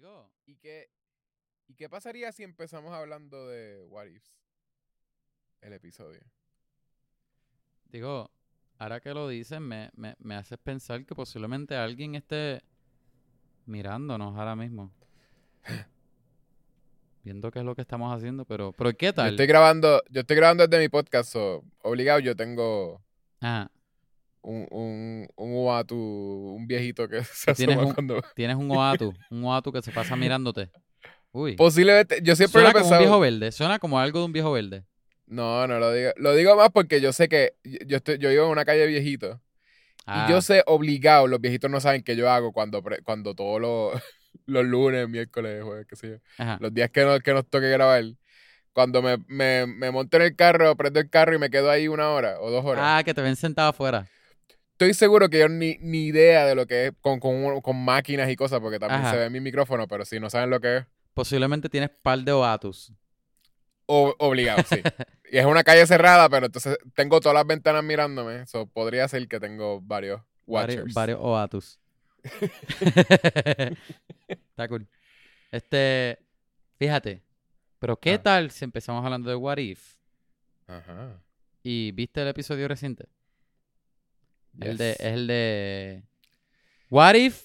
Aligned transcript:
Digo, 0.00 0.30
¿Y 0.46 0.56
qué, 0.56 0.88
¿Y 1.68 1.74
qué 1.74 1.90
pasaría 1.90 2.32
si 2.32 2.42
empezamos 2.42 2.90
hablando 2.94 3.46
de 3.48 3.82
What 3.84 4.06
Ifs? 4.06 4.32
El 5.60 5.74
episodio. 5.74 6.22
digo, 7.84 8.30
ahora 8.78 9.00
que 9.00 9.12
lo 9.12 9.28
dices, 9.28 9.60
me, 9.60 9.90
me, 9.94 10.16
me 10.18 10.36
haces 10.36 10.56
pensar 10.56 11.04
que 11.04 11.14
posiblemente 11.14 11.76
alguien 11.76 12.14
esté 12.14 12.62
mirándonos 13.66 14.34
ahora 14.38 14.56
mismo. 14.56 14.90
Viendo 17.22 17.50
qué 17.50 17.58
es 17.58 17.64
lo 17.66 17.74
que 17.74 17.82
estamos 17.82 18.16
haciendo, 18.16 18.46
pero, 18.46 18.72
pero 18.72 18.94
¿qué 18.96 19.06
Yo 19.08 19.14
tal? 19.14 19.30
estoy 19.32 19.46
grabando, 19.46 20.00
yo 20.08 20.22
estoy 20.22 20.36
grabando 20.36 20.66
desde 20.66 20.82
mi 20.82 20.88
podcast, 20.88 21.30
so, 21.30 21.62
obligado 21.82 22.20
yo 22.20 22.34
tengo 22.34 23.02
Ajá, 23.40 23.70
un, 24.42 24.66
un, 24.70 25.28
un 25.36 25.52
Uatu, 25.54 25.96
un 25.96 26.66
viejito 26.66 27.08
que 27.08 27.22
se 27.24 27.52
Tienes 27.52 27.76
asoma 27.76 27.88
un- 27.88 27.94
cuando... 27.94 28.22
tienes 28.34 28.56
un 28.56 28.70
oatu, 28.70 29.12
un 29.30 29.44
oatu 29.44 29.72
que 29.72 29.82
se 29.82 29.90
pasa 29.92 30.16
mirándote. 30.16 30.70
Uy, 31.32 31.56
Posiblemente, 31.56 32.20
yo 32.22 32.34
siempre 32.34 32.62
lo 32.62 32.68
suena 32.68 32.70
he 32.70 32.72
como 32.82 32.84
un 32.86 32.90
pensado... 32.90 33.00
viejo 33.02 33.20
verde, 33.20 33.52
suena 33.52 33.78
como 33.78 33.98
algo 34.00 34.18
de 34.20 34.24
un 34.24 34.32
viejo 34.32 34.52
verde. 34.52 34.84
No, 35.26 35.66
no 35.66 35.78
lo 35.78 35.92
digo. 35.92 36.10
Lo 36.16 36.34
digo 36.34 36.56
más 36.56 36.70
porque 36.70 37.00
yo 37.00 37.12
sé 37.12 37.28
que 37.28 37.54
yo, 37.62 37.98
estoy, 37.98 38.18
yo 38.18 38.30
vivo 38.30 38.46
en 38.46 38.50
una 38.50 38.64
calle 38.64 38.86
viejito. 38.86 39.40
Ah, 40.06 40.26
Y 40.26 40.32
yo 40.32 40.40
sé 40.40 40.64
obligado, 40.66 41.28
los 41.28 41.40
viejitos 41.40 41.70
no 41.70 41.80
saben 41.80 42.02
qué 42.02 42.16
yo 42.16 42.28
hago 42.30 42.52
cuando, 42.52 42.82
cuando 43.04 43.34
todos 43.34 43.60
los, 43.60 44.02
los 44.46 44.64
lunes, 44.64 45.08
miércoles, 45.08 45.62
jueves, 45.62 45.86
qué 45.88 45.96
sé 45.96 46.08
yo. 46.08 46.16
ajá. 46.38 46.58
Los 46.60 46.74
días 46.74 46.90
que, 46.90 47.04
no- 47.04 47.20
que 47.20 47.32
nos 47.32 47.46
toque 47.48 47.68
grabar. 47.68 48.02
Cuando 48.72 49.02
me, 49.02 49.18
me, 49.28 49.66
me 49.66 49.90
monto 49.90 50.16
en 50.16 50.22
el 50.24 50.36
carro, 50.36 50.76
prendo 50.76 51.00
el 51.00 51.10
carro 51.10 51.34
y 51.34 51.38
me 51.38 51.50
quedo 51.50 51.70
ahí 51.70 51.88
una 51.88 52.10
hora 52.10 52.40
o 52.40 52.50
dos 52.50 52.64
horas. 52.64 52.84
Ah, 52.84 53.02
que 53.04 53.12
te 53.14 53.20
ven 53.20 53.36
sentado 53.36 53.68
afuera. 53.70 54.08
Estoy 54.80 54.94
seguro 54.94 55.28
que 55.28 55.40
yo 55.40 55.48
ni, 55.50 55.76
ni 55.82 56.06
idea 56.06 56.46
de 56.46 56.54
lo 56.54 56.64
que 56.66 56.86
es 56.86 56.92
con, 57.02 57.20
con, 57.20 57.60
con 57.60 57.84
máquinas 57.84 58.30
y 58.30 58.36
cosas, 58.36 58.60
porque 58.60 58.78
también 58.78 59.02
Ajá. 59.02 59.10
se 59.10 59.18
ve 59.18 59.26
en 59.26 59.32
mi 59.34 59.38
micrófono, 59.40 59.86
pero 59.86 60.06
si 60.06 60.18
no 60.18 60.30
saben 60.30 60.48
lo 60.48 60.58
que 60.58 60.78
es, 60.78 60.86
Posiblemente 61.12 61.68
tienes 61.68 61.90
par 61.90 62.18
de 62.20 62.32
oatus. 62.32 62.90
o- 63.84 64.14
obligado, 64.18 64.62
sí. 64.66 64.80
y 65.30 65.36
es 65.36 65.44
una 65.44 65.64
calle 65.64 65.86
cerrada, 65.86 66.30
pero 66.30 66.46
entonces 66.46 66.78
tengo 66.94 67.20
todas 67.20 67.34
las 67.34 67.46
ventanas 67.46 67.84
mirándome. 67.84 68.46
So, 68.46 68.64
podría 68.64 69.06
ser 69.06 69.28
que 69.28 69.38
tengo 69.38 69.82
varios 69.82 70.22
watchers. 70.46 70.94
Varios, 70.94 70.94
varios 70.94 71.18
oatus. 71.20 71.78
Está 74.28 74.66
cool. 74.68 74.88
Este, 75.52 76.20
fíjate. 76.78 77.22
Pero 77.80 77.96
¿qué 77.98 78.14
Ah. 78.14 78.22
tal 78.22 78.50
si 78.50 78.64
empezamos 78.64 79.04
hablando 79.04 79.28
de 79.28 79.36
What 79.36 79.58
If? 79.58 79.96
Ajá. 80.66 81.20
¿Y 81.62 81.92
viste 81.92 82.22
el 82.22 82.28
episodio 82.28 82.66
reciente? 82.66 83.04
El 84.60 84.76
de, 84.76 84.90
es 84.92 85.00
el 85.00 85.26
de 85.26 86.04
What 86.90 87.14
If, 87.14 87.44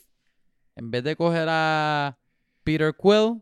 en 0.76 0.92
vez 0.92 1.04
de 1.04 1.16
coger 1.16 1.48
a 1.50 2.18
Peter 2.64 2.94
Quill, 2.96 3.42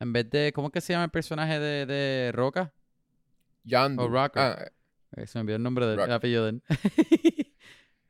en 0.00 0.12
vez 0.12 0.28
de, 0.30 0.52
¿cómo 0.54 0.68
es 0.68 0.72
que 0.72 0.80
se 0.80 0.92
llama 0.92 1.04
el 1.06 1.10
personaje 1.10 1.58
de, 1.58 1.86
de 1.86 2.32
Roca? 2.32 2.72
Yandu. 3.64 4.02
o 4.04 4.08
Rocker. 4.08 4.42
Ah, 4.42 4.70
Eh, 5.16 5.26
Se 5.26 5.38
me 5.38 5.42
olvidó 5.42 5.56
el 5.56 5.62
nombre 5.62 5.86
del 5.86 5.98
el 6.00 6.12
apellido 6.12 6.44
de 6.44 6.50
él. 6.50 6.62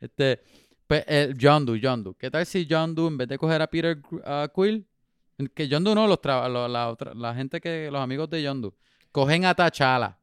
este, 0.01 0.43
pues, 0.87 1.05
el 1.07 1.37
John 1.41 1.65
Doe, 1.67 1.79
John 1.83 2.03
Doe. 2.03 2.15
¿Qué 2.19 2.31
tal 2.31 2.45
si 2.47 2.67
John 2.69 2.95
Doe, 2.95 3.09
en 3.09 3.17
vez 3.19 3.29
de 3.29 3.39
coger 3.39 3.63
a 3.63 3.67
Peter 3.69 4.01
Qu- 4.01 4.51
Quill, 4.55 4.87
que 5.55 5.69
John 5.71 5.85
Doe 5.85 5.95
no, 5.95 6.07
los 6.07 6.19
tra- 6.21 6.49
lo- 6.51 6.67
la, 6.69 6.89
otra, 6.89 7.15
la 7.15 7.35
gente 7.35 7.61
que, 7.61 7.91
los 7.91 8.01
amigos 8.01 8.29
de 8.31 8.45
John 8.47 8.61
Doe, 8.61 8.73
cogen 9.13 9.45
a 9.45 9.55
T'Challa, 9.55 10.19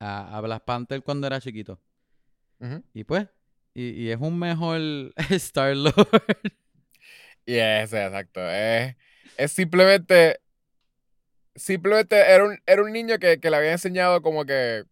a, 0.00 0.36
a 0.36 0.40
Black 0.40 0.64
Panther 0.64 1.02
cuando 1.02 1.26
era 1.26 1.40
chiquito. 1.40 1.78
Y 2.94 3.04
pues, 3.04 3.26
y, 3.74 3.90
y 3.90 4.10
es 4.10 4.18
un 4.20 4.38
mejor 4.38 4.80
Star-Lord. 5.30 5.94
Yes, 7.44 7.92
exacto. 7.92 8.40
Es, 8.50 8.94
es 9.36 9.52
simplemente. 9.52 10.40
Simplemente 11.54 12.16
era 12.16 12.44
un, 12.44 12.56
era 12.66 12.82
un 12.82 12.92
niño 12.92 13.18
que, 13.18 13.40
que 13.40 13.50
le 13.50 13.56
había 13.56 13.72
enseñado 13.72 14.22
como 14.22 14.44
que. 14.44 14.84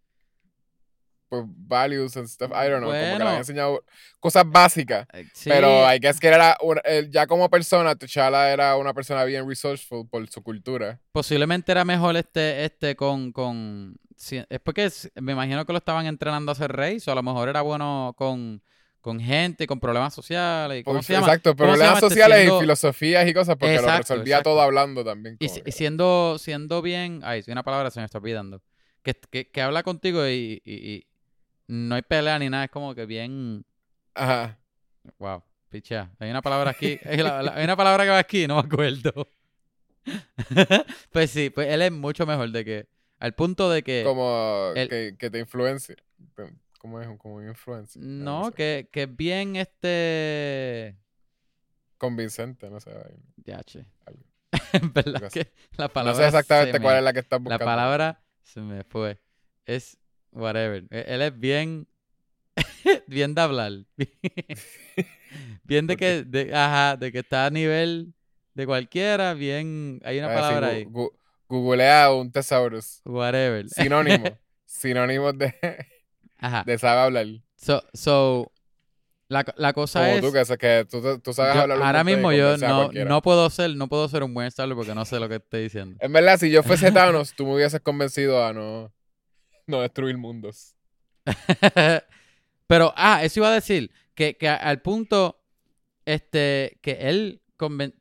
Pues 1.29 1.43
values 1.47 2.17
and 2.17 2.29
stuff. 2.29 2.51
I 2.53 2.69
don't 2.71 2.79
know. 2.85 2.91
Como 2.93 2.93
que 2.93 3.19
le 3.19 3.25
había 3.25 3.39
enseñado 3.39 3.85
cosas 4.21 4.45
básicas. 4.47 5.07
Sí, 5.35 5.51
Pero 5.51 5.93
I 5.93 5.99
guess 5.99 6.21
que 6.21 6.29
era. 6.29 6.57
una- 6.63 6.81
ya 7.11 7.27
como 7.27 7.51
persona, 7.51 7.97
T'Challa 7.97 8.53
era 8.53 8.77
una 8.77 8.95
persona 8.95 9.25
bien 9.25 9.49
resourceful 9.49 10.09
por 10.09 10.29
su 10.29 10.41
cultura. 10.43 11.01
posiblemente 11.13 11.73
era 11.73 11.85
mejor 11.85 12.17
este, 12.17 12.65
este 12.65 12.95
con, 12.95 13.33
con 13.33 13.97
sí, 14.17 14.43
es 14.49 14.61
porque 14.61 14.91
me 15.17 15.33
imagino 15.33 15.65
que 15.65 15.73
lo 15.73 15.79
estaban 15.79 16.07
entrenando 16.07 16.51
a 16.53 16.55
ser 16.55 16.73
rey, 16.73 16.99
o 17.07 17.11
a 17.11 17.15
lo 17.15 17.23
mejor 17.23 17.49
era 17.49 17.63
bueno 17.63 18.15
con, 18.17 18.63
con 19.01 19.21
gente, 19.21 19.67
con 19.67 19.79
problemas 19.79 20.13
sociales. 20.15 20.81
y 20.81 20.83
¿Cómo 20.85 20.97
Por- 20.97 21.05
se 21.05 21.13
llama? 21.13 21.27
Exacto, 21.27 21.51
¿Cómo 21.55 21.73
se 21.73 21.79
problemas 21.79 21.89
llama 22.01 22.01
sociales 22.09 22.39
siendo- 22.39 22.57
y 22.57 22.61
filosofías 22.61 23.29
y 23.29 23.35
cosas, 23.35 23.57
porque 23.57 23.77
lo 23.77 23.83
resolvía 23.97 24.37
exacto. 24.37 24.51
todo 24.51 24.61
hablando 24.63 25.05
también. 25.05 25.37
Y, 25.39 25.49
siendo, 25.71 26.39
siendo 26.39 26.83
bien, 26.83 27.21
ay, 27.23 27.45
una 27.47 27.63
palabra 27.63 27.91
se 27.91 28.01
me 28.01 28.07
está 28.07 28.19
olvidando, 28.19 28.63
que, 29.03 29.15
que, 29.15 29.49
que 29.51 29.63
habla 29.63 29.83
contigo 29.83 30.27
y, 30.27 30.61
y- 30.65 30.75
y 30.75 31.07
no 31.69 31.95
hay 31.95 32.03
pelea 32.03 32.39
ni 32.39 32.49
nada, 32.51 32.65
es 32.65 32.71
como 32.71 32.95
que 32.95 33.07
bien, 33.07 33.65
Ajá. 34.15 34.59
wow, 35.19 35.43
pichea. 35.69 36.11
Hay 36.19 36.31
una 36.31 36.43
palabra 36.43 36.71
aquí, 36.71 36.99
hay, 37.05 37.17
la- 37.19 37.43
la- 37.43 37.55
hay 37.55 37.65
una 37.65 37.77
palabra 37.77 38.05
que 38.05 38.11
va 38.11 38.19
aquí, 38.19 38.47
no 38.47 38.55
me 38.57 38.61
acuerdo. 38.67 39.29
pues 41.13 41.31
sí, 41.31 41.51
pues 41.51 41.69
él 41.69 41.83
es 41.83 41.93
mucho 41.93 42.27
mejor 42.27 42.51
de 42.51 42.65
que, 42.65 42.87
al 43.19 43.35
punto 43.35 43.71
de 43.71 43.83
que... 43.83 44.03
Como 44.05 44.73
el- 44.75 44.89
que, 44.89 45.17
que 45.19 45.31
te 45.31 45.39
influencie. 45.39 45.97
Te- 46.35 46.53
¿Cómo 46.79 47.01
es? 47.01 47.09
Como 47.19 47.37
un 47.37 47.49
influencer. 47.49 48.01
No, 48.03 48.47
sé. 48.47 48.53
que, 48.55 48.89
que 48.93 49.03
es 49.05 49.17
bien 49.17 49.57
este. 49.57 50.97
Convincente, 51.99 52.69
no 52.71 52.79
sé. 52.81 52.91
Ya, 53.45 53.63
che. 53.65 53.87
Verdad 54.95 55.31
que 55.33 55.51
la 55.77 55.87
No 55.87 55.93
palabra. 55.93 56.21
sé 56.21 56.27
exactamente 56.27 56.81
cuál 56.81 56.99
es 56.99 57.03
la 57.03 57.13
que 57.13 57.21
estás 57.21 57.39
La 57.41 57.45
buscando. 57.45 57.65
palabra 57.65 58.23
se 58.43 58.61
me 58.61 58.85
fue. 58.85 59.19
Es 59.65 59.99
whatever. 60.33 60.85
E- 60.91 61.05
Él 61.09 61.23
es 61.23 61.39
bien. 61.39 61.89
bien 63.07 63.35
de 63.35 63.41
hablar. 63.41 63.73
bien 65.65 65.87
de 65.87 65.97
que. 65.97 66.23
De, 66.25 66.55
ajá, 66.55 66.97
de 66.97 67.11
que 67.13 67.19
está 67.21 67.47
a 67.47 67.51
nivel 67.51 68.15
de 68.55 68.67
cualquiera. 68.67 69.35
Bien. 69.35 70.01
Hay 70.05 70.19
una 70.19 70.31
A 70.31 70.35
palabra 70.35 70.69
gu- 70.69 70.75
ahí. 70.75 70.85
gu- 70.85 71.13
googlea 71.49 72.13
un 72.13 72.31
thesaurus. 72.33 73.01
Whatever. 73.05 73.69
Sinónimo. 73.69 74.25
Sinónimos 74.67 75.37
de, 75.39 75.55
Ajá. 76.39 76.63
de 76.67 76.79
sabe 76.79 77.01
hablar. 77.01 77.27
So, 77.57 77.83
so 77.95 78.53
la, 79.29 79.45
la 79.57 79.73
cosa 79.73 80.01
Como 80.01 80.13
es. 80.13 80.21
tú, 80.21 80.33
que, 80.33 80.57
que 80.59 80.87
tú, 80.89 81.19
tú 81.21 81.33
sabes 81.33 81.55
yo- 81.55 81.63
hablar 81.63 81.83
ahora 81.83 82.05
mismo 82.05 82.31
yo 82.33 82.57
no, 82.59 82.91
no 82.93 83.23
puedo 83.23 83.49
ser, 83.51 83.75
no 83.77 83.89
puedo 83.89 84.09
ser 84.09 84.23
un 84.23 84.35
buen 84.35 84.51
Starler 84.51 84.77
porque 84.77 84.95
no 84.95 85.05
sé 85.05 85.19
lo 85.19 85.29
que 85.29 85.37
estoy 85.37 85.63
diciendo. 85.65 85.97
En 86.01 86.13
verdad, 86.13 86.39
si 86.39 86.51
yo 86.51 86.63
fuese 86.63 86.91
Thanos, 86.93 87.33
tú 87.35 87.47
me 87.47 87.55
hubieses 87.55 87.81
convencido 87.81 88.45
a 88.45 88.53
no, 88.53 88.93
no 89.67 89.81
destruir 89.81 90.17
mundos. 90.19 90.75
Pero, 92.67 92.93
ah, 92.97 93.25
eso 93.25 93.41
iba 93.41 93.49
a 93.49 93.55
decir, 93.55 93.91
que, 94.15 94.37
que 94.37 94.49
al 94.49 94.83
punto, 94.83 95.41
este, 96.05 96.79
que 96.83 96.93
él, 97.09 97.41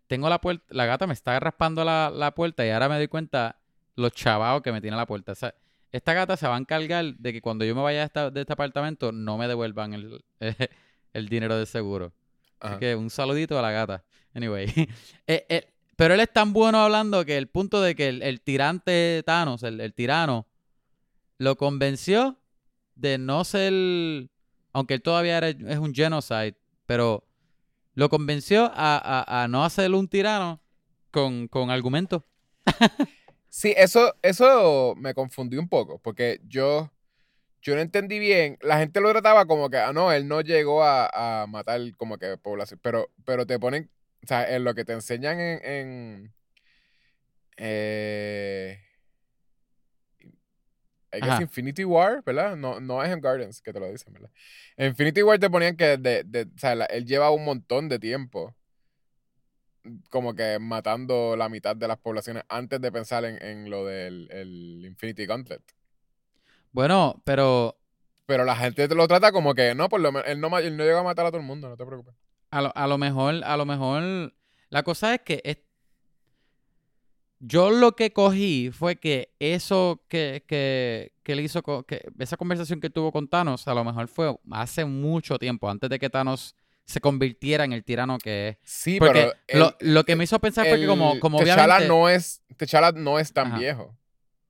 tengo 0.07 0.29
la 0.29 0.39
puerta, 0.41 0.63
la 0.69 0.85
gata 0.85 1.07
me 1.07 1.13
está 1.13 1.39
raspando 1.39 1.83
la, 1.83 2.11
la 2.13 2.33
puerta 2.35 2.65
y 2.65 2.69
ahora 2.69 2.89
me 2.89 2.95
doy 2.97 3.07
cuenta 3.07 3.57
los 3.95 4.11
chavados 4.11 4.61
que 4.61 4.71
me 4.71 4.81
tiene 4.81 4.97
la 4.97 5.05
puerta. 5.05 5.31
O 5.31 5.35
sea, 5.35 5.53
esta 5.91 6.13
gata 6.13 6.35
se 6.37 6.47
va 6.47 6.55
a 6.55 6.59
encargar 6.59 7.05
de 7.15 7.31
que 7.33 7.41
cuando 7.41 7.63
yo 7.65 7.73
me 7.75 7.81
vaya 7.81 7.99
de, 7.99 8.05
esta- 8.05 8.29
de 8.31 8.41
este 8.41 8.53
apartamento 8.53 9.11
no 9.11 9.37
me 9.37 9.47
devuelvan 9.47 9.93
el, 9.93 10.23
el 11.13 11.29
dinero 11.29 11.55
del 11.57 11.67
seguro. 11.67 12.11
Así 12.59 12.71
Ajá. 12.73 12.79
que 12.79 12.95
un 12.95 13.09
saludito 13.09 13.57
a 13.57 13.61
la 13.61 13.71
gata. 13.71 14.03
Anyway. 14.33 14.67
Eh, 15.27 15.45
eh, 15.49 15.71
pero 15.95 16.13
él 16.13 16.19
es 16.19 16.31
tan 16.33 16.51
bueno 16.51 16.79
hablando 16.79 17.23
que 17.23 17.37
el 17.37 17.47
punto 17.47 17.81
de 17.81 17.95
que 17.95 18.09
el, 18.09 18.21
el 18.21 18.41
tirante 18.41 19.23
Thanos, 19.25 19.63
el, 19.63 19.79
el 19.79 19.93
tirano, 19.93 20.45
lo 21.37 21.55
convenció 21.55 22.37
de 22.95 23.17
no 23.17 23.43
ser. 23.45 23.71
Aunque 24.73 24.93
él 24.95 25.01
todavía 25.01 25.37
era- 25.37 25.47
es 25.49 25.79
un 25.79 25.93
genocide, 25.95 26.55
pero 26.85 27.23
lo 27.95 28.09
convenció 28.09 28.65
a, 28.73 28.97
a- 29.25 29.43
a 29.43 29.47
no 29.47 29.63
hacer 29.65 29.91
un 29.93 30.07
tirano 30.07 30.61
con, 31.11 31.47
con 31.47 31.69
argumentos. 31.71 32.23
Sí, 33.49 33.73
eso, 33.77 34.13
eso 34.21 34.95
me 34.97 35.13
confundió 35.13 35.59
un 35.61 35.69
poco, 35.69 35.99
porque 35.99 36.41
yo, 36.47 36.91
yo 37.61 37.75
no 37.75 37.81
entendí 37.81 38.19
bien. 38.19 38.57
La 38.61 38.79
gente 38.79 39.01
lo 39.01 39.11
trataba 39.11 39.45
como 39.47 39.69
que, 39.69 39.77
ah, 39.79 39.93
no, 39.93 40.11
él 40.13 40.27
no 40.27 40.41
llegó 40.41 40.83
a, 40.83 41.43
a 41.43 41.47
matar 41.47 41.81
como 41.97 42.17
que 42.19 42.37
población, 42.37 42.79
pero, 42.83 43.11
pero 43.25 43.45
te 43.47 43.59
ponen, 43.59 43.91
o 44.23 44.27
sea, 44.27 44.55
en 44.55 44.63
lo 44.65 44.75
que 44.75 44.85
te 44.85 44.93
enseñan 44.93 45.39
en, 45.39 45.65
en 45.65 46.35
eh, 47.57 48.79
I 51.17 51.21
guess. 51.21 51.41
Infinity 51.41 51.83
War, 51.85 52.23
¿verdad? 52.23 52.55
No, 52.55 52.79
no 52.79 53.03
es 53.03 53.09
en 53.11 53.21
Guardians 53.21 53.61
que 53.61 53.71
te 53.73 53.79
lo 53.79 53.89
dicen, 53.91 54.13
¿verdad? 54.13 54.29
En 54.77 54.87
Infinity 54.87 55.23
War 55.23 55.39
te 55.39 55.49
ponían 55.49 55.75
que 55.77 55.97
de, 55.97 56.23
de- 56.23 56.43
o 56.43 56.57
sea, 56.59 56.75
la- 56.75 56.85
él 56.85 57.05
lleva 57.05 57.31
un 57.31 57.45
montón 57.45 57.89
de 57.89 57.99
tiempo 57.99 58.55
como 60.09 60.33
que 60.33 60.57
matando 60.59 61.35
la 61.37 61.47
mitad 61.47 61.75
de 61.75 61.87
las 61.87 61.97
poblaciones 61.97 62.43
antes 62.49 62.81
de 62.81 62.91
pensar 62.91 63.23
en, 63.25 63.41
en 63.43 63.69
lo 63.69 63.85
del 63.85 64.27
el 64.31 64.83
Infinity 64.85 65.25
Gauntlet. 65.27 65.61
Bueno, 66.71 67.21
pero 67.23 67.77
Pero 68.25 68.43
la 68.43 68.55
gente 68.55 68.87
te 68.87 68.95
lo 68.95 69.07
trata 69.07 69.31
como 69.31 69.53
que 69.53 69.75
no, 69.75 69.87
por 69.87 70.01
lo 70.01 70.11
menos 70.11 70.27
él 70.27 70.41
no, 70.41 70.57
él 70.57 70.75
no 70.75 70.83
llega 70.83 70.99
a 70.99 71.03
matar 71.03 71.25
a 71.27 71.29
todo 71.29 71.39
el 71.39 71.45
mundo, 71.45 71.69
no 71.69 71.77
te 71.77 71.85
preocupes. 71.85 72.15
a 72.51 72.61
lo, 72.63 72.75
a 72.75 72.87
lo 72.87 72.97
mejor, 72.97 73.43
a 73.43 73.57
lo 73.57 73.65
mejor, 73.65 74.33
la 74.69 74.83
cosa 74.83 75.13
es 75.13 75.21
que 75.21 75.41
es- 75.43 75.57
yo 77.39 77.69
lo 77.69 77.95
que 77.95 78.11
cogí 78.11 78.71
fue 78.71 78.95
que 78.95 79.33
eso 79.39 80.01
que, 80.07 80.43
que, 80.47 81.11
que 81.23 81.31
él 81.33 81.41
hizo, 81.41 81.61
que 81.85 82.07
esa 82.19 82.37
conversación 82.37 82.79
que 82.79 82.89
tuvo 82.89 83.11
con 83.11 83.27
Thanos, 83.27 83.67
a 83.67 83.73
lo 83.73 83.83
mejor 83.83 84.07
fue 84.07 84.35
hace 84.51 84.85
mucho 84.85 85.37
tiempo, 85.37 85.69
antes 85.69 85.89
de 85.89 85.99
que 85.99 86.09
Thanos 86.09 86.55
se 86.85 87.01
convirtiera 87.01 87.63
en 87.65 87.73
el 87.73 87.83
tirano 87.83 88.17
que 88.19 88.49
es. 88.49 88.57
Sí, 88.63 88.99
Porque 88.99 89.31
pero 89.49 89.59
lo, 89.59 89.75
el- 89.79 89.93
lo 89.93 90.03
que 90.05 90.15
me 90.15 90.23
hizo 90.23 90.39
pensar 90.39 90.67
fue 90.67 90.79
que 90.79 90.87
como, 90.87 91.19
como 91.19 91.39
T'Challa 91.39 91.63
obviamente... 91.65 91.87
no 91.87 92.09
es, 92.09 92.41
T'Challa 92.57 92.91
no 92.91 93.19
es 93.19 93.33
tan 93.33 93.47
Ajá. 93.47 93.57
viejo. 93.59 93.97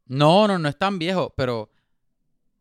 No, 0.08 0.48
no, 0.48 0.60
no 0.60 0.70
es 0.70 0.78
tan 0.78 1.00
viejo, 1.00 1.34
pero 1.36 1.72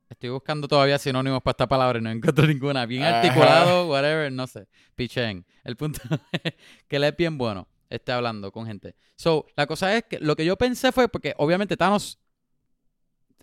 estoy 0.09 0.31
buscando 0.31 0.69
todavía 0.69 0.99
sinónimos 0.99 1.43
para 1.43 1.53
esta 1.53 1.67
palabra 1.67 1.99
y 1.99 2.03
no 2.03 2.11
encuentro 2.11 2.47
ninguna. 2.47 2.87
Bien 2.87 3.03
Ajá. 3.03 3.21
articulado, 3.21 3.89
whatever, 3.89 4.31
no 4.33 4.47
sé. 4.47 4.67
Pichén. 4.95 5.45
El 5.65 5.77
punto 5.77 6.01
es 6.33 6.55
que 6.89 6.97
él 6.97 7.05
es 7.05 7.17
bien 7.17 7.37
bueno, 7.37 7.67
esté 7.97 8.13
hablando 8.13 8.51
con 8.53 8.67
gente. 8.67 8.95
So, 9.17 9.47
la 9.57 9.67
cosa 9.67 9.97
es 9.97 10.05
que 10.05 10.19
lo 10.21 10.37
que 10.37 10.45
yo 10.45 10.57
pensé 10.57 10.93
fue 10.93 11.09
porque 11.09 11.35
obviamente 11.39 11.77
Thanos 11.77 12.19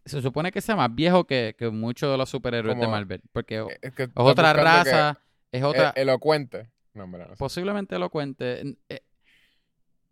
se 0.05 0.21
supone 0.21 0.51
que 0.51 0.61
sea 0.61 0.75
más 0.75 0.93
viejo 0.93 1.25
que, 1.25 1.55
que 1.57 1.69
muchos 1.69 2.11
de 2.11 2.17
los 2.17 2.29
superhéroes 2.29 2.79
de 2.79 2.87
Marvel, 2.87 3.21
porque 3.31 3.63
es 3.81 3.93
que 3.93 4.09
otra 4.15 4.53
raza, 4.53 5.19
es 5.51 5.63
otra... 5.63 5.93
e- 5.95 6.01
elocuente. 6.01 6.71
No, 6.93 7.03
en 7.05 7.11
verdad, 7.11 7.27
no 7.29 7.35
sé. 7.35 7.39
posiblemente 7.39 7.95
elocuente. 7.95 8.77
eh, 8.89 9.01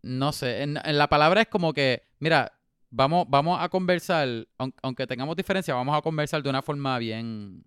No 0.01 0.31
sé, 0.31 0.63
en, 0.63 0.77
en 0.83 0.97
la 0.97 1.07
palabra 1.09 1.42
es 1.42 1.47
como 1.47 1.74
que, 1.74 2.03
mira, 2.19 2.53
vamos, 2.89 3.25
vamos 3.30 3.59
a 3.62 3.68
conversar, 3.69 4.27
aun- 4.57 4.74
aunque 4.81 5.07
tengamos 5.07 5.35
diferencia, 5.35 5.74
vamos 5.74 5.97
a 5.97 6.01
conversar 6.01 6.42
de 6.44 6.50
una 6.50 6.62
forma 6.62 6.97
bien... 7.00 7.65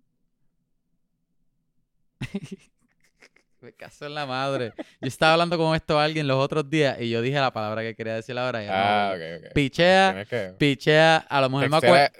Me 3.63 3.71
caso 3.71 4.05
en 4.05 4.13
la 4.13 4.25
madre. 4.25 4.73
Yo 4.99 5.07
estaba 5.07 5.31
hablando 5.33 5.57
con 5.57 5.73
esto 5.73 5.97
a 5.97 6.03
alguien 6.03 6.27
los 6.27 6.35
otros 6.37 6.69
días 6.69 6.97
y 6.99 7.09
yo 7.09 7.21
dije 7.21 7.39
la 7.39 7.53
palabra 7.53 7.81
que 7.81 7.95
quería 7.95 8.15
decir 8.15 8.37
ahora. 8.37 8.61
y 8.61 8.67
no 8.67 8.73
Ah, 8.75 9.13
ok, 9.15 9.45
ok. 9.47 9.53
Pichea, 9.53 10.25
que- 10.29 10.53
pichea, 10.57 11.15
a 11.17 11.39
lo 11.39 11.49
mejor 11.49 11.69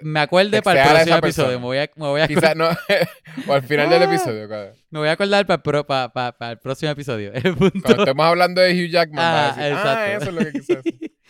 me, 0.00 0.20
acuerde 0.20 0.62
para 0.62 0.82
el 0.82 0.88
próximo 0.90 1.16
episodio. 1.18 1.60
Me 1.60 1.66
voy 1.66 1.78
a, 1.78 1.90
me 1.96 2.06
voy 2.06 2.20
a 2.22 2.28
Quizás 2.28 2.56
no. 2.56 2.68
o 3.46 3.52
al 3.52 3.62
final 3.62 3.90
del 3.90 4.00
Ah. 4.02 4.04
episodio. 4.06 4.48
Cuando, 4.48 4.72
me 4.88 4.98
voy 5.00 5.08
a 5.08 5.12
acordar 5.12 5.44
para 5.46 5.62
pa- 5.84 6.08
pa- 6.10 6.32
para 6.32 6.52
el 6.52 6.58
próximo 6.58 6.90
episodio. 6.92 7.30
El 7.34 7.54
punto- 7.54 7.78
cuando 7.82 8.02
estemos 8.04 8.24
hablando 8.26 8.60
de 8.62 8.72
Hugh 8.72 8.90
Jackman, 8.90 9.16
vas 9.22 9.58
a 9.58 9.60
Ah, 9.60 9.64
decir, 9.66 9.78
ah, 9.84 10.12
eso 10.14 10.24
es 10.30 10.34
lo 10.34 10.40
que 10.40 10.52
quise 10.52 10.76
decir. 10.76 11.12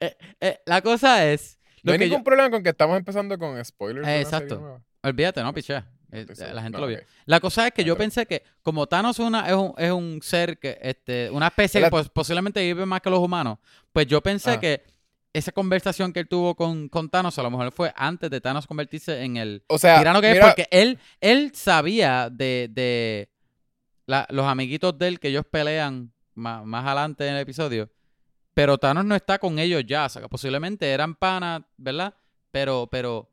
Eh, 0.00 0.16
eh, 0.40 0.58
la 0.66 0.82
cosa 0.82 1.24
es... 1.26 1.58
No 1.82 1.92
hay 1.92 1.98
ningún 1.98 2.18
yo- 2.18 2.24
problema 2.24 2.50
con 2.50 2.62
que 2.62 2.68
estamos 2.68 2.96
empezando 2.98 3.38
con 3.38 3.62
spoilers. 3.64 4.06
Eh, 4.06 4.20
exacto. 4.20 4.82
Olvídate, 5.02 5.42
no, 5.42 5.52
pichea. 5.54 5.86
Eh. 6.14 6.26
La 6.54 6.62
gente 6.62 6.78
No, 6.78 6.80
lo 6.82 6.86
vio. 6.86 7.00
La 7.26 7.40
cosa 7.40 7.66
es 7.66 7.72
que 7.74 7.82
yo 7.84 7.96
pensé 7.96 8.24
que 8.26 8.42
como 8.62 8.86
Thanos 8.86 9.18
es, 9.18 9.26
una, 9.26 9.48
es, 9.48 9.54
un, 9.54 9.74
es 9.76 9.90
un 9.90 10.20
ser 10.22 10.58
que, 10.58 10.78
este, 10.80 11.28
una 11.30 11.48
especie 11.48 11.82
que 11.82 11.90
pos- 11.90 12.08
posiblemente 12.08 12.60
vive 12.62 12.86
más 12.86 13.00
que 13.00 13.10
los 13.10 13.18
humanos, 13.18 13.58
pues 13.92 14.06
yo 14.06 14.20
pensé 14.22 14.52
Ah. 14.52 14.60
que 14.60 14.82
esa 15.32 15.50
conversación 15.50 16.12
que 16.12 16.20
él 16.20 16.28
tuvo 16.28 16.54
con, 16.54 16.88
con 16.88 17.10
Thanos 17.10 17.36
a 17.38 17.42
lo 17.42 17.50
mejor 17.50 17.72
fue 17.72 17.92
antes 17.96 18.30
de 18.30 18.40
Thanos 18.40 18.66
convertirse 18.68 19.22
en 19.24 19.36
el 19.36 19.64
O 19.66 19.78
sea, 19.78 19.98
tirano 19.98 20.20
que 20.20 20.30
es, 20.30 20.38
porque 20.38 20.68
él, 20.70 20.98
él 21.20 21.50
sabía 21.54 22.30
de, 22.30 22.68
de 22.70 23.28
la- 24.06 24.26
los 24.30 24.46
amiguitos 24.46 24.96
de 24.96 25.08
él 25.08 25.18
que 25.18 25.28
ellos 25.28 25.44
pelean 25.50 26.12
más, 26.34 26.64
más 26.64 26.84
adelante 26.86 27.26
en 27.26 27.34
el 27.34 27.40
episodio, 27.40 27.90
pero 28.54 28.78
Thanos 28.78 29.04
no 29.04 29.16
está 29.16 29.40
con 29.40 29.58
ellos 29.58 29.82
ya, 29.84 30.06
o 30.06 30.08
sea, 30.08 30.22
que 30.22 30.28
posiblemente 30.28 30.88
eran 30.92 31.16
panas, 31.16 31.62
¿verdad? 31.76 32.14
Pero, 32.52 32.86
pero, 32.88 33.28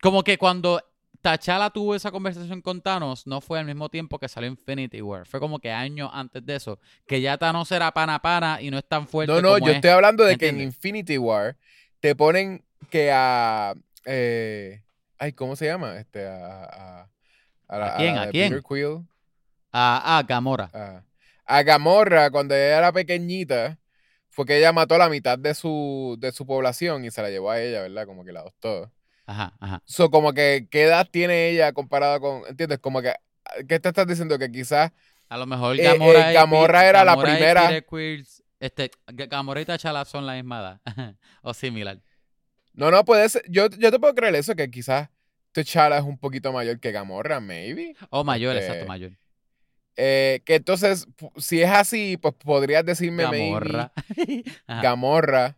como 0.00 0.24
que 0.24 0.36
cuando 0.38 0.82
T'Challa 1.22 1.70
tuvo 1.70 1.94
esa 1.94 2.10
conversación 2.10 2.60
con 2.60 2.80
Thanos, 2.82 3.26
no 3.28 3.40
fue 3.40 3.60
al 3.60 3.64
mismo 3.64 3.88
tiempo 3.88 4.18
que 4.18 4.28
salió 4.28 4.50
Infinity 4.50 5.00
War, 5.00 5.24
fue 5.24 5.38
como 5.38 5.60
que 5.60 5.70
años 5.70 6.10
antes 6.12 6.44
de 6.44 6.56
eso, 6.56 6.80
que 7.06 7.20
ya 7.20 7.38
Thanos 7.38 7.70
era 7.70 7.92
pana 7.92 8.20
pana 8.20 8.60
y 8.60 8.70
no 8.70 8.78
es 8.78 8.84
tan 8.84 9.06
fuerte 9.06 9.32
no, 9.32 9.40
no, 9.40 9.54
como 9.54 9.66
yo 9.66 9.70
es. 9.70 9.76
estoy 9.76 9.90
hablando 9.90 10.24
de 10.24 10.36
que 10.36 10.48
en. 10.48 10.60
Infinity 10.60 11.18
War 11.18 11.56
te 12.00 12.16
ponen 12.16 12.64
que 12.90 13.10
a. 13.12 13.74
Eh, 14.04 14.82
ay, 15.18 15.32
¿cómo 15.32 15.54
se 15.54 15.66
llama? 15.66 15.96
Este, 15.96 16.26
a. 16.26 16.64
¿A, 16.64 17.08
a, 17.68 17.78
la- 17.78 17.94
¿A 17.94 17.96
quién? 17.98 18.18
¿A 18.18 18.26
quién? 18.30 18.62
Quill. 18.68 19.06
Ah, 19.72 20.02
ah, 20.18 20.22
Gamora. 20.26 20.70
a, 20.74 21.04
a 21.46 21.62
Gamorra 21.62 22.30
cuando 22.30 22.54
ella 22.54 22.78
era 22.78 22.92
pequeñita 22.92 23.78
fue 24.28 24.44
que 24.46 24.58
ella 24.58 24.72
mató 24.72 24.96
a 24.96 24.98
la 24.98 25.08
mitad 25.08 25.38
de 25.38 25.54
su, 25.54 26.16
de 26.18 26.32
su 26.32 26.46
población 26.46 27.04
y 27.04 27.10
se 27.10 27.22
la 27.22 27.30
llevó 27.30 27.50
a 27.50 27.60
ella, 27.60 27.82
¿verdad? 27.82 28.06
Como 28.06 28.24
que 28.24 28.32
la 28.32 28.40
adoptó. 28.40 28.90
Ajá, 29.32 29.54
ajá. 29.60 29.82
So, 29.86 30.10
como 30.10 30.34
que, 30.34 30.68
¿qué 30.70 30.82
edad 30.82 31.08
tiene 31.10 31.48
ella 31.48 31.72
comparada 31.72 32.20
con, 32.20 32.42
¿entiendes? 32.48 32.78
Como 32.80 33.00
que, 33.00 33.14
¿qué 33.66 33.80
te 33.80 33.88
estás 33.88 34.06
diciendo? 34.06 34.38
Que 34.38 34.50
quizás, 34.52 34.92
A 35.30 35.38
lo 35.38 35.46
mejor 35.46 35.80
Eh, 35.80 35.82
Gamora, 35.82 36.30
eh, 36.30 36.34
y 36.34 36.86
era 36.88 37.04
la 37.04 37.12
Gamora 37.14 37.28
y 37.30 37.32
primera- 37.36 37.80
Quill, 37.80 38.26
este, 38.60 38.90
Gamora 39.06 39.60
y 39.62 39.64
T'Challa 39.64 40.04
son 40.04 40.26
la 40.26 40.34
misma 40.34 40.60
edad. 40.60 40.80
o 41.42 41.54
similar. 41.54 41.98
no, 42.74 42.90
no, 42.90 43.04
puede 43.06 43.26
ser, 43.30 43.42
yo, 43.48 43.68
yo 43.70 43.90
te 43.90 43.98
puedo 43.98 44.14
creer 44.14 44.34
eso, 44.34 44.54
que 44.54 44.70
quizás 44.70 45.08
T'Challa 45.52 45.96
es 45.98 46.04
un 46.04 46.18
poquito 46.18 46.52
mayor 46.52 46.78
que 46.78 46.92
Gamorra, 46.92 47.40
maybe. 47.40 47.94
O 48.10 48.24
mayor, 48.24 48.54
Este, 48.56 48.66
exacto, 48.66 48.86
mayor. 48.86 49.12
Eh, 49.96 50.42
que 50.44 50.56
entonces, 50.56 51.06
si 51.38 51.62
es 51.62 51.70
así, 51.70 52.16
pues 52.18 52.34
podrías 52.34 52.84
decirme 52.84 53.22
Gamorra. 53.24 53.92
Gamorra. 54.82 55.56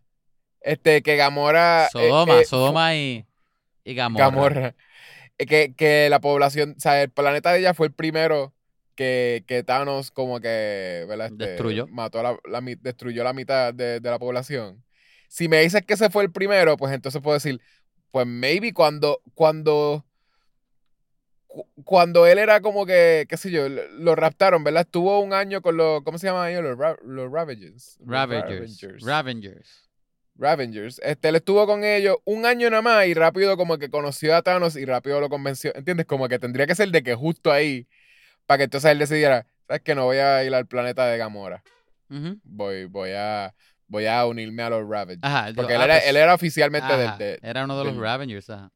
Este, 0.60 1.02
que 1.02 1.16
Gamora. 1.16 1.86
eh, 1.86 1.88
Sodoma, 1.92 2.40
eh, 2.40 2.44
Sodoma 2.44 2.94
y, 2.96 3.26
y 3.84 3.94
Gamorra. 3.94 4.24
Gamorra. 4.26 4.74
Que, 5.36 5.74
que 5.74 6.08
la 6.10 6.20
población, 6.20 6.74
o 6.76 6.80
sea, 6.80 7.02
el 7.02 7.10
planeta 7.10 7.52
de 7.52 7.58
ella 7.60 7.74
fue 7.74 7.86
el 7.88 7.92
primero 7.92 8.54
que, 8.94 9.44
que 9.48 9.62
Thanos 9.64 10.10
como 10.12 10.40
que, 10.40 11.04
¿verdad? 11.08 11.26
Este, 11.32 11.46
Destruyó. 11.46 11.86
Mató 11.88 12.22
la, 12.22 12.38
la 12.48 12.60
mi- 12.60 12.76
destruyó 12.76 13.24
la 13.24 13.32
mitad 13.32 13.74
de, 13.74 13.98
de 14.00 14.10
la 14.10 14.18
población. 14.18 14.84
Si 15.28 15.48
me 15.48 15.60
dices 15.60 15.82
que 15.84 15.94
ese 15.94 16.10
fue 16.10 16.22
el 16.22 16.30
primero, 16.30 16.76
pues 16.76 16.92
entonces 16.92 17.20
puedo 17.20 17.34
decir, 17.34 17.60
pues 18.12 18.26
maybe 18.26 18.72
cuando, 18.72 19.20
cuando, 19.34 20.06
cu- 21.48 21.66
cuando 21.82 22.26
él 22.28 22.38
era 22.38 22.60
como 22.60 22.86
que, 22.86 23.26
qué 23.28 23.36
sé 23.36 23.50
yo, 23.50 23.68
lo 23.68 24.14
raptaron, 24.14 24.62
¿verdad? 24.62 24.82
Estuvo 24.82 25.18
un 25.20 25.32
año 25.32 25.60
con 25.62 25.76
los, 25.76 26.02
¿cómo 26.04 26.18
se 26.18 26.28
llaman 26.28 26.50
ellos? 26.50 26.62
Los, 26.62 26.78
Ra- 26.78 26.98
los 27.02 27.32
Ravagers. 27.32 27.96
Los 28.00 28.08
Ravengers. 28.08 29.02
Ravengers. 29.04 29.83
Ravengers. 30.36 31.00
Este, 31.02 31.28
él 31.28 31.36
estuvo 31.36 31.66
con 31.66 31.84
ellos 31.84 32.16
un 32.24 32.44
año 32.46 32.68
nada 32.70 32.82
más 32.82 33.06
y 33.06 33.14
rápido 33.14 33.56
como 33.56 33.78
que 33.78 33.88
conoció 33.90 34.34
a 34.36 34.42
Thanos 34.42 34.76
y 34.76 34.84
rápido 34.84 35.20
lo 35.20 35.28
convenció. 35.28 35.72
¿Entiendes? 35.74 36.06
Como 36.06 36.28
que 36.28 36.38
tendría 36.38 36.66
que 36.66 36.74
ser 36.74 36.88
de 36.90 37.02
que 37.02 37.14
justo 37.14 37.52
ahí, 37.52 37.86
para 38.46 38.58
que 38.58 38.64
entonces 38.64 38.90
él 38.90 38.98
decidiera, 38.98 39.46
¿sabes 39.68 39.82
que 39.82 39.94
No 39.94 40.04
voy 40.04 40.18
a 40.18 40.42
ir 40.44 40.54
al 40.54 40.66
planeta 40.66 41.06
de 41.06 41.18
Gamora. 41.18 41.62
Voy, 42.44 42.84
voy 42.84 43.10
a, 43.10 43.54
voy 43.88 44.06
a 44.06 44.24
unirme 44.26 44.62
a 44.62 44.70
los 44.70 44.88
Ravengers. 44.88 45.20
Ajá. 45.24 45.46
digo, 45.46 45.56
Porque 45.62 45.74
él, 45.74 45.80
ah, 45.80 45.84
era, 45.84 45.94
pues, 45.94 46.08
él 46.08 46.16
era 46.16 46.34
oficialmente 46.34 46.96
del- 46.96 47.06
ajá, 47.08 47.16
de, 47.18 47.38
Era 47.42 47.64
uno 47.64 47.78
de 47.78 47.84
los 47.84 47.94
del- 47.94 48.02
Ravengers, 48.02 48.50
ajá. 48.50 48.70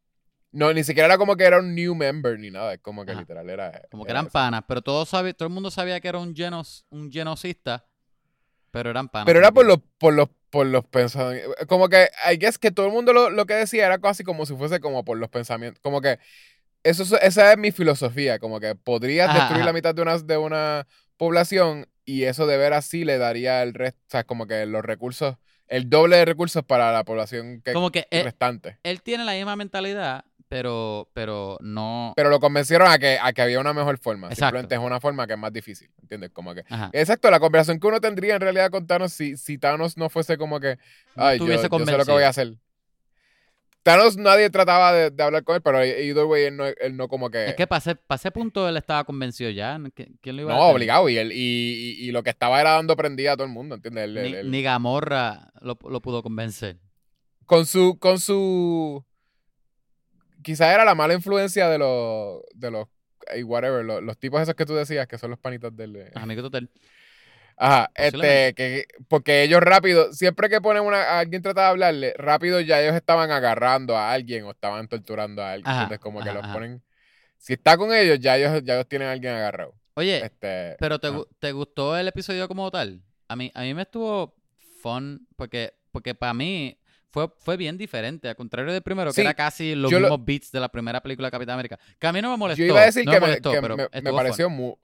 No, 0.51 0.73
ni 0.73 0.83
siquiera 0.83 1.07
era 1.07 1.19
como 1.19 1.37
que 1.37 1.45
era 1.45 1.59
un 1.59 1.75
new 1.75 1.95
member 1.95 2.39
ni 2.39 2.51
nada. 2.51 2.73
Es 2.75 2.81
como 2.81 3.05
que 3.05 3.13
Ajá. 3.13 3.21
literal 3.21 3.51
era. 3.51 3.83
Como 3.91 4.05
que 4.05 4.11
era 4.11 4.21
eran 4.21 4.27
eso. 4.29 4.33
panas, 4.33 4.63
pero 4.67 4.81
todos 4.81 5.09
sabe, 5.09 5.35
todo 5.35 5.47
el 5.47 5.53
mundo 5.55 5.71
sabía 5.71 6.01
que 6.01 6.09
era 6.09 6.19
un, 6.19 6.35
genos, 6.35 6.87
un 6.89 7.13
genocista, 7.13 7.85
pero 8.71 8.89
eran 8.91 9.09
panas. 9.11 9.27
Pero 9.27 9.41
era 9.41 9.53
por 9.53 9.67
los, 9.67 9.79
por 9.99 10.15
los, 10.15 10.29
por 10.51 10.67
los 10.67 10.85
pensamientos. 10.87 11.55
Como 11.67 11.89
que, 11.89 12.09
I 12.31 12.37
guess 12.39 12.59
que 12.59 12.71
todo 12.71 12.87
el 12.87 12.93
mundo 12.93 13.13
lo, 13.13 13.31
lo 13.31 13.47
que 13.47 13.55
decía 13.55 13.87
era 13.87 13.99
casi 13.99 14.25
como 14.25 14.47
si 14.47 14.55
fuese 14.57 14.81
como 14.81 15.05
por 15.05 15.19
los 15.19 15.29
pensamientos. 15.29 15.81
Como 15.83 16.01
que, 16.01 16.19
eso, 16.85 17.03
es- 17.03 17.13
esa 17.23 17.53
es 17.53 17.59
mi 17.59 17.73
filosofía. 17.73 18.39
Como 18.39 18.61
que 18.61 18.75
podrías 18.75 19.29
Ajá, 19.29 19.39
destruir 19.39 19.61
ajá. 19.63 19.67
la 19.67 19.73
mitad 19.73 19.95
de 19.95 20.03
una, 20.03 20.19
de 20.19 20.37
una 20.37 20.87
población 21.17 21.89
y 22.05 22.25
eso 22.25 22.47
de 22.47 22.57
ver 22.57 22.73
así 22.73 23.05
le 23.05 23.19
daría 23.19 23.63
el 23.63 23.75
resto, 23.75 24.01
o 24.07 24.11
sea, 24.11 24.25
como 24.25 24.47
que 24.47 24.65
los 24.67 24.83
recursos, 24.85 25.37
el 25.67 25.91
doble 25.91 26.17
de 26.17 26.25
recursos 26.25 26.65
para 26.65 26.93
la 26.93 27.05
población 27.05 27.61
que, 27.63 27.73
Como 27.75 27.91
que 27.91 28.07
él, 28.11 28.25
restante. 28.25 28.79
él 28.83 29.03
tiene 29.03 29.25
la 29.25 29.33
misma 29.33 29.57
mentalidad, 29.57 30.25
pero, 30.49 31.09
pero 31.13 31.59
no... 31.61 32.13
Pero 32.17 32.31
lo 32.31 32.41
convencieron 32.41 32.89
a 32.91 32.99
que, 32.99 33.19
a 33.21 33.33
que 33.33 33.43
había 33.43 33.61
una 33.61 33.73
mejor 33.75 33.99
forma. 33.99 34.29
Exacto. 34.29 34.45
Simplemente 34.47 34.75
es 34.75 34.81
una 34.81 35.01
forma 35.01 35.27
que 35.27 35.35
es 35.35 35.39
más 35.39 35.53
difícil. 35.53 35.91
¿Entiendes? 36.03 36.31
Como 36.31 36.55
que. 36.55 36.65
Ajá. 36.69 36.91
Exacto, 36.93 37.31
la 37.31 37.39
conversación 37.41 37.79
que 37.81 37.87
uno 37.87 38.01
tendría 38.01 38.35
en 38.37 38.41
realidad 38.41 38.71
con 38.71 38.87
Thanos 38.87 39.13
si, 39.13 39.37
si 39.37 39.59
Thanos 39.59 39.97
no 39.97 40.09
fuese 40.09 40.39
como 40.39 40.59
que. 40.61 40.79
No 41.15 41.25
Ay, 41.25 41.39
yo, 41.39 41.47
yo 41.47 41.59
sé 41.59 41.69
lo 41.97 42.05
que 42.05 42.13
voy 42.13 42.23
a 42.23 42.29
hacer. 42.31 42.55
Thanos 43.83 44.17
nadie 44.19 44.51
trataba 44.51 44.93
de, 44.93 45.11
de 45.11 45.23
hablar 45.23 45.45
con 45.45 45.57
él, 45.57 45.63
pero 45.63 45.83
either 45.83 46.25
way 46.25 46.45
él 46.45 46.57
no, 46.57 46.67
él 46.67 46.97
no 46.97 47.09
como 47.09 47.31
que... 47.31 47.47
Es 47.47 47.55
que 47.55 47.67
para 47.67 47.79
ese, 47.79 47.95
para 47.95 48.17
ese 48.17 48.31
punto 48.31 48.69
él 48.69 48.77
estaba 48.77 49.05
convencido 49.05 49.49
ya. 49.51 49.79
¿no? 49.79 49.89
¿Qui- 49.89 50.15
¿Quién 50.21 50.37
lo 50.37 50.43
iba 50.43 50.53
a 50.53 50.57
no, 50.57 50.61
detener? 50.63 50.75
obligado. 50.77 51.09
Y, 51.09 51.17
él, 51.17 51.33
y, 51.33 51.37
y, 51.99 52.09
y 52.09 52.11
lo 52.11 52.23
que 52.23 52.29
estaba 52.31 52.61
era 52.61 52.73
dando 52.73 52.97
prendida 52.97 53.33
a 53.33 53.37
todo 53.37 53.47
el 53.47 53.53
mundo, 53.53 53.77
¿entiendes? 53.77 54.05
Él- 54.05 54.15
Ni, 54.15 54.33
él- 54.35 54.51
ni 54.51 54.63
Gamorra 54.63 55.53
lo, 55.63 55.79
lo 55.89 56.01
pudo 56.03 56.23
convencer. 56.23 56.77
Con 57.47 57.65
su... 57.65 57.99
Con 57.99 58.19
su... 58.19 59.05
Quizás 60.43 60.73
era 60.75 60.85
la 60.85 60.95
mala 60.95 61.15
influencia 61.15 61.69
de 61.69 61.79
los... 61.79 62.43
De 62.55 62.71
los... 62.71 62.87
eh, 63.33 63.43
Whatever, 63.43 63.85
los, 63.85 64.03
los 64.03 64.19
tipos 64.19 64.41
esos 64.41 64.55
que 64.55 64.67
tú 64.67 64.75
decías, 64.75 65.07
que 65.07 65.19
son 65.19 65.31
los 65.31 65.39
panitas 65.39 65.75
del... 65.77 65.97
eh, 65.97 66.11
Amigo 66.15 66.43
total. 66.43 66.71
Ajá, 67.61 67.91
este, 67.97 68.55
que, 68.55 68.87
porque 69.09 69.43
ellos 69.43 69.61
rápido, 69.61 70.13
siempre 70.13 70.49
que 70.49 70.61
ponen 70.61 70.85
una, 70.85 71.03
a 71.03 71.19
alguien 71.19 71.43
trata 71.43 71.63
de 71.63 71.67
hablarle, 71.67 72.15
rápido 72.17 72.61
ya 72.61 72.81
ellos 72.81 72.95
estaban 72.95 73.33
agarrando 73.33 73.97
a 73.97 74.13
alguien 74.13 74.45
o 74.45 74.53
estaban 74.53 74.87
torturando 74.87 75.43
a 75.43 75.53
alguien. 75.53 75.69
Ajá, 75.69 75.83
¿entiendes? 75.83 75.99
Como 75.99 76.23
que 76.23 76.33
los 76.33 76.45
ajá. 76.45 76.53
ponen. 76.55 76.83
Si 77.37 77.55
está 77.55 77.77
con 77.77 77.93
ellos, 77.93 78.21
ya 78.21 78.37
ellos, 78.37 78.63
ya 78.63 78.75
ellos 78.75 78.89
tienen 78.89 79.09
a 79.09 79.13
alguien 79.13 79.35
agarrado. 79.35 79.75
Oye, 79.95 80.25
Este, 80.25 80.77
pero 80.79 81.01
¿te, 81.01 81.11
¿te 81.41 81.51
gustó 81.51 81.97
el 81.99 82.07
episodio 82.07 82.47
como 82.47 82.71
tal? 82.71 83.03
A 83.27 83.35
mí, 83.35 83.51
a 83.53 83.63
mí 83.63 83.75
me 83.75 83.83
estuvo 83.83 84.37
fun 84.81 85.27
porque 85.35 85.75
porque 85.91 86.15
para 86.15 86.35
mí 86.35 86.79
fue, 87.11 87.29
fue 87.39 87.57
bien 87.57 87.79
diferente, 87.79 88.29
al 88.29 88.37
contrario 88.37 88.73
del 88.73 88.83
primero, 88.83 89.11
Sí, 89.13 89.17
que 89.17 89.21
era 89.23 89.35
casi 89.35 89.75
los 89.75 89.91
lo- 89.91 90.01
mismos 90.01 90.25
beats 90.25 90.53
de 90.53 90.61
la 90.61 90.69
primera 90.69 91.01
película 91.03 91.29
de 91.29 91.33
Capitán 91.33 91.55
América. 91.55 91.79
Que 91.99 92.07
a 92.07 92.13
mí 92.13 92.21
no 92.23 92.31
me 92.31 92.37
molestó. 92.37 92.61
Yo 92.63 92.67
iba 92.67 92.81
a 92.83 92.85
decir 92.87 93.05
no 93.07 93.13
que, 93.13 93.21
me 93.21 93.27
molestó, 93.27 93.51
que 93.53 93.61
pero 93.63 93.77
me- 93.77 94.13
pareció 94.13 94.51
mu- 94.51 94.77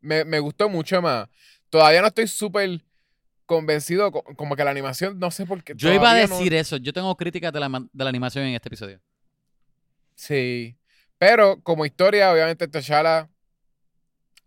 me, 0.00 0.24
me 0.24 0.38
gustó 0.38 0.68
mucho 0.68 1.00
más. 1.00 1.28
Todavía 1.70 2.00
no 2.02 2.08
estoy 2.08 2.28
súper 2.28 2.82
convencido, 3.46 4.12
co- 4.12 4.22
como 4.36 4.54
que 4.56 4.64
la 4.64 4.70
animación, 4.70 5.18
no 5.18 5.30
sé 5.30 5.46
por 5.46 5.62
qué. 5.64 5.72
Yo 5.76 5.92
iba 5.92 6.10
a 6.10 6.14
no- 6.14 6.20
decir 6.20 6.52
eso. 6.54 6.76
Yo 6.76 6.92
tengo 6.92 7.16
críticas 7.16 7.52
de 7.52 7.60
la, 7.60 7.68
de 7.68 8.04
la 8.04 8.08
animación 8.10 8.44
en 8.44 8.54
este 8.54 8.68
episodio. 8.68 9.00
Sí. 10.14 10.76
Pero 11.18 11.60
como 11.62 11.86
historia, 11.86 12.32
obviamente 12.32 12.66
T'Challa, 12.68 13.28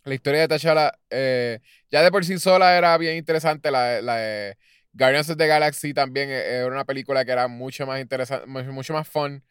la 0.03 0.13
historia 0.13 0.41
de 0.41 0.48
T'Challa, 0.48 0.91
eh, 1.10 1.60
ya 1.89 2.03
de 2.03 2.12
por 2.12 2.24
sí 2.25 2.38
sola 2.38 2.77
era 2.77 2.98
bien 2.98 3.17
interesante. 3.17 3.72
La, 3.72 4.01
la 4.01 4.15
de 4.17 4.58
Guardians 4.98 5.30
of 5.30 5.38
the 5.38 5.48
Galaxy 5.48 5.94
también 5.94 6.30
eh, 6.30 6.42
era 6.58 6.68
una 6.68 6.86
película 6.86 7.25
que 7.25 7.32
era 7.32 7.48
mucho 7.48 7.86
más 7.86 8.00
interesante, 8.00 8.48
mucho, 8.48 8.94
más 8.94 9.08
fun 9.08 9.44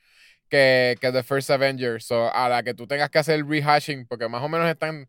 que, 0.48 0.96
que 1.00 1.12
The 1.12 1.22
First 1.22 1.50
Avenger. 1.50 2.00
So, 2.02 2.32
a 2.34 2.48
la 2.48 2.62
que 2.62 2.74
tú 2.74 2.86
tengas 2.86 3.10
que 3.10 3.18
hacer 3.18 3.44
rehashing, 3.46 4.06
porque 4.06 4.28
más 4.28 4.42
o 4.42 4.48
menos 4.48 4.68
están, 4.68 5.08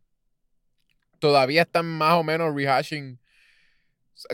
todavía 1.19 1.63
están 1.63 1.85
más 1.85 2.13
o 2.13 2.23
menos 2.23 2.53
rehashing. 2.53 3.19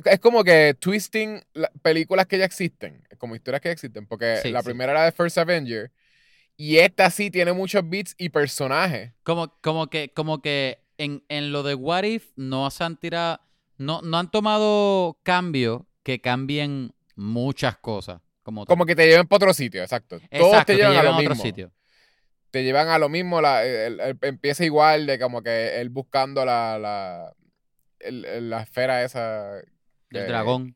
Es 0.06 0.20
como 0.20 0.44
que 0.44 0.76
twisting 0.80 1.42
la- 1.54 1.72
películas 1.82 2.28
que 2.28 2.38
ya 2.38 2.46
existen, 2.46 3.08
como 3.18 3.36
historias 3.36 3.62
que 3.62 3.70
ya 3.70 3.74
existen, 3.74 4.06
porque 4.08 4.38
Sí, 4.38 4.52
la 4.52 4.62
sí. 4.62 4.66
primera 4.66 4.92
era 4.92 5.06
de 5.06 5.12
First 5.12 5.38
Avenger 5.38 5.92
y 6.56 6.78
esta 6.78 7.10
sí 7.10 7.32
tiene 7.32 7.54
muchos 7.54 7.88
beats 7.90 8.14
y 8.18 8.30
personajes. 8.30 9.12
Como, 9.24 9.58
como 9.62 9.90
que, 9.90 10.12
como 10.14 10.42
que 10.42 10.80
en, 10.98 11.24
en 11.30 11.52
lo 11.52 11.64
de 11.64 11.74
What 11.74 12.04
If 12.04 12.32
no 12.36 12.70
se 12.70 12.84
han 12.84 12.98
tirado, 12.98 13.40
no, 13.78 14.02
no 14.04 14.18
han 14.20 14.30
tomado 14.30 15.18
cambios 15.24 15.82
que 16.04 16.20
cambien 16.22 16.94
muchas 17.16 17.78
cosas. 17.78 18.22
Como. 18.44 18.66
Como 18.66 18.86
que 18.86 18.96
te 18.96 19.06
lleven 19.08 19.28
para 19.28 19.38
otro 19.38 19.54
sitio, 19.54 19.82
exacto. 19.84 20.20
Todos 20.32 20.48
Exacto, 20.48 20.74
te 20.74 20.78
llevan 20.78 20.98
a 20.98 21.04
lo 21.04 21.12
otro 21.18 21.30
mismo. 21.30 21.44
sitio. 21.44 21.72
Te 22.50 22.64
llevan 22.64 22.90
a 22.90 22.98
lo 22.98 23.08
mismo. 23.08 23.40
La, 23.40 23.64
el- 23.66 24.00
el- 24.00 24.18
empieza 24.24 24.66
igual 24.66 25.06
de 25.06 25.20
como 25.20 25.42
que 25.42 25.80
él 25.80 25.90
buscando 25.90 26.44
la, 26.44 26.78
la, 26.80 27.34
el- 28.00 28.50
la 28.50 28.62
esfera 28.64 29.04
esa. 29.04 29.54
Del 30.10 30.28
dragón. 30.28 30.76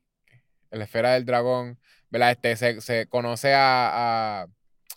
La 0.70 0.84
esfera 0.84 1.12
del 1.14 1.24
dragón. 1.26 1.78
¿Verdad? 2.08 2.30
Este, 2.30 2.56
se, 2.56 2.80
se 2.80 3.06
conoce 3.08 3.52
a, 3.52 4.42
a- 4.42 4.46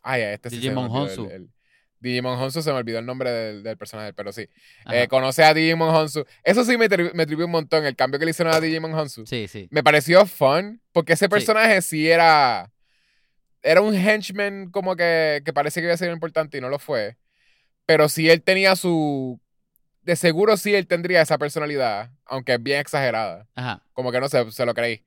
Ay, 0.04 0.22
este 0.22 0.50
sí 0.52 0.58
Digimon 0.58 0.90
Honsu. 0.92 1.28
el- 1.30 1.50
Digimon 2.00 2.40
Honsu 2.40 2.62
se 2.62 2.72
me 2.72 2.78
olvidó 2.78 3.00
el 3.00 3.06
nombre 3.06 3.30
del, 3.32 3.64
del 3.64 3.78
personaje, 3.78 4.14
pero 4.14 4.32
sí. 4.32 4.48
Eh, 4.92 5.08
conoce 5.10 5.44
a 5.44 5.54
Digimon 5.54 5.94
Honsu. 5.94 6.26
Eso 6.44 6.64
sí 6.64 6.78
me, 6.78 6.88
tri- 6.90 7.12
me 7.14 7.26
tripió 7.26 7.46
un 7.46 7.52
montón, 7.52 7.86
el 7.86 7.96
cambio 7.96 8.20
que 8.20 8.26
le 8.26 8.32
hicieron 8.32 8.54
a 8.54 8.60
Digimon 8.62 8.94
Honsu. 8.94 9.26
Sí, 9.26 9.48
sí. 9.48 9.68
Me 9.72 9.84
pareció 9.84 10.26
fun, 10.26 10.82
porque 10.94 11.14
ese 11.14 11.28
personaje 11.30 11.82
sí, 11.82 12.10
era. 12.10 12.72
Era 13.62 13.82
un 13.82 13.94
henchman 13.94 14.72
como 14.72 14.96
que, 14.96 15.42
que 15.44 15.52
parece 15.52 15.82
que 15.82 15.86
iba 15.88 15.94
a 15.94 15.98
ser 15.98 16.12
importante 16.14 16.58
y 16.58 16.62
no 16.62 16.70
lo 16.70 16.80
fue. 16.80 17.18
Pero 17.86 18.08
sí 18.08 18.30
él 18.30 18.42
tenía 18.42 18.76
su. 18.78 19.40
De 20.02 20.16
seguro 20.16 20.56
sí 20.56 20.74
él 20.74 20.88
tendría 20.88 21.22
esa 21.22 21.38
personalidad, 21.38 22.12
aunque 22.26 22.54
es 22.54 22.64
bien 22.64 22.80
exagerada. 22.80 23.48
Ajá. 23.56 23.84
Como 23.92 24.12
que 24.14 24.22
no 24.22 24.30
sé, 24.30 24.50
se 24.52 24.66
lo 24.66 24.74
creí. 24.74 25.04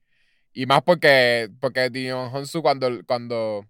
Y 0.53 0.67
más 0.67 0.83
porque, 0.83 1.49
porque 1.59 1.89
Digimon 1.89 2.29
Honsu 2.31 2.61
cuando, 2.61 2.89
cuando, 3.07 3.65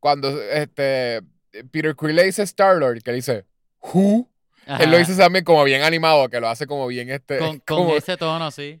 cuando 0.00 0.42
este, 0.50 1.20
Peter 1.64 1.94
Quill 1.94 2.14
le 2.16 2.24
dice 2.24 2.42
Star-Lord, 2.42 3.02
que 3.02 3.10
le 3.10 3.16
dice, 3.16 3.44
Who? 3.80 4.28
Él 4.66 4.90
lo 4.90 4.96
Ajá. 4.96 4.98
dice 4.98 5.16
también 5.16 5.44
como 5.44 5.64
bien 5.64 5.82
animado, 5.82 6.28
que 6.28 6.40
lo 6.40 6.48
hace 6.48 6.66
como 6.66 6.86
bien 6.86 7.10
este. 7.10 7.38
Con, 7.38 7.58
con 7.58 7.64
como- 7.64 7.96
ese 7.96 8.16
tono, 8.16 8.50
sí. 8.50 8.80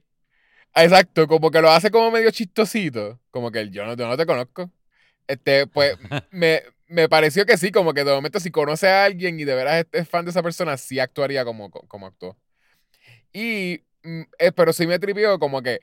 Exacto, 0.74 1.26
como 1.26 1.50
que 1.50 1.60
lo 1.60 1.70
hace 1.70 1.90
como 1.90 2.10
medio 2.10 2.30
chistosito. 2.30 3.18
Como 3.30 3.50
que 3.50 3.70
yo 3.70 3.84
no, 3.84 3.94
yo 3.96 4.06
no 4.06 4.16
te 4.16 4.26
conozco. 4.26 4.70
Este, 5.26 5.66
pues, 5.66 5.96
me, 6.30 6.62
me 6.86 7.08
pareció 7.08 7.46
que 7.46 7.56
sí, 7.56 7.70
como 7.70 7.94
que 7.94 8.04
de 8.04 8.12
momento 8.12 8.38
si 8.38 8.50
conoce 8.50 8.88
a 8.88 9.04
alguien 9.04 9.40
y 9.40 9.44
de 9.44 9.54
veras 9.54 9.86
es, 9.92 10.08
fan 10.08 10.24
de 10.24 10.30
esa 10.30 10.42
persona, 10.42 10.76
sí 10.76 11.00
actuaría 11.00 11.44
como, 11.44 11.70
como 11.70 12.06
actuó. 12.06 12.36
Y, 13.32 13.82
mm, 14.02 14.22
eh, 14.38 14.52
pero 14.52 14.72
sí 14.72 14.86
me 14.86 14.98
tripió 14.98 15.38
como 15.38 15.62
que, 15.62 15.80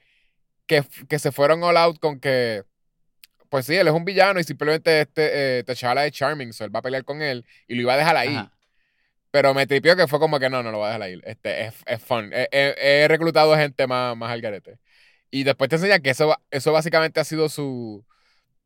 que, 0.67 0.83
que 1.09 1.19
se 1.19 1.31
fueron 1.31 1.63
all 1.63 1.77
out 1.77 1.99
con 1.99 2.19
que, 2.19 2.63
pues 3.55 3.67
sí, 3.67 3.74
él 3.77 3.88
es 3.88 3.93
un 3.93 4.03
villano 4.03 4.38
y 4.38 4.43
simplemente 4.43 5.00
este, 5.00 5.59
eh, 5.59 5.63
T'Challa 5.63 6.05
es 6.05 6.12
charming, 6.12 6.51
so 6.51 6.65
él 6.65 6.75
va 6.75 6.79
a 6.79 6.81
pelear 6.81 7.05
con 7.05 7.21
él 7.21 7.45
y 7.69 7.75
lo 7.75 7.83
iba 7.83 7.93
a 7.93 7.97
dejar 7.97 8.17
ahí. 8.17 8.35
Ajá. 8.35 8.51
Pero 9.31 9.53
me 9.53 9.65
tripió 9.65 9.95
que 9.95 10.07
fue 10.07 10.19
como 10.19 10.38
que 10.39 10.50
no, 10.50 10.62
no 10.62 10.71
lo 10.71 10.79
voy 10.79 10.85
a 10.88 10.89
dejar 10.89 11.01
ahí. 11.03 11.21
Este, 11.24 11.67
es, 11.67 11.74
es 11.85 12.01
fun. 12.03 12.33
He, 12.33 12.50
he- 12.51 12.75
he 13.03 13.07
reclutado 13.07 13.55
gente 13.55 13.88
más, 13.88 14.17
más 14.17 14.29
al 14.29 14.41
garete. 14.41 14.77
Y 15.31 15.43
después 15.45 15.69
te 15.69 15.77
enseñan 15.77 16.01
que 16.01 16.09
eso, 16.09 16.35
eso 16.51 16.74
básicamente 16.74 17.21
ha 17.21 17.24
sido 17.24 17.47
su, 17.47 18.05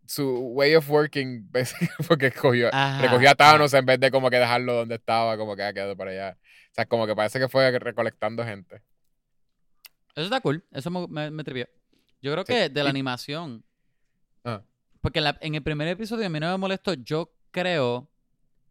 su 0.07 0.27
way 0.55 0.73
of 0.73 0.89
working, 0.89 1.47
basic- 1.51 1.87
porque 2.07 2.31
cogió, 2.31 2.71
recogió 2.99 3.29
a. 3.29 3.35
Thanos 3.35 3.75
en 3.75 3.85
vez 3.85 3.99
de 3.99 4.09
como 4.09 4.31
que 4.31 4.37
dejarlo 4.39 4.73
donde 4.73 4.95
estaba, 4.95 5.37
como 5.37 5.55
que 5.55 5.61
ha 5.61 5.71
quedado 5.71 5.95
por 5.95 6.07
allá. 6.07 6.35
O 6.71 6.73
sea, 6.73 6.85
como 6.87 7.05
que 7.05 7.15
parece 7.15 7.37
que 7.39 7.47
fue 7.47 7.77
recolectando 7.77 8.43
gente. 8.43 8.81
Eso 10.15 10.23
está 10.25 10.41
cool. 10.41 10.63
Eso 10.71 10.89
me, 10.89 11.05
me, 11.07 11.29
me 11.29 11.43
tripió. 11.43 11.67
Yo 12.23 12.31
creo 12.31 12.43
Sí. 12.43 12.53
que 12.53 12.69
de 12.69 12.83
la 12.83 12.89
Y- 12.89 12.91
animación. 12.91 13.63
Porque 15.01 15.19
en, 15.19 15.25
la- 15.25 15.37
en 15.41 15.55
el 15.55 15.63
primer 15.63 15.87
episodio 15.87 16.25
a 16.25 16.29
mí 16.29 16.39
no 16.39 16.51
me 16.51 16.57
molestó. 16.57 16.93
Yo 16.93 17.31
creo 17.51 18.09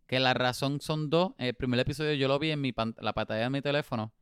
que 0.07 0.19
la 0.21 0.35
razón 0.35 0.81
son 0.81 1.11
dos. 1.11 1.33
En 1.39 1.47
el 1.47 1.55
primer 1.55 1.81
episodio 1.81 2.15
yo 2.15 2.29
lo 2.29 2.39
vi 2.39 2.51
en 2.51 2.61
mi 2.61 2.73
pan- 2.73 2.95
la 3.01 3.13
pantalla 3.13 3.43
de 3.45 3.51
mi 3.51 3.61
teléfono. 3.63 4.13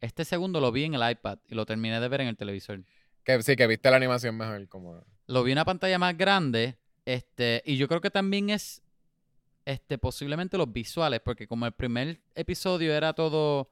Este 0.00 0.24
segundo 0.24 0.60
lo 0.60 0.72
vi 0.72 0.84
en 0.84 0.94
el 0.94 1.10
iPad 1.10 1.38
y 1.48 1.54
lo 1.54 1.64
terminé 1.66 2.00
de 2.00 2.08
ver 2.08 2.20
en 2.20 2.28
el 2.28 2.36
televisor. 2.36 2.82
Que 3.24 3.42
sí, 3.42 3.56
que 3.56 3.66
viste 3.66 3.90
la 3.90 3.96
animación 3.96 4.36
mejor. 4.36 4.68
Como... 4.68 5.02
Lo 5.26 5.42
vi 5.42 5.52
en 5.52 5.58
una 5.58 5.64
pantalla 5.64 5.98
más 5.98 6.16
grande. 6.16 6.78
Este, 7.04 7.62
y 7.64 7.76
yo 7.76 7.88
creo 7.88 8.00
que 8.00 8.10
también 8.10 8.50
es 8.50 8.82
este, 9.64 9.98
posiblemente 9.98 10.58
los 10.58 10.72
visuales, 10.72 11.20
porque 11.24 11.46
como 11.48 11.66
el 11.66 11.72
primer 11.72 12.20
episodio 12.34 12.92
era 12.94 13.12
todo 13.14 13.70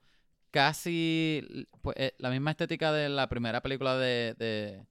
casi 0.50 1.66
pues, 1.82 1.96
eh, 1.98 2.14
la 2.18 2.30
misma 2.30 2.52
estética 2.52 2.92
de 2.92 3.08
la 3.08 3.28
primera 3.28 3.60
película 3.60 3.96
de, 3.96 4.34
de, 4.38 4.82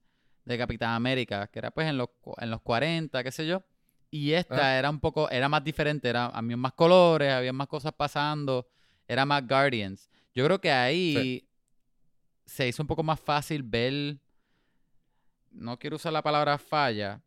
de 0.44 0.58
Capitán 0.58 0.90
América, 0.90 1.46
que 1.48 1.58
era 1.58 1.70
pues 1.70 1.88
en 1.88 1.96
los, 1.96 2.08
en 2.38 2.50
los 2.50 2.60
40, 2.60 3.22
qué 3.24 3.32
sé 3.32 3.46
yo. 3.46 3.62
Y 4.10 4.32
esta 4.32 4.68
Ah. 4.74 4.78
era 4.78 4.90
un 4.90 5.00
poco, 5.00 5.28
era 5.30 5.48
más 5.48 5.64
diferente, 5.64 6.08
era, 6.08 6.26
había 6.26 6.56
más 6.56 6.72
colores, 6.74 7.32
había 7.32 7.52
más 7.52 7.66
cosas 7.66 7.92
pasando, 7.92 8.68
era 9.08 9.24
más 9.24 9.46
Guardians. 9.46 10.08
Yo 10.34 10.44
creo 10.44 10.60
que 10.60 10.70
ahí 10.70 11.48
se 12.46 12.68
hizo 12.68 12.82
un 12.82 12.86
poco 12.86 13.02
más 13.02 13.18
fácil 13.18 13.62
ver, 13.62 14.18
no 15.50 15.78
quiero 15.78 15.96
usar 15.96 16.12
la 16.12 16.22
palabra 16.22 16.58
falla, 16.58 17.22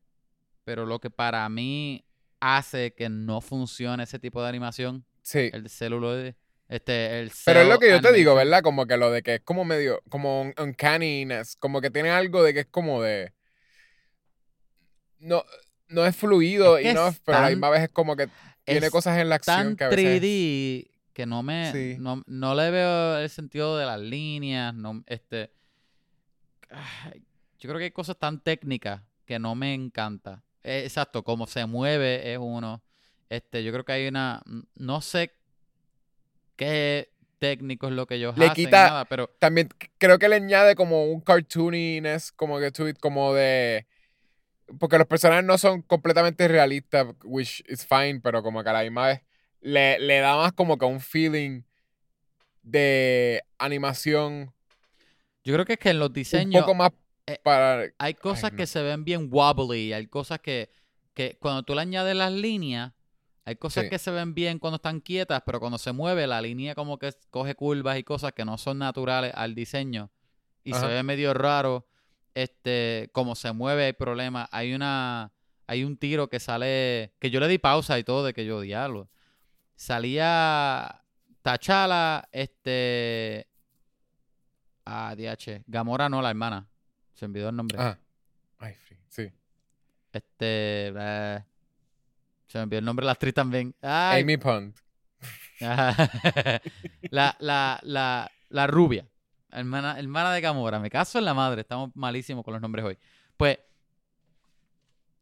pero 0.64 0.86
lo 0.86 1.00
que 1.00 1.10
para 1.10 1.48
mí 1.50 2.04
hace 2.40 2.94
que 2.94 3.10
no 3.10 3.42
funcione 3.42 4.04
ese 4.04 4.20
tipo 4.20 4.42
de 4.42 4.50
animación, 4.50 5.06
Sí. 5.22 5.50
el 5.52 5.70
celuloide, 5.70 6.36
este, 6.70 7.20
el 7.22 7.32
Pero 7.46 7.62
es 7.62 7.68
lo 7.68 7.80
que 7.80 7.90
yo 7.90 8.02
te 8.02 8.12
digo. 8.14 8.36
¿verdad? 8.36 8.62
Como 8.62 8.86
que 8.86 8.98
lo 8.98 9.12
de 9.12 9.24
que 9.24 9.36
es 9.36 9.42
como 9.42 9.66
medio, 9.66 10.02
como 10.10 10.42
un 10.42 10.54
uncanniness, 10.58 11.56
como 11.56 11.82
que 11.82 11.90
tiene 11.90 12.10
algo 12.10 12.44
de 12.44 12.54
que 12.54 12.60
es 12.62 12.68
como 12.68 13.02
de... 13.02 13.34
No, 15.20 15.44
no 15.88 16.06
es 16.06 16.16
fluido 16.16 16.78
Es 16.78 16.84
que 16.84 16.92
y 16.92 16.94
no, 16.94 17.08
es 17.08 17.20
pero 17.26 17.38
a 17.38 17.42
la 17.42 17.48
tan- 17.48 17.54
misma 17.54 17.70
vez 17.70 17.82
es 17.84 17.90
como 17.90 18.16
que 18.16 18.30
tiene 18.66 18.92
cosas 18.92 19.18
en 19.20 19.30
la 19.30 19.36
acción 19.36 19.76
Tan 19.76 19.76
que 19.78 19.84
a 19.86 19.88
veces... 19.90 20.22
3D 20.22 20.92
que 21.14 21.26
no 21.26 21.42
me, 21.42 21.72
Sí. 21.72 21.96
no, 22.00 22.22
no 22.28 22.54
le 22.54 22.70
veo 22.70 23.18
el 23.18 23.30
sentido 23.32 23.76
de 23.78 23.88
las 23.88 24.00
líneas, 24.00 24.76
no, 24.76 25.04
este, 25.08 25.50
yo 27.60 27.68
creo 27.70 27.78
que 27.80 27.86
hay 27.86 27.92
cosas 27.92 28.18
tan 28.18 28.40
técnicas 28.40 29.02
que 29.26 29.40
no 29.40 29.56
me 29.56 29.74
encanta. 29.74 30.44
Eh, 30.64 30.82
exacto, 30.84 31.24
cómo 31.24 31.48
se 31.48 31.66
mueve 31.66 32.32
es 32.34 32.38
uno. 32.40 32.84
Este, 33.30 33.64
yo 33.64 33.72
creo 33.72 33.84
que 33.84 33.94
hay 33.94 34.08
una, 34.08 34.44
no 34.76 35.02
sé 35.02 35.32
qué 36.58 37.10
técnico 37.40 37.88
es 37.88 37.94
lo 37.94 38.06
que 38.08 38.16
ellos 38.16 38.38
Le 38.38 38.48
hacen, 38.48 38.66
quita- 38.66 38.88
nada, 38.88 39.06
pero 39.06 39.30
También 39.40 39.70
creo 39.98 40.20
que 40.20 40.28
le 40.28 40.36
añade 40.36 40.76
como 40.76 41.06
un 41.06 41.22
cartooniness, 41.22 42.32
como 42.34 42.60
que 42.60 42.68
it, 42.68 43.00
como 43.00 43.34
de... 43.34 43.88
Porque 44.80 44.98
los 44.98 45.08
personajes 45.08 45.46
no 45.46 45.58
son 45.58 45.82
completamente 45.82 46.46
realistas, 46.50 47.08
which 47.24 47.64
is 47.70 47.86
fine, 47.86 48.20
pero 48.22 48.44
como 48.44 48.62
que 48.64 48.70
a 48.70 48.74
la 48.74 48.84
misma 48.84 49.08
vez 49.08 49.22
le, 49.62 49.98
le 50.00 50.20
da 50.20 50.36
más 50.36 50.52
como 50.52 50.78
que 50.78 50.86
un 50.86 51.00
feeling 51.00 51.62
de 52.64 53.44
animación. 53.58 54.54
Yo 55.44 55.54
creo 55.54 55.66
que 55.66 55.74
es 55.74 55.80
que 55.80 55.90
en 55.92 56.00
los 56.00 56.10
un 56.10 56.14
diseños 56.14 56.64
poco 56.64 56.74
más 56.76 56.92
eh, 57.28 57.40
hay 57.98 58.14
cosas 58.16 58.52
no. 58.52 58.58
que 58.58 58.68
se 58.68 58.82
ven 58.82 59.06
bien 59.06 59.30
wobbly, 59.32 59.94
hay 59.94 60.08
cosas 60.08 60.40
que, 60.40 60.70
que 61.14 61.38
cuando 61.40 61.64
tú 61.64 61.76
le 61.76 61.82
añades 61.82 62.16
las 62.16 62.32
líneas, 62.32 62.94
hay 63.48 63.56
cosas 63.56 63.86
Sí. 63.86 63.90
que 63.90 63.98
se 63.98 64.12
ven 64.12 64.34
bien 64.34 64.60
cuando 64.60 64.76
están 64.76 65.00
quietas, 65.00 65.42
pero 65.46 65.62
cuando 65.62 65.78
se 65.78 65.94
mueve 65.94 66.28
la 66.28 66.42
línea 66.42 66.76
como 66.76 66.98
que 67.00 67.14
coge 67.30 67.56
curvas 67.56 67.98
y 67.98 68.04
cosas 68.04 68.34
que 68.34 68.44
no 68.44 68.58
son 68.58 68.80
naturales 68.80 69.32
al 69.34 69.56
diseño 69.56 70.12
y 70.66 70.74
se 70.74 70.86
ve 70.86 71.02
medio 71.02 71.34
raro. 71.34 71.88
Este, 72.34 73.10
como 73.14 73.36
se 73.36 73.54
mueve 73.54 73.86
hay 73.86 73.94
problema. 73.94 74.50
Hay 74.52 74.74
una 74.74 75.32
hay 75.66 75.86
un 75.86 75.96
tiro 75.96 76.28
que 76.30 76.42
sale 76.42 77.14
que 77.20 77.30
yo 77.30 77.40
le 77.40 77.48
di 77.48 77.58
pausa 77.58 77.98
y 77.98 78.04
todo 78.04 78.26
de 78.26 78.34
que 78.34 78.46
yo 78.46 78.60
diablo. 78.60 79.10
Salía 79.78 81.04
Tachala, 81.42 82.28
este 82.34 83.48
ah, 84.86 85.16
DH, 85.18 85.64
Gamora 85.68 86.10
no 86.10 86.22
la 86.22 86.32
hermana. 86.32 86.68
Se 87.14 87.24
olvidó 87.24 87.48
el 87.48 87.56
nombre. 87.56 87.80
Ajá. 87.80 87.98
Ay, 88.60 88.76
sí. 89.08 89.32
Este. 90.12 90.94
eh, 90.98 91.44
se 92.48 92.58
me 92.58 92.64
olvidó 92.64 92.80
el 92.80 92.86
nombre 92.86 93.04
de 93.04 93.08
la 93.08 93.12
actriz 93.14 93.34
también. 93.34 93.76
Ay, 93.82 94.24
Amy 94.24 94.38
Pond. 94.38 94.74
La, 95.60 97.36
la, 97.40 97.80
la, 97.84 98.32
la 98.50 98.68
rubia. 98.68 99.08
Hermana, 99.52 99.98
hermana 99.98 100.32
de 100.34 100.42
Gamora. 100.42 100.80
Me 100.80 100.90
caso 100.90 101.18
en 101.18 101.26
la 101.26 101.34
madre. 101.34 101.62
Estamos 101.62 101.90
malísimos 101.96 102.44
con 102.44 102.54
los 102.54 102.62
nombres 102.62 102.86
hoy. 102.86 102.98
Pues. 103.36 103.60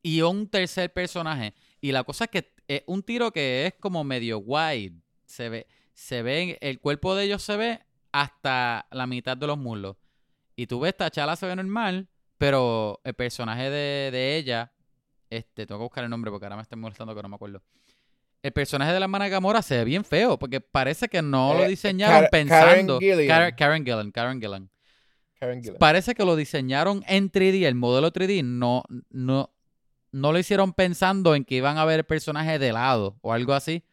Y 0.02 0.22
un 0.22 0.48
tercer 0.50 0.92
personaje. 0.92 1.54
Y 1.82 1.92
la 1.92 2.04
cosa 2.04 2.26
es 2.26 2.30
que 2.30 2.54
es 2.68 2.84
un 2.86 3.02
tiro 3.02 3.32
que 3.32 3.66
es 3.68 3.74
como 3.80 4.04
medio 4.04 4.40
wide. 4.40 5.02
Se 5.26 5.50
ve. 5.50 5.68
Se 5.94 6.22
ve. 6.22 6.58
El 6.62 6.80
cuerpo 6.80 7.16
de 7.16 7.26
ellos 7.26 7.42
se 7.42 7.58
ve 7.58 7.80
hasta 8.12 8.88
la 8.92 9.08
mitad 9.08 9.38
de 9.38 9.48
los 9.48 9.58
muslos. 9.58 9.96
Y 10.56 10.68
tú 10.68 10.80
ves, 10.82 10.96
T'Challa 10.96 11.36
se 11.36 11.48
ve 11.48 11.56
normal. 11.56 12.10
Pero 12.38 13.00
el 13.04 13.14
personaje 13.14 13.70
de, 13.70 14.12
de 14.12 14.36
ella. 14.36 14.74
Este, 15.38 15.66
tengo 15.66 15.80
que 15.80 15.84
buscar 15.84 16.04
el 16.04 16.10
nombre 16.10 16.32
porque 16.32 16.46
ahora 16.46 16.56
me 16.56 16.62
estoy 16.62 16.78
molestando 16.80 17.16
que 17.16 17.22
no 17.22 17.30
me 17.30 17.36
acuerdo. 17.36 17.62
El 18.42 18.52
personaje 18.54 18.94
de 18.94 19.00
la 19.00 19.06
hermana 19.06 19.28
Gamora 19.28 19.62
se 19.62 19.78
ve 19.78 19.84
bien 19.86 20.06
feo 20.06 20.38
porque 20.38 20.62
parece 20.62 21.08
que 21.10 21.22
no 21.22 21.54
lo 21.56 21.64
Eh, 21.64 21.68
diseñaron 21.70 22.28
pensando. 22.32 23.00
Karen 23.00 23.18
Gillan. 23.18 23.28
Karen, 23.28 23.56
Karen 23.56 23.86
Gillan, 23.86 24.12
Karen 24.12 24.40
Gillan. 24.42 24.70
Karen 25.40 25.62
Gillan. 25.64 25.78
Parece 25.80 26.14
que 26.14 26.24
lo 26.24 26.36
diseñaron 26.36 27.04
en 27.08 27.32
3D, 27.32 27.66
el 27.66 27.76
modelo 27.76 28.12
3D. 28.14 28.44
No, 28.44 28.84
no, 29.10 29.50
no 30.12 30.32
lo 30.32 30.38
hicieron 30.40 30.74
pensando 30.74 31.34
en 31.36 31.44
que 31.44 31.56
iban 31.56 31.78
a 31.78 31.86
ver 31.86 32.00
el 32.02 32.06
personaje 32.06 32.60
de 32.60 32.72
lado 32.72 33.18
o 33.22 33.34
algo 33.34 33.54
así. 33.54 33.84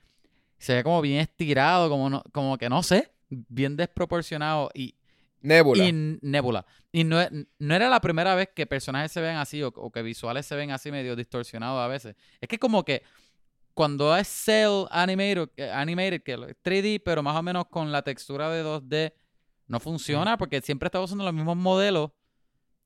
Se 0.59 0.75
ve 0.75 0.85
como 0.85 1.01
bien 1.01 1.19
estirado, 1.21 1.89
como, 1.89 2.11
no, 2.11 2.23
como 2.33 2.59
que 2.59 2.69
no 2.69 2.83
sé, 2.83 3.11
bien 3.31 3.77
desproporcionado 3.77 4.71
y, 4.75 4.95
Nebula. 5.43 5.85
y 5.85 5.93
Nebula. 6.23 6.65
Y 6.93 7.05
no, 7.05 7.21
e- 7.21 7.31
no 7.59 7.75
era 7.75 7.89
la 7.89 8.01
primera 8.01 8.35
vez 8.35 8.49
que 8.55 8.67
personajes 8.67 9.13
se 9.13 9.21
ven 9.21 9.37
así 9.37 9.63
o, 9.63 9.69
o 9.69 9.91
que 9.93 10.03
visuales 10.03 10.47
se 10.47 10.55
ven 10.57 10.71
así 10.71 10.91
medio 10.91 11.15
distorsionados 11.17 11.81
a 11.81 11.89
veces. 11.89 12.15
Es 12.41 12.49
que 12.49 12.59
como 12.59 12.85
que 12.85 13.03
cuando 13.75 14.17
es 14.17 14.29
cell 14.29 14.85
animated, 14.91 15.49
que- 15.57 15.71
animated 15.71 16.23
que 16.23 16.33
es 16.35 16.39
3D, 16.63 17.03
pero 17.05 17.23
más 17.23 17.37
o 17.37 17.43
menos 17.43 17.67
con 17.67 17.91
la 17.93 18.03
textura 18.03 18.51
de 18.51 18.63
2D, 18.65 19.13
no 19.67 19.81
funciona 19.81 20.37
porque 20.37 20.61
siempre 20.61 20.87
estás 20.89 21.03
usando 21.05 21.25
los 21.25 21.33
mismos 21.35 21.57
modelos 21.57 22.11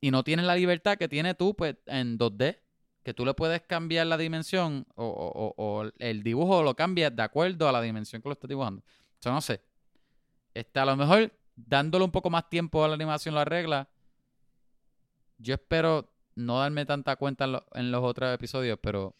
y 0.01 0.11
no 0.11 0.23
tienes 0.23 0.47
la 0.47 0.55
libertad 0.55 0.97
que 0.97 1.09
tienes 1.09 1.37
tú 1.37 1.55
pues, 1.55 1.77
en 1.87 2.19
2D. 2.19 2.59
Que 3.03 3.15
tú 3.15 3.25
le 3.25 3.35
puedes 3.35 3.63
cambiar 3.63 4.07
la 4.09 4.17
dimensión 4.19 4.85
o, 4.97 5.05
o- 5.07 5.55
o- 5.57 5.91
el 5.99 6.23
dibujo 6.25 6.63
lo 6.65 6.75
cambias 6.75 7.15
de 7.15 7.23
acuerdo 7.23 7.69
a 7.69 7.73
la 7.73 7.81
dimensión 7.81 8.21
que 8.21 8.29
lo 8.29 8.33
estás 8.33 8.49
dibujando. 8.49 8.83
Yo 9.21 9.31
no 9.31 9.41
sé. 9.41 9.61
Este, 10.55 10.81
a 10.81 10.85
lo 10.85 10.97
mejor 10.97 11.33
dándole 11.57 12.05
un 12.05 12.13
poco 12.13 12.31
más 12.31 12.49
tiempo 12.49 12.85
a 12.85 12.89
la 12.89 12.95
animación 12.95 13.35
lo 13.35 13.41
arregla. 13.41 13.89
Yo 15.39 15.55
espero 15.55 16.09
no 16.35 16.61
darme 16.61 16.87
tanta 16.87 17.17
cuenta 17.17 17.45
en, 17.45 17.53
lo- 17.53 17.67
en 17.75 17.91
los 17.91 18.03
otros 18.05 18.33
episodios, 18.35 18.79
pero 18.81 19.15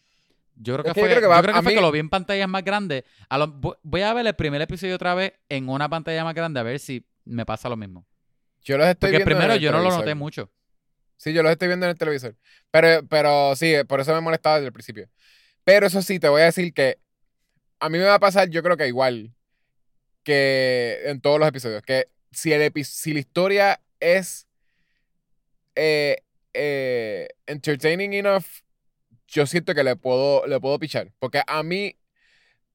yo 0.55 0.73
creo 0.75 0.83
que 0.83 0.89
Es 0.89 0.93
que 0.95 1.01
yo 1.01 1.05
fue, 1.05 1.09
creo 1.09 1.21
que 1.29 1.35
yo 1.35 1.41
creo 1.41 1.53
que, 1.53 1.59
a 1.59 1.61
fue 1.63 1.73
que 1.75 1.81
lo 1.81 1.91
vi 1.91 1.99
en 1.99 2.09
pantallas 2.09 2.47
más 2.49 2.63
grandes. 2.63 3.03
A 3.29 3.37
lo- 3.37 3.47
vo- 3.47 3.77
voy 3.83 4.01
a 4.01 4.13
ver 4.13 4.25
el 4.25 4.33
primer 4.35 4.61
episodio 4.61 4.95
otra 4.95 5.13
vez 5.15 5.33
en 5.49 5.69
una 5.69 5.89
pantalla 5.89 6.23
más 6.23 6.33
grande 6.33 6.59
a 6.59 6.63
ver 6.63 6.79
si 6.79 7.05
me 7.25 7.45
pasa 7.45 7.69
lo 7.69 7.75
mismo. 7.77 8.05
Yo 8.63 8.77
los 8.77 8.87
estoy 8.87 9.11
Porque 9.11 9.17
viendo 9.17 9.31
en 9.31 9.37
primero 9.37 9.53
el 9.53 9.59
yo 9.59 9.71
no 9.71 9.79
lo 9.81 9.89
noté 9.91 10.15
mucho. 10.15 10.49
Sí, 11.17 11.33
yo 11.33 11.41
los 11.41 11.51
estoy 11.51 11.67
viendo 11.67 11.85
en 11.85 11.91
el 11.91 11.97
televisor. 11.97 12.35
Pero, 12.69 13.05
pero 13.07 13.55
sí, 13.55 13.73
por 13.87 13.99
eso 13.99 14.13
me 14.13 14.21
molestaba 14.21 14.55
desde 14.57 14.67
el 14.67 14.73
principio. 14.73 15.09
Pero 15.63 15.87
eso 15.87 16.01
sí, 16.01 16.19
te 16.19 16.29
voy 16.29 16.41
a 16.41 16.45
decir 16.45 16.73
que 16.73 16.99
a 17.79 17.89
mí 17.89 17.97
me 17.97 18.05
va 18.05 18.15
a 18.15 18.19
pasar, 18.19 18.49
yo 18.49 18.61
creo 18.63 18.77
que 18.77 18.87
igual 18.87 19.33
que 20.23 20.99
en 21.05 21.21
todos 21.21 21.39
los 21.39 21.47
episodios, 21.47 21.81
que 21.81 22.07
si, 22.31 22.53
el 22.53 22.61
epi- 22.61 22.83
si 22.83 23.13
la 23.13 23.19
historia 23.19 23.81
es 23.99 24.47
eh, 25.75 26.17
eh, 26.53 27.27
entertaining 27.45 28.13
enough, 28.13 28.45
yo 29.27 29.45
siento 29.45 29.75
que 29.75 29.83
le 29.83 29.95
puedo, 29.95 30.45
le 30.47 30.59
puedo 30.59 30.79
pichar. 30.79 31.11
Porque 31.19 31.41
a 31.45 31.63
mí 31.63 31.95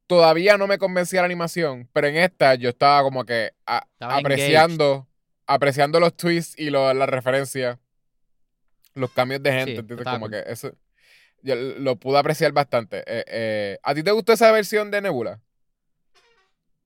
todavía 0.07 0.57
no 0.57 0.67
me 0.67 0.79
convencía 0.79 1.21
la 1.23 1.27
animación, 1.27 1.89
pero 1.93 2.07
en 2.07 2.17
esta 2.17 2.55
yo 2.55 2.69
estaba 2.71 3.03
como 3.03 3.25
que 3.25 3.53
a- 3.67 3.87
Estaba 3.95 4.17
apreciando, 4.17 5.09
apreciando 5.47 6.01
los 6.01 6.17
twists 6.17 6.59
y 6.59 6.71
lo- 6.71 6.93
las 6.95 7.09
referencias, 7.09 7.79
los 8.95 9.11
cambios 9.13 9.43
de 9.43 9.53
gente. 9.53 9.83
Sí, 9.83 10.05
Como 10.05 10.29
que 10.29 10.45
eso 10.47 10.73
yo 11.43 11.55
lo 11.57 11.97
pude 11.97 12.19
apreciar 12.19 12.53
bastante. 12.53 13.03
Eh, 13.07 13.79
¿A 13.83 13.95
ti 13.95 14.03
te 14.03 14.11
gustó 14.13 14.33
esa 14.33 14.53
versión 14.53 14.91
de 14.91 15.01
Nebula? 15.01 15.41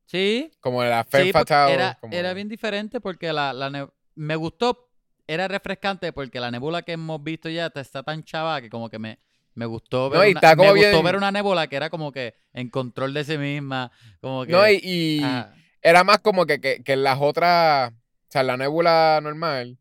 Sí, 0.06 0.52
Como 0.60 0.82
la 0.84 1.04
Femme 1.04 1.26
sí, 1.26 1.32
Fatale. 1.32 1.74
era, 1.74 1.98
como- 2.00 2.14
era 2.14 2.32
bien 2.32 2.48
diferente 2.48 3.00
porque 3.00 3.32
la, 3.32 3.52
la 3.52 3.70
ne- 3.70 3.88
me 4.14 4.36
gustó, 4.36 4.88
era 5.26 5.48
refrescante 5.48 6.12
porque 6.12 6.38
la 6.40 6.50
nebula 6.50 6.82
que 6.82 6.92
hemos 6.92 7.22
visto 7.22 7.48
ya 7.48 7.66
está 7.74 8.02
tan 8.02 8.22
chava 8.22 8.60
que 8.60 8.70
como 8.70 8.88
que 8.88 8.98
me, 8.98 9.18
me 9.54 9.66
gustó 9.66 10.08
ver 10.10 10.20
No, 10.20 10.26
y 10.26 10.30
una, 10.30 10.54
me 10.54 10.72
gustó 10.72 11.02
ver 11.02 11.16
una 11.16 11.32
nebula 11.32 11.66
que 11.66 11.76
era 11.76 11.90
como 11.90 12.12
que 12.12 12.34
en 12.52 12.70
control 12.70 13.12
de 13.14 13.24
sí 13.24 13.36
misma, 13.36 13.90
como 14.20 14.44
que 14.46 14.52
No, 14.52 14.68
y, 14.68 14.80
y 14.82 15.24
ajá. 15.24 15.54
era 15.82 16.04
más 16.04 16.18
como 16.20 16.46
que, 16.46 16.60
que, 16.60 16.82
que 16.84 16.96
las 16.96 17.18
otras, 17.20 17.90
o 17.92 17.94
sea, 18.28 18.42
la 18.44 18.56
Nebula 18.56 19.18
normal 19.22 19.78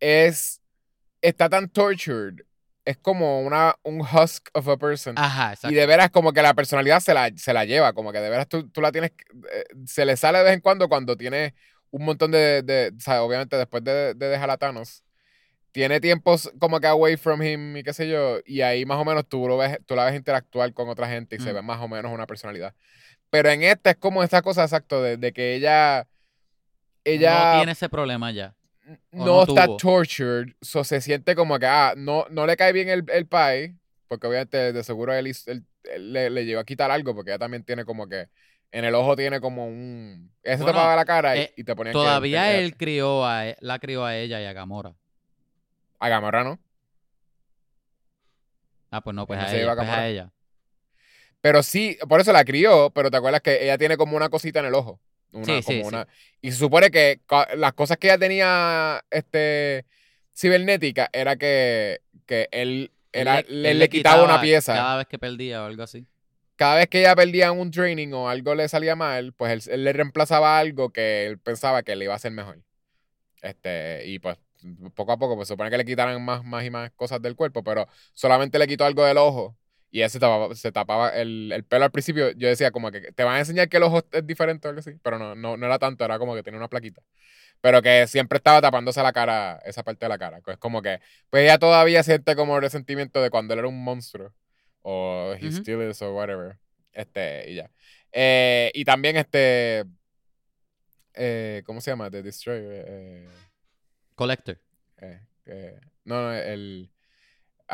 es, 0.00 0.60
está 1.20 1.48
tan 1.48 1.68
tortured, 1.68 2.40
es 2.84 2.96
como 2.98 3.40
una, 3.42 3.76
un 3.82 4.00
husk 4.00 4.48
of 4.54 4.68
a 4.68 4.76
person. 4.76 5.14
Ajá, 5.16 5.50
Y 5.50 5.52
exacto. 5.54 5.76
de 5.76 5.86
veras 5.86 6.10
como 6.10 6.32
que 6.32 6.42
la 6.42 6.54
personalidad 6.54 7.00
se 7.00 7.14
la, 7.14 7.30
se 7.36 7.52
la 7.52 7.64
lleva, 7.64 7.92
como 7.92 8.12
que 8.12 8.18
de 8.20 8.28
veras 8.30 8.48
tú, 8.48 8.68
tú 8.70 8.80
la 8.80 8.90
tienes, 8.92 9.12
eh, 9.52 9.64
se 9.86 10.04
le 10.04 10.16
sale 10.16 10.38
de 10.38 10.44
vez 10.44 10.54
en 10.54 10.60
cuando 10.60 10.88
cuando 10.88 11.16
tiene 11.16 11.54
un 11.90 12.04
montón 12.04 12.30
de, 12.30 12.62
de 12.62 12.92
o 12.96 13.00
sea, 13.00 13.22
obviamente 13.22 13.56
después 13.56 13.84
de, 13.84 14.14
de 14.14 14.28
dejar 14.28 14.50
a 14.50 14.56
Thanos, 14.56 15.04
tiene 15.70 16.00
tiempos 16.00 16.50
como 16.58 16.80
que 16.80 16.86
away 16.86 17.16
from 17.16 17.42
him 17.42 17.76
y 17.76 17.82
qué 17.82 17.92
sé 17.92 18.08
yo, 18.08 18.38
y 18.44 18.60
ahí 18.62 18.84
más 18.84 18.98
o 18.98 19.04
menos 19.04 19.26
tú, 19.28 19.46
lo 19.48 19.56
ves, 19.56 19.78
tú 19.86 19.94
la 19.94 20.04
ves 20.04 20.14
interactuar 20.16 20.72
con 20.74 20.88
otra 20.88 21.08
gente 21.08 21.36
y 21.36 21.38
se 21.38 21.50
Mm. 21.52 21.54
ve 21.54 21.62
más 21.62 21.80
o 21.80 21.88
menos 21.88 22.12
una 22.12 22.26
personalidad. 22.26 22.74
Pero 23.30 23.48
en 23.48 23.62
esta 23.62 23.90
es 23.90 23.96
como 23.96 24.22
esa 24.22 24.42
cosa 24.42 24.64
exacto 24.64 25.02
de, 25.02 25.16
de 25.16 25.32
que 25.32 25.54
ella, 25.54 26.06
ella 27.04 27.44
no 27.52 27.56
tiene 27.58 27.72
ese 27.72 27.88
problema 27.88 28.30
ya. 28.32 28.54
No, 29.12 29.26
no 29.26 29.42
está 29.42 29.66
tuvo. 29.66 29.76
tortured, 29.76 30.54
so 30.60 30.84
se 30.84 31.00
siente 31.00 31.34
como 31.34 31.58
que, 31.58 31.66
ah, 31.66 31.94
no, 31.96 32.26
no 32.30 32.46
le 32.46 32.56
cae 32.56 32.72
bien 32.72 32.88
el, 32.88 33.04
el 33.10 33.26
pie, 33.26 33.76
porque 34.08 34.26
obviamente 34.26 34.72
de 34.72 34.84
seguro 34.84 35.12
él, 35.14 35.26
él- 35.46 35.64
él 35.84 36.12
le, 36.12 36.30
le 36.30 36.44
llegó 36.44 36.60
a 36.60 36.64
quitar 36.64 36.90
algo, 36.90 37.14
porque 37.14 37.30
ella 37.30 37.38
también 37.38 37.64
tiene 37.64 37.84
como 37.84 38.08
que, 38.08 38.28
en 38.72 38.84
el 38.84 38.94
ojo 38.94 39.16
tiene 39.16 39.40
como 39.40 39.66
un, 39.66 40.30
ella 40.42 40.56
se 40.58 40.64
Bueno, 40.64 40.78
tapaba 40.78 40.96
la 40.96 41.04
cara 41.04 41.36
y, 41.36 41.40
eh, 41.40 41.52
y 41.56 41.64
te 41.64 41.74
ponía 41.76 41.92
Todavía 41.92 42.58
él 42.58 42.76
crió 42.76 43.24
a 43.26 43.48
e- 43.48 43.56
la 43.60 43.78
crió 43.78 44.04
a 44.04 44.16
ella 44.16 44.40
y 44.40 44.44
a 44.46 44.52
Gamora. 44.52 44.94
A 46.00 46.08
Gamora, 46.08 46.44
¿no? 46.44 46.58
Ah, 48.90 49.00
pues 49.00 49.14
no, 49.16 49.26
pues, 49.26 49.40
a 49.40 49.48
se 49.48 49.60
ella, 49.62 49.74
pues 49.74 49.88
a 49.88 50.06
ella. 50.08 50.32
Pero 51.40 51.62
sí, 51.62 51.98
por 52.08 52.20
eso 52.20 52.32
la 52.32 52.44
crió, 52.44 52.90
pero 52.94 53.10
te 53.10 53.16
acuerdas 53.16 53.40
que 53.42 53.64
ella 53.64 53.78
tiene 53.78 53.96
como 53.96 54.16
una 54.16 54.28
cosita 54.28 54.60
en 54.60 54.66
el 54.66 54.74
ojo. 54.74 55.00
Una, 55.32 55.44
Sí, 55.46 55.62
como 55.62 55.80
sí. 55.80 55.86
una- 55.88 56.06
Y 56.40 56.50
se 56.52 56.58
supone 56.58 56.90
que 56.90 57.20
las 57.56 57.72
cosas 57.72 57.96
que 57.98 58.08
ella 58.08 58.18
tenía 58.18 59.04
este, 59.10 59.84
cibernética 60.36 61.08
era 61.12 61.36
que, 61.36 62.00
que 62.26 62.48
él, 62.52 62.90
era, 63.12 63.40
Él 63.40 63.62
le, 63.62 63.74
le 63.74 63.88
quitaba, 63.88 64.22
una 64.24 64.40
pieza. 64.40 64.74
Cada 64.74 64.96
vez 64.98 65.06
que 65.06 65.18
perdía 65.18 65.62
o 65.62 65.66
algo 65.66 65.82
así. 65.82 66.06
cada 66.56 66.76
vez 66.76 66.88
que 66.88 67.00
ella 67.00 67.14
perdía 67.16 67.50
un 67.52 67.70
training 67.70 68.12
o 68.12 68.28
algo 68.28 68.54
le 68.54 68.68
salía 68.68 68.94
mal, 68.96 69.32
pues 69.32 69.66
él, 69.68 69.74
él 69.74 69.84
le 69.84 69.92
reemplazaba 69.92 70.58
algo 70.58 70.90
que 70.90 71.26
él 71.26 71.38
pensaba 71.38 71.82
que 71.82 71.96
le 71.96 72.04
iba 72.04 72.12
a 72.12 72.16
hacer 72.16 72.32
mejor. 72.32 72.58
Este, 73.42 74.02
y 74.06 74.18
pues 74.18 74.38
poco 74.94 75.12
a 75.12 75.16
poco, 75.18 75.34
pues 75.34 75.48
se 75.48 75.54
supone 75.54 75.70
que 75.70 75.76
le 75.78 75.84
quitaran 75.84 76.24
más, 76.24 76.44
más 76.44 76.64
y 76.64 76.70
más 76.70 76.90
cosas 76.92 77.20
del 77.20 77.34
cuerpo, 77.34 77.64
pero 77.64 77.88
solamente 78.12 78.58
le 78.58 78.68
quitó 78.68 78.84
algo 78.84 79.04
del 79.04 79.18
ojo 79.18 79.56
y 79.92 80.00
él 80.00 80.10
se 80.10 80.18
tapaba, 80.18 80.54
se 80.56 80.72
tapaba 80.72 81.10
el, 81.10 81.52
el 81.52 81.64
pelo 81.64 81.84
al 81.84 81.92
principio. 81.92 82.32
Yo 82.32 82.48
decía 82.48 82.72
como 82.72 82.90
que 82.90 83.12
te 83.12 83.22
van 83.24 83.36
a 83.36 83.38
enseñar 83.40 83.68
que 83.68 83.76
el 83.76 83.84
ojo 83.84 84.02
es 84.10 84.26
diferente 84.26 84.66
o 84.66 84.70
algo 84.70 84.80
así, 84.80 84.92
pero 85.02 85.18
no, 85.18 85.34
no, 85.36 85.56
no 85.56 85.66
era 85.66 85.78
tanto, 85.78 86.04
era 86.04 86.18
como 86.18 86.34
que 86.34 86.42
tenía 86.42 86.58
una 86.58 86.68
plaquita. 86.68 87.02
Pero 87.60 87.80
que 87.82 88.06
siempre 88.08 88.38
estaba 88.38 88.60
tapándose 88.60 89.00
la 89.02 89.12
cara, 89.12 89.60
esa 89.64 89.84
parte 89.84 90.04
de 90.04 90.08
la 90.08 90.18
cara. 90.18 90.40
Es 90.44 90.56
como 90.56 90.82
que, 90.82 90.98
pues 91.30 91.44
ella 91.44 91.58
todavía 91.58 92.02
siente 92.02 92.34
como 92.34 92.58
resentimiento 92.58 93.22
de 93.22 93.30
cuando 93.30 93.54
él 93.54 93.60
era 93.60 93.68
un 93.68 93.84
monstruo. 93.84 94.32
O 94.80 95.34
he 95.38 95.46
Ujú. 95.46 95.58
still 95.58 95.88
is 95.88 96.02
o 96.02 96.12
whatever. 96.12 96.58
Este, 96.92 97.50
y 97.50 97.54
ya. 97.56 97.70
Eh, 98.10 98.72
y 98.74 98.84
también 98.84 99.16
este. 99.16 99.84
eh, 101.14 101.62
¿Cómo 101.64 101.80
se 101.80 101.90
llama? 101.90 102.10
The 102.10 102.22
Destroyer. 102.22 102.84
Eh, 102.88 103.28
Collector. 104.14 104.58
eh, 105.46 105.78
no, 106.04 106.22
no, 106.22 106.32
el. 106.34 106.90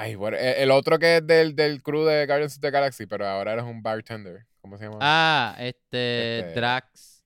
Ay, 0.00 0.14
bueno, 0.14 0.36
el, 0.36 0.54
el 0.54 0.70
otro 0.70 0.96
que 0.96 1.16
es 1.16 1.26
del, 1.26 1.56
del 1.56 1.82
crew 1.82 2.04
de 2.04 2.24
Guardians 2.24 2.54
of 2.54 2.60
the 2.60 2.70
Galaxy, 2.70 3.06
pero 3.06 3.26
ahora 3.26 3.54
eres 3.54 3.64
un 3.64 3.82
bartender. 3.82 4.46
¿Cómo 4.60 4.78
se 4.78 4.84
llama? 4.84 4.98
Ah, 5.00 5.56
este, 5.58 6.38
Este, 6.38 6.60
Drax. 6.60 7.24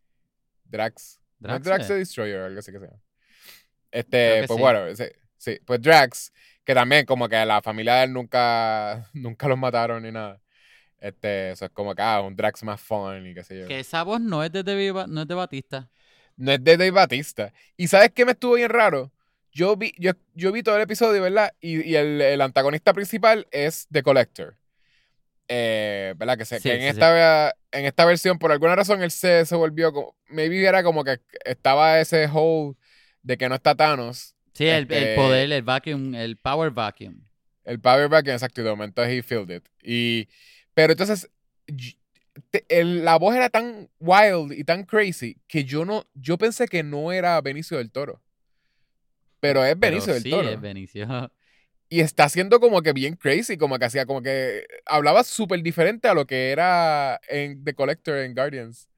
Drax. 0.65 1.21
¿No 1.39 1.55
es 1.55 1.63
Drax, 1.63 1.65
Drax 1.65 1.85
eh. 1.85 1.89
the 1.89 1.95
Destroyer 1.99 2.41
algo 2.41 2.59
así 2.61 2.73
que 2.73 2.79
se 2.79 2.87
llama. 2.87 2.99
Creo 3.91 4.01
Este, 4.01 4.45
pues 4.47 4.57
sí. 4.57 4.63
bueno, 4.63 5.13
sí, 5.37 5.59
pues 5.67 5.83
Drax, 5.83 6.33
que 6.65 6.75
también 6.75 7.05
como 7.05 7.29
que 7.29 7.45
la 7.45 7.61
familia 7.61 7.97
de 7.97 8.05
él 8.05 8.13
nunca, 8.15 9.07
nunca 9.13 9.49
los 9.49 9.59
mataron 9.59 10.03
ni 10.03 10.11
nada. 10.11 10.41
Este, 10.99 11.51
eso 11.51 11.67
es 11.67 11.71
como 11.73 11.95
que, 11.95 12.01
ah, 12.01 12.23
un 12.23 12.35
Drax 12.35 12.63
más 12.63 12.81
fun 12.81 13.27
y 13.27 13.35
qué 13.35 13.45
sé 13.45 13.61
yo. 13.61 13.69
Que 13.69 13.81
esa 13.81 14.03
voz 14.03 14.23
no 14.23 14.43
es 14.43 14.51
de, 14.51 14.63
David 14.63 14.93
no 15.09 15.21
es 15.23 15.29
de 15.29 15.35
Batista. 15.35 15.91
No 16.37 16.53
es 16.53 16.65
de 16.65 16.79
Dave 16.79 16.91
Batista. 16.91 17.53
¿Y 17.77 17.89
sabes 17.89 18.13
qué 18.15 18.25
me 18.25 18.33
estuvo 18.33 18.55
bien 18.55 18.71
raro? 18.71 19.13
Yo 19.53 19.77
vi, 19.77 19.93
yo, 19.99 20.13
yo 20.35 20.51
vi 20.53 20.63
todo 20.63 20.77
el 20.77 20.83
episodio, 20.83 21.23
¿verdad? 21.23 21.53
Y, 21.61 21.83
y 21.89 21.97
el, 21.97 22.21
el 22.21 22.41
antagonista 22.41 22.93
principal 22.93 23.47
es 23.51 23.87
The 23.93 24.03
Collector. 24.03 24.57
Eh, 25.49 26.15
¿Verdad? 26.17 26.39
Que, 26.39 26.45
se, 26.45 26.57
Sí, 26.61 26.69
que 26.69 26.75
en, 26.75 26.81
sí, 26.81 26.85
sí. 26.85 26.91
esta, 26.91 27.51
en 27.73 27.85
esta 27.85 28.05
versión, 28.05 28.39
por 28.39 28.53
alguna 28.53 28.75
razón, 28.77 29.03
él 29.03 29.11
se, 29.11 29.45
se 29.45 29.55
volvió 29.55 29.93
como. 29.93 30.17
Maybe 30.29 30.65
era 30.65 30.83
como 30.83 31.05
que 31.05 31.21
estaba 31.45 32.01
ese 32.01 32.27
hole 32.33 32.75
de 33.23 33.37
que 33.37 33.49
no 33.49 33.55
está 33.57 33.75
Thanos. 33.75 34.35
Sí, 34.55 34.67
el, 34.67 34.85
el 34.85 34.93
Este- 34.93 35.15
poder, 35.17 35.53
el 35.53 35.63
vacuum, 35.63 36.15
el 36.15 36.37
power 36.37 36.71
vacuum. 36.71 37.21
El 37.65 37.79
Power 37.79 38.09
Back, 38.09 38.27
exacto, 38.27 38.61
y 38.61 38.65
de 38.65 38.71
momento 38.71 39.05
he 39.05 39.23
filled 39.23 39.49
it. 39.55 39.65
Y, 39.85 40.29
pero 40.75 40.93
entonces, 40.95 41.31
te- 42.51 42.65
el- 42.69 43.05
la 43.05 43.17
voz 43.19 43.37
era 43.37 43.51
tan 43.51 43.89
wild 44.01 44.53
y 44.53 44.65
tan 44.65 44.83
crazy 44.85 45.37
que 45.47 45.63
yo 45.65 45.85
no, 45.85 46.05
yo 46.15 46.37
pensé 46.39 46.67
que 46.67 46.83
no 46.83 47.13
era 47.13 47.41
Benicio 47.41 47.79
del 47.79 47.93
Toro. 47.93 48.21
Pero 49.43 49.65
es 49.65 49.75
Pero 49.75 49.91
Benicio 49.91 50.15
del 50.15 50.23
sí, 50.23 50.31
Toro. 50.31 50.49
es 50.49 50.61
Benicio. 50.61 51.07
Y 51.91 52.01
está 52.01 52.25
haciendo 52.25 52.59
como 52.59 52.81
que 52.81 52.95
bien 52.95 53.17
crazy, 53.17 53.59
como 53.59 53.79
que 53.79 53.85
hacía, 53.85 54.07
como 54.07 54.23
que 54.23 54.65
hablaba 54.87 55.25
súper 55.25 55.63
diferente 55.63 56.09
a 56.09 56.15
lo 56.15 56.27
que 56.27 56.51
era 56.51 57.21
en 57.29 57.63
The 57.65 57.75
Collector 57.75 58.17
en 58.17 58.35
Guardians. 58.35 58.89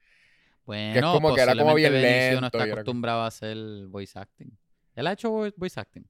Bueno, 0.65 1.13
como 1.13 1.35
que 1.35 1.41
era 1.41 1.57
como 1.57 1.75
bien 1.75 1.93
Benicio 1.93 2.35
no 2.37 2.41
lento 2.43 2.47
está 2.47 2.59
era 2.59 2.67
como- 2.67 2.73
acostumbrado 2.75 3.23
a 3.23 3.27
hacer 3.27 3.57
voice 3.89 4.17
acting. 4.17 4.57
Él 4.95 5.09
ha 5.09 5.13
hecho 5.15 5.29
vo- 5.33 5.53
voice 5.57 5.81
acting. 5.81 6.05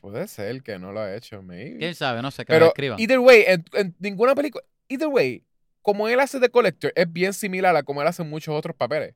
Puede 0.00 0.26
ser 0.28 0.62
que 0.62 0.78
no 0.78 0.90
lo 0.92 1.00
ha 1.00 1.14
hecho, 1.14 1.42
maybe. 1.42 1.76
¿Quién 1.78 1.94
sabe? 1.94 2.22
No 2.22 2.30
sé, 2.30 2.46
que 2.46 2.54
lo 2.54 2.58
Pero, 2.58 2.66
escriban. 2.68 2.98
either 2.98 3.18
way, 3.18 3.44
en, 3.46 3.64
en 3.74 3.94
ninguna 3.98 4.34
película, 4.34 4.64
either 4.88 5.08
way, 5.08 5.44
como 5.82 6.08
él 6.08 6.20
hace 6.20 6.38
de 6.40 6.50
Collector, 6.50 6.92
es 6.94 7.12
bien 7.12 7.32
similar 7.32 7.74
a 7.76 7.82
como 7.82 8.02
él 8.02 8.08
hace 8.08 8.22
en 8.22 8.30
muchos 8.30 8.54
otros 8.54 8.76
papeles. 8.76 9.14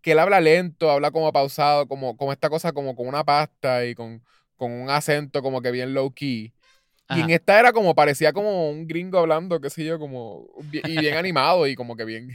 Que 0.00 0.12
él 0.12 0.18
habla 0.18 0.40
lento, 0.40 0.90
habla 0.90 1.10
como 1.10 1.32
pausado, 1.32 1.86
como, 1.88 2.16
como 2.16 2.32
esta 2.32 2.48
cosa, 2.48 2.72
como 2.72 2.94
con 2.94 3.06
una 3.08 3.24
pasta 3.24 3.84
y 3.86 3.94
con, 3.94 4.22
con 4.56 4.70
un 4.72 4.88
acento 4.90 5.42
como 5.42 5.60
que 5.62 5.70
bien 5.70 5.94
low 5.94 6.12
key. 6.12 6.52
Y 7.10 7.20
en 7.20 7.30
esta 7.30 7.58
era 7.60 7.72
como, 7.72 7.94
parecía 7.94 8.32
como 8.32 8.68
un 8.70 8.86
gringo 8.88 9.18
hablando, 9.18 9.60
qué 9.60 9.70
sé 9.70 9.84
yo, 9.84 9.98
como, 9.98 10.48
y 10.72 10.98
bien 10.98 11.16
animado 11.16 11.66
y 11.68 11.74
como 11.76 11.96
que 11.96 12.04
bien. 12.04 12.30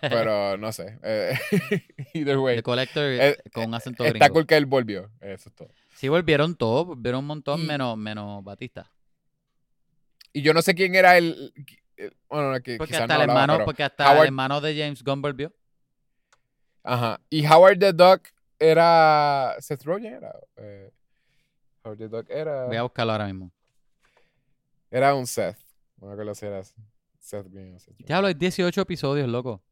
Pero 0.00 0.56
no 0.58 0.72
sé. 0.72 0.98
eh, 1.02 1.34
either 2.14 2.38
way. 2.38 2.56
The 2.56 2.62
Collector 2.62 3.04
Eh, 3.04 3.36
con 3.52 3.66
un 3.66 3.74
acento 3.74 4.04
Está 4.04 4.18
gringo. 4.18 4.34
cool 4.34 4.46
que 4.46 4.56
él 4.56 4.66
volvió. 4.66 5.10
Eso 5.20 5.48
es 5.48 5.54
todo. 5.54 5.70
Sí, 5.96 6.08
volvieron 6.08 6.56
todos, 6.56 6.86
volvieron 6.86 7.20
un 7.20 7.26
montón, 7.26 7.60
Y- 7.62 7.66
menos, 7.66 7.96
menos 7.96 8.42
Batista. 8.44 8.90
Y 10.32 10.42
yo 10.42 10.54
no 10.54 10.62
sé 10.62 10.74
quién 10.74 10.94
era 10.94 11.18
el. 11.18 11.52
El- 11.96 12.16
bueno, 12.28 12.60
que 12.62 12.76
Porque 12.78 12.94
hasta, 12.96 13.06
no 13.06 13.14
el 13.14 13.20
hablaba, 13.30 13.42
hermano, 13.44 13.64
porque 13.64 13.82
hasta 13.82 14.06
Howard- 14.06 14.20
el 14.22 14.26
hermano 14.26 14.60
de 14.60 14.76
James 14.76 15.02
Gunn 15.04 15.22
volvió. 15.22 15.52
Ajá. 16.82 17.20
Y 17.30 17.46
Howard 17.46 17.78
the 17.78 17.92
Duck 17.92 18.28
era. 18.58 19.56
Seth 19.60 19.82
Rogen 19.84 20.14
era. 20.14 20.32
eh, 20.56 20.90
Howard 21.84 21.98
the 21.98 22.08
Duck 22.08 22.26
era. 22.30 22.64
Voy 22.66 22.76
a 22.76 22.82
buscarlo 22.82 23.12
ahora 23.12 23.26
mismo. 23.26 23.50
Era 24.90 25.14
un 25.14 25.26
Seth. 25.26 25.58
No 25.98 26.08
me 26.08 26.12
acuerdo 26.14 26.34
si 26.34 26.46
era 26.46 26.62
Seth 27.18 27.46
Green 27.50 27.74
o 27.76 27.78
Seth 27.78 27.90
Rogen. 27.92 28.06
Diablo, 28.06 28.28
hay 28.28 28.34
18 28.34 28.80
episodios, 28.80 29.28
loco. 29.28 29.62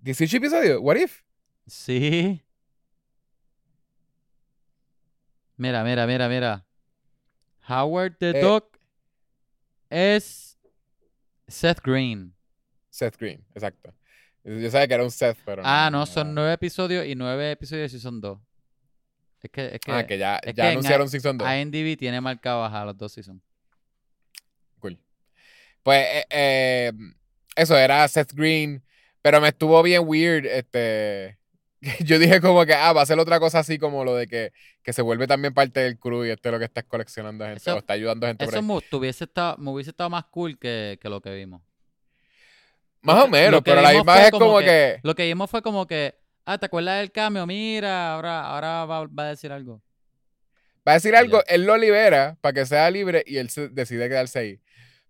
18 0.00 0.36
episodios. 0.36 0.78
What 0.82 0.96
if? 0.96 1.22
Sí. 1.66 2.42
Mira, 5.56 5.82
mira, 5.84 6.06
mira, 6.06 6.28
mira. 6.28 6.66
Howard 7.68 8.16
the 8.18 8.30
Eh. 8.30 8.40
Duck 8.42 8.78
es 9.88 10.43
Seth 11.48 11.80
Green. 11.82 12.34
Seth 12.90 13.16
Green, 13.18 13.44
exacto. 13.54 13.94
Yo 14.44 14.70
sabía 14.70 14.86
que 14.88 14.94
era 14.94 15.04
un 15.04 15.10
Seth, 15.10 15.38
pero. 15.44 15.62
Ah, 15.64 15.88
no, 15.90 16.04
son 16.06 16.34
nueve 16.34 16.52
episodios 16.52 17.06
y 17.06 17.14
nueve 17.14 17.52
episodios 17.52 17.90
sí 17.90 17.98
son 17.98 18.20
dos. 18.20 18.38
Es 19.42 19.50
que, 19.50 19.74
es 19.74 19.80
que, 19.80 19.92
Ah, 19.92 20.06
que 20.06 20.16
ya, 20.16 20.36
es 20.36 20.54
ya 20.54 20.64
que 20.64 20.70
anunciaron 20.70 21.08
Season 21.08 21.36
2. 21.36 21.46
IMDb 21.46 21.98
tiene 21.98 22.18
marcados 22.20 22.72
a 22.72 22.84
los 22.86 22.96
dos 22.96 23.12
seasons. 23.12 23.42
Cool. 24.78 24.98
Pues 25.82 26.06
eh, 26.06 26.26
eh, 26.30 26.92
eso 27.54 27.76
era 27.76 28.08
Seth 28.08 28.32
Green, 28.32 28.82
pero 29.20 29.42
me 29.42 29.48
estuvo 29.48 29.82
bien 29.82 30.02
weird. 30.06 30.46
Este, 30.46 31.38
yo 32.04 32.18
dije 32.18 32.40
como 32.40 32.64
que 32.66 32.74
ah, 32.74 32.92
va 32.92 33.02
a 33.02 33.06
ser 33.06 33.18
otra 33.18 33.38
cosa 33.40 33.58
así 33.60 33.78
como 33.78 34.04
lo 34.04 34.14
de 34.14 34.26
que, 34.26 34.52
que 34.82 34.92
se 34.92 35.02
vuelve 35.02 35.26
también 35.26 35.52
parte 35.54 35.80
del 35.80 35.98
crew 35.98 36.24
y 36.24 36.30
esto 36.30 36.48
es 36.48 36.52
lo 36.52 36.58
que 36.58 36.64
está 36.64 36.82
coleccionando 36.82 37.44
gente 37.44 37.58
Eso- 37.58 37.74
o 37.74 37.78
está 37.78 37.92
ayudando 37.94 38.26
a 38.26 38.30
gente. 38.30 38.44
Eso 38.44 38.62
me, 38.62 38.80
tuviese 38.82 39.24
estado, 39.24 39.56
me 39.58 39.70
hubiese 39.70 39.90
estado 39.90 40.10
más 40.10 40.24
cool 40.26 40.58
que, 40.58 40.98
que 41.00 41.08
lo 41.08 41.20
que 41.20 41.34
vimos. 41.34 41.62
Más 43.02 43.24
o 43.24 43.28
menos, 43.28 43.60
pero 43.62 43.82
la 43.82 43.90
fue 44.02 44.22
es 44.24 44.30
como 44.30 44.46
como 44.46 44.58
que- 44.60 44.64
que, 44.64 45.00
Lo 45.02 45.14
que 45.14 45.24
vimos 45.26 45.50
fue 45.50 45.60
como 45.62 45.86
que, 45.86 46.14
ah, 46.46 46.56
¿te 46.58 46.66
acuerdas 46.66 47.00
del 47.00 47.12
cambio? 47.12 47.46
Mira, 47.46 48.14
ahora, 48.14 48.40
ahora 48.46 48.84
va, 48.86 49.06
va 49.06 49.24
a 49.24 49.28
decir 49.28 49.52
algo. 49.52 49.82
va 50.86 50.92
a 50.92 50.94
decir 50.94 51.14
algo, 51.14 51.42
él 51.46 51.64
lo 51.64 51.76
libera 51.76 52.36
para 52.40 52.52
que 52.54 52.66
sea 52.66 52.90
libre 52.90 53.22
y 53.26 53.36
él 53.36 53.50
se 53.50 53.68
decide 53.68 54.08
quedarse 54.08 54.38
ahí. 54.38 54.60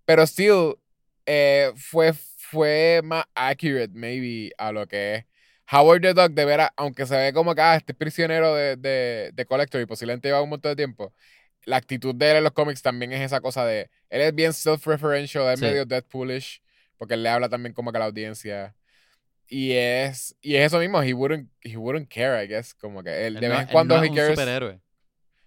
Pero 0.05 0.25
still, 0.27 0.75
eh, 1.27 1.73
fue, 1.77 2.13
fue 2.13 3.01
más 3.05 3.25
accurate, 3.35 3.91
maybe, 3.95 4.53
a 4.59 4.73
lo 4.73 4.87
que 4.87 5.15
es. 5.15 5.25
Howard 5.71 6.03
the 6.03 6.15
Duck, 6.15 6.33
de 6.33 6.45
veras, 6.45 6.71
aunque 6.77 7.07
se 7.07 7.17
ve 7.17 7.33
como 7.33 7.55
que, 7.55 7.61
ah, 7.63 7.77
este 7.77 7.93
es 7.93 7.99
prisionero 7.99 8.55
de, 8.55 8.77
de, 8.77 9.31
de 9.33 9.47
Collector 9.47 9.81
y 9.81 9.87
posiblemente 9.87 10.29
lleva 10.29 10.43
un 10.43 10.51
montón 10.51 10.73
de 10.73 10.77
tiempo, 10.77 11.13
la 11.65 11.77
actitud 11.77 12.15
de 12.15 12.31
él 12.33 12.37
en 12.39 12.45
los 12.45 12.53
cómics 12.53 12.83
también 12.83 13.13
es 13.13 13.21
esa 13.23 13.41
cosa 13.41 13.65
de, 13.65 13.91
él 14.11 14.21
es 14.21 14.35
bien 14.35 14.53
self-referential, 14.53 15.51
es 15.53 15.59
Sí. 15.61 15.65
medio 15.65 15.87
Deadpoolish, 15.87 16.63
porque 16.99 17.15
él 17.15 17.23
le 17.23 17.31
habla 17.31 17.49
también 17.49 17.73
como 17.73 17.91
que 17.91 17.97
a 17.97 18.01
la 18.01 18.07
audiencia. 18.07 18.75
Y 19.47 19.73
es, 19.73 20.37
y 20.41 20.57
es 20.57 20.67
eso 20.67 20.79
mismo, 20.79 21.03
he 21.03 21.13
wouldn't, 21.15 21.51
he 21.63 21.77
wouldn't 21.77 22.09
care, 22.13 22.43
I 22.43 22.47
guess, 22.49 22.75
como 22.75 23.03
que 23.03 23.27
él, 23.27 23.37
Él 23.37 23.41
de 23.41 23.49
no- 23.49 23.55
vez 23.55 23.63
en 23.65 23.69
él 23.69 23.73
cuando 23.73 23.97
no 23.97 24.03
he 24.03 24.07
es 24.07 24.11
un 24.11 24.17
cares. 24.17 24.31
superhéroe. 24.39 24.81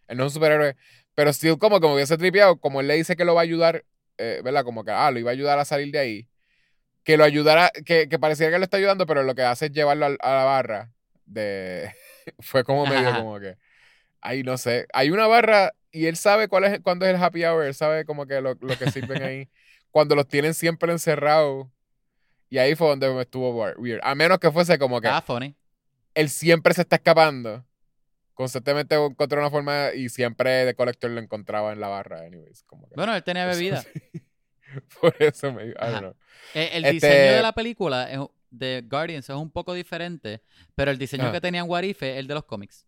Él 0.08 0.18
no 0.18 0.24
es 0.24 0.28
un 0.28 0.34
superhéroe. 0.34 0.76
Pero 1.16 1.32
still 1.34 1.58
como 1.58 1.80
que 1.80 1.88
me 1.88 1.94
hubiese 1.96 2.18
tripeado, 2.18 2.60
como 2.60 2.80
él 2.82 2.88
le 2.88 2.96
dice 2.96 3.16
que 3.16 3.26
lo 3.26 3.34
va 3.36 3.42
a 3.42 3.44
ayudar, 3.44 3.84
eh, 4.18 4.42
¿verdad? 4.44 4.64
Como 4.64 4.84
que, 4.84 4.92
ah, 4.92 5.10
lo 5.12 5.20
iba 5.20 5.32
a 5.32 5.34
ayudar 5.34 5.58
a 5.60 5.66
salir 5.66 5.92
de 5.92 6.00
ahí. 6.00 6.28
Que 7.08 7.16
lo 7.16 7.24
ayudara, 7.24 7.72
que, 7.86 8.10
que 8.10 8.20
pareciera 8.20 8.52
que 8.52 8.58
lo 8.58 8.66
está 8.66 8.76
ayudando, 8.76 9.06
pero 9.06 9.24
lo 9.24 9.34
que 9.34 9.42
hace 9.44 9.68
es 9.68 9.72
llevarlo 9.72 10.08
a, 10.08 10.10
la 10.10 10.44
barra. 10.44 10.92
De... 11.26 11.90
Fue 12.42 12.66
como 12.66 12.86
medio 12.86 13.08
Ajá. 13.08 13.20
como 13.20 13.40
que, 13.40 13.56
ay, 14.20 14.44
no 14.44 14.58
sé. 14.58 14.88
Hay 14.92 15.10
una 15.10 15.26
barra 15.26 15.72
y 15.90 16.08
él 16.08 16.18
sabe 16.18 16.50
cuál 16.50 16.66
es, 16.66 16.82
cuándo 16.82 17.06
es 17.06 17.16
el 17.16 17.24
happy 17.24 17.46
hour, 17.46 17.64
él 17.64 17.74
sabe 17.74 18.04
como 18.04 18.26
que 18.26 18.42
lo, 18.42 18.56
lo 18.60 18.78
que 18.78 18.92
sirven 18.92 19.24
ahí. 19.24 19.50
cuando 19.92 20.16
los 20.16 20.28
tienen 20.28 20.54
siempre 20.54 20.92
encerrados. 20.92 21.68
Y 22.50 22.58
ahí 22.58 22.76
fue 22.76 22.90
donde 22.90 23.10
me 23.14 23.22
estuvo 23.22 23.52
weird. 23.78 24.02
A 24.04 24.14
menos 24.14 24.40
que 24.40 24.52
fuese 24.52 24.78
como 24.78 25.00
que 25.00 25.08
Ah, 25.08 25.22
funny. 25.22 25.56
él 26.14 26.28
siempre 26.28 26.74
se 26.74 26.82
está 26.82 26.98
escapando. 26.98 27.66
Constantemente 28.34 28.96
encontró 28.96 29.40
una 29.40 29.50
forma 29.50 29.94
y 29.96 30.10
siempre 30.10 30.66
de 30.66 30.76
Collector 30.76 31.10
lo 31.10 31.22
encontraba 31.22 31.72
en 31.72 31.80
la 31.80 31.88
barra, 31.88 32.20
anyways. 32.20 32.64
Como 32.64 32.90
que- 32.90 32.96
Bueno, 32.96 33.16
él 33.16 33.24
tenía 33.24 33.46
bebida. 33.46 33.82
Por 35.02 35.16
eso 35.20 35.52
me. 35.52 35.68
I 35.68 35.74
don't 35.78 36.00
know. 36.00 36.16
Eh, 36.54 36.70
El 36.74 36.86
Este- 36.86 36.94
diseño 36.94 37.34
de 37.34 37.42
la 37.42 37.54
película 37.54 38.12
es- 38.12 38.20
de 38.50 38.84
Guardians 38.88 39.30
es 39.30 39.36
un 39.36 39.52
poco 39.52 39.74
diferente, 39.74 40.42
pero 40.76 40.90
el 40.92 40.98
diseño 40.98 41.24
Ajá. 41.24 41.34
que 41.34 41.42
tenían 41.42 41.70
What 41.70 41.84
If 41.84 42.02
es 42.04 42.18
el 42.18 42.28
de 42.28 42.34
los 42.34 42.46
cómics. 42.46 42.86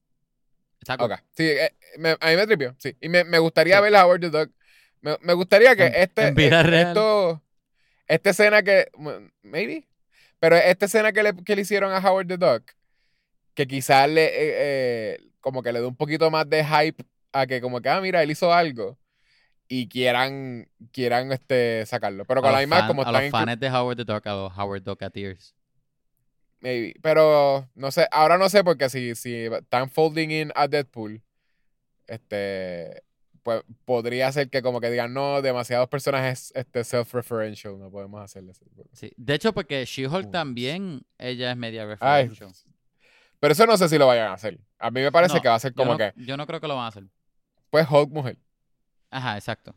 Está 0.79 0.97
cool. 0.97 1.11
Ok. 1.11 1.19
Sí, 1.35 1.43
eh, 1.43 1.75
me- 1.97 2.17
a 2.19 2.29
mí 2.29 2.35
me 2.37 2.47
tripió, 2.47 2.73
sí. 2.77 2.95
Y 3.01 3.09
me, 3.09 3.23
me 3.25 3.39
gustaría 3.39 3.77
Sí. 3.77 3.81
ver 3.83 3.95
a 3.95 4.05
Howard 4.05 4.21
the 4.21 4.29
Duck. 4.29 4.51
Me, 5.01 5.17
me 5.21 5.33
gustaría 5.33 5.75
que 5.75 5.85
En- 5.87 5.95
este. 5.95 6.27
en 6.27 6.35
vida 6.35 6.61
eh. 6.61 6.81
Esto. 6.87 7.41
Esta 8.07 8.29
escena 8.31 8.63
que. 8.63 8.87
Maybe. 9.43 9.87
Pero 10.39 10.55
esta 10.55 10.85
escena 10.85 11.11
que 11.11 11.23
le, 11.23 11.35
que 11.43 11.55
le 11.55 11.61
hicieron 11.63 11.91
a 11.91 11.99
Howard 11.99 12.27
the 12.27 12.37
Duck. 12.37 12.63
Que 13.53 13.67
quizás 13.67 14.09
le. 14.09 14.25
eh, 14.25 14.31
eh, 14.35 15.19
como 15.41 15.61
que 15.63 15.71
le 15.73 15.79
dé 15.81 15.85
un 15.85 15.95
poquito 15.95 16.29
más 16.31 16.49
de 16.49 16.63
hype 16.65 17.03
a 17.31 17.45
que, 17.47 17.61
como 17.61 17.81
que, 17.81 17.87
ah, 17.89 18.01
mira, 18.01 18.21
él 18.23 18.31
hizo 18.31 18.53
algo. 18.53 18.97
Y 19.71 19.87
quieran. 19.87 20.67
Quieran 20.91 21.31
este, 21.31 21.85
sacarlo. 21.85 22.25
Pero 22.25 22.39
A 22.39 22.43
con 22.43 22.51
la 22.51 22.57
los 22.57 22.67
misma, 22.67 22.77
fan- 22.79 22.87
como 22.87 23.01
a 23.03 23.05
están 23.05 23.21
los 23.23 23.31
fans 23.31 23.59
de 23.59 23.69
Howard 23.69 23.97
the 23.97 24.03
Duck, 24.03 24.25
a 24.27 24.33
los 24.33 24.57
Howard 24.57 24.81
Ducketeers. 24.83 25.55
Maybe. 26.59 26.95
Pero 27.01 27.69
no 27.75 27.91
sé, 27.91 28.07
ahora 28.11 28.37
no 28.37 28.49
sé 28.49 28.63
porque 28.65 28.89
si, 28.89 29.15
si 29.15 29.45
están 29.45 29.89
folding 29.89 30.29
in 30.31 30.51
a 30.55 30.67
Deadpool, 30.67 31.21
este 32.07 33.03
pues 33.43 33.63
podría 33.85 34.29
ser 34.33 34.49
que 34.49 34.61
como 34.61 34.81
que 34.81 34.91
digan, 34.91 35.13
no, 35.13 35.41
demasiados 35.41 35.87
personajes 35.87 36.51
este 36.55 36.83
self-referential, 36.83 37.79
no 37.79 37.89
podemos 37.89 38.21
hacerle 38.21 38.51
eso. 38.51 38.65
Sí. 38.91 39.13
De 39.15 39.33
hecho, 39.33 39.53
porque 39.53 39.85
She-Hulk 39.85 40.29
también, 40.29 41.03
ella 41.17 41.51
es 41.51 41.57
media 41.57 41.83
Ay, 41.83 42.27
referential. 42.27 42.51
pero 43.39 43.53
eso 43.53 43.65
no 43.65 43.77
sé 43.77 43.87
si 43.87 43.97
lo 43.97 44.07
vayan 44.07 44.27
a 44.27 44.33
hacer. 44.33 44.59
A 44.77 44.91
mí 44.91 45.01
me 45.01 45.11
parece 45.11 45.35
No, 45.35 45.41
que 45.41 45.47
va 45.47 45.55
a 45.55 45.59
ser 45.59 45.71
Yo 45.71 45.75
como 45.77 45.93
no, 45.93 45.97
que, 45.97 46.13
yo 46.17 46.35
no 46.35 46.45
creo 46.45 46.59
que 46.59 46.67
lo 46.67 46.75
van 46.75 46.85
a 46.85 46.87
hacer. 46.89 47.05
pues 47.69 47.87
Hulk 47.89 48.09
mujer. 48.11 48.37
Ajá, 49.11 49.35
exacto. 49.37 49.75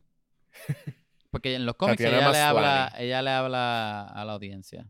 Porque 1.30 1.54
en 1.54 1.64
los 1.64 1.76
cómics 1.76 2.00
ella 2.02 2.30
le, 2.30 2.38
habla, 2.40 2.92
ella 2.98 3.22
le 3.22 3.30
habla 3.30 4.02
a 4.06 4.24
la 4.24 4.32
audiencia. 4.32 4.86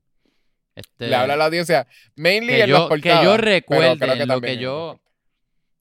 Este, 0.74 1.06
Le 1.08 1.14
habla 1.14 1.34
a 1.34 1.36
la 1.36 1.44
audiencia, 1.44 1.86
mainly 2.16 2.54
que 2.54 2.62
en 2.62 2.70
yo, 2.70 2.88
las 2.88 3.00
que 3.00 3.08
yo 3.22 3.36
recuerde, 3.36 3.98
que 3.98 4.22
en 4.22 4.28
lo 4.28 4.40
que 4.40 4.56
yo, 4.58 5.00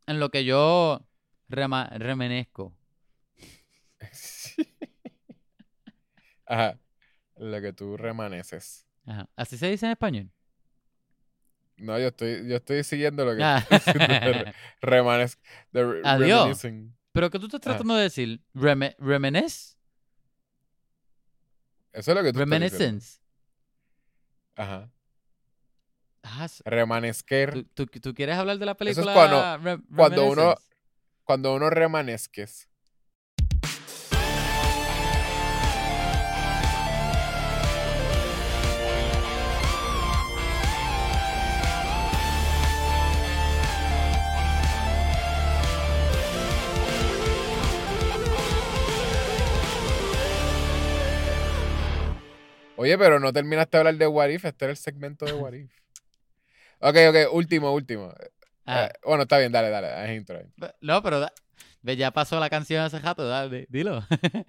en 0.06 0.20
lo 0.20 0.30
que 0.30 0.44
yo 0.46 1.08
rema- 1.50 1.90
remenezco. 1.98 2.76
Ajá. 6.46 6.78
Lo 7.38 7.62
que 7.62 7.74
tú 7.74 7.98
remaneces. 7.98 8.86
Ajá. 9.06 9.28
¿Así 9.36 9.58
se 9.58 9.70
dice 9.70 9.86
en 9.86 9.94
español? 9.94 10.30
No, 11.78 11.98
yo 11.98 12.10
estoy, 12.10 12.48
yo 12.48 12.58
estoy 12.58 12.84
siguiendo 12.84 13.26
lo 13.26 13.36
que 13.36 13.42
Ah. 13.44 13.66
estoy 13.70 13.94
diciendo 13.94 14.34
re- 14.44 14.54
remanes- 14.82 15.40
de 15.72 15.84
re- 15.84 16.02
Adiós. 16.04 16.40
reminiscing. 16.42 16.96
¿Pero 17.12 17.30
qué 17.30 17.40
tú 17.40 17.46
estás 17.46 17.60
Ah. 17.62 17.64
tratando 17.72 17.96
de 17.96 18.04
decir? 18.04 18.42
Reme 18.54 18.96
¿Reminisce? 19.00 19.76
Eso 21.94 22.12
es 22.12 22.18
lo 22.18 22.24
que 22.24 22.32
tú. 22.32 22.40
Reminiscence. 22.40 23.20
Ajá. 24.56 24.90
Ah, 26.24 26.48
Remanescer. 26.66 27.66
¿tú, 27.74 27.86
tú, 27.86 28.00
tú 28.00 28.14
quieres 28.14 28.38
hablar 28.38 28.58
de 28.60 28.66
la 28.66 28.72
es 28.74 28.78
película 28.78 29.14
cuando- 29.14 29.58
Re- 29.58 29.82
cuando 29.96 30.26
uno-? 30.28 30.56
Cuando 31.24 31.54
uno 31.56 31.70
remanesques. 31.70 32.68
Oye, 52.82 52.98
pero 52.98 53.20
no 53.20 53.32
terminaste 53.32 53.78
de 53.78 53.80
hablar 53.80 53.96
de 53.96 54.08
What 54.08 54.30
If. 54.30 54.46
Este 54.46 54.66
era 54.66 54.72
el 54.72 54.78
segmento 54.78 55.26
de 55.26 55.34
What 55.34 55.54
If. 55.54 55.72
Ok, 56.80 56.96
ok. 57.10 57.34
Último, 57.34 57.72
último. 57.74 58.12
Ah, 58.66 58.86
Eh, 58.86 58.94
bueno, 59.06 59.24
está 59.24 59.38
bien. 59.38 59.52
Dale, 59.52 59.70
dale. 59.70 60.06
Es 60.12 60.18
intro. 60.18 60.40
ahí. 60.40 60.70
no, 60.82 61.04
pero 61.04 61.20
da- 61.20 61.34
ya 61.84 62.10
pasó 62.12 62.40
la 62.40 62.50
canción 62.50 62.82
hace 62.84 62.98
rato, 63.00 63.28
dale, 63.28 63.66
dilo. 63.70 64.04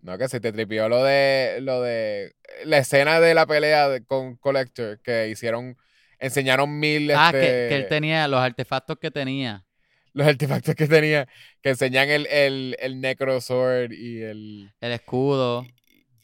No, 0.00 0.18
que 0.18 0.28
se 0.28 0.40
te 0.40 0.50
tripió 0.52 0.88
lo 0.88 1.04
de 1.04 1.58
lo 1.62 1.80
de 1.80 2.34
la 2.64 2.78
escena 2.78 3.20
de 3.20 3.34
la 3.34 3.46
pelea 3.46 3.88
de- 3.88 4.04
con 4.04 4.36
Collector 4.36 5.00
que 5.00 5.28
hicieron 5.28 5.76
enseñaron 6.18 6.76
mil 6.80 7.10
ah, 7.14 7.28
que, 7.30 7.38
este, 7.38 7.68
que 7.68 7.74
él 7.76 7.86
tenía 7.88 8.26
los 8.26 8.40
artefactos 8.40 8.98
que 8.98 9.12
tenía. 9.12 9.64
los 10.12 10.26
artefactos 10.26 10.74
que 10.74 10.88
tenía 10.88 11.28
que 11.62 11.70
enseñan 11.70 12.08
el, 12.10 12.26
el, 12.26 12.76
el 12.80 13.00
Necro 13.00 13.40
Sword 13.40 13.92
y 13.92 14.22
el 14.22 14.72
El 14.80 14.90
escudo. 14.92 15.62
y 15.64 15.72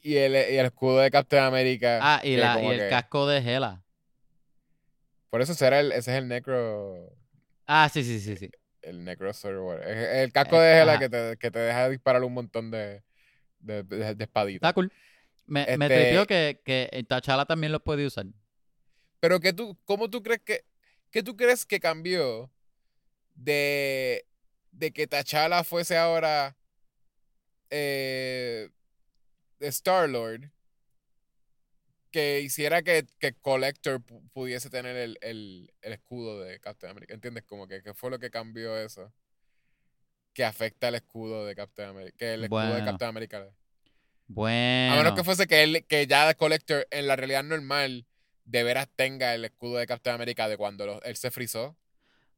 el, 0.03 0.33
y 0.35 0.57
el 0.57 0.67
escudo 0.67 0.99
de 0.99 1.11
Captain 1.11 1.43
America. 1.45 1.99
Ah, 2.03 2.21
y, 2.25 2.37
la, 2.37 2.61
y 2.63 2.67
el 2.67 2.79
que- 2.81 2.89
casco 2.89 3.27
de 3.27 3.39
Hela. 3.39 3.83
Por 5.31 5.43
eso 5.43 5.55
será 5.55 5.81
el, 5.81 5.93
ese 5.93 6.13
es 6.13 6.19
el 6.19 6.29
Necro 6.29 7.15
Ah, 7.67 7.91
sí, 7.93 8.03
sí, 8.03 8.19
sí, 8.21 8.37
sí. 8.37 8.51
el 8.83 9.05
Necro 9.05 9.31
whatever. 9.31 9.87
Es 9.89 10.25
el 10.25 10.33
casco 10.33 10.57
Eh, 10.57 10.67
de 10.67 10.81
Hela 10.81 10.99
que 10.99 11.09
te, 11.11 11.37
que 11.37 11.51
te 11.51 11.59
deja 11.59 11.89
disparar 11.91 12.23
un 12.25 12.33
montón 12.33 12.71
de 12.71 13.03
de, 13.61 13.83
de, 13.83 14.15
de 14.15 14.25
espaditas. 14.25 14.69
Está 14.69 14.73
cool. 14.73 14.91
Me, 15.47 15.65
me 15.77 15.87
Este- 15.87 16.01
tripió 16.03 16.27
que, 16.27 16.61
que 16.65 17.05
T'Challa 17.09 17.45
también 17.45 17.73
lo 17.73 17.81
puede 17.83 18.07
usar. 18.07 18.27
Pero 19.21 19.41
que 19.41 19.53
tú, 19.53 19.77
¿cómo 19.85 20.09
tú 20.09 20.23
crees 20.23 20.41
que, 20.45 20.65
qué 21.11 21.23
tú 21.25 21.37
crees 21.37 21.67
que 21.67 21.81
cambió 21.81 22.51
de, 23.35 24.25
de 24.71 24.93
que 24.93 25.07
T'Challa 25.09 25.65
fuese 25.65 25.97
ahora 25.99 26.57
eh, 27.71 28.69
Star 29.61 30.09
Lord 30.09 30.51
que 32.11 32.41
hiciera 32.41 32.83
que, 32.83 33.07
que 33.19 33.35
Collector 33.35 34.01
pu- 34.01 34.23
pudiese 34.33 34.71
tener 34.71 34.97
el, 34.97 35.19
el- 35.21 35.73
el 35.83 35.93
escudo 35.93 36.41
de 36.41 36.59
Captain 36.61 36.91
America? 36.91 37.15
¿Entiendes? 37.15 37.45
Como 37.45 37.67
que 37.69 37.83
qué 37.83 37.93
fue 37.95 38.11
lo 38.11 38.19
que 38.19 38.31
cambió 38.31 38.77
eso 38.79 39.13
que 40.33 40.45
afecta 40.45 40.89
el 40.89 40.95
escudo 40.95 41.45
de 41.45 41.57
Captain 41.57 41.89
America, 41.89 42.17
que 42.17 42.35
el 42.35 42.45
escudo 42.45 42.75
de. 42.75 42.85
Captain 42.85 43.09
America. 43.09 43.51
Bueno. 44.29 44.93
A 44.95 44.97
menos 44.99 45.15
que 45.15 45.25
fuese 45.25 45.47
que 45.49 45.65
él, 45.65 45.85
que 45.89 46.07
ya 46.07 46.33
Collector 46.35 46.87
en 46.93 47.09
la 47.09 47.17
realidad 47.17 47.43
normal 47.43 48.07
de 48.45 48.63
veras 48.63 48.89
tenga 48.95 49.35
el 49.35 49.45
escudo 49.45 49.79
de 49.79 49.87
Captain 49.87 50.15
America 50.15 50.49
de 50.49 50.57
cuando 50.57 50.87
lo- 50.87 51.03
él 51.03 51.17
se 51.17 51.31
frizó. 51.33 51.77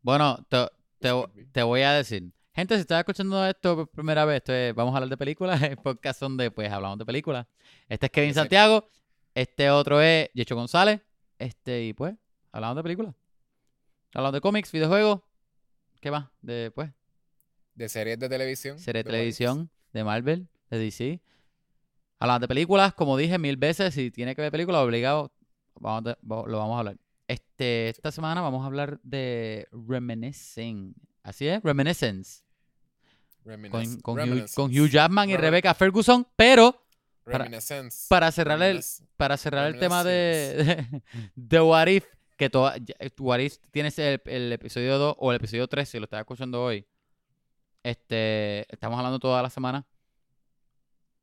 Bueno, 0.01 0.47
te, 0.49 0.67
te, 0.99 1.13
te 1.53 1.63
voy 1.63 1.83
a 1.83 1.93
decir. 1.93 2.33
Gente, 2.61 2.75
si 2.75 2.83
estás 2.83 2.99
escuchando 2.99 3.47
esto 3.47 3.75
por 3.75 3.89
primera 3.89 4.27
vez, 4.27 4.37
esto 4.37 4.53
es- 4.53 4.75
vamos 4.75 4.93
a 4.93 4.99
hablar 4.99 5.09
de 5.09 5.17
películas, 5.17 5.63
el 5.63 5.79
podcast 5.79 6.21
donde 6.21 6.51
pues 6.51 6.71
hablamos 6.71 6.99
de 6.99 7.07
películas. 7.07 7.47
Este 7.89 8.05
es 8.05 8.13
Kevin 8.13 8.29
Exacto. 8.29 8.43
Santiago, 8.45 8.89
este 9.35 9.71
otro 9.71 10.03
es 10.03 10.29
Yecho 10.35 10.57
González, 10.57 11.01
este 11.39 11.85
y 11.85 11.95
pues 11.95 12.15
hablamos 12.53 12.77
de 12.77 12.83
películas. 12.83 13.15
Hablamos 14.13 14.35
de 14.35 14.41
cómics, 14.43 14.71
videojuegos, 14.73 15.23
¿qué 16.03 16.11
más? 16.11 16.29
De 16.43 16.71
pues 16.75 16.91
De 17.77 17.89
series 17.89 18.19
de 18.19 18.29
televisión. 18.29 18.79
serie 18.79 19.05
de 19.05 19.11
televisión, 19.11 19.71
de 19.95 20.05
Marvel, 20.05 20.47
de 20.69 20.79
DC. 20.79 21.23
Hablamos 22.19 22.43
de 22.43 22.49
películas, 22.49 22.93
como 22.93 23.17
dije 23.17 23.39
mil 23.39 23.57
veces, 23.57 23.95
si 23.95 24.11
tiene 24.11 24.35
que 24.37 24.43
ver 24.43 24.53
películas, 24.53 24.83
obligado, 24.83 25.33
vamos 25.77 26.15
lo 26.23 26.59
vamos 26.59 26.77
a 26.77 26.79
hablar. 26.81 26.99
Este, 27.27 27.89
esta 27.89 28.13
semana 28.13 28.43
vamos 28.43 28.63
a 28.65 28.67
hablar 28.67 29.01
de 29.03 29.67
Reminiscing. 29.73 30.95
Así 31.23 31.49
es, 31.49 31.63
Reminiscence. 31.63 32.43
Con, 33.71 34.01
con, 34.01 34.19
Hugh, 34.21 34.47
con 34.55 34.71
Hugh 34.71 34.89
Jackman 34.89 35.31
y 35.31 35.37
Rebecca 35.37 35.75
Ferguson, 35.75 36.27
pero 36.37 36.85
para- 37.25 37.49
para 38.09 38.33
cerrar 38.33 38.63
el, 38.63 38.81
para 39.17 39.37
cerrar 39.37 39.67
el 39.69 39.79
tema 39.79 40.03
de, 40.05 41.03
de 41.35 41.61
What 41.61 41.87
If, 41.89 42.05
que 42.37 42.51
toda, 42.51 42.75
What 43.19 43.39
If 43.39 43.57
tienes 43.71 43.99
el, 43.99 44.21
el 44.27 44.53
episodio 44.53 44.99
2 44.99 45.17
o 45.19 45.31
el 45.31 45.37
episodio 45.37 45.69
3, 45.69 45.89
si 45.89 45.99
lo 45.99 46.05
estás 46.05 46.21
escuchando 46.21 46.63
hoy. 46.63 46.87
Este, 47.83 48.67
estamos 48.73 48.99
hablando 48.99 49.19
toda 49.19 49.43
la 49.43 49.49
semana. 49.51 49.87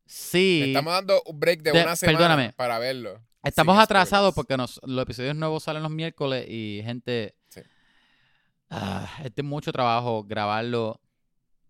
Sí. 0.06 0.62
Le 0.62 0.68
estamos 0.70 0.94
dando 0.94 1.22
un 1.26 1.40
break 1.40 1.62
de, 1.62 1.72
De- 1.72 1.84
una 1.84 1.96
semana 1.96 2.18
perdóname. 2.18 2.54
para 2.54 2.80
verlo. 2.80 3.22
Estamos 3.44 3.78
atrasados 3.80 4.34
porque 4.34 4.58
nos, 4.58 4.80
los 4.84 5.04
episodios 5.04 5.36
nuevos 5.36 5.64
salen 5.64 5.84
los 5.84 5.92
miércoles 5.92 6.46
y 6.50 6.82
gente... 6.84 7.36
Sí. 7.50 7.62
Ah, 8.70 9.08
es 9.24 9.34
de 9.36 9.44
mucho 9.44 9.72
trabajo 9.72 10.24
grabarlo 10.24 11.00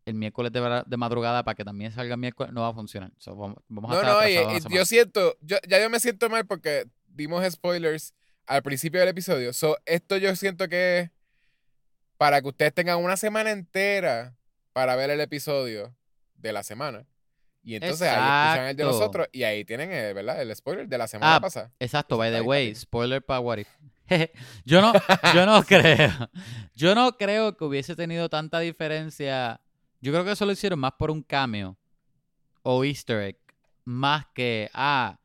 el 0.07 0.13
miércoles 0.13 0.51
de, 0.53 0.97
madrugada 0.97 1.43
para 1.43 1.53
que 1.53 1.65
también 1.65 1.91
salga 1.91 2.13
el 2.13 2.19
miércoles. 2.19 2.53
No 2.53 2.61
va 2.61 2.69
a 2.69 2.73
funcionar. 2.73 3.11
So, 3.17 3.35
vamos, 3.35 3.57
vamos 3.67 3.91
a 3.91 4.01
No, 4.01 4.21
no, 4.21 4.27
y- 4.27 4.59
yo 4.69 4.85
siento, 4.85 5.37
yo, 5.41 5.57
ya 5.67 5.81
yo 5.81 5.89
me 5.89 5.99
siento 5.99 6.29
mal 6.29 6.45
porque 6.45 6.87
dimos 7.07 7.43
spoilers 7.51 8.13
al 8.45 8.63
principio 8.63 9.01
del 9.01 9.09
episodio. 9.09 9.51
So, 9.51 9.77
esto 9.85 10.15
yo 10.15 10.33
siento 10.37 10.69
que 10.69 10.99
es 10.99 11.11
para 12.17 12.41
que 12.41 12.47
ustedes 12.47 12.73
tengan 12.73 13.03
una 13.03 13.17
semana 13.17 13.51
entera 13.51 14.35
para 14.71 14.95
ver 14.95 15.09
el 15.09 15.19
episodio 15.19 15.93
de 16.35 16.53
la 16.53 16.63
semana. 16.63 17.05
Y 17.61 17.75
entonces 17.75 18.07
ahí 18.07 18.45
escuchan 18.45 18.67
el 18.69 18.77
de 18.77 18.83
nosotros 18.85 19.27
y 19.33 19.43
ahí 19.43 19.65
tienen 19.65 19.91
el, 19.91 20.13
¿verdad? 20.13 20.41
el 20.41 20.55
spoiler 20.55 20.87
de 20.87 20.97
la 20.97 21.07
semana 21.09 21.35
Ah, 21.35 21.41
pasada. 21.41 21.73
Exacto, 21.79 22.15
by 22.15 22.31
the 22.31 22.39
way, 22.39 22.73
spoiler 22.73 23.21
para 23.21 23.41
What 23.41 23.57
If. 23.57 23.67
yo 24.63 24.81
no, 24.81 24.93
yo 25.33 25.45
no 25.45 25.61
creo. 25.67 26.29
Yo 26.75 26.95
no 26.95 27.17
creo 27.17 27.57
que 27.57 27.65
hubiese 27.65 27.97
tenido 27.97 28.29
tanta 28.29 28.59
diferencia. 28.59 29.59
Yo 30.01 30.11
creo 30.11 30.23
que 30.23 30.31
eso 30.31 30.45
lo 30.45 30.51
hicieron 30.51 30.79
más 30.79 30.93
por 30.93 31.11
un 31.11 31.23
cameo 31.23 31.77
o 32.63 32.83
Easter 32.83 33.21
egg. 33.21 33.37
Más 33.85 34.25
que, 34.33 34.69
ah, 34.73 35.17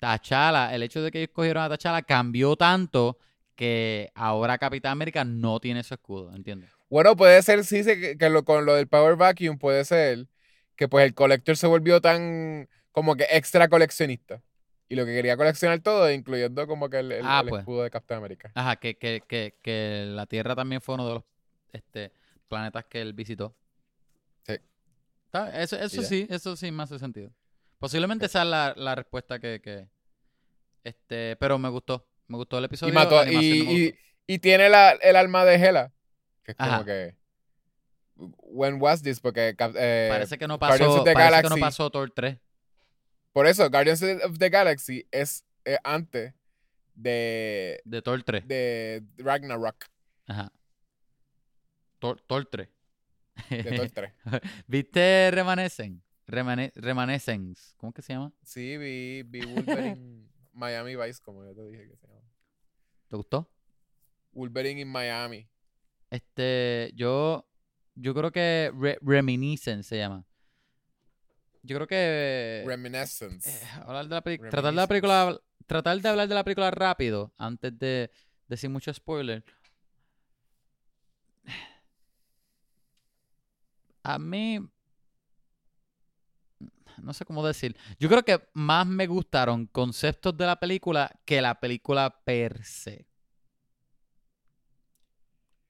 T'Challa, 0.00 0.74
el 0.74 0.82
hecho 0.82 1.02
de 1.02 1.10
que 1.10 1.18
ellos 1.18 1.30
cogieron 1.32 1.62
a 1.62 1.68
T'Challa 1.68 2.02
cambió 2.02 2.56
tanto 2.56 3.18
que 3.54 4.10
ahora 4.14 4.58
Capitán 4.58 4.92
América 4.92 5.24
no 5.24 5.60
tiene 5.60 5.82
su 5.82 5.94
escudo, 5.94 6.34
¿entiendes? 6.34 6.70
Bueno, 6.90 7.16
puede 7.16 7.42
ser, 7.42 7.64
sí, 7.64 7.82
que, 7.84 8.30
lo, 8.30 8.44
con 8.44 8.64
lo 8.66 8.74
del 8.74 8.86
Power 8.88 9.16
Vacuum 9.16 9.58
puede 9.58 9.84
ser 9.84 10.26
que 10.76 10.88
pues 10.88 11.04
el 11.06 11.14
Collector 11.14 11.56
se 11.56 11.66
volvió 11.66 12.00
tan 12.00 12.68
como 12.92 13.16
que 13.16 13.26
extra 13.30 13.68
coleccionista. 13.68 14.42
Y 14.88 14.96
lo 14.96 15.06
que 15.06 15.14
quería 15.14 15.36
coleccionar 15.36 15.80
todo, 15.80 16.10
incluyendo 16.12 16.66
como 16.66 16.88
que 16.90 16.98
el, 17.00 17.10
el- 17.12 17.24
Ah, 17.26 17.40
el 17.42 17.48
pues. 17.48 17.60
escudo 17.60 17.82
de 17.84 17.90
Captain 17.90 18.18
America. 18.18 18.52
Ajá, 18.54 18.76
que, 18.76 18.96
que, 18.96 19.22
que, 19.26 19.54
que 19.62 20.04
la 20.08 20.26
Tierra 20.26 20.54
también 20.54 20.80
fue 20.80 20.94
uno 20.96 21.08
de 21.08 21.14
los 21.14 21.24
este, 21.72 22.12
planetas 22.48 22.84
que 22.84 23.00
él 23.00 23.12
visitó. 23.12 23.54
Está- 25.34 25.60
Eso, 25.62 25.76
eso 25.76 26.02
sí, 26.02 26.26
eso 26.30 26.54
sí 26.56 26.70
me 26.70 26.82
hace 26.84 26.98
sentido. 26.98 27.32
Posiblemente 27.78 28.26
esa 28.26 28.42
es 28.42 28.48
la, 28.48 28.72
la 28.76 28.94
respuesta 28.94 29.38
que, 29.40 29.60
que- 29.60 29.88
Este, 30.84 31.36
pero 31.36 31.58
me 31.58 31.68
gustó. 31.68 32.06
Me 32.28 32.36
gustó 32.36 32.58
el 32.58 32.64
episodio. 32.66 32.92
Y 32.92 32.94
mató, 32.94 33.24
y, 33.26 33.36
y, 33.36 33.94
y 34.26 34.38
tiene 34.38 34.68
la, 34.68 34.92
el 34.92 35.16
alma 35.16 35.44
de 35.44 35.56
Hela. 35.56 35.92
Que 36.44 36.52
es 36.52 36.56
como 36.56 36.70
Ajá. 36.70 36.84
que. 36.84 37.16
When 38.16 38.80
was 38.80 39.02
this? 39.02 39.18
Porque 39.18 39.48
eh, 39.58 40.06
parece 40.10 40.38
que 40.38 40.46
no 40.46 40.58
Guardians 40.58 40.80
pasó. 40.92 41.00
of 41.00 41.04
the 41.04 41.12
Parece 41.14 41.30
que 41.36 41.42
no 41.42 41.48
Galaxy. 41.56 41.60
pasó 41.60 41.90
Thor 41.90 42.10
3. 42.14 42.38
por 43.32 43.46
eso, 43.48 43.68
Guardians 43.68 44.02
of 44.24 44.38
the 44.38 44.48
Galaxy 44.50 45.08
es 45.10 45.44
eh, 45.64 45.78
antes 45.82 46.32
de, 46.94 47.80
De 47.84 48.02
Thor 48.02 48.22
3. 48.22 48.46
de 48.46 49.02
Ragnarok, 49.16 49.84
Ajá. 50.26 50.52
Thor, 51.98 52.22
Thor 52.26 52.46
3. 52.46 52.68
De 53.50 53.72
Thor 53.76 53.90
3. 53.90 54.12
¿Viste 54.66 55.30
Remanescence? 55.32 56.02
Remane- 56.26 56.72
Remanescence. 56.74 57.74
¿Cómo 57.76 57.92
que 57.92 58.02
se 58.02 58.12
llama? 58.14 58.32
Sí, 58.42 58.76
vi, 58.78 59.22
vi 59.24 59.44
Wolverine 59.44 60.26
Miami 60.52 60.96
Vice, 60.96 61.20
como 61.22 61.44
yo 61.44 61.54
te 61.54 61.66
dije 61.68 61.88
que 61.88 61.96
se 61.96 62.06
llama. 62.06 62.20
¿Te 63.08 63.16
gustó? 63.16 63.50
Wolverine 64.32 64.80
in 64.80 64.88
Miami. 64.88 65.48
Este, 66.10 66.92
yo, 66.94 67.46
yo 67.94 68.14
creo 68.14 68.30
que 68.32 68.72
Re- 68.78 68.98
Reminiscence 69.02 69.88
se 69.88 69.98
llama. 69.98 70.24
Yo 71.62 71.76
creo 71.76 71.86
que 71.86 72.62
Reminiscence. 72.66 73.50
eh, 73.50 73.68
hablar 73.84 74.04
de 74.08 74.14
la 74.14 74.22
peli- 74.22 74.38
tratar 74.38 74.64
de 74.66 74.72
la 74.72 74.86
película, 74.86 75.40
tratar 75.66 75.98
de 76.00 76.08
hablar 76.08 76.28
de 76.28 76.34
la 76.34 76.44
película 76.44 76.70
rápido 76.70 77.32
antes 77.38 77.78
de, 77.78 78.10
decir 78.48 78.70
mucho 78.70 78.92
spoiler. 78.92 79.42
A 84.04 84.18
mí. 84.18 84.60
No 87.02 87.12
sé 87.12 87.24
cómo 87.24 87.44
decir. 87.44 87.76
Yo 87.98 88.08
creo 88.08 88.22
que 88.22 88.40
más 88.52 88.86
me 88.86 89.06
gustaron 89.06 89.66
conceptos 89.66 90.36
de 90.36 90.46
la 90.46 90.60
película 90.60 91.10
que 91.24 91.40
la 91.42 91.58
película 91.58 92.20
per 92.24 92.62
se. 92.64 93.06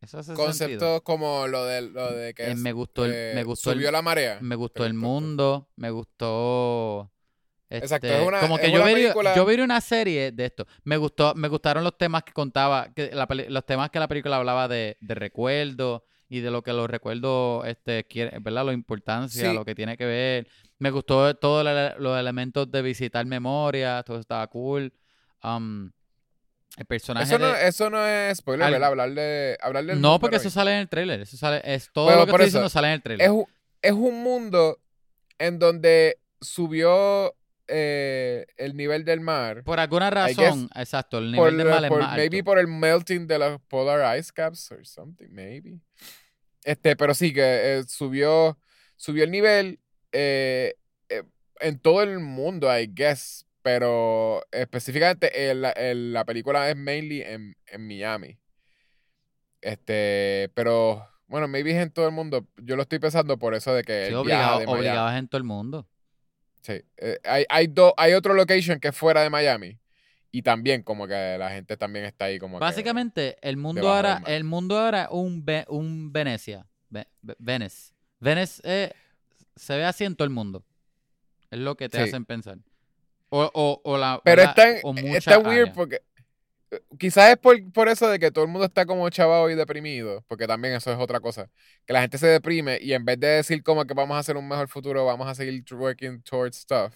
Eso 0.02 0.18
hace 0.18 0.36
sentido. 0.36 0.46
Conceptos 0.46 1.02
como 1.02 1.46
lo 1.46 1.64
de, 1.64 1.80
lo 1.82 2.12
de 2.12 2.34
que 2.34 2.42
Eh, 2.42 2.50
es, 2.50 2.58
me 2.58 2.72
gustó 2.72 3.06
el, 3.06 3.12
eh, 3.14 3.32
me 3.34 3.42
gustó 3.42 3.70
el- 3.70 3.78
subió 3.78 3.90
la 3.90 4.02
marea. 4.02 4.38
me 4.42 4.54
gustó 4.54 4.84
el 4.84 4.92
mundo, 4.92 5.70
me 5.76 5.90
gustó. 5.90 7.10
Exacto, 7.70 8.06
este, 8.06 8.20
es 8.20 8.28
una- 8.28 8.40
como 8.40 8.58
que 8.58 8.70
yo 8.70 8.82
película- 8.84 9.34
yo 9.34 9.46
vería 9.46 9.64
una 9.64 9.80
serie 9.80 10.30
de 10.30 10.44
esto. 10.44 10.66
Me 10.84 10.98
gustó, 10.98 11.34
me 11.34 11.48
gustaron 11.48 11.82
los 11.84 11.96
temas 11.96 12.22
que 12.22 12.32
contaba, 12.34 12.92
que 12.92 13.12
la 13.14 13.26
los 13.48 13.64
temas 13.64 13.88
que 13.88 13.98
la 13.98 14.06
película 14.08 14.36
hablaba 14.36 14.68
de, 14.68 14.98
de 15.00 15.14
recuerdos 15.14 16.02
y 16.36 16.40
de 16.40 16.50
lo 16.50 16.62
que 16.62 16.72
los 16.72 16.88
recuerdos, 16.90 17.66
este, 17.66 18.04
quiere, 18.04 18.38
¿verdad? 18.40 18.64
La 18.66 18.72
importancia, 18.72 19.48
Sí. 19.50 19.54
lo 19.54 19.64
que 19.64 19.74
tiene 19.74 19.96
que 19.96 20.04
ver. 20.04 20.48
Me 20.78 20.90
gustó 20.90 21.34
todos 21.36 21.64
los 21.98 22.18
elementos 22.18 22.70
de 22.70 22.82
visitar 22.82 23.24
memoria, 23.26 24.02
todo 24.02 24.18
estaba 24.18 24.46
cool. 24.48 24.92
Um, 25.42 25.90
el 26.76 26.86
personaje 26.86 27.26
Eso 27.26 27.38
no, 27.38 27.52
de- 27.52 27.68
eso 27.68 27.90
no 27.90 28.04
es 28.04 28.38
spoiler, 28.38 28.66
Al- 28.66 28.72
¿verdad? 28.72 28.88
Hablar 28.88 29.14
de, 29.14 29.56
hablar 29.62 29.84
del 29.84 30.00
No, 30.00 30.18
porque 30.18 30.36
eso 30.36 30.50
sale 30.50 30.72
en 30.72 30.78
el 30.78 30.88
trailer. 30.88 31.20
Eso 31.20 31.36
sale, 31.36 31.60
es 31.64 31.90
todo 31.92 32.06
Bueno, 32.06 32.20
lo 32.20 32.26
que 32.26 32.30
por 32.32 32.40
estoy 32.40 32.48
eso, 32.48 32.58
diciendo 32.58 32.68
sale 32.70 32.88
en 32.88 32.92
el 32.94 33.02
trailer. 33.02 33.26
es, 33.26 33.32
un- 33.32 33.46
es 33.80 33.92
un 33.92 34.22
mundo 34.24 34.80
en 35.38 35.58
donde 35.60 36.18
subió 36.40 37.34
eh, 37.66 38.44
el 38.58 38.76
nivel 38.76 39.06
del 39.06 39.20
mar. 39.20 39.64
Por 39.64 39.80
alguna 39.80 40.10
guess 40.10 40.36
razón, 40.36 40.68
exacto, 40.74 41.16
el 41.16 41.34
por, 41.34 41.50
nivel 41.50 41.56
de 41.66 41.72
mal 41.72 41.84
es 41.84 41.88
por- 41.88 42.02
más 42.02 42.10
maybe 42.16 42.36
alto. 42.38 42.44
por 42.44 42.58
el 42.58 42.66
melting 42.68 43.26
de 43.26 43.38
los 43.38 43.58
polar 43.68 44.18
ice 44.18 44.30
caps 44.34 44.70
or 44.70 44.84
something, 44.86 45.28
maybe. 45.30 45.80
Este, 46.64 46.96
pero 46.96 47.14
sí 47.14 47.32
que 47.32 47.40
eh, 47.78 47.84
subió, 47.86 48.58
subió 48.96 49.22
el 49.24 49.30
nivel 49.30 49.78
eh, 50.12 50.74
eh, 51.08 51.22
en 51.60 51.78
todo 51.78 52.02
el 52.02 52.18
mundo, 52.18 52.66
I 52.76 52.86
guess. 52.92 53.46
Pero 53.62 54.42
específicamente 54.50 55.50
en 55.50 55.62
la, 55.62 55.72
en 55.74 56.12
la 56.12 56.24
película 56.26 56.68
es 56.68 56.76
mainly 56.76 57.22
en, 57.22 57.56
en 57.66 57.86
Miami. 57.86 58.38
Este, 59.60 60.50
pero 60.54 61.08
bueno, 61.26 61.48
maybe 61.48 61.70
es 61.70 61.78
en 61.82 61.90
todo 61.90 62.06
el 62.06 62.12
mundo. 62.12 62.46
Yo 62.58 62.76
lo 62.76 62.82
estoy 62.82 62.98
pensando 62.98 63.38
por 63.38 63.54
eso 63.54 63.74
de 63.74 63.82
que 63.82 64.06
Sí, 64.08 64.14
obligado, 64.14 64.58
de 64.60 64.66
obligado 64.66 65.08
es 65.10 65.18
en 65.18 65.28
todo 65.28 65.38
el 65.38 65.44
mundo. 65.44 65.88
Sí. 66.60 66.82
Eh, 66.98 67.18
hay, 67.24 67.44
hay, 67.48 67.66
do- 67.68 67.94
hay 67.96 68.12
otro 68.12 68.34
location 68.34 68.78
que 68.80 68.88
es 68.88 68.96
fuera 68.96 69.22
de 69.22 69.30
Miami. 69.30 69.78
Y 70.36 70.42
también 70.42 70.82
como 70.82 71.06
que 71.06 71.36
la 71.38 71.50
gente 71.50 71.76
también 71.76 72.04
está 72.06 72.24
ahí 72.24 72.40
como 72.40 72.58
que- 72.58 72.64
Básicamente, 72.64 73.36
el 73.40 73.56
mundo 73.56 73.88
ahora, 73.88 74.20
el 74.26 74.42
mundo 74.42 74.76
ahora 74.76 75.02
es 75.04 75.08
un, 75.12 75.44
Ve- 75.44 75.64
un 75.68 76.12
Venecia. 76.12 76.66
Ve- 76.90 77.06
Ve- 77.22 77.36
Venice. 77.38 77.92
Venice 78.18 78.60
eh, 78.64 78.92
se 79.54 79.76
ve 79.76 79.84
así 79.84 80.02
en 80.04 80.16
todo 80.16 80.24
el 80.24 80.30
mundo. 80.34 80.64
Es 81.52 81.60
lo 81.60 81.76
que 81.76 81.88
te 81.88 81.98
Sí. 81.98 82.02
hacen 82.08 82.24
pensar. 82.24 82.58
O, 83.28 83.48
o, 83.54 83.80
o 83.84 83.96
la, 83.96 84.20
Pero 84.24 84.42
está, 84.42 84.64
o 84.82 84.92
mucha 84.92 85.18
está 85.18 85.38
weird 85.38 85.62
área. 85.68 85.72
porque 85.72 86.00
eh, 86.72 86.80
quizás 86.98 87.30
es 87.30 87.36
por, 87.36 87.56
por 87.72 87.88
eso 87.88 88.08
de 88.08 88.18
que 88.18 88.32
todo 88.32 88.44
el 88.44 88.50
mundo 88.50 88.66
está 88.66 88.86
como 88.86 89.08
chavado 89.10 89.48
y 89.50 89.54
deprimido, 89.54 90.24
porque 90.26 90.48
también 90.48 90.74
eso 90.74 90.92
es 90.92 90.98
otra 90.98 91.20
cosa, 91.20 91.48
que 91.86 91.92
la 91.92 92.00
gente 92.00 92.18
se 92.18 92.26
deprime 92.26 92.78
y 92.80 92.92
en 92.92 93.04
vez 93.04 93.20
de 93.20 93.28
decir 93.28 93.62
como 93.62 93.84
que 93.84 93.94
vamos 93.94 94.16
a 94.16 94.18
hacer 94.18 94.36
un 94.36 94.48
mejor 94.48 94.66
futuro, 94.66 95.04
vamos 95.04 95.28
a 95.28 95.34
seguir 95.36 95.62
working 95.72 96.22
towards 96.22 96.56
stuff, 96.56 96.92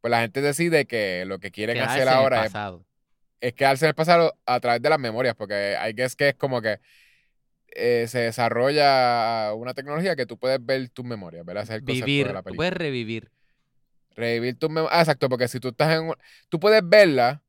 pues 0.00 0.10
la 0.10 0.20
gente 0.20 0.40
decide 0.40 0.86
que 0.86 1.24
lo 1.26 1.38
que 1.38 1.50
quieren 1.50 1.76
Quedarse 1.76 2.02
hacer 2.02 2.08
ahora 2.08 2.44
es, 2.46 2.52
es 3.40 3.54
quedarse 3.54 3.84
en 3.84 3.88
el 3.90 3.94
pasado 3.94 4.36
a 4.46 4.60
través 4.60 4.82
de 4.82 4.90
las 4.90 4.98
memorias, 4.98 5.34
porque 5.34 5.76
hay 5.78 5.94
que 5.94 6.04
es 6.04 6.16
que 6.16 6.30
es 6.30 6.34
como 6.34 6.60
que 6.62 6.80
eh, 7.74 8.06
se 8.08 8.20
desarrolla 8.20 9.52
una 9.54 9.74
tecnología 9.74 10.16
que 10.16 10.26
tú 10.26 10.38
puedes 10.38 10.64
ver 10.64 10.88
tus 10.90 11.04
memorias, 11.04 11.44
¿verdad? 11.44 11.64
Ese 11.64 11.74
es 11.74 11.78
el 11.80 11.84
Vivir, 11.84 12.26
de 12.26 12.32
la 12.32 12.42
tú 12.42 12.54
puedes 12.54 12.72
revivir. 12.72 13.30
Revivir 14.16 14.58
tus 14.58 14.70
memorias. 14.70 14.98
Ah, 14.98 15.02
exacto, 15.02 15.28
porque 15.28 15.48
si 15.48 15.60
tú 15.60 15.68
estás 15.68 15.92
en. 15.94 16.08
un- 16.08 16.16
Tú 16.48 16.58
puedes 16.58 16.82
verla, 16.84 17.42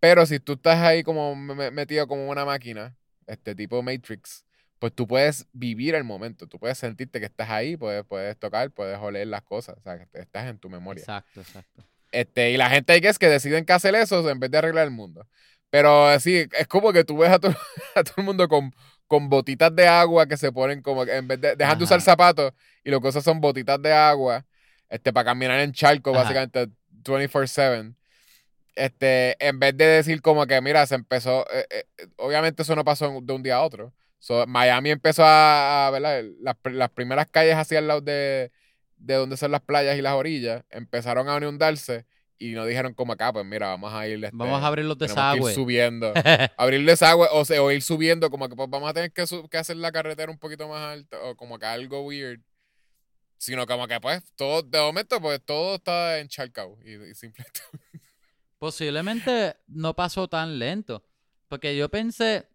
pero 0.00 0.26
si 0.26 0.40
tú 0.40 0.54
estás 0.54 0.78
ahí 0.78 1.02
como 1.02 1.36
me- 1.36 1.70
metido 1.70 2.06
como 2.08 2.28
una 2.28 2.44
máquina, 2.44 2.96
este 3.26 3.54
tipo 3.54 3.82
Matrix, 3.82 4.44
pues 4.80 4.92
tú 4.92 5.06
puedes 5.06 5.46
vivir 5.52 5.94
el 5.94 6.02
momento. 6.02 6.48
Tú 6.48 6.58
puedes 6.58 6.76
sentirte 6.78 7.20
que 7.20 7.26
estás 7.26 7.48
ahí, 7.50 7.76
puedes, 7.76 8.02
puedes 8.04 8.36
tocar, 8.36 8.70
puedes 8.72 8.98
oler 8.98 9.28
las 9.28 9.42
cosas. 9.42 9.76
O 9.78 9.82
sea, 9.82 9.98
que 9.98 10.18
estás 10.18 10.46
en 10.48 10.58
tu 10.58 10.68
memoria. 10.68 11.00
Exacto, 11.00 11.40
exacto. 11.40 11.84
Este, 12.10 12.50
y 12.50 12.56
la 12.56 12.68
gente 12.70 12.92
hay 12.94 13.00
que 13.00 13.08
es 13.08 13.18
que 13.20 13.28
deciden 13.28 13.64
que 13.64 13.72
hacer 13.72 13.94
eso 13.94 14.28
en 14.28 14.40
vez 14.40 14.50
de 14.50 14.58
arreglar 14.58 14.84
el 14.86 14.90
mundo. 14.90 15.28
Pero 15.68 16.18
sí, 16.18 16.48
es 16.58 16.66
como 16.66 16.92
que 16.92 17.04
tú 17.04 17.18
ves 17.18 17.30
a, 17.30 17.38
todo- 17.38 17.54
a 17.94 18.02
todo 18.02 18.14
el 18.16 18.24
mundo 18.24 18.48
con, 18.48 18.74
con 19.06 19.28
botitas 19.28 19.72
de 19.76 19.86
agua 19.86 20.26
que 20.26 20.36
se 20.36 20.50
ponen 20.50 20.82
como 20.82 21.04
que 21.04 21.14
en 21.14 21.28
vez 21.28 21.40
de 21.40 21.54
dejan 21.54 21.78
de 21.78 21.84
usar 21.84 22.00
zapatos 22.00 22.52
y 22.82 22.90
lo 22.90 23.00
que 23.00 23.08
usan 23.08 23.22
son 23.22 23.40
botitas 23.40 23.80
de 23.80 23.92
agua 23.92 24.44
este 24.88 25.12
para 25.12 25.26
caminar 25.26 25.60
en 25.60 25.72
charco 25.72 26.10
Ajá. 26.10 26.22
básicamente 26.22 26.66
24/7. 27.04 27.94
Este, 28.74 29.36
en 29.46 29.58
vez 29.58 29.76
de 29.76 29.84
decir 29.84 30.22
como 30.22 30.46
que 30.46 30.60
mira, 30.60 30.86
se 30.86 30.94
empezó 30.94 31.44
eh, 31.52 31.66
eh, 31.70 31.84
obviamente 32.16 32.62
eso 32.62 32.74
no 32.74 32.84
pasó 32.84 33.20
de 33.22 33.32
un 33.32 33.42
día 33.42 33.56
a 33.56 33.62
otro. 33.62 33.92
So, 34.20 34.46
Miami 34.46 34.90
empezó 34.90 35.22
a, 35.24 35.88
¿verdad? 35.92 36.22
Las, 36.40 36.54
las 36.62 36.90
primeras 36.90 37.26
calles 37.26 37.56
hacia 37.56 37.78
el 37.80 37.88
lado 37.88 38.00
de, 38.02 38.52
de 38.96 39.14
donde 39.14 39.36
son 39.36 39.50
las 39.50 39.62
playas 39.62 39.98
y 39.98 40.02
las 40.02 40.12
orillas 40.14 40.62
empezaron 40.70 41.28
a 41.28 41.36
inundarse 41.38 42.06
y 42.38 42.52
nos 42.52 42.66
dijeron 42.68 42.94
como 42.94 43.14
acá, 43.14 43.32
pues 43.32 43.44
mira, 43.44 43.68
vamos 43.68 43.92
a 43.92 44.06
ir 44.06 44.22
este, 44.22 44.36
Vamos 44.36 44.62
a 44.62 44.66
abrir 44.66 44.84
los 44.84 44.96
desagües. 44.98 45.54
subiendo 45.54 46.12
abrir 46.56 46.84
desagüe 46.86 47.26
o, 47.32 47.44
se- 47.44 47.58
o 47.58 47.70
ir 47.72 47.82
subiendo, 47.82 48.30
como 48.30 48.48
que 48.48 48.54
pues 48.56 48.68
vamos 48.70 48.88
a 48.90 48.94
tener 48.94 49.10
que, 49.12 49.24
que 49.50 49.58
hacer 49.58 49.76
la 49.78 49.90
carretera 49.90 50.30
un 50.30 50.38
poquito 50.38 50.68
más 50.68 50.80
alta 50.92 51.18
o 51.22 51.34
como 51.36 51.58
que 51.58 51.66
algo 51.66 52.02
weird. 52.04 52.40
Sino 53.38 53.66
como 53.66 53.88
que 53.88 53.98
pues 54.00 54.22
todo, 54.36 54.62
de 54.62 54.78
momento 54.78 55.18
pues 55.20 55.40
todo 55.42 55.76
está 55.76 56.18
encharcado 56.18 56.76
y, 56.84 56.92
y 57.10 57.14
simplemente... 57.14 57.60
Posiblemente 58.58 59.56
no 59.68 59.94
pasó 59.96 60.28
tan 60.28 60.58
lento. 60.58 61.02
Porque 61.48 61.74
yo 61.76 61.88
pensé. 61.88 62.46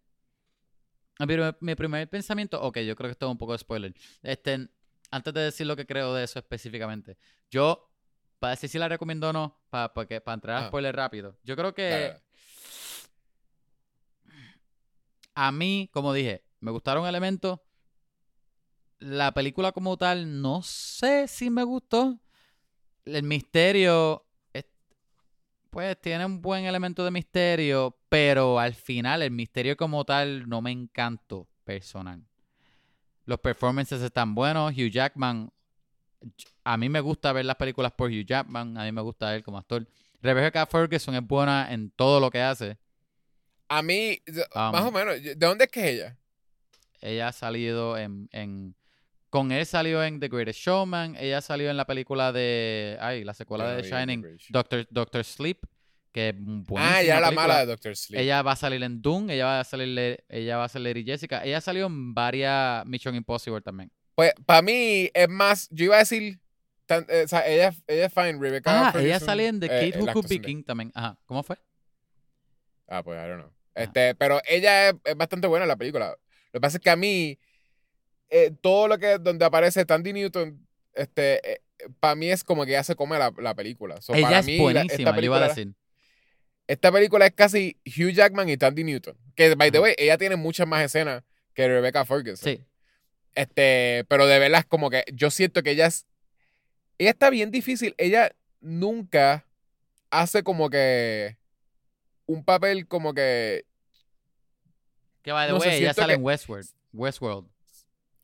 Mi 1.18 1.26
primer, 1.26 1.56
mi 1.60 1.74
primer 1.74 2.08
pensamiento. 2.08 2.60
Ok, 2.60 2.78
yo 2.80 2.94
creo 2.94 3.08
que 3.08 3.12
esto 3.12 3.26
es 3.26 3.32
un 3.32 3.38
poco 3.38 3.52
de 3.52 3.58
spoiler. 3.58 3.94
Este, 4.22 4.68
antes 5.10 5.34
de 5.34 5.40
decir 5.40 5.66
lo 5.66 5.76
que 5.76 5.86
creo 5.86 6.12
de 6.14 6.24
eso 6.24 6.38
específicamente. 6.38 7.16
Yo, 7.50 7.90
para 8.38 8.50
decir 8.50 8.68
si 8.68 8.78
la 8.78 8.88
recomiendo 8.88 9.30
o 9.30 9.32
no, 9.32 9.58
para, 9.70 9.92
porque, 9.94 10.20
para 10.20 10.34
entrar 10.34 10.56
a 10.56 10.58
Ajá. 10.60 10.68
spoiler 10.68 10.94
rápido. 10.94 11.38
Yo 11.42 11.56
creo 11.56 11.74
que. 11.74 12.14
A 15.34 15.52
mí, 15.52 15.88
como 15.92 16.12
dije, 16.12 16.44
me 16.60 16.70
gustaron 16.70 17.06
elementos. 17.06 17.60
La 18.98 19.32
película 19.32 19.72
como 19.72 19.96
tal, 19.96 20.40
no 20.40 20.62
sé 20.62 21.28
si 21.28 21.50
me 21.50 21.62
gustó. 21.62 22.18
El 23.04 23.22
misterio, 23.22 24.25
pues 25.76 26.00
tiene 26.00 26.24
un 26.24 26.40
buen 26.40 26.64
elemento 26.64 27.04
de 27.04 27.10
misterio, 27.10 27.98
pero 28.08 28.58
al 28.58 28.74
final 28.74 29.20
el 29.20 29.30
misterio 29.30 29.76
como 29.76 30.04
tal 30.06 30.48
no 30.48 30.62
me 30.62 30.70
encantó 30.70 31.46
personal. 31.64 32.22
Los 33.26 33.38
performances 33.40 34.00
están 34.00 34.34
buenos. 34.34 34.72
Hugh 34.72 34.90
Jackman, 34.90 35.52
a 36.64 36.76
mí 36.78 36.88
me 36.88 37.00
gusta 37.00 37.30
ver 37.32 37.44
las 37.44 37.56
películas 37.56 37.92
por 37.92 38.10
Hugh 38.10 38.24
Jackman. 38.24 38.78
A 38.78 38.84
mí 38.84 38.92
me 38.92 39.02
gusta 39.02 39.34
él 39.36 39.42
como 39.44 39.58
actor. 39.58 39.86
Rebecca 40.22 40.64
Ferguson 40.64 41.14
es 41.14 41.26
buena 41.26 41.70
en 41.70 41.90
todo 41.90 42.20
lo 42.20 42.30
que 42.30 42.40
hace. 42.40 42.78
A 43.68 43.82
mí, 43.82 44.18
Um, 44.54 44.72
más 44.72 44.82
o 44.84 44.90
menos, 44.90 45.22
¿de 45.22 45.34
dónde 45.34 45.64
es 45.64 45.70
que 45.70 45.80
es 45.80 45.86
ella? 45.96 46.16
Ella 47.02 47.28
ha 47.28 47.32
salido 47.32 47.98
en, 47.98 48.28
en- 48.32 48.74
Con 49.28 49.52
él 49.52 49.66
salió 49.66 50.02
en 50.02 50.20
The 50.20 50.28
Greatest 50.28 50.60
Showman. 50.60 51.16
Ella 51.16 51.40
salió 51.42 51.68
en 51.68 51.76
la 51.76 51.84
película 51.84 52.32
de. 52.32 52.96
Ay, 53.00 53.24
la 53.24 53.34
secuela 53.34 53.64
no 53.64 53.70
de 53.76 53.82
Shining. 53.82 54.24
Doctor, 54.50 54.86
Doctor 54.90 55.22
Sleep. 55.24 55.58
Que 56.16 56.30
es 56.30 56.34
buenísima 56.38 56.96
Ah, 56.96 57.02
ya 57.02 57.20
la 57.20 57.26
película. 57.26 57.46
mala 57.46 57.60
de 57.60 57.66
Doctor 57.66 57.94
Sleep. 57.94 58.18
Ella 58.22 58.40
va 58.40 58.52
a 58.52 58.56
salir 58.56 58.82
en 58.82 59.02
Doom. 59.02 59.28
Ella 59.28 59.44
va 59.44 59.60
a 59.60 59.64
salir, 59.64 60.24
ella 60.30 60.56
va 60.56 60.64
a 60.64 60.68
ser 60.70 60.80
Lady 60.80 61.04
Jessica. 61.04 61.44
Ella 61.44 61.60
salió 61.60 61.84
en 61.84 62.14
varias 62.14 62.86
Mission 62.86 63.14
Impossible 63.14 63.60
también. 63.60 63.92
Pues 64.14 64.32
para 64.46 64.62
mí 64.62 65.10
es 65.12 65.28
más, 65.28 65.68
yo 65.70 65.84
iba 65.84 65.96
a 65.96 65.98
decir, 65.98 66.40
tan- 66.86 67.04
eh, 67.10 67.24
o 67.26 67.28
sea, 67.28 67.46
ella, 67.46 67.70
ella 67.86 68.06
es 68.06 68.14
fine, 68.14 68.38
Rebecca 68.40 68.88
Ah, 68.88 68.94
ella 68.98 69.20
salió 69.20 69.46
en 69.46 69.60
The 69.60 69.66
eh, 69.66 69.80
Kid 69.84 69.94
eh, 69.94 69.98
Who 70.00 70.06
la 70.06 70.12
Could 70.14 70.26
Be 70.26 70.40
King 70.40 70.62
también. 70.64 70.90
Ajá. 70.94 71.18
¿Cómo 71.26 71.42
fue? 71.42 71.58
Ah, 72.88 73.02
pues, 73.02 73.18
I 73.22 73.28
don't 73.28 73.42
know. 73.42 73.52
Este, 73.74 74.14
pero 74.14 74.40
ella 74.48 74.88
es, 74.88 74.94
es 75.04 75.16
bastante 75.18 75.46
buena 75.48 75.64
en 75.64 75.68
la 75.68 75.76
película. 75.76 76.16
Lo 76.52 76.52
que 76.52 76.60
pasa 76.62 76.78
es 76.78 76.82
que 76.82 76.88
a 76.88 76.96
mí, 76.96 77.38
eh, 78.30 78.52
todo 78.62 78.88
lo 78.88 78.96
que 78.98 79.18
donde 79.18 79.44
aparece 79.44 79.84
Tandy 79.84 80.14
Newton, 80.14 80.66
este, 80.94 81.60
para 82.00 82.14
mí 82.14 82.30
es 82.30 82.42
como 82.42 82.64
que 82.64 82.72
ya 82.72 82.82
se 82.84 82.96
come 82.96 83.18
la, 83.18 83.34
la 83.36 83.54
película. 83.54 84.00
So, 84.00 84.14
ella 84.14 84.28
para 84.28 84.38
es 84.38 84.46
mí, 84.46 84.56
la- 84.56 84.62
buenísima, 84.62 84.94
esta, 84.94 84.96
yo 84.96 85.02
iba 85.04 85.10
a 85.10 85.14
película, 85.16 85.48
decir. 85.48 85.74
Esta 86.68 86.90
película 86.92 87.26
es 87.26 87.32
casi 87.32 87.76
Hugh 87.86 88.10
Jackman 88.12 88.48
y 88.48 88.56
Tandy 88.56 88.84
Newton. 88.84 89.16
Que, 89.34 89.54
by 89.54 89.70
the 89.70 89.80
way, 89.80 89.94
ella 89.98 90.18
tiene 90.18 90.36
muchas 90.36 90.66
más 90.66 90.82
escenas 90.84 91.22
que 91.54 91.68
Rebecca 91.68 92.04
Ferguson. 92.04 92.36
Sí. 92.36 92.64
Este, 93.34 94.04
pero 94.08 94.26
de 94.26 94.38
verdad 94.38 94.60
es 94.60 94.66
como 94.66 94.88
que 94.90 95.04
yo 95.12 95.30
siento 95.30 95.62
que 95.62 95.70
ella 95.72 95.86
es. 95.86 96.06
Ella 96.98 97.10
está 97.10 97.28
bien 97.30 97.50
difícil. 97.50 97.94
Ella 97.98 98.30
nunca 98.60 99.46
hace 100.10 100.42
como 100.42 100.70
que 100.70 101.36
un 102.26 102.44
papel 102.44 102.88
como 102.88 103.12
que 103.14 103.64
Que 105.22 105.32
by 105.32 105.46
the 105.48 105.52
No 105.52 105.60
sé, 105.60 105.68
way, 105.68 105.78
ella 105.78 105.92
sale 105.94 106.08
que- 106.14 106.14
en 106.14 106.24
Westworld. 106.24 106.68
Westworld. 106.92 107.48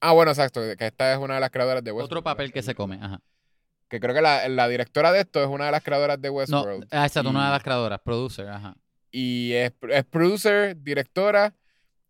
Ah, 0.01 0.13
bueno, 0.13 0.31
exacto, 0.33 0.61
que 0.77 0.87
esta 0.87 1.13
es 1.13 1.19
una 1.19 1.35
de 1.35 1.41
las 1.41 1.51
creadoras 1.51 1.85
de 1.85 1.91
Westworld. 1.93 2.07
Otro 2.07 2.23
papel 2.25 2.53
que 2.53 2.63
se 2.63 2.75
come. 2.75 2.99
Ajá. 3.01 3.21
Que 3.93 4.01
creo 4.01 4.15
que 4.15 4.23
la, 4.23 4.49
la 4.49 4.69
directora 4.69 5.13
de 5.13 5.21
esto 5.21 5.43
es 5.43 5.49
una 5.49 5.67
de 5.67 5.73
las 5.73 5.83
creadoras 5.83 6.19
de 6.19 6.29
No, 6.29 6.35
Westworld. 6.37 6.89
ah, 6.91 7.05
exacto, 7.05 7.29
una 7.29 7.45
de 7.45 7.51
las 7.51 7.63
creadoras, 7.63 8.01
producer, 8.01 8.49
ajá. 8.49 8.75
Y 9.11 9.53
es, 9.53 9.75
es 9.91 10.05
producer, 10.07 10.75
directora 10.83 11.55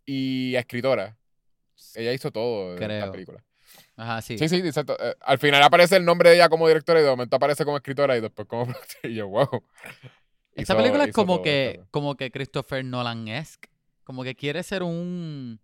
y 0.06 0.54
escritora. 0.54 1.16
Ella 1.96 2.12
hizo 2.12 2.30
todo 2.30 2.68
en 2.76 2.82
esta 2.82 2.86
Creo. 2.86 3.10
película. 3.12 3.44
Ajá, 3.96 4.22
sí. 4.22 4.38
Sí, 4.38 4.48
sí, 4.48 4.58
exacto. 4.58 4.96
Eh, 5.00 5.16
al 5.22 5.38
final 5.38 5.60
aparece 5.64 5.96
el 5.96 6.04
nombre 6.04 6.30
de 6.30 6.36
ella 6.36 6.48
como 6.48 6.68
directora 6.68 7.00
y 7.00 7.02
de 7.02 7.10
momento 7.10 7.34
aparece 7.34 7.64
como 7.64 7.76
escritora 7.78 8.16
y 8.16 8.20
después 8.20 8.46
como 8.46 8.64
productora. 8.66 9.10
Y 9.10 9.14
yo, 9.14 9.26
wow. 9.26 9.48
Esta 10.54 10.74
Hizo- 10.74 10.76
película 10.76 11.04
es 11.04 11.12
como 11.12 11.34
todo, 11.34 11.42
que, 11.42 11.82
como 11.90 12.14
que 12.14 12.30
Christopher 12.30 12.84
Nolan-esque. 12.84 13.70
Como 14.04 14.22
que 14.22 14.36
quiere 14.36 14.62
ser 14.62 14.84
un 14.84 15.58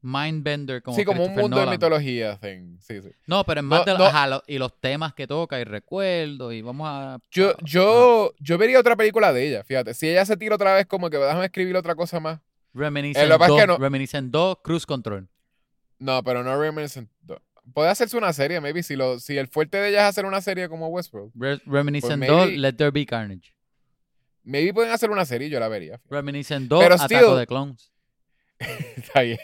mindbender 0.00 0.82
como 0.82 0.96
sí, 0.96 1.04
como 1.04 1.24
un 1.24 1.34
mundo 1.34 1.58
de 1.60 1.66
mitología 1.66 2.36
thing. 2.38 2.78
Sí, 2.80 3.02
sí. 3.02 3.08
No, 3.26 3.44
pero 3.44 3.60
es 3.60 3.64
más 3.66 3.86
No, 3.86 3.92
de 3.92 3.98
no. 3.98 4.04
ajá, 4.04 4.26
lo- 4.28 4.42
y 4.46 4.58
los 4.58 4.72
temas 4.80 5.12
que 5.14 5.26
toca 5.26 5.58
y 5.60 5.64
recuerdo 5.64 6.52
y 6.52 6.62
vamos 6.62 6.86
a... 6.88 7.18
Yo, 7.30 7.54
yo, 7.62 8.32
yo 8.38 8.58
vería 8.58 8.78
otra 8.80 8.94
película 8.96 9.32
de 9.32 9.48
ella, 9.48 9.64
fíjate. 9.64 9.94
Si 9.94 10.08
ella 10.08 10.24
se 10.24 10.36
tira 10.36 10.54
otra 10.54 10.74
vez 10.74 10.86
como 10.86 11.10
que 11.10 11.16
déjame 11.18 11.44
escribir 11.46 11.76
otra 11.76 11.94
cosa 11.94 12.20
más. 12.20 12.40
Reminiscent 12.74 13.30
Eh, 13.30 13.36
2, 13.38 13.66
no- 13.66 13.78
Reminiscent 13.78 14.30
2, 14.30 14.58
Cruise 14.62 14.86
Control. 14.86 15.28
No, 15.98 16.22
pero 16.22 16.44
no 16.44 16.60
Reminiscent. 16.60 17.10
no. 17.26 17.36
Puede 17.74 17.90
hacerse 17.90 18.16
una 18.16 18.32
serie, 18.32 18.60
maybe. 18.62 18.82
Si, 18.82 18.96
lo, 18.96 19.18
si 19.18 19.36
el 19.36 19.46
fuerte 19.48 19.76
de 19.76 19.90
ella 19.90 19.98
es 20.04 20.04
hacer 20.10 20.24
una 20.24 20.40
serie 20.40 20.68
como 20.70 20.88
Westworld. 20.88 21.32
Re- 21.34 21.60
Reminiscent 21.66 22.18
Pues 22.18 22.30
2, 22.30 22.46
maybe- 22.46 22.56
Let 22.58 22.72
There 22.74 22.90
Be 22.92 23.04
Carnage. 23.04 23.52
Maybe 24.44 24.72
pueden 24.72 24.90
hacer 24.92 25.10
una 25.10 25.26
serie 25.26 25.50
yo 25.50 25.60
la 25.60 25.68
vería. 25.68 25.98
fíjate. 25.98 26.14
Reminiscent 26.14 26.68
2, 26.68 26.82
Pero 26.82 26.94
Ataco 26.94 27.14
still- 27.14 27.38
de 27.38 27.46
Clones. 27.46 27.92
Está 28.96 29.22
bien. 29.22 29.38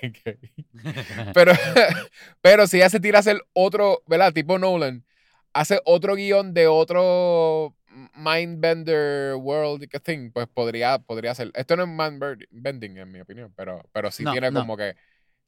Pero, 1.32 1.52
pero 2.40 2.66
si 2.66 2.78
ella 2.78 2.90
se 2.90 3.00
tira 3.00 3.18
a 3.18 3.20
hacer 3.20 3.40
otro, 3.52 4.02
¿verdad? 4.06 4.32
Tipo 4.32 4.58
Nolan, 4.58 5.04
hace 5.52 5.80
otro 5.84 6.14
guion 6.16 6.54
de 6.54 6.66
otro 6.66 7.76
Mindbender 8.14 9.34
World 9.36 9.88
thing, 10.02 10.30
pues 10.32 10.48
podría, 10.48 10.98
podría 10.98 11.34
ser. 11.34 11.50
Esto 11.54 11.76
no 11.76 11.84
es 11.84 11.88
Mindbending, 11.88 12.98
en 12.98 13.12
mi 13.12 13.20
opinión, 13.20 13.52
pero, 13.56 13.82
pero 13.92 14.10
sí 14.10 14.24
No, 14.24 14.32
tiene 14.32 14.50
no. 14.50 14.60
como 14.60 14.76
que. 14.76 14.96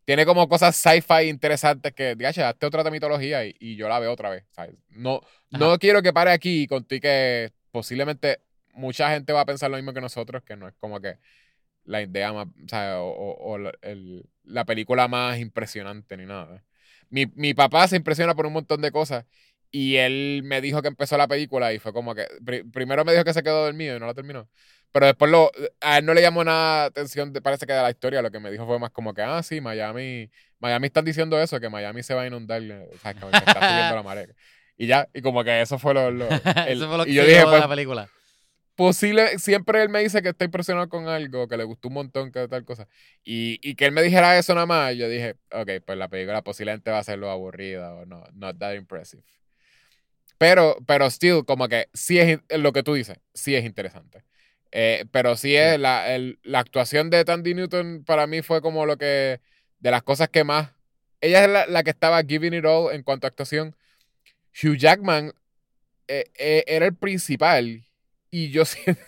Tiene 0.05 0.25
como 0.25 0.49
cosas 0.49 0.77
sci-fi 0.77 1.29
interesantes 1.29 1.93
que, 1.93 2.14
digache, 2.14 2.43
hazte 2.45 2.67
otra 2.67 2.89
mitología 2.91 3.45
y, 3.45 3.57
y 3.59 3.75
yo 3.75 3.89
la 3.89 3.99
veo 3.99 4.12
otra 4.12 4.31
vez, 4.31 4.45
¿sabes? 4.53 4.75
No, 4.91 5.21
no 5.51 5.79
quiero 5.79 6.01
que 6.01 6.12
pare 6.12 6.31
aquí 6.31 6.62
y 6.62 6.67
contigo 6.69 7.03
que 7.03 7.53
posiblemente 7.73 8.41
mucha 8.75 9.11
gente 9.11 9.33
va 9.33 9.41
a 9.41 9.47
pensar 9.47 9.69
lo 9.69 9.77
mismo 9.77 9.93
que 9.93 10.01
nosotros, 10.01 10.45
que 10.45 10.57
no 10.57 10.69
es 10.69 10.75
como 10.79 11.01
que 11.01 11.19
la 11.87 12.03
idea 12.03 12.32
más, 12.32 12.47
o, 12.49 12.68
sea, 12.68 13.01
o, 13.01 13.09
o- 13.57 13.70
el- 13.82 14.24
la 14.45 14.64
película 14.64 15.09
más 15.09 15.39
impresionante 15.39 16.16
ni 16.16 16.26
nada. 16.26 16.62
Mi, 17.11 17.26
mi 17.34 17.55
papá 17.55 17.89
se 17.89 17.97
impresiona 17.97 18.34
por 18.34 18.47
un 18.47 18.53
montón 18.53 18.80
de 18.82 18.91
cosas 18.93 19.24
y 19.70 19.97
él 19.97 20.43
me 20.45 20.61
dijo 20.61 20.82
que 20.82 20.89
empezó 20.89 21.16
la 21.16 21.28
película 21.28 21.72
y 21.72 21.78
fue 21.78 21.93
como 21.93 22.14
que, 22.14 22.26
pri- 22.45 22.62
primero 22.64 23.05
me 23.05 23.12
dijo 23.12 23.24
que 23.24 23.32
se 23.32 23.43
quedó 23.43 23.64
dormido 23.64 23.97
y 23.97 24.01
no 24.01 24.07
la 24.07 24.14
terminó. 24.14 24.49
Pero 24.93 25.07
después 25.07 25.30
lo, 25.30 25.51
a 25.80 25.99
él 25.99 26.07
no 26.07 26.14
le 26.14 26.22
llamó 26.22 26.43
nada 26.45 26.84
atención, 26.87 27.32
de- 27.32 27.43
parece 27.43 27.66
que 27.66 27.72
de 27.72 27.82
la 27.82 27.91
historia, 27.91 28.22
lo 28.22 28.30
que 28.30 28.41
me 28.41 28.51
dijo 28.51 28.66
fue 28.66 28.78
más 28.78 28.91
como 28.91 29.12
que, 29.14 29.22
ah, 29.22 29.43
sí, 29.43 29.61
Miami, 29.61 30.30
Miami 30.59 30.87
están 30.87 31.05
diciendo 31.05 31.41
eso, 31.41 31.61
que 31.61 31.68
Miami 31.68 32.03
se 32.03 32.14
va 32.14 32.22
a 32.22 32.26
inundar, 32.26 32.62
o 32.62 32.99
sea, 32.99 33.14
que, 33.14 33.20
que 33.20 33.26
está 33.37 33.68
subiendo 33.68 33.95
la 33.97 34.03
marea. 34.05 34.26
Y 34.78 34.87
ya, 34.87 35.09
y 35.14 35.22
como 35.22 35.43
que 35.45 35.61
eso 35.61 35.78
fue 35.78 35.95
lo... 35.95 36.11
lo- 36.11 36.28
el- 36.66 36.78
Eso 36.78 36.89
fue 36.89 36.99
lo 36.99 37.05
que 37.05 37.11
y 37.11 37.14
yo 37.14 37.24
dije, 37.24 37.39
de 37.39 37.45
pues, 37.45 37.61
la 37.61 37.68
película. 37.68 38.09
Posible, 38.77 39.39
siempre 39.41 39.83
él 39.83 39.89
me 39.91 40.01
dice 40.03 40.22
que 40.22 40.31
está 40.31 40.45
impresionado 40.47 40.89
con 40.91 41.09
algo, 41.09 41.49
que 41.49 41.57
le 41.59 41.64
gustó 41.64 41.89
un 41.89 41.95
montón, 41.95 42.33
que 42.33 42.49
tal 42.49 42.64
cosa. 42.64 42.89
Y, 43.24 43.59
y 43.62 43.74
que 43.77 43.87
él 43.87 43.93
me 43.93 44.03
dijera 44.03 44.39
eso 44.39 44.55
nada 44.55 44.66
más, 44.66 44.97
yo 44.97 45.09
dije, 45.09 45.37
ok, 45.53 45.70
pues 45.87 45.99
la 45.99 46.09
película 46.09 46.43
posiblemente 46.43 46.91
va 46.93 46.99
a 47.01 47.05
ser 47.05 47.18
lo 47.18 47.31
aburrida 47.31 47.95
o 47.95 48.07
no, 48.07 48.24
not 48.35 48.59
that 48.59 48.74
impressive. 48.74 49.24
Pero, 50.39 50.77
pero 50.87 51.07
still, 51.11 51.45
como 51.47 51.68
que 51.68 51.89
sí 51.95 52.18
es 52.18 52.41
lo 52.51 52.72
que 52.72 52.83
tú 52.83 52.95
dices, 52.95 53.18
sí 53.35 53.55
es 53.55 53.64
interesante. 53.64 54.24
Eh, 54.72 55.07
pero 55.12 55.37
sí 55.37 55.57
es 55.57 55.79
la, 55.81 56.14
el- 56.14 56.39
la 56.43 56.59
actuación 56.61 57.09
de 57.11 57.24
Tandy 57.24 57.55
Newton 57.55 58.05
para 58.05 58.27
mí 58.27 58.43
fue 58.43 58.61
como 58.61 58.85
lo 58.87 58.99
que, 58.99 59.41
de 59.79 59.91
las 59.91 60.03
cosas 60.03 60.29
que 60.29 60.45
más, 60.45 60.70
ella 61.20 61.45
es 61.45 61.51
la, 61.51 61.66
la 61.66 61.83
que 61.83 61.91
estaba 61.91 62.22
giving 62.22 62.53
it 62.55 62.64
all 62.66 62.93
en 62.95 63.03
cuanto 63.03 63.27
a 63.27 63.31
actuación. 63.31 63.74
Hugh 64.62 64.77
Jackman 64.77 65.33
eh, 66.09 66.27
eh, 66.39 66.64
era 66.66 66.87
el 66.87 66.97
principal 66.97 67.85
y 68.31 68.51
yo 68.51 68.64
siento, 68.66 69.01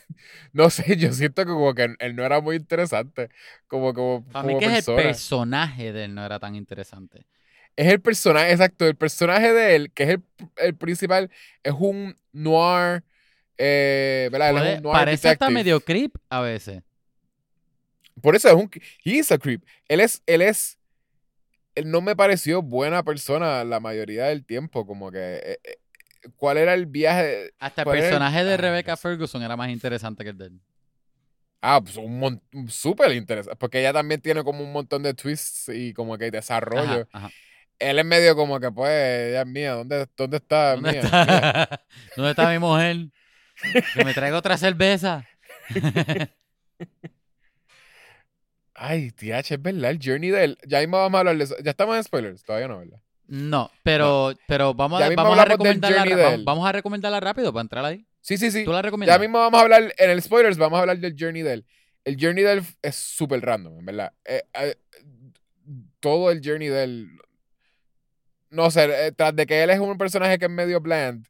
no 0.52 0.70
sé, 0.70 0.96
yo 0.96 1.12
siento 1.12 1.44
que 1.44 1.50
como 1.52 1.74
que 1.74 1.94
él 1.98 2.16
no 2.16 2.24
era 2.24 2.40
muy 2.40 2.56
interesante 2.56 3.28
como, 3.66 3.94
como, 3.94 4.24
Para 4.32 4.42
mí 4.44 4.52
como 4.52 4.58
que 4.58 4.66
es 4.66 4.72
el 4.72 4.76
persona. 4.76 5.02
personaje 5.02 5.92
de 5.92 6.04
él 6.04 6.14
no 6.14 6.24
era 6.24 6.38
tan 6.38 6.54
interesante. 6.54 7.26
Es 7.76 7.86
el 7.92 8.00
personaje, 8.00 8.50
exacto, 8.52 8.86
el 8.86 8.96
personaje 8.96 9.52
de 9.52 9.76
él, 9.76 9.92
que 9.92 10.02
es 10.04 10.08
el, 10.10 10.22
el 10.56 10.74
principal, 10.74 11.30
es 11.62 11.74
un 11.78 12.16
noir, 12.32 13.04
eh, 13.56 14.28
¿verdad? 14.32 14.50
Él 14.50 14.56
es 14.56 14.62
Puede- 14.62 14.76
un 14.78 14.82
noir 14.82 14.98
parece 14.98 15.28
hasta 15.28 15.50
medio 15.50 15.80
creep 15.80 16.16
a 16.30 16.40
veces. 16.40 16.82
Por 18.20 18.34
eso 18.34 18.48
es 18.48 18.54
un, 18.54 18.70
he 19.04 19.18
is 19.18 19.30
a 19.30 19.38
creep. 19.38 19.62
Él 19.88 20.00
es, 20.00 20.22
él 20.26 20.42
es, 20.42 20.78
él 21.74 21.90
no 21.90 22.00
me 22.00 22.16
pareció 22.16 22.62
buena 22.62 23.02
persona 23.04 23.64
la 23.64 23.80
mayoría 23.80 24.26
del 24.26 24.44
tiempo, 24.44 24.86
como 24.86 25.10
que, 25.12 25.18
eh, 25.36 25.58
eh, 25.64 25.76
¿cuál 26.36 26.58
era 26.58 26.74
el 26.74 26.86
viaje? 26.86 27.52
Hasta 27.58 27.82
el 27.82 27.84
¿Cuál 27.86 27.96
era 27.98 28.06
el- 28.06 28.10
personaje 28.12 28.44
de 28.44 28.54
Ah, 28.54 28.56
Rebecca. 28.56 28.96
Ferguson 28.96 29.42
era 29.42 29.56
más 29.56 29.70
interesante 29.70 30.24
que 30.24 30.30
el 30.30 30.38
de 30.38 30.46
él. 30.46 30.60
Ah, 31.60 31.80
pues 31.82 31.96
un 31.96 32.18
montón, 32.20 32.68
súper 32.68 33.12
interesante, 33.12 33.56
porque 33.56 33.80
ella 33.80 33.92
también 33.92 34.20
tiene 34.20 34.44
como 34.44 34.62
un 34.62 34.72
montón 34.72 35.02
de 35.02 35.12
twists 35.14 35.68
y 35.74 35.92
como 35.92 36.16
que 36.16 36.30
desarrollo. 36.30 37.08
Ajá, 37.12 37.26
ajá. 37.26 37.30
Él 37.80 37.98
es 37.98 38.04
medio 38.04 38.36
como 38.36 38.60
que, 38.60 38.70
pues, 38.70 38.90
ella 38.90 39.40
es 39.42 39.46
mía, 39.46 39.72
¿dónde, 39.72 40.06
dónde 40.16 40.36
está 40.38 40.74
¿Dónde 40.74 40.90
mía? 40.92 41.00
está? 41.02 41.84
¿Dónde 42.16 42.30
está 42.30 42.50
mi 42.50 42.58
mujer? 42.58 42.96
Que 43.94 44.04
me 44.04 44.14
traiga 44.14 44.38
otra 44.38 44.56
cerveza. 44.56 45.24
Ay, 48.74 49.10
TH, 49.10 49.54
es 49.54 49.62
verdad, 49.62 49.90
el 49.90 49.98
journey 50.02 50.30
de 50.30 50.44
él. 50.44 50.58
Ya 50.66 50.78
mismo 50.80 50.98
vamos 50.98 51.16
a 51.16 51.20
hablar 51.20 51.36
de 51.36 51.44
eso. 51.44 51.56
Ya 51.62 51.72
estamos 51.72 51.96
en 51.96 52.04
spoilers, 52.04 52.42
todavía 52.44 52.68
no, 52.68 52.78
¿verdad? 52.78 53.00
No, 53.28 53.70
pero, 53.82 54.32
pero 54.46 54.72
vamos, 54.72 55.02
a, 55.02 55.10
vamos, 55.10 55.38
a 55.38 55.44
recomendarla, 55.44 56.16
vamos, 56.16 56.44
vamos 56.44 56.66
a 56.66 56.72
recomendarla 56.72 57.20
rápido 57.20 57.52
para 57.52 57.60
entrar 57.60 57.84
ahí. 57.84 58.06
Sí, 58.22 58.38
sí, 58.38 58.50
sí. 58.50 58.64
¿Tú 58.64 58.72
la 58.72 58.80
recomiendas? 58.80 59.14
Ya 59.14 59.20
mismo 59.20 59.38
vamos 59.38 59.60
a 59.60 59.62
hablar, 59.64 59.94
en 59.98 60.10
el 60.10 60.22
spoilers, 60.22 60.56
vamos 60.56 60.78
a 60.78 60.80
hablar 60.80 60.98
del 60.98 61.14
journey 61.18 61.42
de 61.42 61.52
él. 61.52 61.66
El 62.04 62.16
journey 62.18 62.42
de 62.42 62.52
él 62.52 62.62
es 62.80 62.96
súper 62.96 63.42
random, 63.42 63.78
en 63.80 63.84
verdad. 63.84 64.12
Eh, 64.24 64.44
eh, 64.54 64.76
todo 66.00 66.30
el 66.30 66.40
journey 66.42 66.68
de 66.68 66.84
él. 66.84 67.08
No 68.48 68.70
sé, 68.70 68.84
eh, 69.08 69.12
tras 69.12 69.36
de 69.36 69.44
que 69.44 69.62
él 69.62 69.68
es 69.68 69.78
un 69.78 69.98
personaje 69.98 70.38
que 70.38 70.46
es 70.46 70.50
medio 70.50 70.80
bland, 70.80 71.26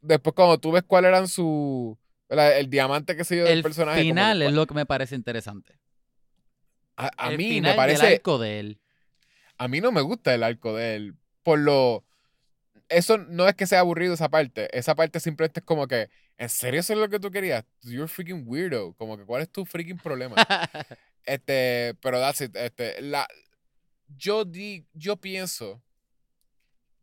después 0.00 0.34
cuando 0.34 0.58
tú 0.58 0.72
ves 0.72 0.82
cuál 0.84 1.04
eran 1.04 1.28
su. 1.28 1.96
¿verdad? 2.28 2.58
El 2.58 2.68
diamante 2.68 3.16
que 3.16 3.22
se 3.24 3.36
dio 3.36 3.44
del 3.44 3.58
el 3.58 3.62
personaje. 3.62 3.98
como 4.00 4.04
que 4.04 4.10
final 4.10 4.42
es 4.42 4.52
lo 4.52 4.66
que 4.66 4.74
me 4.74 4.84
parece 4.84 5.14
interesante. 5.14 5.78
a, 6.96 7.10
a 7.16 7.30
el 7.30 7.38
mí 7.38 7.48
final 7.48 7.70
me 7.72 7.76
parece. 7.76 8.14
arco 8.14 8.38
de 8.38 8.58
él. 8.58 8.80
A 9.58 9.68
mí 9.68 9.80
no 9.80 9.92
me 9.92 10.00
gusta 10.00 10.34
el 10.34 10.42
arco 10.42 10.74
de 10.74 10.96
él. 10.96 11.16
Por 11.42 11.58
lo. 11.58 12.04
Eso 12.88 13.18
no 13.18 13.48
es 13.48 13.54
que 13.54 13.66
sea 13.66 13.80
aburrido 13.80 14.14
esa 14.14 14.28
parte. 14.30 14.68
Esa 14.76 14.94
parte 14.94 15.20
simplemente 15.20 15.60
es 15.60 15.66
como 15.66 15.86
que. 15.86 16.08
¿En 16.38 16.48
serio 16.48 16.80
eso 16.80 16.92
es 16.92 16.98
lo 16.98 17.08
que 17.08 17.18
tú 17.18 17.30
querías? 17.30 17.64
You're 17.82 18.08
freaking 18.08 18.44
weirdo. 18.46 18.94
Como 18.94 19.18
que, 19.18 19.24
¿cuál 19.24 19.42
es 19.42 19.50
tu 19.50 19.64
freaking 19.64 19.98
problema? 19.98 20.36
Este, 21.24 21.94
pero 22.00 22.18
that's 22.20 22.40
it. 22.40 22.56
Este, 22.56 23.02
la, 23.02 23.28
yo, 24.16 24.46
di, 24.46 24.86
yo 24.94 25.18
pienso 25.18 25.82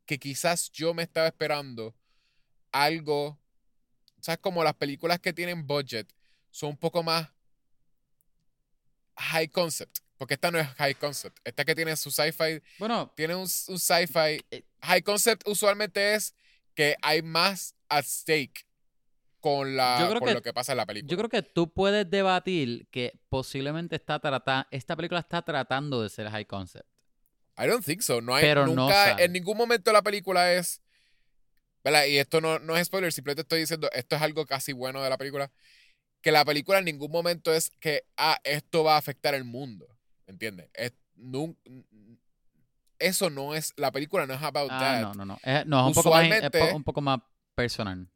que 0.08 0.18
quizás 0.18 0.72
yo 0.72 0.96
me 0.96 1.04
estaba 1.04 1.28
esperando 1.28 1.96
algo. 2.72 3.40
¿Sabes? 4.20 4.40
Como 4.40 4.64
las 4.64 4.74
películas 4.74 5.20
que 5.20 5.32
tienen 5.32 5.68
budget 5.68 6.12
son 6.50 6.72
un 6.72 6.78
poco 6.78 7.04
más 7.04 7.30
high 9.18 9.48
concept. 9.48 10.00
Porque 10.18 10.36
esta 10.36 10.50
no 10.52 10.60
es 10.60 10.68
high 10.78 10.96
concept. 10.96 11.38
Esta 11.44 11.66
que 11.66 11.76
tiene 11.76 11.96
su 11.98 12.10
sci-fi, 12.12 12.62
bueno, 12.80 13.12
tiene 13.16 13.36
un, 13.36 13.42
un 13.68 13.80
sci-fi. 13.80 14.44
Eh. 14.52 14.64
High 14.82 15.02
concept 15.02 15.48
usualmente 15.48 16.14
es 16.16 16.34
que 16.74 16.96
hay 17.02 17.22
más 17.22 17.76
at 17.90 18.06
stake 18.06 18.66
con, 19.42 19.76
la, 19.76 20.08
con 20.18 20.28
que- 20.28 20.34
lo 20.34 20.42
que 20.42 20.54
pasa 20.54 20.72
en 20.72 20.78
la 20.78 20.86
película. 20.86 21.10
yo 21.12 21.18
creo 21.18 21.30
que 21.30 21.42
tú 21.44 21.72
puedes 21.74 22.10
debatir 22.10 22.88
que 22.92 23.20
posiblemente 23.30 23.96
está 23.96 24.20
trata 24.20 24.68
esta 24.72 24.96
película 24.96 25.20
está 25.20 25.42
tratando 25.44 26.02
de 26.02 26.10
ser 26.10 26.30
high 26.30 26.46
concept. 26.46 26.88
I 27.58 27.68
don't 27.68 27.86
think 27.86 28.02
so. 28.02 28.22
No 28.22 28.36
hay 28.36 28.44
Pero 28.44 28.66
no 28.66 28.74
nunca, 28.76 29.12
sabe. 29.12 29.26
en 29.26 29.34
ningún 29.34 29.56
momento 29.58 29.92
la 29.94 30.02
película 30.02 30.54
es. 30.54 30.82
¿Verdad? 31.84 32.06
Y 32.06 32.18
esto 32.18 32.42
no, 32.42 32.58
no 32.60 32.76
es 32.76 32.88
spoiler, 32.88 33.14
simplemente 33.14 33.42
estoy 33.44 33.60
diciendo, 33.60 33.90
esto 33.94 34.16
es 34.16 34.22
algo 34.22 34.46
casi 34.48 34.74
bueno 34.74 35.04
de 35.04 35.10
la 35.10 35.18
película. 35.18 35.52
Que 36.22 36.32
la 36.32 36.44
película 36.44 36.80
en 36.80 36.86
ningún 36.86 37.12
momento 37.12 37.54
es 37.54 37.70
que, 37.80 38.04
ah, 38.18 38.40
esto 38.44 38.84
va 38.84 38.96
a 38.96 38.98
afectar 38.98 39.36
el 39.36 39.44
mundo. 39.44 39.88
¿Entiendes? 40.28 40.70
Es, 40.74 40.94
eso 43.00 43.30
no 43.30 43.56
es, 43.56 43.74
la 43.78 43.92
película 43.92 44.26
no 44.26 44.34
es 44.34 44.42
about 44.42 44.72
Ah, 44.72 44.80
that. 44.80 45.02
no, 45.02 45.14
no, 45.14 45.26
no. 45.26 45.38
Es, 45.44 45.66
no, 45.66 45.82
es 45.82 45.88
un 45.98 46.04
poco, 46.04 46.10
más, 46.16 46.26
es 46.32 46.50
po- 46.50 46.76
un 46.76 46.84
poco 46.84 47.02
más 47.02 47.20
personal. 47.56 48.10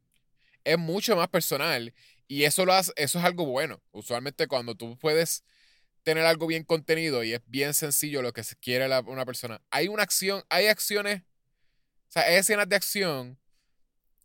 es 0.64 0.78
mucho 0.78 1.16
más 1.16 1.28
personal 1.28 1.94
y 2.28 2.44
eso 2.44 2.64
lo 2.64 2.72
hace, 2.72 2.92
eso 2.96 3.18
es 3.18 3.24
algo 3.24 3.44
bueno. 3.46 3.80
Usualmente 3.92 4.46
cuando 4.46 4.74
tú 4.74 4.96
puedes 4.98 5.44
tener 6.02 6.24
algo 6.24 6.46
bien 6.46 6.64
contenido 6.64 7.22
y 7.24 7.34
es 7.34 7.42
bien 7.46 7.74
sencillo 7.74 8.22
lo 8.22 8.32
que 8.32 8.42
se 8.42 8.56
quiere 8.56 8.88
la- 8.88 9.00
una 9.00 9.26
persona. 9.26 9.60
Hay 9.70 9.88
una 9.88 10.02
acción, 10.02 10.42
hay 10.48 10.66
acciones, 10.68 11.22
o 11.22 12.12
sea, 12.12 12.22
hay 12.22 12.36
escenas 12.36 12.68
de 12.68 12.76
acción 12.76 13.38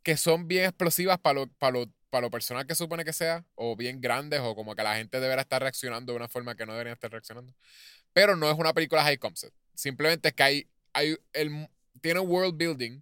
que 0.03 0.17
son 0.17 0.47
bien 0.47 0.65
explosivas 0.65 1.19
para 1.19 1.41
lo, 1.41 1.47
para 1.53 1.79
lo, 1.79 1.91
para 2.15 2.27
lo 2.27 2.31
personal 2.31 2.65
que 2.65 2.75
supone 2.75 3.03
que 3.03 3.11
sea, 3.11 3.43
o 3.55 3.75
bien 3.75 3.99
grandes, 3.99 4.39
o 4.39 4.55
como 4.55 4.73
que 4.73 4.83
la 4.83 4.95
gente 4.95 5.19
deberá 5.19 5.41
estar 5.41 5.61
reaccionando 5.61 6.13
de 6.13 6.17
una 6.17 6.29
forma 6.29 6.55
que 6.55 6.65
no 6.65 6.71
debería 6.71 6.93
estar 6.93 7.11
reaccionando. 7.11 7.53
Pero 8.13 8.37
no 8.37 8.49
es 8.49 8.57
una 8.57 8.73
película 8.73 9.03
high 9.03 9.17
concept. 9.17 9.53
Simplemente 9.73 10.29
es 10.29 10.33
que 10.33 10.43
hay, 10.43 10.67
hay 10.93 11.17
el, 11.33 11.67
tiene 12.01 12.21
world 12.21 12.55
building, 12.57 13.01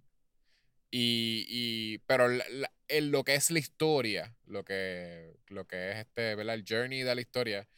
y, 0.90 1.46
y 1.48 1.98
pero 2.06 2.26
la- 2.28 2.44
la- 2.50 2.72
en 2.88 3.12
lo 3.12 3.22
que 3.22 3.36
es 3.36 3.52
la 3.52 3.60
historia, 3.60 4.34
lo 4.46 4.64
que, 4.64 5.36
lo 5.46 5.64
que 5.66 5.92
es 5.92 5.98
este, 5.98 6.34
¿verdad? 6.34 6.56
El 6.56 6.64
journey 6.68 7.02
de 7.02 7.14
la 7.14 7.20
historia, 7.20 7.68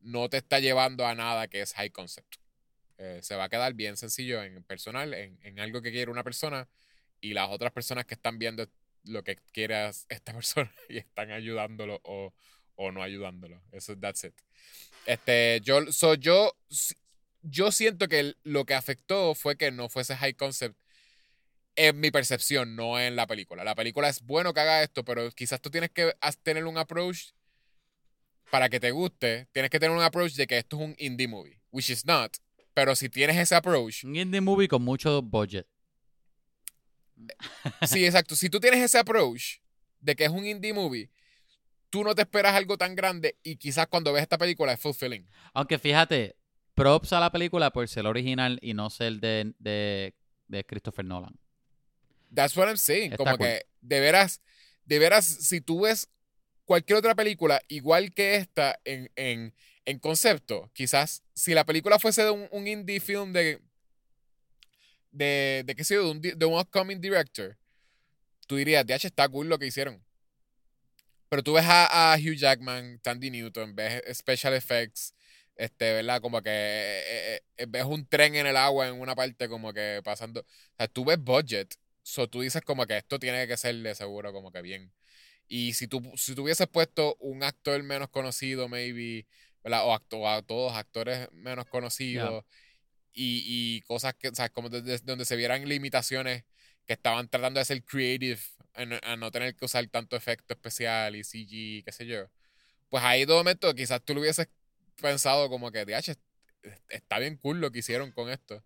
no 0.00 0.28
te 0.30 0.36
está 0.36 0.60
llevando 0.60 1.04
a 1.06 1.16
nada 1.16 1.48
que 1.48 1.62
es 1.62 1.72
high 1.74 1.90
concept. 1.90 2.36
Eh, 2.98 3.20
se 3.22 3.34
va 3.36 3.44
a 3.44 3.48
quedar 3.48 3.74
bien 3.74 3.96
sencillo 3.96 4.42
en 4.44 4.62
personal, 4.64 5.14
en, 5.14 5.38
en 5.42 5.58
algo 5.60 5.82
que 5.82 5.90
quiere 5.90 6.10
una 6.12 6.22
persona 6.24 6.68
y 7.20 7.34
las 7.34 7.50
otras 7.50 7.72
personas 7.72 8.06
que 8.06 8.14
están 8.14 8.38
viendo 8.38 8.68
lo 9.06 9.22
que 9.24 9.36
quiere 9.52 9.90
esta 10.08 10.32
persona 10.34 10.72
y 10.88 10.98
están 10.98 11.30
ayudándolo 11.30 12.00
o, 12.04 12.34
o 12.74 12.92
no 12.92 13.02
ayudándolo. 13.02 13.62
Eso, 13.72 13.96
that's 13.96 14.24
it. 14.24 14.34
Este, 15.06 15.60
yo, 15.62 15.92
so, 15.92 16.14
yo, 16.14 16.56
yo 17.42 17.72
siento 17.72 18.08
que 18.08 18.34
lo 18.42 18.64
que 18.64 18.74
afectó 18.74 19.34
fue 19.34 19.56
que 19.56 19.70
no 19.70 19.88
fuese 19.88 20.16
high 20.16 20.34
concept 20.34 20.76
en 21.76 22.00
mi 22.00 22.10
percepción, 22.10 22.74
no 22.74 22.98
en 22.98 23.16
la 23.16 23.26
película. 23.26 23.62
La 23.62 23.74
película 23.74 24.08
es 24.08 24.22
bueno 24.22 24.52
que 24.52 24.60
haga 24.60 24.82
esto, 24.82 25.04
pero 25.04 25.30
quizás 25.30 25.60
tú 25.60 25.70
tienes 25.70 25.90
que 25.90 26.14
tener 26.42 26.64
un 26.64 26.78
approach 26.78 27.32
para 28.50 28.68
que 28.68 28.80
te 28.80 28.90
guste. 28.90 29.46
Tienes 29.52 29.70
que 29.70 29.78
tener 29.78 29.96
un 29.96 30.02
approach 30.02 30.32
de 30.34 30.46
que 30.46 30.58
esto 30.58 30.76
es 30.76 30.82
un 30.82 30.94
indie 30.98 31.28
movie, 31.28 31.60
which 31.70 31.90
is 31.90 32.04
not. 32.06 32.36
Pero 32.74 32.96
si 32.96 33.08
tienes 33.08 33.36
ese 33.36 33.54
approach. 33.54 34.04
Un 34.04 34.16
indie 34.16 34.40
movie 34.40 34.68
con 34.68 34.82
mucho 34.82 35.22
budget. 35.22 35.66
Sí, 37.86 38.04
exacto. 38.04 38.36
Si 38.36 38.50
tú 38.50 38.60
tienes 38.60 38.80
ese 38.80 38.98
approach 38.98 39.58
de 40.00 40.14
que 40.14 40.24
es 40.24 40.30
un 40.30 40.46
indie 40.46 40.72
movie, 40.72 41.10
tú 41.90 42.04
no 42.04 42.14
te 42.14 42.22
esperas 42.22 42.54
algo 42.54 42.76
tan 42.76 42.94
grande 42.94 43.38
y 43.42 43.56
quizás 43.56 43.86
cuando 43.86 44.12
ves 44.12 44.22
esta 44.22 44.38
película 44.38 44.72
es 44.72 44.80
fulfilling. 44.80 45.26
Aunque 45.54 45.78
fíjate, 45.78 46.36
props 46.74 47.12
a 47.12 47.20
la 47.20 47.30
película 47.32 47.70
por 47.72 47.88
ser 47.88 48.06
original 48.06 48.58
y 48.60 48.74
no 48.74 48.90
ser 48.90 49.14
de, 49.14 49.54
de, 49.58 50.14
de 50.48 50.64
Christopher 50.64 51.04
Nolan. 51.04 51.38
That's 52.34 52.56
what 52.56 52.66
I'm 52.66 52.76
saying. 52.76 53.12
Está 53.12 53.24
Como 53.24 53.36
cool. 53.38 53.46
que 53.46 53.66
de 53.80 54.00
veras, 54.00 54.42
de 54.84 54.98
veras, 54.98 55.24
si 55.24 55.60
tú 55.60 55.82
ves 55.82 56.08
cualquier 56.64 56.98
otra 56.98 57.14
película 57.14 57.62
igual 57.68 58.12
que 58.12 58.36
esta 58.36 58.78
en, 58.84 59.10
en, 59.16 59.54
en 59.84 59.98
concepto, 60.00 60.70
quizás 60.74 61.22
si 61.32 61.54
la 61.54 61.64
película 61.64 61.98
fuese 61.98 62.24
de 62.24 62.30
un, 62.30 62.48
un 62.50 62.66
indie 62.66 63.00
film 63.00 63.32
de, 63.32 63.62
de, 65.16 65.62
de 65.66 65.74
qué 65.74 65.84
sé 65.84 65.94
yo, 65.94 66.04
de 66.04 66.10
un, 66.10 66.20
de 66.20 66.46
un 66.46 66.58
upcoming 66.58 67.00
director, 67.00 67.56
tú 68.46 68.56
dirías, 68.56 68.86
DH 68.86 69.06
está 69.06 69.28
cool 69.28 69.48
lo 69.48 69.58
que 69.58 69.66
hicieron. 69.66 70.02
Pero 71.28 71.42
tú 71.42 71.54
ves 71.54 71.64
a, 71.66 72.12
a 72.14 72.16
Hugh 72.16 72.36
Jackman, 72.36 73.00
Tandy 73.00 73.30
Newton, 73.30 73.74
ves 73.74 74.02
special 74.16 74.54
effects, 74.54 75.14
este, 75.56 75.92
¿verdad? 75.94 76.20
Como 76.20 76.40
que 76.42 76.50
eh, 76.50 77.42
eh, 77.56 77.66
ves 77.68 77.84
un 77.84 78.06
tren 78.06 78.36
en 78.36 78.46
el 78.46 78.56
agua 78.56 78.88
en 78.88 79.00
una 79.00 79.14
parte 79.16 79.48
como 79.48 79.72
que 79.72 80.00
pasando. 80.04 80.40
O 80.40 80.44
sea, 80.78 80.88
tú 80.88 81.04
ves 81.04 81.18
budget 81.18 81.74
So 82.06 82.28
tú 82.28 82.40
dices 82.40 82.62
como 82.62 82.86
que 82.86 82.96
esto 82.96 83.18
tiene 83.18 83.48
que 83.48 83.56
ser 83.56 83.74
de 83.74 83.94
seguro 83.96 84.32
como 84.32 84.52
que 84.52 84.62
bien. 84.62 84.92
Y 85.48 85.72
si 85.72 85.88
tú, 85.88 86.00
si 86.16 86.40
hubieses 86.40 86.68
puesto 86.68 87.16
un 87.18 87.42
actor 87.42 87.82
menos 87.82 88.10
conocido, 88.10 88.68
maybe, 88.68 89.26
¿verdad? 89.64 89.84
O, 89.86 89.92
acto, 89.92 90.28
a 90.28 90.40
todos 90.42 90.72
actores 90.74 91.28
menos 91.32 91.66
conocidos 91.66 92.30
yeah. 92.30 92.44
Y, 93.18 93.42
y, 93.46 93.80
cosas 93.82 94.14
que, 94.14 94.28
o 94.28 94.34
sea, 94.34 94.50
como 94.50 94.68
desde 94.68 94.98
donde 94.98 95.24
se 95.24 95.36
vieran 95.36 95.66
limitaciones 95.66 96.44
que 96.86 96.92
estaban 96.92 97.28
tratando 97.28 97.58
de 97.58 97.64
ser 97.64 97.82
creative, 97.82 98.38
a, 98.74 99.16
no 99.16 99.30
tener 99.30 99.56
que 99.56 99.64
usar 99.64 99.86
tanto 99.88 100.16
efecto 100.16 100.52
especial 100.52 101.16
y 101.16 101.24
CG, 101.24 101.82
qué 101.84 101.92
sé 101.92 102.06
yo. 102.06 102.28
Pues 102.90 103.02
ahí 103.02 103.24
de 103.24 103.32
momento 103.32 103.74
quizás 103.74 104.04
tú 104.04 104.14
lo 104.14 104.20
hubieses 104.20 104.48
pensado 105.00 105.48
como 105.48 105.72
que, 105.72 105.84
DH, 105.86 106.14
está 106.90 107.18
bien 107.18 107.36
cool 107.38 107.60
lo 107.60 107.72
que 107.72 107.78
hicieron 107.78 108.12
con 108.12 108.30
esto. 108.30 108.62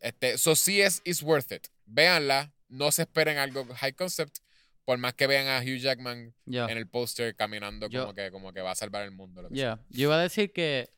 Este, 0.00 0.38
so 0.38 0.56
sí 0.56 0.80
es 0.80 1.00
it's 1.04 1.22
worth 1.22 1.52
it. 1.52 1.68
Véanla, 1.84 2.52
no 2.68 2.90
se 2.90 3.02
esperen 3.02 3.38
algo 3.38 3.64
high 3.76 3.94
concept, 3.94 4.38
por 4.84 4.98
más 4.98 5.14
que 5.14 5.26
vean 5.26 5.46
a 5.46 5.60
Hugh 5.60 5.78
Jackman 5.78 6.34
yeah. 6.46 6.66
en 6.66 6.78
el 6.78 6.88
póster 6.88 7.34
caminando 7.36 7.88
como, 7.88 8.06
yo, 8.08 8.14
que, 8.14 8.30
como 8.30 8.52
que 8.52 8.60
va 8.60 8.72
a 8.72 8.74
salvar 8.74 9.02
el 9.04 9.12
mundo. 9.12 9.42
Lo 9.42 9.48
que 9.48 9.54
yeah. 9.54 9.80
Yo 9.88 10.02
iba 10.02 10.18
a 10.18 10.22
decir 10.22 10.52
que 10.52 10.90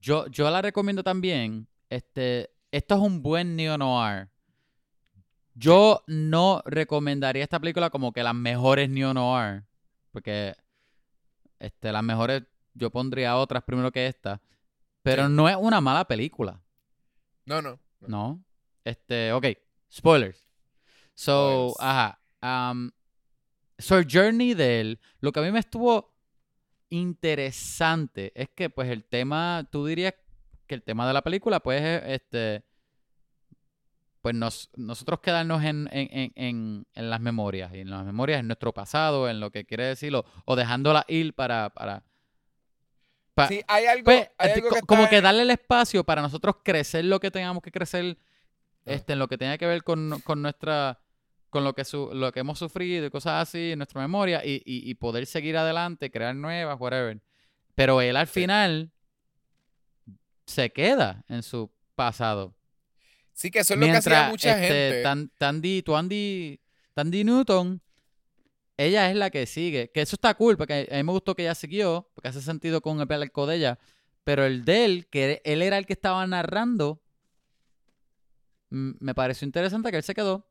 yo, 0.00 0.26
yo 0.28 0.50
la 0.50 0.62
recomiendo 0.62 1.02
también. 1.02 1.66
Este, 1.94 2.50
esto 2.72 2.96
es 2.96 3.00
un 3.00 3.22
buen 3.22 3.54
neo 3.54 3.78
noir. 3.78 4.28
Yo 5.54 6.02
no 6.08 6.60
recomendaría 6.64 7.44
esta 7.44 7.60
película 7.60 7.88
como 7.88 8.12
que 8.12 8.24
las 8.24 8.34
mejores 8.34 8.90
neo 8.90 9.14
noir, 9.14 9.62
porque 10.10 10.56
este, 11.60 11.92
las 11.92 12.02
mejores 12.02 12.42
yo 12.72 12.90
pondría 12.90 13.36
otras 13.36 13.62
primero 13.62 13.92
que 13.92 14.08
esta, 14.08 14.42
pero 15.02 15.28
sí. 15.28 15.32
no 15.34 15.48
es 15.48 15.56
una 15.56 15.80
mala 15.80 16.04
película. 16.08 16.60
No, 17.46 17.62
no. 17.62 17.78
No. 18.00 18.08
no. 18.08 18.44
Este, 18.82 19.32
ok. 19.32 19.46
Spoilers. 19.88 20.48
So, 21.14 21.74
Spoilers. 21.74 21.76
ajá. 21.78 22.72
Um, 22.72 22.90
so, 23.78 23.98
el 23.98 24.08
journey 24.10 24.54
de 24.54 24.80
él, 24.80 25.00
lo 25.20 25.30
que 25.30 25.38
a 25.38 25.42
mí 25.44 25.52
me 25.52 25.60
estuvo 25.60 26.12
interesante 26.90 28.32
es 28.34 28.48
que, 28.48 28.68
pues, 28.68 28.90
el 28.90 29.04
tema, 29.04 29.68
tú 29.70 29.86
dirías 29.86 30.14
que 30.66 30.74
el 30.74 30.82
tema 30.82 31.06
de 31.06 31.12
la 31.12 31.22
película, 31.22 31.60
pues, 31.60 31.82
este, 32.06 32.64
pues, 34.22 34.34
nos, 34.34 34.70
nosotros 34.76 35.20
quedarnos 35.20 35.62
en, 35.64 35.88
en, 35.92 36.32
en, 36.34 36.86
en, 36.94 37.10
las 37.10 37.20
memorias, 37.20 37.72
y 37.74 37.80
en 37.80 37.90
las 37.90 38.04
memorias, 38.04 38.40
en 38.40 38.46
nuestro 38.46 38.72
pasado, 38.72 39.28
en 39.28 39.40
lo 39.40 39.50
que 39.50 39.64
quiere 39.64 39.84
decirlo, 39.84 40.24
o 40.44 40.56
dejándola 40.56 41.04
ir 41.08 41.34
para, 41.34 41.70
para, 41.70 42.04
Pa, 43.34 43.48
sí, 43.48 43.60
hay 43.66 43.86
algo, 43.86 44.04
pues, 44.04 44.30
hay 44.38 44.52
algo 44.52 44.70
que 44.70 44.80
como 44.82 45.08
que 45.08 45.20
darle 45.20 45.42
el 45.42 45.50
espacio 45.50 46.04
para 46.04 46.22
nosotros 46.22 46.56
crecer 46.62 47.04
lo 47.04 47.18
que 47.18 47.32
tengamos 47.32 47.64
que 47.64 47.72
crecer 47.72 48.16
este, 48.84 49.14
en 49.14 49.18
lo 49.18 49.26
que 49.26 49.36
tenga 49.36 49.58
que 49.58 49.66
ver 49.66 49.82
con, 49.82 50.20
con 50.20 50.40
nuestra 50.40 51.00
con 51.50 51.64
lo 51.64 51.72
que 51.74 51.84
su, 51.84 52.10
lo 52.12 52.32
que 52.32 52.40
hemos 52.40 52.58
sufrido 52.58 53.06
y 53.06 53.10
cosas 53.10 53.48
así 53.48 53.72
en 53.72 53.78
nuestra 53.78 54.00
memoria 54.00 54.44
y, 54.44 54.62
y, 54.64 54.88
y, 54.90 54.94
poder 54.94 55.24
seguir 55.26 55.56
adelante, 55.56 56.10
crear 56.10 56.34
nuevas, 56.34 56.80
whatever. 56.80 57.20
Pero 57.76 58.00
él 58.00 58.16
al 58.16 58.26
sí. 58.26 58.40
final 58.40 58.90
se 60.46 60.70
queda 60.70 61.24
en 61.28 61.42
su 61.42 61.70
pasado. 61.94 62.54
Sí, 63.32 63.50
que 63.50 63.60
eso 63.60 63.74
es 63.74 63.80
Mientras, 63.80 64.04
lo 64.04 64.10
que 64.10 64.16
hacía 64.16 64.28
mucha 64.30 64.62
este, 64.62 64.66
gente. 64.66 65.02
Tan, 65.02 65.28
Tandy, 65.38 65.82
Tandy, 65.82 66.60
Tandy 66.94 67.24
Newton, 67.24 67.82
ella 68.76 69.10
es 69.10 69.16
la 69.16 69.30
que 69.30 69.46
sigue. 69.46 69.90
Que 69.92 70.02
eso 70.02 70.16
está 70.16 70.34
cool, 70.34 70.56
porque 70.56 70.88
a 70.90 70.96
mí 70.96 71.02
me 71.02 71.12
gustó 71.12 71.34
que 71.34 71.42
ella 71.42 71.54
siguió, 71.54 72.10
porque 72.14 72.28
hace 72.28 72.42
sentido 72.42 72.80
con 72.80 73.00
el 73.00 73.22
arco 73.22 73.46
de 73.46 73.56
ella. 73.56 73.78
Pero 74.22 74.44
el 74.44 74.64
de 74.64 74.84
él, 74.84 75.06
que 75.08 75.42
él 75.44 75.62
era 75.62 75.78
el 75.78 75.86
que 75.86 75.92
estaba 75.92 76.26
narrando, 76.26 77.02
me 78.70 79.14
pareció 79.14 79.44
interesante 79.44 79.90
que 79.90 79.98
él 79.98 80.02
se 80.02 80.14
quedó. 80.14 80.48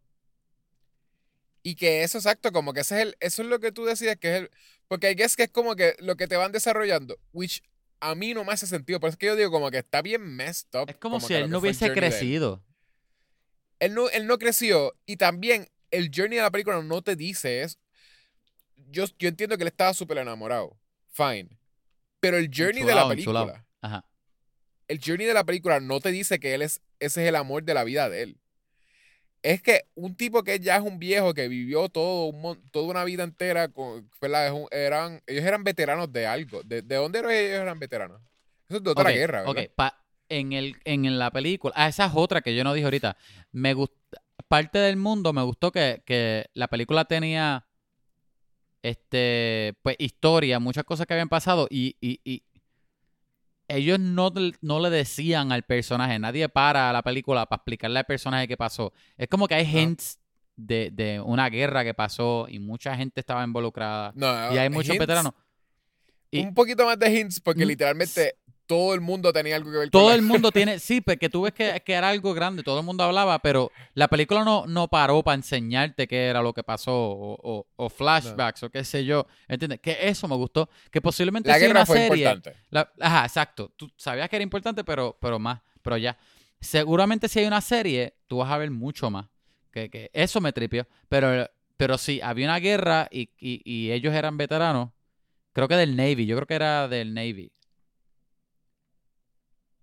Y 1.63 1.75
que 1.75 2.03
eso, 2.03 2.17
exacto, 2.17 2.51
como 2.51 2.73
que 2.73 2.81
ese 2.81 2.95
es 2.95 3.01
el, 3.07 3.17
eso 3.21 3.41
es 3.41 3.47
lo 3.47 3.59
que 3.59 3.71
tú 3.71 3.85
decías, 3.85 4.17
que 4.17 4.29
es 4.29 4.41
el, 4.41 4.51
porque 4.89 5.07
hay 5.07 5.15
que 5.15 5.23
es 5.23 5.35
que 5.37 5.43
es 5.43 5.49
como 5.49 5.75
que 5.75 5.95
lo 5.99 6.17
que 6.17 6.27
te 6.27 6.35
van 6.35 6.51
desarrollando, 6.51 7.17
which 7.31 7.63
a 8.03 8.15
mí 8.15 8.33
no 8.33 8.43
me 8.43 8.51
hace 8.51 8.67
sentido, 8.67 8.99
por 8.99 9.07
eso 9.07 9.15
es 9.15 9.17
que 9.17 9.27
yo 9.27 9.35
digo 9.37 9.49
como 9.49 9.71
que 9.71 9.77
está 9.77 10.01
bien 10.01 10.21
messed 10.21 10.67
up. 10.73 10.89
Es 10.89 10.97
como, 10.97 11.15
como 11.15 11.27
si 11.27 11.33
él 11.35 11.49
no 11.49 11.59
hubiese 11.59 11.93
crecido. 11.93 12.61
Él. 13.79 13.91
él 13.91 13.95
no, 13.95 14.09
él 14.09 14.27
no 14.27 14.37
creció 14.37 14.93
y 15.05 15.15
también 15.15 15.69
el 15.89 16.11
journey 16.13 16.35
de 16.35 16.43
la 16.43 16.51
película 16.51 16.81
no 16.81 17.01
te 17.01 17.15
dice 17.15 17.61
eso. 17.61 17.79
Yo, 18.89 19.05
yo 19.17 19.29
entiendo 19.29 19.55
que 19.55 19.63
él 19.63 19.69
estaba 19.69 19.93
súper 19.93 20.17
enamorado, 20.17 20.77
fine, 21.11 21.57
pero 22.19 22.37
el 22.37 22.51
journey 22.53 22.81
Chulao, 22.81 22.87
de 22.87 22.95
la 22.95 23.07
película, 23.07 23.65
Ajá. 23.81 24.05
el 24.89 24.99
journey 24.99 25.25
de 25.25 25.33
la 25.33 25.45
película 25.45 25.79
no 25.79 26.01
te 26.01 26.11
dice 26.11 26.39
que 26.39 26.53
él 26.53 26.61
es, 26.61 26.81
ese 26.99 27.23
es 27.23 27.29
el 27.29 27.37
amor 27.37 27.63
de 27.63 27.73
la 27.73 27.85
vida 27.85 28.09
de 28.09 28.23
él 28.23 28.37
es 29.43 29.61
que 29.61 29.85
un 29.95 30.15
tipo 30.15 30.41
que 30.43 30.59
ya 30.59 30.77
es 30.77 30.81
un 30.81 30.97
viejo 30.97 31.33
que 31.33 31.49
vivió 31.49 31.89
todo 31.89 32.25
un, 32.27 32.61
toda 32.71 32.87
una 32.87 33.03
vida 33.03 33.23
entera, 33.23 33.67
con, 33.67 34.09
eran, 34.71 35.21
ellos 35.27 35.45
eran 35.45 35.63
veteranos 35.65 36.11
de 36.11 36.25
algo. 36.25 36.63
¿De, 36.63 36.81
de 36.81 36.95
dónde 36.95 37.19
eran 37.19 37.31
ellos 37.31 37.61
eran 37.61 37.77
veteranos? 37.77 38.21
Eso 38.69 38.77
es 38.77 38.83
de 38.83 38.89
otra 38.89 39.03
okay, 39.03 39.15
guerra, 39.17 39.43
¿verdad? 39.43 39.69
Pa, 39.75 40.01
en, 40.29 40.53
el, 40.53 40.77
en 40.85 41.19
la 41.19 41.29
película, 41.29 41.73
ah, 41.75 41.89
esa 41.89 42.05
es 42.05 42.13
otra 42.15 42.41
que 42.41 42.55
yo 42.55 42.63
no 42.63 42.73
dije 42.73 42.85
ahorita. 42.85 43.17
Me 43.51 43.73
gusta, 43.73 44.21
parte 44.47 44.79
del 44.79 44.95
mundo 44.95 45.33
me 45.33 45.43
gustó 45.43 45.71
que, 45.73 46.01
que 46.05 46.49
la 46.53 46.69
película 46.69 47.03
tenía 47.05 47.67
este, 48.81 49.73
pues, 49.83 49.97
historia, 49.99 50.59
muchas 50.59 50.85
cosas 50.85 51.05
que 51.05 51.13
habían 51.13 51.29
pasado 51.29 51.67
y, 51.69 51.97
y, 51.99 52.21
y 52.23 52.43
ellos 53.75 53.99
no, 53.99 54.31
no, 54.61 54.79
le 54.79 54.89
decían 54.89 55.51
al 55.51 55.63
personaje, 55.63 56.19
nadie 56.19 56.49
para 56.49 56.91
la 56.93 57.01
película 57.01 57.45
para 57.45 57.59
explicarle 57.59 57.99
al 57.99 58.05
personaje 58.05 58.47
qué 58.47 58.57
pasó. 58.57 58.93
Es 59.17 59.27
como 59.27 59.47
que 59.47 59.55
hay 59.55 59.65
no. 59.65 59.79
hints 59.79 60.19
de, 60.55 60.91
de, 60.91 61.19
una 61.19 61.49
guerra 61.49 61.83
que 61.83 61.93
pasó 61.93 62.47
y 62.49 62.59
mucha 62.59 62.95
gente 62.95 63.19
estaba 63.19 63.43
involucrada. 63.43 64.11
No, 64.15 64.53
y 64.53 64.57
hay 64.57 64.69
muchos 64.69 64.95
hints, 64.95 64.99
veteranos. 64.99 65.33
Y, 66.31 66.41
un 66.41 66.53
poquito 66.53 66.85
más 66.85 66.97
de 66.97 67.19
hints 67.19 67.39
porque 67.39 67.65
literalmente 67.65 68.37
todo 68.75 68.93
el 68.93 69.01
mundo 69.01 69.31
tenía 69.33 69.55
algo 69.55 69.71
que 69.71 69.77
ver 69.77 69.91
con 69.91 70.01
Todo 70.01 70.13
el 70.13 70.21
mundo 70.21 70.51
tiene, 70.53 70.79
sí, 70.79 71.01
porque 71.01 71.29
tú 71.29 71.41
ves 71.43 71.53
que, 71.53 71.81
que 71.85 71.93
era 71.93 72.09
algo 72.09 72.33
grande, 72.33 72.63
todo 72.63 72.79
el 72.79 72.85
mundo 72.85 73.03
hablaba, 73.03 73.39
pero 73.39 73.71
la 73.93 74.07
película 74.07 74.43
no, 74.43 74.65
no 74.67 74.87
paró 74.87 75.21
para 75.23 75.35
enseñarte 75.35 76.07
qué 76.07 76.27
era 76.27 76.41
lo 76.41 76.53
que 76.53 76.63
pasó, 76.63 76.91
o, 76.93 77.37
o- 77.41 77.67
o 77.75 77.89
flashbacks, 77.89 78.63
o 78.63 78.69
qué 78.69 78.83
sé 78.83 79.05
yo, 79.05 79.27
¿entiendes? 79.47 79.79
Que 79.79 79.97
eso 80.01 80.27
me 80.27 80.35
gustó, 80.35 80.69
que 80.91 81.01
posiblemente 81.01 81.49
La 81.49 81.55
sea 81.57 81.67
guerra 81.67 81.79
una 81.81 81.85
fue 81.85 81.97
serie. 82.07 82.25
importante. 82.29 82.59
La- 82.69 82.91
ajá, 82.99 83.25
exacto. 83.25 83.71
Tú 83.75 83.89
sabías 83.97 84.29
que 84.29 84.35
era 84.37 84.43
importante, 84.43 84.83
pero, 84.83 85.17
pero 85.21 85.39
más, 85.39 85.61
pero 85.81 85.97
ya. 85.97 86.17
Seguramente 86.59 87.27
si 87.27 87.39
hay 87.39 87.45
una 87.45 87.61
serie, 87.61 88.15
tú 88.27 88.37
vas 88.37 88.49
a 88.51 88.57
ver 88.57 88.71
mucho 88.71 89.09
más. 89.09 89.25
Que, 89.71 89.89
que 89.89 90.09
eso 90.13 90.39
me 90.39 90.53
tripió. 90.53 90.87
Pero, 91.09 91.49
pero 91.77 91.97
sí, 91.97 92.21
había 92.21 92.45
una 92.47 92.59
guerra 92.59 93.07
y, 93.11 93.29
y, 93.39 93.61
y 93.65 93.91
ellos 93.91 94.13
eran 94.13 94.37
veteranos. 94.37 94.89
Creo 95.51 95.67
que 95.67 95.75
del 95.75 95.95
Navy. 95.95 96.25
Yo 96.25 96.35
creo 96.35 96.47
que 96.47 96.53
era 96.55 96.87
del 96.87 97.13
Navy. 97.13 97.51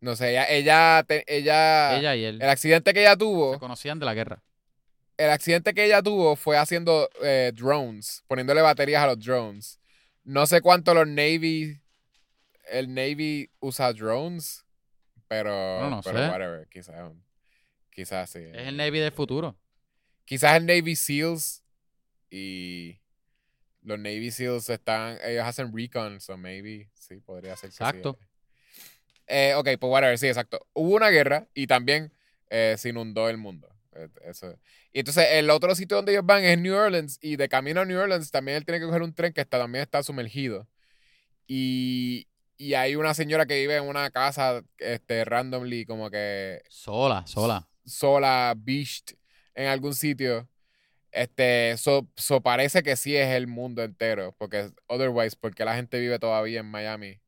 No 0.01 0.17
sé, 0.17 0.31
ella, 0.31 0.49
ella, 0.49 1.05
te- 1.07 1.25
ella, 1.27 1.99
Ella 1.99 2.17
y 2.17 2.25
él 2.25 2.41
el 2.41 2.49
accidente 2.49 2.95
que 2.95 3.01
ella 3.01 3.13
se 3.13 3.19
tuvo, 3.19 3.59
conocían 3.59 3.99
de 3.99 4.07
la 4.07 4.15
guerra. 4.15 4.43
el 5.19 5.31
accidente 5.31 5.75
que 5.75 5.85
ella 5.85 6.03
tuvo 6.03 6.37
fue 6.37 6.57
haciendo 6.57 7.09
eh, 7.23 7.53
drones, 7.55 8.25
poniéndole 8.27 8.63
baterías 8.63 9.03
a 9.03 9.09
los 9.09 9.19
drones. 9.19 9.79
No 10.25 10.47
sé 10.47 10.61
cuánto 10.63 10.95
los 10.95 11.07
Navy, 11.07 11.81
el 12.71 12.95
Navy 12.95 13.51
usa 13.61 13.93
drones, 13.93 14.65
pero, 15.29 15.51
No, 15.81 15.91
no 15.91 16.03
pero 16.03 16.19
sé. 16.19 16.29
whatever, 16.31 16.67
quizás, 16.69 17.13
quizás 17.91 18.31
sí. 18.31 18.39
Es 18.41 18.69
el 18.69 18.77
Navy 18.79 18.99
del 19.01 19.13
futuro. 19.13 19.57
Quizás 20.25 20.57
el 20.57 20.65
Navy 20.67 20.97
SEALs 20.97 21.63
y 22.31 23.01
los 23.83 23.99
Navy 23.99 24.31
SEALs 24.31 24.69
están, 24.71 25.19
ellos 25.25 25.45
hacen 25.45 25.77
recon, 25.77 26.21
so 26.21 26.37
maybe, 26.39 26.89
sí, 26.95 27.17
podría 27.21 27.57
ser 27.57 27.69
que 27.71 27.77
sí. 27.77 27.83
Exacto. 27.83 28.19
Eh, 29.33 29.55
ok, 29.55 29.69
pues 29.79 29.91
whatever, 29.93 30.19
sí, 30.19 30.27
exacto. 30.27 30.67
Hubo 30.73 30.97
una 30.97 31.09
guerra 31.09 31.47
y 31.55 31.69
también 31.69 32.13
eh, 32.51 32.75
se 32.77 32.89
inundó 32.89 33.29
el 33.29 33.37
mundo. 33.37 33.69
Eh, 33.95 34.09
Eso. 34.25 34.59
Y 34.93 34.99
entonces 34.99 35.25
el 35.31 35.51
otro 35.51 35.73
sitio 35.77 35.97
donde 35.99 36.11
ellos 36.13 36.27
van 36.27 36.43
es 36.43 36.59
New 36.59 36.75
Orleans 36.75 37.17
y 37.23 37.37
de 37.37 37.49
camino 37.49 37.81
a 37.81 37.85
New 37.85 37.97
Orleans 37.97 38.33
también 38.33 38.57
él 38.57 38.65
tiene 38.65 38.81
que 38.81 38.87
coger 38.87 39.03
un 39.03 39.15
tren 39.15 39.33
que 39.33 39.41
está, 39.41 39.59
también 39.59 39.83
está 39.83 40.03
sumergido. 40.03 40.67
Y, 41.47 42.27
y 42.57 42.75
hay 42.75 42.97
una 42.97 43.15
señora 43.15 43.47
que 43.47 43.55
vive 43.61 43.77
en 43.77 43.85
una 43.85 44.11
casa 44.11 44.63
este, 44.79 45.25
randomly 45.25 45.87
como 45.87 46.11
que 46.11 46.63
Sola, 46.69 47.25
sola. 47.27 47.69
sola, 47.85 48.55
beached 48.57 49.15
en 49.55 49.69
algún 49.69 49.95
sitio. 49.95 50.49
Este, 51.13 51.77
so, 51.77 52.09
so 52.17 52.41
parece 52.41 52.83
que 52.83 52.97
sí 52.97 53.17
es 53.17 53.29
el 53.29 53.47
mundo 53.47 53.85
entero, 53.85 54.35
porque 54.39 54.71
otherwise, 54.87 55.37
porque 55.41 55.65
la 55.65 55.77
gente 55.77 56.01
vive 56.01 56.19
todavía 56.19 56.61
en 56.61 56.67
Miami 56.67 57.21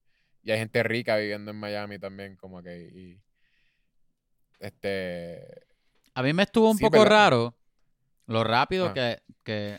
y 0.43 0.51
hay 0.51 0.59
gente 0.59 0.82
rica 0.82 1.16
viviendo 1.16 1.51
en 1.51 1.57
Miami 1.59 1.99
también, 1.99 2.36
como 2.36 2.62
que 2.62 2.78
y, 2.95 3.20
este, 4.61 5.64
A 6.14 6.22
mí 6.22 6.32
me 6.32 6.43
estuvo 6.45 6.70
un 6.70 6.76
Sí, 6.78 6.84
poco 6.84 7.05
raro 7.05 7.55
lo 8.26 8.45
rápido 8.45 8.86
Ah. 8.86 8.95
que, 8.95 9.22
que... 9.45 9.78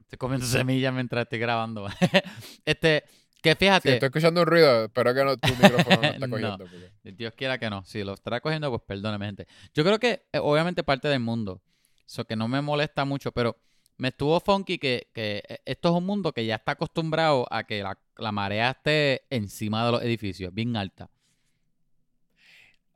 Estoy 0.00 0.18
comiendo 0.18 0.46
semillas 0.46 0.92
mientras 0.94 1.22
estoy 1.24 1.38
grabando. 1.38 1.86
este, 2.64 3.04
que 3.42 3.54
fíjate... 3.56 3.94
estoy 3.94 4.06
escuchando 4.06 4.40
un 4.42 4.46
ruido, 4.46 4.84
espero 4.86 5.14
que 5.14 5.24
no, 5.24 5.36
tu 5.36 5.48
micrófono 5.54 5.96
no 5.96 6.02
está 6.08 6.26
No. 6.26 6.30
cogiendo. 6.30 6.58
porque- 6.58 7.12
Dios 7.12 7.34
quiera 7.34 7.58
que 7.58 7.68
no. 7.70 7.84
Si 7.84 8.02
lo 8.04 8.14
estará 8.14 8.40
cogiendo, 8.40 8.70
pues 8.70 8.82
perdóneme, 8.86 9.26
gente. 9.26 9.46
Yo 9.74 9.84
creo 9.84 9.98
que, 9.98 10.26
eh, 10.32 10.38
obviamente, 10.38 10.82
parte 10.82 11.08
del 11.08 11.20
mundo. 11.20 11.62
Eso 12.06 12.24
que 12.24 12.36
no 12.36 12.48
me 12.48 12.60
molesta 12.62 13.04
mucho, 13.04 13.32
pero 13.32 13.58
me 13.98 14.08
estuvo 14.08 14.38
funky 14.40 14.78
que, 14.78 15.08
que 15.12 15.42
eh, 15.48 15.58
esto 15.64 15.88
es 15.90 15.94
un 15.96 16.06
mundo 16.06 16.32
que 16.32 16.46
ya 16.46 16.54
está 16.56 16.72
acostumbrado 16.72 17.46
a 17.50 17.64
que 17.64 17.82
la, 17.82 17.98
la 18.16 18.32
marea 18.32 18.70
esté 18.70 19.22
encima 19.30 19.84
de 19.84 19.92
los 19.92 20.02
edificios, 20.02 20.52
bien 20.54 20.76
alta. 20.76 21.10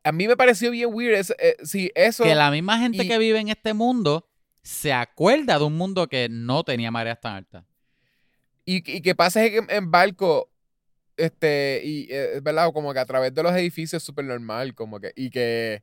A 0.05 0.11
mí 0.13 0.27
me 0.27 0.37
pareció 0.37 0.71
bien 0.73 0.91
weird, 0.93 1.15
es, 1.15 1.31
eh, 1.39 1.57
sí, 1.63 1.91
eso, 1.95 2.25
Que 2.25 2.35
la 2.35 2.51
misma 2.51 2.79
gente 2.79 3.05
y- 3.05 3.09
que 3.09 3.19
vive 3.19 3.39
en 3.39 3.49
este 3.49 3.73
mundo 3.73 4.29
se 4.63 4.93
acuerda 4.93 5.59
de 5.59 5.65
un 5.65 5.77
mundo 5.77 6.09
que 6.09 6.29
no 6.31 6.65
tenía 6.65 6.91
mareas 6.91 7.21
tan 7.21 7.35
altas. 7.37 7.65
y, 8.65 8.77
y 8.97 9.01
que 9.03 9.15
pasa 9.15 9.45
es 9.45 9.51
que 9.51 9.57
en, 9.59 9.67
en 9.71 9.91
barco, 9.91 10.51
este, 11.17 11.83
y 11.85 12.03
eh, 12.13 12.37
es 12.37 12.43
verdad, 12.43 12.73
como 12.73 12.93
que 12.93 12.99
a 13.01 13.07
través 13.07 13.35
de 13.35 13.43
los 13.43 13.53
edificios 13.53 13.95
es 13.95 14.07
súper 14.07 14.25
normal, 14.25 14.75
como 14.75 14.99
que, 15.01 15.13
y 15.17 15.31
que, 15.31 15.83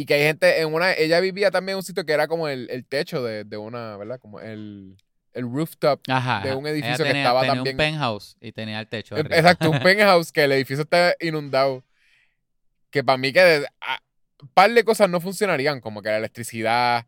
y 0.00 0.06
que 0.06 0.14
hay 0.14 0.20
gente 0.22 0.60
en 0.60 0.72
una, 0.72 0.92
ella 0.92 1.18
vivía 1.18 1.50
también 1.50 1.74
en 1.74 1.78
un 1.78 1.82
sitio 1.82 2.06
que 2.06 2.12
era 2.12 2.28
como 2.28 2.46
el, 2.46 2.68
el 2.70 2.84
techo 2.86 3.20
de, 3.24 3.42
de 3.42 3.56
una, 3.56 3.96
¿verdad? 3.96 4.20
Como 4.20 4.38
el, 4.38 4.96
el 5.32 5.42
rooftop. 5.42 6.00
Ajá. 6.08 6.40
De 6.46 6.54
un 6.54 6.68
edificio 6.68 7.04
que 7.04 7.10
estaba 7.10 7.40
tenía 7.40 7.54
también- 7.56 7.74
un 7.74 7.78
penthouse 7.78 8.36
y 8.40 8.52
tenía 8.52 8.78
el 8.78 8.86
techo. 8.86 9.16
Arriba. 9.16 9.34
Exacto, 9.36 9.68
un 9.70 9.80
penthouse 9.82 10.30
que 10.30 10.44
el 10.44 10.52
edificio 10.52 10.84
está 10.84 11.14
inundado. 11.18 11.84
Que 12.90 13.02
para 13.02 13.18
mí 13.18 13.32
que 13.32 13.40
de- 13.42 13.66
a- 13.80 13.98
un 14.40 14.48
par 14.54 14.70
de 14.72 14.84
cosas 14.84 15.10
no 15.10 15.20
funcionarían, 15.20 15.80
como 15.80 16.00
que 16.00 16.10
la 16.10 16.18
electricidad, 16.18 17.06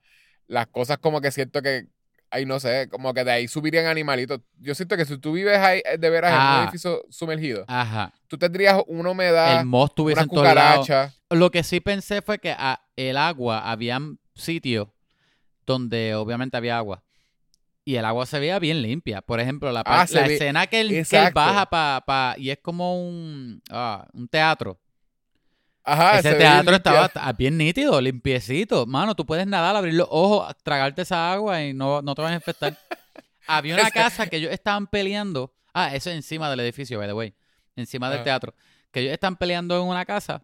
las 0.49 0.66
cosas 0.66 0.99
como 0.99 1.20
que 1.20 1.30
siento 1.30 1.62
que, 1.62 1.86
ay, 2.31 2.47
no 2.47 2.61
sé, 2.61 2.89
como 2.91 3.12
que 3.14 3.24
de 3.24 3.31
ahí 3.33 3.49
subirían 3.49 3.87
animalitos. 3.87 4.41
Yo 4.59 4.74
siento 4.74 4.97
que 4.97 5.05
si 5.05 5.18
tú 5.18 5.33
vives 5.33 5.59
ahí 5.59 5.83
eh, 5.85 5.99
de 5.99 6.11
veras 6.11 6.33
en 6.33 6.39
Ah. 6.41 6.57
un 6.59 6.62
edificio 6.64 7.03
sumergido, 7.11 7.64
Ajá. 7.68 8.12
tú 8.28 8.39
tendrías 8.39 8.81
una 8.87 9.11
humedad, 9.11 9.61
El 9.61 9.66
moss 9.66 9.91
una 9.97 10.26
cucaracha. 10.26 11.12
Lo 11.31 11.51
que 11.51 11.62
sí 11.62 11.81
pensé 11.81 12.22
fue 12.22 12.39
que 12.39 12.55
ah, 12.57 12.81
el 12.97 13.16
agua, 13.16 13.70
había 13.70 14.01
sitios 14.35 14.89
donde 15.66 16.14
obviamente 16.14 16.57
había 16.57 16.76
agua. 16.78 17.03
Y 17.85 17.97
el 17.97 18.05
agua 18.05 18.26
se 18.26 18.39
veía 18.39 18.59
bien 18.59 18.83
limpia. 18.83 19.22
Por 19.22 19.41
ejemplo, 19.41 19.72
la, 19.72 19.83
Ah, 19.87 20.07
la 20.11 20.26
escena 20.26 20.66
que 20.66 20.81
él, 20.81 20.89
que 21.09 21.16
él 21.18 21.33
baja 21.33 21.66
pa, 21.66 22.03
pa- 22.07 22.35
y 22.39 22.51
es 22.51 22.59
como 22.62 23.01
un, 23.09 23.62
ah, 23.70 24.07
un 24.12 24.28
teatro. 24.28 24.78
Ajá, 25.85 26.18
Ese 26.18 26.35
teatro 26.35 26.76
estaba 26.76 27.03
limpia. 27.03 27.33
bien 27.33 27.57
nítido, 27.57 28.01
limpiecito. 28.01 28.87
Mano, 28.87 29.14
tú 29.14 29.24
puedes 29.26 29.47
nadar, 29.47 29.74
abrir 29.76 29.95
los 29.95 30.07
ojos, 30.11 30.55
tragarte 30.62 31.03
esa 31.03 31.33
agua 31.33 31.62
y 31.62 31.72
no, 31.72 32.03
no 32.03 32.14
te 32.14 32.22
vas 32.22 32.33
a 32.33 32.35
infectar. 32.35 32.76
Había 33.47 33.74
una 33.74 33.91
casa 33.91 34.26
que 34.26 34.37
ellos 34.37 34.53
estaban 34.53 34.87
peleando. 34.87 35.55
Ah, 35.72 35.95
eso 35.95 36.11
es 36.11 36.16
encima 36.16 36.51
del 36.51 36.61
edificio, 36.61 36.99
by 36.99 37.09
the 37.09 37.14
way. 37.14 37.35
Encima 37.76 38.09
del 38.09 38.18
Ajá. 38.18 38.24
teatro. 38.24 38.55
Que 38.93 39.01
ellos 39.01 39.12
están 39.12 39.37
peleando 39.37 39.76
en 39.81 39.83
una 39.89 40.05
casa. 40.05 40.43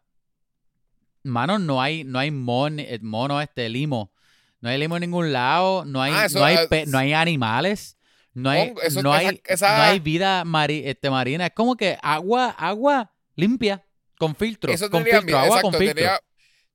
Mano, 1.22 1.58
no 1.58 1.82
hay, 1.82 2.04
no 2.04 2.18
hay 2.18 2.30
mon- 2.30 2.78
eh, 2.80 2.98
mono, 3.02 3.40
este, 3.40 3.68
limo. 3.68 4.12
No 4.60 4.68
hay 4.70 4.78
limo 4.78 4.96
en 4.96 5.00
ningún 5.02 5.32
lado. 5.32 5.84
No 5.84 6.00
hay, 6.00 6.12
Ah, 6.14 6.26
eso, 6.26 6.38
no 6.38 6.44
hay, 6.44 6.56
ah, 6.56 6.84
no 6.86 6.98
hay 6.98 7.12
animales. 7.12 7.96
No 8.32 8.50
hay, 8.50 8.72
eso- 8.82 9.02
no 9.02 9.14
esa- 9.14 9.28
hay, 9.28 9.40
esa- 9.44 9.76
no 9.76 9.82
hay 9.84 9.98
vida 10.00 10.44
mari- 10.44 10.82
este, 10.86 11.10
marina. 11.10 11.46
Es 11.46 11.52
como 11.54 11.76
que 11.76 11.98
agua, 12.02 12.50
agua 12.50 13.12
limpia. 13.34 13.84
Con 14.18 14.34
filtro. 14.34 14.72
Eso 14.72 14.90
con 14.90 15.04
tendría, 15.04 15.20
filtro, 15.20 15.38
agua 15.38 15.60
con 15.60 15.74
exacto, 15.74 15.78
filtro. 15.78 15.94
tendría, 15.94 16.20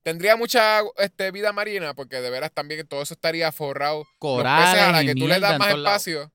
tendría 0.04 0.36
mucha 0.36 0.82
este, 0.98 1.32
vida 1.32 1.52
marina, 1.54 1.94
porque 1.94 2.22
de 2.22 2.30
veras 2.30 2.52
también 2.52 2.88
todo 2.88 3.02
eso 3.02 3.14
estaría 3.14 3.52
forrado. 3.52 4.06
Corales 4.20 4.82
a 4.82 4.92
la 4.92 5.04
que 5.04 5.16
tú 5.16 5.28
le 5.28 5.40
das 5.40 5.58
más 5.58 5.70
lados. 5.70 5.80
espacio, 5.80 6.34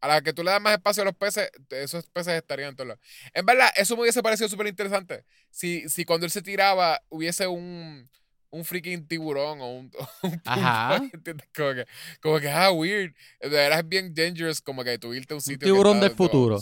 a 0.00 0.08
la 0.08 0.22
que 0.22 0.32
tú 0.32 0.42
le 0.42 0.50
das 0.50 0.60
más 0.60 0.72
espacio 0.72 1.02
a 1.02 1.06
los 1.06 1.14
peces, 1.14 1.50
esos 1.70 2.06
peces 2.08 2.34
estarían 2.34 2.70
en 2.70 2.76
todos 2.76 2.88
lados. 2.88 3.04
En 3.34 3.46
verdad, 3.46 3.70
eso 3.76 3.96
me 3.96 4.02
hubiese 4.02 4.22
parecido 4.22 4.48
súper 4.48 4.66
interesante. 4.66 5.24
Si, 5.50 5.88
si 5.88 6.04
cuando 6.04 6.26
él 6.26 6.32
se 6.32 6.42
tiraba 6.42 7.00
hubiese 7.08 7.46
un, 7.46 8.08
un 8.50 8.64
freaking 8.64 9.06
tiburón 9.06 9.60
o 9.60 9.70
un, 9.70 9.90
un 10.22 10.42
Ajá. 10.44 10.98
Como 11.54 11.74
que, 11.74 11.86
como 12.20 12.40
que, 12.40 12.50
ah, 12.50 12.72
weird. 12.72 13.14
De 13.40 13.48
verdad 13.48 13.80
es 13.80 13.88
bien 13.88 14.14
dangerous 14.14 14.60
como 14.60 14.84
que 14.84 14.98
tú 14.98 15.14
irte 15.14 15.34
a 15.34 15.36
un 15.36 15.40
sitio. 15.40 15.60
que 15.60 15.66
tiburón 15.66 16.00
del 16.00 16.10
futuro. 16.10 16.60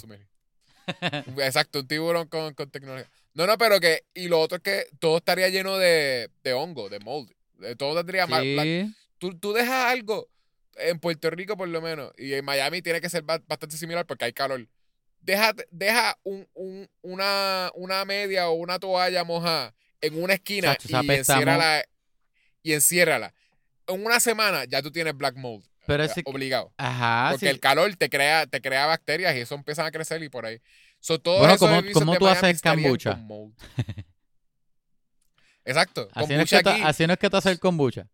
Exacto, 1.39 1.81
un 1.81 1.87
tiburón 1.89 2.29
con, 2.29 2.55
con 2.55 2.71
tecnología. 2.71 3.11
No, 3.35 3.47
no, 3.47 3.57
pero 3.59 3.79
que, 3.81 4.05
y 4.15 4.29
lo 4.29 4.41
otro 4.41 4.57
es 4.57 4.63
que 4.63 4.87
todo 4.99 5.19
estaría 5.19 5.49
lleno 5.49 5.77
de, 5.79 6.31
de 6.43 6.53
hongo, 6.55 6.89
de 6.89 6.99
mold. 7.01 7.31
De- 7.55 7.77
Todo 7.77 7.97
tendría 7.97 8.27
más. 8.27 8.43
Sí. 8.43 8.95
tú, 9.19 9.39
tú 9.39 9.53
dejas 9.53 9.93
algo 9.93 10.29
en 10.77 10.99
Puerto 11.01 11.29
Rico 11.31 11.57
por 11.57 11.69
lo 11.69 11.81
menos, 11.83 12.13
y 12.17 12.33
en 12.35 12.45
Miami 12.45 12.83
tiene 12.83 13.01
que 13.01 13.09
ser 13.11 13.23
ba- 13.23 13.43
bastante 13.47 13.77
similar 13.77 14.07
porque 14.07 14.25
hay 14.27 14.33
calor. 14.33 14.67
Deja, 15.21 15.53
deja 15.71 16.17
un, 16.23 16.49
un- 16.55 16.89
una, 17.03 17.71
una 17.75 18.05
media 18.05 18.49
o 18.49 18.53
una 18.55 18.79
toalla 18.79 19.25
mojada 19.25 19.75
en 20.01 20.23
una 20.23 20.35
esquina 20.35 20.77
Chacho, 20.77 21.03
y 21.03 21.11
enciérrala, 21.11 21.85
y 22.63 22.73
enciérrala. 22.73 23.35
En 23.89 24.05
una 24.05 24.21
semana 24.21 24.65
ya 24.65 24.81
tú 24.83 24.91
tienes 24.93 25.17
black 25.17 25.35
mold. 25.37 25.65
Pero 25.87 26.03
eh, 26.03 26.07
ese- 26.07 26.23
obligado. 26.27 26.73
Ajá. 26.77 27.31
Porque 27.33 27.47
sí. 27.47 27.51
el 27.51 27.59
calor 27.61 27.95
te 27.97 28.09
crea, 28.09 28.47
te 28.47 28.61
crea 28.61 28.87
bacterias 28.87 29.35
y 29.35 29.41
eso 29.41 29.55
empiezan 29.55 29.87
a 29.87 29.91
crecer 29.91 30.23
y 30.23 30.29
por 30.29 30.47
ahí. 30.47 30.61
So, 31.01 31.19
Bueno, 31.25 31.57
¿cómo- 31.59 32.19
tú 32.19 32.27
haces 32.29 32.61
kombucha? 32.63 33.15
Exacto. 35.65 36.09
Así 36.13 36.35
no, 36.35 36.43
es 36.43 36.51
que 36.51 36.57
aquí, 36.57 36.81
así 36.83 37.07
no 37.07 37.13
es 37.13 37.19
que 37.19 37.31
tú 37.31 37.37
haces 37.37 37.59
kombucha. 37.59 38.09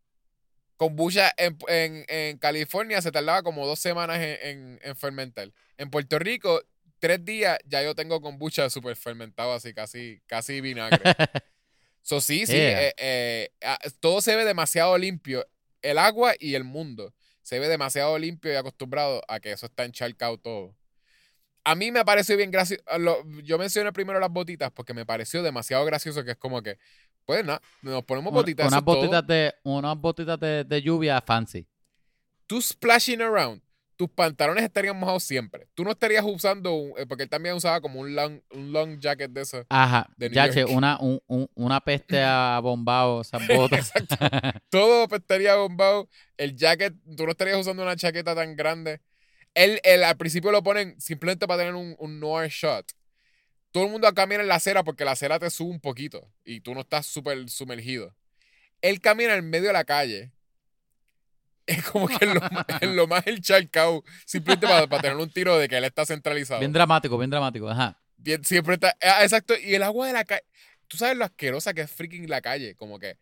kombucha 0.76 1.32
en, 1.36 1.56
en, 1.68 2.04
en 2.08 2.38
California 2.38 3.00
se 3.00 3.12
tardaba 3.12 3.42
como 3.42 3.66
dos 3.66 3.78
semanas 3.78 4.18
en, 4.18 4.38
en, 4.42 4.80
en 4.82 4.96
fermentar. 4.96 5.52
En 5.76 5.88
Puerto 5.90 6.18
Rico, 6.18 6.62
tres 6.98 7.24
días 7.24 7.58
ya 7.66 7.82
yo 7.82 7.94
tengo 7.94 8.20
kombucha 8.20 8.68
súper 8.70 8.96
fermentado, 8.96 9.52
así 9.52 9.72
casi, 9.72 10.20
casi 10.26 10.60
vinagre. 10.60 11.00
So, 12.06 12.20
sí, 12.20 12.44
sí, 12.44 12.52
Yeah. 12.52 12.82
eh, 12.82 12.94
eh, 12.98 13.50
ah, 13.64 13.78
todo 13.98 14.20
se 14.20 14.36
ve 14.36 14.44
demasiado 14.44 14.98
limpio. 14.98 15.46
El 15.80 15.96
agua 15.96 16.34
y 16.38 16.54
el 16.54 16.62
mundo 16.62 17.14
se 17.40 17.58
ve 17.58 17.66
demasiado 17.66 18.18
limpio 18.18 18.52
y 18.52 18.56
acostumbrado 18.56 19.22
a 19.26 19.40
que 19.40 19.52
eso 19.52 19.64
está 19.64 19.86
encharcado 19.86 20.36
todo. 20.36 20.76
A 21.64 21.74
mí 21.74 21.90
me 21.90 22.04
pareció 22.04 22.36
bien 22.36 22.50
gracioso. 22.50 22.82
Yo 23.42 23.58
mencioné 23.58 23.92
primero 23.92 24.20
las 24.20 24.30
botitas 24.30 24.70
porque 24.70 24.94
me 24.94 25.06
pareció 25.06 25.42
demasiado 25.42 25.84
gracioso 25.84 26.24
que 26.24 26.32
es 26.32 26.36
como 26.36 26.62
que, 26.62 26.78
pues 27.24 27.44
nada, 27.44 27.60
nos 27.82 28.04
ponemos 28.04 28.32
botitas. 28.32 28.68
unas, 28.68 28.82
botitas 28.84 29.26
de, 29.26 29.54
unas 29.64 29.96
botitas 29.96 30.38
de, 30.38 30.82
lluvia 30.82 31.20
fancy. 31.20 31.66
Tú 32.46 32.60
splashing 32.60 33.22
around 33.22 33.62
tus 33.96 34.10
pantalones 34.10 34.64
estarían 34.64 34.98
mojados 34.98 35.22
siempre. 35.22 35.68
Tú 35.74 35.84
no 35.84 35.92
estarías 35.92 36.24
usando, 36.26 36.94
eh, 36.96 37.06
porque 37.06 37.24
él 37.24 37.28
también 37.28 37.54
usaba 37.54 37.80
como 37.80 38.00
un 38.00 38.14
long, 38.14 38.40
un 38.50 38.72
long 38.72 38.98
jacket 38.98 39.30
de 39.30 39.42
eso. 39.42 39.64
Ajá, 39.68 40.08
che, 40.52 40.64
una, 40.64 40.98
un, 40.98 41.20
una 41.54 41.80
peste 41.80 42.22
a 42.22 42.58
bombao, 42.62 43.20
esas 43.20 43.46
botas. 43.46 43.92
Todo 44.68 45.08
pestería 45.08 45.52
a 45.52 45.56
bombao. 45.56 46.08
El 46.36 46.56
jacket, 46.56 46.94
tú 47.16 47.24
no 47.24 47.30
estarías 47.30 47.58
usando 47.58 47.82
una 47.82 47.96
chaqueta 47.96 48.34
tan 48.34 48.56
grande. 48.56 49.00
Él, 49.54 49.80
al 50.04 50.16
principio 50.16 50.50
lo 50.50 50.62
ponen 50.62 51.00
simplemente 51.00 51.46
para 51.46 51.60
tener 51.60 51.74
un, 51.74 51.94
un 51.98 52.20
noir 52.20 52.50
shot. 52.50 52.92
Todo 53.70 53.84
el 53.84 53.90
mundo 53.90 54.12
camina 54.14 54.42
en 54.42 54.48
la 54.48 54.56
acera 54.56 54.84
porque 54.84 55.04
la 55.04 55.12
acera 55.12 55.38
te 55.38 55.50
sube 55.50 55.70
un 55.70 55.80
poquito 55.80 56.28
y 56.44 56.60
tú 56.60 56.74
no 56.74 56.80
estás 56.80 57.06
súper 57.06 57.48
sumergido. 57.48 58.14
Él 58.82 59.00
camina 59.00 59.34
en 59.34 59.48
medio 59.48 59.68
de 59.68 59.72
la 59.72 59.84
calle 59.84 60.32
es 61.66 61.82
como 61.84 62.06
que 62.08 62.24
en 62.24 62.34
lo, 62.34 62.40
en 62.80 62.96
lo 62.96 63.06
más 63.06 63.26
el 63.26 63.40
charcao, 63.40 64.04
simplemente 64.26 64.66
para, 64.66 64.86
para, 64.86 65.02
tener 65.02 65.16
un 65.16 65.30
tiro 65.30 65.56
de 65.58 65.68
que 65.68 65.76
él 65.76 65.84
está 65.84 66.04
centralizado. 66.04 66.60
Bien 66.60 66.72
dramático, 66.72 67.16
bien 67.16 67.30
dramático, 67.30 67.68
ajá. 67.68 67.98
Bien, 68.16 68.44
siempre 68.44 68.74
está, 68.74 68.94
ah, 69.02 69.22
exacto, 69.22 69.54
y 69.58 69.74
el 69.74 69.82
agua 69.82 70.06
de 70.06 70.12
la 70.12 70.24
calle, 70.24 70.44
tú 70.88 70.96
sabes 70.96 71.16
lo 71.16 71.24
asquerosa 71.24 71.72
que 71.72 71.82
es 71.82 71.90
freaking 71.90 72.28
la 72.28 72.40
calle, 72.40 72.74
como 72.74 72.98
que 72.98 73.16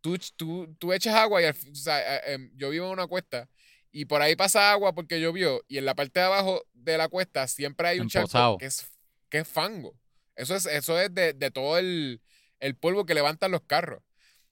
tú, 0.00 0.18
tú, 0.36 0.74
tú 0.78 0.92
echas 0.92 1.14
agua 1.14 1.42
y, 1.42 1.46
o 1.46 1.74
sea, 1.74 2.16
eh, 2.16 2.34
em, 2.34 2.50
yo 2.54 2.70
vivo 2.70 2.86
en 2.86 2.92
una 2.92 3.06
cuesta 3.06 3.48
y 3.96 4.04
por 4.04 4.20
ahí 4.20 4.36
pasa 4.36 4.72
agua 4.72 4.94
porque 4.94 5.22
llovió 5.22 5.64
y 5.68 5.78
en 5.78 5.86
la 5.86 5.94
parte 5.94 6.20
de 6.20 6.26
abajo 6.26 6.62
de 6.74 6.98
la 6.98 7.08
cuesta 7.08 7.48
siempre 7.48 7.88
hay 7.88 7.98
un 7.98 8.10
charco 8.10 8.58
que 8.58 8.66
es, 8.66 8.86
que 9.30 9.38
es 9.38 9.48
fango. 9.48 9.98
Eso 10.34 10.54
es, 10.54 10.66
eso 10.66 11.00
es 11.00 11.14
de, 11.14 11.32
de 11.32 11.50
todo 11.50 11.78
el, 11.78 12.20
el 12.60 12.74
polvo 12.74 13.06
que 13.06 13.14
levantan 13.14 13.52
los 13.52 13.62
carros. 13.62 14.02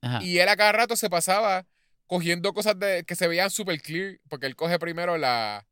Ajá. 0.01 0.23
Y 0.23 0.39
él 0.39 0.49
a 0.49 0.57
cada 0.57 0.73
rato 0.73 0.97
se 0.97 1.11
pasaba 1.11 1.67
cogiendo 2.07 2.55
cosas 2.55 2.79
de, 2.79 3.05
que 3.05 3.15
se 3.15 3.29
veían 3.29 3.51
super 3.51 3.79
clear, 3.83 4.19
porque 4.31 4.47
él 4.47 4.57
coge 4.57 4.79
primero 4.79 5.19
la, 5.19 5.67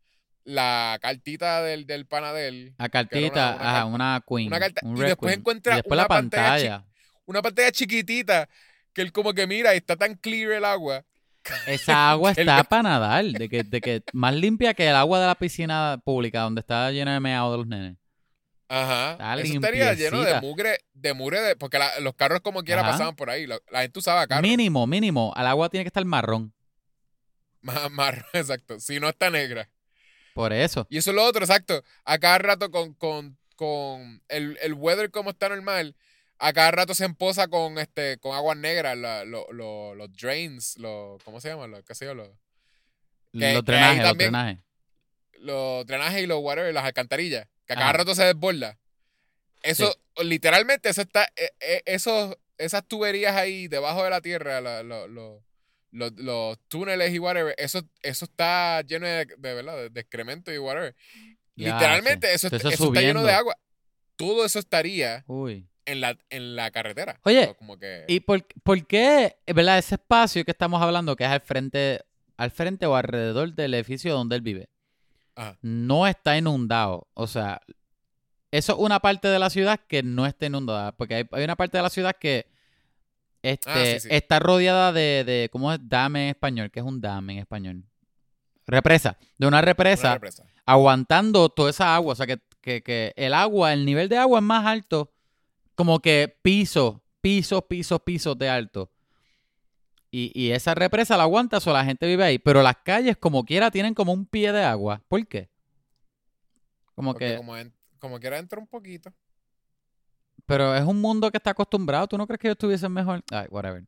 la 0.44 0.98
cartita 1.00 1.62
del, 1.62 1.86
del 1.86 2.04
panadel. 2.04 2.74
La 2.76 2.90
cartita, 2.90 3.54
una, 3.54 3.70
ajá, 3.70 3.84
una 3.86 4.22
queen. 4.28 4.52
y 4.98 5.00
después 5.00 5.34
encuentra 5.34 5.80
una 5.86 6.08
pantalla. 6.08 6.84
una 7.24 7.40
pantalla 7.40 7.72
chiquitita 7.72 8.50
que 8.92 9.00
él 9.00 9.12
como 9.12 9.32
que 9.32 9.46
mira 9.46 9.72
y 9.72 9.78
está 9.78 9.96
tan 9.96 10.14
clear 10.16 10.52
el 10.52 10.66
agua. 10.66 11.06
Esa 11.66 12.11
agua 12.11 12.32
está 12.32 12.64
para 12.64 12.82
nadar, 12.82 13.24
de 13.24 13.49
que, 13.49 13.62
de 13.64 13.80
que 13.80 14.03
más 14.12 14.34
limpia 14.34 14.74
que 14.74 14.88
el 14.88 14.97
agua 14.97 15.20
de 15.20 15.26
la 15.26 15.34
piscina 15.34 16.01
pública 16.05 16.40
donde 16.40 16.61
está 16.61 16.90
llena 16.90 17.14
de 17.14 17.20
meado 17.20 17.53
de 17.53 17.59
los 17.59 17.66
nenes. 17.66 17.97
Ajá. 18.68 19.34
Eso 19.38 19.55
estaría 19.55 19.93
lleno 19.93 20.22
de 20.22 20.40
mugre, 20.40 20.78
de 20.95 21.12
mugre, 21.12 21.57
porque 21.57 21.78
los 22.01 22.14
carros 22.14 22.40
como 22.40 22.64
quiera 22.64 22.82
pasaban 22.82 23.14
por 23.14 23.28
ahí. 23.28 23.47
La, 23.47 23.61
gente 23.82 23.99
usaba 23.99 24.26
carros. 24.26 24.43
Mínimo, 24.43 24.86
mínimo. 24.86 25.30
Al 25.36 25.47
agua 25.47 25.68
tiene 25.68 25.84
que 25.84 25.88
estar 25.88 26.05
marrón. 26.07 26.55
marrón, 27.90 28.24
exacto. 28.32 28.80
Si 28.80 28.99
no 28.99 29.11
está 29.11 29.28
negra. 29.28 29.68
Por 30.34 30.55
eso. 30.55 30.86
Y 30.88 30.97
eso 30.97 31.11
es 31.11 31.16
lo 31.16 31.22
otro, 31.22 31.45
exacto. 31.45 31.84
A 32.05 32.16
cada 32.18 32.38
rato 32.38 32.70
con, 32.70 32.95
con, 32.95 33.36
con 33.57 34.22
el, 34.28 34.59
el 34.62 34.72
weather 34.72 35.11
como 35.11 35.30
está 35.30 35.51
normal, 35.51 35.95
a 36.45 36.53
cada 36.53 36.72
rato 36.72 36.93
se 36.93 37.05
emposa 37.05 37.47
con 37.47 37.78
este 37.78 38.18
con 38.18 38.34
aguas 38.34 38.57
negras, 38.57 38.97
los 38.97 40.12
drains, 40.20 40.76
los, 40.76 41.22
¿cómo 41.22 41.40
se 41.40 41.51
llama? 41.51 41.68
Los, 41.68 41.84
¿Qué 41.84 41.95
sé 41.95 42.07
yo? 42.07 42.14
Los, 42.14 42.30
los 43.32 43.64
drenajes, 43.64 44.03
los 44.03 44.18
drenajes. 44.18 44.59
Los 45.38 45.86
drenajes 45.86 46.22
y 46.22 46.26
los 46.26 46.40
water, 46.40 46.74
las 46.74 46.84
alcantarillas 46.84 47.47
que 47.64 47.74
a 47.74 47.76
cada 47.76 47.93
rato 47.93 48.16
se 48.16 48.24
desborda. 48.24 48.76
Eso, 49.62 49.97
literalmente, 50.20 50.88
eso 50.88 51.03
está, 51.03 51.28
eh, 51.36 51.53
eh, 51.61 51.82
esas 51.86 52.88
tuberías 52.88 53.36
ahí 53.36 53.68
debajo 53.68 54.03
de 54.03 54.11
la 54.11 54.20
tierra, 54.20 54.61
los 55.93 56.59
túneles 56.66 57.14
y 57.14 57.20
whatever, 57.20 57.55
eso, 57.57 57.82
eso 58.03 58.24
está 58.24 58.82
lleno 58.82 59.07
de, 59.07 59.28
¿verdad? 59.38 59.90
de, 59.93 60.01
excremento 60.01 60.53
y 60.53 60.59
whatever. 60.59 60.97
literalmente, 61.55 62.34
eso, 62.34 62.49
está 62.49 63.01
lleno 63.01 63.22
de 63.22 63.32
agua. 63.32 63.57
Todo 64.16 64.45
eso 64.45 64.59
estaría 64.59 65.24
En, 65.85 66.01
la, 66.01 66.16
en 66.30 66.55
la 66.55 66.70
carretera. 66.70 67.18
Oye, 67.24 67.57
¿y 68.07 68.20
por, 68.20 68.47
por, 68.62 68.87
qué, 68.87 69.37
verdad, 69.47 69.78
ese 69.78 69.97
espacio 69.97 70.45
que 70.45 70.53
estamos 70.53 70.80
hablando, 70.80 71.16
que 71.16 71.24
es 71.24 71.30
al 71.30 71.41
frente, 71.41 72.01
al 72.37 72.51
frente 72.53 72.87
o 72.87 72.95
alrededor 72.95 73.53
del 73.55 73.74
edificio 73.74 74.12
donde 74.12 74.37
él 74.37 74.43
vive, 74.43 74.68
no 75.61 76.07
está 76.07 76.37
inundado. 76.37 77.09
O 77.14 77.26
sea, 77.26 77.61
eso 78.51 78.72
es 78.74 78.78
una 78.78 79.01
parte 79.01 79.28
de 79.28 79.39
la 79.39 79.51
ciudad 79.51 79.80
que 79.89 80.03
no 80.03 80.26
está 80.26 80.47
inundada. 80.47 80.93
Porque 80.93 81.26
hay, 81.30 81.45
una 81.45 81.57
parte 81.57 81.78
de 81.78 81.83
la 81.83 81.91
ciudad 81.91 82.14
que 82.18 82.47
este, 83.43 83.70
ah, 83.70 84.09
está 84.11 84.39
rodeada 84.39 84.93
de, 84.93 85.49
¿cómo 85.51 85.72
es? 85.72 85.80
Dame 85.83 86.24
en 86.24 86.28
español, 86.30 86.70
que 86.70 86.80
es 86.80 86.87
un 86.87 87.01
dame 87.01 87.35
en 87.35 87.39
español. 87.41 87.85
Represa, 88.66 89.18
de 89.39 89.47
una 89.47 89.61
represa, 89.61 90.20
aguantando 90.64 91.49
toda 91.49 91.70
esa 91.70 91.95
agua. 91.95 92.12
O 92.12 92.16
sea, 92.16 92.26
que, 92.26 92.83
que, 92.83 93.12
el 93.16 93.35
agua, 93.35 93.72
el 93.72 93.85
nivel 93.85 94.09
de 94.09 94.18
agua 94.18 94.39
es 94.39 94.45
más 94.45 94.64
alto, 94.66 95.11
como 95.74 96.00
que 96.00 96.38
pisos, 96.42 96.96
pisos, 97.20 97.64
pisos, 97.64 98.00
pisos 98.02 98.38
de 98.38 98.48
alto. 98.48 98.90
Y, 100.14 100.50
esa 100.50 100.74
represa 100.74 101.16
la 101.16 101.22
aguanta, 101.22 101.56
o 101.64 101.72
la 101.72 101.86
gente 101.86 102.06
vive 102.06 102.22
ahí. 102.22 102.38
Pero 102.38 102.62
las 102.62 102.76
calles, 102.84 103.16
como 103.16 103.46
quiera, 103.46 103.70
tienen 103.70 103.94
como 103.94 104.12
un 104.12 104.26
pie 104.26 104.52
de 104.52 104.62
agua. 104.62 105.00
¿Por 105.08 105.26
qué? 105.26 105.48
Como 106.94 107.14
que. 107.14 107.40
Como, 107.98 108.20
quiera, 108.20 108.38
entra 108.38 108.58
un 108.58 108.66
poquito. 108.66 109.10
Pero 110.44 110.76
es 110.76 110.82
un 110.82 111.00
mundo 111.00 111.30
que 111.30 111.38
está 111.38 111.52
acostumbrado. 111.52 112.06
¿Tú 112.08 112.18
no 112.18 112.26
crees 112.26 112.40
que 112.40 112.48
ellos 112.48 112.56
estuviesen 112.56 112.92
mejor? 112.92 113.22
Ay, 113.30 113.46
whatever. 113.48 113.84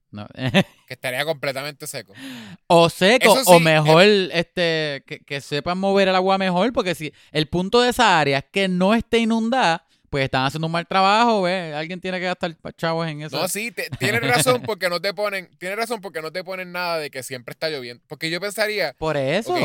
que 0.87 0.95
estaría 0.95 1.27
completamente 1.27 1.87
seco. 1.87 2.15
O 2.69 2.89
seco, 2.89 3.35
o 3.47 3.61
mejor 3.61 4.05
este 4.05 5.05
que, 5.07 5.21
que, 5.27 5.43
sepan 5.43 5.77
mover 5.77 6.09
el 6.09 6.15
agua 6.15 6.39
mejor. 6.39 6.73
Porque 6.73 6.95
si 6.95 7.13
el 7.33 7.49
punto 7.49 7.83
de 7.83 7.91
esa 7.91 8.19
área 8.19 8.39
es 8.39 8.45
que 8.51 8.67
no 8.67 8.95
esté 8.95 9.19
inundada, 9.19 9.85
pues 10.15 10.27
están 10.27 10.45
haciendo 10.45 10.69
un 10.69 10.73
mal 10.73 10.87
trabajo, 10.87 11.43
¿ves? 11.43 11.75
Alguien 11.75 12.01
tiene 12.01 12.21
que 12.21 12.27
gastar 12.27 12.57
chavos 12.77 13.09
en 13.09 13.23
eso. 13.23 13.37
No, 13.37 13.49
sí, 13.49 13.75
tienes 13.99 14.21
razón 14.21 14.63
porque 14.63 14.89
no 14.89 15.01
te 15.01 15.13
ponen, 15.13 15.51
tienes 15.59 15.77
razón 15.77 16.01
porque 16.01 16.23
no 16.23 16.31
te 16.31 16.45
ponen 16.45 16.71
nada 16.71 16.99
de 16.99 17.11
que 17.11 17.25
siempre 17.25 17.51
está 17.51 17.69
lloviendo. 17.69 18.01
Porque 18.07 18.31
yo 18.31 18.41
pensaría. 18.41 18.93
Por 18.93 19.17
eso. 19.17 19.57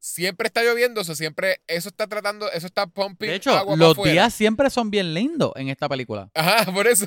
siempre 0.00 0.48
está 0.48 0.64
lloviendo, 0.64 1.02
eso 1.02 1.14
siempre, 1.14 1.60
eso 1.68 1.88
está 1.88 2.08
tratando, 2.08 2.50
eso 2.50 2.66
está 2.66 2.88
pumping. 2.88 3.28
De 3.28 3.36
hecho, 3.36 3.76
los 3.76 3.96
días 4.02 4.34
siempre 4.34 4.70
son 4.70 4.90
bien 4.90 5.14
lindos 5.14 5.52
en 5.54 5.68
esta 5.68 5.88
película. 5.88 6.32
Ajá, 6.34 6.64
por 6.74 6.88
eso. 6.88 7.06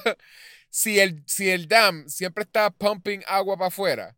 Si 0.70 1.02
el, 1.02 1.22
si 1.26 1.50
el 1.50 1.68
dam 1.68 2.08
siempre 2.08 2.46
está 2.46 2.70
pumping 2.70 3.20
agua 3.28 3.58
para 3.58 3.68
afuera, 3.68 4.16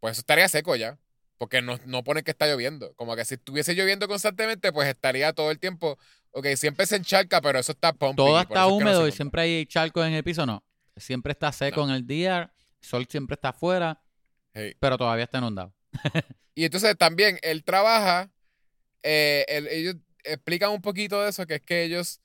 pues 0.00 0.12
eso 0.12 0.20
estaría 0.20 0.46
seco 0.50 0.76
ya. 0.76 0.98
Porque 1.38 1.62
no, 1.62 1.80
no 1.86 2.04
pone 2.04 2.22
que 2.22 2.32
está 2.32 2.46
lloviendo. 2.46 2.92
Como 2.96 3.16
que 3.16 3.24
si 3.24 3.36
estuviese 3.36 3.74
lloviendo 3.74 4.06
constantemente, 4.06 4.70
pues 4.70 4.86
estaría 4.86 5.32
todo 5.32 5.50
el 5.50 5.58
tiempo 5.58 5.98
Ok, 6.32 6.46
siempre 6.56 6.86
se 6.86 6.96
encharca, 6.96 7.40
pero 7.42 7.58
eso 7.58 7.72
está 7.72 7.92
pumping. 7.92 8.16
Todo 8.16 8.40
está 8.40 8.66
húmedo 8.66 9.06
y 9.06 9.12
siempre 9.12 9.42
hay 9.42 9.66
charcos 9.66 10.06
en 10.06 10.14
el 10.14 10.24
piso, 10.24 10.46
no. 10.46 10.64
Siempre 10.96 11.32
está 11.32 11.52
seco 11.52 11.84
en 11.84 11.90
el 11.90 12.06
día, 12.06 12.52
el 12.80 12.88
sol 12.88 13.06
siempre 13.08 13.34
está 13.34 13.50
afuera, 13.50 14.02
pero 14.80 14.96
todavía 14.96 15.24
está 15.24 15.38
inundado. 15.38 15.74
y 16.54 16.64
entonces 16.64 16.96
también 16.96 17.38
él 17.42 17.64
trabaja, 17.64 18.30
eh, 19.02 19.44
ellos 19.70 19.96
explican 20.24 20.70
un 20.70 20.80
poquito 20.80 21.22
de 21.22 21.30
eso, 21.30 21.46
que 21.46 21.56
es 21.56 21.62
que 21.62 21.82
ellos, 21.84 22.20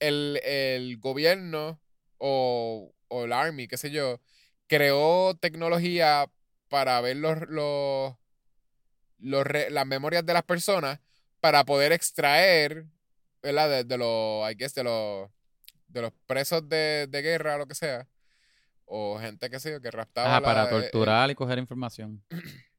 el, 0.00 0.96
gobierno 0.98 1.80
o, 2.18 2.92
el 3.10 3.32
Army, 3.32 3.68
qué 3.68 3.76
sé 3.76 3.92
yo, 3.92 4.20
creó 4.66 5.36
tecnología 5.36 6.28
para 6.68 7.00
ver 7.00 7.16
los, 7.16 7.38
los, 7.48 8.16
las 9.20 9.86
memorias 9.86 10.26
de 10.26 10.32
las 10.32 10.42
personas 10.42 10.98
para 11.40 11.64
poder 11.64 11.92
extraer 11.92 12.86
¿verdad? 13.46 13.84
De, 13.84 13.98
los, 13.98 14.50
I 14.50 14.54
guess, 14.54 14.74
de 14.74 14.84
los, 14.84 15.30
de 15.88 16.02
los 16.02 16.12
presos 16.26 16.68
de, 16.68 17.08
guerra 17.10 17.56
o 17.56 17.58
lo 17.58 17.66
que 17.66 17.74
sea. 17.74 18.06
O 18.84 19.18
gente 19.18 19.50
que 19.50 19.60
sé 19.60 19.80
que 19.80 19.90
raptaba. 19.90 20.36
Ah, 20.36 20.40
para 20.40 20.64
eh, 20.64 20.68
torturar 20.68 21.30
y 21.30 21.34
coger 21.34 21.58
información. 21.58 22.22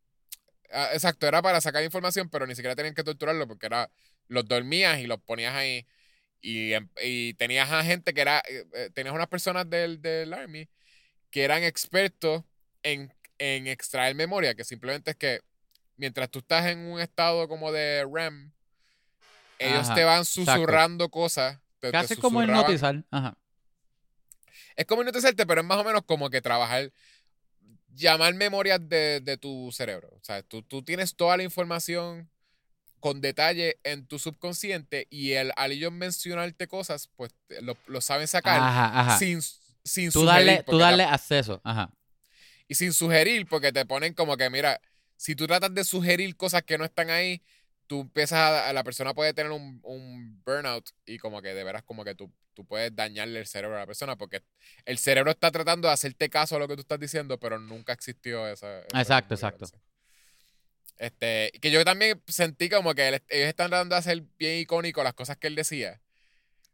Ah, 0.69 0.89
exacto, 0.91 1.25
era 1.25 1.41
para 1.41 1.61
sacar 1.61 1.81
información, 1.81 2.29
pero 2.29 2.45
ni 2.45 2.53
siquiera 2.53 2.75
tenían 2.75 2.93
que 2.93 3.01
torturarlo 3.01 3.47
porque 3.47 3.67
era, 3.67 3.89
los 4.27 4.45
dormías 4.45 4.99
y 4.99 5.07
los 5.07 5.17
ponías 5.21 5.55
ahí. 5.55 5.87
Y, 6.41 6.73
em, 6.73 6.89
y 7.01 7.35
tenías 7.35 7.71
a 7.71 7.85
gente 7.85 8.13
que 8.13 8.19
era, 8.19 8.39
eh, 8.39 8.65
eh, 8.73 8.89
tenías 8.93 9.15
unas 9.15 9.29
personas 9.29 9.69
del, 9.69 10.01
del 10.01 10.33
Army 10.33 10.67
que 11.31 11.45
eran 11.45 11.63
expertos 11.63 12.43
en, 12.83 13.13
en 13.37 13.67
extraer 13.67 14.13
memoria, 14.13 14.55
que 14.55 14.65
simplemente 14.65 15.11
es 15.11 15.15
que 15.15 15.39
mientras 15.95 16.29
tú 16.29 16.39
estás 16.39 16.65
en 16.65 16.79
un 16.79 16.99
estado 16.99 17.47
como 17.47 17.71
de 17.71 18.05
REM, 18.11 18.51
ellos 19.59 19.93
te 19.93 20.03
van 20.03 20.25
susurrando 20.25 21.09
cosas. 21.09 21.59
Casi 21.91 22.15
como 22.15 22.41
hipnotizar. 22.43 23.03
Ajá. 23.11 23.37
Es 24.75 24.85
como 24.85 25.01
hipnotizarte, 25.01 25.45
pero 25.45 25.61
es 25.61 25.67
más 25.67 25.77
o 25.77 25.83
menos 25.83 26.03
como 26.05 26.29
que 26.29 26.41
trabajar, 26.41 26.91
llamar 27.93 28.33
memorias 28.35 28.79
de, 28.87 29.37
tu 29.41 29.71
cerebro. 29.71 30.09
O 30.13 30.23
sea, 30.23 30.43
tú, 30.43 30.61
tú, 30.61 30.83
tienes 30.83 31.15
toda 31.15 31.37
la 31.37 31.43
información 31.43 32.29
con 32.99 33.21
detalle 33.21 33.79
en 33.83 34.05
tu 34.07 34.19
subconsciente 34.19 35.07
y 35.09 35.33
el, 35.33 35.51
al 35.55 35.71
ellos 35.71 35.91
mencionarte 35.91 36.67
cosas, 36.67 37.09
pues 37.15 37.33
lo, 37.61 37.77
lo 37.87 38.01
saben 38.01 38.27
sacar 38.27 38.59
Ajá, 38.59 38.99
ajá. 38.99 39.19
sin, 39.19 39.41
sin 39.83 40.11
Tú 40.11 40.21
sugerir. 40.21 40.45
darle, 40.47 40.63
tú 40.63 40.77
darle 40.77 41.03
acceso. 41.03 41.61
Ajá. 41.63 41.91
y 42.67 42.75
sin 42.75 42.93
sugerir, 42.93 43.47
porque 43.47 43.71
te 43.71 43.85
ponen 43.85 44.13
como 44.13 44.35
que, 44.35 44.49
mira, 44.49 44.81
si 45.15 45.35
tú 45.35 45.47
tratas 45.47 45.73
de 45.73 45.83
sugerir 45.83 46.35
cosas 46.35 46.63
que 46.63 46.77
no 46.77 46.85
están 46.85 47.09
ahí, 47.09 47.41
tú 47.87 48.01
empiezas 48.01 48.39
a, 48.39 48.73
la 48.73 48.83
persona 48.83 49.13
puede 49.13 49.33
tener 49.33 49.51
un, 49.51 49.79
un 49.83 50.41
burnout 50.45 50.89
y 51.05 51.17
como 51.17 51.41
que 51.41 51.53
de 51.53 51.63
veras 51.63 51.83
como 51.83 52.03
que 52.03 52.15
tú, 52.15 52.31
tú 52.53 52.65
puedes 52.65 52.95
dañarle 52.95 53.39
el 53.39 53.47
cerebro 53.47 53.77
a 53.77 53.79
la 53.81 53.87
persona 53.87 54.17
porque 54.17 54.43
el 54.85 54.97
cerebro 54.97 55.31
está 55.31 55.51
tratando 55.51 55.87
de 55.87 55.93
hacerte 55.93 56.29
caso 56.29 56.55
a 56.55 56.59
lo 56.59 56.67
que 56.67 56.75
tú 56.75 56.81
estás 56.81 56.99
diciendo, 56.99 57.39
pero 57.39 57.59
nunca 57.59 57.93
existió 57.93 58.47
esa. 58.47 58.81
esa 58.81 58.99
Exacto, 59.01 59.33
exacto. 59.33 59.65
Este, 60.97 61.51
que 61.61 61.71
yo 61.71 61.83
también 61.85 62.21
sentí 62.27 62.69
como 62.69 62.93
que 62.95 63.07
él- 63.07 63.23
ellos 63.29 63.47
están 63.47 63.69
tratando 63.69 63.95
de 63.95 63.99
hacer 63.99 64.23
bien 64.37 64.59
icónico 64.59 65.03
las 65.03 65.13
cosas 65.13 65.37
que 65.37 65.47
él 65.47 65.55
decía. 65.55 66.01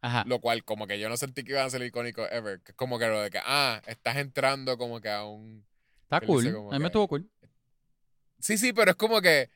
Ajá. 0.01 0.23
Lo 0.27 0.39
cual, 0.39 0.65
como 0.65 0.85
que 0.85 0.99
yo 0.99 1.07
no 1.07 1.15
sentí 1.15 1.43
que 1.43 1.51
iban 1.53 1.65
a 1.65 1.69
ser 1.69 1.81
icónicos 1.81 2.27
ever. 2.31 2.61
Como 2.75 2.99
que 2.99 3.07
lo 3.07 3.21
de 3.21 3.29
que, 3.29 3.39
ah, 3.43 3.81
estás 3.85 4.17
entrando 4.17 4.77
como 4.77 4.99
que 4.99 5.09
a 5.09 5.23
un. 5.25 5.65
Está 6.03 6.19
cool. 6.21 6.47
A 6.71 6.75
mí 6.75 6.79
me 6.79 6.87
estuvo 6.87 7.07
cool. 7.07 7.29
Sí, 8.39 8.57
sí, 8.57 8.73
pero 8.73 8.91
es 8.91 8.97
como 8.97 9.21
que. 9.21 9.49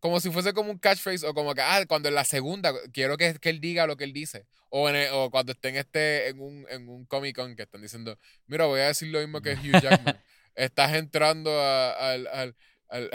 Como 0.00 0.20
si 0.20 0.30
fuese 0.30 0.52
como 0.52 0.70
un 0.70 0.78
catchphrase 0.78 1.26
o 1.26 1.34
como 1.34 1.54
que, 1.54 1.62
ah, 1.62 1.84
cuando 1.88 2.08
en 2.08 2.14
la 2.14 2.24
segunda 2.24 2.72
quiero 2.92 3.16
que, 3.16 3.34
que 3.40 3.48
él 3.50 3.60
diga 3.60 3.86
lo 3.86 3.96
que 3.96 4.04
él 4.04 4.12
dice. 4.12 4.46
O, 4.68 4.88
en 4.88 4.96
el- 4.96 5.08
o 5.12 5.30
cuando 5.30 5.52
estén 5.52 5.76
este, 5.76 6.28
en 6.28 6.40
un, 6.40 6.66
en 6.68 6.88
un 6.88 7.06
Comic 7.06 7.34
Con 7.36 7.56
que 7.56 7.62
están 7.62 7.80
diciendo, 7.82 8.18
mira, 8.46 8.66
voy 8.66 8.80
a 8.80 8.88
decir 8.88 9.08
lo 9.08 9.18
mismo 9.20 9.40
que 9.40 9.54
Hugh 9.54 9.80
Jackman. 9.82 10.20
estás 10.54 10.94
entrando 10.94 11.50
a, 11.60 12.12
al- 12.12 12.26
al- 12.28 12.56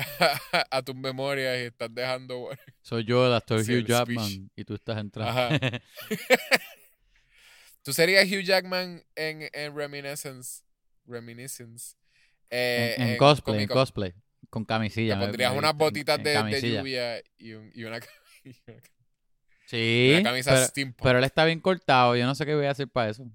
a 0.72 0.82
tus 0.82 0.96
memorias 0.96 1.58
y 1.60 1.62
estás 1.66 1.94
dejando. 1.94 2.50
Soy 2.82 3.06
yo 3.06 3.26
el 3.28 3.34
actor 3.34 3.64
Sí, 3.64 3.72
Hugh 3.74 3.78
el 3.78 3.84
speech. 3.86 3.98
Jackman 4.18 4.52
y 4.56 4.66
tú 4.66 4.74
estás 4.76 4.98
entrando. 4.98 5.32
Ajá. 5.32 5.60
Tú 7.84 7.94
serías 7.94 8.26
Hugh 8.28 8.44
Jackman 8.44 9.04
en, 9.16 9.50
en 9.54 9.76
Reminiscence. 9.76 10.64
Reminiscence. 11.06 11.96
eh, 12.50 12.96
en, 12.98 13.04
en 13.04 13.10
en 13.12 13.18
cosplay, 13.18 13.62
en 13.64 13.68
cosplay. 13.70 14.14
Con 14.52 14.66
camisilla. 14.66 15.16
Te 15.18 15.26
pondrías 15.26 15.52
me 15.54 15.58
unas 15.58 15.72
en- 15.72 15.78
botitas 15.80 16.18
en 16.20 16.24
de, 16.24 16.62
lluvia 16.62 17.20
y, 17.39 17.54
un- 17.54 17.72
y 17.74 17.84
una, 17.86 17.99
cam- 17.99 18.10
y 18.43 18.49
una 18.68 18.78
cam- 18.78 18.91
Sí. 19.66 20.12
una 20.20 20.24
camisa 20.30 20.52
pero, 20.52 20.66
steampunk. 20.68 21.04
pero 21.04 21.18
él 21.20 21.24
está 21.26 21.45
bien 21.45 21.60
cortado. 21.62 22.16
Yo 22.16 22.26
no 22.28 22.36
sé 22.36 22.45
qué 22.45 22.54
voy 22.54 22.66
a 22.68 22.72
hacer 22.72 22.88
para 22.89 23.10
eso. 23.10 23.26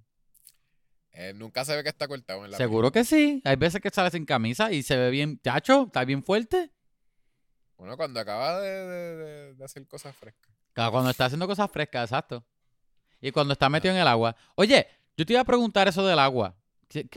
Eh, 1.12 1.32
nunca 1.34 1.64
se 1.64 1.74
ve 1.74 1.82
que 1.82 1.88
está 1.88 2.06
cortado 2.06 2.44
en 2.44 2.50
la 2.50 2.56
Seguro 2.58 2.92
que 2.92 3.02
sí. 3.04 3.40
Hay 3.44 3.56
veces 3.56 3.80
que 3.80 3.88
sale 3.90 4.10
sin 4.10 4.26
camisa 4.26 4.70
y 4.70 4.82
se 4.82 4.96
ve 4.98 5.10
bien. 5.10 5.40
Chacho, 5.42 5.84
está 5.86 6.04
bien 6.04 6.22
fuerte. 6.22 6.70
Bueno, 7.78 7.96
cuando 7.96 8.20
acaba 8.20 8.60
de, 8.60 8.68
de- 8.86 9.54
de- 9.54 9.64
hacer 9.64 9.86
cosas 9.88 10.14
frescas. 10.14 10.54
Claro, 10.74 10.92
Cuando 10.92 11.08
está 11.10 11.24
haciendo 11.24 11.46
cosas 11.46 11.70
frescas, 11.70 12.04
exacto. 12.10 12.44
Y 13.22 13.32
cuando 13.32 13.54
está 13.54 13.70
metido 13.70 13.94
en 13.94 14.00
el 14.00 14.06
agua. 14.06 14.36
Oye, 14.56 14.86
yo 15.16 15.24
te 15.24 15.32
iba 15.32 15.40
a 15.40 15.44
preguntar 15.44 15.88
eso 15.88 16.06
del 16.06 16.18
agua. 16.18 16.54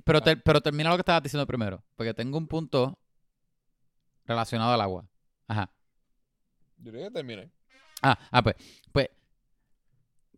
Pero, 0.06 0.22
te- 0.22 0.38
pero 0.38 0.62
termina 0.62 0.90
lo 0.90 0.96
que 0.96 1.02
estabas 1.02 1.22
diciendo 1.22 1.46
primero. 1.46 1.84
Porque 1.98 2.14
tengo 2.14 2.38
un 2.38 2.48
punto 2.48 2.98
relacionado 4.30 4.72
al 4.74 4.82
agua. 4.82 5.06
Ajá. 5.48 5.72
Yo 6.78 6.92
creo 6.92 7.08
que 7.08 7.12
terminé. 7.14 7.52
Ah, 8.02 8.18
ah, 8.32 8.42
pues, 8.42 8.56
pues, 8.94 9.10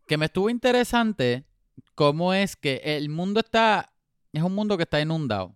que 0.08 0.18
me 0.18 0.26
estuvo 0.26 0.50
interesante 0.50 1.46
cómo 1.94 2.34
es 2.34 2.56
que 2.56 2.82
el 2.84 3.10
mundo 3.10 3.40
está, 3.42 3.94
es 4.34 4.42
un 4.42 4.56
mundo 4.56 4.78
que 4.78 4.84
está 4.84 5.00
inundado. 5.00 5.56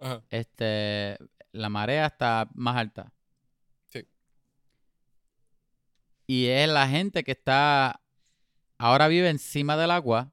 Ajá. 0.00 0.22
Este, 0.30 1.16
la 1.52 1.68
marea 1.68 2.06
está 2.06 2.48
más 2.54 2.76
alta. 2.76 3.12
Sí. 3.86 4.06
Y 6.26 6.46
es 6.46 6.68
la 6.68 6.88
gente 6.88 7.22
que 7.22 7.32
está, 7.32 8.00
ahora 8.78 9.06
vive 9.08 9.28
encima 9.28 9.76
del 9.76 9.90
agua, 9.92 10.32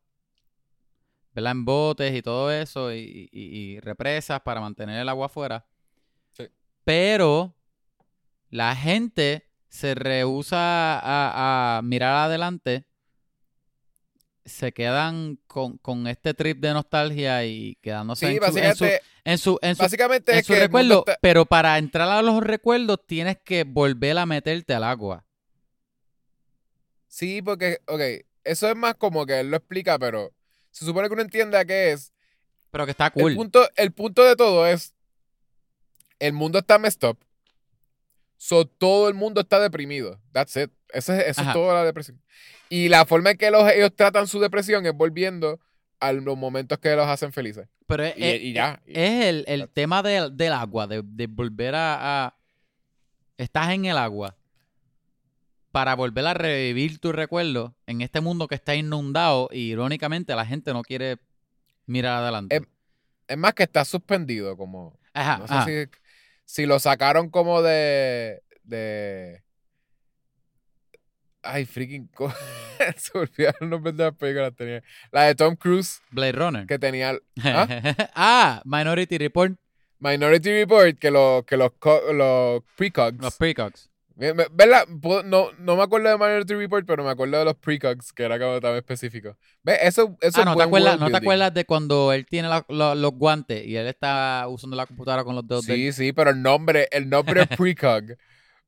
¿verdad? 1.33 1.51
En 1.51 1.65
botes 1.65 2.15
y 2.15 2.21
todo 2.21 2.51
eso, 2.51 2.91
y, 2.93 3.29
y- 3.31 3.47
y 3.75 3.79
represas 3.79 4.41
para 4.41 4.59
mantener 4.61 4.99
el 4.99 5.09
agua 5.09 5.27
afuera. 5.27 5.65
Pero 6.83 7.55
la 8.49 8.75
gente 8.75 9.47
se 9.69 9.95
rehúsa 9.95 10.99
a, 10.99 11.77
a 11.77 11.81
mirar 11.81 12.15
adelante, 12.15 12.85
se 14.45 14.71
quedan 14.73 15.37
con, 15.47 15.77
con 15.77 16.07
este 16.07 16.33
trip 16.33 16.59
de 16.59 16.73
nostalgia 16.73 17.45
y 17.45 17.75
quedándose 17.81 18.25
Sí, 18.27 18.35
en, 18.35 18.41
su, 18.41 18.57
en 18.57 18.75
su, 18.75 18.85
básicamente, 18.85 19.01
en 19.23 19.37
su, 19.37 19.59
en 19.61 19.75
su- 19.75 19.81
básicamente 19.83 20.31
en 20.31 20.39
es 20.39 20.45
su 20.45 20.53
que 20.53 20.57
el 20.57 20.61
recuerdo, 20.63 20.99
está- 20.99 21.19
pero 21.21 21.45
para 21.45 21.77
entrar 21.77 22.09
a 22.09 22.21
los 22.21 22.41
recuerdos 22.43 23.05
tienes 23.05 23.37
que 23.45 23.63
volver 23.63 24.17
a 24.17 24.25
meterte 24.25 24.73
al 24.73 24.83
agua. 24.83 25.25
Sí, 27.07 27.41
porque, 27.41 27.79
ok, 27.87 28.01
eso 28.43 28.69
es 28.69 28.75
más 28.75 28.95
como 28.95 29.25
que 29.25 29.39
él 29.41 29.51
lo 29.51 29.57
explica, 29.57 29.99
pero 29.99 30.33
se 30.71 30.85
supone 30.85 31.07
que 31.07 31.13
uno 31.13 31.21
entienda 31.23 31.65
qué 31.65 31.91
es. 31.91 32.13
Pero 32.71 32.85
que 32.85 32.91
está 32.91 33.09
El 33.13 33.23
cool. 33.23 33.35
punto, 33.35 33.69
el 33.75 33.91
punto 33.93 34.23
de 34.23 34.35
todo 34.35 34.65
es, 34.65 34.95
el 36.21 36.33
mundo 36.33 36.59
está 36.59 36.77
messed 36.79 37.03
up, 37.07 37.17
so 38.37 38.65
todo 38.65 39.07
el 39.09 39.13
mundo 39.13 39.41
está 39.41 39.59
deprimido. 39.59 40.19
That's 40.31 40.55
it. 40.55 40.71
Eso 40.93 41.13
es, 41.13 41.27
eso 41.27 41.41
es 41.41 41.53
toda 41.53 41.73
la 41.75 41.83
depresión. 41.83 42.21
Y 42.69 42.89
la 42.89 43.05
forma 43.05 43.31
en 43.31 43.37
que 43.37 43.51
los- 43.51 43.69
ellos 43.71 43.91
tratan 43.95 44.27
su 44.27 44.39
depresión 44.39 44.85
es 44.85 44.93
volviendo 44.93 45.59
a 45.99 46.11
los 46.13 46.37
momentos 46.37 46.77
que 46.79 46.95
los 46.95 47.07
hacen 47.07 47.31
felices. 47.33 47.67
Pero 47.87 48.03
es, 48.03 48.17
Y, 48.17 48.23
es- 48.23 48.41
y 48.41 48.53
ya. 48.53 48.81
y- 48.85 48.93
es 48.99 49.45
el, 49.47 49.69
tema 49.69 50.01
del, 50.03 50.35
del 50.35 50.53
agua, 50.53 50.87
de, 50.87 51.01
de 51.03 51.27
volver 51.27 51.75
a, 51.75 52.25
a- 52.27 52.35
Estás 53.37 53.71
en 53.71 53.85
el 53.85 53.97
agua 53.97 54.35
para 55.71 55.95
volver 55.95 56.27
a 56.27 56.33
revivir 56.33 56.99
tu 56.99 57.11
recuerdo 57.11 57.73
en 57.87 58.01
este 58.01 58.19
mundo 58.21 58.47
que 58.47 58.55
está 58.55 58.75
inundado 58.75 59.49
y 59.51 59.71
irónicamente 59.71 60.35
la 60.35 60.45
gente 60.45 60.73
no 60.73 60.81
quiere 60.83 61.17
mirar 61.85 62.21
adelante. 62.21 62.61
Es 63.27 63.37
más 63.37 63.53
que 63.53 63.63
está 63.63 63.85
suspendido, 63.85 64.57
como... 64.57 64.99
ajá, 65.13 65.37
No 65.37 65.47
sé 65.47 65.53
ajá. 65.53 65.65
si, 65.65 65.71
si 66.51 66.65
lo 66.65 66.79
sacaron 66.79 67.29
como 67.29 67.61
de. 67.61 68.41
de. 68.63 69.41
Ay, 71.43 71.65
freaking. 71.65 72.07
co- 72.13 72.31
Se 72.97 73.17
olvidaron 73.17 73.55
los 73.61 73.69
nombres 73.69 73.95
de 73.97 74.03
las 74.03 74.15
películas. 74.15 74.53
Tenía. 74.55 74.83
La 75.11 75.23
de 75.23 75.35
Tom 75.35 75.55
Cruise, 75.55 76.01
Blade 76.11 76.31
Runner. 76.33 76.67
que 76.67 76.77
tenía 76.77 77.17
¿Ah? 77.43 77.67
ah, 78.15 78.61
Minority 78.65 79.17
Report, 79.17 79.53
Minority 79.99 80.51
Report, 80.51 80.97
que, 80.99 81.09
lo, 81.11 81.45
que 81.47 81.57
los, 81.57 81.71
co- 81.79 82.11
los 82.13 82.63
precogs. 82.75 83.17
los 83.21 83.37
precogs. 83.37 83.89
¿Verdad? 84.53 84.87
No, 85.25 85.51
no 85.57 85.75
me 85.75 85.81
acuerdo 85.83 86.09
de 86.09 86.15
Minority 86.15 86.53
Report, 86.53 86.85
pero 86.85 87.03
me 87.03 87.09
acuerdo 87.09 87.39
de 87.39 87.45
los 87.45 87.55
precogs, 87.55 88.13
que 88.13 88.23
era 88.23 88.37
como 88.37 88.59
tan 88.59 88.75
específico. 88.75 89.35
¿Ves? 89.63 89.79
Eso, 89.81 90.15
eso 90.21 90.41
Ah, 90.41 90.45
¿no 90.45 90.51
es 90.51 90.57
te, 90.57 90.63
acuerdas, 90.63 90.99
¿no 90.99 91.09
te 91.09 91.17
acuerdas 91.17 91.53
de 91.53 91.65
cuando 91.65 92.13
él 92.13 92.25
tiene 92.27 92.47
la- 92.47 92.63
los 92.95 93.11
guantes 93.13 93.65
y 93.65 93.75
él 93.75 93.87
está 93.87 94.45
usando 94.47 94.75
la 94.75 94.85
computadora 94.85 95.23
con 95.23 95.33
los 95.35 95.47
dedos 95.47 95.65
de 95.65 95.73
Sí, 95.75 95.91
sí, 95.91 96.13
pero 96.13 96.29
el 96.29 96.41
nombre, 96.41 96.87
el 96.91 97.09
nombre 97.09 97.41
es 97.41 97.47
precog. 97.57 98.15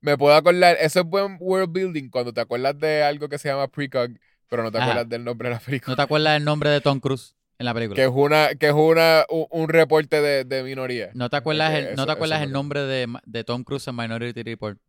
Me 0.02 0.18
puedo 0.18 0.36
acordar, 0.36 0.76
eso 0.82 1.02
es 1.02 1.06
buen 1.06 1.38
world 1.40 1.72
building 1.72 2.10
cuando 2.10 2.34
te 2.34 2.42
acuerdas 2.42 2.78
de 2.80 3.04
algo 3.04 3.30
que 3.30 3.38
se 3.38 3.48
llama 3.50 3.68
precog, 3.68 4.10
pero 4.50 4.64
no 4.64 4.72
te 4.72 4.80
Ajá. 4.80 4.88
acuerdas 4.88 5.10
del 5.10 5.24
nombre 5.24 5.50
de 5.50 5.56
la 5.56 5.62
película. 5.62 5.92
¿No 5.92 5.96
te 5.96 6.02
acuerdas 6.02 6.34
del 6.34 6.46
nombre 6.46 6.70
de 6.72 6.82
Tom 6.82 7.00
Cruise 7.00 7.36
en 7.60 7.66
la 7.66 7.74
película? 7.76 7.96
que 7.96 8.04
es 8.04 8.12
una, 8.12 8.50
que 8.56 8.68
es 8.70 8.74
una, 8.74 9.24
un, 9.30 9.46
un 9.52 9.70
reporte 9.70 10.20
de, 10.20 10.44
de 10.46 10.64
minoría. 10.64 11.12
¿No 11.14 11.30
te 11.30 11.38
acuerdas, 11.38 11.70
Ok, 11.72 11.78
el, 11.78 11.86
eso- 11.86 11.96
¿no 11.96 12.06
te 12.08 12.12
acuerdas 12.12 12.42
el 12.42 12.52
nombre 12.52 12.82
de, 12.82 13.08
de 13.24 13.44
Tom 13.44 13.64
Cruise 13.64 13.88
en 13.88 13.96
Minority 13.96 14.42
Report? 14.44 14.80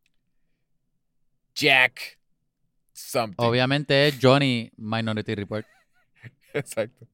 Jack 1.55 2.19
something. 2.93 3.37
Obviamente 3.45 4.09
es 4.09 4.19
Johnny 4.21 4.71
Minority 4.77 5.35
Report. 5.35 5.67
Exacto. 6.53 7.07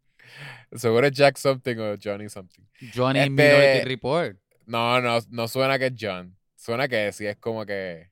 Seguro 0.74 1.06
es 1.06 1.12
Jack 1.12 1.36
something 1.36 1.76
o 1.78 1.96
Johnny 2.02 2.28
something. 2.28 2.62
Johnny 2.94 3.20
Este- 3.20 3.30
Minority 3.30 3.88
Report. 3.88 4.36
No, 4.66 5.00
no, 5.00 5.18
no 5.30 5.48
suena 5.48 5.78
que 5.78 5.86
es 5.86 5.94
John. 5.98 6.36
Suena 6.56 6.86
que 6.86 7.12
sí 7.12 7.26
es 7.26 7.36
como 7.36 7.66
que 7.66 8.10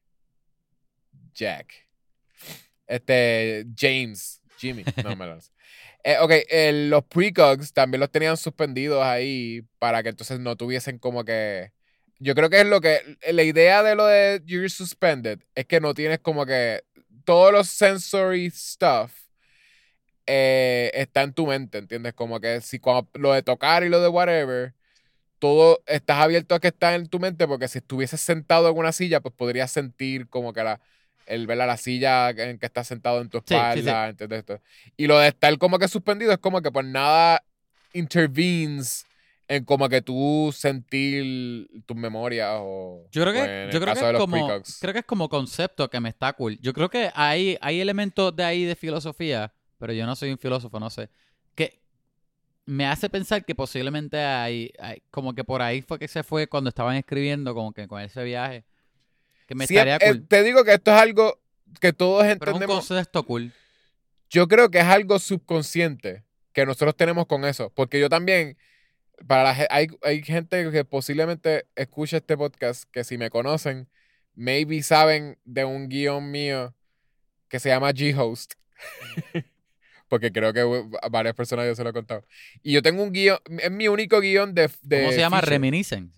Jack. 1.34 1.72
Este, 2.86 3.66
James, 3.76 4.40
Jimmy, 4.58 4.82
no 5.04 5.14
me 5.16 5.26
lo 5.26 5.40
sé. 5.40 5.52
Eh, 6.04 6.16
ok, 6.20 6.30
eh, 6.48 6.86
los 6.88 7.04
precogs 7.04 7.72
también 7.72 8.00
los 8.00 8.10
tenían 8.10 8.36
suspendidos 8.36 9.02
ahí 9.02 9.62
para 9.80 10.00
que 10.02 10.10
entonces 10.10 10.38
no 10.38 10.56
tuviesen 10.56 10.96
como 10.98 11.24
que... 11.24 11.72
Yo 12.18 12.34
creo 12.34 12.50
que 12.50 12.60
es 12.60 12.66
lo 12.66 12.80
que... 12.80 13.18
La 13.32 13.42
idea 13.42 13.82
de 13.82 13.94
lo 13.94 14.06
de 14.06 14.42
You're 14.44 14.68
Suspended 14.68 15.40
es 15.54 15.66
que 15.66 15.80
no 15.80 15.94
tienes 15.94 16.18
como 16.20 16.46
que... 16.46 16.82
Todos 17.24 17.52
los 17.52 17.68
sensory 17.68 18.50
stuff 18.50 19.12
eh, 20.26 20.90
está 20.94 21.22
en 21.22 21.32
tu 21.32 21.46
mente, 21.46 21.78
¿entiendes? 21.78 22.14
Como 22.14 22.40
que 22.40 22.60
si 22.60 22.78
cuando 22.78 23.08
lo 23.14 23.32
de 23.32 23.42
tocar 23.42 23.82
y 23.84 23.88
lo 23.88 24.00
de 24.00 24.08
whatever, 24.08 24.74
todo 25.38 25.82
estás 25.86 26.18
abierto 26.18 26.54
a 26.54 26.60
que 26.60 26.68
está 26.68 26.94
en 26.94 27.06
tu 27.08 27.18
mente 27.18 27.46
porque 27.46 27.68
si 27.68 27.78
estuvieses 27.78 28.20
sentado 28.20 28.68
en 28.70 28.76
una 28.76 28.92
silla, 28.92 29.20
pues 29.20 29.34
podrías 29.34 29.70
sentir 29.70 30.28
como 30.28 30.52
que 30.52 30.62
la, 30.64 30.80
el 31.26 31.46
ver 31.46 31.60
a 31.60 31.66
la 31.66 31.76
silla 31.76 32.30
en 32.30 32.58
que 32.58 32.66
estás 32.66 32.86
sentado 32.86 33.20
en 33.20 33.28
tu 33.28 33.38
Sí, 33.38 33.44
sí, 33.48 33.54
sí. 33.54 33.56
espalda, 33.56 34.08
¿entiendes? 34.08 34.38
Esto. 34.40 34.60
Y 34.96 35.06
lo 35.06 35.18
de 35.18 35.28
estar 35.28 35.56
como 35.58 35.78
que 35.78 35.88
suspendido 35.88 36.32
es 36.32 36.38
como 36.38 36.60
que 36.62 36.70
pues 36.72 36.86
nada 36.86 37.42
intervenes 37.92 39.06
en 39.48 39.64
como 39.64 39.88
que 39.88 40.02
tú 40.02 40.54
sentir 40.54 41.68
tus 41.86 41.96
memorias 41.96 42.50
o 42.60 43.08
Yo 43.10 43.22
creo 43.22 43.32
que, 43.32 43.64
el 43.64 43.70
yo 43.70 43.80
creo 43.80 43.94
que 43.94 44.00
es 44.00 44.12
como, 44.18 44.46
creo 44.80 44.92
que 44.92 44.98
es 45.00 45.04
como 45.06 45.28
concepto 45.28 45.88
que 45.88 46.00
me 46.00 46.10
está 46.10 46.32
cool. 46.34 46.58
Yo 46.60 46.72
creo 46.72 46.88
que 46.90 47.10
hay, 47.14 47.56
hay 47.60 47.80
elementos 47.80 48.34
de 48.36 48.44
ahí 48.44 48.64
de 48.64 48.76
filosofía, 48.76 49.52
pero 49.78 49.92
yo 49.92 50.04
no 50.06 50.14
soy 50.16 50.30
un 50.30 50.38
filósofo, 50.38 50.78
no 50.78 50.90
sé, 50.90 51.08
que 51.54 51.80
me 52.66 52.86
hace 52.86 53.08
pensar 53.08 53.44
que 53.44 53.54
posiblemente 53.54 54.18
hay, 54.18 54.70
hay- 54.78 55.02
como 55.10 55.34
que 55.34 55.42
por 55.44 55.62
ahí 55.62 55.80
fue 55.80 55.98
que 55.98 56.08
se 56.08 56.22
fue 56.22 56.46
cuando 56.46 56.68
estaban 56.68 56.96
escribiendo, 56.96 57.54
como 57.54 57.72
que 57.72 57.88
con 57.88 58.00
ese 58.02 58.22
viaje, 58.24 58.64
que 59.46 59.54
me 59.54 59.66
Sí, 59.66 59.74
estaría 59.74 59.96
eh, 59.96 60.00
cool. 60.12 60.28
te 60.28 60.42
digo 60.42 60.62
que 60.64 60.74
esto 60.74 60.90
es 60.90 60.98
algo 60.98 61.40
que 61.80 61.94
todos 61.94 62.22
pero 62.22 62.32
es 62.34 62.40
un 62.40 62.46
entendemos. 62.62 62.86
concepto 62.86 63.22
cool. 63.24 63.50
Yo 64.28 64.46
creo 64.46 64.70
que 64.70 64.78
es 64.80 64.84
algo 64.84 65.18
subconsciente 65.18 66.24
que 66.52 66.66
nosotros 66.66 66.94
tenemos 66.96 67.26
con 67.26 67.44
eso. 67.46 67.72
Porque 67.74 67.98
yo 67.98 68.10
también, 68.10 68.58
para 69.26 69.42
la, 69.42 69.66
hay, 69.70 69.88
hay 70.02 70.22
gente 70.22 70.70
que 70.70 70.84
posiblemente 70.84 71.66
escucha 71.74 72.18
este 72.18 72.36
podcast 72.36 72.84
que 72.90 73.04
si 73.04 73.18
me 73.18 73.30
conocen, 73.30 73.88
maybe 74.34 74.82
saben 74.82 75.38
de 75.44 75.64
un 75.64 75.88
guion 75.88 76.30
mío 76.30 76.74
que 77.48 77.58
se 77.58 77.68
llama 77.68 77.90
G-Host. 77.90 78.54
Porque 80.08 80.32
creo 80.32 80.52
que 80.52 80.60
a 81.02 81.08
varias 81.08 81.34
personas 81.34 81.66
yo 81.66 81.74
se 81.74 81.84
lo 81.84 81.90
he 81.90 81.92
contado. 81.92 82.24
Y 82.62 82.72
yo 82.72 82.82
tengo 82.82 83.02
un 83.02 83.12
guion, 83.12 83.38
es 83.60 83.70
mi 83.70 83.88
único 83.88 84.20
guion 84.20 84.54
de... 84.54 84.70
de 84.82 85.00
¿Cómo 85.00 85.12
se 85.12 85.18
llama? 85.18 85.40
Reminiscence. 85.40 86.16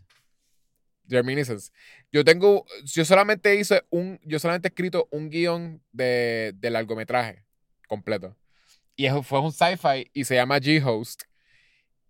Reminiscence. 1.09 1.73
Yo 2.13 2.25
tengo, 2.25 2.65
yo 2.85 3.05
solamente 3.05 3.57
hice 3.57 3.83
un, 3.91 4.21
yo 4.23 4.39
solamente 4.39 4.69
he 4.69 4.71
escrito 4.71 5.09
un 5.11 5.29
guion 5.29 5.83
de, 5.91 6.53
de 6.55 6.71
largometraje 6.71 7.45
completo. 7.89 8.37
Y 8.95 9.07
eso 9.07 9.23
fue 9.23 9.41
un 9.41 9.51
sci-fi 9.51 10.09
y 10.13 10.25
se 10.25 10.37
llama 10.37 10.59
G-Host. 10.59 11.23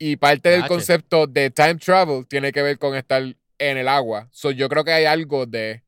Y 0.02 0.16
parte 0.16 0.48
del 0.48 0.66
concepto 0.66 1.26
de 1.26 1.50
time 1.50 1.74
travel 1.74 2.26
tiene 2.26 2.52
que 2.52 2.62
ver 2.62 2.78
con 2.78 2.96
estar 2.96 3.22
en 3.22 3.76
el 3.76 3.86
agua. 3.86 4.28
So, 4.32 4.50
yo 4.50 4.68
creo 4.70 4.82
que 4.82 4.92
hay 4.92 5.04
algo 5.04 5.44
de, 5.44 5.82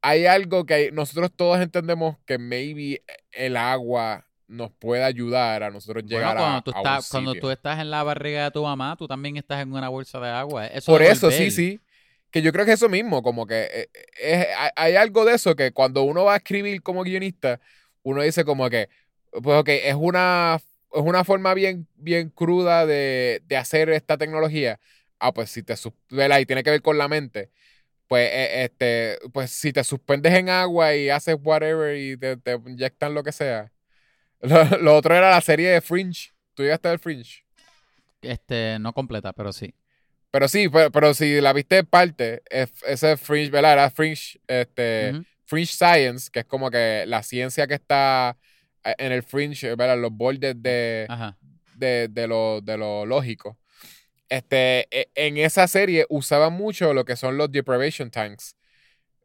hay 0.00 0.24
algo 0.24 0.64
que 0.64 0.74
hay- 0.74 0.90
nosotros 0.92 1.30
todos 1.36 1.60
entendemos 1.60 2.16
que 2.26 2.38
maybe 2.38 3.02
el 3.32 3.56
agua 3.58 4.26
nos 4.46 4.70
puede 4.72 5.04
ayudar 5.04 5.62
a 5.62 5.70
nosotros 5.70 6.02
Bueno, 6.04 6.16
llegar 6.18 6.36
cuando, 6.38 6.56
a, 6.58 6.62
tú 6.62 6.70
a 6.70 6.74
un 6.80 6.86
estás, 6.86 7.10
cuando 7.10 7.30
sitio. 7.32 7.40
tú 7.42 7.50
estás 7.50 7.80
en 7.80 7.90
la 7.90 8.02
barriga 8.02 8.44
de 8.44 8.50
tu 8.50 8.62
mamá, 8.62 8.96
tú 8.98 9.06
también 9.06 9.36
estás 9.36 9.60
en 9.60 9.72
una 9.72 9.90
bolsa 9.90 10.18
de 10.20 10.30
agua. 10.30 10.66
Eso 10.66 10.90
Por 10.90 11.02
eso, 11.02 11.30
sí, 11.30 11.36
volver. 11.36 11.50
sí. 11.52 11.80
Que 12.30 12.40
yo 12.42 12.50
creo 12.52 12.64
que 12.64 12.72
eso 12.72 12.88
mismo, 12.88 13.22
como 13.22 13.46
que 13.46 13.62
eh, 13.72 13.88
es- 14.22 14.46
hay- 14.56 14.70
hay 14.76 14.96
algo 14.96 15.26
de 15.26 15.34
eso 15.34 15.54
que 15.54 15.70
cuando 15.72 16.02
uno 16.02 16.24
va 16.24 16.32
a 16.34 16.36
escribir 16.38 16.82
como 16.82 17.02
guionista, 17.04 17.60
uno 18.02 18.22
dice 18.22 18.42
como 18.44 18.68
que, 18.70 18.88
pues 19.42 19.58
ok, 19.60 19.68
es 19.68 19.94
una, 19.94 20.60
es 20.94 21.02
una 21.02 21.24
forma 21.24 21.54
bien, 21.54 21.88
bien 21.96 22.30
cruda 22.30 22.86
de, 22.86 23.42
de 23.46 23.56
hacer 23.56 23.90
esta 23.90 24.16
tecnología. 24.18 24.80
Ah, 25.18 25.32
pues 25.32 25.50
si 25.50 25.62
te, 25.62 25.74
¿verdad? 26.10 26.40
y 26.40 26.46
tiene 26.46 26.62
que 26.62 26.70
ver 26.70 26.82
con 26.82 26.98
la 26.98 27.08
mente, 27.08 27.50
pues, 28.08 28.30
eh, 28.32 28.64
este, 28.64 29.18
pues 29.32 29.50
si 29.52 29.72
te 29.72 29.84
suspendes 29.84 30.34
en 30.34 30.48
agua 30.50 30.94
y 30.96 31.10
haces 31.10 31.36
whatever 31.42 31.96
y 31.96 32.16
te, 32.18 32.36
te 32.38 32.54
inyectan 32.66 33.14
lo 33.14 33.22
que 33.24 33.32
sea. 33.32 33.72
Lo, 34.42 34.64
lo 34.80 34.96
otro 34.96 35.14
era 35.16 35.30
la 35.30 35.40
serie 35.40 35.70
de 35.70 35.80
Fringe. 35.80 36.32
¿Tú 36.54 36.62
llegaste 36.64 36.88
a 36.88 36.92
ver 36.92 37.00
Fringe? 37.00 37.44
Este, 38.22 38.78
no 38.80 38.92
completa, 38.92 39.32
pero 39.32 39.52
sí. 39.52 39.74
Pero 40.30 40.48
sí, 40.48 40.68
pero, 40.68 40.90
pero 40.90 41.14
si 41.14 41.40
la 41.40 41.52
viste 41.52 41.78
en 41.78 41.86
parte, 41.86 42.42
es- 42.50 42.72
ese 42.86 43.16
Fringe, 43.16 43.50
¿verdad? 43.50 43.74
Era 43.74 43.90
Fringe, 43.90 44.40
este, 44.48 45.16
Ujú. 45.16 45.24
Fringe 45.46 45.72
Science, 45.72 46.28
que 46.32 46.40
es 46.40 46.46
como 46.46 46.70
que 46.70 47.04
la 47.06 47.22
ciencia 47.22 47.66
que 47.66 47.74
está 47.74 48.36
en 48.84 49.12
el 49.12 49.22
fringe, 49.22 49.74
¿verdad? 49.76 49.98
Los 49.98 50.12
bordes 50.12 50.54
de, 50.62 51.06
de, 51.76 52.08
de 52.08 52.26
lo, 52.26 52.60
de 52.60 52.76
lo 52.76 53.06
lógico. 53.06 53.58
Este, 54.28 54.86
e- 54.90 55.10
en 55.14 55.36
esa 55.38 55.66
serie 55.68 56.06
usaban 56.08 56.52
mucho 56.54 56.94
lo 56.94 57.04
que 57.04 57.16
son 57.16 57.36
los 57.36 57.50
deprivation 57.52 58.10
tanks. 58.10 58.56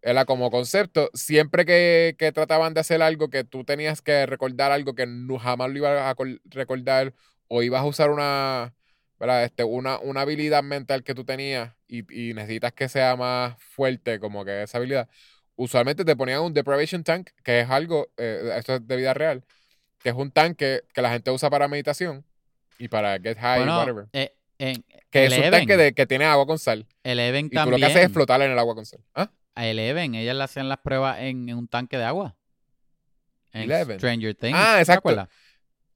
Era 0.01 0.25
como 0.25 0.49
concepto. 0.51 1.09
Siempre 1.13 1.65
que, 1.65 2.15
que 2.17 2.31
trataban 2.31 2.73
de 2.73 2.81
hacer 2.81 3.01
algo 3.01 3.29
que 3.29 3.43
tú 3.43 3.65
tenías 3.65 4.01
que 4.01 4.25
recordar 4.25 4.71
algo 4.71 4.95
que 4.95 5.05
no, 5.07 5.37
jamás 5.39 5.69
lo 5.71 5.77
ibas 5.77 5.99
a 6.01 6.15
recordar 6.45 7.13
o 7.47 7.61
ibas 7.63 7.81
a 7.81 7.85
usar 7.85 8.09
una, 8.11 8.73
¿verdad? 9.19 9.43
Este, 9.45 9.63
una, 9.63 9.99
una 9.99 10.21
habilidad 10.21 10.63
mental 10.63 11.03
que 11.03 11.15
tú 11.15 11.25
tenías 11.25 11.73
y, 11.87 11.99
y 12.29 12.33
necesitas 12.33 12.73
que 12.73 12.87
sea 12.89 13.15
más 13.17 13.61
fuerte 13.61 14.19
como 14.19 14.45
que 14.45 14.63
esa 14.63 14.77
habilidad. 14.77 15.09
Usualmente 15.59 16.05
te 16.05 16.15
ponían 16.15 16.39
un 16.39 16.53
deprivation 16.53 17.03
tank, 17.03 17.31
que 17.43 17.59
es 17.59 17.69
algo, 17.69 18.07
eh, 18.15 18.53
esto 18.55 18.75
es 18.75 18.87
de 18.87 18.95
vida 18.95 19.13
real, 19.13 19.43
que 20.01 20.07
es 20.07 20.15
un 20.15 20.31
tanque 20.31 20.83
que 20.93 21.01
la 21.01 21.09
gente 21.11 21.31
usa 21.31 21.49
para 21.49 21.67
meditación 21.67 22.23
y 22.77 22.87
para 22.87 23.19
get 23.19 23.37
high, 23.37 23.57
Bueno, 23.59 23.77
whatever. 23.77 24.05
eh, 24.13 24.33
en 24.57 24.85
Que 25.09 25.25
es 25.25 25.37
un 25.37 25.51
tanque 25.51 25.75
de, 25.75 25.93
que 25.93 26.05
tiene 26.05 26.23
agua 26.23 26.45
con 26.45 26.59
sal. 26.59 26.87
Eleven 27.03 27.47
Y 27.47 27.49
tú 27.49 27.55
también. 27.55 27.71
lo 27.81 27.85
que 27.87 27.91
haces 27.91 28.05
es 28.05 28.13
flotar 28.13 28.41
en 28.41 28.51
el 28.51 28.57
agua 28.57 28.73
con 28.73 28.85
sal. 28.85 29.01
¿Ah? 29.13 29.29
A 29.53 29.67
Eleven, 29.67 30.15
ellas 30.15 30.33
le 30.33 30.43
hacían 30.45 30.69
las 30.69 30.77
pruebas 30.77 31.19
en, 31.19 31.49
en 31.49 31.57
un 31.57 31.67
tanque 31.67 31.97
de 31.97 32.05
agua. 32.05 32.37
En 33.51 33.63
Eleven. 33.63 33.99
Stranger 33.99 34.35
Things. 34.35 34.57
Ah, 34.57 34.75
¿te 34.75 34.81
exacto. 34.83 35.27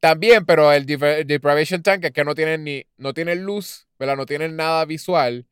También, 0.02 0.46
pero 0.46 0.74
el 0.74 0.86
deprivation 0.86 1.82
tank 1.82 2.04
es 2.04 2.12
que 2.12 2.26
no 2.26 2.36
tienen 2.36 2.66
ni, 2.66 2.86
no 2.98 3.14
tienen 3.14 3.46
luz, 3.46 3.88
¿verdad? 3.98 4.18
No 4.18 4.26
tienen 4.26 4.58
nada 4.58 4.84
visual. 4.84 5.48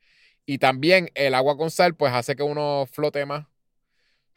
Y 0.45 0.57
también 0.57 1.09
el 1.16 1.34
agua 1.34 1.55
con 1.55 1.72
sal, 1.72 1.95
pues 1.95 2.12
hace 2.12 2.36
que 2.36 2.43
uno 2.43 2.86
flote 2.91 3.26
más. 3.26 3.45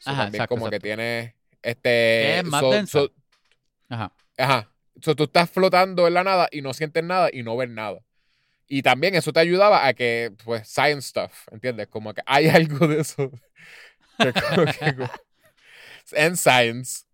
So, 0.05 0.11
Ajá, 0.11 0.23
también 0.25 0.43
exacto, 0.43 0.55
como 0.57 0.71
que 0.71 0.79
tiene 0.81 1.35
este. 1.63 2.39
es 2.39 2.45
más 2.45 2.61
so- 2.61 2.71
densa. 2.71 2.99
so- 3.01 3.13
Ajá. 3.89 4.13
Ajá. 4.37 4.71
So, 5.01 5.15
tú 5.17 5.25
estás 5.25 5.51
flotando 5.51 6.07
en 6.07 6.15
la 6.15 6.23
nada 6.25 6.49
y 6.53 6.61
no 6.61 6.75
sientes 6.75 7.03
nada 7.03 7.31
y 7.33 7.43
no 7.43 7.57
ves 7.57 7.71
nada. 7.71 8.01
Y 8.69 8.83
también 8.83 9.15
eso 9.15 9.33
te 9.33 9.41
ayudaba 9.41 9.87
a 9.87 9.95
que, 9.95 10.33
pues, 10.45 10.69
science 10.69 11.09
stuff, 11.09 11.49
¿entiendes? 11.51 11.89
Como 11.89 12.13
que 12.15 12.23
hay 12.27 12.49
algo 12.49 12.87
de 12.87 13.01
eso. 13.01 13.31
Que 14.19 14.33
como 14.33 14.65
que 14.67 14.95
como- 14.97 15.11
en 16.13 16.37
science. 16.37 17.05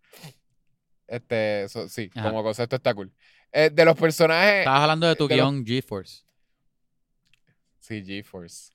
Este, 1.07 1.63
eso, 1.65 1.89
sí, 1.89 2.11
Ajá. 2.15 2.29
como 2.29 2.43
concepto 2.43 2.77
está 2.77 2.93
cool. 2.95 3.13
Eh, 3.53 3.71
de 3.73 3.85
los 3.85 3.97
personajes. 3.99 4.61
Estabas 4.61 4.83
hablando 4.83 5.07
de 5.09 5.17
tu 5.17 5.27
de 5.29 5.37
los- 5.37 5.45
guion 5.51 5.65
GeForce. 5.67 6.25
Sí, 7.81 8.05
GeForce. 8.05 8.73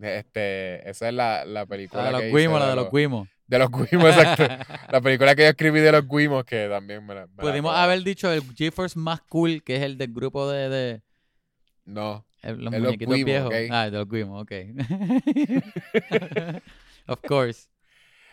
Este, 0.00 0.88
esa 0.88 1.08
es 1.08 1.14
la, 1.14 1.44
la 1.44 1.66
película 1.66 2.10
La 2.10 2.18
de 2.18 2.30
los 2.30 2.38
Guimos, 2.40 2.60
la 2.60 2.68
de 2.70 2.76
los 2.76 2.90
Guimos. 2.90 3.28
De 3.52 3.58
los 3.58 3.70
Guimos, 3.70 4.16
exacto. 4.16 4.46
la 4.90 5.00
película 5.02 5.34
que 5.34 5.42
yo 5.42 5.48
escribí 5.48 5.80
de 5.80 5.92
los 5.92 6.08
Guimos, 6.08 6.42
que 6.44 6.68
también 6.70 7.04
me 7.04 7.14
la. 7.14 7.26
me 7.26 7.42
Pudimos 7.42 7.74
haber 7.76 8.02
dicho 8.02 8.32
el 8.32 8.42
GeForce 8.54 8.98
más 8.98 9.20
cool, 9.28 9.62
que 9.62 9.76
es 9.76 9.82
el 9.82 9.98
del 9.98 10.10
grupo 10.12 10.50
de, 10.50 10.68
de 10.70 11.02
No. 11.84 12.24
eh, 12.42 12.54
los 12.56 12.72
muñequitos 12.72 13.14
Guimos, 13.14 13.24
viejos. 13.26 13.48
ok. 13.50 13.54
Ah, 13.70 13.90
de 13.90 13.98
los 13.98 14.08
Guimos, 14.08 14.42
ok. 14.42 14.52
of 17.08 17.20
course. 17.26 17.68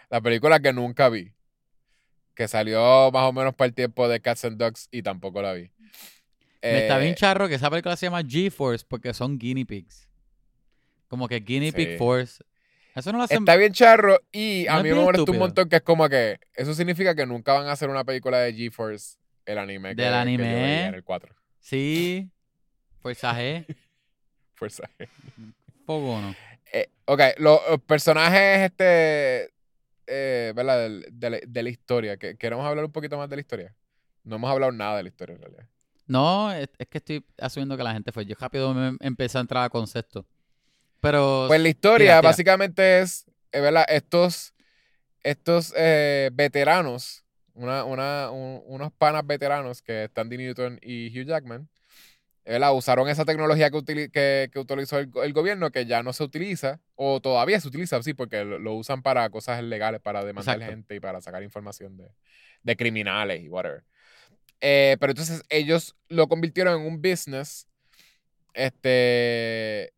La 0.10 0.22
película 0.22 0.60
que 0.60 0.74
nunca 0.74 1.10
vi. 1.10 1.32
Que 2.34 2.48
salió 2.48 3.12
más 3.12 3.24
o 3.24 3.34
menos 3.34 3.54
para 3.54 3.68
el 3.68 3.74
tiempo 3.74 4.08
de 4.08 4.22
Cats 4.22 4.46
and 4.46 4.58
Dogs 4.58 4.88
y 4.92 5.02
tampoco 5.04 5.42
la 5.42 5.52
vi. 5.54 5.70
Me 6.62 6.84
está 6.84 7.00
Eh, 7.00 7.04
bien 7.04 7.16
charro 7.16 7.48
que 7.50 7.56
esa 7.56 7.70
película 7.70 7.96
se 7.98 8.06
llama 8.06 8.22
GeForce 8.26 8.86
porque 8.88 9.14
son 9.14 9.38
guinea 9.38 9.66
pigs. 9.66 10.08
Como 11.08 11.28
que 11.28 11.40
guinea 11.42 11.72
pig 11.74 11.98
force. 11.98 12.42
Eso 12.96 13.12
no 13.12 13.20
lo 13.20 13.24
hacen. 13.26 13.40
Está 13.40 13.56
bien 13.56 13.72
charro 13.74 14.20
y 14.32 14.68
a 14.68 14.78
No 14.78 14.84
mí 14.84 14.90
me 14.90 14.96
molesta 14.96 15.32
un 15.32 15.38
montón 15.38 15.70
que 15.70 15.78
es 15.78 15.82
como 15.84 16.10
que 16.10 16.40
eso 16.56 16.74
significa 16.74 17.16
que 17.16 17.26
nunca 17.26 17.54
van 17.54 17.68
a 17.68 17.72
hacer 17.74 17.90
una 17.90 18.04
película 18.04 18.40
de 18.40 18.54
GeForce, 18.54 19.18
el 19.46 19.58
anime. 19.58 19.96
que- 19.96 20.02
Del 20.02 20.12
que 20.12 20.16
yo 20.16 20.20
anime. 20.22 20.44
veía 20.44 20.88
en 20.88 20.96
el 20.96 21.04
4. 21.04 21.36
Sí. 21.60 22.30
Forzaje. 23.00 23.66
Fuerza. 24.56 24.90
Poco 25.86 26.20
no. 26.20 26.36
Eh, 26.74 26.90
ok, 27.06 27.22
los, 27.38 27.60
los 27.70 27.82
personajes, 27.82 28.60
este, 28.72 29.52
eh, 30.06 30.52
¿verdad? 30.56 30.90
De, 31.12 31.30
la, 31.30 31.40
de 31.48 31.64
la 31.64 31.70
historia. 31.70 32.18
que 32.18 32.36
¿Queremos 32.38 32.66
hablar 32.66 32.86
un 32.86 32.92
poquito 32.92 33.18
más 33.18 33.30
de 33.30 33.38
la 33.38 33.40
historia? 33.42 33.76
No 34.24 34.36
hemos 34.36 34.52
hablado 34.52 34.72
nada 34.72 34.98
de 34.98 35.04
la 35.04 35.10
historia 35.10 35.36
en 35.36 35.42
realidad. 35.42 35.66
No, 36.08 36.52
es, 36.52 36.68
es 36.78 36.88
que 36.88 36.98
estoy 36.98 37.26
asumiendo 37.40 37.78
que 37.78 37.84
la 37.84 37.94
gente 37.94 38.12
fue. 38.12 38.26
Yo 38.26 38.36
rápido 38.40 38.74
me 38.74 38.98
empecé 39.00 39.38
a 39.38 39.42
entrar 39.42 39.64
a 39.64 39.70
concepto. 39.70 40.26
Pero. 41.02 41.46
Pues 41.48 41.62
la 41.62 41.70
historia 41.70 42.06
tira, 42.06 42.20
tira. 42.20 42.30
básicamente 42.30 43.00
es, 43.00 43.26
eh, 43.52 43.60
¿verdad? 43.62 43.86
Estos, 43.88 44.54
estos 45.24 45.74
eh, 45.78 46.30
veteranos, 46.34 47.24
una, 47.54 47.84
una, 47.84 48.32
un- 48.32 48.62
unos 48.66 48.92
panas 48.92 49.26
veteranos 49.26 49.82
que 49.82 50.06
están 50.06 50.30
Dean 50.30 50.42
Newton 50.42 50.80
y 50.82 51.08
Hugh 51.18 51.26
Jackman, 51.28 51.70
¿verdad? 52.46 52.74
Usaron 52.76 53.08
esa 53.10 53.26
tecnología 53.26 53.70
que, 53.70 54.10
que, 54.12 54.50
que 54.52 54.60
utilizó 54.60 54.98
el, 55.00 55.12
el 55.24 55.34
gobierno, 55.34 55.72
que 55.72 55.86
ya 55.86 56.02
no 56.04 56.14
se 56.14 56.24
utiliza, 56.24 56.80
o 56.96 57.20
todavía 57.22 57.60
se 57.60 57.68
utiliza, 57.68 58.02
sí, 58.02 58.14
porque 58.14 58.44
lo, 58.44 58.60
lo 58.60 58.74
usan 58.74 59.02
para 59.02 59.30
cosas 59.30 59.62
legales, 59.64 60.02
para 60.02 60.24
demandar 60.26 60.56
Exacto. 60.58 60.72
gente 60.72 60.96
y 60.96 61.00
para 61.00 61.22
sacar 61.22 61.44
información 61.44 61.96
de, 61.98 62.10
de 62.64 62.76
criminales 62.76 63.42
y 63.44 63.50
whatever. 63.50 63.84
Eh, 64.62 64.98
pero 65.00 65.12
entonces 65.12 65.44
ellos 65.50 65.96
lo 66.10 66.28
convirtieron 66.28 66.82
en 66.82 66.88
un 66.88 67.02
business, 67.02 67.68
este, 68.54 69.94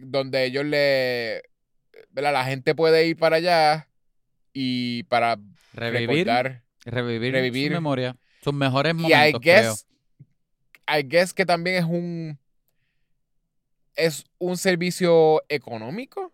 donde 0.00 0.44
ellos 0.44 0.64
le, 0.64 1.42
¿verdad? 2.10 2.32
La 2.32 2.44
gente 2.44 2.74
puede 2.74 3.06
ir 3.06 3.16
para 3.16 3.36
allá 3.36 3.88
y 4.52 5.04
para 5.04 5.38
revivir. 5.72 6.26
recordar. 6.26 6.64
Revivir, 6.84 7.32
revivir. 7.32 7.68
su 7.68 7.74
memoria. 7.74 8.16
Sus 8.42 8.54
mejores 8.54 8.94
Y 8.96 9.12
I 9.12 9.32
momentos, 9.32 9.44
creo. 9.46 9.78
guess, 9.80 9.86
I 10.88 11.02
guess 11.02 11.34
que 11.34 11.44
también 11.46 11.76
es 11.76 11.84
un, 11.84 12.38
es 13.94 14.24
un 14.38 14.56
servicio 14.56 15.42
económico? 15.48 16.32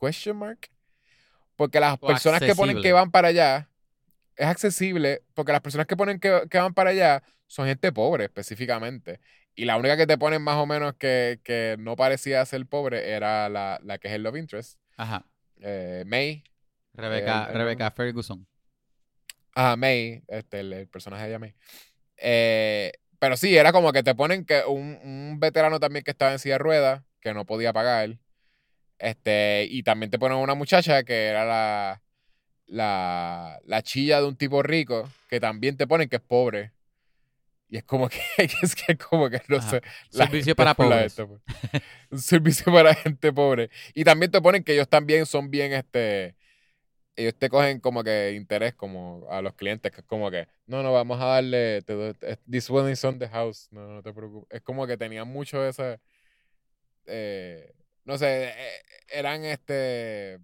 Question 0.00 0.36
mark. 0.36 0.68
Porque 1.56 1.80
las 1.80 1.98
O 2.00 2.06
personas 2.06 2.40
que 2.40 2.54
ponen 2.54 2.80
que 2.80 2.92
van 2.92 3.10
para 3.10 3.28
allá 3.28 3.70
es 4.36 4.46
accesible 4.46 5.22
porque 5.34 5.52
las 5.52 5.60
personas 5.60 5.86
que 5.86 5.96
ponen 5.96 6.18
que, 6.18 6.42
que 6.50 6.58
van 6.58 6.74
para 6.74 6.90
allá 6.90 7.22
son 7.46 7.66
gente 7.66 7.92
pobre 7.92 8.24
específicamente. 8.24 9.20
Y 9.54 9.64
la 9.66 9.76
única 9.76 9.96
que 9.96 10.06
te 10.06 10.18
ponen 10.18 10.42
más 10.42 10.56
o 10.56 10.66
menos 10.66 10.94
que, 10.94 11.40
que 11.44 11.76
no 11.78 11.96
parecía 11.96 12.44
ser 12.44 12.66
pobre 12.66 13.10
era 13.12 13.48
la, 13.48 13.78
la 13.84 13.98
que 13.98 14.08
es 14.08 14.14
el 14.14 14.22
love 14.22 14.36
interest, 14.36 14.78
Ajá. 14.96 15.24
eh, 15.60 16.04
May. 16.06 16.42
Rebecca, 16.92 17.44
el- 17.44 17.50
el- 17.50 17.58
Rebecca 17.58 17.90
Ferguson. 17.90 18.46
Ah, 19.54 19.76
May, 19.76 20.22
este, 20.28 20.60
el, 20.60 20.72
el 20.72 20.88
personaje 20.88 21.22
de 21.24 21.28
ella, 21.30 21.38
May. 21.38 21.54
Eh, 22.16 22.92
pero 23.18 23.36
sí, 23.36 23.56
era 23.56 23.72
como 23.72 23.92
que 23.92 24.02
te 24.02 24.14
ponen 24.14 24.44
que 24.44 24.62
un, 24.66 24.98
un 25.02 25.38
veterano 25.40 25.78
también 25.80 26.04
que 26.04 26.10
estaba 26.10 26.32
en 26.32 26.38
silla 26.40 26.56
de 26.56 26.58
ruedas, 26.58 27.02
que 27.20 27.32
no 27.32 27.44
podía 27.46 27.72
pagar. 27.72 28.18
Este, 28.98 29.66
y 29.70 29.82
también 29.82 30.10
te 30.10 30.18
ponen 30.18 30.38
una 30.38 30.54
muchacha 30.54 31.04
que 31.04 31.26
era 31.26 31.44
la, 31.44 32.02
la, 32.66 33.60
la 33.64 33.82
chilla 33.82 34.20
de 34.20 34.26
un 34.26 34.36
tipo 34.36 34.62
rico, 34.62 35.08
que 35.28 35.40
también 35.40 35.76
te 35.76 35.86
ponen 35.86 36.08
que 36.08 36.16
es 36.16 36.22
pobre. 36.22 36.72
Y 37.74 37.78
es 37.78 37.82
como 37.82 38.08
que, 38.08 38.20
es 38.62 38.76
que 38.76 38.96
como 38.96 39.28
que 39.28 39.42
no 39.48 39.56
Ajá. 39.56 39.68
sé. 39.68 39.82
Servicio 40.08 40.54
para 40.54 40.74
pobres. 40.74 41.16
gente, 41.16 41.26
pues. 41.26 41.82
Un 42.08 42.20
servicio 42.20 42.72
para 42.72 42.94
gente 42.94 43.32
pobre. 43.32 43.68
Y 43.94 44.04
también 44.04 44.30
te 44.30 44.40
ponen 44.40 44.62
que 44.62 44.74
ellos 44.74 44.88
también 44.88 45.26
son 45.26 45.50
bien, 45.50 45.72
este, 45.72 46.36
ellos 47.16 47.34
te 47.36 47.48
cogen 47.48 47.80
como 47.80 48.04
que 48.04 48.30
interés 48.36 48.74
como 48.74 49.26
a 49.28 49.42
los 49.42 49.54
clientes, 49.54 49.90
que 49.90 50.02
es 50.02 50.06
como 50.06 50.30
que, 50.30 50.46
no, 50.68 50.84
no, 50.84 50.92
vamos 50.92 51.20
a 51.20 51.24
darle, 51.24 51.82
te 51.82 52.14
this 52.48 52.70
one 52.70 52.92
is 52.92 53.04
on 53.04 53.18
the 53.18 53.26
house, 53.26 53.66
no, 53.72 53.88
no 53.88 54.02
te 54.04 54.12
preocupes. 54.12 54.56
Es 54.56 54.62
como 54.62 54.86
que 54.86 54.96
tenían 54.96 55.26
mucho 55.26 55.66
ese, 55.66 55.98
eh, 57.06 57.74
no 58.04 58.16
sé, 58.18 58.50
eh, 58.50 58.82
eran 59.08 59.44
este 59.44 60.38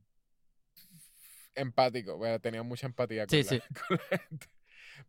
empáticos, 1.54 2.18
bueno, 2.18 2.40
tenían 2.40 2.66
mucha 2.66 2.88
empatía 2.88 3.24
con, 3.28 3.30
Sí, 3.30 3.44
la, 3.44 3.50
sí. 3.50 3.60
con 3.88 4.00
la 4.10 4.18
gente. 4.18 4.46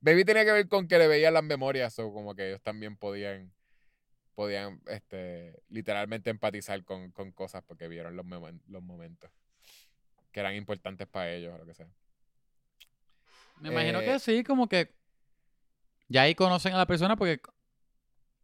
Baby 0.01 0.25
tenía 0.25 0.45
que 0.45 0.51
ver 0.51 0.67
con 0.67 0.87
que 0.87 0.97
le 0.97 1.07
veían 1.07 1.33
las 1.33 1.43
memorias 1.43 1.97
o 1.99 2.11
como 2.13 2.35
que 2.35 2.49
ellos 2.49 2.61
también 2.61 2.97
podían 2.97 3.51
podían 4.35 4.81
este 4.87 5.61
literalmente 5.69 6.29
empatizar 6.29 6.83
con, 6.85 7.11
con 7.11 7.31
cosas 7.31 7.63
porque 7.67 7.87
vieron 7.87 8.15
los, 8.15 8.25
momen- 8.25 8.61
los 8.67 8.81
momentos 8.83 9.29
que 10.31 10.39
eran 10.39 10.55
importantes 10.55 11.07
para 11.07 11.31
ellos 11.33 11.53
o 11.53 11.57
lo 11.57 11.65
que 11.65 11.73
sea. 11.73 11.87
Me 13.61 13.69
imagino 13.69 13.99
Eh, 13.99 14.05
que 14.05 14.19
sí, 14.19 14.43
como 14.43 14.67
que 14.67 14.93
ya 16.09 16.23
ahí 16.23 16.35
conocen 16.35 16.73
a 16.73 16.77
la 16.77 16.85
persona 16.87 17.15
porque 17.15 17.41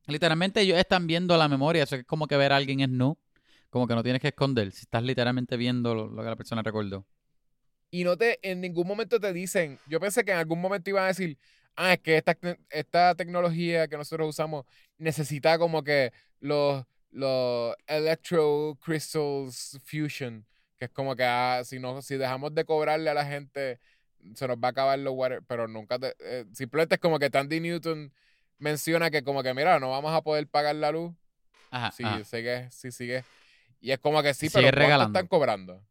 literalmente 0.07 0.61
ellos 0.61 0.77
están 0.77 1.07
viendo 1.07 1.37
la 1.37 1.47
memoria. 1.47 1.83
Eso 1.83 1.95
es 1.95 2.05
como 2.05 2.27
que 2.27 2.37
ver 2.37 2.51
a 2.53 2.57
alguien 2.57 2.79
es 2.81 2.89
nu. 2.89 3.17
Como 3.69 3.87
que 3.87 3.95
no 3.95 4.03
tienes 4.03 4.21
que 4.21 4.29
esconder. 4.29 4.71
Si 4.71 4.81
estás 4.81 5.03
literalmente 5.03 5.57
viendo 5.57 5.93
lo, 5.93 6.07
lo 6.07 6.23
que 6.23 6.29
la 6.29 6.35
persona 6.35 6.63
recordó. 6.63 7.05
Y 7.89 8.03
no 8.03 8.17
te, 8.17 8.39
en 8.41 8.61
ningún 8.61 8.87
momento 8.87 9.19
te 9.19 9.31
dicen, 9.33 9.79
yo 9.87 9.99
pensé 9.99 10.25
que 10.25 10.31
en 10.31 10.37
algún 10.37 10.59
momento 10.59 10.89
iban 10.89 11.05
a 11.05 11.07
decir, 11.07 11.37
ah, 11.75 11.93
es 11.93 11.99
que 11.99 12.17
esta, 12.17 12.37
esta 12.69 13.15
tecnología 13.15 13.87
que 13.87 13.97
nosotros 13.97 14.27
usamos 14.29 14.65
necesita 14.97 15.57
como 15.57 15.83
que 15.83 16.11
los, 16.39 16.83
los 17.11 17.75
electro 17.87 18.77
crystals 18.83 19.79
fusion, 19.83 20.45
que 20.77 20.85
es 20.85 20.91
como 20.91 21.15
que 21.15 21.23
ah, 21.23 21.61
si, 21.63 21.79
no, 21.79 22.01
si 22.01 22.17
dejamos 22.17 22.53
de 22.53 22.65
cobrarle 22.65 23.09
a 23.09 23.13
la 23.13 23.25
gente, 23.25 23.79
se 24.35 24.47
nos 24.47 24.57
va 24.57 24.67
a 24.67 24.71
acabar 24.71 24.99
los 24.99 25.13
water, 25.15 25.41
pero 25.47 25.67
nunca 25.67 25.97
te, 25.97 26.13
eh, 26.19 26.45
simplemente 26.53 26.95
es 26.95 27.01
como 27.01 27.19
que 27.19 27.29
Tandy 27.29 27.59
Newton 27.61 28.11
menciona 28.57 29.09
que 29.09 29.23
como 29.23 29.43
que, 29.43 29.53
mira, 29.53 29.79
no 29.79 29.91
vamos 29.91 30.13
a 30.13 30.21
poder 30.21 30.47
pagar 30.47 30.75
la 30.75 30.91
luz 30.91 31.13
Ajá. 31.71 31.91
si 31.91 32.03
ajá. 32.03 32.23
sigue, 32.25 32.69
si 32.71 32.91
sigue. 32.91 33.23
Y 33.79 33.91
es 33.91 33.99
como 33.99 34.21
que 34.23 34.33
sí, 34.33 34.49
Sigue 34.49 34.63
pero 34.63 34.63
¿cuánto 34.71 34.79
regalando. 34.79 35.19
están 35.19 35.27
cobrando? 35.27 35.83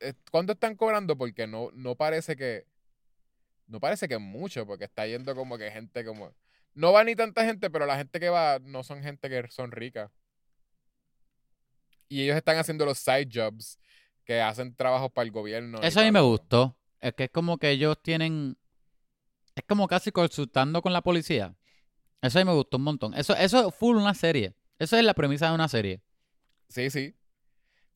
Eh, 0.00 0.14
¿Cuánto 0.30 0.52
están 0.52 0.76
cobrando? 0.76 1.16
Porque 1.16 1.46
no, 1.46 1.70
no 1.72 1.94
parece 1.94 2.36
que. 2.36 2.66
No 3.66 3.80
parece 3.80 4.06
que 4.08 4.18
mucho, 4.18 4.66
porque 4.66 4.84
está 4.84 5.06
yendo 5.06 5.34
como 5.34 5.58
que 5.58 5.70
gente 5.70 6.04
como. 6.04 6.34
No 6.74 6.92
va 6.92 7.04
ni 7.04 7.16
tanta 7.16 7.44
gente, 7.44 7.70
pero 7.70 7.86
la 7.86 7.96
gente 7.96 8.20
que 8.20 8.28
va 8.28 8.58
no 8.60 8.84
son 8.84 9.02
gente 9.02 9.28
que 9.28 9.48
son 9.50 9.72
ricas. 9.72 10.10
Y 12.08 12.22
ellos 12.22 12.36
están 12.36 12.58
haciendo 12.58 12.84
los 12.84 12.98
side 12.98 13.28
jobs 13.32 13.78
que 14.24 14.40
hacen 14.40 14.74
trabajos 14.74 15.10
para 15.10 15.24
el 15.24 15.32
gobierno. 15.32 15.80
Eso 15.82 16.00
a 16.00 16.04
mí 16.04 16.12
me 16.12 16.20
gustó. 16.20 16.76
Es 17.00 17.14
que 17.14 17.24
es 17.24 17.30
como 17.30 17.58
que 17.58 17.70
ellos 17.70 18.00
tienen. 18.02 18.56
Es 19.54 19.64
como 19.64 19.88
casi 19.88 20.12
consultando 20.12 20.82
con 20.82 20.92
la 20.92 21.02
policía. 21.02 21.56
Eso 22.20 22.38
a 22.38 22.44
mí 22.44 22.50
me 22.50 22.54
gustó 22.56 22.76
un 22.76 22.84
montón. 22.84 23.14
Eso, 23.14 23.34
eso 23.36 23.68
es 23.68 23.74
full 23.74 23.96
una 23.96 24.14
serie. 24.14 24.54
Eso 24.78 24.96
es 24.96 25.04
la 25.04 25.14
premisa 25.14 25.48
de 25.48 25.54
una 25.54 25.68
serie. 25.68 26.02
Sí, 26.68 26.90
sí. 26.90 27.14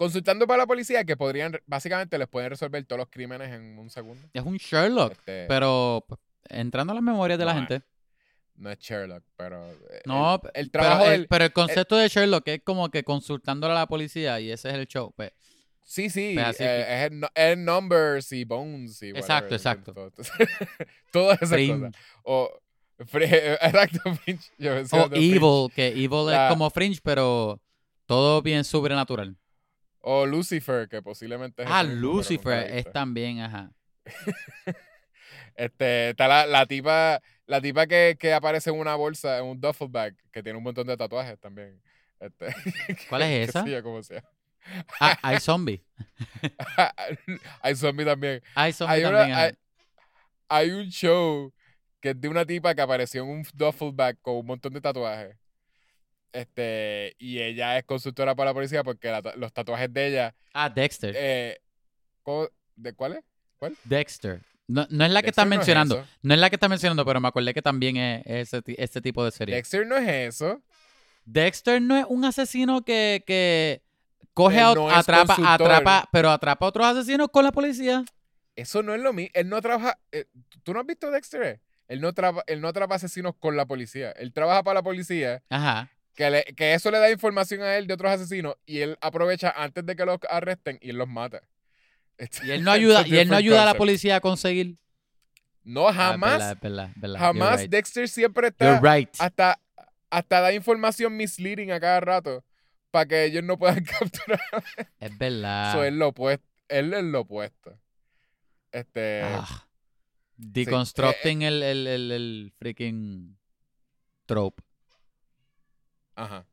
Consultando 0.01 0.47
para 0.47 0.57
la 0.63 0.67
policía 0.67 1.05
que 1.05 1.15
podrían, 1.15 1.61
básicamente 1.67 2.17
les 2.17 2.27
pueden 2.27 2.49
resolver 2.49 2.83
todos 2.87 3.01
los 3.01 3.09
crímenes 3.11 3.51
en 3.53 3.79
un 3.79 3.91
segundo. 3.91 4.27
Es 4.33 4.43
un 4.43 4.57
Sherlock. 4.57 5.13
Este, 5.13 5.45
Pero 5.47 6.07
pues, 6.09 6.19
entrando 6.49 6.93
a 6.93 6.95
las 6.95 7.03
memorias 7.05 7.39
de 7.39 7.45
la 7.45 7.53
gente. 7.55 7.83
no 8.55 8.71
es 8.71 8.79
Sherlock, 8.79 9.23
pero. 9.37 9.63
eh, 9.91 10.01
No, 10.07 10.41
el, 10.43 10.51
el 10.55 10.71
pero, 10.71 10.85
trabajo 10.85 11.11
el, 11.11 11.27
pero 11.29 11.45
el 11.45 11.53
concepto 11.53 11.97
de 11.97 12.09
Sherlock 12.09 12.49
es 12.49 12.63
como 12.65 12.89
que 12.91 13.05
consultándole 13.05 13.73
a 13.73 13.77
la 13.81 13.87
policía 13.87 14.41
y 14.41 14.51
ese 14.51 14.69
es 14.71 14.75
el 14.75 14.87
show. 14.87 15.13
Pues, 15.15 15.33
Sí, 15.85 16.09
sí, 16.09 16.33
Pues 16.35 16.61
eh, 16.61 17.07
es, 17.11 17.29
es 17.35 17.59
numbers 17.59 18.33
y 18.33 18.45
bones 18.45 19.03
y 19.03 19.09
Exacto, 19.11 19.55
whatever, 19.55 19.55
exacto. 19.55 19.93
todo- 19.93 20.13
Todas 21.13 21.43
esas 21.43 21.51
Fringe. 21.51 21.79
cosas. 21.79 21.95
O, 22.23 22.51
fre- 23.01 23.59
exacto, 23.61 24.15
Fringe. 24.15 24.51
Yo 24.57 24.75
decía 24.77 25.05
O 25.05 25.09
Fringe. 25.09 25.37
Evil, 25.37 25.69
que 25.75 25.89
Evil 25.89 26.27
La- 26.27 26.47
es 26.47 26.53
como 26.53 26.71
Fringe, 26.71 27.01
pero 27.03 27.61
todo 28.07 28.41
bien 28.41 28.65
sobrenatural. 28.65 29.37
O 30.01 30.25
Lucifer, 30.27 30.89
que 30.89 31.03
posiblemente 31.03 31.63
es 31.63 31.69
Ah, 31.71 31.83
Lucifer 31.83 32.71
es 32.71 32.91
también, 32.93 33.41
ajá. 33.41 33.71
Este, 35.57 36.11
está 36.11 36.27
la, 36.27 36.47
la 36.47 36.65
tipa, 36.65 37.21
la 37.47 37.61
tipa 37.61 37.87
que, 37.87 38.17
que 38.19 38.33
aparece 38.33 38.71
en 38.71 38.79
una 38.79 38.95
bolsa, 38.95 39.39
en 39.39 39.45
un 39.45 39.61
duffel 39.61 39.89
bag, 39.89 40.15
que 40.33 40.43
tiene 40.43 40.57
un 40.57 40.65
montón 40.65 40.87
de 40.87 40.97
tatuajes 40.97 41.39
también. 41.39 41.81
Este, 42.19 42.47
¿Cuál 43.09 43.23
es 43.23 43.49
esa? 43.51 43.65
sé 43.65 43.71
yo 43.71 43.83
cómo 43.83 44.03
sea. 44.03 44.25
Ah, 45.01 45.19
hay 45.23 45.39
zombie. 45.41 45.83
Hay 47.61 47.75
zombie 47.77 48.05
también. 48.07 48.43
Hay 48.55 48.73
zombie 48.73 48.95
Hay, 48.97 49.03
también. 49.03 49.33
hay, 49.37 49.53
hay 50.49 50.71
un 50.71 50.89
show 50.89 51.53
que 52.01 52.11
es 52.11 52.21
de 52.21 52.29
una 52.29 52.47
tipa 52.47 52.75
que 52.75 52.81
apareció 52.81 53.23
en 53.23 53.29
un 53.29 53.47
duffel 53.55 53.93
bag 53.93 54.19
con 54.23 54.37
un 54.37 54.47
montón 54.47 54.73
de 54.73 54.81
tatuajes. 54.81 55.37
Este, 56.33 57.15
y 57.19 57.41
ella 57.41 57.77
es 57.79 57.85
consultora 57.85 58.35
para 58.35 58.51
la 58.51 58.55
policía 58.55 58.85
porque 58.85 59.09
la 59.11 59.21
los 59.37 59.53
tatuajes 59.53 59.93
de 59.93 60.07
ella. 60.09 60.35
Ah, 60.55 60.69
Dexter. 60.69 61.15
eh, 61.17 61.61
¿cómo- 62.23 62.49
¿De 62.77 62.93
cuál 62.95 63.15
es? 63.15 63.25
Dexter. 63.85 64.43
No, 64.69 64.87
no 64.89 65.05
es 65.05 65.11
la 65.11 65.21
que 65.23 65.31
estás 65.31 65.45
no 65.45 65.51
mencionando. 65.51 66.07
No 66.23 66.35
es 66.35 66.41
la 66.41 66.49
que 66.49 66.57
estás 66.57 66.71
mencionando, 66.71 67.05
pero 67.05 67.21
me 67.21 67.29
acordé 67.29 67.53
que 67.53 67.61
también 67.63 67.97
es 67.97 68.23
ese, 68.55 68.63
este 68.79 69.01
tipo 69.01 69.25
de 69.25 69.33
serie. 69.33 69.55
Dexter 69.57 69.87
no 69.87 69.97
es 69.97 70.09
eso. 70.09 70.63
Dexter 71.25 71.83
no 71.83 71.97
es 71.97 72.07
un 72.09 72.25
asesino 72.25 72.83
que, 72.85 73.23
que 73.27 73.83
coge 74.33 74.61
a, 74.61 74.71
atrapa, 74.71 75.35
consultor. 75.35 75.73
atrapa, 75.73 76.09
pero 76.13 76.31
atrapa 76.31 76.65
a 76.65 76.69
otros 76.69 76.87
asesinos 76.87 77.29
con 77.33 77.45
la 77.45 77.53
policía. 77.53 78.05
Eso 78.57 78.83
no 78.83 78.95
es 78.95 79.01
lo 79.01 79.13
mismo. 79.13 79.31
Él 79.35 79.49
no 79.49 79.61
trabaja. 79.61 79.99
eh, 80.13 80.27
¿Tú 80.63 80.73
no 80.73 80.81
has 80.81 80.87
visto 80.87 81.11
Dexter? 81.11 81.61
Él 81.89 82.01
no, 82.01 82.13
traba- 82.15 82.45
él 82.47 82.61
no 82.61 82.69
atrapa 82.69 82.95
asesinos 82.95 83.35
con 83.39 83.57
la 83.57 83.67
policía. 83.67 84.13
Él 84.13 84.33
trabaja 84.33 84.63
para 84.63 84.75
la 84.79 84.83
policía. 84.83 85.43
Ajá. 85.51 85.91
Que, 86.21 86.29
le- 86.31 86.45
que 86.55 86.75
eso 86.75 86.91
le 86.91 86.99
da 86.99 87.11
información 87.11 87.63
a 87.63 87.77
él 87.79 87.87
de 87.87 87.95
otros 87.95 88.13
asesinos. 88.13 88.55
Y 88.67 88.81
él 88.81 88.99
aprovecha 89.01 89.55
antes 89.57 89.87
de 89.87 89.97
que 89.97 90.05
los 90.05 90.19
arresten 90.29 90.79
y 90.83 90.91
él 90.91 90.97
los 90.97 91.09
mata. 91.09 91.41
Y 92.43 92.51
él 92.51 92.63
no 92.63 92.73
ayuda, 92.73 93.07
y 93.07 93.17
él 93.17 93.31
no 93.31 93.37
ayuda 93.37 93.63
a 93.63 93.65
la 93.65 93.73
policía 93.73 94.17
a 94.17 94.21
conseguir. 94.21 94.77
No, 95.65 95.89
Ah, 95.89 95.95
jamás. 95.95 96.57
You're 96.63 97.19
jamás 97.19 97.61
right. 97.63 97.71
Dexter 97.71 98.07
siempre 98.07 98.49
está. 98.49 98.79
right. 98.83 99.09
Hasta, 99.19 99.59
hasta 100.11 100.41
da 100.43 100.53
información 100.53 101.17
misleading 101.17 101.71
a 101.73 101.81
cada 101.81 102.01
rato. 102.01 102.45
Para 102.91 103.07
que 103.07 103.25
ellos 103.25 103.43
no 103.43 103.57
puedan 103.57 103.83
capturar. 104.01 104.41
Es 104.99 105.17
verdad. 105.17 105.71
Eso 105.71 105.85
es 105.85 105.93
lo 105.95 106.09
opuesto. 106.09 106.45
Él 106.69 106.93
es 106.93 107.05
lo 107.05 107.21
opuesto. 107.21 107.79
Este. 108.73 109.23
Ah. 109.25 109.67
Deconstructing 110.37 111.43
el, 111.43 111.63
el, 111.63 111.87
el, 111.87 112.13
el 112.13 112.53
freaking 112.59 113.39
trope. 114.27 114.63
Ajá. 116.23 116.47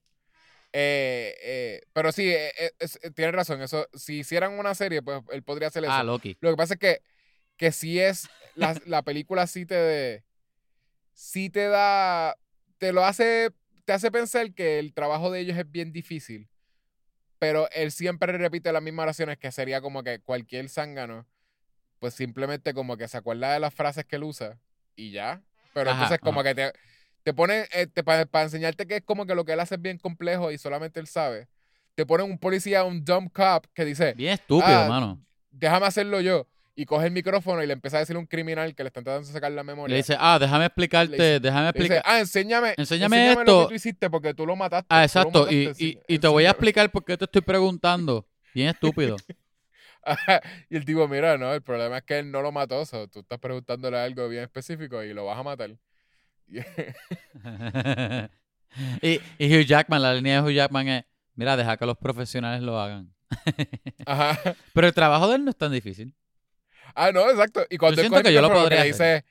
Eh, 0.74 1.36
eh, 1.42 1.82
pero 1.94 2.12
sí, 2.12 2.30
eh, 2.30 2.52
eh, 2.60 2.72
eh, 2.80 3.12
tienes 3.12 3.34
razón. 3.34 3.62
Eso, 3.62 3.88
si 3.94 4.20
hicieran 4.20 4.60
una 4.60 4.76
serie, 4.76 5.02
pues 5.02 5.22
él 5.32 5.44
podría 5.44 5.70
hacer 5.70 5.84
eso. 5.84 5.94
Ah, 5.94 6.04
Loki. 6.04 6.38
Lo 6.42 6.52
que 6.52 6.58
pasa 6.58 6.74
es 6.76 6.80
que, 6.80 7.02
que 7.56 7.72
sí 7.72 8.00
es. 8.00 8.30
La, 8.56 8.80
la 8.86 9.02
película 9.02 9.48
sí 9.48 9.66
te. 9.66 9.76
De, 9.76 10.24
sí 11.14 11.50
te 11.50 11.68
da. 11.68 12.36
Te 12.78 12.92
lo 12.92 13.06
hace. 13.06 13.52
Te 13.86 13.94
hace 13.94 14.12
pensar 14.12 14.54
que 14.54 14.80
el 14.80 14.94
trabajo 14.94 15.32
de 15.32 15.40
ellos 15.40 15.58
es 15.58 15.72
bien 15.72 15.94
difícil. 15.94 16.50
Pero 17.40 17.70
él 17.72 17.92
siempre 17.92 18.36
repite 18.38 18.72
las 18.72 18.82
mismas 18.82 19.04
oraciones 19.04 19.38
que 19.38 19.52
sería 19.52 19.80
como 19.80 20.04
que 20.04 20.20
cualquier 20.20 20.70
zángano. 20.70 21.26
Pues 22.00 22.14
simplemente 22.14 22.74
como 22.74 22.98
que 22.98 23.08
se 23.08 23.18
acuerda 23.18 23.54
de 23.54 23.60
las 23.60 23.74
frases 23.74 24.06
que 24.06 24.18
él 24.18 24.24
usa. 24.24 24.60
Y 24.96 25.12
ya. 25.12 25.42
Pero 25.74 25.92
Ajá, 25.92 26.04
entonces 26.04 26.20
como 26.20 26.42
ajá. 26.42 26.50
que 26.50 26.56
te. 26.56 26.74
Te 27.28 27.34
pone. 27.34 27.68
para 28.32 28.44
enseñarte 28.46 28.88
que 28.88 28.96
es 28.98 29.04
como 29.04 29.26
que 29.26 29.36
lo 29.36 29.44
que 29.44 29.52
él 29.52 29.60
hace 29.60 29.76
es 29.76 29.82
bien 29.82 29.98
complejo 29.98 30.50
y 30.52 30.58
solamente 30.58 31.00
él 31.02 31.08
sabe. 31.08 31.48
te 31.96 32.06
ponen 32.06 32.30
un 32.32 32.38
policía, 32.38 32.84
un 32.86 33.04
dumb 33.04 33.30
cop, 33.34 33.66
que 33.74 33.84
dice, 33.84 34.14
Bien 34.14 34.34
estúpido, 34.34 34.70
Ah, 34.84 34.88
mano. 34.88 35.20
déjame 35.52 35.88
hacerlo 35.88 36.22
yo. 36.22 36.48
Y 36.76 36.86
coge 36.86 37.08
el 37.08 37.12
micrófono 37.12 37.62
y 37.64 37.68
le 37.68 37.74
empieza 37.74 37.98
a 37.98 38.02
decir 38.02 38.16
a 38.16 38.20
un 38.20 38.28
criminal 38.28 38.76
que 38.76 38.84
le 38.84 38.88
está 38.90 39.02
tratando 39.02 39.28
de 39.28 39.34
sacar 39.34 39.52
la 39.52 39.64
Le 39.64 39.66
memoria. 39.66 39.96
dice, 39.98 40.16
ah, 40.20 40.38
déjame 40.40 40.66
explicarte, 40.68 41.18
Le 41.18 41.24
dice- 41.24 41.40
déjame 41.42 41.66
Le 41.66 41.72
dice, 41.74 41.80
explicar. 41.96 42.04
ah, 42.06 42.20
enséñame, 42.20 42.76
Enséñame 42.78 43.34
lo 43.34 43.40
esto. 43.42 43.62
que 43.64 43.68
tú 43.70 43.74
hiciste 43.74 44.10
porque 44.12 44.34
tú 44.36 44.46
lo 44.46 44.56
mataste. 44.56 44.86
Ah, 44.90 45.00
lo 45.00 45.04
exacto. 45.06 45.52
Y, 45.52 45.66
mataste, 45.66 45.84
y, 45.84 45.88
sí, 45.94 46.00
y 46.08 46.20
te 46.20 46.28
voy 46.28 46.44
a 46.44 46.50
enséñame". 46.50 46.52
explicar 46.52 46.92
por 46.92 47.04
qué 47.04 47.18
te 47.18 47.26
estoy 47.26 47.42
preguntando. 47.42 48.26
Bien 48.54 48.70
estúpido. 48.70 49.18
Y 50.70 50.78
el 50.78 50.86
tipo, 50.86 51.06
mira, 51.08 51.38
no, 51.38 51.54
el 51.54 51.62
problema 51.62 51.98
es 51.98 52.04
que 52.04 52.20
él 52.20 52.32
no 52.32 52.42
lo 52.42 52.52
mató. 52.52 52.86
so, 52.86 53.08
tú 53.08 53.20
estás 53.20 53.40
preguntándole 53.40 53.98
algo 53.98 54.30
bien 54.30 54.44
específico 54.44 55.04
y 55.04 55.14
lo 55.14 55.26
vas 55.26 55.38
a 55.38 55.44
matar. 55.44 55.72
Y- 56.50 56.60
y, 59.02 59.22
y 59.38 59.56
Hugh 59.58 59.66
Jackman, 59.66 60.02
la 60.02 60.14
línea 60.14 60.42
de 60.42 60.48
Hugh 60.48 60.54
Jackman 60.56 60.88
es, 60.88 61.06
mira, 61.36 61.56
deja 61.58 61.78
que 61.78 61.86
los 61.86 61.98
profesionales 61.98 62.62
lo 62.62 62.80
hagan. 62.80 63.14
Ajá. 64.06 64.56
Pero 64.74 64.88
el 64.88 64.94
trabajo 64.94 65.28
de 65.30 65.36
él 65.36 65.44
no 65.46 65.52
es 65.52 65.58
tan 65.58 65.72
difícil. 65.72 66.14
Ah, 66.96 67.12
no, 67.12 67.30
exacto. 67.30 67.66
Y 67.70 67.78
cuando 67.78 68.02
él 68.02 68.08
siento 68.08 68.24
que 68.24 68.34
yo 68.34 68.42
lo 68.42 68.52
podría 68.52 68.84
dice 68.84 69.26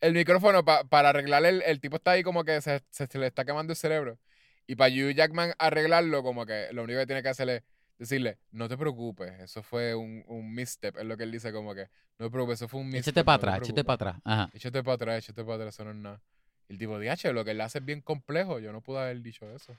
el 0.00 0.12
micrófono 0.12 0.64
pa- 0.64 0.84
para 0.84 1.08
arreglar 1.08 1.44
el, 1.44 1.62
el 1.62 1.80
tipo 1.80 1.96
está 1.96 2.12
ahí 2.12 2.22
como 2.22 2.44
que 2.44 2.60
se, 2.60 2.82
se- 2.90 3.06
se 3.06 3.18
le 3.18 3.26
está 3.26 3.44
quemando 3.44 3.72
el 3.72 3.76
cerebro. 3.76 4.18
Y 4.66 4.76
para 4.76 4.92
Hugh 4.92 5.12
Jackman 5.14 5.52
arreglarlo, 5.58 6.22
como 6.22 6.44
que 6.46 6.68
lo 6.72 6.82
único 6.84 6.98
que 7.00 7.06
tiene 7.06 7.22
que 7.22 7.30
hacer 7.30 7.48
es 7.48 7.62
decirle, 7.98 8.38
no 8.52 8.68
te 8.68 8.76
preocupes, 8.76 9.32
eso 9.40 9.62
fue 9.62 9.94
un, 9.94 10.22
un 10.28 10.52
misstep. 10.54 10.96
Es 10.98 11.04
lo 11.06 11.16
que 11.16 11.24
él 11.24 11.32
dice, 11.32 11.52
como 11.52 11.74
que, 11.74 11.88
no 12.18 12.26
te 12.26 12.30
preocupes, 12.30 12.58
eso 12.60 12.68
fue 12.68 12.80
un 12.80 12.88
misstep. 12.90 13.08
Échate 13.14 13.24
para 13.24 13.36
no 13.38 13.38
atrás, 13.38 13.56
échate 13.68 13.84
para 13.84 13.96
preocupes". 13.98 14.22
atrás. 14.22 14.38
Ajá. 14.40 14.50
Échate 14.54 14.82
para 14.84 14.94
atrás, 14.94 15.18
échate 15.24 15.42
para 15.44 15.54
atrás, 15.56 15.74
eso 15.74 15.84
no 15.84 15.90
es 15.90 15.96
nada. 15.96 16.20
El 16.68 16.78
tipo, 16.78 16.98
diache, 16.98 17.32
lo 17.32 17.44
que 17.44 17.52
él 17.52 17.60
hace 17.60 17.78
es 17.78 17.84
bien 17.84 18.00
complejo. 18.02 18.58
Yo 18.58 18.72
no 18.72 18.80
pude 18.82 19.00
haber 19.00 19.20
dicho 19.22 19.48
eso. 19.50 19.76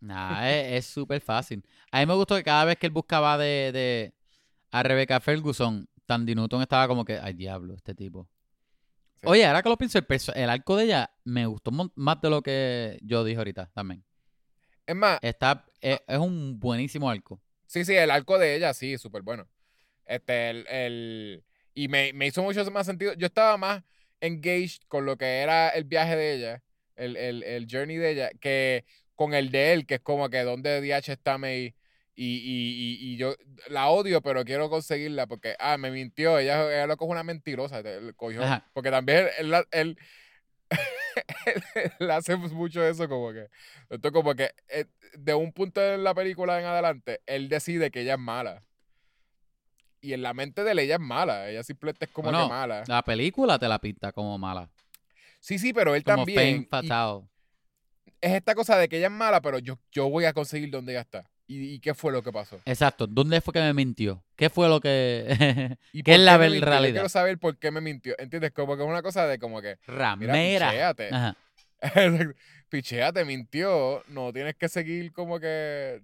Nah, 0.00 0.48
es 0.48 0.86
súper 0.86 1.20
fácil. 1.20 1.64
A 1.92 2.00
mí 2.00 2.06
me 2.06 2.14
gustó 2.14 2.34
que 2.36 2.42
cada 2.42 2.64
vez 2.64 2.76
que 2.76 2.86
él 2.86 2.92
buscaba 2.92 3.38
de, 3.38 3.70
de 3.72 4.14
a 4.72 4.82
Rebecca 4.82 5.20
Ferguson, 5.20 5.88
Tandy 6.06 6.34
Newton 6.34 6.62
estaba 6.62 6.88
como 6.88 7.04
que, 7.04 7.18
ay, 7.22 7.34
diablo, 7.34 7.74
este 7.74 7.94
tipo. 7.94 8.28
Sí. 9.20 9.28
Oye, 9.28 9.44
ahora 9.46 9.62
que 9.62 9.68
lo 9.68 9.76
pienso, 9.76 9.98
el, 9.98 10.06
el 10.34 10.50
arco 10.50 10.76
de 10.76 10.84
ella 10.84 11.10
me 11.24 11.46
gustó 11.46 11.70
más 11.70 12.20
de 12.20 12.30
lo 12.30 12.42
que 12.42 12.98
yo 13.02 13.22
dije 13.22 13.38
ahorita 13.38 13.70
también. 13.72 14.04
Es 14.86 14.96
más, 14.96 15.20
Está, 15.22 15.64
es, 15.80 16.00
es 16.08 16.18
un 16.18 16.58
buenísimo 16.58 17.08
arco. 17.08 17.40
Sí, 17.66 17.84
sí, 17.84 17.94
el 17.94 18.10
arco 18.10 18.38
de 18.38 18.56
ella, 18.56 18.74
sí, 18.74 18.98
súper 18.98 19.22
bueno. 19.22 19.48
Este, 20.04 20.50
el, 20.50 20.66
el- 20.68 21.44
y 21.74 21.86
me, 21.88 22.12
me 22.12 22.26
hizo 22.26 22.42
mucho 22.42 22.68
más 22.72 22.86
sentido. 22.86 23.12
Yo 23.14 23.26
estaba 23.26 23.56
más 23.56 23.82
engaged 24.22 24.82
con 24.88 25.04
lo 25.04 25.18
que 25.18 25.40
era 25.42 25.68
el 25.68 25.84
viaje 25.84 26.16
de 26.16 26.32
ella, 26.34 26.62
el, 26.96 27.16
el, 27.18 27.42
el 27.42 27.66
journey 27.70 27.96
de 27.98 28.10
ella, 28.12 28.30
que 28.40 28.84
con 29.14 29.34
el 29.34 29.50
de 29.50 29.74
él, 29.74 29.86
que 29.86 29.96
es 29.96 30.00
como 30.00 30.30
que 30.30 30.42
donde 30.42 30.80
DH 30.80 31.12
está 31.12 31.36
May. 31.36 31.74
Y, 32.14 32.24
y, 32.36 33.08
y, 33.08 33.12
y 33.14 33.16
yo 33.16 33.34
la 33.68 33.88
odio, 33.88 34.20
pero 34.20 34.44
quiero 34.44 34.68
conseguirla 34.68 35.26
porque, 35.26 35.56
ah, 35.58 35.78
me 35.78 35.90
mintió. 35.90 36.38
Ella, 36.38 36.66
ella 36.70 36.86
lo 36.86 36.96
coge 36.98 37.10
una 37.12 37.22
mentirosa. 37.24 37.82
cogió- 38.16 38.42
Ajá. 38.42 38.70
porque 38.74 38.90
también 38.90 39.28
él, 39.38 39.54
él, 39.70 39.98
él 41.98 42.10
hace 42.10 42.36
mucho 42.36 42.86
eso, 42.86 43.08
como 43.08 43.32
que. 43.32 43.48
Esto 43.90 44.12
como 44.12 44.34
que 44.34 44.50
eh, 44.68 44.86
de 45.18 45.34
un 45.34 45.52
punto 45.52 45.80
de 45.80 45.98
la 45.98 46.14
película 46.14 46.58
en 46.60 46.66
adelante, 46.66 47.20
él 47.26 47.48
decide 47.48 47.90
que 47.90 48.00
ella 48.02 48.14
es 48.14 48.20
mala. 48.20 48.62
Y 50.02 50.12
en 50.12 50.22
la 50.22 50.34
mente 50.34 50.64
de 50.64 50.72
él 50.72 50.80
ella 50.80 50.94
es 50.96 51.00
mala. 51.00 51.48
Ella 51.48 51.62
simplemente 51.62 52.04
es 52.06 52.10
como 52.10 52.30
Bueno, 52.30 52.46
que 52.46 52.52
mala. 52.52 52.82
La 52.88 53.02
película 53.02 53.58
te 53.58 53.68
la 53.68 53.78
pinta 53.78 54.12
como 54.12 54.36
mala. 54.36 54.68
Sí, 55.40 55.58
sí, 55.58 55.72
pero 55.72 55.94
él 55.94 56.04
Como 56.04 56.18
también. 56.18 56.66
Fatal. 56.68 57.22
es 58.20 58.32
esta 58.32 58.54
cosa 58.54 58.76
de 58.76 58.88
que 58.88 58.98
ella 58.98 59.06
es 59.06 59.12
mala, 59.12 59.40
pero 59.40 59.58
yo, 59.58 59.78
yo 59.90 60.08
voy 60.10 60.24
a 60.26 60.32
conseguir 60.32 60.70
donde 60.70 60.92
ella 60.92 61.00
está. 61.00 61.28
¿Y, 61.46 61.74
y 61.74 61.80
qué 61.80 61.94
fue 61.94 62.12
lo 62.12 62.22
que 62.22 62.32
pasó? 62.32 62.60
Exacto. 62.64 63.06
¿Dónde 63.06 63.40
fue 63.40 63.52
que 63.52 63.60
me 63.60 63.74
mintió? 63.74 64.24
¿Qué 64.36 64.48
fue 64.50 64.68
lo 64.68 64.80
que... 64.80 65.76
¿Y 65.92 66.02
¿Qué 66.04 66.14
es 66.14 66.20
la 66.20 66.38
mintió? 66.38 66.60
Yo 66.60 66.66
realidad? 66.66 66.92
quiero 66.94 67.08
saber 67.08 67.38
por 67.38 67.58
qué 67.58 67.70
me 67.70 67.80
mintió. 67.80 68.14
¿Entiendes? 68.18 68.52
Como 68.52 68.76
que 68.76 68.82
es 68.82 68.88
una 68.88 69.02
cosa 69.02 69.26
de 69.26 69.38
como 69.38 69.60
que, 69.60 69.78
mira, 69.86 69.96
Ramera. 69.98 70.70
pichéate. 70.70 71.08
Ajá. 71.12 71.36
Exacto. 71.82 72.34
Pichea, 72.68 73.12
te 73.12 73.24
mintió. 73.24 74.02
No 74.08 74.32
tienes 74.32 74.54
que 74.56 74.68
seguir 74.68 75.12
como 75.12 75.38
que. 75.40 76.00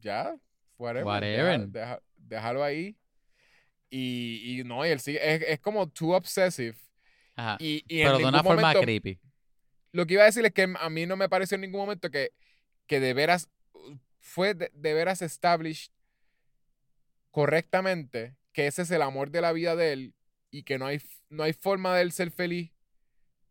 Ya. 0.00 0.34
Whatever. 0.78 1.04
Whatever. 1.06 1.60
deja- 1.68 2.00
déjalo 2.16 2.62
ahí. 2.62 2.96
Y, 3.94 4.60
y 4.60 4.64
no, 4.64 4.86
y 4.86 4.88
él 4.88 5.00
sigue. 5.00 5.18
Es, 5.34 5.42
es 5.42 5.60
como 5.60 5.86
too 5.88 6.12
obsessive. 6.14 6.76
Ajá. 7.36 7.58
Y, 7.60 7.84
y 7.88 8.02
Pero 8.02 8.16
de 8.18 8.24
una 8.24 8.42
forma 8.42 8.62
momento- 8.62 8.80
creepy. 8.80 9.18
Lo 9.92 10.06
que 10.06 10.14
iba 10.14 10.22
a 10.22 10.26
decir 10.26 10.44
es 10.46 10.52
que 10.52 10.72
a 10.80 10.88
mí 10.88 11.04
no 11.04 11.16
me 11.16 11.28
pareció 11.28 11.56
en 11.56 11.60
ningún 11.60 11.82
momento 11.82 12.10
que, 12.10 12.30
que 12.86 13.00
de 13.00 13.12
veras. 13.12 13.50
Fue 14.20 14.54
de, 14.54 14.70
de 14.72 14.94
veras 14.94 15.20
established 15.20 15.90
correctamente 17.30 18.36
que 18.52 18.66
ese 18.66 18.82
es 18.82 18.90
el 18.90 19.02
amor 19.02 19.30
de 19.30 19.40
la 19.40 19.52
vida 19.52 19.74
de 19.76 19.92
él 19.92 20.14
y 20.50 20.62
que 20.64 20.78
no 20.78 20.86
hay, 20.86 21.00
no 21.30 21.42
hay 21.42 21.52
forma 21.52 21.96
de 21.96 22.02
él 22.02 22.12
ser 22.12 22.30
feliz 22.30 22.70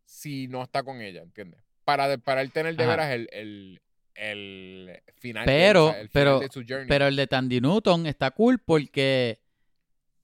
si 0.05 0.47
no 0.47 0.63
está 0.63 0.84
con 0.84 1.01
ella, 1.01 1.22
¿entiendes? 1.23 1.61
Para, 1.84 2.07
de- 2.07 2.19
para 2.19 2.41
él 2.41 2.51
tener 2.51 2.76
de 2.76 2.84
Ajá. 2.84 2.91
veras 2.91 3.11
el, 3.11 3.30
el, 3.31 3.80
el 4.15 5.01
final 5.18 5.45
de 5.45 5.51
Pero- 5.51 5.88
o 5.88 5.91
sea, 5.91 6.01
el 6.01 6.09
final 6.09 6.23
pero- 6.26 6.39
de 6.39 6.49
su 6.49 6.63
journey. 6.68 6.88
Pero 6.88 7.07
el 7.07 7.15
de 7.15 7.27
Tandy 7.27 7.59
Newton 7.61 8.05
está 8.07 8.31
cool 8.31 8.59
porque 8.59 9.40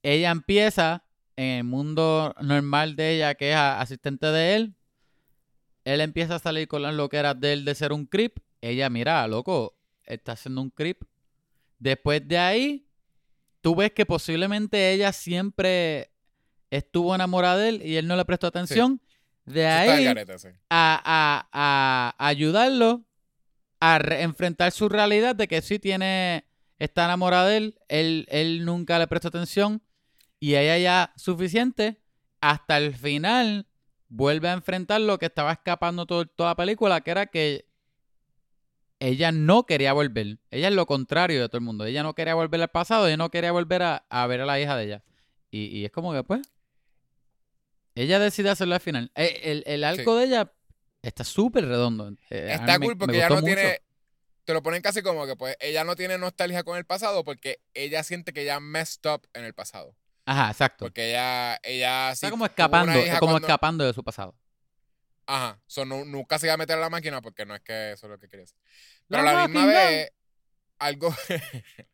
ella 0.02 0.30
empieza 0.30 1.04
en 1.36 1.44
el 1.58 1.64
mundo 1.64 2.34
normal 2.40 2.96
de 2.96 3.14
ella, 3.16 3.34
que 3.34 3.50
es 3.50 3.56
asistente 3.56 4.26
de 4.26 4.56
él. 4.56 4.74
Él 5.84 6.00
empieza 6.00 6.34
a 6.36 6.38
salir 6.38 6.68
con 6.68 6.82
las 6.82 6.94
loqueras 6.94 7.38
de 7.40 7.52
él 7.54 7.64
de 7.64 7.74
ser 7.74 7.92
un 7.92 8.06
creep. 8.06 8.38
Ella, 8.60 8.90
mira, 8.90 9.26
loco, 9.28 9.76
está 10.04 10.32
haciendo 10.32 10.60
un 10.60 10.70
creep. 10.70 11.02
Después 11.78 12.26
de 12.26 12.38
ahí, 12.38 12.86
tú 13.60 13.74
ves 13.76 13.92
que 13.92 14.04
posiblemente 14.04 14.92
ella 14.92 15.12
siempre 15.12 16.10
estuvo 16.70 17.14
enamorada 17.14 17.56
de 17.58 17.68
él 17.70 17.82
y 17.84 17.96
él 17.96 18.06
no 18.06 18.16
le 18.16 18.24
prestó 18.24 18.48
atención. 18.48 19.00
De 19.46 19.66
ahí 19.66 19.88
sí. 20.38 20.48
a, 20.68 21.48
a- 21.52 22.14
a 22.18 22.26
ayudarlo 22.28 23.04
a 23.80 23.98
re- 23.98 24.22
enfrentar 24.22 24.72
su 24.72 24.88
realidad 24.88 25.34
de 25.36 25.48
que 25.48 25.62
sí 25.62 25.78
tiene, 25.78 26.44
está 26.78 27.04
enamorada 27.06 27.46
de 27.48 27.56
él, 27.56 27.78
él, 27.88 28.26
él 28.28 28.64
nunca 28.66 28.98
le 28.98 29.06
prestó 29.06 29.28
atención 29.28 29.80
y 30.40 30.54
ella 30.54 30.78
ya 30.78 31.12
suficiente, 31.16 32.00
hasta 32.40 32.78
el 32.78 32.94
final 32.94 33.66
vuelve 34.08 34.48
a 34.48 34.52
enfrentar 34.52 35.00
lo 35.00 35.18
que 35.18 35.26
estaba 35.26 35.52
escapando 35.52 36.06
todo- 36.06 36.26
toda 36.26 36.50
la 36.50 36.56
película, 36.56 37.00
que 37.02 37.10
era 37.10 37.26
que 37.26 37.66
ella 39.00 39.30
no 39.32 39.64
quería 39.66 39.92
volver, 39.92 40.38
ella 40.50 40.68
es 40.68 40.74
lo 40.74 40.86
contrario 40.86 41.40
de 41.40 41.48
todo 41.48 41.58
el 41.58 41.64
mundo, 41.64 41.84
ella 41.84 42.02
no 42.02 42.14
quería 42.14 42.34
volver 42.34 42.60
al 42.60 42.68
pasado, 42.68 43.06
ella 43.06 43.16
no 43.16 43.30
quería 43.30 43.52
volver 43.52 43.82
a, 43.82 44.04
a 44.08 44.26
ver 44.26 44.40
a 44.40 44.46
la 44.46 44.58
hija 44.60 44.76
de 44.76 44.84
ella. 44.84 45.04
Y, 45.50 45.66
y 45.66 45.84
es 45.84 45.90
como 45.92 46.12
que 46.12 46.24
pues, 46.24 46.42
ella 47.94 48.18
decide 48.18 48.50
hacerlo 48.50 48.74
al 48.74 48.80
final. 48.80 49.10
Eh, 49.14 49.40
El, 49.44 49.64
el 49.66 49.84
arco 49.84 50.16
de 50.16 50.24
ella 50.26 50.52
está 51.02 51.24
súper 51.24 51.66
redondo. 51.66 52.08
Eh, 52.30 52.48
Está 52.52 52.78
cool 52.78 52.96
porque 52.96 53.16
ella 53.16 53.28
no 53.28 53.36
mucho. 53.36 53.46
tiene. 53.46 53.80
Te 54.44 54.52
lo 54.54 54.62
ponen 54.62 54.80
casi 54.82 55.02
como 55.02 55.26
que, 55.26 55.36
pues, 55.36 55.56
ella 55.60 55.84
no 55.84 55.94
tiene 55.94 56.16
nostalgia 56.16 56.62
con 56.64 56.78
el 56.78 56.84
pasado 56.86 57.22
porque 57.22 57.60
ella 57.74 58.02
siente 58.02 58.32
que 58.32 58.42
ella 58.42 58.60
messed 58.60 59.04
up 59.10 59.28
en 59.34 59.44
el 59.44 59.52
pasado. 59.52 59.94
Ajá, 60.30 60.50
exacto. 60.50 60.84
Porque 60.84 61.08
ella, 61.10 61.58
ella 61.62 62.12
Está 62.12 62.26
sí 62.26 62.30
como 62.30 62.44
escapando, 62.44 62.92
como 63.18 63.32
cuando- 63.32 63.46
escapando 63.46 63.84
de 63.86 63.94
su 63.94 64.04
pasado. 64.04 64.34
Ajá. 65.26 65.58
So, 65.66 65.86
nu- 65.86 66.04
nunca 66.04 66.38
se 66.38 66.46
iba 66.46 66.52
a 66.54 66.58
meter 66.58 66.76
a 66.76 66.80
la 66.80 66.90
máquina 66.90 67.22
porque 67.22 67.46
no 67.46 67.54
es 67.54 67.62
que 67.62 67.92
eso 67.92 68.06
es 68.06 68.10
lo 68.10 68.18
que 68.18 68.28
quería 68.28 68.44
hacer. 68.44 68.58
Pero 69.08 69.22
La 69.22 69.30
a 69.30 69.34
la 69.34 69.48
misma 69.48 69.66
vez, 69.66 70.10
algo, 70.78 71.08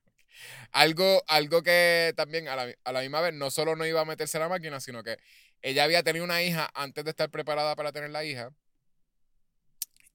algo, 0.72 1.22
algo 1.28 1.62
que 1.62 2.12
también 2.16 2.48
a 2.48 2.56
la, 2.56 2.74
a 2.82 2.92
la 2.92 3.00
misma 3.02 3.20
vez 3.20 3.34
no 3.34 3.50
solo 3.52 3.76
no 3.76 3.86
iba 3.86 4.00
a 4.00 4.04
meterse 4.04 4.36
a 4.36 4.40
la 4.40 4.48
máquina, 4.48 4.80
sino 4.80 5.02
que 5.04 5.16
ella 5.62 5.84
había 5.84 6.02
tenido 6.02 6.24
una 6.24 6.42
hija 6.42 6.68
antes 6.74 7.04
de 7.04 7.10
estar 7.10 7.30
preparada 7.30 7.76
para 7.76 7.92
tener 7.92 8.10
la 8.10 8.24
hija. 8.24 8.50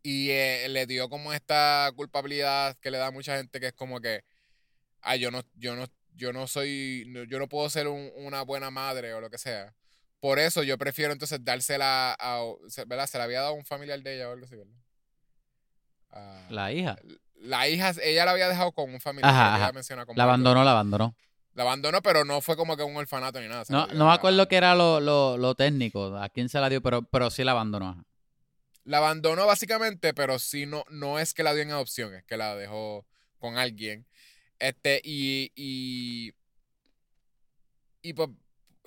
Y 0.01 0.29
eh, 0.31 0.67
le 0.69 0.85
dio 0.85 1.09
como 1.09 1.33
esta 1.33 1.89
culpabilidad 1.95 2.77
que 2.81 2.91
le 2.91 2.97
da 2.97 3.07
a 3.07 3.11
mucha 3.11 3.37
gente 3.37 3.59
que 3.59 3.67
es 3.67 3.73
como 3.73 3.99
que, 3.99 4.23
ah, 5.01 5.15
yo 5.15 5.29
no, 5.31 5.41
yo 5.55 5.75
no, 5.75 5.85
yo 6.19 6.33
no 6.33 6.45
soy, 6.47 7.05
no- 7.07 7.23
yo 7.23 7.39
no 7.39 7.47
puedo 7.47 7.69
ser 7.69 7.87
un- 7.87 8.11
una 8.17 8.41
buena 8.43 8.69
madre 8.69 9.13
o 9.13 9.21
lo 9.21 9.29
que 9.29 9.37
sea. 9.37 9.73
Por 10.19 10.37
eso 10.37 10.63
yo 10.63 10.77
prefiero 10.77 11.13
entonces 11.13 11.39
dársela 11.43 12.13
a, 12.19 12.41
¿verdad? 12.85 13.07
Se 13.07 13.17
la 13.17 13.23
había 13.23 13.39
dado 13.41 13.53
a 13.53 13.57
un 13.57 13.65
familiar 13.65 14.01
de 14.01 14.15
ella 14.15 14.29
o 14.29 14.33
algo 14.33 14.45
así, 14.45 14.55
¿verdad? 14.55 14.73
A- 16.11 16.47
La 16.49 16.71
hija. 16.73 16.97
la 17.35 17.69
hija, 17.69 17.93
ella 18.03 18.25
la 18.25 18.31
había 18.31 18.49
dejado 18.49 18.71
con 18.73 18.93
un 18.93 18.99
familiar. 18.99 19.31
Ajá, 19.33 19.43
que 19.51 19.55
ella 19.55 19.63
ajá. 19.65 19.71
menciona 19.73 20.05
como 20.05 20.17
La 20.17 20.23
abandonó, 20.25 20.63
la 20.63 20.71
abandonó. 20.71 21.15
La 21.53 21.63
abandonó, 21.63 22.01
pero 22.01 22.25
no 22.25 22.41
fue 22.41 22.55
como 22.57 22.75
que 22.77 22.83
un 22.83 22.95
orfanato 22.97 23.39
ni 23.41 23.47
nada. 23.47 23.63
No, 23.69 23.87
no 23.87 24.07
me 24.07 24.13
acuerdo 24.13 24.47
qué 24.47 24.57
era 24.57 24.75
lo, 24.75 24.99
lo, 24.99 25.37
lo 25.37 25.55
técnico, 25.55 26.15
a 26.17 26.29
quién 26.29 26.49
se 26.49 26.59
la 26.59 26.69
dio, 26.69 26.81
pero, 26.81 27.01
pero 27.03 27.29
sí 27.29 27.43
la 27.43 27.51
abandonó. 27.51 28.03
La 28.83 28.97
abandonó 28.97 29.45
básicamente, 29.45 30.13
pero 30.13 30.39
sí 30.39 30.65
no, 30.65 30.83
no 30.89 31.19
es 31.19 31.33
que 31.33 31.43
la 31.43 31.53
dio 31.53 31.63
en 31.63 31.71
adopción, 31.71 32.13
es 32.15 32.23
que 32.23 32.37
la 32.37 32.55
dejó 32.55 33.05
con 33.37 33.57
alguien. 33.57 34.05
Este, 34.59 35.01
y. 35.03 35.51
Y, 35.55 36.33
y 38.01 38.13
pues. 38.13 38.29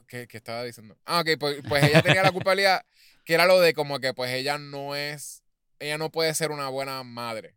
¿qué, 0.07 0.27
qué 0.29 0.37
estaba 0.37 0.63
diciendo? 0.65 0.97
Ah, 1.05 1.21
ok, 1.21 1.31
pues, 1.39 1.63
pues 1.69 1.85
ella 1.85 2.03
tenía 2.03 2.23
la 2.23 2.33
culpabilidad, 2.33 2.85
que 3.25 3.35
era 3.35 3.47
lo 3.47 3.61
de 3.61 3.73
como 3.75 3.99
que 4.01 4.13
pues 4.15 4.31
ella 4.33 4.59
no 4.59 4.95
es. 4.95 5.43
Ella 5.79 5.99
no 5.99 6.11
puede 6.11 6.33
ser 6.35 6.51
una 6.51 6.69
buena 6.69 7.03
madre. 7.03 7.57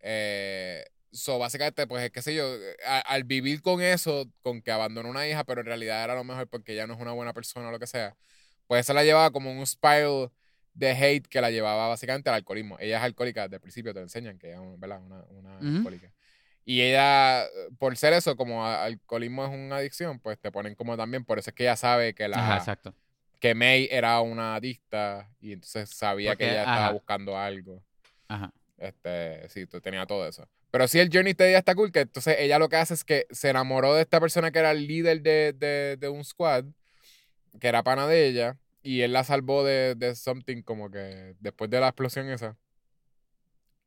Eh, 0.00 0.84
So, 1.10 1.38
básicamente, 1.38 1.86
pues, 1.86 2.10
qué 2.10 2.20
sé 2.20 2.34
yo, 2.34 2.44
a- 2.86 3.00
al 3.00 3.24
vivir 3.24 3.62
con 3.62 3.80
eso, 3.80 4.30
con 4.42 4.60
que 4.60 4.70
abandonó 4.70 5.08
una 5.08 5.26
hija, 5.26 5.42
pero 5.44 5.62
en 5.62 5.66
realidad 5.66 6.04
era 6.04 6.14
lo 6.14 6.22
mejor 6.22 6.48
porque 6.48 6.74
ella 6.74 6.86
no 6.86 6.92
es 6.94 7.00
una 7.00 7.12
buena 7.12 7.32
persona 7.32 7.68
o 7.68 7.70
lo 7.72 7.78
que 7.78 7.86
sea, 7.86 8.14
pues 8.66 8.80
eso 8.82 8.92
la 8.92 9.04
llevaba 9.04 9.30
como 9.30 9.50
un 9.50 9.66
spiral 9.66 10.30
de 10.74 10.90
hate 10.90 11.26
que 11.26 11.40
la 11.40 11.50
llevaba 11.50 11.88
básicamente 11.88 12.28
al 12.28 12.36
alcoholismo. 12.36 12.76
Ella 12.78 12.98
es 12.98 13.02
alcohólica 13.04 13.44
desde 13.44 13.56
el 13.56 13.62
principio, 13.62 13.94
te 13.94 14.00
enseñan 14.00 14.38
que 14.38 14.48
ella 14.48 14.62
es 14.62 14.78
¿verdad? 14.78 15.00
una, 15.02 15.24
una 15.30 15.58
alcohólica. 15.60 16.12
Y 16.70 16.82
ella, 16.82 17.46
por 17.78 17.96
ser 17.96 18.12
eso, 18.12 18.36
como 18.36 18.66
alcoholismo 18.66 19.42
es 19.46 19.50
una 19.54 19.76
adicción, 19.76 20.20
pues 20.20 20.38
te 20.38 20.52
ponen 20.52 20.74
como 20.74 20.98
también, 20.98 21.24
por 21.24 21.38
eso 21.38 21.48
es 21.48 21.54
que 21.56 21.62
ella 21.62 21.76
sabe 21.76 22.12
que 22.12 22.28
la 22.28 22.36
Ajá, 22.36 22.58
exacto. 22.58 22.94
que 23.40 23.54
May 23.54 23.88
era 23.90 24.20
una 24.20 24.54
adicta 24.56 25.30
y 25.40 25.54
entonces 25.54 25.88
sabía 25.88 26.32
Porque, 26.32 26.44
que 26.44 26.50
ella 26.50 26.60
estaba 26.60 26.92
buscando 26.92 27.38
algo. 27.38 27.82
Ajá. 28.28 28.52
Este, 28.76 29.48
sí, 29.48 29.66
tenía 29.82 30.04
todo 30.04 30.28
eso. 30.28 30.46
Pero 30.70 30.86
sí, 30.88 30.98
el 31.00 31.08
journey 31.10 31.32
de 31.32 31.48
ella 31.48 31.58
está 31.60 31.74
cool, 31.74 31.90
que 31.90 32.00
entonces 32.00 32.36
ella 32.38 32.58
lo 32.58 32.68
que 32.68 32.76
hace 32.76 32.92
es 32.92 33.02
que 33.02 33.26
se 33.30 33.48
enamoró 33.48 33.94
de 33.94 34.02
esta 34.02 34.20
persona 34.20 34.50
que 34.50 34.58
era 34.58 34.72
el 34.72 34.86
líder 34.86 35.22
de, 35.22 35.54
de, 35.54 35.96
de 35.98 36.08
un 36.10 36.22
squad, 36.22 36.66
que 37.58 37.66
era 37.66 37.82
pana 37.82 38.06
de 38.06 38.26
ella, 38.26 38.58
y 38.82 39.00
él 39.00 39.14
la 39.14 39.24
salvó 39.24 39.64
de, 39.64 39.94
de 39.94 40.14
something 40.14 40.60
como 40.60 40.90
que 40.90 41.34
después 41.40 41.70
de 41.70 41.80
la 41.80 41.88
explosión 41.88 42.28
esa. 42.28 42.58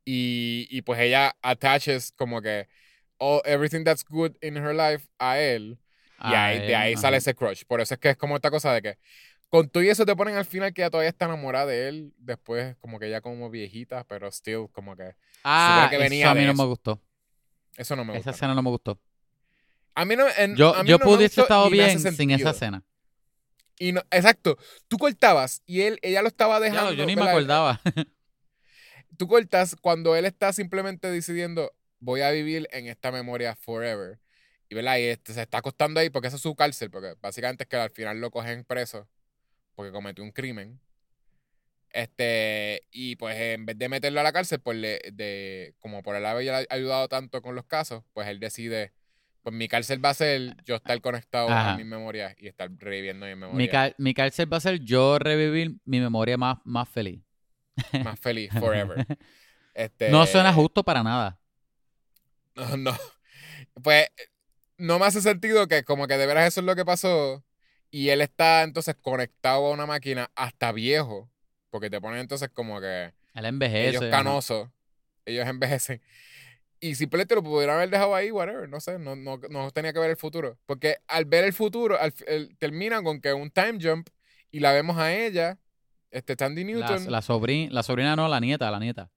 Y, 0.05 0.67
y 0.69 0.81
pues 0.81 0.99
ella 0.99 1.35
attaches 1.41 2.11
como 2.15 2.41
que 2.41 2.67
all, 3.17 3.41
everything 3.45 3.83
that's 3.83 4.03
good 4.03 4.31
in 4.41 4.57
her 4.57 4.73
life 4.73 5.07
a 5.19 5.39
él. 5.39 5.79
Y 6.23 6.29
de 6.29 6.75
ahí 6.75 6.93
ajá. 6.93 7.01
sale 7.01 7.17
ese 7.17 7.33
crush. 7.33 7.63
Por 7.65 7.81
eso 7.81 7.93
es 7.95 7.99
que 7.99 8.09
es 8.11 8.17
como 8.17 8.35
esta 8.35 8.51
cosa 8.51 8.73
de 8.73 8.81
que 8.81 8.97
con 9.49 9.69
todo 9.69 9.83
y 9.83 9.89
eso 9.89 10.05
te 10.05 10.15
ponen 10.15 10.35
al 10.35 10.45
final 10.45 10.73
que 10.73 10.81
ella 10.81 10.89
todavía 10.89 11.09
está 11.09 11.25
enamorada 11.25 11.65
de 11.65 11.87
él. 11.89 12.13
Después, 12.17 12.75
como 12.79 12.99
que 12.99 13.09
ya 13.09 13.21
como 13.21 13.49
viejita, 13.49 14.03
pero 14.05 14.27
still, 14.31 14.67
como 14.71 14.95
que 14.95 15.15
Ah, 15.43 15.87
que 15.89 15.95
eso 15.97 16.03
venía 16.03 16.31
a 16.31 16.35
mí 16.35 16.45
no 16.45 16.51
eso. 16.51 16.61
me 16.63 16.67
gustó. 16.67 17.01
eso 17.75 17.95
no 17.95 18.05
me 18.05 18.11
Esa 18.13 18.17
gusta. 18.17 18.31
escena 18.31 18.53
no 18.55 18.61
me 18.61 18.69
gustó. 18.69 18.99
A 19.95 20.05
mí 20.05 20.15
no, 20.15 20.25
en- 20.37 20.55
Yo, 20.55 20.73
mí 20.83 20.89
yo 20.89 20.97
no 20.99 21.05
pudiese 21.05 21.41
gustó 21.41 21.41
estado 21.41 21.69
bien 21.69 21.99
sin 21.99 22.31
esa 22.31 22.51
escena. 22.51 22.83
Y 23.77 23.91
no, 23.93 24.01
exacto. 24.11 24.57
Tú 24.87 24.97
cortabas 24.97 25.63
y 25.65 25.81
él, 25.81 25.99
ella 26.03 26.21
lo 26.21 26.27
estaba 26.27 26.59
dejando. 26.59 26.93
yo 26.93 27.05
ni 27.05 27.15
me 27.15 27.27
acordaba. 27.27 27.81
Tú 29.17 29.27
cortas 29.27 29.75
cuando 29.79 30.15
él 30.15 30.25
está 30.25 30.53
simplemente 30.53 31.09
decidiendo, 31.09 31.71
voy 31.99 32.21
a 32.21 32.31
vivir 32.31 32.67
en 32.71 32.87
esta 32.87 33.11
memoria 33.11 33.55
forever. 33.55 34.19
Y, 34.69 34.75
¿verdad? 34.75 34.97
y 34.97 35.03
este, 35.03 35.33
se 35.33 35.41
está 35.41 35.57
acostando 35.59 35.99
ahí 35.99 36.09
porque 36.09 36.29
esa 36.29 36.37
es 36.37 36.41
su 36.41 36.55
cárcel, 36.55 36.89
porque 36.89 37.15
básicamente 37.21 37.63
es 37.63 37.69
que 37.69 37.75
al 37.75 37.91
final 37.91 38.21
lo 38.21 38.31
cogen 38.31 38.63
preso 38.63 39.07
porque 39.75 39.91
cometió 39.91 40.23
un 40.23 40.31
crimen. 40.31 40.79
Este, 41.89 42.83
y 42.91 43.17
pues 43.17 43.35
en 43.37 43.65
vez 43.65 43.77
de 43.77 43.89
meterlo 43.89 44.21
a 44.21 44.23
la 44.23 44.31
cárcel, 44.31 44.61
pues 44.61 44.77
le, 44.77 45.01
de, 45.11 45.73
como 45.79 46.03
por 46.03 46.15
él 46.15 46.25
haber 46.25 46.67
ayudado 46.69 47.07
tanto 47.09 47.41
con 47.41 47.55
los 47.55 47.65
casos, 47.65 48.03
pues 48.13 48.27
él 48.27 48.39
decide, 48.39 48.93
pues 49.41 49.53
mi 49.53 49.67
cárcel 49.67 50.03
va 50.03 50.09
a 50.09 50.13
ser 50.13 50.55
yo 50.63 50.75
estar 50.75 50.99
conectado 51.01 51.49
Ajá. 51.49 51.73
a 51.73 51.77
mis 51.77 51.85
memorias 51.85 52.33
y 52.37 52.47
estar 52.47 52.69
reviviendo 52.77 53.25
mi 53.25 53.35
memoria 53.35 53.95
mi, 53.97 54.05
mi 54.05 54.13
cárcel 54.13 54.51
va 54.51 54.57
a 54.57 54.61
ser 54.61 54.79
yo 54.79 55.19
revivir 55.19 55.75
mi 55.83 55.99
memoria 55.99 56.37
más, 56.37 56.59
más 56.63 56.87
feliz. 56.87 57.21
más 58.03 58.19
feliz 58.19 58.51
forever. 58.53 59.05
Este, 59.73 60.09
No 60.11 60.25
suena 60.25 60.53
justo 60.53 60.83
para 60.83 61.03
nada. 61.03 61.39
No, 62.55 62.77
no. 62.77 62.97
Pues 63.83 64.07
no 64.77 64.99
me 64.99 65.05
hace 65.05 65.21
sentido 65.21 65.67
que 65.67 65.83
como 65.83 66.07
que 66.07 66.17
de 66.17 66.25
veras 66.25 66.47
eso 66.47 66.61
es 66.61 66.65
lo 66.65 66.75
que 66.75 66.85
pasó 66.85 67.43
y 67.91 68.09
él 68.09 68.21
está 68.21 68.63
entonces 68.63 68.95
conectado 69.01 69.67
a 69.67 69.71
una 69.71 69.85
máquina 69.85 70.31
hasta 70.35 70.71
viejo, 70.71 71.29
porque 71.69 71.89
te 71.89 72.01
ponen 72.01 72.19
entonces 72.19 72.49
como 72.53 72.79
que 72.81 73.13
Él 73.35 73.45
envejece. 73.45 73.89
ellos 73.89 74.03
canosos, 74.11 74.69
ellos 75.25 75.47
envejecen. 75.47 76.01
Y 76.79 76.95
simplemente 76.95 77.35
lo 77.35 77.43
pudieran 77.43 77.77
haber 77.77 77.89
dejado 77.91 78.15
ahí, 78.15 78.31
whatever, 78.31 78.67
no 78.69 78.79
sé, 78.81 78.99
no, 78.99 79.15
no, 79.15 79.39
no 79.49 79.71
tenía 79.71 79.93
que 79.93 79.99
ver 79.99 80.09
el 80.11 80.17
futuro. 80.17 80.57
Porque 80.65 80.97
al 81.07 81.25
ver 81.25 81.43
el 81.45 81.53
futuro, 81.53 81.99
al, 81.99 82.13
el- 82.27 82.57
termina 82.57 83.03
con 83.03 83.21
que 83.21 83.33
un 83.33 83.51
time 83.51 83.77
jump 83.81 84.09
y 84.51 84.59
la 84.61 84.71
vemos 84.73 84.97
a 84.97 85.13
ella, 85.13 85.59
este 86.11 86.35
Tandy 86.35 86.63
La, 86.63 86.71
Newton, 86.71 87.11
la 87.11 87.21
sobrina, 87.21 87.71
la 87.73 87.83
sobrina 87.83 88.15
no, 88.15 88.27
la 88.27 88.39
nieta, 88.39 88.69
la 88.69 88.79
nieta. 88.79 89.09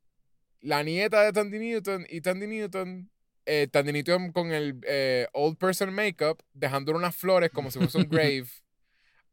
la 0.61 0.83
nieta 0.83 1.23
de 1.23 1.33
Tandy 1.33 1.59
Newton 1.59 2.07
y 2.09 2.21
Tandy 2.21 2.47
Newton, 2.47 3.11
eh, 3.47 3.69
Tandy 3.71 3.93
Newton 3.93 4.33
con 4.33 4.53
el 4.53 4.79
eh, 4.87 5.27
old 5.33 5.59
person 5.59 5.93
makeup, 5.93 6.41
dejándole 6.53 6.99
unas 6.99 7.15
flores 7.15 7.51
como 7.51 7.71
si 7.71 7.79
fuese 7.79 7.99
un 7.99 8.05
grave 8.09 8.45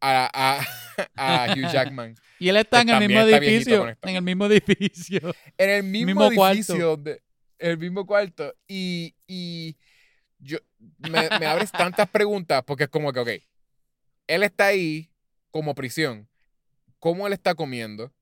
a, 0.02 0.60
a, 1.16 1.46
a 1.46 1.54
Hugh 1.54 1.70
Jackman. 1.72 2.16
Y 2.40 2.50
él 2.50 2.58
está 2.58 2.82
en 2.82 2.90
el 2.90 3.08
mismo 3.08 3.22
edificio. 3.22 3.88
En 4.02 4.16
el 4.16 4.22
mismo 4.24 4.46
edificio. 4.48 5.36
En 5.58 5.70
el 5.70 5.84
mismo, 5.84 6.08
Mismo 6.08 6.32
cuarto. 6.36 6.56
edificio, 6.58 6.88
donde- 6.88 7.22
el 7.60 7.78
mismo 7.78 8.08
cuarto. 8.08 8.56
Y, 8.68 9.14
y 9.28 9.78
yo, 10.40 10.58
me, 10.98 11.30
me 11.40 11.46
abres 11.46 11.72
tantas 11.72 12.10
preguntas 12.10 12.64
porque 12.66 12.86
es 12.86 12.90
como 12.90 13.14
que, 13.14 13.20
ok, 13.20 13.30
él 14.26 14.42
está 14.42 14.66
ahí 14.68 15.12
como 15.52 15.76
prisión. 15.76 16.28
¿Cómo 17.02 17.26
él 17.28 17.34
está 17.34 17.56
comiendo? 17.56 18.14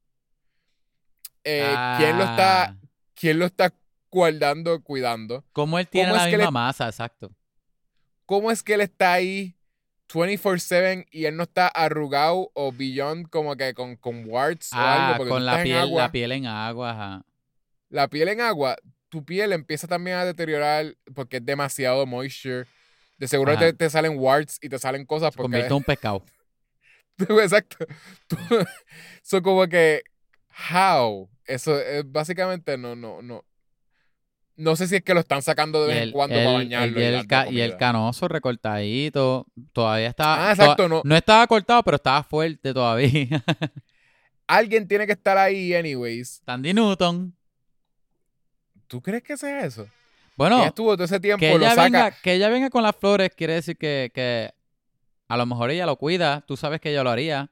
Eh, 1.43 1.75
¿Quién 1.97 2.17
lo 2.17 2.23
está, 2.23 2.63
Ah, 2.63 2.75
quién 3.13 3.37
lo 3.37 3.45
está 3.45 3.73
guardando, 4.09 4.81
cuidando? 4.81 5.43
¿Cómo 5.53 5.77
él 5.77 5.87
tiene 5.87 6.09
cómo 6.11 6.21
la 6.23 6.27
misma 6.29 6.51
masa? 6.51 6.87
Exacto. 6.87 7.29
¿Cómo 8.25 8.51
es 8.51 8.63
que 8.63 8.75
él 8.75 8.81
está 8.81 9.13
ahí 9.13 9.55
24/7 10.07 11.07
y 11.11 11.25
él 11.25 11.35
no 11.35 11.43
está 11.43 11.67
arrugado 11.67 12.51
o 12.53 12.71
beyond 12.71 13.29
como 13.29 13.55
que 13.57 13.73
con, 13.73 13.95
con 13.97 14.23
warts 14.27 14.71
o 14.73 14.77
Ah, 14.77 15.15
algo? 15.15 15.27
Con 15.27 15.45
la 15.45 15.61
piel, 15.61 15.77
agua. 15.77 16.01
la 16.03 16.11
piel 16.11 16.31
en 16.31 16.45
agua, 16.47 16.91
ajá. 16.91 17.25
la 17.89 18.07
piel 18.07 18.29
en 18.29 18.39
agua, 18.41 18.77
tu 19.09 19.25
piel 19.25 19.51
empieza 19.51 19.87
también 19.87 20.17
a 20.17 20.25
deteriorar 20.25 20.95
porque 21.13 21.37
es 21.37 21.45
demasiado 21.45 22.05
moisture. 22.05 22.65
De 23.17 23.27
seguro 23.27 23.57
te, 23.57 23.73
te 23.73 23.89
salen 23.89 24.17
warts 24.17 24.57
y 24.61 24.69
te 24.69 24.79
salen 24.79 25.05
cosas 25.05 25.31
porque... 25.35 25.41
convierte 25.43 25.67
en 25.67 25.73
un 25.73 25.83
pescado. 25.83 26.23
Exacto. 27.41 27.85
Son 29.21 29.41
como 29.41 29.67
que... 29.67 30.03
How? 30.73 31.29
Eso 31.45 31.79
es 31.79 32.03
básicamente 32.11 32.77
no, 32.77 32.95
no, 32.95 33.21
no. 33.21 33.43
No 34.55 34.75
sé 34.75 34.87
si 34.87 34.97
es 34.97 35.03
que 35.03 35.13
lo 35.13 35.21
están 35.21 35.41
sacando 35.41 35.85
de 35.85 35.93
vez 35.93 36.03
en 36.03 36.11
cuando 36.11 36.35
el- 36.35 36.43
para 36.43 36.57
bañarlo. 36.57 36.99
y 36.99 37.03
y 37.55 37.61
el 37.61 37.71
y 37.71 37.77
canoso 37.77 38.27
recortadito. 38.27 39.47
Todavía 39.71 40.07
está. 40.09 40.49
Ah, 40.49 40.51
exacto, 40.51 40.89
no. 40.89 41.01
No 41.05 41.15
estaba 41.15 41.47
cortado, 41.47 41.81
pero 41.83 41.95
estaba 41.95 42.23
fuerte 42.23 42.73
todavía. 42.73 43.41
Alguien 44.47 44.87
tiene 44.87 45.05
que 45.05 45.13
estar 45.13 45.37
ahí 45.37 45.73
anyways. 45.73 46.41
Tandy 46.43 46.73
Newton. 46.73 47.33
¿Tú 48.87 49.01
crees 49.01 49.23
que 49.23 49.37
sea 49.37 49.65
eso? 49.65 49.87
Bueno, 50.35 50.57
ella 50.57 50.67
estuvo 50.67 50.95
todo 50.95 51.05
ese 51.05 51.19
tiempo, 51.19 51.39
que 51.39 51.51
lo 51.51 51.57
ella, 51.57 51.69
saca. 51.71 51.83
venga, 51.83 52.11
que 52.11 52.33
ella 52.33 52.49
venga 52.49 52.69
con 52.69 52.81
las 52.83 52.95
flores 52.95 53.29
quiere 53.35 53.53
decir 53.53 53.77
que, 53.77 54.09
que 54.13 54.51
a 55.29 55.37
lo 55.37 55.45
mejor 55.45 55.69
ella 55.71 55.85
lo 55.85 55.95
cuida. 55.95 56.43
Tú 56.45 56.57
sabes 56.57 56.81
que 56.81 56.89
ella 56.89 57.03
lo 57.03 57.11
haría. 57.11 57.49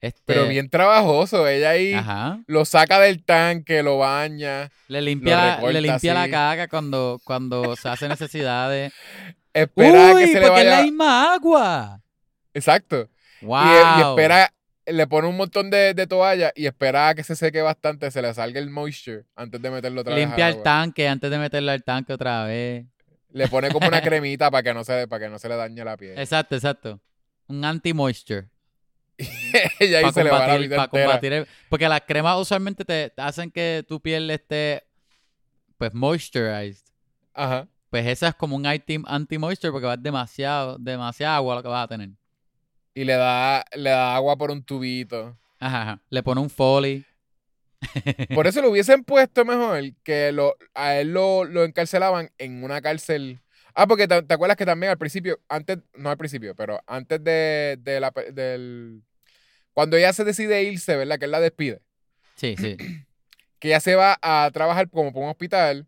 Este, 0.00 0.20
Pero 0.26 0.46
bien 0.48 0.68
trabajoso. 0.68 1.48
Ella 1.48 1.70
ahí 1.70 1.94
Ajá. 1.94 2.40
lo 2.46 2.64
saca 2.66 3.00
del 3.00 3.24
tanque, 3.24 3.82
lo 3.82 3.98
baña. 3.98 4.70
Le 4.88 5.00
limpia, 5.00 5.58
la, 5.62 5.72
le 5.72 5.80
limpia 5.80 6.12
la 6.12 6.28
caca 6.28 6.68
cuando, 6.68 7.20
cuando 7.24 7.76
se 7.76 7.88
hace 7.88 8.08
necesidades. 8.08 8.92
Espera 9.54 10.10
a 10.10 10.14
¡Uy! 10.14 10.24
que 10.24 10.32
se 10.32 10.40
le 10.40 10.60
es 10.60 10.66
la 10.66 10.82
misma 10.82 11.32
agua. 11.32 12.00
Exacto. 12.52 13.08
¡Wow! 13.40 13.62
Y, 13.64 14.00
y 14.00 14.02
espera, 14.10 14.52
le 14.84 15.06
pone 15.06 15.28
un 15.28 15.36
montón 15.36 15.70
de, 15.70 15.94
de 15.94 16.06
toalla 16.06 16.52
y 16.56 16.66
espera 16.66 17.10
a 17.10 17.14
que 17.14 17.22
se 17.22 17.36
seque 17.36 17.62
bastante, 17.62 18.10
se 18.10 18.20
le 18.20 18.34
salga 18.34 18.58
el 18.58 18.68
moisture 18.70 19.24
antes 19.36 19.62
de 19.62 19.70
meterlo 19.70 20.00
otra 20.00 20.14
vez. 20.14 20.26
Limpia 20.26 20.48
el 20.48 20.62
tanque 20.62 21.08
antes 21.08 21.30
de 21.30 21.38
meterlo 21.38 21.70
al 21.70 21.84
tanque 21.84 22.12
otra 22.12 22.44
vez. 22.44 22.84
Le 23.34 23.48
pone 23.48 23.68
como 23.70 23.86
una 23.88 24.00
cremita 24.02 24.50
para 24.50 24.62
que 24.62 24.72
no 24.72 24.84
se, 24.84 25.08
para 25.08 25.24
que 25.26 25.30
no 25.30 25.38
se 25.38 25.48
le 25.48 25.56
dañe 25.56 25.84
la 25.84 25.96
piel. 25.96 26.16
Exacto, 26.18 26.54
exacto. 26.54 27.00
Un 27.48 27.64
anti-moisture. 27.64 28.48
y 29.18 29.94
ahí 29.94 30.10
se 30.12 30.24
le 30.24 30.30
va 30.30 30.46
la 30.46 30.56
vida 30.56 30.88
combatir 30.88 31.32
el- 31.32 31.46
Porque 31.68 31.88
las 31.88 32.00
cremas 32.02 32.38
usualmente 32.40 32.84
te 32.84 33.12
hacen 33.16 33.50
que 33.50 33.84
tu 33.86 34.00
piel 34.00 34.30
esté, 34.30 34.84
pues, 35.78 35.92
moisturized. 35.94 36.84
Ajá. 37.34 37.68
Pues 37.90 38.06
esa 38.06 38.28
es 38.28 38.34
como 38.34 38.56
un 38.56 38.66
anti- 38.66 39.02
anti-moisture 39.06 39.70
porque 39.72 39.86
va 39.86 39.96
demasiado, 39.96 40.78
demasiada 40.78 41.36
agua 41.36 41.56
lo 41.56 41.62
que 41.62 41.68
vas 41.68 41.84
a 41.84 41.88
tener. 41.88 42.10
Y 42.94 43.04
le 43.04 43.14
da, 43.14 43.64
le 43.74 43.90
da 43.90 44.14
agua 44.14 44.36
por 44.36 44.50
un 44.52 44.62
tubito. 44.62 45.36
Ajá, 45.58 45.82
ajá. 45.82 46.02
Le 46.10 46.22
pone 46.22 46.40
un 46.40 46.50
foley. 46.50 47.04
Por 48.34 48.46
eso 48.46 48.62
lo 48.62 48.70
hubiesen 48.70 49.04
puesto 49.04 49.44
mejor 49.44 49.94
que 50.02 50.32
lo, 50.32 50.56
a 50.74 50.96
él 50.96 51.12
lo, 51.12 51.44
lo 51.44 51.64
encarcelaban 51.64 52.30
en 52.38 52.64
una 52.64 52.80
cárcel. 52.80 53.40
Ah, 53.74 53.86
porque 53.86 54.06
te, 54.06 54.22
te 54.22 54.34
acuerdas 54.34 54.56
que 54.56 54.66
también 54.66 54.90
al 54.90 54.98
principio, 54.98 55.40
antes, 55.48 55.78
no 55.94 56.10
al 56.10 56.16
principio, 56.16 56.54
pero 56.54 56.80
antes 56.86 57.22
de, 57.22 57.76
de 57.80 58.00
la, 58.00 58.12
del... 58.32 59.02
Cuando 59.72 59.96
ella 59.96 60.12
se 60.12 60.24
decide 60.24 60.62
irse, 60.62 60.96
¿verdad? 60.96 61.18
Que 61.18 61.24
él 61.24 61.32
la 61.32 61.40
despide. 61.40 61.80
Sí, 62.36 62.56
sí. 62.56 62.76
Que 63.58 63.68
ella 63.68 63.80
se 63.80 63.94
va 63.94 64.18
a 64.20 64.50
trabajar 64.52 64.90
como 64.90 65.10
por 65.12 65.22
un 65.22 65.30
hospital 65.30 65.86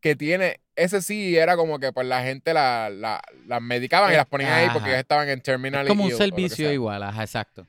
que 0.00 0.16
tiene... 0.16 0.60
Ese 0.76 1.02
sí 1.02 1.36
era 1.36 1.56
como 1.56 1.78
que 1.78 1.92
pues 1.92 2.06
la 2.06 2.22
gente 2.22 2.54
la, 2.54 2.88
la, 2.88 3.20
las 3.46 3.60
medicaban 3.60 4.12
y 4.12 4.16
las 4.16 4.26
ponían 4.26 4.52
ahí 4.52 4.68
porque 4.72 4.90
ellas 4.90 5.00
estaban 5.00 5.28
en 5.28 5.42
terminal 5.42 5.84
Es 5.84 5.88
como 5.88 6.04
un 6.04 6.10
ill 6.10 6.16
servicio 6.16 6.72
igual, 6.72 7.02
ajá, 7.02 7.22
exacto. 7.22 7.66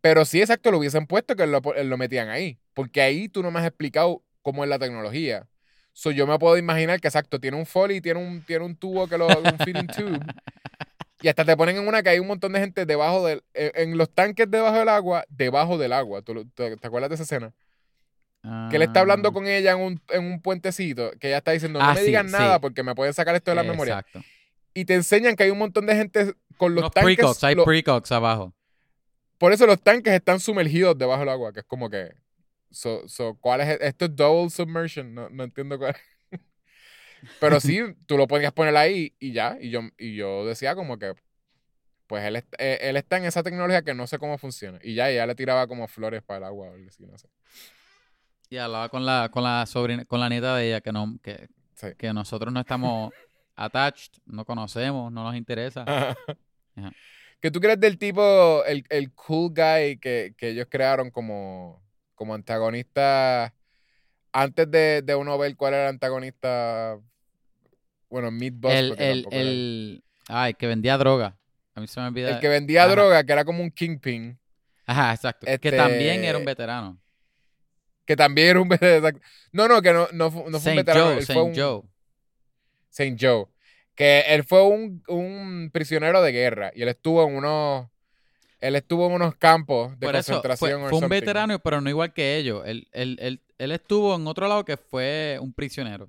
Pero 0.00 0.24
sí, 0.24 0.40
exacto, 0.40 0.70
lo 0.70 0.78
hubiesen 0.78 1.06
puesto 1.06 1.36
que 1.36 1.46
lo, 1.46 1.60
lo 1.60 1.96
metían 1.98 2.28
ahí. 2.28 2.58
Porque 2.74 3.00
ahí 3.02 3.28
tú 3.28 3.42
no 3.42 3.50
me 3.50 3.60
has 3.60 3.66
explicado 3.66 4.22
cómo 4.42 4.64
es 4.64 4.70
la 4.70 4.78
tecnología. 4.78 5.46
So 5.92 6.10
yo 6.10 6.26
me 6.26 6.38
puedo 6.38 6.56
imaginar 6.56 7.00
que 7.00 7.08
exacto, 7.08 7.38
tiene 7.38 7.56
un 7.58 7.66
foley, 7.66 8.00
tiene 8.00 8.18
un, 8.20 8.42
tiene 8.42 8.64
un 8.64 8.76
tubo 8.76 9.06
que 9.08 9.18
lo, 9.18 9.26
un 9.26 9.58
feeding 9.64 9.86
tube. 9.88 10.20
Y 11.20 11.28
hasta 11.28 11.44
te 11.44 11.56
ponen 11.56 11.76
en 11.76 11.86
una 11.86 12.02
que 12.02 12.08
hay 12.08 12.18
un 12.18 12.26
montón 12.26 12.52
de 12.52 12.60
gente 12.60 12.84
debajo 12.86 13.26
del, 13.26 13.44
en, 13.54 13.96
los 13.96 14.10
tanques 14.10 14.50
debajo 14.50 14.78
del 14.78 14.88
agua, 14.88 15.24
debajo 15.28 15.78
del 15.78 15.92
agua. 15.92 16.22
¿Tú, 16.22 16.46
te, 16.54 16.76
acuerdas 16.82 17.10
de 17.10 17.14
esa 17.14 17.22
escena? 17.24 17.52
Que 18.70 18.76
él 18.76 18.82
está 18.82 19.00
hablando 19.00 19.28
Ah, 19.28 19.32
con 19.32 19.46
ella 19.46 19.70
en 19.72 19.78
un, 19.80 20.00
en 20.08 20.24
un 20.24 20.42
puentecito, 20.42 21.12
que 21.20 21.28
ella 21.28 21.38
está 21.38 21.52
diciendo, 21.52 21.78
no 21.78 21.84
Ah, 21.84 21.94
me 21.94 22.00
sí, 22.00 22.06
digan 22.06 22.26
sí. 22.26 22.32
nada 22.32 22.58
porque 22.60 22.82
me 22.82 22.94
pueden 22.96 23.14
sacar 23.14 23.36
esto 23.36 23.52
de 23.52 23.54
la 23.54 23.62
memoria. 23.62 24.00
Exacto. 24.00 24.20
Y 24.74 24.84
te 24.84 24.94
enseñan 24.94 25.36
que 25.36 25.44
hay 25.44 25.50
un 25.50 25.58
montón 25.58 25.86
de 25.86 25.94
gente 25.94 26.34
con 26.56 26.74
los 26.74 26.82
Unos 26.82 26.90
tanques. 26.92 27.14
precox, 27.16 27.44
hay 27.44 27.54
lo- 27.54 27.64
precox 27.64 28.10
abajo. 28.10 28.52
por 29.38 29.52
eso 29.52 29.64
los 29.66 29.80
tanques 29.80 30.12
están 30.14 30.40
sumergidos 30.40 30.98
debajo 30.98 31.20
del 31.20 31.28
agua, 31.28 31.52
que 31.52 31.60
es 31.60 31.66
como 31.66 31.88
que... 31.88 32.12
So, 32.72 33.06
so, 33.08 33.36
¿cuál 33.40 33.60
es? 33.60 33.68
e- 33.68 33.86
Esto 33.86 34.06
es 34.06 34.16
double 34.16 34.50
submersion, 34.50 35.14
no, 35.14 35.28
no 35.30 35.44
entiendo 35.44 35.78
cuál 35.78 35.94
Pero 37.40 37.60
sí, 37.60 37.80
tú 38.06 38.16
lo 38.16 38.26
podías 38.26 38.52
poner 38.52 38.76
ahí 38.76 39.14
y 39.20 39.32
ya. 39.32 39.56
Y 39.60 39.70
yo, 39.70 39.80
y 39.98 40.16
yo 40.16 40.44
decía 40.46 40.74
como 40.74 40.98
que, 40.98 41.14
pues 42.06 42.24
él, 42.24 42.36
eh, 42.58 42.78
él 42.82 42.96
está 42.96 43.16
en 43.18 43.24
esa 43.24 43.42
tecnología 43.42 43.82
que 43.82 43.94
no 43.94 44.06
sé 44.06 44.18
cómo 44.18 44.38
funciona. 44.38 44.78
Y 44.82 44.94
ya, 44.94 45.10
ella 45.10 45.26
le 45.26 45.34
tiraba 45.34 45.66
como 45.66 45.86
flores 45.88 46.22
para 46.22 46.38
el 46.38 46.44
agua 46.44 46.68
o 46.68 46.74
algo 46.74 46.88
así, 46.88 47.04
no 47.06 47.16
sé. 47.18 47.28
Y 48.50 48.56
hablaba 48.58 48.88
con 48.88 49.06
la, 49.06 49.28
con 49.32 49.42
la 49.44 49.64
sobrina, 49.66 50.04
con 50.04 50.20
la 50.20 50.28
nieta 50.28 50.56
de 50.56 50.68
ella, 50.68 50.80
que 50.80 50.92
no, 50.92 51.18
que, 51.22 51.48
Sí. 51.74 51.88
que 51.96 52.12
nosotros 52.12 52.52
no 52.52 52.60
estamos 52.60 53.12
attached, 53.56 54.14
no 54.26 54.44
conocemos, 54.44 55.12
no 55.12 55.24
nos 55.24 55.34
interesa. 55.36 55.82
Ajá. 55.82 56.16
¿Qué 57.40 57.50
tú 57.50 57.60
crees 57.60 57.80
del 57.80 57.98
tipo, 57.98 58.64
el, 58.66 58.84
el 58.88 59.12
cool 59.14 59.48
guy 59.52 59.98
que, 59.98 60.34
que 60.36 60.50
ellos 60.50 60.66
crearon 60.70 61.10
como, 61.10 61.81
como 62.22 62.34
antagonista 62.34 63.52
antes 64.32 64.70
de, 64.70 65.02
de 65.02 65.14
uno 65.16 65.36
ver 65.38 65.56
cuál 65.56 65.74
era 65.74 65.82
el 65.84 65.88
antagonista? 65.88 66.96
Bueno, 68.08 68.30
Meatboss. 68.30 68.72
el, 68.72 68.94
el, 69.00 69.26
el, 69.32 70.04
ay, 70.28 70.54
que 70.54 70.68
vendía 70.68 70.96
droga. 70.98 71.36
A 71.74 71.80
mí 71.80 71.88
se 71.88 71.98
me 72.00 72.06
olvida. 72.06 72.30
el 72.30 72.38
que 72.40 72.48
vendía 72.48 72.84
Ajá. 72.84 72.92
droga, 72.92 73.24
que 73.24 73.32
era 73.32 73.44
como 73.44 73.62
un 73.62 73.70
kingpin, 73.72 74.38
Ajá, 74.86 75.12
exacto. 75.14 75.46
Que 75.46 75.54
este- 75.54 75.72
también 75.72 76.22
era 76.22 76.38
un 76.38 76.44
veterano. 76.44 76.98
que 78.04 78.14
también 78.14 78.48
era 78.50 78.60
un 78.60 78.68
veterano. 78.68 79.18
No, 79.50 79.66
no, 79.66 79.82
que 79.82 79.92
no, 79.92 80.06
no, 80.12 80.30
fu- 80.30 80.48
no 80.50 80.60
fue 80.60 80.72
un 80.72 80.76
veterano. 80.76 81.06
Joe, 81.06 81.18
él 81.18 81.24
fue 81.26 81.34
Saint 81.34 81.48
un, 81.48 81.54
Joe. 81.62 81.82
Saint 82.90 83.18
Joe. 83.20 83.46
Que 83.96 84.20
él 84.28 84.44
fue 84.44 84.62
un, 84.66 85.02
un 85.08 85.70
prisionero 85.72 86.22
de 86.22 86.30
guerra 86.32 86.70
y 86.74 86.82
él 86.82 86.88
estuvo 86.88 87.26
en 87.28 87.34
unos. 87.36 87.88
Él 88.62 88.76
estuvo 88.76 89.06
en 89.08 89.12
unos 89.14 89.34
campos 89.34 89.98
de 89.98 90.06
Por 90.06 90.14
eso 90.16 90.40
fue, 90.40 90.42
concentración. 90.42 90.88
fue 90.88 90.98
un 91.00 91.08
veterano, 91.08 91.58
pero 91.58 91.80
no 91.80 91.90
igual 91.90 92.12
que 92.12 92.36
ellos. 92.36 92.62
Él, 92.64 92.88
él, 92.92 93.18
él, 93.20 93.42
él 93.58 93.72
estuvo 93.72 94.14
en 94.14 94.26
otro 94.26 94.46
lado 94.48 94.64
que 94.64 94.76
fue 94.76 95.36
un 95.40 95.52
prisionero. 95.52 96.08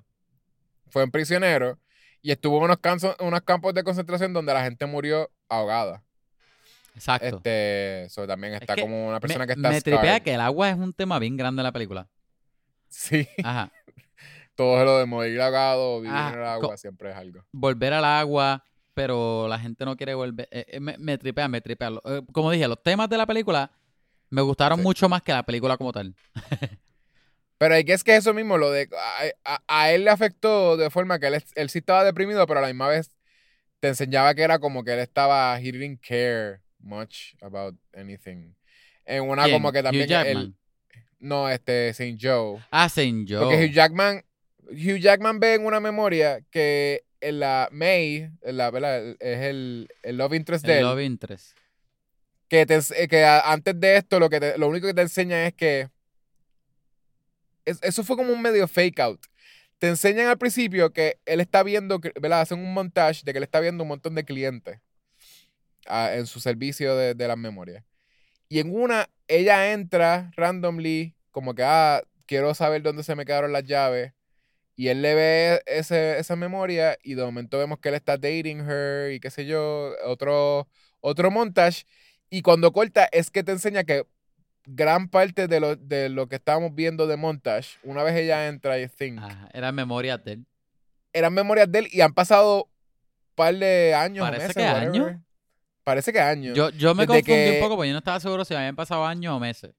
Fue 0.88 1.02
un 1.04 1.10
prisionero 1.10 1.78
y 2.22 2.30
estuvo 2.30 2.56
en 2.58 2.64
unos, 2.64 2.78
canso- 2.78 3.16
unos 3.20 3.40
campos 3.42 3.74
de 3.74 3.82
concentración 3.82 4.32
donde 4.32 4.54
la 4.54 4.62
gente 4.62 4.86
murió 4.86 5.28
ahogada. 5.48 6.04
Exacto. 6.94 7.26
Este, 7.38 8.06
so, 8.08 8.24
también 8.26 8.54
está 8.54 8.76
que 8.76 8.82
como 8.82 9.08
una 9.08 9.18
persona 9.18 9.40
me, 9.40 9.46
que 9.48 9.52
está 9.54 9.68
me 9.70 9.80
tripea 9.80 10.00
scarred. 10.02 10.22
que 10.22 10.34
el 10.34 10.40
agua 10.40 10.70
es 10.70 10.76
un 10.76 10.92
tema 10.92 11.18
bien 11.18 11.36
grande 11.36 11.60
en 11.60 11.64
la 11.64 11.72
película. 11.72 12.08
Sí, 12.88 13.26
Ajá. 13.42 13.72
todo 14.54 14.84
lo 14.84 14.98
de 14.98 15.06
morir 15.06 15.40
ahogado, 15.40 16.00
vivir 16.00 16.16
en 16.16 16.34
el 16.38 16.44
agua, 16.44 16.68
co- 16.70 16.76
siempre 16.76 17.10
es 17.10 17.16
algo. 17.16 17.44
Volver 17.50 17.92
al 17.94 18.04
agua, 18.04 18.62
pero 18.94 19.46
la 19.48 19.58
gente 19.58 19.84
no 19.84 19.96
quiere 19.96 20.14
volver. 20.14 20.48
Eh, 20.50 20.64
eh, 20.68 20.80
me, 20.80 20.96
me 20.98 21.18
tripea, 21.18 21.48
me 21.48 21.60
tripea. 21.60 21.90
Eh, 22.04 22.22
como 22.32 22.50
dije, 22.50 22.66
los 22.68 22.82
temas 22.82 23.08
de 23.08 23.16
la 23.18 23.26
película 23.26 23.70
me 24.30 24.40
gustaron 24.42 24.78
Sí. 24.78 24.82
mucho 24.84 25.08
más 25.08 25.22
que 25.22 25.32
la 25.32 25.42
película 25.44 25.76
como 25.76 25.92
tal. 25.92 26.14
Pero 27.58 27.74
hay 27.74 27.84
que 27.84 27.92
es 27.92 28.02
que 28.04 28.16
eso 28.16 28.34
mismo, 28.34 28.58
lo 28.58 28.70
de 28.70 28.88
a, 29.44 29.54
a- 29.54 29.62
a 29.68 29.90
él 29.92 30.04
le 30.04 30.10
afectó 30.10 30.76
de 30.76 30.90
forma 30.90 31.18
que 31.18 31.28
él, 31.28 31.34
es- 31.34 31.52
él 31.54 31.70
sí 31.70 31.78
estaba 31.78 32.04
deprimido, 32.04 32.46
pero 32.46 32.58
a 32.58 32.62
la 32.62 32.68
misma 32.68 32.88
vez 32.88 33.12
te 33.80 33.88
enseñaba 33.88 34.34
que 34.34 34.42
era 34.42 34.58
como 34.58 34.82
que 34.84 34.92
él 34.94 34.98
estaba, 34.98 35.58
he 35.60 35.70
didn't 35.72 36.00
care 36.06 36.60
much 36.80 37.34
about 37.40 37.76
anything. 37.96 38.54
En 39.06 39.22
una 39.28 39.44
¿Quién? 39.44 39.56
como 39.56 39.70
que 39.72 39.82
también 39.82 40.04
Hugh 40.04 40.08
Jackman. 40.10 40.36
él, 40.42 40.54
no, 41.20 41.48
este, 41.48 41.94
Saint 41.94 42.20
Joe. 42.20 42.58
Ah, 42.70 42.88
Saint 42.88 43.28
Joe. 43.30 43.38
Porque 43.40 43.64
Hugh 43.66 43.72
Jackman, 43.72 44.24
Hugh 44.70 44.98
Jackman 44.98 45.38
ve 45.40 45.54
en 45.54 45.64
una 45.64 45.78
memoria 45.80 46.40
que 46.50 47.04
en 47.28 47.40
la 47.40 47.68
May, 47.72 48.30
en 48.42 48.56
la, 48.56 48.70
¿verdad? 48.70 49.16
es 49.20 49.38
el, 49.40 49.88
el 50.02 50.16
love 50.16 50.34
interest 50.34 50.64
de 50.66 50.72
el 50.72 50.78
él, 50.80 50.84
Love 50.84 51.00
Interest. 51.02 51.56
que, 52.48 52.66
te 52.66 52.76
eh, 52.96 53.08
que 53.08 53.24
a- 53.24 53.52
antes 53.52 53.78
de 53.80 53.96
esto 53.96 54.18
lo, 54.20 54.28
que 54.30 54.40
te- 54.40 54.58
lo 54.58 54.68
único 54.68 54.86
que 54.86 54.94
te 54.94 55.02
enseña 55.02 55.46
es 55.46 55.54
que 55.54 55.88
es- 57.64 57.78
eso 57.82 58.04
fue 58.04 58.16
como 58.16 58.32
un 58.32 58.42
medio 58.42 58.68
fake 58.68 59.00
out. 59.00 59.20
Te 59.78 59.88
enseñan 59.88 60.28
al 60.28 60.38
principio 60.38 60.92
que 60.92 61.18
él 61.26 61.40
está 61.40 61.62
viendo, 61.62 62.00
que- 62.00 62.12
¿verdad? 62.20 62.42
Hacen 62.42 62.58
un 62.58 62.72
montage 62.72 63.22
de 63.24 63.32
que 63.32 63.38
él 63.38 63.44
está 63.44 63.60
viendo 63.60 63.82
un 63.82 63.88
montón 63.88 64.14
de 64.14 64.24
clientes 64.24 64.80
ah, 65.86 66.14
en 66.14 66.26
su 66.26 66.40
servicio 66.40 66.96
de, 66.96 67.14
de 67.14 67.28
las 67.28 67.36
memorias. 67.36 67.84
Y 68.48 68.60
en 68.60 68.74
una, 68.74 69.08
ella 69.28 69.72
entra 69.72 70.30
randomly, 70.36 71.14
como 71.30 71.54
que, 71.54 71.62
ah, 71.64 72.02
quiero 72.26 72.54
saber 72.54 72.82
dónde 72.82 73.02
se 73.02 73.14
me 73.16 73.24
quedaron 73.24 73.52
las 73.52 73.64
llaves. 73.64 74.12
Y 74.76 74.88
él 74.88 75.02
le 75.02 75.14
ve 75.14 75.62
ese, 75.66 76.18
esa 76.18 76.34
memoria 76.36 76.98
y 77.02 77.14
de 77.14 77.22
momento 77.24 77.58
vemos 77.58 77.78
que 77.78 77.90
él 77.90 77.94
está 77.94 78.16
dating 78.16 78.60
her 78.68 79.12
y 79.12 79.20
qué 79.20 79.30
sé 79.30 79.46
yo, 79.46 79.92
otro, 80.04 80.66
otro 81.00 81.30
montage. 81.30 81.84
Y 82.28 82.42
cuando 82.42 82.72
corta 82.72 83.08
es 83.12 83.30
que 83.30 83.44
te 83.44 83.52
enseña 83.52 83.84
que 83.84 84.04
gran 84.66 85.08
parte 85.08 85.46
de 85.46 85.60
lo, 85.60 85.76
de 85.76 86.08
lo 86.08 86.28
que 86.28 86.36
estábamos 86.36 86.74
viendo 86.74 87.06
de 87.06 87.16
montage, 87.16 87.78
una 87.84 88.02
vez 88.02 88.16
ella 88.16 88.48
entra, 88.48 88.80
I 88.80 88.88
think, 88.88 89.20
Ajá, 89.20 89.48
era 89.52 89.70
memoria 89.72 90.18
de 90.18 90.32
él. 90.32 90.46
eran 91.12 91.32
memorias 91.34 91.70
de 91.70 91.80
él 91.80 91.88
y 91.92 92.00
han 92.00 92.12
pasado 92.14 92.64
un 92.64 93.34
par 93.36 93.54
de 93.54 93.94
años. 93.94 94.24
o 94.24 94.26
Parece 94.26 94.48
meses, 94.48 94.56
que 94.56 94.64
años. 94.64 95.12
Parece 95.84 96.12
que 96.12 96.20
años. 96.20 96.56
Yo, 96.56 96.70
yo 96.70 96.94
me 96.94 97.06
Desde 97.06 97.20
confundí 97.22 97.44
que- 97.44 97.50
un 97.52 97.60
poco 97.60 97.76
porque 97.76 97.88
yo 97.90 97.92
no 97.92 97.98
estaba 97.98 98.18
seguro 98.18 98.44
si 98.44 98.54
habían 98.54 98.74
pasado 98.74 99.04
años 99.04 99.34
o 99.34 99.38
meses. 99.38 99.72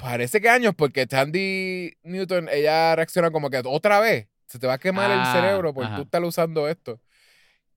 Parece 0.00 0.40
que 0.40 0.48
años 0.48 0.74
porque 0.76 1.06
Tandy 1.06 1.92
Newton, 2.02 2.48
ella 2.50 2.96
reacciona 2.96 3.30
como 3.30 3.50
que 3.50 3.60
otra 3.64 4.00
vez. 4.00 4.28
Se 4.46 4.58
te 4.58 4.66
va 4.66 4.74
a 4.74 4.78
quemar 4.78 5.10
Ah, 5.10 5.14
el 5.34 5.40
cerebro 5.40 5.72
por 5.74 5.84
ajá. 5.84 5.96
tú 5.96 6.02
estar 6.02 6.22
usando 6.24 6.68
esto. 6.68 7.00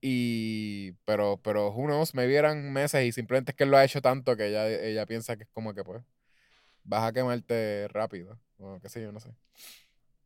Y, 0.02 0.92
pero, 1.06 1.40
pero, 1.44 1.70
who 1.72 1.86
knows, 1.86 2.14
me 2.14 2.28
vieran 2.28 2.74
meses 2.74 3.06
y 3.06 3.12
simplemente 3.12 3.52
es 3.52 3.56
que 3.56 3.64
él 3.64 3.72
lo 3.72 3.78
ha 3.78 3.86
hecho 3.86 4.02
tanto 4.02 4.36
que 4.36 4.48
ella, 4.48 4.68
ella 4.68 5.06
piensa 5.06 5.38
que 5.38 5.44
es 5.44 5.50
como 5.54 5.74
que 5.74 5.84
pues 5.84 6.04
vas 6.84 7.04
a 7.04 7.14
quemarte 7.14 7.88
rápido. 7.90 8.38
O 8.60 8.80
qué 8.82 8.90
sé 8.90 9.02
yo, 9.02 9.12
no 9.12 9.20
sé. 9.20 9.30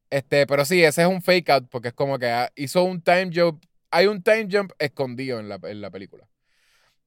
Este, 0.10 0.48
pero 0.48 0.65
sí, 0.65 0.84
ese 0.84 1.02
es 1.02 1.07
un 1.07 1.22
fake 1.22 1.49
out 1.49 1.68
porque 1.69 1.90
es 1.90 1.94
como 1.94 2.18
que 2.18 2.28
ah, 2.30 2.52
hizo 2.56 2.84
un 2.84 3.02
time 3.02 3.30
jump. 3.34 3.64
Hay 3.91 4.07
un 4.07 4.24
time 4.24 4.48
jump 4.52 4.72
escondido 4.80 5.40
en 5.40 5.49
la, 5.49 5.60
en 5.64 5.82
la 5.82 5.90
película. 5.91 6.28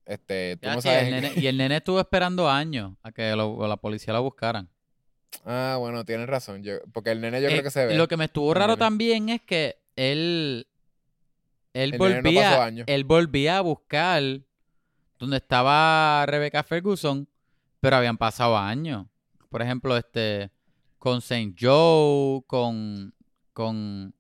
Este, 0.05 0.57
tú 0.57 0.67
Ya, 0.69 0.75
no 0.75 0.81
el 0.83 1.15
nene- 1.15 1.33
y 1.41 1.47
el 1.47 1.57
nene 1.57 1.77
estuvo 1.77 2.01
esperando 2.01 2.49
años 2.51 2.93
a 3.03 3.13
que 3.13 3.35
lo- 3.37 3.67
la 3.67 3.77
policía 3.77 4.13
lo 4.13 4.23
buscaran. 4.23 4.69
Ah, 5.45 5.77
bueno, 5.79 6.05
tienes 6.05 6.29
razón. 6.29 6.63
Yo, 6.63 6.75
porque 6.93 7.11
el 7.11 7.21
nene 7.21 7.41
yo 7.41 7.49
Eh, 7.49 7.53
creo 7.53 7.63
que 7.63 7.71
se 7.71 7.87
ve. 7.87 7.95
Lo 7.95 8.09
que 8.09 8.17
me 8.17 8.25
estuvo 8.27 8.53
raro 8.55 8.77
también 8.77 9.29
es 9.29 9.41
que 9.43 9.77
él. 9.97 10.67
Él 11.73 11.93
El 11.95 11.99
no 11.99 11.99
volvía. 11.99 12.69
él 12.87 13.05
volvía 13.05 13.59
a 13.59 13.61
buscar 13.61 14.23
donde 15.21 15.37
estaba 15.37 16.25
Rebecca 16.27 16.63
Ferguson, 16.65 17.29
pero 17.81 17.97
habían 17.97 18.19
pasado 18.19 18.57
años. 18.59 19.07
Por 19.49 19.63
ejemplo, 19.63 19.97
este. 19.97 20.51
Con 20.99 21.19
St. 21.19 21.55
Joe, 21.59 22.43
con. 22.47 23.15
Con. 23.53 24.15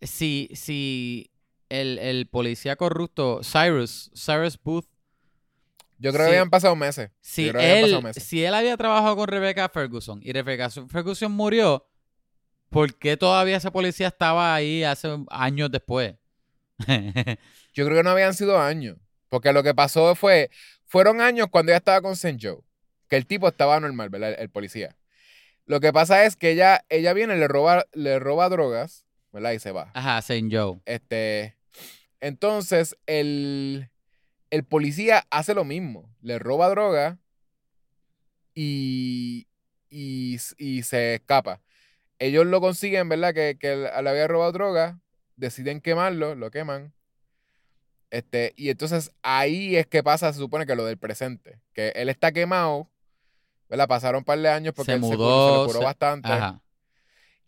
Si. 0.00 0.48
Si. 0.54 1.30
El, 1.70 1.98
el 1.98 2.26
policía 2.28 2.76
corrupto, 2.76 3.40
Cyrus, 3.42 4.10
Cyrus 4.14 4.58
Booth, 4.62 4.86
Yo 5.98 6.12
creo 6.12 6.24
Sí. 6.26 6.30
que 6.30 6.36
habían 6.38 6.50
pasado 6.50 6.76
meses. 6.76 7.10
si 7.20 7.48
él, 7.48 7.52
pasado 7.82 8.02
meses. 8.02 8.22
si 8.24 8.44
él 8.44 8.54
había 8.54 8.76
trabajado 8.76 9.16
con 9.16 9.28
Rebecca 9.28 9.68
Ferguson 9.68 10.20
y 10.22 10.32
Rebecca 10.32 10.68
Ferguson 10.70 11.32
murió, 11.32 11.86
¿por 12.70 12.94
qué 12.96 13.16
todavía 13.16 13.56
ese 13.56 13.70
policía 13.70 14.08
estaba 14.08 14.54
ahí 14.54 14.82
hace 14.84 15.08
años 15.30 15.70
después? 15.70 16.14
Yo 17.74 17.84
creo 17.86 17.96
que 17.98 18.02
no 18.02 18.10
habían 18.10 18.34
sido 18.34 18.60
años. 18.60 18.96
Porque 19.28 19.52
lo 19.52 19.62
que 19.62 19.74
pasó 19.74 20.14
fue. 20.14 20.50
Fueron 20.86 21.20
años 21.20 21.48
cuando 21.50 21.72
ella 21.72 21.78
estaba 21.78 22.00
con 22.02 22.12
St. 22.12 22.38
Joe. 22.40 22.58
Que 23.08 23.16
el 23.16 23.26
tipo 23.26 23.48
estaba 23.48 23.80
normal, 23.80 24.08
¿verdad? 24.10 24.30
El, 24.34 24.40
el 24.40 24.50
policía. 24.50 24.96
Lo 25.66 25.80
que 25.80 25.92
pasa 25.92 26.24
es 26.24 26.36
que 26.36 26.50
ella, 26.50 26.84
ella 26.88 27.12
viene, 27.14 27.36
le 27.36 27.48
roba, 27.48 27.84
le 27.92 28.18
roba 28.18 28.48
drogas, 28.48 29.06
¿verdad? 29.32 29.52
Y 29.52 29.58
se 29.58 29.72
va. 29.72 29.90
Ajá, 29.94 30.18
St. 30.18 30.48
Joe. 30.50 30.80
Este. 30.84 31.56
Entonces, 32.20 32.96
el, 33.06 33.88
el 34.54 34.64
policía 34.64 35.26
hace 35.30 35.54
lo 35.54 35.64
mismo. 35.64 36.08
Le 36.22 36.38
roba 36.38 36.68
droga 36.68 37.18
y, 38.54 39.46
y, 39.90 40.38
y 40.58 40.82
se 40.82 41.14
escapa. 41.16 41.60
Ellos 42.18 42.46
lo 42.46 42.60
consiguen, 42.60 43.08
¿verdad? 43.08 43.34
Que, 43.34 43.56
que 43.58 43.74
le 43.76 43.88
había 44.08 44.28
robado 44.28 44.52
droga. 44.52 45.00
Deciden 45.36 45.80
quemarlo, 45.80 46.34
lo 46.36 46.50
queman. 46.50 46.92
Este, 48.10 48.52
y 48.56 48.70
entonces 48.70 49.10
ahí 49.22 49.76
es 49.76 49.86
que 49.88 50.02
pasa, 50.04 50.32
se 50.32 50.38
supone 50.38 50.66
que 50.66 50.76
lo 50.76 50.84
del 50.84 50.98
presente. 50.98 51.60
Que 51.72 51.88
él 51.96 52.08
está 52.08 52.30
quemado, 52.30 52.88
¿verdad? 53.68 53.88
Pasaron 53.88 54.18
un 54.20 54.24
par 54.24 54.38
de 54.38 54.48
años 54.48 54.72
porque 54.74 54.92
Se 54.92 54.96
él 54.96 55.02
se, 55.02 55.06
mudó, 55.08 55.62
se 55.64 55.66
curó 55.66 55.78
se- 55.80 55.84
bastante. 55.84 56.28
Ajá. 56.28 56.60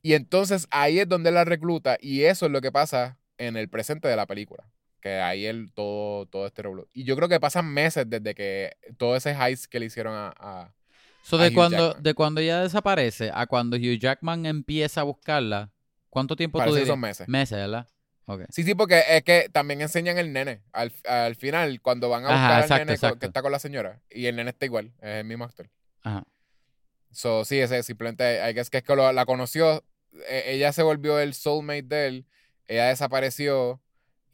Y 0.03 0.15
entonces 0.15 0.67
ahí 0.71 0.99
es 0.99 1.09
donde 1.09 1.31
la 1.31 1.45
recluta 1.45 1.97
y 2.01 2.23
eso 2.25 2.47
es 2.47 2.53
lo 2.53 2.61
que 2.61 2.73
pasa 2.73 3.19
en 3.39 3.57
el 3.57 3.69
presente 3.69 4.09
de 4.09 4.17
la 4.17 4.27
película. 4.27 4.69
Que 5.07 5.21
ahí 5.21 5.47
él 5.47 5.71
todo, 5.73 6.27
todo 6.27 6.47
este. 6.49 6.65
Y 6.93 7.05
yo 7.05 7.15
creo 7.15 7.29
que 7.29 7.39
pasan 7.39 7.67
meses 7.73 8.11
desde 8.11 8.35
que 8.35 8.77
todo 8.97 9.15
ese 9.15 9.31
heist 9.31 9.67
que 9.67 9.79
le 9.79 9.87
hicieron 9.87 10.13
a... 10.15 10.35
a 10.37 10.75
So, 11.23 11.37
a 11.37 11.43
de, 11.45 11.49
Hugh 11.51 11.55
cuando, 11.55 11.87
Jackman. 11.87 12.03
de 12.03 12.15
cuando 12.15 12.41
ella 12.41 12.61
desaparece 12.63 13.31
a 13.33 13.47
cuando 13.47 13.77
Hugh 13.77 14.01
Jackman 14.01 14.47
empieza 14.47 15.03
a 15.03 15.05
buscarla, 15.05 15.71
¿cuánto 16.11 16.35
tiempo 16.35 16.59
tú 16.59 16.63
parece 16.63 16.75
que 16.75 16.81
dirías? 16.81 16.93
son 16.93 17.01
meses. 17.01 17.29
Meses, 17.29 17.57
¿verdad? 17.57 17.87
Ok. 18.25 18.43
Sí, 18.49 18.65
sí, 18.65 18.75
porque 18.75 19.01
es 19.09 19.23
que 19.23 19.49
también 19.53 19.81
enseñan 19.81 20.19
el 20.19 20.33
nene. 20.33 20.63
Al, 20.73 20.93
al 21.09 21.37
final, 21.37 21.81
cuando 21.81 22.09
van 22.09 22.25
a 22.25 22.31
Ajá, 22.31 22.57
buscar 22.59 22.73
al 22.73 22.79
nene 22.81 22.93
exacto. 22.95 23.21
que 23.21 23.27
está 23.27 23.43
con 23.43 23.53
la 23.53 23.61
señora. 23.61 24.03
Y 24.11 24.27
el 24.27 24.35
nene 24.35 24.51
está 24.51 24.67
igual, 24.67 24.93
es 25.01 25.21
el 25.21 25.25
mismo 25.25 25.45
actor. 25.45 25.71
Ajá. 26.03 26.25
So, 27.13 27.45
sí, 27.45 27.61
ese 27.61 27.85
simplemente, 27.85 28.41
guess 28.55 28.71
que 28.71 28.79
es 28.79 28.83
que 28.83 28.97
lo- 28.97 29.13
la 29.13 29.25
conoció, 29.25 29.85
eh, 30.29 30.43
ella 30.47 30.73
se 30.73 30.83
volvió 30.83 31.21
el 31.21 31.33
soulmate 31.35 31.83
de 31.83 32.07
él, 32.09 32.27
ella 32.67 32.87
desapareció 32.89 33.81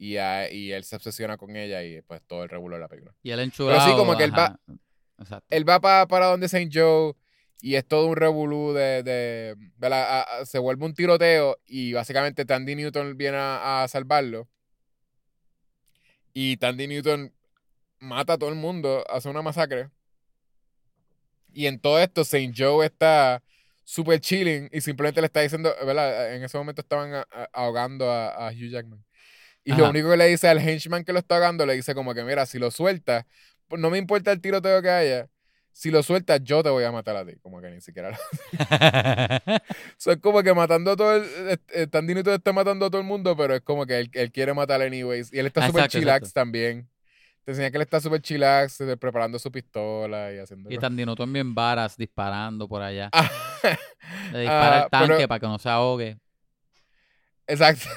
y, 0.05 0.17
a- 0.17 0.51
y 0.51 0.71
él 0.71 0.83
se 0.83 0.95
obsesiona 0.95 1.37
con 1.37 1.55
ella 1.55 1.83
y 1.83 2.01
pues 2.01 2.21
todo 2.27 2.43
el 2.43 2.49
regulo 2.49 2.75
de 2.75 2.81
la 2.81 2.87
película. 2.87 3.13
Y 3.23 3.31
él 3.31 3.39
enchulado. 3.39 3.79
sí, 3.89 3.95
como 3.95 4.17
que 4.17 4.23
él 4.23 4.31
va-. 4.37 4.59
Exacto. 5.19 5.45
Él 5.49 5.67
va 5.69 5.79
pa- 5.79 6.07
para 6.07 6.25
donde 6.27 6.47
St. 6.47 6.69
Joe 6.73 7.13
y 7.61 7.75
es 7.75 7.87
todo 7.87 8.07
un 8.07 8.15
revolú 8.17 8.73
de, 8.73 9.03
de, 9.03 9.55
de 9.77 9.89
la- 9.89 10.21
a- 10.21 10.45
se 10.45 10.59
vuelve 10.59 10.85
un 10.85 10.93
tiroteo 10.93 11.57
y 11.65 11.93
básicamente 11.93 12.43
Tandy 12.45 12.75
Newton 12.75 13.15
viene 13.17 13.37
a, 13.37 13.83
a 13.83 13.87
salvarlo. 13.87 14.49
Y 16.33 16.57
Tandy 16.57 16.87
Newton 16.87 17.33
mata 17.99 18.33
a 18.33 18.37
todo 18.37 18.49
el 18.49 18.55
mundo, 18.55 19.03
hace 19.09 19.29
una 19.29 19.41
masacre. 19.41 19.89
Y 21.53 21.67
en 21.67 21.79
todo 21.79 21.99
esto 21.99 22.21
St. 22.21 22.51
Joe 22.57 22.85
está 22.85 23.43
súper 23.83 24.19
chilling 24.19 24.69
y 24.71 24.81
simplemente 24.81 25.21
le 25.21 25.27
está 25.27 25.41
diciendo, 25.41 25.73
¿verdad? 25.85 26.33
En 26.35 26.43
ese 26.43 26.57
momento 26.57 26.81
estaban 26.81 27.13
a- 27.13 27.27
ahogando 27.53 28.11
a 28.11 28.49
Hugh 28.51 28.69
Jackman. 28.71 29.03
Y 29.65 29.73
lo 29.73 29.89
único 29.89 30.09
que 30.09 30.17
le 30.17 30.27
dice 30.27 30.47
al 30.49 30.59
henchman 30.59 31.03
que 31.05 31.13
lo 31.13 31.19
está 31.19 31.35
ahogando, 31.35 31.65
le 31.65 31.73
dice 31.75 31.95
como 31.95 32.13
que, 32.13 32.23
mira, 32.23 32.45
si 32.45 32.59
lo 32.59 32.69
sueltas, 32.71 33.25
pues 33.67 33.81
no 33.81 33.89
me 33.89 33.97
importa 33.97 34.31
el 34.31 34.41
tiroteo 34.41 34.81
que 34.81 34.89
haya, 34.89 35.29
si 35.71 35.89
lo 35.89 36.03
sueltas 36.03 36.41
yo 36.43 36.61
te 36.61 36.69
voy 36.69 36.83
a 36.83 36.91
matar 36.91 37.15
a 37.15 37.25
ti. 37.25 37.33
Como 37.41 37.61
que 37.61 37.69
ni 37.71 37.81
siquiera... 37.81 38.11
lo- 38.11 38.17
So, 39.97 40.11
es 40.11 40.17
como 40.19 40.43
que 40.43 40.53
matando 40.53 40.91
a 40.91 40.95
todo 40.95 41.15
el... 41.15 41.59
eh, 41.73 41.87
Tandy 41.87 42.13
Newton 42.13 42.33
está 42.35 42.53
matando 42.53 42.85
a 42.85 42.89
todo 42.89 43.01
el 43.01 43.07
mundo, 43.07 43.35
pero 43.35 43.55
es 43.55 43.61
como 43.61 43.85
que 43.85 43.99
él, 43.99 44.11
él 44.13 44.31
quiere 44.31 44.53
matar 44.53 44.81
anyways. 44.81 45.33
Y 45.33 45.39
él 45.39 45.47
está 45.47 45.65
súper 45.67 45.87
chillax 45.87 46.17
exacto. 46.17 46.33
también. 46.33 46.87
Te 47.43 47.51
enseña 47.51 47.71
que 47.71 47.77
él 47.77 47.81
está 47.81 47.99
súper 47.99 48.21
chillax, 48.21 48.77
preparando 48.99 49.37
su 49.39 49.51
pistola 49.51 50.31
y 50.31 50.37
haciendo... 50.39 50.71
y 50.71 50.77
Tandino 50.77 51.15
también 51.15 51.53
varas 51.53 51.97
disparando 51.97 52.67
por 52.67 52.81
allá. 52.81 53.09
Ah, 53.11 53.29
Le 54.31 54.39
dispara 54.41 54.79
ah, 54.79 54.83
el 54.83 54.89
tanque 54.89 55.13
pero- 55.15 55.27
para 55.27 55.39
que 55.39 55.47
no 55.47 55.57
se 55.57 55.69
ahogue. 55.69 56.17
Exacto. 57.47 57.87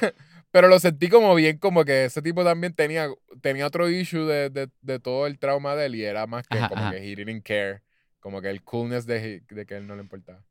Pero 0.57 0.69
lo 0.69 0.79
sentí 0.81 1.11
como 1.11 1.35
bien, 1.35 1.59
como 1.59 1.85
que 1.85 2.07
ese 2.07 2.23
tipo 2.23 2.43
también 2.43 2.73
tenía, 2.75 3.11
tenía 3.43 3.67
otro 3.67 3.91
issue 3.91 4.25
de, 4.25 4.49
de, 4.49 4.71
de 4.81 4.99
todo 4.99 5.27
el 5.27 5.39
trauma 5.39 5.77
de 5.77 5.85
él 5.85 5.97
y 5.97 6.05
era 6.05 6.27
más 6.27 6.49
que 6.49 6.57
Ajá, 6.57 6.67
como 6.67 6.85
ajá. 6.85 6.91
que 6.91 6.97
he 6.97 7.15
didn't 7.15 7.43
care. 7.45 7.83
Como 8.21 8.41
que 8.41 8.49
el 8.49 8.63
coolness 8.65 9.05
de, 9.05 9.43
de 9.51 9.67
que 9.67 9.77
él 9.77 9.87
no 9.87 9.95
le 9.97 10.01
importaba. 10.01 10.43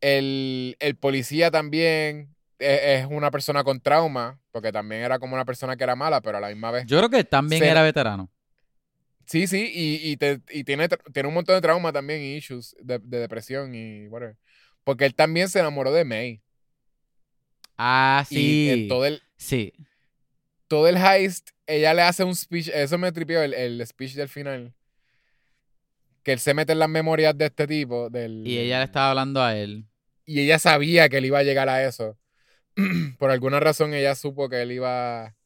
El, 0.00 0.76
el 0.80 0.96
policía 0.96 1.50
también 1.52 2.34
es, 2.58 3.02
es 3.02 3.06
una 3.08 3.30
persona 3.30 3.62
con 3.62 3.80
trauma, 3.80 4.40
porque 4.50 4.72
también 4.72 5.02
era 5.02 5.20
como 5.20 5.34
una 5.34 5.44
persona 5.44 5.76
que 5.76 5.84
era 5.84 5.94
mala, 5.96 6.20
pero 6.20 6.38
a 6.38 6.40
la 6.40 6.48
misma 6.48 6.72
vez. 6.72 6.86
Yo 6.86 6.98
creo 6.98 7.10
que 7.10 7.22
también 7.24 7.62
Se- 7.62 7.70
era 7.70 7.82
veterano. 7.82 8.28
Sí, 9.26 9.46
sí, 9.48 9.70
y, 9.74 10.12
y, 10.12 10.16
te- 10.16 10.40
y 10.50 10.62
tiene, 10.64 10.88
tiene 11.12 11.28
un 11.28 11.34
montón 11.34 11.56
de 11.56 11.60
trauma 11.60 11.92
también 11.92 12.20
y 12.22 12.36
issues 12.36 12.76
de, 12.80 12.98
de 13.00 13.18
depresión 13.18 13.74
y 13.74 14.06
whatever. 14.08 14.36
Porque 14.84 15.04
él 15.04 15.14
también 15.16 15.48
se 15.48 15.58
enamoró 15.58 15.92
de 15.92 16.04
May. 16.04 16.42
Ah, 17.78 18.24
Y 18.30 18.34
sí. 18.34 18.70
en 18.70 18.88
todo 18.88 19.04
el, 19.06 19.22
Sí. 19.36 19.72
todo 20.68 20.88
el 20.88 20.96
heist, 20.96 21.50
ella 21.66 21.94
le 21.94 22.02
hace 22.02 22.24
un 22.24 22.34
speech, 22.34 22.68
eso 22.68 22.96
me 22.98 23.12
tripió 23.12 23.42
el, 23.42 23.54
el 23.54 23.86
speech 23.86 24.14
del 24.14 24.28
final. 24.28 24.72
Que 26.22 26.32
él 26.32 26.38
se 26.40 26.54
mete 26.54 26.72
en 26.72 26.78
las 26.80 26.88
memorias 26.88 27.36
de 27.36 27.46
este 27.46 27.66
tipo. 27.66 28.10
Del, 28.10 28.46
Y 28.46 28.58
ella 28.58 28.78
le 28.78 28.84
estaba 28.84 29.10
hablando 29.10 29.42
a 29.42 29.56
él. 29.56 29.86
Y 30.24 30.40
ella 30.40 30.58
sabía 30.58 31.08
que 31.08 31.18
él 31.18 31.26
iba 31.26 31.38
a 31.38 31.42
llegar 31.44 31.68
a 31.68 31.84
eso. 31.84 32.18
Por 33.18 33.30
alguna 33.30 33.60
razón 33.60 33.94
ella 33.94 34.14
supo 34.14 34.48
que 34.48 34.62
él 34.62 34.72
iba. 34.72 35.36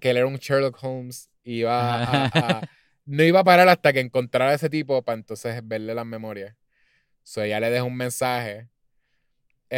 que 0.00 0.10
él 0.10 0.16
era 0.16 0.26
un 0.26 0.36
Sherlock 0.36 0.82
Holmes. 0.82 1.28
Y 1.44 1.58
iba 1.60 2.02
a- 2.04 2.24
a- 2.26 2.68
no 3.04 3.22
iba 3.24 3.40
a 3.40 3.44
parar 3.44 3.68
hasta 3.68 3.92
que 3.92 4.00
encontrara 4.00 4.52
a 4.52 4.54
ese 4.54 4.70
tipo 4.70 5.02
para 5.02 5.18
entonces 5.18 5.60
verle 5.64 5.94
las 5.94 6.06
memorias. 6.06 6.56
So 7.22 7.42
ella 7.42 7.60
le 7.60 7.68
deja 7.70 7.84
un 7.84 7.96
mensaje. 7.96 8.68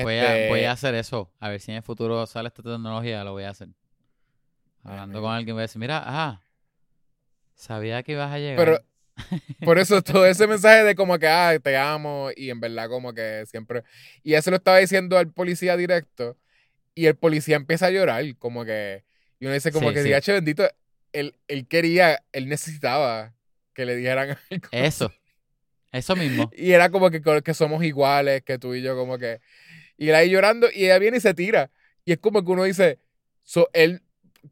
Voy, 0.02 0.14
a, 0.14 0.36
Este, 0.36 0.48
voy 0.48 0.64
a 0.64 0.72
hacer 0.72 0.94
eso. 0.94 1.30
A 1.40 1.48
ver 1.48 1.60
si 1.60 1.70
en 1.70 1.78
el 1.78 1.82
futuro 1.82 2.26
sale 2.26 2.48
esta 2.48 2.62
tecnología, 2.62 3.22
lo 3.24 3.32
voy 3.32 3.44
a 3.44 3.50
hacer. 3.50 3.68
Hablando 4.82 5.20
con 5.22 5.32
alguien, 5.32 5.54
voy 5.54 5.60
a 5.60 5.62
decir, 5.62 5.80
mira, 5.80 6.02
ah, 6.04 6.42
sabía 7.54 8.02
que 8.02 8.12
ibas 8.12 8.32
a 8.32 8.38
llegar. 8.38 8.56
Pero 8.56 8.84
por 9.64 9.78
eso 9.78 10.02
todo 10.02 10.26
ese 10.26 10.46
mensaje 10.46 10.84
de 10.84 10.94
como 10.94 11.18
que, 11.18 11.28
ah, 11.28 11.56
te 11.62 11.76
amo 11.76 12.30
y 12.36 12.50
en 12.50 12.60
verdad 12.60 12.88
como 12.88 13.12
que 13.14 13.44
siempre... 13.46 13.84
Y 14.22 14.34
eso 14.34 14.50
lo 14.50 14.56
estaba 14.56 14.78
diciendo 14.78 15.16
al 15.16 15.30
policía 15.30 15.76
directo 15.76 16.36
y 16.94 17.06
el 17.06 17.16
policía 17.16 17.56
empieza 17.56 17.86
a 17.86 17.90
llorar, 17.90 18.24
como 18.38 18.64
que... 18.64 19.04
Y 19.38 19.46
uno 19.46 19.54
dice 19.54 19.72
como 19.72 19.88
Sí, 19.88 19.94
que, 19.94 20.02
sí. 20.02 20.08
diache 20.08 20.32
bendito, 20.32 20.68
él, 21.12 21.36
él 21.48 21.66
quería, 21.66 22.22
él 22.32 22.48
necesitaba 22.48 23.34
que 23.74 23.86
le 23.86 23.96
dijeran 23.96 24.36
algo. 24.50 24.68
Eso. 24.70 25.12
Eso 25.92 26.16
mismo. 26.16 26.50
Y 26.56 26.72
era 26.72 26.90
como 26.90 27.10
que, 27.10 27.22
que 27.42 27.54
somos 27.54 27.84
iguales, 27.84 28.42
que 28.42 28.58
tú 28.58 28.74
y 28.74 28.82
yo 28.82 28.96
como 28.96 29.16
que... 29.18 29.40
Y 29.96 30.08
él 30.08 30.14
ahí 30.14 30.30
llorando 30.30 30.68
y 30.72 30.84
ella 30.84 30.98
viene 30.98 31.18
y 31.18 31.20
se 31.20 31.34
tira. 31.34 31.70
Y 32.04 32.12
es 32.12 32.18
como 32.18 32.44
que 32.44 32.50
uno 32.50 32.64
dice, 32.64 32.98
so, 33.42 33.68
él, 33.72 34.02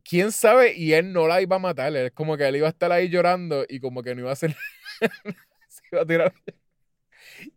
quién 0.05 0.33
sabe, 0.33 0.75
y 0.75 0.93
él 0.95 1.13
no 1.13 1.27
la 1.27 1.43
iba 1.43 1.57
a 1.57 1.59
matar. 1.59 1.95
Es 1.97 2.13
como 2.13 2.37
que 2.37 2.47
él 2.47 2.57
iba 2.57 2.67
a 2.67 2.71
estar 2.71 2.93
ahí 2.93 3.09
llorando 3.09 3.65
y 3.69 3.81
como 3.81 4.03
que 4.03 4.15
no 4.15 4.21
iba 4.23 4.31
a 4.31 4.35
hacer... 4.35 4.55
se 5.69 5.83
iba 5.91 6.03
a 6.03 6.07
tirar. 6.07 6.33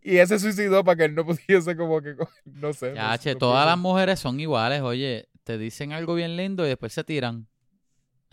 Y 0.01 0.13
ella 0.13 0.27
se 0.27 0.39
suicidó 0.39 0.83
para 0.83 0.95
que 0.97 1.05
él 1.05 1.15
no 1.15 1.25
pudiese 1.25 1.75
como 1.75 2.01
que... 2.01 2.15
No 2.45 2.73
sé. 2.73 2.89
no 2.89 2.95
Ya, 2.95 3.13
sé, 3.17 3.23
che, 3.23 3.33
no 3.33 3.39
todas 3.39 3.65
las 3.65 3.77
mujeres 3.77 4.19
son 4.19 4.39
iguales. 4.39 4.81
Oye, 4.81 5.29
te 5.43 5.57
dicen 5.57 5.93
algo 5.93 6.15
bien 6.15 6.35
lindo 6.35 6.65
y 6.65 6.69
después 6.69 6.91
se 6.93 7.03
tiran. 7.03 7.47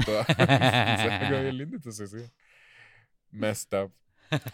Todas- 0.04 0.26
algo 0.38 1.40
bien 1.42 1.58
lindo, 1.58 1.76
entonces 1.76 2.10
sí. 2.10 2.24
Messed 3.30 3.78
up. 3.78 3.92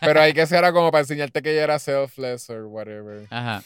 Pero 0.00 0.20
hay 0.20 0.32
que 0.32 0.44
ser 0.46 0.64
como 0.72 0.90
para 0.90 1.02
enseñarte 1.02 1.40
que 1.40 1.52
ella 1.52 1.64
era 1.64 1.78
selfless 1.78 2.50
or 2.50 2.64
whatever. 2.66 3.26
Ajá. 3.30 3.62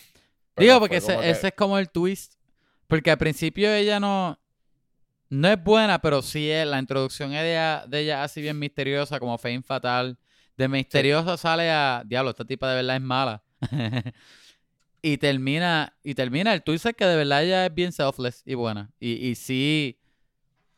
Pero 0.54 0.66
Digo, 0.66 0.80
porque 0.80 0.96
ese, 0.96 1.16
que- 1.16 1.30
ese 1.30 1.48
es 1.48 1.54
como 1.54 1.78
el 1.78 1.88
twist. 1.90 2.34
Porque 2.88 3.10
al 3.10 3.18
principio 3.18 3.72
ella 3.72 3.98
no. 4.00 4.38
No 5.30 5.48
es 5.48 5.62
buena, 5.62 5.98
pero 6.00 6.20
sí 6.20 6.50
es. 6.50 6.66
La 6.66 6.78
introducción 6.78 7.30
de 7.30 7.50
ella, 7.50 7.84
de 7.88 8.00
ella 8.00 8.22
así 8.22 8.42
bien 8.42 8.58
misteriosa, 8.58 9.18
como 9.18 9.38
Fame 9.38 9.62
Fatal. 9.62 10.18
De 10.58 10.68
misteriosa 10.68 11.36
sale 11.38 11.70
a. 11.70 12.02
Diablo, 12.04 12.30
esta 12.30 12.44
tipa 12.44 12.68
de 12.68 12.76
verdad 12.76 12.96
es 12.96 13.02
mala. 13.02 13.42
y 15.02 15.16
termina. 15.18 15.96
Y 16.04 16.14
termina 16.14 16.52
el 16.52 16.62
twist 16.62 16.86
es 16.86 16.94
que 16.94 17.06
de 17.06 17.16
verdad 17.16 17.42
ella 17.44 17.66
es 17.66 17.74
bien 17.74 17.92
selfless 17.92 18.42
y 18.44 18.54
buena. 18.54 18.90
Y, 19.00 19.12
y 19.28 19.34
sí. 19.34 19.98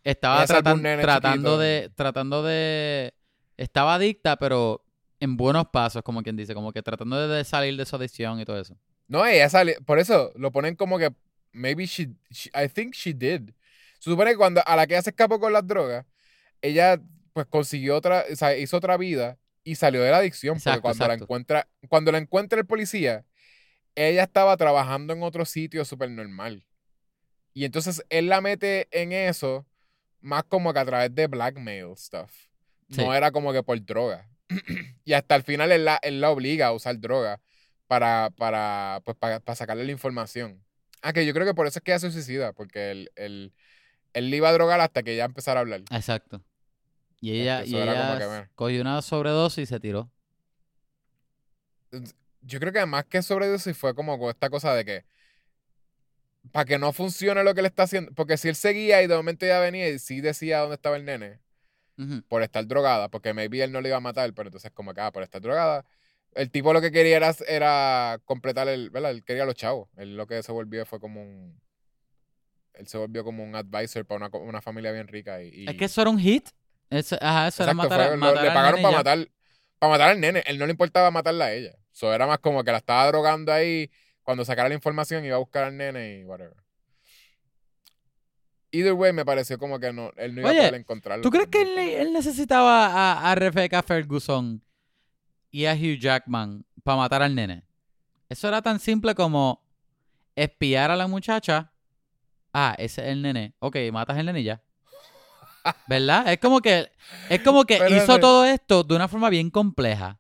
Estaba 0.04 0.44
tratan- 0.46 0.82
tratando 1.00 1.32
chiquito. 1.50 1.58
de. 1.58 1.90
Tratando 1.94 2.42
de. 2.42 3.14
Estaba 3.56 3.94
adicta, 3.94 4.36
pero 4.36 4.84
en 5.20 5.36
buenos 5.36 5.66
pasos, 5.72 6.02
como 6.02 6.22
quien 6.22 6.36
dice. 6.36 6.54
Como 6.54 6.72
que 6.72 6.82
tratando 6.82 7.26
de 7.28 7.44
salir 7.44 7.76
de 7.76 7.84
su 7.86 7.96
adicción 7.96 8.38
y 8.40 8.44
todo 8.44 8.60
eso. 8.60 8.76
No, 9.06 9.24
ella 9.26 9.48
sale, 9.48 9.76
por 9.84 9.98
eso 9.98 10.32
lo 10.36 10.50
ponen 10.52 10.76
como 10.76 10.98
que 10.98 11.10
maybe 11.52 11.86
she, 11.86 12.08
she- 12.30 12.50
I 12.54 12.68
think 12.68 12.94
she 12.94 13.12
did. 13.12 13.50
Se 13.98 14.10
supone 14.10 14.32
que 14.32 14.36
cuando 14.36 14.62
a 14.66 14.76
la 14.76 14.86
que 14.86 14.94
ella 14.94 15.02
se 15.02 15.10
escapó 15.10 15.38
con 15.40 15.52
las 15.52 15.66
drogas, 15.66 16.04
ella 16.62 17.00
pues 17.32 17.46
consiguió 17.46 17.96
otra, 17.96 18.24
o 18.30 18.36
sea, 18.36 18.56
hizo 18.56 18.76
otra 18.76 18.96
vida 18.96 19.38
y 19.64 19.74
salió 19.76 20.02
de 20.02 20.10
la 20.10 20.18
adicción 20.18 20.56
Exacto, 20.56 20.82
porque 20.82 20.98
cuando 20.98 21.08
la 21.08 21.14
encuentra, 21.14 21.68
cuando 21.88 22.12
la 22.12 22.18
encuentra 22.18 22.58
el 22.60 22.66
policía, 22.66 23.24
ella 23.94 24.24
estaba 24.24 24.56
trabajando 24.56 25.12
en 25.12 25.22
otro 25.22 25.44
sitio 25.44 25.84
súper 25.84 26.10
normal. 26.10 26.64
Y 27.52 27.64
entonces 27.64 28.02
él 28.08 28.28
la 28.28 28.40
mete 28.40 28.88
en 28.90 29.12
eso 29.12 29.66
más 30.20 30.44
como 30.44 30.72
que 30.72 30.80
a 30.80 30.84
través 30.84 31.14
de 31.14 31.26
blackmail 31.26 31.96
stuff. 31.96 32.30
Sí. 32.90 32.96
No 33.04 33.14
era 33.14 33.30
como 33.30 33.52
que 33.52 33.62
por 33.62 33.82
droga. 33.84 34.28
y 35.04 35.12
hasta 35.12 35.36
el 35.36 35.42
final 35.42 35.70
él 35.72 35.84
la, 35.84 35.98
él 36.02 36.20
la 36.20 36.30
obliga 36.30 36.66
a 36.66 36.72
usar 36.72 36.98
droga 36.98 37.40
para, 37.94 38.30
para, 38.30 39.00
pues, 39.04 39.16
para, 39.16 39.38
para 39.38 39.54
sacarle 39.54 39.84
la 39.84 39.92
información. 39.92 40.60
Ah, 41.00 41.12
que 41.12 41.24
yo 41.24 41.32
creo 41.32 41.46
que 41.46 41.54
por 41.54 41.68
eso 41.68 41.78
es 41.78 41.82
que 41.84 41.92
ella 41.92 42.00
se 42.00 42.10
suicida, 42.10 42.52
porque 42.52 42.90
él, 42.90 43.12
él, 43.14 43.52
él 44.14 44.30
le 44.30 44.36
iba 44.36 44.48
a 44.48 44.52
drogar 44.52 44.80
hasta 44.80 45.04
que 45.04 45.12
ella 45.14 45.26
empezara 45.26 45.60
a 45.60 45.62
hablar. 45.62 45.82
Exacto. 45.92 46.42
Y 47.20 47.40
ella, 47.40 47.60
Este, 47.60 47.70
y 47.70 47.80
ella 47.80 48.18
que, 48.18 48.48
cogió 48.56 48.80
una 48.80 49.00
sobredosis 49.00 49.62
y 49.62 49.66
se 49.66 49.78
tiró. 49.78 50.10
Yo 52.42 52.58
creo 52.58 52.72
que 52.72 52.84
más 52.84 53.04
que 53.04 53.22
sobre 53.22 53.54
eso 53.54 53.72
fue 53.74 53.94
como 53.94 54.28
esta 54.28 54.50
cosa 54.50 54.74
de 54.74 54.84
que 54.84 55.04
para 56.50 56.64
que 56.64 56.78
no 56.80 56.92
funcione 56.92 57.44
lo 57.44 57.54
que 57.54 57.62
le 57.62 57.68
está 57.68 57.84
haciendo, 57.84 58.12
porque 58.14 58.36
si 58.36 58.48
él 58.48 58.56
seguía 58.56 59.02
y 59.02 59.06
de 59.06 59.14
momento 59.14 59.46
ella 59.46 59.60
venía 59.60 59.88
y 59.88 60.00
sí 60.00 60.20
decía 60.20 60.58
dónde 60.58 60.74
estaba 60.74 60.96
el 60.96 61.04
nene, 61.04 61.38
por 62.28 62.42
estar 62.42 62.66
drogada, 62.66 63.08
porque 63.08 63.32
maybe 63.32 63.62
él 63.62 63.70
no 63.70 63.80
le 63.80 63.90
iba 63.90 63.98
a 63.98 64.00
matar, 64.00 64.34
pero 64.34 64.48
entonces 64.48 64.72
como 64.72 64.92
que, 64.92 65.00
ah, 65.00 65.12
por 65.12 65.22
estar 65.22 65.40
drogada, 65.40 65.86
El 66.34 66.50
tipo 66.50 66.72
lo 66.72 66.80
que 66.80 66.90
quería 66.90 67.16
era, 67.16 67.34
era 67.46 68.20
completar 68.24 68.68
el, 68.68 68.90
¿verdad? 68.90 69.12
Él 69.12 69.24
quería 69.24 69.44
a 69.44 69.46
los 69.46 69.54
chavos. 69.54 69.88
Él 69.96 70.16
lo 70.16 70.26
que 70.26 70.42
se 70.42 70.52
volvió 70.52 70.84
fue 70.84 70.98
como 71.00 71.22
un... 71.22 71.60
Él 72.74 72.88
se 72.88 72.98
volvió 72.98 73.22
como 73.22 73.44
un 73.44 73.54
advisor 73.54 74.04
para 74.04 74.26
una, 74.26 74.36
una 74.38 74.60
familia 74.60 74.90
bien 74.90 75.06
rica. 75.06 75.42
Y, 75.42 75.48
y- 75.48 75.68
Es 75.68 75.76
que 75.76 75.84
eso 75.84 76.00
era 76.00 76.10
un 76.10 76.18
hit. 76.18 76.48
Eso, 76.90 77.16
ajá, 77.20 77.48
eso 77.48 77.62
era 77.62 77.72
matar, 77.74 78.08
fue- 78.08 78.16
lo- 78.18 78.42
le 78.42 78.50
pagaron 78.50 78.82
para 78.82 78.96
matar, 78.96 79.28
para 79.78 79.90
matar 79.92 80.08
al 80.10 80.20
nene. 80.20 80.42
Él 80.46 80.58
no 80.58 80.66
le 80.66 80.72
importaba 80.72 81.10
matarla 81.10 81.46
a 81.46 81.52
ella. 81.52 81.76
So, 81.92 82.12
era 82.12 82.26
más 82.26 82.38
como 82.40 82.64
que 82.64 82.72
la 82.72 82.78
estaba 82.78 83.06
drogando 83.06 83.52
ahí. 83.52 83.90
Cuando 84.24 84.44
sacara 84.44 84.68
la 84.68 84.74
información 84.74 85.24
iba 85.24 85.36
a 85.36 85.38
buscar 85.38 85.64
al 85.64 85.76
nene 85.76 86.18
y 86.18 86.24
whatever. 86.24 86.56
Either 88.72 88.92
way, 88.94 89.12
me 89.12 89.24
pareció 89.24 89.56
como 89.58 89.78
que 89.78 89.92
no, 89.92 90.10
él 90.16 90.34
no 90.34 90.40
iba 90.40 90.50
Oye, 90.50 90.58
a 90.58 90.68
poder 90.68 90.80
encontrarlo. 90.80 91.22
¿Tú 91.22 91.30
crees 91.30 91.46
que 91.48 91.62
él, 91.62 91.78
él 91.78 92.12
necesitaba 92.12 92.86
a, 92.86 93.30
a 93.30 93.34
Rebecca 93.36 93.82
Ferguson 93.84 94.62
y 95.54 95.66
a 95.66 95.74
Hugh 95.74 96.00
Jackman 96.00 96.66
para 96.82 96.96
matar 96.98 97.22
al 97.22 97.32
nene? 97.32 97.62
Eso 98.28 98.48
era 98.48 98.60
tan 98.60 98.80
simple 98.80 99.14
como 99.14 99.62
espiar 100.34 100.90
a 100.90 100.96
la 100.96 101.06
muchacha. 101.06 101.72
Ah, 102.52 102.74
ese 102.76 103.02
es 103.02 103.08
el 103.12 103.22
nene. 103.22 103.54
Ok, 103.60 103.76
matas 103.92 104.18
al 104.18 104.26
nene 104.26 104.40
y 104.40 104.44
ya. 104.44 104.60
¿Verdad? 105.86 106.32
Es 106.32 106.38
como 106.40 106.60
que, 106.60 106.90
es 107.30 107.40
como 107.42 107.64
que 107.64 107.80
hizo 107.88 108.18
todo 108.18 108.44
esto 108.44 108.82
de 108.82 108.96
una 108.96 109.06
forma 109.06 109.30
bien 109.30 109.48
compleja. 109.48 110.18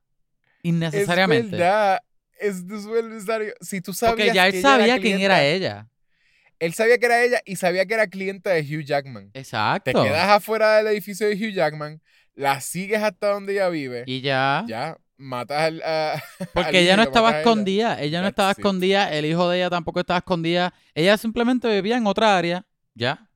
Innecesariamente. 0.62 1.46
Es 1.46 1.50
verdad. 1.50 2.00
Es 2.38 2.62
necesario. 2.62 3.54
Si 3.60 3.80
tú 3.80 3.92
sabías 3.92 4.16
Porque 4.16 4.34
ya 4.34 4.46
él 4.46 4.52
que 4.52 4.58
ella 4.60 4.68
era 4.68 4.78
sabía 4.78 5.00
quién 5.00 5.20
era 5.20 5.44
ella. 5.44 5.88
Él 6.60 6.74
sabía 6.74 6.98
que 6.98 7.06
era 7.06 7.24
ella 7.24 7.40
y 7.44 7.56
sabía 7.56 7.86
que 7.86 7.94
era 7.94 8.06
clienta 8.06 8.50
de 8.50 8.60
Hugh 8.62 8.84
Jackman. 8.84 9.32
Te 9.32 9.40
Exacto. 9.40 10.04
quedas 10.04 10.28
afuera 10.28 10.76
del 10.76 10.86
edificio 10.86 11.26
de 11.26 11.34
Hugh 11.34 11.52
Jackman, 11.52 12.00
la 12.34 12.60
sigues 12.60 13.02
hasta 13.02 13.30
donde 13.30 13.54
ella 13.54 13.68
vive, 13.68 14.04
Y 14.06 14.20
ya. 14.20 14.64
ya 14.68 14.96
matas 15.16 15.60
al. 15.60 15.82
a- 15.84 16.22
Porque 16.54 16.80
ella 16.80 16.96
no 16.96 17.02
estaba 17.02 17.38
escondida. 17.38 18.00
Ella 18.00 18.18
no 18.20 18.24
That's 18.26 18.32
estaba 18.32 18.50
it. 18.52 18.58
escondida. 18.58 19.12
El 19.12 19.24
hijo 19.26 19.48
de 19.48 19.58
ella 19.58 19.70
tampoco 19.70 20.00
estaba 20.00 20.18
escondida. 20.18 20.74
Ella 20.94 21.16
simplemente 21.16 21.68
vivía 21.68 21.96
en 21.96 22.06
otra 22.06 22.36
área. 22.36 22.66
Ya. 22.94 23.28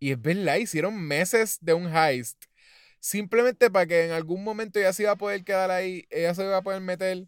Y 0.00 0.10
es 0.12 0.20
verdad, 0.20 0.56
hicieron 0.56 1.00
meses 1.00 1.58
de 1.60 1.72
un 1.74 1.94
heist. 1.94 2.44
Simplemente 3.00 3.70
para 3.70 3.86
que 3.86 4.04
en 4.06 4.12
algún 4.12 4.42
momento 4.44 4.78
ella 4.78 4.92
se 4.92 5.02
iba 5.04 5.12
a 5.12 5.16
poder 5.16 5.44
quedar 5.44 5.70
ahí, 5.70 6.06
ella 6.10 6.34
se 6.34 6.42
iba 6.44 6.56
a 6.56 6.62
poder 6.62 6.80
meter, 6.80 7.26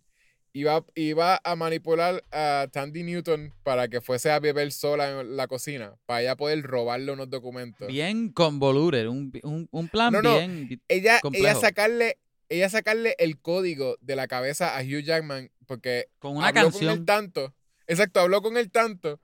iba, 0.59 0.85
iba 0.95 1.41
a 1.45 1.55
manipular 1.57 2.23
a 2.33 2.67
Tandy 2.73 3.03
Newton 3.03 3.53
para 3.63 3.89
que 3.89 4.01
fuese 4.01 4.31
a 4.31 4.39
beber 4.41 4.73
sola 4.73 5.21
en 5.21 5.37
la 5.37 5.47
cocina, 5.49 5.95
para 6.07 6.23
ella 6.23 6.37
poder 6.37 6.63
robarle 6.63 7.13
unos 7.13 7.29
documentos. 7.29 7.89
Bien 7.89 8.31
convoluted. 8.31 9.07
Un, 9.07 9.33
un, 9.43 9.69
un 9.71 9.89
plan 9.89 10.13
No, 10.13 10.23
no, 10.23 10.39
bien. 10.39 10.69
Ella, 10.89 11.13
ella 11.13 11.21
complejo. 11.21 11.61
sacarle, 11.61 12.19
ella 12.49 12.69
sacarle 12.71 13.15
el 13.19 13.39
código 13.41 13.97
de 14.01 14.17
la 14.17 14.27
cabeza 14.29 14.77
a 14.79 14.83
Hugh 14.83 15.03
Jackman, 15.03 15.51
porque 15.67 16.07
Con 16.19 16.37
una 16.37 16.49
habló 16.49 16.71
con 16.71 16.89
él 16.89 17.05
tanto, 17.05 17.55
exacto, 17.87 18.21
habló 18.21 18.41
con 18.41 18.57
él 18.57 18.71
tanto 18.71 19.21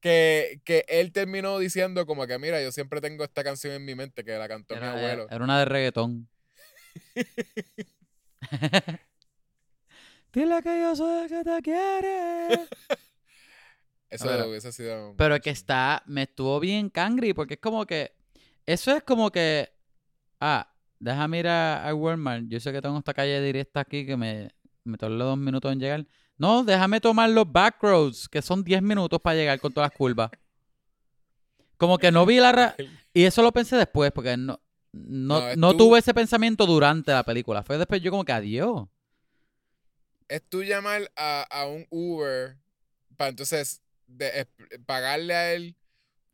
que, 0.00 0.60
que 0.64 0.84
él 0.88 1.12
terminó 1.12 1.58
diciendo 1.58 2.04
como 2.06 2.26
que 2.26 2.38
mira, 2.38 2.62
yo 2.62 2.70
siempre 2.72 3.00
tengo 3.00 3.24
esta 3.24 3.42
canción 3.42 3.72
en 3.74 3.84
mi 3.84 3.94
mente 3.94 4.22
que 4.24 4.32
la 4.32 4.48
cantó 4.48 4.74
mi 4.74 4.80
Era, 4.80 4.92
abuelo. 4.92 5.26
era 5.30 5.42
una 5.44 5.58
de 5.58 5.64
reggaetón. 5.64 6.28
Dile 10.32 10.62
que 10.62 10.80
yo 10.80 10.94
soy 10.96 11.24
el 11.24 11.28
que 11.28 11.44
te 11.44 11.62
quiere. 11.62 12.54
Eso 14.10 14.72
sido. 14.72 15.14
Pero 15.16 15.34
es 15.34 15.40
que 15.42 15.50
está, 15.50 16.02
me 16.06 16.22
estuvo 16.22 16.58
bien 16.60 16.88
cangri 16.88 17.34
porque 17.34 17.54
es 17.54 17.60
como 17.60 17.84
que, 17.86 18.12
eso 18.64 18.94
es 18.96 19.02
como 19.02 19.30
que, 19.30 19.68
ah, 20.40 20.72
déjame 20.98 21.40
ir 21.40 21.48
a, 21.48 21.86
a 21.86 21.94
Walmart, 21.94 22.44
yo 22.48 22.58
sé 22.58 22.72
que 22.72 22.80
tengo 22.80 22.96
esta 22.98 23.12
calle 23.12 23.40
directa 23.42 23.80
aquí 23.80 24.06
que 24.06 24.16
me, 24.16 24.50
me 24.84 24.96
tardó 24.96 25.16
dos 25.16 25.36
minutos 25.38 25.70
en 25.72 25.78
llegar. 25.80 26.06
No, 26.38 26.64
déjame 26.64 27.00
tomar 27.00 27.28
los 27.30 27.50
back 27.50 27.82
roads, 27.82 28.28
que 28.28 28.40
son 28.40 28.64
10 28.64 28.80
minutos 28.80 29.20
para 29.20 29.36
llegar 29.36 29.60
con 29.60 29.72
todas 29.72 29.90
las 29.90 29.96
curvas. 29.98 30.30
Como 31.76 31.98
que 31.98 32.10
no 32.10 32.24
vi 32.26 32.38
la... 32.38 32.52
ra- 32.52 32.76
Y 33.14 33.24
eso 33.24 33.42
lo 33.42 33.52
pensé 33.52 33.76
después, 33.76 34.12
porque 34.12 34.36
no, 34.36 34.60
no, 34.92 35.40
No, 35.40 35.48
es 35.48 35.56
no 35.56 35.72
tú- 35.72 35.78
tuve 35.78 35.98
ese 35.98 36.14
pensamiento 36.14 36.66
durante 36.66 37.10
la 37.12 37.24
película. 37.24 37.62
Fue 37.62 37.76
después 37.76 38.00
yo 38.00 38.10
como 38.10 38.24
que 38.24 38.32
adiós. 38.32 38.86
Es 40.28 40.42
tú 40.48 40.62
llamar 40.62 41.10
a, 41.16 41.42
a 41.50 41.66
un 41.66 41.86
Uber 41.90 42.56
para 43.16 43.30
entonces 43.30 43.80
de- 44.06 44.46
pagarle 44.86 45.34
a 45.34 45.52
él 45.54 45.74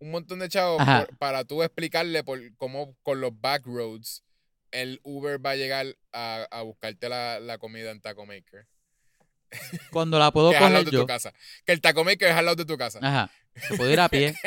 un 0.01 0.11
montón 0.11 0.41
de 0.41 0.49
chavos 0.49 0.83
por- 0.85 1.17
para 1.19 1.45
tú 1.45 1.63
explicarle 1.63 2.23
por 2.25 2.41
cómo 2.57 2.97
con 3.03 3.21
los 3.21 3.41
back 3.41 3.65
roads 3.67 4.23
el 4.71 5.01
Uber 5.05 5.45
va 5.45 5.51
a 5.51 5.57
llegar 5.57 5.87
a, 6.13 6.47
a 6.51 6.63
buscarte 6.63 7.09
la, 7.09 7.39
la 7.41 7.59
comida 7.59 7.91
en 7.93 8.01
Taco 8.01 8.27
Maker. 8.27 8.67
Cuando 9.93 10.19
la 10.19 10.33
puedo 10.33 10.51
Que 10.51 10.57
es 10.57 10.63
al 10.63 10.73
lado 10.73 10.85
coger 10.85 10.91
de 10.91 10.97
yo. 10.97 11.01
tu 11.03 11.07
casa. 11.07 11.33
Que 11.65 11.73
el 11.73 11.81
Taco 11.81 12.03
Maker 12.03 12.29
es 12.31 12.35
al 12.37 12.45
lado 12.45 12.57
de 12.57 12.65
tu 12.65 12.77
casa. 12.77 12.99
Ajá. 13.01 13.31
Se 13.69 13.77
puede 13.77 13.93
ir 13.93 14.01
a 14.01 14.09
pie. 14.09 14.35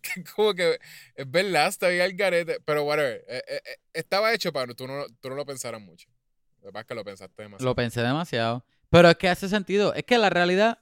Que 0.00 0.22
como 0.22 0.54
que 0.54 0.78
es 1.16 1.28
verdad, 1.30 1.66
está 1.66 1.88
bien 1.88 2.02
el 2.02 2.14
garete. 2.16 2.60
Pero 2.64 2.84
whatever. 2.84 3.24
eh, 3.26 3.42
eh, 3.48 3.60
eh, 3.64 3.76
estaba 3.92 4.32
hecho 4.32 4.52
para 4.52 4.72
tú 4.74 4.86
no, 4.86 5.06
tú 5.20 5.28
no 5.28 5.34
lo 5.34 5.44
pensaras 5.44 5.80
mucho. 5.80 6.08
Lo 6.62 6.72
que 6.84 6.94
lo 6.94 7.04
pensaste 7.04 7.42
demasiado. 7.42 7.70
Lo 7.70 7.74
pensé 7.74 8.02
demasiado. 8.02 8.64
Pero 8.88 9.10
es 9.10 9.16
que 9.16 9.28
hace 9.28 9.48
sentido. 9.48 9.94
Es 9.94 10.04
que 10.04 10.18
la 10.18 10.30
realidad. 10.30 10.78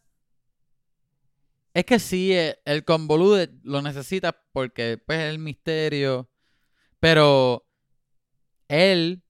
Es 1.73 1.85
que 1.85 1.99
sí, 1.99 2.33
eh, 2.33 2.59
el 2.65 2.85
convolude 2.85 3.51
lo 3.63 3.81
necesita 3.81 4.33
porque 4.53 4.99
pues 5.05 5.21
es 5.21 5.31
el 5.31 5.39
misterio. 5.39 6.29
Pero 6.99 7.67
él 8.69 9.23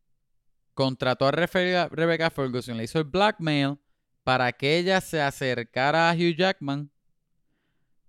contrató 0.74 1.26
a 1.26 1.30
Rebecca 1.30 2.30
Ferguson, 2.30 2.78
le 2.78 2.84
hizo 2.84 2.98
el 2.98 3.04
blackmail 3.04 3.78
para 4.24 4.52
que 4.52 4.78
ella 4.78 5.00
se 5.00 5.20
acercara 5.20 6.10
a 6.10 6.14
Hugh 6.14 6.36
Jackman. 6.36 6.90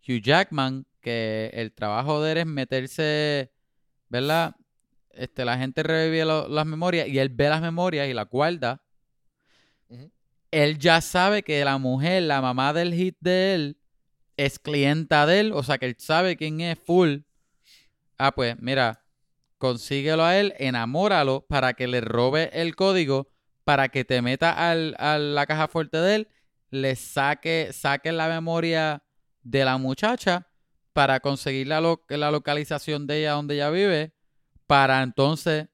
Hugh 0.07 0.21
Jackman, 0.21 0.85
que 1.01 1.51
el 1.53 1.73
trabajo 1.73 2.21
de 2.21 2.31
él 2.31 2.37
es 2.39 2.45
meterse, 2.45 3.51
¿verdad? 4.07 4.55
Este, 5.13 5.45
la 5.45 5.57
gente 5.57 5.83
revive 5.83 6.25
lo- 6.25 6.47
las 6.47 6.65
memorias 6.65 7.07
y 7.07 7.19
él 7.19 7.29
ve 7.29 7.49
las 7.49 7.61
memorias 7.61 8.07
y 8.07 8.13
las 8.13 8.29
guarda. 8.29 8.81
Él 10.51 10.77
ya 10.79 10.99
sabe 11.01 11.43
que 11.43 11.63
la 11.63 11.77
mujer, 11.77 12.23
la 12.23 12.41
mamá 12.41 12.73
del 12.73 12.93
hit 12.93 13.17
de 13.19 13.55
él, 13.55 13.77
es 14.37 14.59
clienta 14.59 15.25
de 15.25 15.39
él, 15.41 15.51
o 15.53 15.63
sea 15.63 15.77
que 15.77 15.85
él 15.85 15.95
sabe 15.97 16.35
quién 16.35 16.61
es 16.61 16.77
full. 16.79 17.19
Ah, 18.17 18.31
pues 18.33 18.55
mira, 18.59 19.03
consíguelo 19.57 20.23
a 20.23 20.37
él, 20.37 20.53
enamóralo 20.57 21.45
para 21.47 21.73
que 21.73 21.87
le 21.87 22.01
robe 22.01 22.49
el 22.53 22.75
código, 22.75 23.29
para 23.63 23.89
que 23.89 24.03
te 24.03 24.21
meta 24.21 24.71
al, 24.71 24.95
a 24.99 25.17
la 25.17 25.45
caja 25.45 25.67
fuerte 25.67 25.97
de 25.97 26.15
él, 26.15 26.27
le 26.69 26.95
saque, 26.95 27.69
saque 27.73 28.11
la 28.11 28.27
memoria 28.27 29.03
de 29.43 29.65
la 29.65 29.77
muchacha 29.77 30.47
para 30.93 31.19
conseguir 31.19 31.67
la, 31.67 31.79
lo- 31.81 32.03
la 32.09 32.31
localización 32.31 33.07
de 33.07 33.19
ella 33.19 33.31
donde 33.33 33.55
ella 33.55 33.69
vive, 33.69 34.13
para 34.71 35.03
entonces 35.03 35.67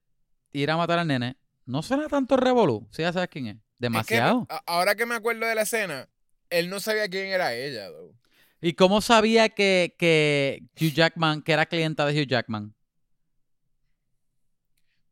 ir 0.54 0.72
a 0.72 0.76
matar 0.76 0.98
al 0.98 1.08
nene. 1.08 1.38
No 1.68 1.84
suena 1.84 2.08
tanto 2.08 2.36
revolú, 2.36 2.88
si 2.90 3.04
ya 3.04 3.14
sabes 3.14 3.30
quién 3.30 3.46
es. 3.46 3.54
Es 3.54 3.60
que 3.60 3.64
Demasiado. 3.78 4.48
ahora 4.66 4.96
que 4.96 5.06
me 5.06 5.14
acuerdo 5.14 5.46
de 5.46 5.54
la 5.54 5.62
escena, 5.62 6.10
él 6.50 6.72
no 6.72 6.80
sabía 6.80 7.08
quién 7.08 7.28
era 7.28 7.54
ella, 7.54 7.92
though. 7.92 8.16
¿Y 8.60 8.74
cómo 8.74 9.02
sabía 9.02 9.50
que, 9.50 9.96
que 10.00 10.64
Hugh 10.82 10.94
Jackman, 10.94 11.44
que 11.44 11.52
era 11.52 11.68
clienta 11.68 12.08
de 12.08 12.20
Hugh 12.20 12.28
Jackman? 12.28 12.74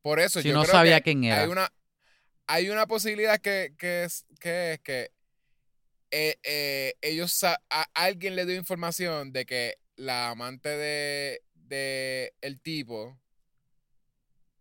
Por 0.02 0.20
eso 0.20 0.42
Si 0.42 0.48
yo 0.48 0.56
no 0.56 0.64
creo 0.64 0.74
sabía 0.74 1.02
que 1.02 1.12
quién 1.12 1.26
era. 1.26 1.44
Hay 1.44 1.50
una, 1.50 1.72
hay 2.48 2.70
una 2.72 2.88
posibilidad 2.88 3.38
que, 3.40 3.76
que 3.78 4.06
es 4.06 4.26
que, 4.40 4.82
que 4.84 5.12
eh, 6.10 6.40
eh, 6.44 6.96
ellos 7.02 7.44
a, 7.44 7.60
alguien 7.94 8.36
le 8.36 8.48
dio 8.48 8.56
información 8.56 9.32
de 9.32 9.46
que 9.46 9.78
la 9.96 10.32
amante 10.32 10.70
de, 10.70 11.44
de 11.54 12.34
el 12.42 12.60
tipo, 12.62 13.20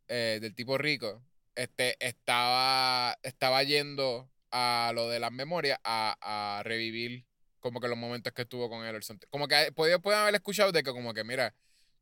eh, 0.08 0.38
del 0.40 0.54
tipo 0.54 0.78
rico, 0.78 1.22
este, 1.54 1.96
estaba, 2.04 3.18
estaba 3.22 3.62
yendo 3.62 4.30
a 4.50 4.92
lo 4.94 5.08
de 5.08 5.18
las 5.18 5.32
memorias 5.32 5.78
a, 5.84 6.62
revivir 6.64 7.26
como 7.60 7.80
que 7.80 7.88
los 7.88 7.98
momentos 7.98 8.32
que 8.32 8.42
estuvo 8.42 8.68
con 8.68 8.84
él. 8.84 9.00
Como 9.30 9.48
que 9.48 9.72
pueden, 9.72 10.00
pueden 10.00 10.20
haber 10.20 10.34
escuchado 10.34 10.72
de 10.72 10.82
que 10.82 10.92
como 10.92 11.14
que, 11.14 11.24
mira, 11.24 11.54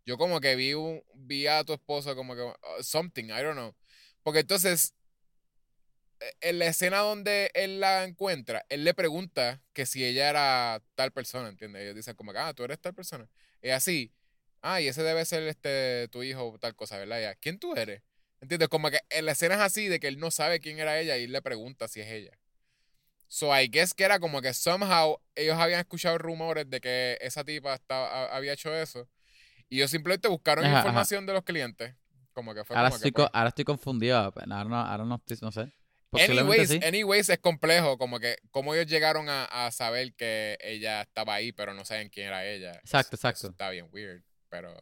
yo 0.04 0.18
como 0.18 0.40
que 0.40 0.56
vi, 0.56 0.74
vi 1.14 1.46
a 1.46 1.64
tu 1.64 1.72
esposo 1.72 2.16
como 2.16 2.34
que, 2.34 2.42
uh, 2.42 2.54
something, 2.82 3.24
I 3.26 3.42
don't 3.42 3.54
know. 3.54 3.74
Porque 4.22 4.40
entonces, 4.40 4.94
eh, 6.20 6.32
en 6.40 6.58
la 6.58 6.66
escena 6.66 6.98
donde 6.98 7.50
él 7.54 7.80
la 7.80 8.04
encuentra, 8.04 8.64
él 8.68 8.84
le 8.84 8.94
pregunta 8.94 9.62
que 9.72 9.86
si 9.86 10.04
ella 10.04 10.28
era 10.28 10.82
tal 10.94 11.12
persona, 11.12 11.48
¿entiendes? 11.48 11.82
Ellos 11.82 11.96
dicen 11.96 12.16
como 12.16 12.32
que, 12.32 12.38
ah, 12.38 12.52
tú 12.54 12.64
eres 12.64 12.80
tal 12.80 12.94
persona. 12.94 13.28
Y 13.62 13.70
así, 13.70 14.12
ah, 14.62 14.80
y 14.80 14.88
ese 14.88 15.02
debe 15.02 15.24
ser 15.24 15.42
este 15.44 16.08
tu 16.10 16.22
hijo 16.22 16.48
o 16.48 16.58
tal 16.58 16.74
cosa, 16.74 16.96
¿verdad? 16.98 17.20
Ya, 17.20 17.34
¿quién 17.34 17.58
tú 17.58 17.74
eres? 17.76 18.02
¿Entiendes? 18.40 18.68
Como 18.68 18.90
que 18.90 18.98
en 19.10 19.26
la 19.26 19.32
escena 19.32 19.54
es 19.56 19.60
así 19.60 19.86
de 19.88 20.00
que 20.00 20.08
él 20.08 20.18
no 20.18 20.30
sabe 20.30 20.58
quién 20.60 20.78
era 20.78 20.98
ella 20.98 21.16
y 21.18 21.24
él 21.24 21.32
le 21.32 21.42
pregunta 21.42 21.86
si 21.88 22.00
es 22.00 22.08
ella. 22.08 22.32
So 23.28 23.56
I 23.58 23.68
guess 23.68 23.94
que 23.94 24.04
era 24.04 24.18
como 24.18 24.42
que 24.42 24.52
somehow 24.52 25.18
ellos 25.34 25.56
habían 25.58 25.80
escuchado 25.80 26.18
rumores 26.18 26.68
de 26.68 26.80
que 26.80 27.18
esa 27.20 27.44
tipa 27.44 27.74
estaba, 27.74 28.06
ha- 28.08 28.36
había 28.36 28.52
hecho 28.52 28.74
eso. 28.74 29.08
Y 29.68 29.76
ellos 29.76 29.90
simplemente 29.90 30.28
buscaron 30.28 30.64
Ajá, 30.64 30.78
ajá. 30.78 30.88
información 30.88 31.24
de 31.24 31.32
los 31.32 31.42
clientes. 31.44 31.94
Como 32.34 32.54
que 32.54 32.64
fue 32.64 32.76
Ahora 32.76 32.88
como 32.90 32.96
estoy, 32.96 33.10
que, 33.10 33.16
pues, 33.22 33.28
ahora 33.32 33.48
estoy 33.48 33.64
confundido. 33.64 34.16
Ahora 34.18 34.64
no, 34.64 34.76
ahora 34.76 35.04
no 35.04 35.14
estoy, 35.16 35.38
no 35.40 35.50
sé. 35.52 35.72
Anyways, 36.14 36.68
sí. 36.68 36.80
anyways, 36.82 37.30
es 37.30 37.38
complejo, 37.38 37.96
como 37.96 38.20
que 38.20 38.36
cómo 38.50 38.74
ellos 38.74 38.86
llegaron 38.86 39.30
a, 39.30 39.44
a 39.46 39.70
saber 39.70 40.12
que 40.14 40.58
ella 40.60 41.00
estaba 41.00 41.34
ahí, 41.34 41.52
pero 41.52 41.72
no 41.72 41.86
saben 41.86 42.10
quién 42.10 42.26
era 42.26 42.44
ella. 42.46 42.72
Exacto, 42.72 43.16
Eso- 43.16 43.28
eso 43.28 43.28
exacto. 43.28 43.50
está 43.52 43.70
bien 43.70 43.88
weird, 43.92 44.22
pero 44.52 44.76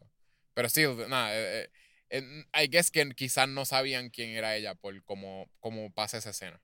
pero 0.53 0.67
sí, 0.69 0.83
nada, 1.07 1.31
eh, 1.33 1.71
eh, 2.09 2.43
I 2.53 2.67
guess 2.67 2.91
que 2.91 3.09
quizás 3.15 3.47
no 3.47 3.65
sabían 3.65 4.09
quién 4.09 4.31
era 4.31 4.53
ella 4.57 4.75
por 4.75 5.01
cómo, 5.05 5.49
cómo 5.61 5.91
pasa 5.93 6.17
esa 6.17 6.31
escena. 6.31 6.61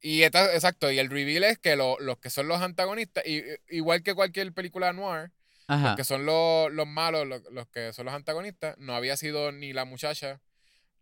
Y 0.00 0.22
esta- 0.22 0.54
exacto, 0.54 0.90
y 0.92 0.98
el 0.98 1.08
reveal 1.10 1.44
es 1.44 1.58
que 1.58 1.74
lo- 1.74 1.98
los 1.98 2.18
que 2.18 2.30
son 2.30 2.46
los 2.46 2.60
antagonistas, 2.60 3.24
y, 3.26 3.42
igual 3.68 4.02
que 4.02 4.14
cualquier 4.14 4.52
película 4.52 4.92
noir, 4.92 5.32
Ajá. 5.66 5.88
los 5.88 5.96
que 5.96 6.04
son 6.04 6.24
los, 6.26 6.70
los 6.72 6.86
malos, 6.86 7.26
los, 7.26 7.42
los 7.50 7.66
que 7.68 7.92
son 7.94 8.04
los 8.04 8.14
antagonistas, 8.14 8.76
no 8.78 8.94
había 8.94 9.16
sido 9.16 9.50
ni 9.50 9.72
la 9.72 9.84
muchacha 9.86 10.40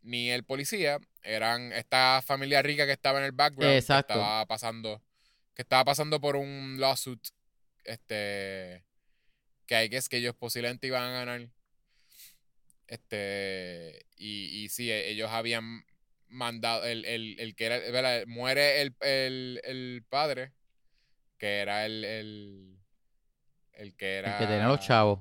ni 0.03 0.31
el 0.31 0.45
policía, 0.45 1.01
eran 1.25 1.73
esta 1.73 2.23
familia 2.25 2.63
rica 2.63 2.87
que 2.87 2.93
estaba 2.93 3.19
en 3.19 3.25
el 3.25 3.33
background, 3.33 3.75
Exacto. 3.77 4.15
que 4.15 4.21
estaba 4.21 4.47
pasando, 4.47 5.03
que 5.55 5.63
estaba 5.63 5.85
pasando 5.85 6.21
por 6.21 6.37
un 6.37 6.77
lawsuit, 6.79 7.21
este, 7.85 8.85
que 9.67 9.75
hay 9.77 9.89
que 9.91 9.97
es 9.97 10.09
que 10.09 10.19
ellos 10.19 10.35
posiblemente 10.35 10.87
iban 10.87 11.03
a 11.03 11.11
ganar, 11.11 11.49
este, 12.87 14.07
y, 14.17 14.65
y 14.65 14.69
sí, 14.69 14.91
e- 14.91 15.11
ellos 15.11 15.31
habían 15.31 15.85
mandado, 16.29 16.85
el, 16.85 17.05
el, 17.05 17.39
el 17.41 17.55
que 17.55 17.67
era, 17.67 17.79
¿verdad? 17.79 18.25
muere 18.27 18.83
el, 18.83 18.95
el, 19.01 19.61
el 19.65 20.05
padre, 20.09 20.53
que 21.39 21.59
era 21.59 21.85
el, 21.87 22.05
el, 22.05 22.79
el 23.73 23.95
que 23.97 24.17
era 24.17 24.35
El 24.35 24.39
que 24.47 24.53
tenía 24.53 24.69
los 24.69 24.81
chavos. 24.81 25.21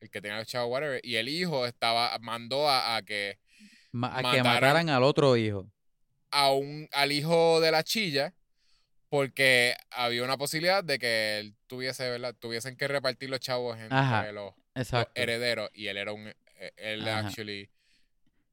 el 0.00 0.10
que 0.10 0.20
tenía 0.20 0.38
los 0.38 0.46
chavos, 0.46 0.70
whatever, 0.72 1.00
y 1.04 1.16
el 1.16 1.28
hijo 1.28 1.66
estaba, 1.66 2.16
mandó 2.20 2.68
a, 2.68 2.96
a 2.96 3.02
que 3.02 3.38
Ma- 3.92 4.14
a 4.16 4.18
que 4.18 4.22
mataran- 4.42 4.44
mataran 4.44 4.88
al 4.90 5.02
otro 5.02 5.36
hijo. 5.36 5.70
a 6.30 6.52
un, 6.52 6.88
al 6.92 7.10
hijo 7.12 7.60
de 7.60 7.70
la 7.70 7.82
chilla, 7.82 8.34
porque 9.08 9.74
había 9.90 10.22
una 10.24 10.36
posibilidad 10.36 10.84
de 10.84 10.98
que 10.98 11.38
él 11.38 11.54
tuviese, 11.66 12.08
¿verdad? 12.10 12.34
Tuviesen 12.38 12.76
que 12.76 12.88
repartir 12.88 13.30
los 13.30 13.40
chavos 13.40 13.78
entre 13.78 13.96
Ajá, 13.96 14.30
los, 14.32 14.52
herederos, 15.14 15.70
y 15.74 15.86
él 15.86 15.96
era 15.96 16.12
un, 16.12 16.28
eh, 16.28 16.72
él 16.76 17.08
Ajá. 17.08 17.26
actually 17.28 17.70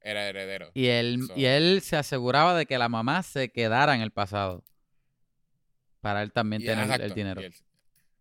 era 0.00 0.28
heredero. 0.28 0.70
Y 0.74 0.86
él, 0.86 1.20
So- 1.26 1.34
y 1.36 1.44
él 1.46 1.80
se 1.82 1.96
aseguraba 1.96 2.54
de 2.56 2.66
que 2.66 2.78
la 2.78 2.88
mamá 2.88 3.22
se 3.22 3.50
quedara 3.50 3.94
en 3.94 4.00
el 4.00 4.12
pasado. 4.12 4.64
Para 6.00 6.22
él 6.22 6.32
también 6.32 6.62
Y- 6.62 6.66
tener 6.66 7.00
el 7.00 7.12
dinero. 7.14 7.40
él- 7.40 7.54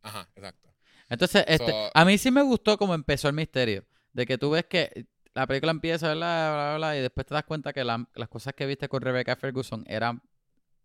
ajá, 0.01 0.27
exacto. 0.35 0.69
Entonces, 1.09 1.45
este, 1.47 1.71
So- 1.71 1.91
a 1.93 2.05
mí 2.05 2.17
sí 2.17 2.31
me 2.31 2.41
gustó 2.41 2.77
como 2.77 2.95
empezó 2.95 3.27
el 3.27 3.35
misterio. 3.35 3.85
De 4.13 4.25
que 4.25 4.37
tú 4.37 4.49
ves 4.51 4.65
que 4.65 5.05
la 5.33 5.45
película 5.45 5.71
empieza, 5.71 6.07
¿verdad? 6.07 6.51
Bla, 6.51 6.53
bla, 6.53 6.77
bla, 6.77 6.97
y 6.97 7.01
después 7.01 7.27
te 7.27 7.33
das 7.35 7.43
cuenta 7.43 7.73
que 7.73 7.83
la- 7.83 8.07
las 8.15 8.29
cosas 8.29 8.53
que 8.55 8.65
viste 8.65 8.87
con 8.89 9.01
Rebecca 9.01 9.35
Ferguson 9.35 9.83
eran 9.87 10.21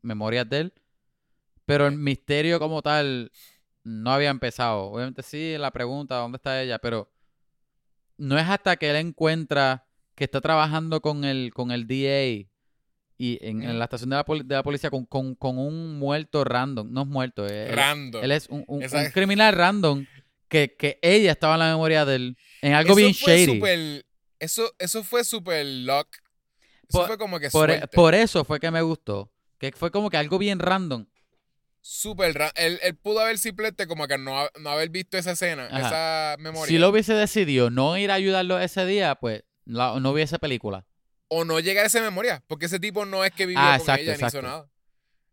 memorias 0.02 0.48
de 0.48 0.58
él. 0.58 0.72
Pero 1.66 1.86
el 1.86 1.96
misterio 1.96 2.58
como 2.58 2.82
tal 2.82 3.30
no 3.84 4.12
había 4.12 4.30
empezado. 4.30 4.84
Obviamente 4.84 5.22
sí, 5.22 5.56
la 5.58 5.70
pregunta, 5.70 6.16
¿dónde 6.16 6.36
está 6.36 6.60
ella? 6.62 6.78
Pero 6.78 7.10
no 8.18 8.38
es 8.38 8.48
hasta 8.48 8.76
que 8.76 8.90
él 8.90 8.96
encuentra 8.96 9.86
que 10.14 10.24
está 10.24 10.40
trabajando 10.40 11.00
con 11.00 11.24
el, 11.24 11.52
con 11.54 11.70
el 11.70 11.86
DA 11.86 12.46
y 13.22 13.38
en, 13.42 13.78
la 13.78 13.84
estación 13.84 14.10
de 14.10 14.16
la, 14.16 14.24
poli- 14.24 14.42
de 14.44 14.54
la 14.54 14.62
policía 14.62 14.90
con, 14.90 15.04
con- 15.06 15.34
con 15.34 15.58
un 15.58 15.98
muerto 15.98 16.42
random. 16.44 16.90
No 16.90 17.02
es 17.02 17.06
muerto, 17.06 17.46
es, 17.46 17.74
Random. 17.74 18.22
él 18.24 18.32
es 18.32 18.48
un, 18.48 18.64
un- 18.66 18.82
Esa- 18.82 18.98
un 18.98 19.10
criminal 19.10 19.54
random 19.54 20.06
que, 20.48 20.74
que 20.78 20.98
ella 21.02 21.32
estaba 21.32 21.54
en 21.54 21.60
la 21.60 21.70
memoria 21.70 22.04
de 22.04 22.16
él 22.16 22.36
en 22.62 22.72
algo 22.74 22.90
Eso 22.92 22.96
bien 22.96 23.14
fue 23.14 23.36
shady. 23.38 23.56
súper- 23.58 24.06
eso, 24.38 24.72
eso 24.78 25.04
fue 25.04 25.22
super 25.24 25.64
luck. 25.66 26.08
Eso 26.88 26.98
Por- 26.98 27.06
fue 27.06 27.18
como 27.18 27.38
que 27.38 27.50
Por, 27.50 27.88
por 27.90 28.14
eso 28.14 28.44
fue 28.44 28.58
que 28.58 28.70
me 28.70 28.82
gustó. 28.82 29.30
Que 29.58 29.70
fue 29.72 29.90
como 29.90 30.08
que 30.10 30.16
algo 30.16 30.38
bien 30.38 30.58
random. 30.58 31.06
Súper 31.82 32.36
él, 32.56 32.78
él 32.82 32.94
pudo 32.96 33.20
haber 33.20 33.38
simplemente 33.38 33.86
como 33.86 34.06
que 34.06 34.18
no, 34.18 34.48
no 34.60 34.70
haber 34.70 34.90
visto 34.90 35.16
esa 35.16 35.32
escena, 35.32 35.66
Ajá. 35.70 35.86
esa 35.86 36.36
memoria. 36.42 36.66
Si 36.66 36.78
lo 36.78 36.90
hubiese 36.90 37.14
decidido 37.14 37.70
no 37.70 37.96
ir 37.96 38.10
a 38.10 38.14
ayudarlo 38.14 38.58
ese 38.60 38.84
día, 38.84 39.14
pues 39.14 39.44
la- 39.64 39.98
no 39.98 40.10
hubiese 40.10 40.38
película. 40.38 40.86
O 41.28 41.44
no 41.44 41.58
llegar 41.60 41.84
a 41.84 41.86
esa 41.86 42.00
memoria. 42.02 42.42
Porque 42.48 42.66
ese 42.66 42.80
tipo 42.80 43.06
no 43.06 43.24
es 43.24 43.32
que 43.32 43.46
vivió 43.46 43.62
Ah, 43.62 43.72
con 43.78 43.80
exacto, 43.80 44.02
ella 44.02 44.16
ni 44.20 44.26
hizo 44.26 44.42
nada. 44.42 44.68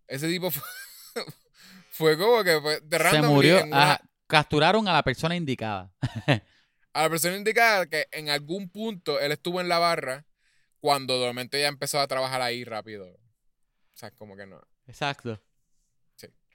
Ese 0.08 0.28
tipo 0.30 0.50
fue, 0.52 0.64
fue 1.92 2.18
como 2.18 2.44
que 2.44 2.60
fue 2.62 2.80
de 2.82 2.98
Se 2.98 3.04
randomly 3.04 3.34
murió. 3.34 3.60
en 3.60 3.68
una- 3.68 3.84
ajá, 3.94 4.02
capturaron 4.28 4.88
a 4.88 4.94
la 4.94 5.04
persona 5.04 5.36
indicada. 5.36 5.92
a 6.94 7.02
la 7.02 7.10
persona 7.10 7.36
indicada 7.36 7.88
que 7.88 8.08
en 8.12 8.30
algún 8.30 8.70
punto 8.70 9.20
él 9.20 9.32
estuvo 9.32 9.60
en 9.62 9.68
la 9.70 9.80
barra 9.80 10.26
cuando 10.80 11.20
de 11.20 11.28
momento 11.28 11.58
ya 11.58 11.68
empezó 11.68 12.00
a 12.00 12.08
trabajar 12.08 12.42
ahí 12.42 12.64
rápido. 12.64 13.08
O 13.10 13.98
sea, 14.00 14.12
como 14.12 14.38
que 14.38 14.46
no. 14.46 14.62
Exacto. 14.88 15.42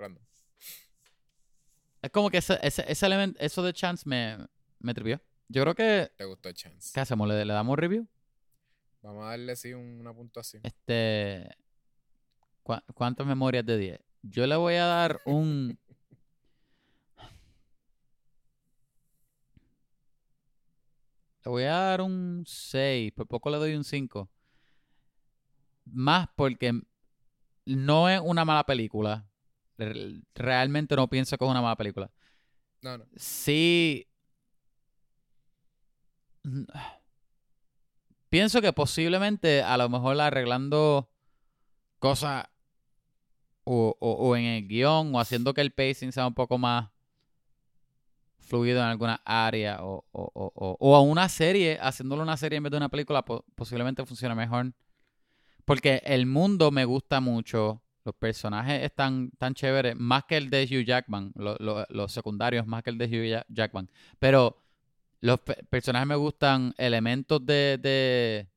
Random. 0.03 0.23
Es 2.03 2.11
como 2.11 2.31
que 2.31 2.39
ese, 2.39 2.59
ese, 2.63 2.85
ese 2.91 3.07
elemento, 3.07 3.39
eso 3.41 3.63
de 3.63 3.73
chance 3.73 4.03
me, 4.09 4.39
me 4.81 4.93
trivió. 4.95 5.21
Yo 5.49 5.63
creo 5.63 5.75
que. 5.75 6.11
Te 6.17 6.25
gustó 6.25 6.53
chance. 6.53 6.91
¿Qué 6.93 7.01
hacemos? 7.01 7.29
¿Le, 7.29 7.45
le 7.45 7.53
damos 7.53 7.79
review? 7.79 8.07
Vamos 9.03 9.25
a 9.25 9.29
darle 9.31 9.55
sí 9.57 9.73
un- 9.73 10.01
una 10.01 10.13
puntuación. 10.13 10.63
Este. 10.65 11.49
¿cuá- 12.63 12.85
¿Cuántas 12.95 13.27
memorias 13.27 13.65
de 13.67 13.79
10? 13.79 14.01
Yo 14.23 14.47
le 14.47 14.57
voy 14.57 14.75
a 14.75 14.87
dar 14.87 15.21
un. 15.27 15.79
Le 21.45 21.51
voy 21.51 21.65
a 21.65 21.73
dar 21.73 22.01
un 22.01 22.45
6. 22.47 23.13
Por 23.13 23.27
poco 23.27 23.51
le 23.51 23.59
doy 23.59 23.75
un 23.75 23.85
5. 23.85 24.29
Más 25.87 26.29
porque 26.37 26.73
no 27.67 28.09
es 28.09 28.21
una 28.25 28.45
mala 28.45 28.65
película. 28.65 29.27
Re- 29.87 30.21
Realmente 30.35 30.97
no 30.97 31.09
pienso 31.09 31.37
que 31.39 31.45
es 31.45 31.51
una 31.51 31.63
mala 31.63 31.77
película. 31.77 32.11
No, 32.83 32.99
no. 32.99 33.05
Sí. 33.17 34.07
Pienso 38.29 38.61
que 38.63 38.73
posiblemente 38.73 39.63
a 39.63 39.77
lo 39.77 39.89
mejor 39.89 40.19
arreglando 40.21 41.11
cosas 41.99 42.47
o, 43.65 43.97
o- 44.01 44.13
o 44.13 44.37
en 44.37 44.45
el 44.45 44.67
guion 44.67 45.15
o 45.15 45.21
haciendo 45.21 45.53
que 45.55 45.61
el 45.61 45.71
pacing 45.73 46.11
sea 46.13 46.27
un 46.27 46.35
poco 46.35 46.59
más 46.59 46.91
fluido 48.39 48.81
en 48.81 48.87
alguna 48.87 49.21
área 49.25 49.85
o, 49.85 50.05
o, 50.13 50.31
o, 50.35 50.53
o- 50.55 50.77
o 50.81 50.97
a 50.97 51.01
una 51.01 51.29
serie, 51.29 51.79
haciéndolo 51.81 52.23
una 52.23 52.37
serie 52.37 52.57
en 52.57 52.63
vez 52.65 52.71
de 52.73 52.77
una 52.79 52.89
película, 52.89 53.25
po- 53.25 53.45
posiblemente 53.55 54.05
funcione 54.05 54.35
mejor. 54.35 54.73
Porque 55.65 56.03
el 56.05 56.27
mundo 56.27 56.71
me 56.73 56.85
gusta 56.85 57.21
mucho. 57.21 57.83
Los 58.05 58.15
personajes 58.17 58.83
están 58.83 59.31
tan 59.39 59.55
chéveres, 59.55 59.95
más 59.97 60.25
que 60.25 60.37
el 60.37 60.51
de 60.51 60.65
Hugh 60.65 60.85
Jackman, 60.85 61.33
lo- 61.37 61.57
lo- 61.61 61.87
los 61.89 62.11
secundarios 62.13 62.67
más 62.67 62.83
que 62.83 62.91
el 62.91 62.99
de 62.99 63.05
Hugh 63.07 63.31
Ja- 63.33 63.47
Jackman. 63.49 63.89
Pero 64.19 64.61
los 65.21 65.39
pe- 65.41 65.63
personajes 65.71 66.09
me 66.09 66.17
gustan, 66.17 66.75
elementos 66.79 67.45
de, 67.47 67.79
de- 67.81 68.49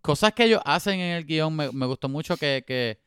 Cosas 0.00 0.32
que 0.32 0.44
ellos 0.44 0.62
hacen 0.64 1.00
en 1.00 1.16
el 1.16 1.24
guion, 1.26 1.54
me, 1.54 1.70
me 1.72 1.86
gustó 1.86 2.08
mucho 2.08 2.36
que, 2.36 2.64
que, 2.66 3.00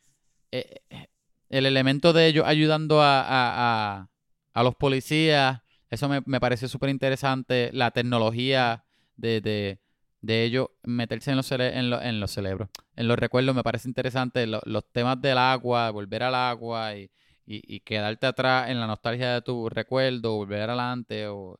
eh, 0.52 0.76
eh, 0.90 1.08
el 1.50 1.66
elemento 1.66 2.14
de 2.14 2.28
ellos 2.28 2.46
ayudando 2.46 3.02
a, 3.02 3.22
a- 3.22 3.98
a- 4.02 4.10
a 4.54 4.64
los 4.64 4.76
policías, 4.76 5.62
eso 5.90 6.08
me, 6.10 6.22
me 6.26 6.40
pareció 6.40 6.68
súper 6.68 6.90
interesante. 6.90 7.72
La 7.74 7.92
tecnología 7.92 8.86
de, 9.16 9.42
de, 9.42 9.80
de 10.22 10.44
ellos 10.44 10.68
meterse 10.84 11.32
en 11.32 11.38
los, 11.38 11.52
cere- 11.52 11.76
en, 11.76 11.90
lo- 11.90 12.02
en 12.02 12.20
los 12.20 12.32
cerebros, 12.32 12.70
en 12.96 13.08
los 13.08 13.18
recuerdos, 13.18 13.56
me 13.56 13.64
parece 13.64 13.88
interesante. 13.88 14.46
Lo- 14.48 14.62
los 14.66 14.86
temas 14.92 15.20
del 15.22 15.38
agua, 15.38 15.90
volver 15.92 16.24
al 16.24 16.36
agua 16.36 16.96
y, 16.96 17.10
y, 17.46 17.76
y 17.76 17.80
quedarte 17.82 18.28
atrás 18.28 18.70
en 18.70 18.80
la 18.80 18.88
nostalgia 18.88 19.34
de 19.34 19.42
tu 19.42 19.68
recuerdo, 19.70 20.36
volver 20.36 20.62
adelante 20.70 21.28
o 21.28 21.60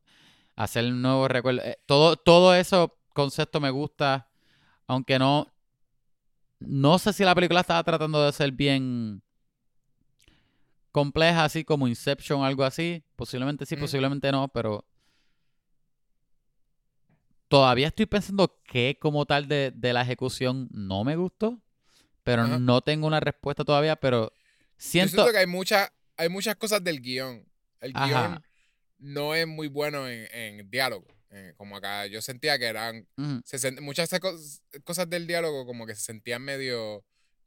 hacer 0.56 0.84
nuevos 0.92 1.28
recuerdos. 1.30 1.64
Eh, 1.64 1.78
todo, 1.86 2.16
todo 2.16 2.54
eso 2.54 2.96
concepto 3.14 3.60
me 3.60 3.70
gusta, 3.70 4.28
aunque 4.86 5.18
no, 5.18 5.48
no 6.60 6.98
sé 6.98 7.12
si 7.12 7.24
la 7.24 7.34
película 7.34 7.60
estaba 7.60 7.82
tratando 7.82 8.24
de 8.24 8.32
ser 8.32 8.52
bien 8.52 9.22
compleja, 10.92 11.44
así 11.44 11.64
como 11.64 11.88
Inception 11.88 12.40
o 12.40 12.44
algo 12.44 12.64
así. 12.64 13.02
Posiblemente 13.16 13.66
sí, 13.66 13.76
Mm. 13.76 13.80
posiblemente 13.80 14.30
no, 14.32 14.48
pero 14.48 14.84
todavía 17.52 17.88
estoy 17.88 18.06
pensando 18.06 18.58
que 18.66 18.96
como 18.98 19.26
tal 19.26 19.46
de, 19.46 19.72
de 19.74 19.92
la 19.92 20.00
ejecución 20.02 20.68
no 20.72 21.04
me 21.04 21.16
gustó, 21.16 21.60
pero 22.22 22.42
Ajá. 22.42 22.58
no 22.58 22.80
tengo 22.80 23.06
una 23.06 23.20
respuesta 23.20 23.62
todavía, 23.64 23.96
pero 23.96 24.30
Yo 24.30 24.36
siento... 24.78 25.12
siento 25.16 25.32
que 25.32 25.38
hay, 25.38 25.46
mucha, 25.46 25.92
hay 26.16 26.28
muchas 26.30 26.56
cosas 26.56 26.82
del 26.82 27.00
guion. 27.02 27.46
El 27.80 27.92
Ajá. 27.94 28.06
guion 28.06 28.44
no 28.98 29.34
es 29.34 29.46
muy 29.46 29.68
bueno 29.68 30.08
en, 30.08 30.26
en 30.32 30.70
diálogo. 30.70 31.06
Eh, 31.30 31.52
como 31.56 31.76
acá 31.76 32.06
yo 32.06 32.20
sentía 32.22 32.58
que 32.58 32.66
eran 32.66 33.06
Ujú. 33.18 33.40
se 33.44 33.56
sent- 33.58 33.80
muchas 33.80 34.10
cos- 34.12 34.60
cosas 34.84 35.08
del 35.10 35.26
diálogo 35.26 35.64
como 35.66 35.86
que 35.86 35.94
se 35.94 36.02
sentían 36.02 36.42
medio 36.42 37.04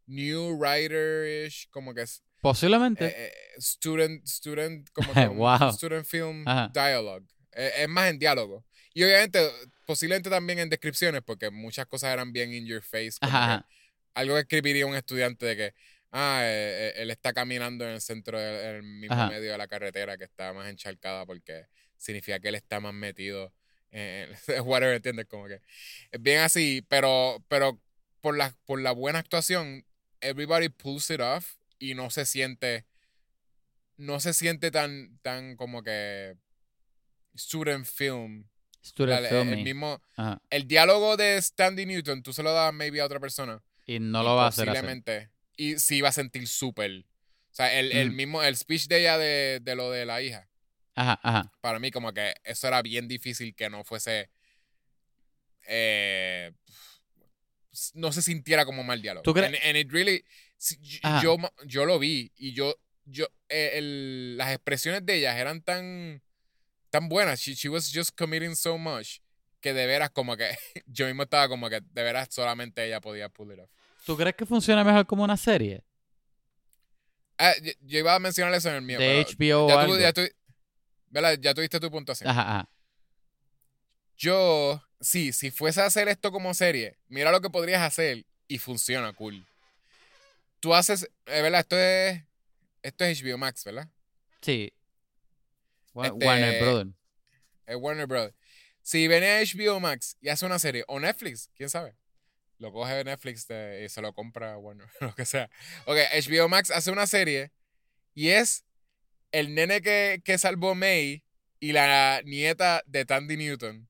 new 0.08 0.56
writer-ish, 0.58 1.68
como 1.72 1.94
que 1.94 2.04
es 2.04 2.22
Posiblemente. 2.42 3.06
eh, 3.08 3.14
eh, 3.28 3.34
student, 3.60 4.24
student, 4.28 4.88
como 4.92 5.12
que 5.14 5.28
Wow. 5.28 5.72
student 5.72 6.06
film 6.06 6.48
Ajá. 6.48 6.70
dialogue. 6.74 7.26
Es 7.52 7.88
más 7.90 8.10
en 8.12 8.20
diálogo. 8.20 8.64
Y 8.94 9.04
obviamente, 9.04 9.40
posiblemente 9.86 10.30
también 10.30 10.60
en 10.60 10.70
descripciones, 10.70 11.22
porque 11.24 11.50
muchas 11.50 11.86
cosas 11.86 12.12
eran 12.14 12.34
bien 12.34 12.54
in 12.54 12.66
your 12.66 12.82
face. 12.82 13.14
como 13.20 13.30
Ajá, 13.32 13.46
que 13.48 13.54
ajá. 13.54 13.68
algo 14.16 14.36
que 14.36 14.42
escribiría 14.42 14.86
un 14.86 14.96
estudiante 14.96 15.46
de 15.46 15.56
que, 15.56 15.74
ah, 16.12 16.42
eh, 16.44 16.94
eh, 16.96 17.02
él 17.02 17.12
está 17.12 17.34
caminando 17.34 17.86
en 17.86 17.92
el 17.92 18.02
centro, 18.02 18.40
del 18.40 18.56
en 18.66 18.76
el 18.76 18.84
mismo 18.84 19.16
Ajá. 19.16 19.30
medio 19.30 19.52
de 19.52 19.58
la 19.58 19.68
carretera 19.68 20.18
que 20.18 20.24
está 20.26 20.54
más 20.54 20.70
encharcada 20.70 21.26
porque 21.26 21.68
significa 21.98 22.40
que 22.40 22.50
él 22.50 22.56
está 22.56 22.80
más 22.80 22.94
metido 22.94 23.54
en 23.92 24.30
whatever, 24.66 24.96
¿entiendes? 24.96 25.26
Como 25.28 25.48
que 25.48 25.62
es 26.12 26.22
bien 26.22 26.40
así, 26.40 26.86
pero, 26.90 27.44
pero 27.48 27.80
por 28.22 28.36
la, 28.38 28.56
por 28.66 28.82
la 28.82 28.92
buena 28.92 29.20
actuación, 29.20 29.86
everybody 30.22 30.70
pulls 30.70 31.10
it 31.10 31.22
off 31.22 31.56
y 31.80 31.94
no 31.94 32.10
se 32.10 32.26
siente, 32.26 32.86
no 33.98 34.20
se 34.20 34.34
siente 34.34 34.72
tan, 34.72 35.20
tan 35.22 35.56
como 35.56 35.84
que 35.84 36.36
student 37.36 37.86
film. 37.86 38.48
Film 38.94 39.50
el 39.54 39.64
mismo, 39.64 40.02
ajá. 40.16 40.42
el 40.50 40.68
diálogo 40.68 41.18
de 41.18 41.42
Standy 41.42 41.86
Newton, 41.86 42.22
tú 42.24 42.34
se 42.34 42.44
lo 42.44 42.52
das 42.54 42.74
maybe 42.74 43.02
a 43.02 43.06
otra 43.06 43.20
persona. 43.20 43.62
Y 43.86 44.00
no 44.00 44.24
lo 44.24 44.36
va 44.36 44.46
a 44.46 44.48
hacer 44.50 44.66
posiblemente. 44.68 45.30
Y 45.58 45.78
sí 45.80 46.02
va 46.02 46.10
a 46.10 46.12
sentir 46.12 46.48
súper. 46.48 47.06
O 47.52 47.54
sea, 47.56 47.74
el, 47.80 47.92
el 47.94 48.12
Mm. 48.12 48.16
mismo, 48.16 48.44
el 48.44 48.56
speech 48.58 48.88
de 48.88 49.00
ella 49.00 49.18
de, 49.18 49.60
de 49.62 49.76
lo 49.76 49.90
de 49.92 50.06
la 50.06 50.22
hija. 50.22 50.48
Ajá, 50.96 51.20
ajá. 51.24 51.52
Para 51.62 51.80
mí, 51.80 51.92
como 51.92 52.14
que 52.14 52.34
eso 52.44 52.68
era 52.68 52.82
bien 52.82 53.08
difícil 53.08 53.56
que 53.56 53.70
no 53.70 53.84
fuese. 53.84 54.30
eh, 55.68 56.52
no 57.94 58.12
se 58.12 58.22
sintiera 58.22 58.66
como 58.66 58.84
mal 58.84 59.02
diálogo. 59.02 59.24
¿Tú 59.24 59.34
crees- 59.34 59.48
And, 59.48 59.58
and 59.64 59.78
it 59.78 59.92
really. 59.92 60.24
yo- 61.22 61.38
yo 61.66 61.86
lo 61.86 62.00
vi 62.00 62.32
y 62.38 62.54
yo. 62.54 62.76
yo 63.06 63.28
eh, 63.50 63.72
el- 63.76 64.38
las 64.38 64.52
expresiones 64.52 65.06
de 65.06 65.16
ellas 65.16 65.36
eran 65.38 65.62
tan. 65.62 66.22
Tan 66.96 67.10
buenas. 67.10 67.42
She, 67.42 67.56
she 67.56 67.68
was 67.70 67.92
just 67.92 68.16
committing 68.16 68.56
so 68.56 68.78
much. 68.78 69.20
Que 69.62 69.74
de 69.74 69.86
veras, 69.86 70.10
como 70.12 70.38
que. 70.38 70.56
yo 70.88 71.08
mismo 71.08 71.24
estaba 71.24 71.50
como 71.50 71.70
que 71.70 71.82
de 71.82 72.04
veras 72.04 72.30
solamente 72.32 72.86
ella 72.86 73.02
podía 73.02 73.30
pull 73.30 73.52
it 73.52 73.60
off. 73.60 73.70
¿Tú 74.06 74.16
crees 74.16 74.36
que 74.36 74.46
funciona 74.46 74.84
mejor 74.84 75.06
como 75.06 75.24
una 75.24 75.36
serie? 75.36 75.84
Ah, 77.38 77.54
yo, 77.62 77.74
yo 77.82 78.00
iba 78.00 78.16
a 78.16 78.20
mencionar 78.20 78.54
eso 78.54 78.70
en 78.70 78.76
el 78.76 78.82
mío. 78.82 79.00
De 79.00 79.26
HBO 79.26 79.66
o 79.66 79.70
ya, 79.70 79.82
algo. 79.82 79.98
ya, 79.98 80.14
tú- 80.14 80.30
¿verdad? 81.10 81.38
ya 81.42 81.54
tuviste 81.54 81.80
tu 81.80 81.92
puntuación. 81.92 82.30
Ajá, 82.30 82.42
ajá. 82.42 82.70
Yo, 84.18 84.82
sí, 85.02 85.34
si 85.34 85.52
fuese 85.52 85.82
a 85.82 85.86
hacer 85.88 86.08
esto 86.08 86.32
como 86.32 86.54
serie, 86.54 86.98
mira 87.10 87.32
lo 87.32 87.42
que 87.42 87.50
podrías 87.50 87.82
hacer 87.82 88.26
y 88.48 88.60
funciona 88.60 89.12
cool. 89.12 89.46
Tú 90.62 90.74
haces, 90.74 91.10
eh, 91.26 91.42
¿verdad? 91.42 91.62
Esto 91.62 91.78
es, 91.78 92.24
esto 92.84 93.04
es 93.04 93.22
HBO 93.22 93.38
Max, 93.38 93.66
¿verdad? 93.66 93.90
Sí. 94.42 94.72
Este- 96.04 96.26
Warner 96.26 96.62
Brothers. 96.62 96.92
Es 97.66 97.76
Warner 97.78 98.08
Bros. 98.08 98.32
Si 98.82 99.08
viene 99.08 99.28
a 99.32 99.42
HBO 99.42 99.80
Max 99.80 100.18
y 100.22 100.30
hace 100.30 100.46
una 100.46 100.60
serie, 100.60 100.84
o 100.88 101.00
Netflix, 101.00 101.50
quién 101.56 101.70
sabe. 101.70 101.96
Lo 102.60 102.72
coge 102.72 102.94
de 102.94 103.04
Netflix 103.04 103.48
y 103.50 103.90
se 103.90 104.02
lo 104.02 104.14
compra 104.14 104.54
a 104.54 104.58
Warner, 104.58 104.88
lo 105.02 105.14
que 105.16 105.26
sea. 105.26 105.50
Ok, 105.86 105.98
HBO 106.28 106.48
Max 106.48 106.72
hace 106.72 106.92
una 106.92 107.08
serie 107.08 107.52
y 108.14 108.30
es 108.30 108.64
el 109.32 109.54
nene 109.56 109.82
que, 109.82 110.22
que 110.24 110.38
salvó 110.38 110.76
May 110.76 111.24
y 111.60 111.72
la 111.72 112.22
nieta 112.24 112.84
de 112.86 113.06
Tandy 113.06 113.38
Newton. 113.38 113.88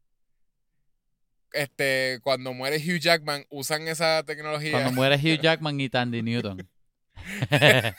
Este, 1.52 2.20
cuando 2.24 2.54
muere 2.54 2.78
Hugh 2.78 3.00
Jackman, 3.00 3.46
usan 3.50 3.88
esa 3.88 4.24
tecnología. 4.24 4.72
Cuando 4.72 4.92
muere 4.92 5.16
Hugh 5.16 5.40
Jackman 5.42 5.80
y 5.80 5.90
Tandy 5.90 6.22
Newton. 6.22 6.68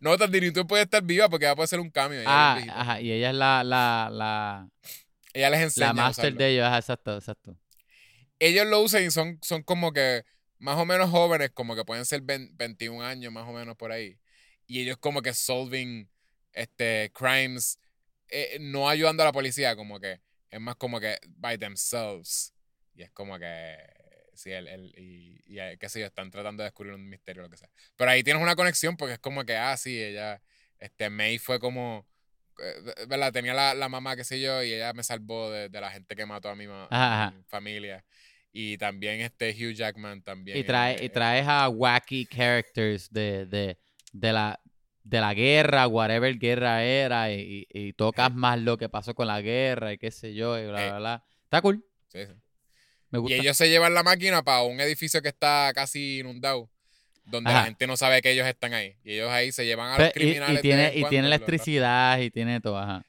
No, 0.00 0.16
Newton 0.16 0.66
puede 0.66 0.84
estar 0.84 1.02
viva 1.02 1.28
porque 1.28 1.46
ella 1.46 1.56
puede 1.56 1.68
ser 1.68 1.80
un 1.80 1.90
cambio. 1.90 2.20
ella, 2.20 2.30
ah, 2.30 2.60
ajá. 2.68 3.00
Y 3.00 3.12
ella 3.12 3.30
es 3.30 3.36
la, 3.36 3.64
la, 3.64 4.08
la, 4.12 4.68
ella 5.32 5.50
les 5.50 5.60
enseña. 5.60 5.86
la 5.86 5.90
a 5.90 5.94
master 5.94 6.34
de 6.34 6.48
ellos. 6.48 6.66
Ajá, 6.66 6.78
exacto, 6.78 7.16
exacto. 7.16 7.56
ellos 8.38 8.66
lo 8.66 8.80
usan 8.80 9.04
y 9.04 9.10
son, 9.10 9.38
son 9.42 9.62
como 9.62 9.92
que 9.92 10.24
más 10.58 10.78
o 10.78 10.84
menos 10.84 11.10
jóvenes, 11.10 11.50
como 11.50 11.74
que 11.74 11.84
pueden 11.84 12.04
ser 12.04 12.22
20 12.22 12.54
21 12.56 13.04
años 13.04 13.32
más 13.32 13.48
o 13.48 13.52
menos 13.52 13.76
por 13.76 13.90
ahí. 13.90 14.18
Y 14.66 14.80
ellos 14.80 14.96
como 14.96 15.20
que 15.20 15.34
solving 15.34 16.08
este, 16.52 17.10
crimes, 17.12 17.78
eh, 18.28 18.58
no 18.60 18.88
ayudando 18.88 19.22
a 19.22 19.26
la 19.26 19.32
policía, 19.32 19.74
como 19.74 19.98
que 19.98 20.20
es 20.50 20.60
más 20.60 20.76
como 20.76 21.00
que 21.00 21.18
by 21.26 21.58
themselves. 21.58 22.54
Y 22.94 23.02
es 23.02 23.10
como 23.10 23.38
que, 23.38 23.76
sí, 24.42 24.50
el, 24.52 24.68
el- 24.68 24.94
y, 24.98 25.40
y 25.46 25.58
eh, 25.60 25.76
qué 25.78 25.88
sé 25.88 26.00
yo, 26.00 26.06
están 26.06 26.30
tratando 26.30 26.62
de 26.62 26.68
descubrir 26.68 26.92
un 26.94 27.08
misterio 27.08 27.42
o 27.42 27.46
lo 27.46 27.50
que 27.50 27.56
sea. 27.56 27.70
Pero 27.96 28.10
ahí 28.10 28.22
tienes 28.22 28.42
una 28.42 28.56
conexión 28.56 28.96
porque 28.96 29.14
es 29.14 29.18
como 29.20 29.44
que, 29.44 29.56
ah, 29.56 29.76
sí, 29.76 30.00
ella, 30.02 30.42
este, 30.78 31.10
May 31.10 31.38
fue 31.38 31.58
como... 31.60 32.06
eh, 32.58 33.06
¿Verdad? 33.08 33.32
Tenía 33.32 33.54
la, 33.54 33.74
la 33.74 33.88
mamá, 33.88 34.16
qué 34.16 34.24
sé 34.24 34.40
yo, 34.40 34.62
y 34.62 34.72
ella 34.72 34.92
me 34.92 35.02
salvó 35.04 35.50
de, 35.50 35.68
de 35.68 35.80
la 35.80 35.90
gente 35.90 36.14
que 36.16 36.26
mató 36.26 36.48
a 36.50 36.54
mi, 36.56 36.64
Ajá, 36.66 36.88
a 36.90 37.24
ajá. 37.24 37.30
mi 37.36 37.42
familia. 37.44 38.04
Y 38.52 38.76
también 38.78 39.20
este 39.20 39.50
Hugh 39.50 39.72
Jackman 39.74 40.22
también. 40.22 40.58
Y, 40.58 40.64
trae, 40.64 40.96
eh, 41.00 41.04
y 41.06 41.08
traes 41.08 41.46
a 41.48 41.68
wacky 41.68 42.26
characters 42.26 43.10
de, 43.10 43.46
de, 43.46 43.78
de, 44.12 44.32
la, 44.32 44.60
de 45.04 45.20
la 45.20 45.32
guerra, 45.34 45.86
whatever 45.86 46.36
guerra 46.38 46.84
era, 46.84 47.32
y, 47.32 47.66
y- 47.72 47.88
y 47.88 47.92
tocas 47.94 48.34
más 48.34 48.60
lo 48.60 48.76
que 48.76 48.88
pasó 48.90 49.14
con 49.14 49.26
la 49.26 49.40
guerra 49.40 49.92
y 49.92 49.98
qué 49.98 50.10
sé 50.10 50.34
yo, 50.34 50.58
y 50.58 50.66
bla, 50.66 50.86
Eh. 50.86 50.88
bla, 50.90 50.98
bla. 50.98 51.24
Está 51.44 51.62
cool, 51.62 51.82
sí, 52.08 52.26
sí. 52.26 52.32
Me 53.12 53.18
gusta. 53.20 53.36
Y 53.36 53.40
ellos 53.40 53.56
se 53.56 53.68
llevan 53.68 53.94
la 53.94 54.02
máquina 54.02 54.42
para 54.42 54.62
un 54.62 54.80
edificio 54.80 55.22
que 55.22 55.28
está 55.28 55.70
casi 55.74 56.18
inundado, 56.18 56.68
donde 57.24 57.52
la 57.52 57.64
gente 57.64 57.86
no 57.86 57.96
sabe 57.96 58.20
que 58.22 58.32
ellos 58.32 58.46
están 58.48 58.74
ahí. 58.74 58.96
Y 59.04 59.12
ellos 59.12 59.30
ahí 59.30 59.52
se 59.52 59.64
llevan 59.64 59.92
a 59.92 59.96
Pe- 59.96 60.04
los 60.06 60.12
criminales. 60.14 60.58
y, 60.58 60.62
tiene, 60.62 60.92
y 60.96 61.00
cuando 61.02 61.18
electricidad 61.26 62.18
y 62.18 62.30
tiene 62.32 62.60
todo, 62.60 62.78
ajá. 62.78 63.04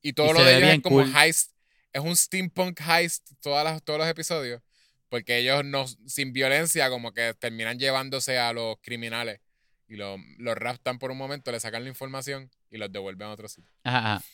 Y 0.00 0.12
todo 0.12 0.30
y 0.30 0.38
lo 0.38 0.44
de 0.44 0.56
ellos 0.58 0.70
es 0.70 0.80
como 0.82 0.96
cool. 1.02 1.12
heist. 1.16 1.50
Es 1.92 2.02
un 2.02 2.14
steampunk 2.14 2.80
heist 2.86 3.32
todas 3.40 3.64
las, 3.64 3.82
todos 3.82 3.98
los 3.98 4.08
episodios. 4.08 4.62
Porque 5.08 5.38
ellos 5.38 5.64
no, 5.64 5.86
sin 6.06 6.32
violencia, 6.34 6.90
como 6.90 7.12
que 7.12 7.32
terminan 7.34 7.78
llevándose 7.78 8.38
a 8.38 8.52
los 8.52 8.76
criminales. 8.82 9.40
Y 9.88 9.96
los, 9.96 10.20
los 10.36 10.54
raptan 10.54 10.98
por 10.98 11.10
un 11.10 11.16
momento, 11.16 11.50
le 11.50 11.58
sacan 11.60 11.82
la 11.82 11.88
información 11.88 12.50
y 12.70 12.76
los 12.76 12.92
devuelven 12.92 13.26
a 13.28 13.30
otro 13.32 13.48
sitio. 13.48 13.70
Ajá, 13.84 14.16
ajá. 14.16 14.24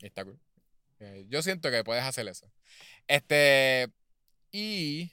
Y 0.00 0.06
Está 0.06 0.24
cool. 0.24 0.40
Eh, 1.00 1.26
yo 1.28 1.42
siento 1.42 1.70
que 1.70 1.84
puedes 1.84 2.02
hacer 2.02 2.26
eso. 2.28 2.50
Este. 3.06 3.88
Y. 4.52 5.12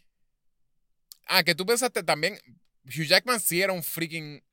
Ah, 1.28 1.44
que 1.44 1.56
tú 1.56 1.66
pensaste 1.66 2.04
también. 2.04 2.38
Hugh 2.86 3.06
Jackman 3.06 3.40
sí 3.40 3.62
era 3.62 3.74
un 3.74 3.84
freaking. 3.84 4.44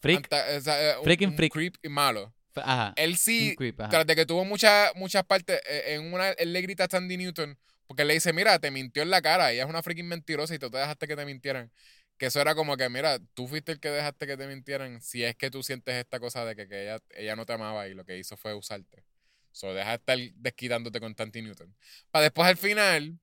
Freak, 0.00 0.24
anta- 0.30 0.56
o 0.56 0.60
sea, 0.60 0.98
un- 0.98 1.04
Freaking 1.04 1.30
un 1.30 1.36
freak. 1.36 1.52
creep 1.52 1.74
y 1.82 1.88
malo. 1.88 2.32
ajá. 2.54 2.92
Él 2.96 3.16
sí. 3.16 3.54
creep, 3.56 3.80
ajá. 3.80 3.90
Tras 3.90 4.06
de 4.06 4.16
que 4.16 4.26
tuvo 4.26 4.44
muchas 4.44 4.92
muchas 4.94 5.24
partes. 5.24 5.60
eh, 5.68 5.94
En 5.94 6.12
una. 6.12 6.30
Él 6.30 6.52
le 6.52 6.60
grita 6.62 6.84
a 6.84 6.88
Sandy 6.88 7.16
Newton. 7.16 7.58
Porque 7.86 8.04
le 8.04 8.14
dice: 8.14 8.32
Mira, 8.32 8.58
te 8.58 8.70
mintió 8.70 9.02
en 9.02 9.10
la 9.10 9.22
cara. 9.22 9.52
Ella 9.52 9.62
es 9.64 9.68
una 9.68 9.82
freaking 9.82 10.08
mentirosa 10.08 10.54
y 10.54 10.58
tú 10.58 10.70
te 10.70 10.78
dejaste 10.78 11.06
que 11.06 11.16
te 11.16 11.24
mintieran. 11.24 11.70
Que 12.18 12.26
eso 12.26 12.40
era 12.40 12.54
como 12.54 12.78
que, 12.78 12.88
mira, 12.88 13.18
tú 13.34 13.46
fuiste 13.46 13.72
el 13.72 13.78
que 13.78 13.90
dejaste 13.90 14.26
que 14.26 14.38
te 14.38 14.46
mintieran. 14.46 15.02
Si 15.02 15.22
es 15.22 15.36
que 15.36 15.50
tú 15.50 15.62
sientes 15.62 15.94
esta 15.96 16.18
cosa 16.18 16.46
de 16.46 16.56
que, 16.56 16.66
que 16.66 16.82
ella, 16.84 16.98
ella 17.10 17.36
no 17.36 17.44
te 17.44 17.52
amaba 17.52 17.88
y 17.88 17.94
lo 17.94 18.06
que 18.06 18.16
hizo 18.16 18.38
fue 18.38 18.54
usarte. 18.54 19.04
So, 19.52 19.74
deja 19.74 19.90
de 19.90 19.96
estar 19.96 20.18
desquitándote 20.36 20.98
con 20.98 21.14
Tanty 21.14 21.42
Newton. 21.42 21.76
Para 22.10 22.22
después 22.24 22.48
al 22.48 22.56
final, 22.56 23.18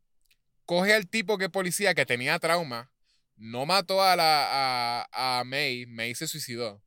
coge 0.66 0.94
al 0.94 1.08
tipo 1.08 1.38
que 1.38 1.46
es 1.46 1.52
policía 1.52 1.94
que 1.94 2.06
tenía 2.06 2.40
trauma, 2.40 2.92
no 3.36 3.66
mató 3.66 4.04
a, 4.04 4.16
la, 4.16 5.08
a, 5.12 5.40
a 5.40 5.44
May, 5.44 5.86
May 5.86 6.16
se 6.16 6.28
suicidó. 6.28 6.82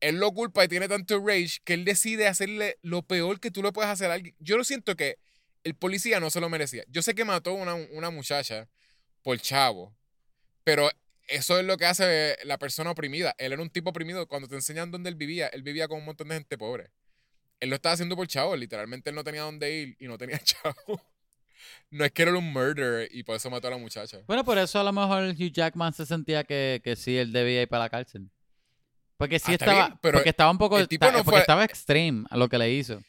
Él 0.00 0.16
lo 0.16 0.32
culpa 0.32 0.64
y 0.64 0.68
tiene 0.68 0.88
tanto 0.88 1.18
rage 1.24 1.58
que 1.64 1.74
él 1.74 1.84
decide 1.84 2.28
hacerle 2.28 2.78
lo 2.82 3.02
peor 3.02 3.40
que 3.40 3.50
tú 3.50 3.62
le 3.62 3.72
puedes 3.72 3.90
hacer 3.90 4.10
a 4.10 4.14
alguien. 4.14 4.36
Yo 4.38 4.56
lo 4.56 4.64
siento 4.64 4.94
que 4.94 5.18
el 5.64 5.74
policía 5.74 6.20
no 6.20 6.30
se 6.30 6.40
lo 6.40 6.48
merecía. 6.48 6.84
Yo 6.88 7.02
sé 7.02 7.14
que 7.14 7.24
mató 7.24 7.50
a 7.50 7.54
una, 7.54 7.74
una 7.74 8.10
muchacha 8.10 8.68
por 9.22 9.38
chavo, 9.40 9.96
pero 10.62 10.90
eso 11.28 11.58
es 11.58 11.64
lo 11.64 11.76
que 11.76 11.86
hace 11.86 12.36
la 12.44 12.58
persona 12.58 12.90
oprimida. 12.90 13.34
Él 13.38 13.52
era 13.52 13.62
un 13.62 13.70
tipo 13.70 13.90
oprimido. 13.90 14.28
Cuando 14.28 14.48
te 14.48 14.54
enseñan 14.54 14.90
dónde 14.90 15.08
él 15.08 15.16
vivía, 15.16 15.48
él 15.48 15.62
vivía 15.62 15.88
con 15.88 15.98
un 15.98 16.04
montón 16.04 16.28
de 16.28 16.34
gente 16.36 16.56
pobre. 16.56 16.90
Él 17.58 17.70
lo 17.70 17.76
estaba 17.76 17.94
haciendo 17.94 18.14
por 18.14 18.26
chavo. 18.28 18.54
Literalmente 18.54 19.10
él 19.10 19.16
no 19.16 19.24
tenía 19.24 19.42
dónde 19.42 19.72
ir 19.72 19.96
y 19.98 20.06
no 20.06 20.18
tenía 20.18 20.38
chavo. 20.44 21.00
No 21.90 22.04
es 22.04 22.12
que 22.12 22.22
era 22.22 22.32
un 22.36 22.52
murderer 22.52 23.08
y 23.12 23.22
por 23.22 23.36
eso 23.36 23.48
mató 23.50 23.68
a 23.68 23.70
la 23.72 23.78
muchacha. 23.78 24.18
Bueno, 24.26 24.44
por 24.44 24.58
eso 24.58 24.78
a 24.80 24.84
lo 24.84 24.92
mejor 24.92 25.24
Hugh 25.30 25.52
Jackman 25.52 25.92
se 25.92 26.04
sentía 26.06 26.44
que, 26.44 26.80
que 26.84 26.96
sí, 26.96 27.16
él 27.16 27.32
debía 27.32 27.62
ir 27.62 27.68
para 27.68 27.84
la 27.84 27.90
cárcel. 27.90 28.30
Porque 29.16 29.38
sí 29.38 29.52
Ah, 29.52 29.54
estaba, 29.54 29.86
bien, 29.86 29.98
pero 30.02 30.18
porque 30.18 30.30
estaba 30.30 30.50
un 30.50 30.58
poco, 30.58 30.78
el 30.78 30.88
tipo 30.88 31.06
no 31.06 31.12
porque 31.18 31.30
fue- 31.30 31.40
estaba 31.40 31.64
extreme 31.64 32.26
a 32.30 32.36
lo 32.36 32.48
que 32.48 32.58
le 32.58 32.70
hizo. 32.72 33.02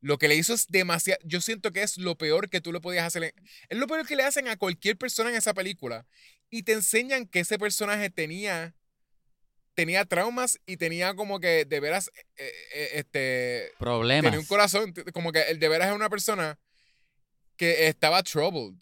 Lo 0.00 0.18
que 0.18 0.28
le 0.28 0.34
hizo 0.34 0.52
es 0.52 0.66
demasiado. 0.68 1.18
Yo 1.24 1.40
siento 1.40 1.72
que 1.72 1.82
es 1.82 1.96
lo 1.96 2.18
peor 2.18 2.50
que 2.50 2.60
tú 2.60 2.72
le 2.72 2.80
podías 2.80 3.06
hacer. 3.06 3.22
en- 3.24 3.32
Es 3.68 3.78
lo 3.78 3.86
peor 3.86 4.06
que 4.06 4.16
le 4.16 4.22
hacen 4.24 4.48
a 4.48 4.56
cualquier 4.56 4.98
persona 4.98 5.30
en 5.30 5.36
esa 5.36 5.54
película. 5.54 6.06
Y 6.50 6.64
te 6.64 6.72
enseñan 6.72 7.26
que 7.26 7.40
ese 7.40 7.58
personaje 7.58 8.10
tenía. 8.10 8.74
Tenía 9.74 10.04
traumas 10.04 10.60
y 10.66 10.76
tenía 10.76 11.14
como 11.14 11.40
que 11.40 11.64
de 11.64 11.80
veras. 11.80 12.10
eh, 12.36 12.52
eh, 12.74 12.90
este. 12.94 13.72
Problemas. 13.78 14.24
Tenía 14.30 14.40
un 14.40 14.46
corazón. 14.46 14.92
Como 15.12 15.32
que 15.32 15.42
el 15.42 15.58
de 15.58 15.68
veras 15.68 15.88
es 15.88 15.94
una 15.94 16.10
persona 16.10 16.58
que 17.56 17.88
estaba 17.88 18.22
troubled. 18.22 18.76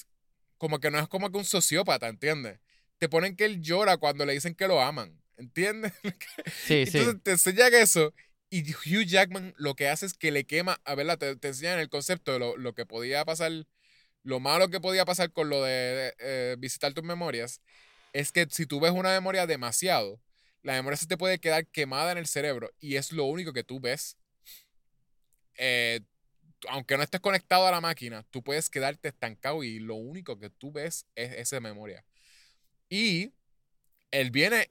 Como 0.59 0.79
que 0.79 0.91
no 0.91 0.99
es 0.99 1.09
como 1.09 1.31
que 1.31 1.39
un 1.39 1.45
sociópata, 1.45 2.09
¿entiendes? 2.09 2.61
Te 2.99 3.09
ponen 3.09 3.37
que 3.37 3.45
él 3.45 3.61
llora 3.61 3.97
cuando 3.97 4.25
le 4.25 4.33
dicen 4.33 4.55
que 4.55 4.69
lo 4.69 4.81
aman. 4.81 5.21
¿Entiendes? 5.37 5.93
Sí, 6.67 6.87
sí. 6.87 6.99
Entonces 6.99 7.23
te 7.23 7.31
enseñan 7.33 7.75
eso 7.75 8.15
y 8.51 8.71
Hugh 8.75 9.07
Jackman 9.07 9.55
lo 9.57 9.75
que 9.75 9.89
hace 9.89 10.07
es 10.07 10.15
que 10.15 10.31
le 10.31 10.45
quema, 10.45 10.81
a 10.85 10.95
verla, 10.95 11.17
te, 11.17 11.35
te 11.37 11.49
enseñan 11.49 11.79
el 11.79 11.89
concepto 11.89 12.33
de 12.33 12.39
lo, 12.39 12.57
lo 12.57 12.75
que 12.75 12.85
podía 12.85 13.25
pasar 13.25 13.51
lo 14.25 14.41
malo 14.41 14.69
que 14.69 14.81
podía 14.81 15.05
pasar 15.05 15.33
con 15.33 15.49
lo 15.49 15.63
de 15.63 16.15
eh, 16.19 16.57
visitar 16.59 16.93
tus 16.93 17.05
memorias 17.05 17.61
es 18.13 18.31
que 18.31 18.47
si 18.51 18.67
tú 18.67 18.79
ves 18.81 18.93
una 18.93 19.11
memoria 19.11 19.47
demasiado, 19.47 20.21
la 20.63 20.75
memoria 20.75 20.97
se 20.97 21.07
te 21.07 21.17
puede 21.17 21.39
quedar 21.39 21.67
quemada 21.67 22.13
en 22.13 22.19
el 22.19 22.27
cerebro 22.27 22.71
y 22.79 22.97
es 22.97 23.13
lo 23.13 23.25
único 23.25 23.53
que 23.53 23.65
tú 23.65 23.81
ves. 23.81 24.17
Eh, 25.57 26.01
aunque 26.69 26.97
no 26.97 27.03
estés 27.03 27.21
conectado 27.21 27.67
a 27.67 27.71
la 27.71 27.81
máquina, 27.81 28.25
tú 28.31 28.43
puedes 28.43 28.71
quedarte 28.71 29.09
estancado 29.09 29.63
y 29.65 29.79
lo 29.79 29.95
único 29.95 30.39
que 30.39 30.51
tú 30.51 30.73
ves 30.73 31.07
es 31.15 31.33
esa 31.33 31.61
memoria. 31.61 32.05
Y 32.89 33.33
él 34.11 34.31
viene, 34.31 34.71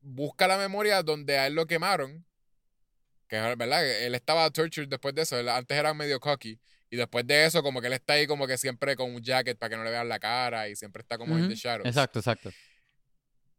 busca 0.00 0.46
la 0.46 0.58
memoria 0.58 1.02
donde 1.02 1.38
a 1.38 1.46
él 1.46 1.54
lo 1.54 1.66
quemaron, 1.66 2.24
que 3.28 3.36
verdad, 3.56 3.86
él 3.86 4.14
estaba 4.14 4.50
tortured 4.50 4.88
después 4.88 5.14
de 5.14 5.22
eso, 5.22 5.36
antes 5.50 5.76
era 5.76 5.92
medio 5.94 6.18
cocky. 6.18 6.58
Y 6.90 6.96
después 6.96 7.26
de 7.26 7.44
eso, 7.44 7.62
como 7.62 7.82
que 7.82 7.88
él 7.88 7.92
está 7.92 8.14
ahí 8.14 8.26
como 8.26 8.46
que 8.46 8.56
siempre 8.56 8.96
con 8.96 9.14
un 9.14 9.22
jacket 9.22 9.58
para 9.58 9.68
que 9.68 9.76
no 9.76 9.84
le 9.84 9.90
vean 9.90 10.08
la 10.08 10.18
cara 10.18 10.68
y 10.70 10.76
siempre 10.76 11.02
está 11.02 11.18
como 11.18 11.36
en 11.36 11.48
the 11.48 11.54
shadows. 11.54 11.86
Exacto, 11.86 12.20
exacto. 12.20 12.50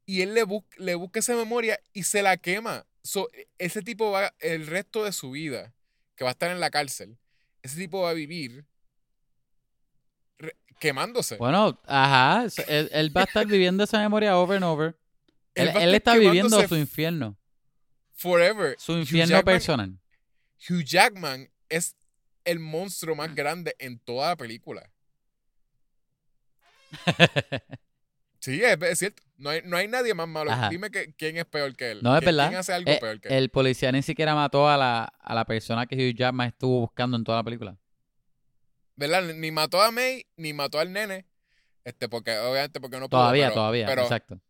Y 0.08 0.24
él 0.24 0.34
le, 0.34 0.44
le 0.78 0.96
busca 0.96 1.20
esa 1.20 1.36
memoria 1.36 1.80
y 1.94 2.04
se 2.04 2.24
la 2.24 2.38
quema. 2.38 2.88
ese 3.60 3.84
tipo 3.84 4.10
va 4.10 4.34
el 4.40 4.66
resto 4.66 5.04
de 5.04 5.12
su 5.12 5.30
vida, 5.30 5.76
que 6.16 6.24
va 6.24 6.32
a 6.32 6.34
estar 6.34 6.50
en 6.50 6.60
la 6.60 6.72
cárcel, 6.72 7.20
ese 7.62 7.76
tipo 7.76 8.02
va 8.02 8.12
a 8.12 8.14
vivir 8.14 8.66
quemándose. 10.80 11.36
Bueno, 11.38 11.80
ajá, 11.86 12.48
él, 12.68 13.16
va 13.16 13.22
a 13.22 13.26
estar 13.26 13.46
viviendo 13.48 13.84
esa 13.84 14.00
memoria 14.00 14.38
over 14.38 14.56
and 14.58 14.66
over. 14.66 14.98
él, 15.56 15.94
está 15.94 16.16
viviendo 16.16 16.68
su 16.68 16.76
infierno. 16.76 17.38
Forever. 18.14 18.76
Su 18.80 18.94
infierno 18.94 19.44
personal. 19.44 20.00
Hugh 20.68 20.84
Jackman 20.84 21.50
es 21.70 21.96
el 22.44 22.60
monstruo 22.60 23.16
más 23.16 23.34
grande 23.36 23.76
en 23.80 24.00
toda 24.00 24.30
la 24.30 24.36
película. 24.36 24.92
sí, 28.40 28.62
es, 28.64 29.00
cierto. 29.00 29.24
No 29.38 29.50
hay, 29.52 29.62
no 29.64 29.78
hay, 29.78 29.88
nadie 29.88 30.14
más 30.14 30.28
malo. 30.28 30.52
Dime 30.70 30.92
que, 30.92 31.14
quién 31.16 31.38
es 31.38 31.46
peor 31.46 31.76
que 31.76 31.92
él. 31.92 32.00
No, 32.02 32.18
es 32.18 32.24
verdad. 32.24 32.50
¿Quién 32.50 32.60
hace 32.60 32.74
algo 32.74 32.92
eh, 32.92 32.98
peor 33.00 33.22
que 33.22 33.30
él? 33.30 33.36
El 33.36 33.50
policía 33.50 33.92
ni 33.92 34.02
siquiera 34.02 34.36
mató 34.36 34.68
a 34.68 34.76
la, 34.76 35.14
a 35.20 35.34
la 35.34 35.46
persona 35.46 35.86
que 35.86 35.96
Hugh 35.96 36.16
Jackman 36.16 36.50
estuvo 36.50 36.82
buscando 36.82 37.16
en 37.16 37.24
toda 37.24 37.38
la 37.38 37.44
película. 37.44 37.78
¿Verdad? 38.96 39.34
Ni 39.34 39.52
mató 39.52 39.82
a 39.82 39.92
May, 39.92 40.26
ni 40.36 40.52
mató 40.52 40.78
al 40.78 40.92
nene. 40.92 41.26
Este, 41.86 42.10
porque, 42.10 42.38
obviamente, 42.38 42.82
porque 42.82 43.00
no 43.00 43.08
pudo. 43.08 43.22
Todavía, 43.22 43.54
todavía, 43.54 43.92
exacto. 43.94 44.42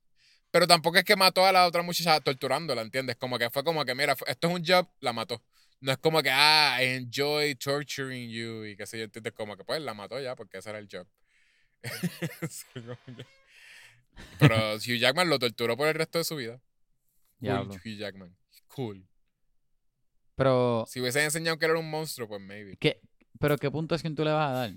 Pero 0.52 0.66
tampoco 0.66 0.98
es 0.98 1.04
que 1.04 1.16
mató 1.16 1.46
a 1.46 1.52
la 1.52 1.68
otra 1.68 1.84
muchacha 1.84 2.20
torturándola, 2.20 2.82
¿entiendes? 2.82 3.16
Como 3.18 3.38
que 3.38 3.50
fue 3.52 3.64
como 3.64 3.86
que, 3.86 3.94
mira, 3.94 4.16
esto 4.26 4.48
es 4.48 4.54
un 4.54 4.66
job, 4.66 4.88
la 5.00 5.14
mató. 5.14 5.44
No 5.80 5.92
es 5.92 6.00
como 6.00 6.24
que, 6.24 6.32
ah, 6.32 6.80
I 6.82 6.96
enjoy 6.96 7.56
torturing 7.56 8.30
you 8.30 8.66
y 8.66 8.76
qué 8.76 8.88
sé 8.88 8.98
yo, 8.98 9.04
¿entiendes? 9.04 9.34
Como 9.34 9.56
que, 9.56 9.64
pues, 9.64 9.80
la 9.82 9.94
mató 9.94 10.20
ya 10.20 10.36
porque 10.36 10.58
ese 10.58 10.72
era 10.72 10.80
el 10.80 10.90
job. 10.92 11.08
Pero 14.40 14.56
Hugh 14.76 15.00
Jackman 15.00 15.30
lo 15.30 15.40
torturó 15.40 15.78
por 15.78 15.88
el 15.88 15.96
resto 15.96 16.18
de 16.18 16.24
su 16.24 16.36
vida. 16.36 16.62
Cool, 17.40 17.70
Hugh 17.70 17.98
Jackman. 17.98 18.36
Cool. 18.68 19.08
Pero. 20.36 20.86
Si 20.88 21.00
hubiese 21.02 21.24
enseñado 21.24 21.58
que 21.58 21.66
era 21.66 21.78
un 21.78 21.90
monstruo, 21.90 22.28
pues 22.28 22.42
maybe. 22.42 22.78
¿Qué? 22.78 23.02
Pero 23.40 23.58
¿qué 23.58 23.72
punto 23.72 23.96
es 23.96 24.02
que 24.02 24.10
tú 24.10 24.24
le 24.24 24.32
vas 24.32 24.50
a 24.50 24.54
dar? 24.54 24.72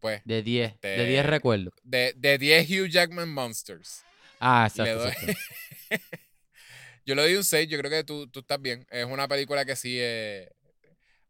Pues. 0.00 0.22
De 0.24 0.42
10. 0.42 0.80
De 0.80 1.06
10 1.06 1.26
recuerdos. 1.26 1.74
De 1.82 2.38
10 2.38 2.70
Hugh 2.70 2.88
Jackman 2.88 3.28
Monsters. 3.28 4.04
Ah, 4.40 4.68
exacto. 4.68 5.10
yo 7.06 7.14
le 7.14 7.22
doy 7.22 7.34
un 7.34 7.44
6, 7.44 7.68
yo 7.68 7.78
creo 7.78 7.90
que 7.90 8.04
tú, 8.04 8.28
tú, 8.28 8.40
estás 8.40 8.60
bien. 8.60 8.86
Es 8.90 9.06
una 9.06 9.26
película 9.26 9.64
que 9.64 9.76
sí 9.76 9.96
eh, 9.98 10.52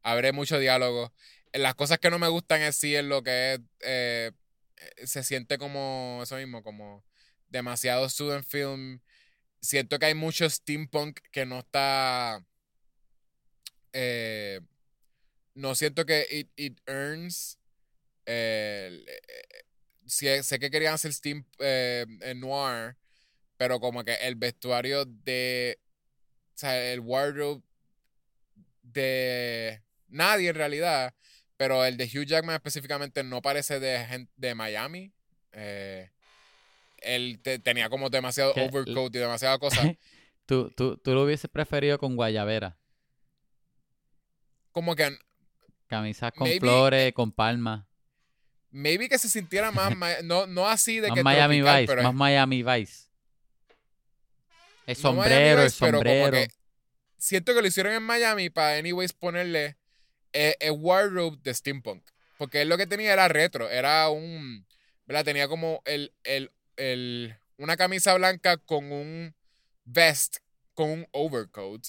abre 0.03 0.33
mucho 0.33 0.59
diálogo. 0.59 1.13
Las 1.53 1.75
cosas 1.75 1.99
que 1.99 2.11
no 2.11 2.19
me 2.19 2.29
gustan 2.29 2.61
es 2.63 2.77
sí 2.77 2.95
en 2.95 3.09
lo 3.09 3.23
que 3.23 3.55
es, 3.55 3.61
eh, 3.81 4.33
se 5.05 5.23
siente 5.23 5.59
como 5.59 6.21
eso 6.23 6.37
mismo, 6.37 6.63
como 6.63 7.05
demasiado 7.49 8.09
student 8.09 8.47
film. 8.47 9.01
Siento 9.61 9.99
que 9.99 10.07
hay 10.07 10.15
mucho 10.15 10.49
steampunk 10.49 11.21
que 11.33 11.47
no 11.47 11.61
está... 11.61 12.45
Eh, 13.93 14.61
no 15.55 15.75
siento 15.75 16.07
que 16.07 16.27
it, 16.31 16.51
it 16.57 16.81
earns 16.87 17.59
sé 20.09 20.59
que 20.59 20.71
querían 20.71 20.95
hacer 20.95 21.13
Steam 21.13 21.45
eh, 21.59 22.07
Noir, 22.37 22.97
pero 23.57 23.81
como 23.81 24.05
que 24.05 24.15
el 24.15 24.35
vestuario 24.37 25.05
de. 25.05 25.79
O 26.55 26.59
sea, 26.59 26.93
el 26.93 27.01
wardrobe 27.01 27.63
de 28.83 29.83
nadie 30.09 30.49
en 30.49 30.55
realidad, 30.55 31.15
pero 31.59 31.85
el 31.85 31.97
de 31.97 32.05
Hugh 32.05 32.25
Jackman 32.25 32.55
específicamente 32.55 33.23
no 33.25 33.43
parece 33.43 33.81
de, 33.81 34.29
de 34.37 34.55
Miami. 34.55 35.13
Eh, 35.53 36.09
él 36.99 37.41
tenía 37.63 37.91
como 37.91 38.09
demasiado 38.09 38.53
overcoat 38.53 39.15
y 39.15 39.19
demasiada 39.19 39.59
cosa. 39.59 39.83
¿Tú, 40.47 40.71
tú, 40.71 40.97
tú 40.97 41.15
lo 41.15 41.25
hubieses 41.25 41.51
preferido 41.51 41.99
con 41.99 42.17
guayabera. 42.17 42.79
Como 44.73 44.95
que. 44.95 45.19
Camisas 45.89 46.33
con 46.33 46.49
flores, 46.61 47.13
con 47.13 47.33
palmas. 47.33 47.85
Maybe 48.71 49.09
que 49.09 49.19
se 49.19 49.29
sintiera 49.29 49.73
más, 49.73 49.93
no, 50.23 50.47
no 50.47 50.69
así 50.69 51.01
de 51.01 51.09
más 51.09 51.17
que 51.17 51.23
Miami 51.25 51.63
Vice, 51.63 51.97
más 51.97 52.15
Miami 52.15 52.63
Vice. 52.63 53.09
El 54.87 54.95
sombrero, 54.95 55.63
el 55.63 55.71
sombrero. 55.71 56.39
siento 57.17 57.55
que 57.55 57.63
lo 57.63 57.67
hicieron 57.67 57.95
en 57.95 58.03
Miami 58.03 58.51
para 58.51 58.77
anyways 58.77 59.13
ponerle 59.13 59.79
el, 60.33 60.73
wardrobe 60.73 61.39
de 61.43 61.55
steampunk. 61.55 62.03
Porque 62.37 62.63
él 62.63 62.69
lo 62.69 62.77
que 62.77 62.87
tenía 62.87 63.13
era 63.13 63.29
retro, 63.29 63.69
era 63.69 64.09
un, 64.11 64.67
¿verdad? 65.07 65.25
Tenía 65.25 65.49
como 65.49 65.83
el, 65.85 66.13
el, 66.25 66.53
el, 66.77 67.37
una 67.57 67.77
camisa 67.77 68.15
blanca 68.15 68.57
con 68.57 68.93
un 68.93 69.35
vest, 69.85 70.37
con 70.75 70.91
un 70.91 71.07
overcoat. 71.13 71.87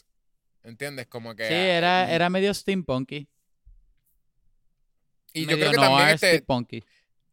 ¿Entiendes? 0.64 1.07
Como 1.07 1.36
que... 1.36 1.48
Sí, 1.48 1.53
era, 1.53 2.11
era 2.11 2.30
medio 2.30 2.53
steampunky. 2.53 3.28
Y 5.34 5.45
yo 5.45 5.57
creo 5.57 5.72
que 5.72 5.78
también 5.78 6.10
este, 6.10 6.44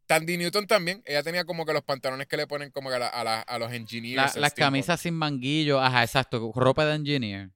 Tandy 0.06 0.36
Newton 0.36 0.66
también, 0.66 1.02
ella 1.04 1.22
tenía 1.22 1.44
como 1.44 1.66
que 1.66 1.72
los 1.72 1.82
pantalones 1.82 2.26
que 2.26 2.36
le 2.36 2.46
ponen 2.46 2.70
como 2.70 2.90
que 2.90 2.96
a, 2.96 3.40
a, 3.40 3.58
los 3.58 3.72
engineers. 3.72 4.36
las 4.36 4.54
camisas 4.54 5.00
sin 5.00 5.14
manguillo, 5.14 5.80
ajá, 5.80 6.02
exacto, 6.02 6.52
ropa 6.54 6.86
de 6.86 6.94
engineer. 6.94 7.50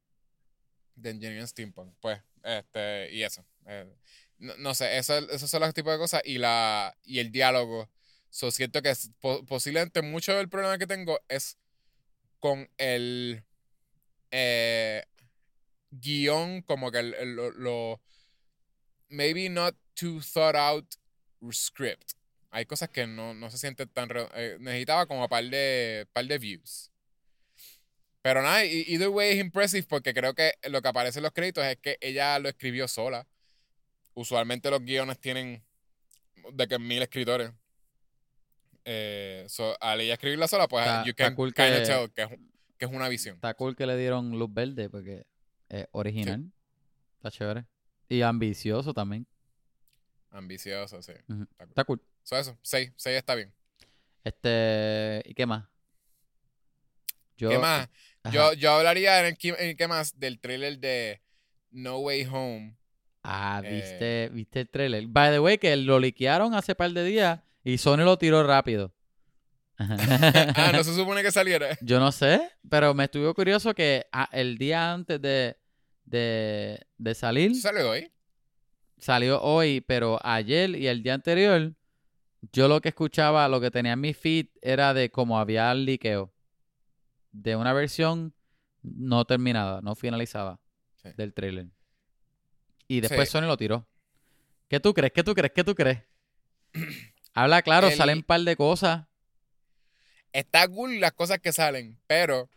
De 0.97 1.11
engineer 1.11 1.47
steampunk, 1.47 1.95
pues, 2.01 2.21
este, 2.45 3.13
y 3.13 3.23
eso. 3.23 3.45
Eh, 3.67 3.87
no, 4.39 4.75
sé, 4.75 4.99
eso, 4.99 5.19
esos 5.31 5.51
son 5.51 5.61
los 5.61 5.75
tipos 5.75 5.93
de 5.93 5.99
cosas 5.99 6.23
y 6.25 6.39
la 6.39 6.97
y 7.05 7.19
el 7.19 7.31
diálogo. 7.31 7.89
So, 8.31 8.51
siento 8.51 8.81
que 8.83 8.93
posiblemente 9.47 10.03
mucho 10.03 10.35
del 10.35 10.49
problema 10.49 10.79
que 10.79 10.87
tengo 10.87 11.21
es 11.29 11.59
con 12.39 12.71
el 12.79 13.45
eh, 14.31 15.05
guion, 15.91 16.63
como 16.63 16.91
que 16.91 17.03
lo 17.03 18.01
maybe 19.09 19.49
not 19.49 19.77
too 19.95 20.21
thought 20.21 20.55
out 20.55 20.95
script. 21.53 22.13
Hay 22.51 22.67
cosas 22.67 22.89
que 22.89 23.07
no, 23.07 23.35
no 23.35 23.51
se 23.51 23.59
sienten 23.59 23.89
tan... 23.89 24.09
Eh, 24.35 24.57
necesitaba 24.61 25.07
como 25.07 25.29
par 25.29 25.45
de, 25.45 26.07
par 26.13 26.25
de 26.25 26.39
views. 26.39 26.90
Pero 28.23 28.43
nada, 28.43 28.65
either 28.65 29.09
way 29.09 29.31
es 29.31 29.39
impressive 29.39 29.87
porque 29.89 30.13
creo 30.13 30.35
que 30.35 30.53
lo 30.69 30.83
que 30.83 30.89
aparece 30.89 31.19
en 31.19 31.23
los 31.23 31.33
créditos 31.33 31.65
es 31.65 31.79
que 31.79 31.97
ella 32.01 32.39
lo 32.39 32.49
escribió 32.49 32.87
sola. 32.87 33.27
Usualmente 34.13 34.71
los 34.71 34.85
guiones 34.85 35.19
tienen 35.19 35.65
de 36.53 36.69
que 36.69 36.79
mil 36.79 37.01
escritores. 37.01 37.53
Eh, 38.85 39.47
al 39.81 40.01
ella 40.01 40.15
escribirla 40.15 40.49
sola, 40.49 40.69
pues 40.69 40.87
you 41.05 41.15
can 41.15 41.35
tell 41.37 41.53
que 41.53 41.83
es, 41.83 41.89
que 42.77 42.85
es, 42.85 42.91
una 42.91 43.09
visión. 43.09 43.37
Está 43.37 43.55
cool 43.55 43.77
que 43.77 43.87
le 43.87 43.97
dieron 43.97 44.39
luz 44.39 44.53
verde 44.53 44.91
porque 44.91 45.27
es 45.69 45.87
original. 45.93 46.51
Está 47.17 47.31
chévere. 47.31 47.67
Y 48.09 48.23
ambicioso 48.23 48.93
también. 48.93 49.27
Ambicioso, 50.31 51.01
sí. 51.03 51.13
Está 51.59 51.85
cool. 51.85 52.03
eso, 52.31 52.59
6, 52.63 52.93
6 52.97 53.17
está 53.17 53.35
bien. 53.35 53.53
Este, 54.25 55.23
¿y 55.25 55.35
qué 55.35 55.47
más? 55.47 55.65
¿Qué 57.37 57.59
más? 57.59 57.89
Yo, 58.33 58.53
yo 58.53 58.73
hablaría 58.73 59.27
en, 59.27 59.37
el, 59.59 59.77
qué 59.77 59.89
más 59.89 60.19
del 60.19 60.41
trailer 60.41 60.79
de 60.79 61.23
No 61.71 61.99
Way 61.99 62.27
Home. 62.27 62.77
Ah, 63.23 63.61
viste, 63.63 64.25
eh, 64.25 64.29
viste 64.31 64.61
el 64.61 64.69
trailer. 64.69 65.07
By 65.07 65.33
the 65.33 65.41
way, 65.41 65.59
que 65.59 65.75
lo 65.77 65.99
liquearon 65.99 66.55
hace 66.55 66.75
par 66.75 66.91
de 66.93 67.05
días 67.05 67.41
y 67.65 67.79
Sony 67.79 67.99
lo 67.99 68.19
tiró 68.19 68.43
rápido. 68.47 68.95
ah, 69.79 70.71
no 70.73 70.85
se 70.85 70.95
supone 70.95 71.23
que 71.23 71.33
saliera. 71.33 71.79
Yo 71.81 71.99
no 71.99 72.13
sé, 72.13 72.51
pero 72.69 72.93
me 72.93 73.05
estuvo 73.05 73.33
curioso 73.35 73.75
que 73.75 74.07
ah, 74.13 74.29
el 74.33 74.59
día 74.59 74.93
antes 74.93 75.21
de, 75.21 75.57
de, 76.05 76.87
de 76.99 77.15
salir. 77.15 77.55
¿Salió 77.57 77.91
hoy? 77.91 78.11
Salió 78.99 79.41
hoy, 79.41 79.81
pero 79.81 80.19
ayer 80.23 80.77
y 80.77 80.87
el 80.87 81.03
día 81.03 81.15
anterior, 81.15 81.73
yo 82.53 82.69
lo 82.69 82.83
que 82.83 82.91
escuchaba, 82.91 83.49
lo 83.49 83.61
que 83.63 83.71
tenía 83.71 83.93
en 83.93 84.01
mi 84.01 84.13
feed 84.13 84.49
era 84.61 84.93
de 84.93 85.11
cómo 85.11 85.39
había 85.39 85.73
el 85.73 85.87
liqueo 85.87 86.31
de 87.33 87.57
una 87.57 87.73
versión 87.73 88.35
no 88.83 89.25
terminada, 89.25 89.81
no 89.83 89.95
finalizada 89.95 90.59
del 91.17 91.33
trailer. 91.35 91.67
Y 92.89 93.01
después 93.01 93.29
Sony 93.29 93.43
lo 93.43 93.57
tiró. 93.57 93.87
¿Qué 94.69 94.81
tú 94.81 94.95
crees? 94.95 95.13
¿Qué 95.13 95.23
tú 95.23 95.35
crees? 95.35 95.53
¿Qué 95.53 95.65
tú 95.65 95.75
crees? 95.75 96.03
Habla 97.35 97.63
claro, 97.63 97.89
el- 97.89 97.97
salen 97.97 98.19
un 98.19 98.25
par 98.25 98.41
de 98.41 98.57
cosas. 98.57 99.07
está 100.33 100.67
cool 100.69 101.01
las 101.01 101.13
cosas 101.13 101.39
que 101.41 101.53
salen, 101.53 101.99
pero 102.07 102.51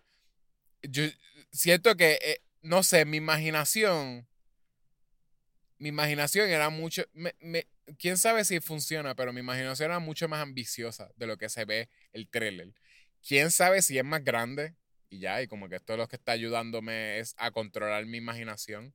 yo 0.83 1.03
siento 1.51 1.95
que, 1.95 2.19
eh, 2.21 2.41
no 2.61 2.83
sé, 2.83 3.05
mi 3.05 3.17
imaginación, 3.17 4.27
mi 5.77 5.89
imaginación 5.89 6.49
era 6.49 6.69
mucho, 6.69 7.03
me- 7.13 7.35
me- 7.39 7.67
quién 7.97 8.17
sabe 8.17 8.45
si 8.45 8.59
funciona, 8.59 9.15
pero 9.15 9.33
mi 9.33 9.39
imaginación 9.41 9.89
era 9.91 9.99
mucho 9.99 10.27
más 10.27 10.41
ambiciosa 10.41 11.09
de 11.15 11.27
lo 11.27 11.37
que 11.37 11.49
se 11.49 11.65
ve 11.65 11.89
el 12.13 12.27
trailer. 12.29 12.73
Quién 13.27 13.51
sabe 13.51 13.81
si 13.81 13.97
es 13.97 14.03
más 14.05 14.23
grande 14.23 14.75
y 15.09 15.19
ya, 15.19 15.41
y 15.41 15.47
como 15.47 15.69
que 15.69 15.75
esto 15.75 15.93
es 15.93 15.99
lo 15.99 16.07
que 16.07 16.15
está 16.15 16.31
ayudándome 16.33 17.19
es 17.19 17.35
a 17.37 17.51
controlar 17.51 18.05
mi 18.05 18.17
imaginación. 18.17 18.93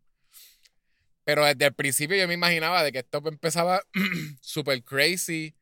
Pero 1.25 1.45
desde 1.45 1.67
el 1.67 1.75
principio 1.75 2.17
yo 2.17 2.27
me 2.27 2.35
imaginaba 2.35 2.83
de 2.83 2.91
que 2.93 2.99
esto 3.01 3.23
empezaba 3.27 3.83
super 4.41 4.83
crazy. 4.83 5.55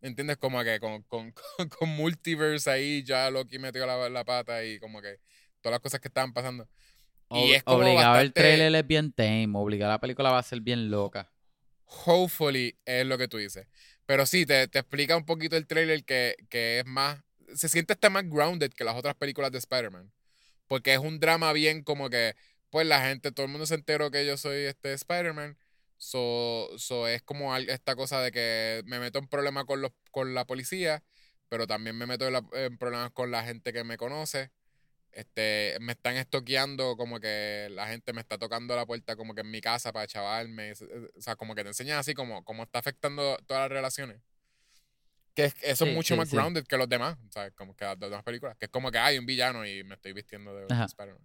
¿Me 0.00 0.08
entiendes? 0.08 0.38
Como 0.38 0.62
que 0.64 0.80
con, 0.80 1.02
con, 1.02 1.32
con, 1.58 1.68
con 1.68 1.88
multiverse 1.90 2.70
ahí 2.70 3.02
ya 3.04 3.30
Loki 3.30 3.58
metió 3.58 3.86
la, 3.86 4.08
la 4.08 4.24
pata 4.24 4.64
y 4.64 4.78
como 4.78 5.02
que 5.02 5.18
todas 5.60 5.74
las 5.74 5.80
cosas 5.80 6.00
que 6.00 6.08
estaban 6.08 6.32
pasando. 6.32 6.68
Y 7.30 7.52
Ob- 7.52 7.56
es 7.56 7.62
como 7.62 7.78
obligado 7.78 8.18
el 8.18 8.28
bastante- 8.28 8.40
trailer 8.40 8.74
es 8.74 8.86
bien 8.86 9.12
tame. 9.12 9.50
Obligado 9.54 9.92
la 9.92 10.00
película 10.00 10.30
va 10.30 10.38
a 10.38 10.42
ser 10.42 10.60
bien 10.60 10.90
loca. 10.90 11.30
Hopefully 12.06 12.78
es 12.84 13.04
lo 13.06 13.18
que 13.18 13.28
tú 13.28 13.36
dices. 13.36 13.66
Pero 14.06 14.24
sí, 14.26 14.46
te, 14.46 14.68
te 14.68 14.78
explica 14.78 15.16
un 15.16 15.26
poquito 15.26 15.56
el 15.56 15.66
trailer 15.66 16.04
que, 16.04 16.34
que 16.48 16.80
es 16.80 16.86
más. 16.86 17.20
Se 17.54 17.68
siente 17.68 17.92
hasta 17.92 18.10
más 18.10 18.28
grounded 18.28 18.72
que 18.72 18.84
las 18.84 18.96
otras 18.96 19.14
películas 19.16 19.52
de 19.52 19.58
Spider-Man. 19.58 20.12
Porque 20.68 20.94
es 20.94 21.00
un 21.00 21.20
drama 21.20 21.52
bien 21.52 21.82
como 21.82 22.10
que. 22.10 22.36
Pues 22.70 22.86
la 22.86 23.02
gente, 23.02 23.32
todo 23.32 23.46
el 23.46 23.52
mundo 23.52 23.66
se 23.66 23.74
enteró 23.74 24.10
que 24.12 24.24
yo 24.26 24.36
soy 24.36 24.58
este 24.66 24.92
Spider-Man. 24.92 25.58
So, 25.98 26.70
so 26.78 27.08
es 27.08 27.22
como 27.22 27.54
esta 27.56 27.94
cosa 27.96 28.22
de 28.22 28.32
que 28.32 28.82
me 28.86 29.00
meto 29.00 29.18
en 29.18 29.28
problemas 29.28 29.66
con, 29.66 29.82
los, 29.82 29.92
con 30.10 30.34
la 30.34 30.46
policía, 30.46 31.04
pero 31.50 31.66
también 31.66 31.96
me 31.96 32.06
meto 32.06 32.26
en, 32.28 32.78
problemas 32.78 33.10
con 33.12 33.30
la 33.30 33.44
gente 33.44 33.72
que 33.72 33.84
me 33.84 33.98
conoce. 33.98 34.50
Este, 35.12 35.76
me 35.80 35.92
están 35.92 36.16
estoqueando 36.16 36.96
como 36.96 37.20
que 37.20 37.68
la 37.72 37.88
gente 37.88 38.12
me 38.12 38.20
está 38.20 38.38
tocando 38.38 38.76
la 38.76 38.86
puerta 38.86 39.16
como 39.16 39.34
que 39.34 39.42
en 39.42 39.50
mi 39.50 39.60
casa 39.60 39.92
para 39.92 40.06
chavarme. 40.06 40.72
O 40.72 41.20
sea, 41.20 41.36
como 41.36 41.54
que 41.54 41.62
te 41.64 41.68
enseñan 41.70 41.98
así 41.98 42.14
como, 42.14 42.44
como 42.44 42.62
está 42.62 42.78
afectando 42.78 43.36
todas 43.46 43.64
las 43.64 43.70
relaciones. 43.70 44.20
Que 45.34 45.44
es- 45.44 45.54
eso 45.62 45.84
Sí, 45.84 45.90
es 45.90 45.96
mucho 45.96 46.14
sí, 46.14 46.18
más 46.18 46.30
grounded 46.32 46.64
que 46.66 46.76
los 46.76 46.88
demás, 46.88 47.16
¿sabes? 47.30 47.52
Como 47.54 47.74
que 47.76 47.84
las 47.84 47.98
demás 47.98 48.22
películas. 48.24 48.56
Que 48.58 48.66
es 48.66 48.70
como 48.70 48.90
que 48.90 48.98
hay 48.98 49.18
un 49.18 49.26
villano 49.26 49.66
y 49.66 49.84
me 49.84 49.94
estoy 49.94 50.12
vistiendo 50.12 50.54
de. 50.54 50.66
Spider-Man. 50.84 51.22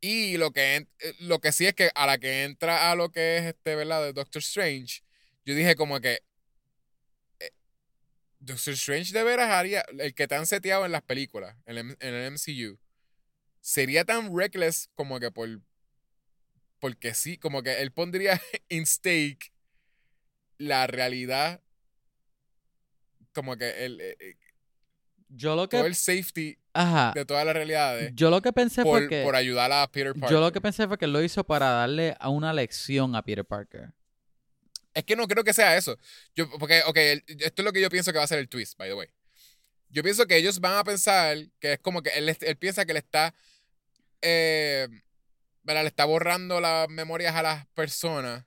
Y 0.00 0.36
lo 0.36 0.50
que, 0.50 0.74
en- 0.76 0.88
eh, 0.98 1.14
lo 1.20 1.40
que 1.40 1.52
sí 1.52 1.66
es 1.66 1.74
que 1.74 1.90
a 1.94 2.06
la 2.06 2.18
que 2.18 2.42
entra 2.44 2.90
a 2.90 2.96
lo 2.96 3.10
que 3.12 3.36
es 3.38 3.44
este, 3.44 3.76
¿verdad? 3.76 4.02
De 4.02 4.12
Doctor 4.12 4.40
Strange, 4.42 5.02
yo 5.44 5.54
dije 5.54 5.76
como 5.76 6.00
que 6.00 6.22
eh, 7.38 7.50
Doctor 8.40 8.74
Strange 8.74 9.12
de 9.12 9.22
veras 9.22 9.50
haría 9.50 9.84
el 9.98 10.12
que 10.14 10.26
te 10.26 10.34
han 10.34 10.46
seteado 10.46 10.84
en 10.86 10.92
las 10.92 11.02
películas, 11.02 11.56
en 11.66 11.78
el, 11.78 11.96
en 12.00 12.14
el 12.14 12.24
MCU, 12.32 12.80
sería 13.60 14.04
tan 14.04 14.36
reckless 14.36 14.90
como 14.96 15.20
que 15.20 15.30
por 15.30 15.48
porque 16.80 17.14
sí, 17.14 17.38
como 17.38 17.62
que 17.62 17.80
él 17.80 17.92
pondría 17.92 18.40
in 18.68 18.86
stake 18.86 19.52
la 20.58 20.88
realidad 20.88 21.62
como 23.32 23.56
que 23.56 23.84
el, 23.84 24.00
eh, 24.00 24.16
eh, 24.20 24.34
Yo 25.28 25.54
lo 25.56 25.68
todo 25.68 25.82
que. 25.82 25.86
el 25.88 25.94
safety 25.94 26.58
Ajá. 26.74 27.12
de 27.14 27.24
todas 27.24 27.44
las 27.44 27.54
realidades 27.54 28.12
Yo 28.14 28.30
lo 28.30 28.40
que 28.42 28.52
pensé 28.52 28.82
por, 28.82 29.00
fue 29.00 29.08
que. 29.08 29.22
por 29.24 29.36
ayudar 29.36 29.70
a 29.72 29.86
Peter 29.90 30.12
Parker. 30.12 30.30
Yo 30.30 30.40
lo 30.40 30.52
que 30.52 30.60
pensé 30.60 30.86
fue 30.88 30.98
que 30.98 31.06
lo 31.06 31.22
hizo 31.22 31.44
para 31.44 31.70
darle 31.70 32.16
a 32.20 32.28
una 32.28 32.52
lección 32.52 33.14
a 33.16 33.22
Peter 33.22 33.44
Parker. 33.44 33.92
Es 34.94 35.04
que 35.04 35.16
no 35.16 35.26
creo 35.26 35.42
que 35.42 35.54
sea 35.54 35.76
eso. 35.76 35.98
Yo, 36.36 36.50
porque, 36.58 36.82
ok, 36.86 36.96
el- 36.98 37.24
esto 37.26 37.62
es 37.62 37.64
lo 37.64 37.72
que 37.72 37.80
yo 37.80 37.88
pienso 37.88 38.12
que 38.12 38.18
va 38.18 38.24
a 38.24 38.28
ser 38.28 38.38
el 38.38 38.48
twist, 38.48 38.76
by 38.76 38.88
the 38.90 38.94
way. 38.94 39.08
Yo 39.88 40.02
pienso 40.02 40.26
que 40.26 40.36
ellos 40.36 40.60
van 40.60 40.76
a 40.76 40.84
pensar 40.84 41.36
que 41.60 41.74
es 41.74 41.78
como 41.78 42.02
que 42.02 42.10
él, 42.10 42.28
él 42.40 42.56
piensa 42.56 42.84
que 42.84 42.92
le 42.92 42.98
está. 42.98 43.34
eh, 44.20 44.88
¿verdad? 45.64 45.82
Le 45.82 45.88
está 45.88 46.04
borrando 46.04 46.60
las 46.60 46.88
memorias 46.88 47.34
a 47.36 47.42
las 47.42 47.66
personas 47.68 48.44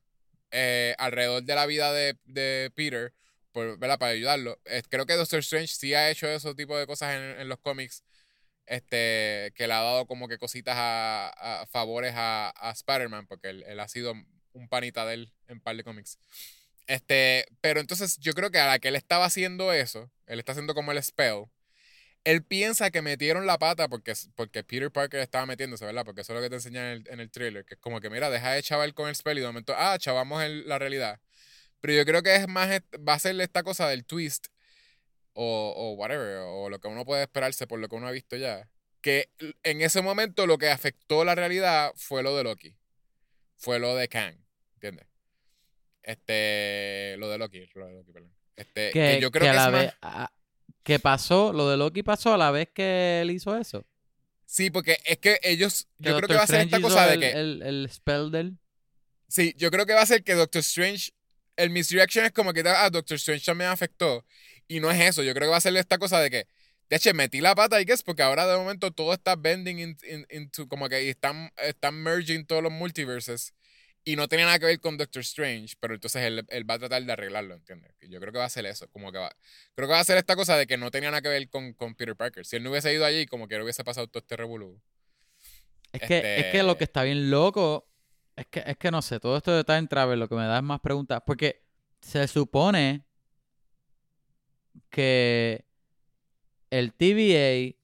eh, 0.51 0.93
alrededor 0.97 1.43
de 1.43 1.55
la 1.55 1.65
vida 1.65 1.91
de, 1.93 2.17
de 2.25 2.71
Peter, 2.75 3.13
por, 3.55 3.79
¿verdad? 3.79 3.97
Para 3.99 4.11
ayudarlo. 4.11 4.59
Creo 4.89 5.07
que 5.07 5.15
Doctor 5.15 5.39
Strange 5.39 5.69
sí 5.73 5.95
ha 5.95 6.11
hecho 6.11 6.27
ese 6.27 6.53
tipo 6.55 6.77
de 6.77 6.85
cosas 6.87 7.15
en, 7.15 7.41
en 7.41 7.49
los 7.49 7.59
cómics. 7.59 8.03
Este, 8.67 9.53
que 9.55 9.67
le 9.67 9.73
ha 9.73 9.81
dado 9.81 10.07
como 10.07 10.27
que 10.27 10.37
cositas 10.39 10.75
a, 10.77 11.61
a 11.63 11.67
favores 11.67 12.13
a, 12.15 12.53
a 12.57 12.71
Spider-Man, 12.71 13.27
porque 13.27 13.49
él, 13.49 13.63
él 13.67 13.79
ha 13.79 13.87
sido 13.87 14.13
un 14.53 14.69
panita 14.69 15.05
de 15.05 15.15
él 15.15 15.33
en 15.47 15.61
par 15.61 15.75
de 15.77 15.83
cómics. 15.83 16.19
Este, 16.87 17.45
pero 17.61 17.79
entonces 17.79 18.17
yo 18.19 18.33
creo 18.33 18.51
que 18.51 18.59
a 18.59 18.67
la 18.67 18.79
que 18.79 18.89
él 18.89 18.95
estaba 18.95 19.25
haciendo 19.25 19.73
eso, 19.73 20.11
él 20.27 20.39
está 20.39 20.53
haciendo 20.53 20.75
como 20.75 20.91
el 20.93 21.03
spell, 21.03 21.45
él 22.23 22.43
piensa 22.43 22.91
que 22.91 23.01
metieron 23.01 23.45
la 23.45 23.59
pata 23.59 23.87
porque, 23.87 24.13
porque 24.35 24.63
Peter 24.63 24.91
Parker 24.91 25.19
estaba 25.21 25.45
metiéndose, 25.45 25.85
¿verdad? 25.85 26.05
Porque 26.05 26.21
eso 26.21 26.33
es 26.33 26.37
lo 26.37 26.43
que 26.43 26.49
te 26.49 26.55
enseñan 26.55 26.85
en 26.85 26.91
el, 26.93 27.07
en 27.09 27.19
el 27.19 27.31
trailer, 27.31 27.65
que 27.65 27.75
es 27.75 27.79
como 27.79 28.01
que, 28.01 28.09
mira, 28.09 28.29
deja 28.31 28.51
de 28.51 28.63
chaval 28.63 28.93
con 28.95 29.09
el 29.09 29.15
spell 29.15 29.37
y 29.37 29.41
de 29.41 29.47
momento, 29.47 29.73
ah, 29.77 29.97
chavamos 29.99 30.43
el- 30.43 30.67
la 30.67 30.79
realidad. 30.79 31.19
Pero 31.85 31.97
yo 31.99 32.03
creo 32.05 32.23
que 32.23 32.33
es 32.35 32.47
más, 32.47 32.67
va 33.07 33.13
a 33.13 33.19
ser 33.19 33.39
esta 33.41 33.61
cosa 33.61 33.87
del 33.87 34.05
twist 34.05 34.47
o, 35.33 35.71
o 35.77 35.91
whatever, 35.93 36.37
o 36.47 36.67
lo 36.67 36.79
que 36.79 36.87
uno 36.87 37.05
puede 37.05 37.21
esperarse 37.21 37.67
por 37.67 37.77
lo 37.79 37.87
que 37.87 37.95
uno 37.95 38.07
ha 38.07 38.11
visto 38.11 38.35
ya. 38.35 38.67
Que 39.01 39.29
en 39.61 39.81
ese 39.83 40.01
momento 40.01 40.47
lo 40.47 40.57
que 40.57 40.69
afectó 40.71 41.23
la 41.23 41.35
realidad 41.35 41.91
fue 41.95 42.23
lo 42.23 42.35
de 42.35 42.43
Loki. 42.43 42.75
Fue 43.55 43.77
lo 43.77 43.95
de 43.95 44.07
Kang, 44.07 44.35
¿entiendes? 44.73 45.05
Este, 46.01 47.17
lo 47.19 47.29
de 47.29 47.37
Loki, 47.37 47.69
lo 47.75 47.85
de 47.85 47.93
Loki, 47.93 48.11
perdón. 48.13 48.33
Este, 48.55 48.89
que, 48.89 48.99
Que, 49.15 49.19
yo 49.21 49.29
creo 49.29 49.41
que 49.41 49.51
que, 49.51 49.57
a 49.59 49.69
la 49.69 49.93
más- 50.01 50.29
que 50.81 50.97
pasó, 50.99 51.53
lo 51.53 51.69
de 51.69 51.77
Loki 51.77 52.01
pasó 52.01 52.33
a 52.33 52.37
la 52.37 52.49
vez 52.49 52.69
que 52.73 53.21
él 53.21 53.29
hizo 53.29 53.55
eso. 53.55 53.85
Sí, 54.47 54.71
porque 54.71 54.97
es 55.05 55.19
que 55.19 55.39
ellos, 55.43 55.87
yo 55.99 56.17
creo 56.17 56.27
que 56.27 56.33
va 56.33 56.43
a 56.43 56.47
ser 56.47 56.61
esta 56.61 56.81
cosa 56.81 57.05
de 57.05 57.19
que, 57.19 57.29
el, 57.29 57.61
el 57.61 57.87
spell 57.91 58.31
del. 58.31 58.57
sí, 59.27 59.53
yo 59.57 59.69
creo 59.69 59.85
que 59.85 59.93
va 59.93 60.01
a 60.01 60.05
ser 60.07 60.23
que 60.23 60.33
Doctor 60.33 60.61
Strange, 60.61 61.11
el 61.57 61.69
misdirection 61.69 62.25
es 62.25 62.31
como 62.31 62.53
que, 62.53 62.61
ah, 62.65 62.89
Doctor 62.89 63.15
Strange 63.15 63.45
también 63.45 63.69
afectó. 63.69 64.25
Y 64.67 64.79
no 64.79 64.89
es 64.91 64.99
eso, 64.99 65.23
yo 65.23 65.33
creo 65.33 65.47
que 65.47 65.51
va 65.51 65.57
a 65.57 65.61
ser 65.61 65.75
esta 65.77 65.97
cosa 65.97 66.19
de 66.19 66.29
que, 66.31 66.47
de 66.89 66.95
hecho, 66.97 67.13
metí 67.13 67.41
la 67.41 67.55
pata 67.55 67.79
y 67.81 67.85
que 67.85 67.93
es 67.93 68.03
porque 68.03 68.23
ahora 68.23 68.45
de 68.47 68.57
momento 68.57 68.91
todo 68.91 69.13
está 69.13 69.35
bending 69.35 69.79
in- 69.79 69.97
in- 70.09 70.27
into, 70.29 70.67
como 70.67 70.87
que 70.89 71.09
están, 71.09 71.51
están 71.57 71.95
merging 71.95 72.45
todos 72.45 72.61
los 72.63 72.71
multiverses. 72.71 73.53
Y 74.07 74.15
no 74.17 74.27
tenía 74.27 74.45
nada 74.45 74.59
que 74.59 74.67
ver 74.67 74.79
con 74.79 74.97
Doctor 74.97 75.21
Strange, 75.21 75.75
pero 75.79 75.95
entonces 75.95 76.21
él, 76.21 76.45
él 76.49 76.69
va 76.69 76.75
a 76.75 76.79
tratar 76.79 77.03
de 77.03 77.11
arreglarlo, 77.11 77.55
¿entiendes? 77.55 77.91
Yo 78.01 78.19
creo 78.19 78.31
que 78.31 78.37
va 78.37 78.45
a 78.45 78.49
ser 78.49 78.63
eso, 78.67 78.87
como 78.89 79.11
que 79.11 79.17
va, 79.17 79.35
creo 79.73 79.87
que 79.87 79.93
va 79.93 79.99
a 79.99 80.03
ser 80.03 80.17
esta 80.17 80.35
cosa 80.35 80.55
de 80.57 80.67
que 80.67 80.77
no 80.77 80.91
tenía 80.91 81.09
nada 81.09 81.23
que 81.23 81.29
ver 81.29 81.49
con, 81.49 81.73
con 81.73 81.95
Peter 81.95 82.15
Parker. 82.15 82.45
Si 82.45 82.55
él 82.55 82.61
no 82.63 82.69
hubiese 82.69 82.93
ido 82.93 83.03
allí, 83.03 83.25
como 83.25 83.47
que 83.47 83.57
no 83.57 83.63
hubiese 83.63 83.83
pasado 83.83 84.05
todo 84.07 84.19
este 84.19 84.35
revolú. 84.37 84.79
Es 85.91 86.01
que, 86.01 86.17
es 86.39 86.45
que 86.51 86.61
lo 86.63 86.77
que 86.77 86.83
Este- 86.83 86.91
está 86.91 87.03
bien 87.03 87.31
loco. 87.31 87.87
Es 88.35 88.47
que, 88.47 88.63
es 88.65 88.77
que 88.77 88.91
no 88.91 89.01
sé, 89.01 89.19
todo 89.19 89.37
esto 89.37 89.51
de 89.51 89.63
Time 89.63 89.87
Travel 89.87 90.19
lo 90.19 90.27
que 90.27 90.35
me 90.35 90.45
da 90.45 90.57
es 90.57 90.63
más 90.63 90.81
preguntas. 90.81 91.21
Porque 91.25 91.63
se 92.01 92.27
supone 92.27 93.05
que 94.89 95.65
el 96.69 96.93
TVA 96.93 97.75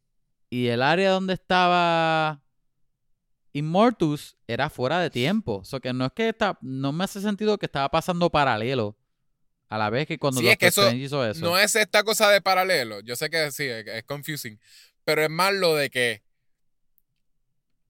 y 0.50 0.68
el 0.68 0.82
área 0.82 1.12
donde 1.12 1.34
estaba 1.34 2.44
Immortus 3.54 4.38
era 4.48 4.70
fuera 4.70 5.00
de 5.00 5.10
tiempo. 5.10 5.58
O 5.58 5.66
sea 5.66 5.80
que 5.80 5.94
no 5.94 6.06
es 6.06 6.12
que 6.14 6.30
está, 6.30 6.58
no 6.62 6.92
me 6.92 7.06
hace 7.06 7.22
sentido 7.22 7.58
que 7.58 7.66
estaba 7.66 7.90
pasando 7.90 8.30
paralelo 8.30 8.98
a 9.70 9.78
la 9.78 9.90
vez 9.90 10.06
que 10.06 10.20
cuando 10.20 10.42
Sí, 10.42 10.50
es 10.50 10.58
que 10.58 10.68
eso 10.68 10.92
hizo 10.92 11.26
eso. 11.26 11.40
No 11.40 11.58
es 11.58 11.76
esta 11.76 12.04
cosa 12.04 12.30
de 12.30 12.42
paralelo. 12.42 13.00
Yo 13.00 13.16
sé 13.16 13.30
que 13.30 13.52
sí, 13.52 13.64
es, 13.64 13.88
es 13.88 14.04
confusing. 14.04 14.60
Pero 15.06 15.24
es 15.24 15.30
más 15.30 15.54
lo 15.54 15.76
de 15.76 15.90
que 15.90 16.22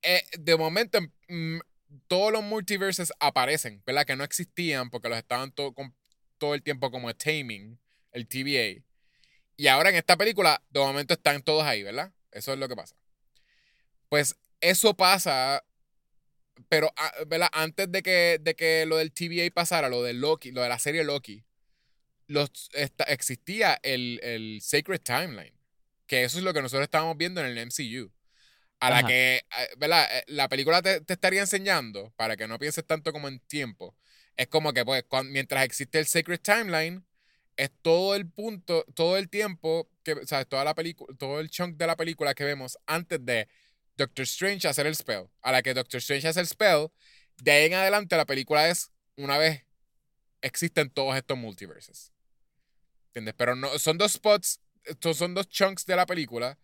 eh, 0.04 0.24
de 0.38 0.58
momento 0.58 1.00
mm, 1.28 1.60
todos 2.08 2.32
los 2.32 2.44
multiverses 2.44 3.12
aparecen, 3.20 3.82
¿verdad? 3.86 4.06
Que 4.06 4.16
no 4.16 4.24
existían 4.24 4.90
porque 4.90 5.10
los 5.10 5.18
estaban 5.18 5.52
to- 5.52 5.74
con- 5.74 5.96
todo 6.38 6.54
el 6.56 6.64
tiempo 6.64 6.90
como 6.92 7.14
taming, 7.16 7.78
el 8.12 8.28
TVA. 8.28 8.84
Y 9.58 9.68
ahora 9.68 9.90
en 9.90 9.96
esta 9.96 10.18
película, 10.18 10.64
de 10.70 10.80
momento 10.80 11.14
están 11.14 11.42
todos 11.44 11.64
ahí, 11.64 11.84
¿verdad? 11.84 12.12
Eso 12.32 12.54
es 12.54 12.60
lo 12.60 12.68
que 12.68 12.76
pasa. 12.76 12.96
Pues 14.10 14.36
eso 14.60 14.96
pasa, 14.96 15.64
pero 16.70 16.92
ah, 16.98 17.12
¿verdad? 17.28 17.50
antes 17.52 17.92
de 17.92 18.02
que, 18.02 18.40
de 18.42 18.56
que 18.56 18.86
lo 18.86 18.98
del 18.98 19.12
TVA 19.12 19.50
pasara, 19.54 19.90
lo 19.90 20.04
de 20.04 20.14
Loki, 20.14 20.52
lo 20.52 20.62
de 20.62 20.70
la 20.70 20.80
serie 20.80 21.04
Loki, 21.04 21.44
los, 22.28 22.50
existía 23.08 23.80
el, 23.84 24.20
el 24.24 24.62
Sacred 24.62 25.02
Timeline. 25.02 25.54
Que 26.08 26.24
eso 26.24 26.38
es 26.38 26.44
lo 26.44 26.54
que 26.54 26.62
nosotros 26.62 26.84
estábamos 26.84 27.18
viendo 27.18 27.42
en 27.42 27.48
el 27.48 27.58
MCU. 27.68 28.12
A 28.82 28.90
la 28.92 29.00
Ajá. 29.00 29.08
que, 29.08 29.44
¿verdad? 29.78 30.08
Eh, 30.12 30.24
La 30.28 30.50
película 30.50 30.82
te, 30.82 31.02
te 31.02 31.14
estaría 31.14 31.42
enseñando, 31.42 32.12
para 32.18 32.36
que 32.38 32.48
no 32.48 32.60
pienses 32.60 32.86
tanto 32.86 33.14
como 33.14 33.30
en 33.30 33.40
tiempo, 33.42 33.96
es 34.38 34.48
como 34.48 34.74
que, 34.74 34.86
pues, 34.86 35.06
mientras 35.26 35.64
existe 35.66 36.00
el 36.00 36.08
Sacred 36.08 36.42
Timeline, 36.42 37.06
es 37.58 37.72
todo 37.84 38.16
el 38.16 38.30
punto, 38.30 38.86
todo 38.96 39.18
el 39.18 39.30
tiempo, 39.30 39.90
que, 40.04 40.14
o 40.14 40.28
sea, 40.28 40.46
toda 40.46 40.64
la 40.66 40.76
película, 40.76 41.16
todo 41.18 41.40
el 41.40 41.50
chunk 41.50 41.78
de 41.78 41.88
la 41.88 41.96
película 41.96 42.34
que 42.34 42.44
vemos 42.44 42.78
antes 42.88 43.24
de 43.26 43.48
Doctor 43.98 44.24
Strange 44.24 44.68
hacer 44.68 44.88
el 44.88 44.96
spell. 44.96 45.28
A 45.44 45.52
la 45.52 45.62
que 45.62 45.74
Doctor 45.76 46.00
Strange 46.00 46.28
hace 46.28 46.40
el 46.42 46.48
spell, 46.48 46.88
de 47.38 47.52
ahí 47.52 47.66
en 47.68 47.76
adelante 47.76 48.18
la 48.18 48.26
película 48.26 48.70
es 48.70 48.92
una 49.16 49.38
vez 49.38 49.64
existen 50.42 50.90
todos 50.90 51.16
estos 51.16 51.38
multiverses. 51.38 52.12
¿Entiendes? 53.10 53.36
Pero 53.38 53.56
no, 53.56 53.78
son 53.80 53.98
dos 53.98 54.14
spots, 54.14 54.62
estos 54.86 55.18
son 55.18 55.34
dos 55.34 55.48
chunks 55.50 55.86
de 55.86 55.96
la 55.96 56.06
película, 56.06 56.58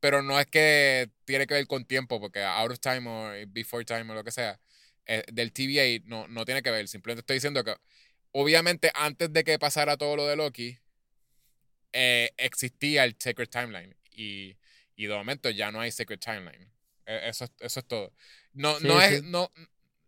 pero 0.00 0.22
no 0.22 0.38
es 0.38 0.46
que 0.46 1.10
tiene 1.24 1.46
que 1.46 1.54
ver 1.54 1.66
con 1.66 1.84
tiempo, 1.84 2.20
porque 2.20 2.42
out 2.42 2.70
of 2.70 2.80
time 2.80 3.08
o 3.08 3.32
before 3.48 3.84
time 3.84 4.10
o 4.10 4.14
lo 4.14 4.24
que 4.24 4.30
sea, 4.30 4.60
eh, 5.06 5.22
del 5.32 5.52
TVA 5.52 6.02
no, 6.06 6.28
no 6.28 6.44
tiene 6.44 6.62
que 6.62 6.70
ver. 6.70 6.88
Simplemente 6.88 7.20
estoy 7.20 7.36
diciendo 7.36 7.64
que, 7.64 7.74
obviamente, 8.32 8.90
antes 8.94 9.32
de 9.32 9.44
que 9.44 9.58
pasara 9.58 9.96
todo 9.96 10.16
lo 10.16 10.26
de 10.26 10.36
Loki, 10.36 10.78
eh, 11.92 12.32
existía 12.36 13.04
el 13.04 13.16
Sacred 13.18 13.48
Timeline. 13.48 13.94
Y, 14.10 14.56
y 14.96 15.06
de 15.06 15.14
momento 15.14 15.50
ya 15.50 15.70
no 15.70 15.80
hay 15.80 15.90
Sacred 15.90 16.18
Timeline. 16.18 16.70
E, 17.06 17.28
eso, 17.28 17.46
eso 17.60 17.80
es 17.80 17.86
todo. 17.86 18.12
No, 18.52 18.78
Sí, 18.78 18.86
no 18.86 19.00
sí. 19.00 19.14
es. 19.14 19.22
No, 19.22 19.50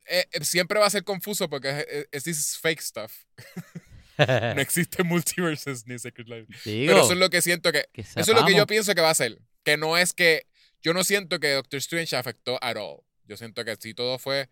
eh, 0.07 0.27
eh, 0.33 0.45
siempre 0.45 0.79
va 0.79 0.87
a 0.87 0.91
ser 0.91 1.05
confuso 1.05 1.49
porque 1.49 2.07
es, 2.11 2.27
es, 2.27 2.59
fake 2.59 2.81
stuff. 2.81 3.13
No 4.19 4.25
existe 4.63 5.03
multiverses 5.03 5.87
ni 5.87 5.99
Sacred 5.99 6.27
Line. 6.27 6.47
Digo, 6.65 6.87
Pero 6.87 7.05
eso 7.05 7.13
es 7.13 7.19
lo 7.19 7.29
que 7.29 7.43
siento 7.43 7.71
que. 7.71 7.85
que 7.93 8.01
Eso 8.01 8.19
es 8.19 8.29
lo 8.29 8.47
que 8.47 8.55
yo 8.55 8.67
pienso 8.67 8.95
que 8.95 9.03
va 9.03 9.11
a 9.11 9.15
ser. 9.15 9.39
Que 9.66 9.76
no 9.76 9.98
es 9.98 10.12
que. 10.12 10.47
Yo 10.80 10.94
no 10.94 11.02
siento 11.02 11.40
que 11.40 11.51
Doctor 11.51 11.78
Strange 11.78 12.14
afectó 12.14 12.56
at 12.62 12.76
all. 12.76 13.01
Yo 13.24 13.36
siento 13.36 13.64
que 13.64 13.74
sí 13.74 13.93
todo 13.94 14.20
fue 14.20 14.48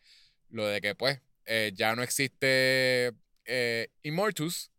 lo 0.50 0.66
de 0.66 0.80
que, 0.80 0.96
pues, 0.96 1.20
eh, 1.46 1.70
ya 1.72 1.94
no 1.94 2.02
existe 2.02 3.12
eh, 3.44 3.88
Immortus. 4.02 4.72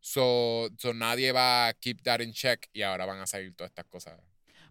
So, 0.00 0.70
so 0.78 0.94
nadie 0.94 1.30
va 1.32 1.68
a 1.68 1.74
keep 1.74 2.02
that 2.02 2.20
in 2.20 2.32
check 2.32 2.68
y 2.72 2.80
ahora 2.80 3.04
van 3.04 3.20
a 3.20 3.26
salir 3.26 3.54
todas 3.54 3.70
estas 3.70 3.84
cosas. 3.84 4.18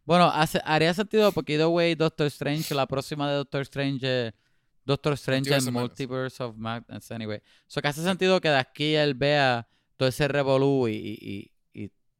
Bueno, 0.03 0.25
hace, 0.25 0.59
haría 0.65 0.93
sentido 0.95 1.31
porque 1.31 1.53
either 1.53 1.67
way 1.67 1.93
Doctor 1.93 2.25
Strange, 2.27 2.73
la 2.73 2.87
próxima 2.87 3.29
de 3.29 3.35
Doctor 3.35 3.61
Strange 3.61 4.27
es 4.27 4.33
Doctor 4.83 5.13
Strange 5.13 5.53
and. 5.53 5.71
Multiverse 5.71 6.41
of 6.43 6.57
Madness, 6.57 7.11
anyway. 7.11 7.39
So 7.67 7.81
que 7.81 7.87
hace 7.87 8.01
sentido 8.01 8.41
que 8.41 8.49
de 8.49 8.57
aquí 8.57 8.95
él 8.95 9.13
vea 9.13 9.67
todo 9.95 10.09
ese 10.09 10.27
revolú 10.27 10.87
y, 10.87 10.95
y, 11.21 11.51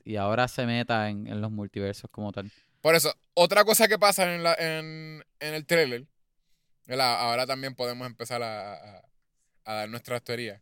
y, 0.04 0.16
ahora 0.16 0.48
se 0.48 0.66
meta 0.66 1.10
en, 1.10 1.28
en 1.28 1.42
los 1.42 1.52
multiversos 1.52 2.10
como 2.12 2.32
tal. 2.32 2.52
Por 2.82 2.96
eso, 2.96 3.14
otra 3.34 3.64
cosa 3.64 3.88
que 3.88 4.00
pasa 4.00 4.34
en, 4.34 4.44
la, 4.44 4.54
en, 4.56 5.24
en 5.40 5.54
el 5.54 5.66
trailer, 5.66 6.08
ahora 7.00 7.46
también 7.46 7.76
podemos 7.76 8.08
empezar 8.08 8.42
a, 8.42 8.74
a- 8.74 9.04
dar 9.66 9.90
nuestras 9.90 10.24
teorías. 10.24 10.62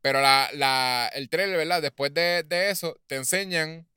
Pero 0.00 0.20
la, 0.20 0.50
la, 0.52 1.10
el 1.14 1.28
trailer, 1.30 1.56
¿verdad? 1.56 1.80
Después 1.80 2.12
de, 2.12 2.44
de 2.46 2.70
eso, 2.70 3.00
te 3.06 3.16
enseñan 3.16 3.88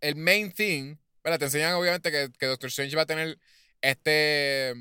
el 0.00 0.16
main 0.16 0.52
thing, 0.52 0.96
¿verdad? 1.22 1.38
Te 1.38 1.44
enseñan 1.46 1.74
obviamente 1.74 2.10
que, 2.10 2.30
que 2.38 2.46
Doctor 2.46 2.68
Strange 2.68 2.96
va 2.96 3.02
a 3.02 3.06
tener 3.06 3.38
este 3.80 4.74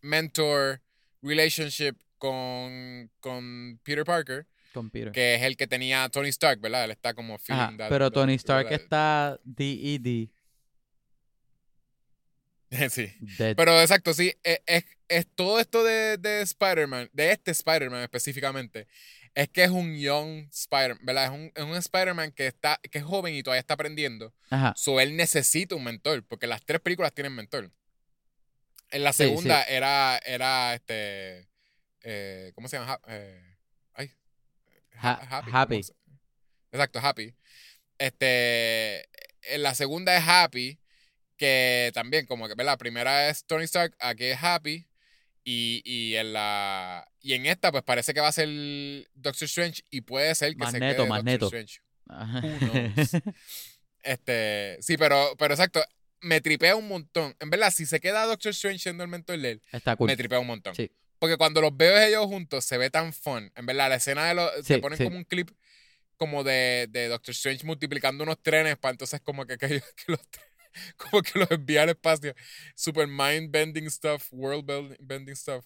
mentor 0.00 0.80
relationship 1.22 1.96
con, 2.18 3.10
con 3.20 3.80
Peter 3.82 4.04
Parker, 4.04 4.46
Con 4.74 4.90
Peter. 4.90 5.12
que 5.12 5.36
es 5.36 5.42
el 5.42 5.56
que 5.56 5.66
tenía 5.66 6.06
Tony 6.10 6.28
Stark, 6.28 6.60
¿verdad? 6.60 6.84
Él 6.84 6.90
está 6.90 7.14
como 7.14 7.36
Ajá, 7.48 7.72
that- 7.78 7.88
pero 7.88 8.10
that- 8.10 8.14
Tony 8.14 8.34
Stark 8.34 8.70
está 8.72 9.38
E 9.58 9.98
DED. 10.00 10.28
sí. 12.90 13.12
Dead. 13.38 13.54
Pero 13.56 13.80
exacto, 13.80 14.12
sí, 14.14 14.34
es, 14.42 14.60
es- 14.66 14.84
es 15.08 15.26
todo 15.34 15.60
esto 15.60 15.84
de, 15.84 16.16
de 16.18 16.40
Spider-Man, 16.42 17.08
de 17.12 17.30
este 17.32 17.50
Spider-Man 17.52 18.02
específicamente, 18.02 18.86
es 19.34 19.48
que 19.48 19.62
es 19.64 19.70
un 19.70 19.96
young 19.98 20.48
Spider-Man, 20.50 21.04
¿verdad? 21.04 21.24
Es 21.26 21.30
un, 21.30 21.52
es 21.54 21.62
un 21.64 21.76
Spider-Man 21.76 22.32
que, 22.32 22.46
está, 22.48 22.80
que 22.90 22.98
es 22.98 23.04
joven 23.04 23.34
y 23.34 23.42
todavía 23.42 23.60
está 23.60 23.74
aprendiendo. 23.74 24.32
Ajá. 24.50 24.72
So, 24.76 25.00
él 25.00 25.16
necesita 25.16 25.74
un 25.74 25.84
mentor, 25.84 26.24
porque 26.26 26.46
las 26.46 26.64
tres 26.64 26.80
películas 26.80 27.12
tienen 27.12 27.34
mentor. 27.34 27.70
En 28.90 29.04
la 29.04 29.12
Sí, 29.12 29.22
sí. 29.24 29.28
segunda 29.28 29.62
era, 29.64 30.18
era 30.24 30.74
este, 30.74 31.48
eh, 32.02 32.52
¿cómo 32.54 32.68
se 32.68 32.78
llama? 32.78 32.98
Eh, 33.08 33.53
Ha- 34.94 35.38
Ha- 35.38 35.42
¿cómo 35.44 35.56
Happy. 35.58 35.82
se- 35.82 35.94
Exacto, 36.72 36.98
Happy. 37.02 37.34
Este, 37.98 39.00
en 39.54 39.62
la 39.62 39.74
segunda 39.74 40.16
es 40.16 40.24
Happy, 40.26 40.78
que 41.36 41.90
también 41.94 42.26
como 42.26 42.46
que, 42.48 42.54
¿verdad? 42.54 42.72
La 42.72 42.76
primera 42.78 43.28
es 43.28 43.44
Tony 43.44 43.64
Stark, 43.64 43.94
aquí 44.00 44.24
es 44.24 44.38
Happy. 44.42 44.86
Y, 45.46 45.82
y 45.84 46.16
en 46.16 46.32
la 46.32 47.06
y 47.20 47.34
en 47.34 47.44
esta 47.44 47.70
pues 47.70 47.82
parece 47.84 48.14
que 48.14 48.20
va 48.20 48.28
a 48.28 48.32
ser 48.32 48.48
Doctor 49.12 49.44
Strange 49.44 49.82
y 49.90 50.00
puede 50.00 50.34
ser 50.34 50.56
que 50.56 50.64
se 50.66 50.72
Magneto, 50.80 50.96
quede 51.02 51.08
Magneto. 51.08 51.50
Doctor 51.50 51.60
Strange. 51.60 51.80
Knows? 53.04 53.22
Este, 54.02 54.76
sí, 54.82 54.96
pero, 54.98 55.34
pero 55.38 55.54
exacto, 55.54 55.82
me 56.20 56.40
tripea 56.40 56.76
un 56.76 56.88
montón. 56.88 57.34
En 57.40 57.48
verdad, 57.50 57.70
si 57.70 57.86
se 57.86 58.00
queda 58.00 58.24
Doctor 58.26 58.50
Strange 58.50 58.78
siendo 58.78 59.02
el 59.02 59.08
mentor 59.08 59.38
de 59.38 59.50
él, 59.52 59.62
Está 59.72 59.96
cool. 59.96 60.08
me 60.08 60.16
tripea 60.16 60.38
un 60.38 60.46
montón. 60.46 60.74
Sí. 60.74 60.90
Porque 61.18 61.36
cuando 61.36 61.60
los 61.60 61.76
veo 61.76 61.96
ellos 61.98 62.26
juntos 62.26 62.64
se 62.64 62.76
ve 62.78 62.90
tan 62.90 63.12
fun. 63.12 63.50
En 63.54 63.66
verdad, 63.66 63.88
la 63.88 63.96
escena 63.96 64.26
de 64.26 64.34
los. 64.34 64.50
Sí, 64.56 64.74
te 64.74 64.78
ponen 64.78 64.98
sí. 64.98 65.04
como 65.04 65.16
un 65.16 65.24
clip 65.24 65.50
como 66.16 66.44
de, 66.44 66.86
de 66.90 67.08
Doctor 67.08 67.32
Strange 67.32 67.64
multiplicando 67.66 68.22
unos 68.24 68.40
trenes 68.42 68.76
para 68.76 68.92
entonces 68.92 69.20
como 69.20 69.46
que, 69.46 69.58
que, 69.58 69.68
que 69.96 70.04
los 70.08 70.20
como 70.96 71.22
que 71.22 71.38
los 71.38 71.50
envía 71.50 71.82
al 71.82 71.90
espacio. 71.90 72.34
Super 72.74 73.06
mind 73.06 73.50
bending 73.50 73.90
stuff, 73.90 74.28
world 74.32 74.96
bending 75.00 75.36
stuff. 75.36 75.64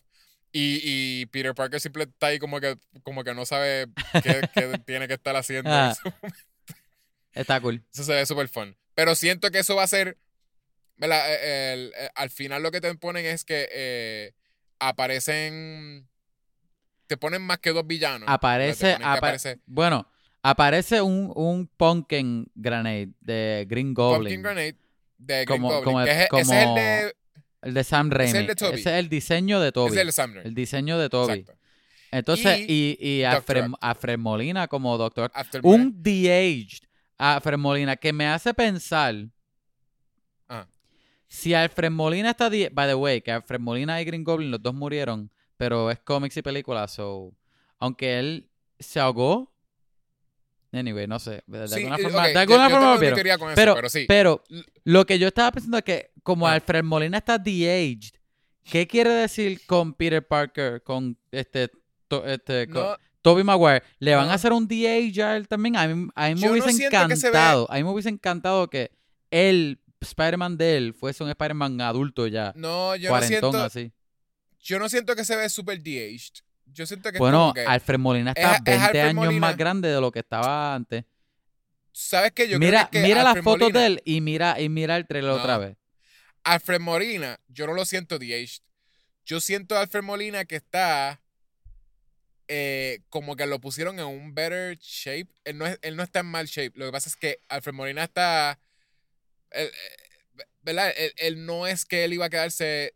Y, 0.50 0.80
y 0.82 1.26
Peter 1.26 1.54
Parker 1.54 1.78
siempre 1.80 2.04
está 2.04 2.28
ahí 2.28 2.38
como 2.38 2.58
que, 2.60 2.76
como 3.02 3.22
que 3.22 3.34
no 3.34 3.44
sabe 3.44 3.86
qué, 4.22 4.40
qué 4.54 4.78
tiene 4.86 5.06
que 5.06 5.14
estar 5.14 5.36
haciendo. 5.36 5.70
Ah. 5.70 5.94
Está 7.32 7.60
cool. 7.60 7.84
eso 7.92 8.04
se 8.04 8.14
ve 8.14 8.24
súper 8.26 8.48
fun. 8.48 8.76
Pero 8.94 9.14
siento 9.14 9.50
que 9.50 9.58
eso 9.60 9.76
va 9.76 9.84
a 9.84 9.88
ser. 9.88 10.16
¿verdad? 10.96 11.32
Eh, 11.32 11.72
el- 11.74 11.92
eh, 11.96 12.10
al 12.14 12.30
final 12.30 12.62
lo 12.62 12.70
que 12.72 12.80
te 12.80 12.92
ponen 12.96 13.24
es 13.26 13.44
que 13.44 13.68
eh, 13.70 14.32
aparecen. 14.78 16.08
Te 17.06 17.16
ponen 17.16 17.42
más 17.42 17.58
que 17.58 17.70
dos 17.70 17.86
villanos. 17.86 18.28
Aparece, 18.28 18.94
apa- 18.94 19.14
aparece 19.14 19.58
bueno, 19.66 20.06
aparece 20.42 21.00
un, 21.00 21.32
un 21.34 21.66
pumpkin 21.66 22.50
grenade 22.54 23.08
de 23.20 23.66
Green 23.68 23.94
Goblin. 23.94 24.24
Pumpkin 24.24 24.42
Grenade 24.42 24.76
de 25.16 25.44
Green 25.44 25.46
Como- 25.46 25.68
Goblin. 25.68 25.84
como 25.84 26.04
que 26.04 26.10
es- 26.10 26.16
ese 26.18 26.28
como- 26.28 26.40
es 26.42 26.50
el 26.66 26.74
de. 26.74 27.14
El 27.60 27.74
de 27.74 27.82
Sam 27.84 28.10
Raimi. 28.10 28.38
el 28.38 28.46
de 28.46 28.54
Toby. 28.54 28.74
Ese 28.78 28.90
es 28.90 28.98
el 29.00 29.08
diseño 29.08 29.60
de 29.60 29.72
Toby. 29.72 29.90
Es 29.92 29.96
el 29.98 30.06
de 30.06 30.12
Sam 30.12 30.32
Raimi. 30.34 30.48
El 30.48 30.54
diseño 30.54 30.98
de 30.98 31.08
Toby. 31.08 31.32
Exacto. 31.40 31.58
Entonces, 32.12 32.60
y, 32.68 32.96
y 33.00 33.20
Dr. 33.22 33.34
Alfred, 33.36 33.60
Octopus. 33.64 33.78
Alfred 33.82 34.18
Molina 34.18 34.68
como 34.68 34.96
doctor. 34.96 35.30
After 35.34 35.60
Un 35.64 36.02
de-aged 36.02 36.84
Alfred 37.18 37.58
Molina 37.58 37.96
que 37.96 38.12
me 38.12 38.26
hace 38.28 38.54
pensar. 38.54 39.14
Si 41.28 41.52
Alfred 41.54 41.90
Molina 41.90 42.30
está. 42.30 42.48
de- 42.50 42.70
By 42.72 42.88
the 42.88 42.94
way, 42.94 43.20
que 43.20 43.30
Alfred 43.32 43.60
Molina 43.60 44.00
y 44.00 44.04
Green 44.04 44.24
Goblin, 44.24 44.50
los 44.50 44.62
dos 44.62 44.74
murieron. 44.74 45.30
Pero 45.56 45.90
es 45.90 45.98
cómics 46.00 46.36
y 46.36 46.42
películas. 46.42 46.92
So, 46.92 47.34
aunque 47.78 48.18
él 48.18 48.48
se 48.78 48.98
ahogó. 49.00 49.52
Anyway, 50.72 51.06
no 51.06 51.18
sé. 51.18 51.42
De 51.46 51.66
Sí, 51.66 51.74
alguna 51.76 51.98
forma, 51.98 52.18
ok, 52.18 52.28
de 52.28 52.38
alguna 52.38 52.68
yo 52.68 52.74
forma 52.76 52.96
con 53.38 53.48
eso, 53.50 53.54
Pero, 53.56 53.74
pero 53.74 53.88
sí. 53.88 54.04
pero 54.06 54.42
L- 54.50 54.64
lo 54.84 55.06
que 55.06 55.18
yo 55.18 55.28
estaba 55.28 55.50
pensando 55.50 55.78
es 55.78 55.84
que 55.84 56.10
como 56.22 56.46
Ah. 56.46 56.52
Alfred 56.52 56.84
Molina 56.84 57.18
está 57.18 57.38
de-aged, 57.38 58.12
¿qué 58.64 58.86
quiere 58.86 59.10
decir 59.10 59.64
con 59.66 59.94
Peter 59.94 60.26
Parker, 60.26 60.82
con 60.82 61.16
este, 61.32 61.70
to- 62.06 62.24
este 62.26 62.68
con 62.68 62.96
Tobey 63.22 63.44
Maguire? 63.44 63.82
¿Le 63.98 64.14
van 64.14 64.28
a 64.28 64.34
hacer 64.34 64.52
un 64.52 64.68
de-age 64.68 65.22
a 65.22 65.36
él 65.38 65.48
también? 65.48 65.74
A 65.76 65.88
mí, 65.88 66.08
a 66.14 66.28
mí 66.28 66.34
me 66.34 66.40
no 66.46 66.52
hubiese 66.52 66.78
ve- 66.78 66.84
encantado, 66.86 67.66
a 67.70 67.76
mí 67.76 67.82
me 67.84 67.90
hubiese 67.90 68.10
encantado 68.10 68.68
que 68.68 68.90
él, 69.30 69.80
Spider-Man 70.00 70.56
de 70.56 70.76
él, 70.76 70.94
fuese 70.94 71.22
un 71.24 71.30
Spider-Man 71.30 71.80
adulto 71.80 72.26
ya, 72.26 72.52
no, 72.56 72.94
yo 72.96 73.08
no 73.08 73.08
cuarentón 73.10 73.52
siento. 73.52 73.62
así. 73.64 73.92
Yo 74.60 74.78
no 74.78 74.88
siento 74.88 75.14
que 75.16 75.24
se 75.24 75.36
ve 75.36 75.48
super 75.48 75.80
de-aged. 75.80 76.34
Yo 76.66 76.86
siento 76.86 77.10
que 77.10 77.18
Bueno, 77.18 77.52
que. 77.54 77.62
Alfred 77.62 77.98
Molina 77.98 78.32
es- 78.36 78.42
está 78.44 78.56
es 78.56 78.64
20 78.64 78.82
Alfred 78.84 79.00
años 79.00 79.14
Molina. 79.24 79.40
más 79.40 79.56
grande 79.56 79.88
de 79.88 80.00
lo 80.00 80.10
que 80.12 80.18
estaba 80.20 80.74
antes. 80.74 81.04
¿Sabes 81.92 82.32
qué? 82.32 82.48
Yo 82.48 82.58
mira 82.58 82.88
creo 82.90 83.02
que, 83.02 83.08
mira 83.08 83.22
las 83.24 83.42
fotos 83.42 83.72
de 83.72 83.86
él 83.86 84.02
y 84.04 84.20
mira, 84.20 84.60
y 84.60 84.68
mira 84.68 84.96
el 84.96 85.06
trailer 85.06 85.30
No. 85.32 85.36
otra 85.38 85.58
vez. 85.58 85.76
Alfred 86.44 86.80
Molina, 86.80 87.40
yo 87.48 87.66
no 87.66 87.72
lo 87.74 87.84
siento 87.84 88.18
de-aged. 88.18 88.62
Yo 89.24 89.40
siento 89.40 89.76
a 89.76 89.80
Alfred 89.80 90.02
Molina 90.02 90.44
que 90.44 90.56
está 90.56 91.20
eh, 92.48 93.00
como 93.10 93.36
que 93.36 93.46
lo 93.46 93.60
pusieron 93.60 93.98
en 93.98 94.06
un 94.06 94.34
better 94.34 94.78
shape. 94.78 95.28
Él 95.44 95.58
no, 95.58 95.66
es- 95.66 95.78
él 95.82 95.96
no 95.96 96.02
está 96.02 96.20
en 96.20 96.26
mal 96.26 96.46
shape. 96.46 96.72
Lo 96.76 96.86
que 96.86 96.92
pasa 96.92 97.08
es 97.08 97.16
que 97.16 97.40
Alfred 97.48 97.74
Molina 97.74 98.04
está. 98.04 98.58
Él, 99.50 99.66
eh, 99.66 100.44
¿Verdad? 100.62 100.92
Él, 100.96 101.12
él 101.16 101.46
no 101.46 101.66
es 101.66 101.84
que 101.84 102.04
él 102.04 102.12
iba 102.12 102.26
a 102.26 102.30
quedarse 102.30 102.94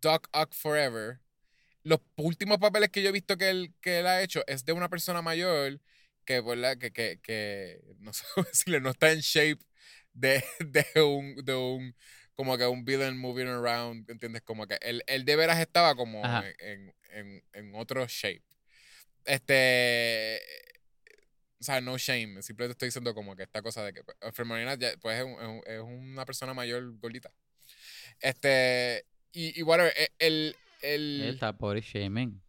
Doc 0.00 0.28
Ock 0.32 0.54
forever. 0.54 1.20
Los 1.82 2.00
últimos 2.16 2.58
papeles 2.58 2.90
que 2.90 3.02
yo 3.02 3.08
he 3.08 3.12
visto 3.12 3.36
que 3.36 3.50
él, 3.50 3.74
que 3.80 4.00
él 4.00 4.06
ha 4.06 4.22
hecho 4.22 4.42
es 4.46 4.64
de 4.64 4.72
una 4.72 4.88
persona 4.88 5.22
mayor 5.22 5.80
que, 6.24 6.40
¿verdad? 6.40 6.76
que, 6.76 6.92
que, 6.92 7.20
que 7.22 7.80
no 7.98 8.12
sé 8.12 8.24
cómo 8.34 8.46
decirle, 8.46 8.80
no 8.80 8.90
está 8.90 9.12
en 9.12 9.20
shape 9.20 9.64
de, 10.12 10.44
de 10.60 11.02
un, 11.02 11.36
de 11.44 11.54
un 11.54 11.96
como 12.34 12.56
que 12.56 12.66
un 12.66 12.84
villain 12.84 13.18
moving 13.18 13.48
around, 13.48 14.08
¿entiendes? 14.08 14.42
Como 14.42 14.66
que 14.68 14.78
él, 14.80 15.02
él 15.08 15.24
de 15.24 15.34
veras 15.34 15.58
estaba 15.58 15.96
como 15.96 16.22
en, 16.60 16.94
en, 17.10 17.44
en 17.52 17.74
otro 17.74 18.06
shape. 18.06 18.44
Este, 19.24 20.40
o 21.60 21.64
sea, 21.64 21.80
no 21.80 21.98
shame, 21.98 22.42
simplemente 22.42 22.72
estoy 22.72 22.88
diciendo 22.88 23.14
como 23.14 23.34
que 23.36 23.42
esta 23.44 23.62
cosa 23.62 23.84
de 23.84 23.92
que 23.92 24.02
Molina 24.44 24.74
ya, 24.76 24.92
pues 25.00 25.18
es, 25.18 25.24
un- 25.24 25.32
es 25.40 25.46
un- 25.48 25.62
es 25.66 25.80
una 25.80 26.24
persona 26.24 26.54
mayor 26.54 26.96
gordita. 26.98 27.32
Este, 28.20 29.04
y, 29.32 29.58
y 29.58 29.62
whatever, 29.62 29.92
e- 29.96 30.10
el, 30.18 30.56
el, 30.82 31.20
Él 31.22 31.34
está 31.34 31.52
body 31.52 31.80
shaming. 31.80 32.40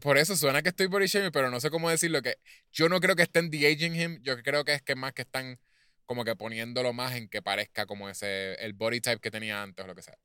por 0.00 0.16
eso 0.18 0.36
suena 0.36 0.62
que 0.62 0.70
estoy 0.70 0.86
body 0.86 1.06
shaming, 1.06 1.30
pero 1.30 1.50
no 1.50 1.60
sé 1.60 1.70
cómo 1.70 1.90
decirlo. 1.90 2.22
Que 2.22 2.38
yo 2.72 2.88
no 2.88 3.00
creo 3.00 3.16
que 3.16 3.22
estén 3.22 3.50
de-aging 3.50 3.94
him. 3.94 4.22
Yo 4.22 4.42
creo 4.42 4.64
que 4.64 4.72
es 4.74 4.82
que 4.82 4.94
más 4.94 5.12
que 5.12 5.22
están 5.22 5.58
como 6.06 6.24
que 6.24 6.36
poniéndolo 6.36 6.92
más 6.92 7.14
en 7.16 7.28
que 7.28 7.42
parezca 7.42 7.84
como 7.86 8.08
ese, 8.08 8.54
el 8.54 8.72
body 8.72 9.00
type 9.00 9.20
que 9.20 9.30
tenía 9.30 9.62
antes 9.62 9.84
o 9.84 9.88
lo 9.88 9.94
que 9.94 10.02
sea. 10.02 10.16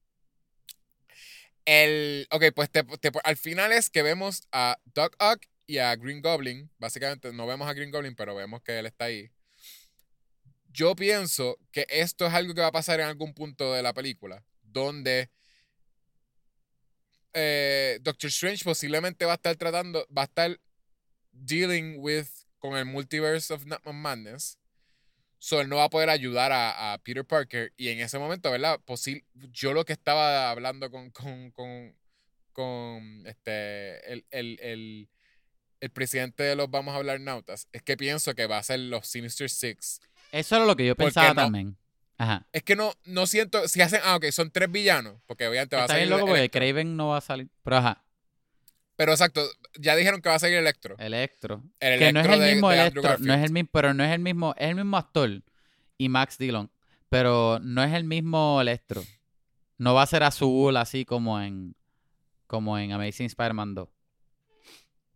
El, 1.65 2.27
ok, 2.31 2.45
pues 2.55 2.69
al 3.23 3.38
final 3.38 3.72
es 3.72 3.89
que 3.89 4.01
vemos 4.01 4.47
a 4.51 4.77
Doc 4.95 5.15
Ock 5.19 5.45
y 5.72 5.77
a 5.77 5.95
Green 5.95 6.22
Goblin. 6.22 6.69
Básicamente 6.77 7.31
no 7.31 7.48
vemos 7.48 7.68
a 7.68 7.73
Green 7.73 7.91
Goblin, 7.91 8.14
pero 8.14 8.35
vemos 8.35 8.61
que 8.61 8.77
él 8.77 8.85
está 8.85 9.06
ahí. 9.06 9.31
Yo 10.68 10.95
pienso 10.95 11.57
que 11.72 11.85
esto 11.89 12.27
es 12.27 12.34
algo 12.34 12.53
que 12.53 12.61
va 12.61 12.68
a 12.68 12.73
pasar 12.73 12.99
en 12.99 13.07
algún 13.07 13.34
punto 13.34 13.73
de 13.73 13.81
la 13.81 13.93
película, 13.93 14.43
donde 14.64 15.30
eh, 17.34 17.99
Doctor 18.02 18.30
Strange 18.30 18.65
posiblemente 18.65 19.23
va 19.26 19.34
a 19.34 19.35
estar 19.35 19.56
tratando, 19.56 20.06
va 20.15 20.23
a 20.23 20.26
estar 20.26 20.60
dealing 21.31 21.95
with 21.99 22.27
con 22.60 22.76
el 22.76 22.85
multiverse 22.85 23.53
of 23.53 23.65
Madness. 23.93 24.57
So 25.39 25.61
él 25.61 25.69
no 25.69 25.77
va 25.77 25.85
a 25.85 25.89
poder 25.89 26.10
ayudar 26.10 26.52
a, 26.53 26.99
Peter 27.03 27.26
Parker. 27.26 27.73
Y 27.77 27.88
en 27.88 27.99
ese 27.99 28.19
momento, 28.19 28.52
¿verdad? 28.52 28.80
yo 29.34 29.73
lo 29.73 29.85
que 29.85 29.93
estaba 29.93 30.52
hablando 30.52 30.91
con, 30.91 31.10
con, 31.11 31.52
con, 32.52 33.26
este, 33.26 34.11
el, 34.11 34.26
el, 34.30 35.10
el, 35.82 35.90
presidente 35.90 36.44
de 36.44 36.56
los 36.56 36.70
Vamos 36.72 36.94
a 36.94 36.98
hablar 36.98 37.20
Nautas 37.20 37.68
es 37.74 37.82
que 37.82 37.98
pienso 37.98 38.34
que 38.36 38.48
va 38.48 38.58
a 38.58 38.64
ser 38.64 38.80
los 38.80 39.08
Sinister 39.08 39.49
Six. 39.49 39.99
Eso 40.32 40.56
era 40.56 40.66
lo 40.66 40.76
que 40.76 40.86
yo 40.86 40.95
pensaba 40.95 41.36
también. 41.36 41.76
Ajá. 42.18 42.48
Es 42.53 42.64
que 42.64 42.76
no, 42.76 42.94
no 43.06 43.26
siento. 43.26 43.68
Si 43.68 43.82
hacen. 43.82 43.99
Ah, 44.03 44.16
ok, 44.16 44.26
son 44.32 44.52
tres 44.52 44.72
villanos. 44.72 45.16
Porque 45.26 45.48
obviamente 45.48 45.76
va 45.76 45.86
a 45.86 45.88
salir. 45.88 46.03
Está 46.03 46.16
bien 46.16 46.20
loco 46.20 46.32
porque 46.32 46.49
Craven 46.49 46.95
no 46.95 47.10
va 47.10 47.18
a 47.18 47.22
salir. 47.22 47.49
Pero 47.64 47.78
ajá. 47.78 48.03
Pero 49.02 49.14
exacto, 49.14 49.41
ya 49.80 49.95
dijeron 49.95 50.22
que 50.22 50.30
va 50.30 50.36
a 50.36 50.40
salir 50.40 50.58
Electro. 50.58 50.95
Electro. 50.99 51.64
que 51.80 52.14
no 52.14 52.20
es 52.20 52.28
el 52.28 52.53
mismo 52.53 52.72
Electro, 52.72 53.18
no 53.18 53.34
es 53.34 53.44
el 53.44 53.52
mismo, 53.52 53.70
pero 53.74 53.94
no 53.95 54.03
es 54.03 54.12
el 54.12 54.20
mismo, 54.20 54.53
es 54.58 54.70
el 54.70 54.76
mismo 54.76 54.95
actor 54.95 55.41
y 55.98 56.10
Max 56.10 56.38
Dillon, 56.38 56.70
pero 57.10 57.60
no 57.64 57.84
es 57.84 57.94
el 57.94 58.03
mismo 58.03 58.62
Electro. 58.62 59.03
No 59.80 59.95
va 59.95 60.03
a 60.03 60.06
ser 60.06 60.22
azul 60.22 60.78
así 60.78 61.03
como 61.03 61.41
en 61.41 61.76
como 62.45 62.78
en 62.78 62.91
Amazing 62.91 63.26
Spider-Man 63.26 63.74
2. 63.74 63.90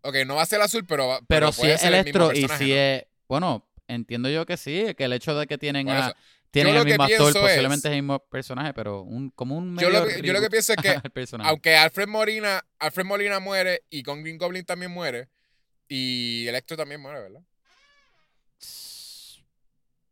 Ok, 0.05 0.15
no 0.25 0.35
va 0.35 0.43
a 0.43 0.45
ser 0.45 0.61
azul, 0.61 0.85
pero 0.85 1.19
pero, 1.27 1.51
si 1.51 1.67
es 1.67 1.83
Electro 1.83 2.31
y 2.31 2.47
si 2.47 2.73
es 2.73 3.05
bueno, 3.27 3.67
entiendo 3.87 4.29
yo 4.29 4.45
que 4.45 4.55
sí, 4.55 4.93
que 4.95 5.05
el 5.05 5.13
hecho 5.13 5.35
de 5.37 5.47
que 5.47 5.57
tienen 5.57 5.89
a 5.89 6.15
tienen 6.51 6.75
el 6.75 6.85
mismo 6.85 7.03
actor, 7.03 7.33
posiblemente 7.33 7.87
es 7.87 7.93
el 7.93 8.01
mismo 8.01 8.19
personaje, 8.19 8.73
pero 8.73 9.01
un, 9.01 9.29
como 9.31 9.57
un 9.57 9.73
medio 9.73 9.89
yo 9.89 9.99
lo, 9.99 10.07
que, 10.07 10.21
yo 10.21 10.31
lo 10.31 10.39
que 10.39 10.49
pienso 10.49 10.73
es 10.73 10.77
que, 10.77 11.01
aunque 11.43 11.75
Alfred 11.75 12.07
Molina, 12.07 12.63
Alfred 12.79 13.03
Molina 13.03 13.41
muere 13.41 13.83
y 13.89 14.03
con 14.03 14.21
Green 14.21 14.37
Goblin 14.37 14.63
también 14.63 14.91
muere, 14.91 15.27
y 15.89 16.47
Electro 16.47 16.77
también 16.77 17.01
muere, 17.01 17.19
¿verdad? 17.19 17.41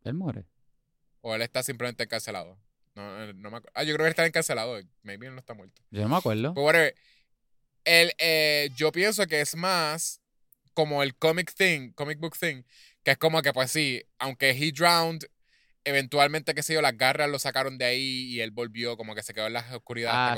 Él 0.03 0.13
muere. 0.15 0.45
O 1.21 1.33
él 1.33 1.41
está 1.41 1.63
simplemente 1.63 2.03
encarcelado. 2.03 2.57
No, 2.95 3.23
eh, 3.23 3.33
no 3.35 3.49
me 3.49 3.61
Ah, 3.73 3.83
yo 3.83 3.93
creo 3.93 4.05
que 4.05 4.09
está 4.09 4.25
encarcelado. 4.25 4.77
Maybe 5.01 5.27
él 5.27 5.33
no 5.33 5.39
está 5.39 5.53
muerto. 5.53 5.81
Yo 5.91 6.01
no 6.01 6.09
me 6.09 6.17
acuerdo. 6.17 6.53
Pero 6.53 6.93
El, 7.85 8.13
eh, 8.17 8.69
yo 8.75 8.91
pienso 8.91 9.27
que 9.27 9.41
es 9.41 9.55
más 9.55 10.21
como 10.73 11.03
el 11.03 11.15
comic 11.15 11.53
thing, 11.53 11.91
comic 11.93 12.19
book 12.19 12.37
thing, 12.37 12.63
que 13.03 13.11
es 13.11 13.17
como 13.17 13.41
que, 13.41 13.53
pues 13.53 13.71
sí, 13.71 14.03
aunque 14.17 14.51
he 14.51 14.71
drowned 14.71 15.25
eventualmente, 15.85 16.53
qué 16.53 16.63
sé 16.63 16.73
yo, 16.73 16.81
las 16.81 16.97
garras 16.97 17.29
lo 17.29 17.39
sacaron 17.39 17.77
de 17.77 17.85
ahí 17.85 18.25
y 18.31 18.41
él 18.41 18.51
volvió, 18.51 18.97
como 18.97 19.15
que 19.15 19.23
se 19.23 19.33
quedó 19.33 19.47
en 19.47 19.53
la 19.53 19.65
oscuridad 19.75 20.11
ah, 20.13 20.35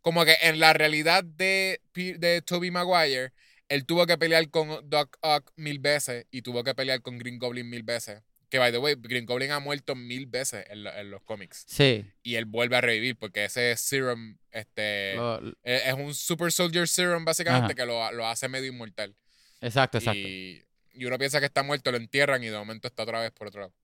Como 0.00 0.24
que 0.24 0.36
en 0.42 0.58
la 0.60 0.72
realidad 0.72 1.24
de, 1.24 1.80
de 1.94 2.42
Toby 2.42 2.70
Maguire, 2.70 3.32
él 3.68 3.86
tuvo 3.86 4.06
que 4.06 4.18
pelear 4.18 4.48
con 4.50 4.88
Doc 4.88 5.16
Ock 5.20 5.52
mil 5.56 5.78
veces 5.78 6.26
y 6.30 6.42
tuvo 6.42 6.64
que 6.64 6.74
pelear 6.74 7.02
con 7.02 7.18
Green 7.18 7.38
Goblin 7.38 7.68
mil 7.68 7.82
veces. 7.82 8.22
Que, 8.50 8.58
by 8.58 8.72
the 8.72 8.78
way, 8.78 8.96
Green 8.98 9.24
Goblin 9.24 9.52
ha 9.52 9.60
muerto 9.60 9.94
mil 9.94 10.26
veces 10.26 10.66
en, 10.68 11.10
los 11.10 11.22
cómics. 11.22 11.64
Sí. 11.68 12.04
Y 12.22 12.34
él 12.34 12.46
vuelve 12.46 12.76
a 12.76 12.80
revivir 12.80 13.16
porque 13.16 13.44
ese 13.44 13.76
serum 13.76 14.36
este, 14.50 15.14
e, 15.14 15.50
es, 15.62 15.94
un 15.94 16.14
Super 16.14 16.50
Soldier 16.50 16.88
Serum, 16.88 17.24
básicamente, 17.24 17.74
que 17.74 17.86
lo, 17.86 18.26
hace 18.26 18.48
medio 18.48 18.66
inmortal. 18.66 19.14
Exacto, 19.60 19.98
exacto. 19.98 20.18
Y, 20.18 20.64
y 20.94 21.04
uno 21.04 21.16
piensa 21.16 21.38
que 21.38 21.46
está 21.46 21.62
muerto, 21.62 21.90
lo 21.92 21.96
entierran 21.96 22.42
y 22.42 22.48
de 22.48 22.58
momento 22.58 22.88
está 22.88 23.04
otra 23.04 23.20
vez 23.20 23.30
por 23.30 23.46
otro 23.46 23.60
lado. 23.60 23.74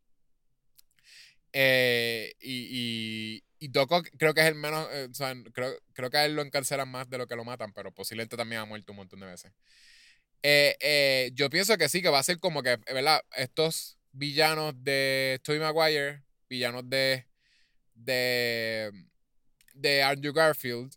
Eh, 1.52 2.34
y, 2.40 3.42
y, 3.58 3.68
Doc 3.68 3.90
creo 4.18 4.34
que 4.34 4.40
es 4.42 4.46
el 4.46 4.54
menos, 4.54 4.86
eh, 4.92 5.08
o 5.10 5.14
sea, 5.14 5.34
creo, 5.52 5.72
creo, 5.94 6.10
que 6.10 6.18
a 6.18 6.26
él 6.26 6.34
lo 6.36 6.42
encarcelan 6.42 6.88
más 6.88 7.08
de 7.08 7.18
lo 7.18 7.26
que 7.26 7.36
lo 7.36 7.44
matan, 7.44 7.72
pero 7.72 7.92
posiblemente 7.92 8.36
también 8.36 8.60
ha 8.60 8.64
muerto 8.66 8.92
un 8.92 8.96
montón 8.96 9.20
de 9.20 9.26
veces. 9.26 9.52
Eh, 10.42 11.30
yo 11.34 11.48
pienso 11.48 11.76
que 11.78 11.88
sí, 11.88 12.02
que 12.02 12.10
va 12.10 12.18
a 12.18 12.22
ser 12.22 12.38
como 12.38 12.62
que, 12.62 12.76
¿verdad? 12.92 13.22
Estos 13.36 13.95
villanos 14.16 14.74
de 14.82 15.40
Tobey 15.42 15.60
Maguire, 15.60 16.22
villanos 16.48 16.88
de, 16.88 17.26
de, 17.94 18.90
de 19.74 20.02
Andrew 20.02 20.32
Garfield, 20.32 20.94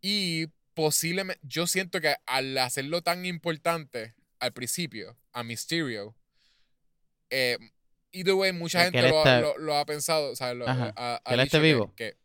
y 0.00 0.46
posiblemente, 0.74 1.40
yo 1.42 1.66
siento 1.66 2.00
que 2.00 2.16
al 2.26 2.56
hacerlo 2.58 3.02
tan 3.02 3.24
importante 3.24 4.14
al 4.40 4.52
principio, 4.52 5.16
a 5.32 5.42
Mysterio, 5.42 6.14
eh, 7.30 7.58
either 8.12 8.34
way, 8.34 8.52
mucha 8.52 8.84
gente 8.84 9.02
lo, 9.02 9.76
ha 9.76 9.84
pensado. 9.84 10.32
O 10.32 10.36
sea, 10.36 10.54
lo, 10.54 10.66
que 10.66 11.34
él 11.34 11.40
esté 11.40 11.58
vivo. 11.58 11.92
Que, 11.94 12.16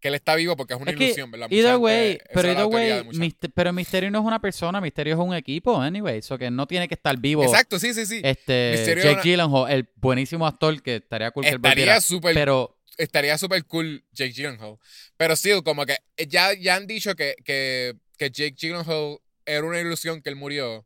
que, 0.00 0.08
él 0.08 0.14
está 0.14 0.34
vivo 0.34 0.56
porque 0.56 0.74
es 0.74 0.80
una 0.80 0.92
ilusión, 0.92 1.30
¿verdad? 1.30 1.48
Either 1.50 1.76
way, 1.76 2.18
pero 2.32 2.48
either 2.48 2.66
way, 2.66 3.34
pero 3.54 3.72
Misterio 3.72 4.10
no 4.10 4.20
es 4.20 4.24
una 4.24 4.40
persona, 4.40 4.80
Misterio 4.80 5.14
es 5.14 5.20
un 5.20 5.34
equipo, 5.34 5.80
anyway. 5.80 6.18
Eso 6.18 6.38
que 6.38 6.50
no 6.50 6.66
tiene 6.66 6.88
que 6.88 6.94
estar 6.94 7.18
vivo. 7.18 7.42
Exacto, 7.42 7.78
sí, 7.78 7.94
sí, 7.94 8.06
sí. 8.06 8.20
Este, 8.24 8.96
Jake 9.02 9.20
Gyllenhaal, 9.22 9.70
el 9.70 9.88
buenísimo 9.96 10.46
actor 10.46 10.80
que 10.82 10.96
estaría 10.96 11.30
cool 11.30 11.44
Estaría 11.44 12.00
súper. 12.00 12.34
Pero. 12.34 12.76
Estaría 12.96 13.38
súper 13.38 13.64
cool 13.64 14.04
Jake 14.12 14.32
Gyllenhaal. 14.32 14.76
Pero 15.16 15.36
sí, 15.36 15.50
como 15.64 15.86
que 15.86 15.96
ya, 16.28 16.52
ya 16.54 16.74
han 16.74 16.86
dicho 16.86 17.14
que, 17.14 17.36
que, 17.44 17.94
que 18.16 18.30
Jake 18.30 18.56
Gyllenhaal 18.58 19.18
era 19.46 19.64
una 19.64 19.80
ilusión 19.80 20.20
que 20.20 20.30
él 20.30 20.36
murió. 20.36 20.84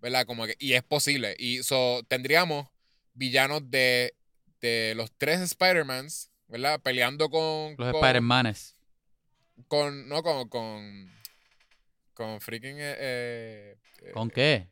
¿verdad? 0.00 0.26
Como 0.26 0.46
que, 0.46 0.56
y 0.58 0.74
es 0.74 0.82
posible. 0.82 1.34
Y 1.38 1.62
so, 1.62 2.02
tendríamos 2.08 2.68
villanos 3.14 3.70
de, 3.70 4.14
de 4.60 4.94
los 4.96 5.10
tres 5.16 5.40
Spider-Mans, 5.40 6.30
¿verdad? 6.48 6.80
Peleando 6.80 7.28
con. 7.28 7.76
Los 7.76 7.94
Spider-Manes. 7.94 8.76
Con. 9.68 10.08
No, 10.08 10.22
con. 10.22 10.48
Con, 10.48 11.12
con 12.14 12.40
freaking. 12.40 12.76
Eh, 12.78 13.76
eh, 14.02 14.10
¿Con 14.12 14.30
qué? 14.30 14.68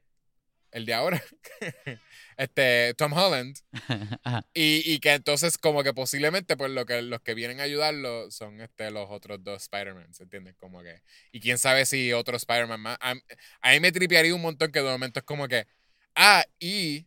El 0.72 0.84
de 0.84 0.94
ahora. 0.94 1.22
este. 2.36 2.94
Tom 2.94 3.12
Holland. 3.12 3.56
y, 4.54 4.82
y, 4.92 4.98
que 4.98 5.12
entonces, 5.12 5.58
como 5.58 5.82
que 5.82 5.94
posiblemente, 5.94 6.56
pues 6.56 6.70
lo 6.70 6.86
que, 6.86 7.02
los 7.02 7.20
que 7.20 7.34
vienen 7.34 7.60
a 7.60 7.64
ayudarlo 7.64 8.30
son 8.30 8.60
este, 8.60 8.90
los 8.90 9.08
otros 9.10 9.42
dos 9.44 9.62
Spider-Man, 9.62 10.12
¿se 10.14 10.24
entiende? 10.24 10.54
Como 10.54 10.82
que. 10.82 11.02
Y 11.32 11.40
quién 11.40 11.58
sabe 11.58 11.86
si 11.86 12.12
otro 12.12 12.36
Spider-Man 12.36 12.80
más. 12.80 12.98
A, 13.00 13.14
a 13.60 13.72
mí 13.72 13.80
me 13.80 13.92
tripearía 13.92 14.34
un 14.34 14.42
montón 14.42 14.72
que 14.72 14.80
de 14.80 14.90
momento 14.90 15.20
es 15.20 15.24
como 15.24 15.46
que. 15.48 15.66
Ah, 16.14 16.44
y. 16.58 17.06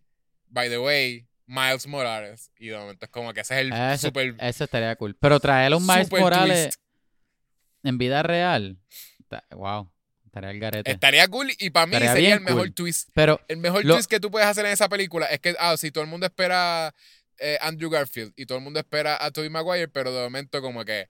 By 0.52 0.68
the 0.68 0.80
way, 0.80 1.29
Miles 1.50 1.88
Morales. 1.88 2.52
Y 2.58 2.68
de 2.68 2.78
momento 2.78 3.06
es 3.06 3.12
como 3.12 3.34
que 3.34 3.42
ese 3.42 3.56
es 3.56 3.62
el 3.62 3.74
ese, 3.74 4.08
super. 4.08 4.36
Ese 4.40 4.64
estaría 4.64 4.96
cool. 4.96 5.16
Pero 5.16 5.40
traer 5.40 5.74
un 5.74 5.86
Miles 5.86 6.12
Morales 6.12 6.80
en 7.84 7.98
vida 7.98 8.22
real. 8.24 8.78
Wow. 9.52 9.92
Estaría 10.26 10.52
el 10.52 10.60
garete. 10.60 10.92
Estaría 10.92 11.28
cool 11.28 11.52
y 11.58 11.72
para 11.72 11.88
mí 11.88 11.98
sería 11.98 12.36
el 12.36 12.42
mejor 12.42 12.70
twist. 12.70 13.10
Pero 13.14 13.42
el 13.48 13.58
mejor 13.58 13.82
twist 13.82 14.10
que 14.10 14.20
tú 14.20 14.30
puedes 14.30 14.48
hacer 14.48 14.66
en 14.66 14.72
esa 14.72 14.88
película 14.88 15.26
es 15.26 15.40
que, 15.40 15.56
ah, 15.60 15.76
si 15.76 15.92
todo 15.92 16.04
el 16.04 16.10
mundo 16.10 16.28
espera 16.28 16.94
eh, 17.40 17.58
Andrew 17.62 17.90
Garfield 17.90 18.34
y 18.36 18.46
todo 18.46 18.60
el 18.60 18.64
mundo 18.64 18.80
espera 18.80 19.24
a 19.24 19.32
Tobey 19.32 19.50
Maguire, 19.50 19.88
pero 19.88 20.14
de 20.14 20.22
momento 20.22 20.62
como 20.62 20.86
que. 20.86 21.10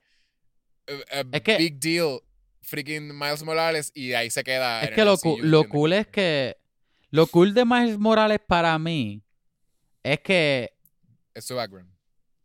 Eh, 0.86 1.04
eh, 1.12 1.24
es 1.32 1.40
que 1.42 1.58
big 1.58 1.78
deal, 1.78 2.20
freaking 2.62 3.16
Miles 3.16 3.42
Morales 3.42 3.92
y 3.94 4.14
ahí 4.14 4.30
se 4.30 4.42
queda. 4.42 4.82
Es 4.82 4.92
que 4.92 5.04
lo, 5.04 5.18
lo 5.42 5.68
cool 5.68 5.92
es 5.92 6.06
que. 6.06 6.56
Lo 7.10 7.26
cool 7.26 7.52
de 7.52 7.64
Miles 7.64 7.98
Morales 7.98 8.38
para 8.46 8.78
mí 8.78 9.22
es 10.02 10.20
que. 10.20 10.72
Es 11.34 11.44
su 11.44 11.54
background. 11.54 11.90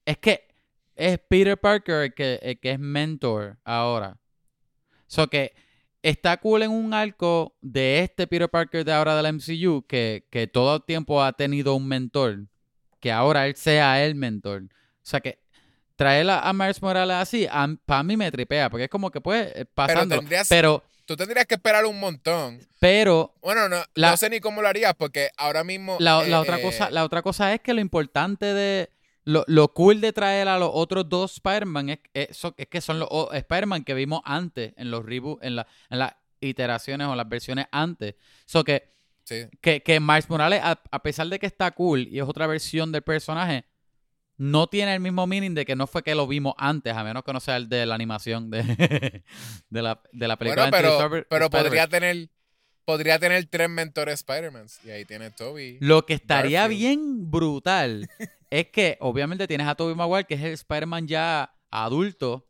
Es 0.05 0.17
que 0.17 0.47
es 0.95 1.19
Peter 1.27 1.57
Parker 1.57 2.03
el 2.03 2.13
que, 2.13 2.59
que 2.61 2.71
es 2.71 2.79
mentor 2.79 3.57
ahora. 3.63 4.17
So 5.07 5.27
que 5.27 5.53
está 6.01 6.37
cool 6.37 6.63
en 6.63 6.71
un 6.71 6.93
arco 6.93 7.55
de 7.61 7.99
este 7.99 8.27
Peter 8.27 8.49
Parker 8.49 8.85
de 8.85 8.93
ahora 8.93 9.15
del 9.15 9.33
MCU 9.33 9.85
que, 9.87 10.27
que 10.29 10.47
todo 10.47 10.75
el 10.75 10.83
tiempo 10.83 11.23
ha 11.23 11.33
tenido 11.33 11.75
un 11.75 11.87
mentor. 11.87 12.47
Que 12.99 13.11
ahora 13.11 13.47
él 13.47 13.55
sea 13.55 14.03
el 14.05 14.15
mentor. 14.15 14.63
O 14.63 14.67
sea 15.01 15.19
que 15.19 15.39
traer 15.95 16.29
a, 16.29 16.51
Miles 16.53 16.81
Morales 16.81 17.15
así, 17.15 17.47
para 17.85 18.03
mí 18.03 18.17
me 18.17 18.31
tripea, 18.31 18.69
porque 18.69 18.85
es 18.85 18.89
como 18.89 19.11
que 19.11 19.21
pues 19.21 19.53
pasando. 19.73 20.19
pero 20.49 20.83
Tú 21.05 21.15
tendrías 21.15 21.45
que 21.45 21.55
esperar 21.55 21.85
un 21.85 21.99
montón. 21.99 22.59
Pero. 22.79 23.33
Bueno, 23.41 23.69
no, 23.69 23.83
no 23.95 24.17
sé 24.17 24.29
ni 24.29 24.39
cómo 24.39 24.61
lo 24.61 24.67
harías, 24.67 24.93
porque 24.95 25.29
ahora 25.37 25.63
mismo. 25.63 25.97
La, 25.99 26.27
eh, 26.27 26.33
otra, 26.33 26.61
cosa, 26.61 26.87
eh, 26.87 26.91
la 26.91 27.03
otra 27.03 27.21
cosa 27.21 27.53
es 27.53 27.61
que 27.61 27.73
lo 27.73 27.81
importante 27.81 28.53
de. 28.53 28.89
Lo, 29.23 29.73
cool 29.73 30.01
de 30.01 30.13
traer 30.13 30.47
a 30.47 30.59
los 30.59 30.69
otros 30.71 31.09
dos 31.09 31.33
Spider-Man 31.33 31.89
es, 31.89 31.99
es, 32.13 32.67
que 32.69 32.79
son 32.79 32.99
los 32.99 33.09
Spider-Man 33.31 33.83
que 33.83 33.95
vimos 33.95 34.21
antes 34.23 34.73
en 34.77 34.91
los 34.91 35.03
reboots, 35.03 35.43
en 35.43 35.55
la, 35.55 35.67
en 35.89 35.97
la 35.97 36.17
iteraciones 36.41 37.07
o 37.07 37.15
las 37.15 37.27
versiones 37.27 37.65
antes. 37.71 38.15
So 38.45 38.63
que, 38.63 38.93
Sí. 39.23 39.47
que, 39.59 39.81
que 39.81 39.99
Miles 39.99 40.29
Morales, 40.29 40.61
a, 40.63 40.79
a 40.91 41.01
pesar 41.01 41.25
de 41.25 41.39
que 41.39 41.47
está 41.47 41.71
cool 41.71 42.07
y 42.07 42.19
es 42.19 42.25
otra 42.25 42.45
versión 42.45 42.91
del 42.91 43.01
personaje, 43.01 43.65
no 44.37 44.67
tiene 44.67 44.93
el 44.93 44.99
mismo 44.99 45.25
meaning 45.27 45.53
de 45.53 45.65
que 45.65 45.75
no 45.75 45.87
fue 45.87 46.03
que 46.03 46.13
lo 46.15 46.27
vimos 46.27 46.53
antes, 46.57 46.93
a 46.93 47.03
menos 47.03 47.23
que 47.23 47.33
no 47.33 47.39
sea 47.39 47.55
el 47.57 47.69
de 47.69 47.85
la 47.85 47.95
animación 47.95 48.49
de, 48.49 48.63
de, 49.69 49.81
la, 49.81 50.01
de 50.11 50.27
la 50.27 50.37
película. 50.37 50.69
Bueno, 50.69 50.97
pero, 51.09 51.25
pero 51.29 51.49
podría 51.49 51.87
tener 51.87 52.29
podría 52.85 53.17
tener 53.17 53.45
tres 53.47 53.67
mentores 53.69 54.15
Spider-Man. 54.15 54.67
Y 54.83 54.91
ahí 54.91 55.05
tiene 55.05 55.31
Toby. 55.31 55.77
Lo 55.81 56.05
que 56.05 56.13
estaría 56.13 56.61
Garfield. 56.61 56.79
bien 56.79 57.31
brutal 57.31 58.07
es 58.51 58.67
que 58.67 58.97
obviamente 58.99 59.47
tienes 59.47 59.67
a 59.67 59.75
Tobey 59.75 59.95
Maguire, 59.95 60.25
que 60.25 60.35
es 60.35 60.41
el 60.41 60.51
Spider-Man 60.53 61.07
ya 61.07 61.55
adulto, 61.71 62.47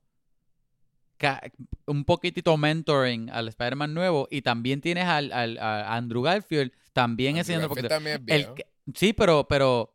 un 1.88 2.04
poquitito 2.04 2.58
mentoring 2.58 3.30
al 3.30 3.48
Spider-Man 3.48 3.94
nuevo, 3.94 4.28
y 4.30 4.42
también 4.42 4.82
tienes 4.82 5.06
al, 5.06 5.32
al- 5.32 5.58
a 5.58 5.96
Andrew 5.96 6.22
Garfield 6.22 6.72
también 6.94 7.38
Andrew 7.38 7.62
Garfield 7.62 7.88
también 7.90 8.24
es 8.28 8.48
El 8.48 8.66
sí, 8.94 9.14
pero, 9.14 9.48
pero 9.48 9.95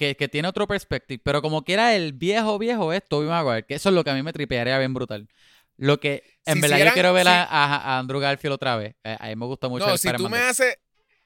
que, 0.00 0.16
que 0.16 0.28
tiene 0.28 0.48
otro 0.48 0.66
perspective. 0.66 1.20
Pero 1.22 1.42
como 1.42 1.62
quiera, 1.62 1.94
el 1.94 2.14
viejo 2.14 2.58
viejo 2.58 2.90
es 2.94 3.04
Tobey 3.06 3.28
Maguire, 3.28 3.66
que 3.66 3.74
eso 3.74 3.90
es 3.90 3.94
lo 3.94 4.02
que 4.02 4.08
a 4.08 4.14
mí 4.14 4.22
me 4.22 4.32
tripearía 4.32 4.78
bien 4.78 4.94
brutal. 4.94 5.28
Lo 5.76 6.00
que, 6.00 6.24
en 6.46 6.54
Si 6.54 6.60
verdad, 6.62 6.78
yo 6.86 6.92
quiero 6.94 7.12
ver 7.12 7.28
a, 7.28 7.32
si- 7.44 7.48
a- 7.50 7.76
a 7.76 7.98
Andrew 7.98 8.18
Garfield 8.18 8.54
otra 8.54 8.76
vez. 8.76 8.94
Eh, 9.04 9.16
a 9.20 9.26
mí 9.28 9.36
me 9.36 9.44
gusta 9.44 9.68
mucho 9.68 9.86
No, 9.86 9.92
el 9.92 9.98
si 9.98 10.10
tú 10.12 10.28
me 10.30 10.38
haces 10.38 10.76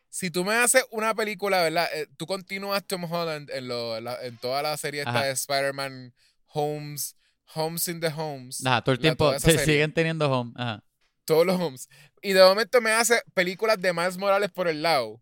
si 0.08 0.30
tú 0.30 0.44
me 0.44 0.54
haces 0.54 0.84
una 0.90 1.14
película, 1.14 1.62
¿verdad? 1.62 1.88
Eh, 1.94 2.06
tú 2.16 2.26
continúas 2.26 2.84
Tom 2.86 3.04
Holland 3.04 3.48
en, 3.50 3.68
lo, 3.68 3.96
en 3.96 4.04
la- 4.04 4.20
en 4.24 4.36
toda 4.38 4.60
la 4.62 4.76
serie 4.76 5.00
esta 5.00 5.10
Ajá. 5.10 5.24
de 5.24 5.30
Spider-Man 5.32 6.12
Homes, 6.48 7.16
Homes 7.54 7.86
in 7.88 8.00
the 8.00 8.08
Homes. 8.08 8.64
Ajá, 8.66 8.82
todo 8.82 8.92
el 8.92 8.98
tiempo 9.00 9.38
se 9.38 9.56
siguen 9.64 9.92
teniendo 9.92 10.30
home. 10.30 10.52
Ajá. 10.56 10.82
todos 11.24 11.46
los 11.46 11.60
homes. 11.60 11.88
Y 12.22 12.32
de 12.32 12.42
momento 12.42 12.80
me 12.80 12.90
hace 12.92 13.22
películas 13.34 13.80
de 13.80 13.92
Miles 13.92 14.16
Morales 14.18 14.50
por 14.50 14.66
el 14.68 14.82
lado. 14.82 15.20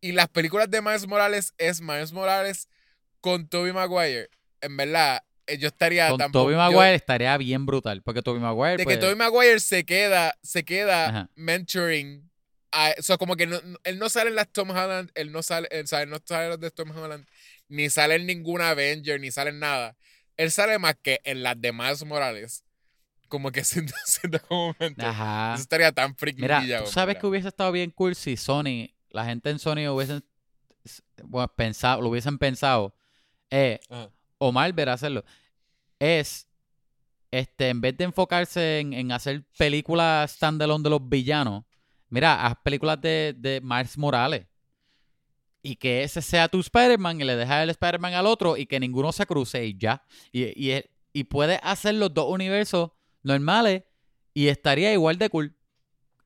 Y 0.00 0.12
las 0.12 0.28
películas 0.28 0.70
de 0.70 0.82
Miles 0.82 1.06
Morales 1.06 1.54
es 1.58 1.80
Miles 1.80 2.12
Morales 2.12 2.68
con 3.20 3.48
Tobey 3.48 3.72
Maguire. 3.72 4.28
En 4.60 4.76
verdad, 4.76 5.22
eh, 5.46 5.58
yo 5.58 5.68
estaría 5.68 6.08
Con 6.10 6.18
tampoco- 6.18 6.44
Tobey 6.44 6.54
yo- 6.56 6.58
Maguire 6.58 6.94
estaría 6.94 7.36
bien 7.38 7.66
brutal. 7.66 8.02
Porque 8.02 8.22
Tobey 8.22 8.40
Maguire. 8.40 8.76
de 8.78 8.84
pues, 8.84 8.96
que 8.96 9.00
Tobey 9.00 9.16
Maguire 9.16 9.60
se 9.60 9.84
queda, 9.84 10.34
se 10.42 10.64
queda 10.64 11.08
Ajá. 11.08 11.30
mentoring. 11.34 12.30
A, 12.72 12.92
o 12.98 13.02
sea, 13.02 13.16
como 13.16 13.36
que 13.36 13.46
no- 13.46 13.60
él 13.84 13.98
no 13.98 14.08
sale 14.08 14.28
en 14.30 14.36
las 14.36 14.52
Tom 14.52 14.70
Holland, 14.70 15.10
él 15.14 15.32
no 15.32 15.42
sale, 15.42 15.68
él, 15.70 15.86
sabe, 15.86 16.06
no 16.06 16.18
sale 16.24 16.44
en 16.44 16.50
las 16.50 16.60
de 16.60 16.70
Tom 16.70 16.90
Holland, 16.90 17.26
ni 17.68 17.88
sale 17.88 18.16
en 18.16 18.26
ninguna 18.26 18.70
Avenger, 18.70 19.18
ni 19.20 19.30
sale 19.30 19.50
en 19.50 19.60
nada. 19.60 19.96
Él 20.36 20.50
sale 20.50 20.78
más 20.78 20.94
que 21.02 21.20
en 21.24 21.42
las 21.42 21.58
de 21.60 21.72
Miles 21.72 22.04
Morales. 22.04 22.64
Como 23.28 23.50
que 23.50 23.64
siendo, 23.64 23.94
siendo 24.04 24.40
como. 24.42 24.76
Ajá. 24.98 25.54
Eso 25.54 25.62
estaría 25.62 25.90
tan 25.92 26.14
freaking 26.16 26.42
Mira, 26.42 26.84
tú 26.84 26.90
sabes 26.90 27.16
que 27.16 27.26
hubiese 27.26 27.48
estado 27.48 27.72
bien 27.72 27.90
cool 27.90 28.14
si 28.14 28.36
Sony, 28.36 28.90
la 29.16 29.24
gente 29.24 29.50
en 29.50 29.58
Sony 29.58 29.88
hubiesen 29.88 30.22
bueno, 31.24 31.48
pensado, 31.48 32.02
lo 32.02 32.10
hubiesen 32.10 32.38
pensado. 32.38 32.94
Eh, 33.50 33.80
Ajá. 33.88 34.10
o 34.38 34.52
Marvel 34.52 34.88
hacerlo. 34.88 35.24
Es 35.98 36.48
este, 37.30 37.70
en 37.70 37.80
vez 37.80 37.96
de 37.96 38.04
enfocarse 38.04 38.80
en, 38.80 38.92
en 38.92 39.12
hacer 39.12 39.44
películas 39.58 40.30
standalone 40.32 40.84
de 40.84 40.90
los 40.90 41.08
villanos, 41.08 41.64
mira, 42.08 42.46
haz 42.46 42.56
películas 42.62 43.00
de, 43.00 43.34
de 43.36 43.60
Miles 43.62 43.98
Morales. 43.98 44.46
Y 45.62 45.74
que 45.76 46.04
ese 46.04 46.22
sea 46.22 46.48
tu 46.48 46.60
Spider-Man 46.60 47.20
y 47.20 47.24
le 47.24 47.34
dejas 47.34 47.64
el 47.64 47.70
Spider-Man 47.70 48.14
al 48.14 48.26
otro 48.26 48.56
y 48.56 48.66
que 48.66 48.78
ninguno 48.78 49.10
se 49.10 49.26
cruce 49.26 49.64
y 49.66 49.76
ya. 49.76 50.04
Y, 50.30 50.44
y, 50.44 50.84
y 51.12 51.24
puedes 51.24 51.58
hacer 51.62 51.96
los 51.96 52.14
dos 52.14 52.26
universos 52.28 52.90
normales 53.22 53.82
y 54.32 54.46
estaría 54.46 54.92
igual 54.92 55.18
de 55.18 55.28
cool. 55.28 55.56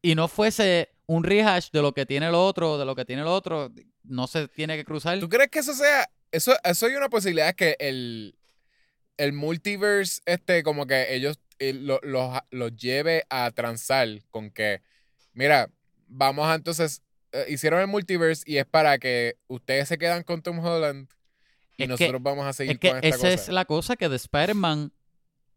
Y 0.03 0.15
no 0.15 0.29
fuese 0.29 0.90
un 1.11 1.25
rehash 1.25 1.71
de 1.73 1.83
lo 1.83 1.93
que 1.93 2.07
tiene 2.07 2.29
el 2.29 2.35
otro, 2.35 2.79
de 2.79 2.85
lo 2.85 2.95
que 2.95 3.05
tiene 3.05 3.23
el 3.23 3.29
otro. 3.29 3.73
No 4.05 4.27
se 4.29 4.47
tiene 4.49 4.77
que 4.77 4.85
cruzar. 4.85 5.19
¿Tú 5.19 5.29
crees 5.29 5.51
que 5.51 5.59
eso 5.59 5.75
sea. 5.75 6.09
Eso, 6.31 6.55
eso 6.63 6.87
hay 6.87 6.95
una 6.95 7.09
posibilidad 7.09 7.55
que 7.55 7.77
el, 7.81 8.37
el 9.17 9.33
multiverse, 9.33 10.21
este, 10.25 10.63
como 10.63 10.87
que 10.87 11.15
ellos 11.15 11.41
eh, 11.59 11.73
lo- 11.73 11.99
los 12.03 12.39
los 12.51 12.77
lleve 12.77 13.25
a 13.29 13.51
transar 13.51 14.07
con 14.31 14.51
que, 14.51 14.83
mira, 15.33 15.69
vamos 16.07 16.47
a 16.49 16.55
entonces. 16.55 17.03
eh, 17.33 17.47
hicieron 17.49 17.81
el 17.81 17.87
multiverse 17.89 18.43
y 18.47 18.59
es 18.59 18.67
para 18.67 18.99
que 18.99 19.37
ustedes 19.49 19.89
se 19.89 19.99
quedan 19.99 20.23
con 20.23 20.43
Tom 20.43 20.59
Holland 20.65 21.09
y 21.77 21.83
Es 21.85 21.89
que- 21.89 21.93
nosotros 22.05 22.23
vamos 22.23 22.47
a 22.47 22.53
seguir 22.53 22.73
Es 22.75 22.79
que 22.81 22.89
con 22.91 22.97
esta 22.99 23.09
esa 23.09 23.19
cosa. 23.19 23.29
es 23.33 23.49
la 23.49 23.65
cosa 23.65 23.97
que 23.97 24.09
de 24.09 24.17
Spider-Man 24.17 24.93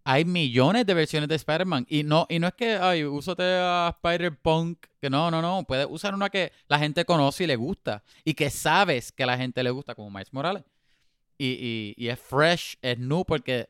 hay 0.06 0.26
millones 0.26 0.86
de 0.86 0.94
versiones 0.94 1.30
de 1.30 1.36
Spider-Man 1.36 1.86
y 1.90 2.04
no 2.04 2.26
y 2.30 2.40
no 2.40 2.48
es 2.48 2.54
que 2.56 2.76
ay, 2.76 3.06
úsate 3.06 3.44
a 3.44 3.96
Spider-Punk, 3.98 4.86
que 5.02 5.10
no, 5.10 5.32
no, 5.32 5.42
no, 5.42 5.64
puedes 5.66 5.88
usar 5.90 6.14
una 6.14 6.30
que 6.30 6.52
la 6.68 6.80
gente 6.80 7.06
conoce 7.06 7.46
y 7.46 7.48
le 7.48 7.56
gusta 7.56 8.04
y 8.26 8.34
que 8.34 8.50
sabes 8.50 9.12
que 9.12 9.24
a 9.24 9.28
la 9.28 9.38
gente 9.38 9.64
le 9.64 9.70
gusta 9.72 9.96
como 9.96 10.10
Miles 10.10 10.34
Morales. 10.34 10.64
Y, 11.38 11.94
y, 11.98 12.06
y 12.06 12.10
es 12.10 12.20
fresh, 12.20 12.78
es 12.82 13.00
new 13.00 13.26
porque 13.26 13.70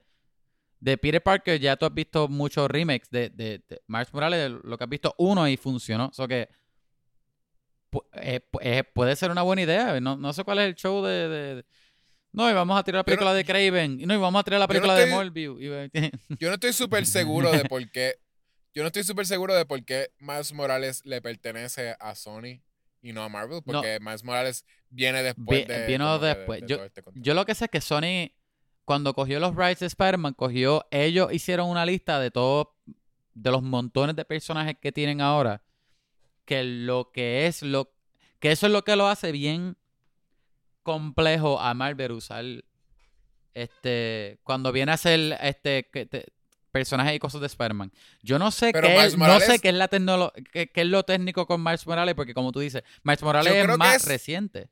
de 0.79 0.97
Peter 0.97 1.21
Parker 1.23 1.59
ya 1.59 1.77
tú 1.77 1.85
has 1.85 1.93
visto 1.93 2.27
muchos 2.27 2.69
remakes 2.69 3.09
de, 3.09 3.29
de, 3.29 3.61
Miles 3.87 4.13
Morales, 4.13 4.51
lo 4.63 4.77
que 4.77 4.83
has 4.83 4.89
visto 4.89 5.15
uno 5.17 5.47
y 5.47 5.55
funcionó, 5.57 6.11
so 6.13 6.27
que 6.27 6.49
pu- 7.91 8.05
eh, 8.13 8.41
eh, 8.61 8.83
puede 8.83 9.15
ser 9.15 9.31
una 9.31 9.43
buena 9.43 9.61
idea. 9.61 9.99
No, 10.01 10.17
no 10.17 10.33
sé 10.33 10.43
cuál 10.43 10.59
es 10.59 10.65
el 10.67 10.75
show 10.75 11.03
de- 11.03 11.65
No, 12.33 12.49
y 12.49 12.53
vamos 12.53 12.77
a 12.79 12.83
tirar 12.83 12.97
la 12.97 12.99
no- 13.01 13.05
película 13.05 13.33
de 13.33 13.45
Craven. 13.45 14.01
Y 14.01 14.05
no, 14.05 14.13
y 14.13 14.17
vamos 14.17 14.39
a 14.39 14.43
tirar 14.43 14.59
la 14.59 14.65
yo 14.65 14.67
no 14.67 14.73
película 14.73 14.95
de 14.95 15.03
estoy- 15.03 15.15
Morbius. 15.15 15.59
Yo 16.39 16.47
no 16.49 16.53
estoy 16.55 16.73
súper 16.73 17.05
seguro 17.05 17.51
de 17.51 17.63
por 17.65 17.89
qué. 17.91 18.15
Yo 18.73 18.81
no 18.81 18.87
estoy 18.87 19.03
súper 19.03 19.25
seguro 19.27 19.53
de 19.53 19.65
por 19.65 19.83
qué 19.85 20.09
Miles 20.19 20.51
Morales 20.51 21.01
le 21.05 21.21
pertenece 21.21 21.95
a 21.99 22.15
Sony 22.15 22.61
y 23.03 23.13
no 23.13 23.23
a 23.23 23.29
Marvel. 23.29 23.61
Porque 23.63 23.99
Miles 24.01 24.23
Morales 24.23 24.65
viene 24.89 25.21
después 25.21 25.67
Vi- 25.67 25.71
de. 25.73 25.85
vino 25.85 26.17
de- 26.17 26.27
después. 26.35 26.61
de 26.61 26.67
Yo- 26.67 26.77
todo 26.77 26.85
este. 26.87 27.03
Yo 27.15 27.33
lo 27.35 27.45
que 27.45 27.53
sé 27.53 27.65
es 27.65 27.71
que 27.71 27.81
Sony, 27.81 28.31
cuando 28.83 29.13
cogió 29.13 29.39
los 29.39 29.55
rights 29.55 29.81
de 29.81 29.85
Spider-Man, 29.85 30.33
cogió, 30.33 30.87
ellos 30.89 31.31
hicieron 31.31 31.69
una 31.69 31.85
lista 31.85 32.19
de 32.19 32.31
todos, 32.31 32.67
de 33.35 33.51
los 33.51 33.61
montones 33.61 34.15
de 34.15 34.25
personajes 34.25 34.75
que 34.81 34.91
tienen 34.91 35.21
ahora, 35.21 35.61
que 36.45 36.63
lo 36.63 37.11
que 37.11 37.45
es, 37.45 37.61
lo 37.61 37.93
que 38.39 38.51
eso 38.51 38.65
es 38.65 38.73
lo 38.73 38.83
que 38.83 38.95
lo 38.95 39.07
hace 39.07 39.31
bien 39.31 39.77
complejo 40.83 41.59
a 41.59 41.73
Marvel 41.73 42.11
usar, 42.11 42.45
este, 43.53 44.39
cuando 44.43 44.71
viene 44.71 44.91
a 44.91 44.97
ser, 44.97 45.37
este, 45.41 45.89
que 45.91 46.05
te- 46.05 46.25
personajes 46.71 47.15
y 47.15 47.19
cosas 47.19 47.39
de 47.41 47.47
Spider-Man. 47.47 47.91
Yo 48.23 48.39
no 48.39 48.49
sé 48.49 48.71
Pero 48.73 48.87
qué 48.87 49.05
es, 49.05 49.15
no 49.17 49.39
sé 49.39 49.59
qué 49.59 49.69
es 49.69 49.75
la 49.75 49.87
qué, 49.87 50.71
qué 50.71 50.81
es 50.81 50.87
lo 50.87 51.03
técnico 51.03 51.45
con 51.45 51.63
Miles 51.63 51.85
Morales, 51.85 52.15
porque 52.15 52.33
como 52.33 52.51
tú 52.51 52.59
dices, 52.61 52.81
Miles 53.03 53.21
Morales 53.21 53.53
es 53.53 53.77
más 53.77 53.97
es- 53.97 54.05
reciente. 54.05 54.69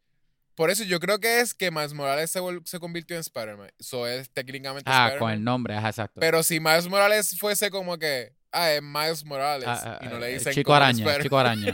Por 0.56 0.70
eso 0.70 0.84
yo 0.84 1.00
creo 1.00 1.20
que 1.20 1.40
es 1.40 1.54
que 1.54 1.72
Miles 1.72 1.94
Morales 1.94 2.30
se, 2.30 2.40
se 2.66 2.80
convirtió 2.80 3.16
en 3.16 3.22
Spider-Man. 3.22 3.72
Eso 3.80 4.06
es 4.06 4.30
técnicamente 4.32 4.90
Ah, 4.94 5.14
con 5.18 5.32
el 5.32 5.44
nombre, 5.44 5.76
ajá, 5.76 5.90
exacto. 5.90 6.20
Pero 6.20 6.44
si 6.44 6.60
Miles 6.60 6.88
Morales 6.88 7.38
fuese 7.40 7.70
como 7.72 7.98
que. 7.98 8.34
Ah, 8.52 8.72
es 8.74 8.82
Miles 8.84 9.24
Morales. 9.26 9.68
Ah, 9.70 10.00
y 10.02 10.08
no 10.08 10.20
le 10.20 10.28
dicen. 10.34 10.54
Chico 10.54 10.74
Araña, 10.74 11.20
Chico 11.22 11.38
Araña. 11.38 11.74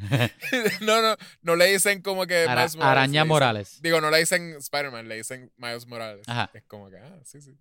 no, 0.80 1.02
no. 1.02 1.16
No 1.42 1.56
le 1.56 1.66
dicen 1.72 2.02
como 2.02 2.26
que. 2.26 2.44
Ara- 2.46 2.62
Miles 2.62 2.76
Morales, 2.76 2.76
le 2.76 2.84
Araña 3.00 3.20
dicen- 3.22 3.28
Morales. 3.28 3.78
Digo, 3.82 4.00
no 4.00 4.10
le 4.10 4.18
dicen 4.18 4.54
Spider-Man, 4.58 5.08
le 5.08 5.16
dicen 5.16 5.52
Miles 5.56 5.86
Morales. 5.86 6.28
Ajá. 6.28 6.50
Es 6.54 6.62
como 6.64 6.90
que, 6.90 6.98
ah, 6.98 7.18
sí, 7.24 7.40
sí. 7.40 7.56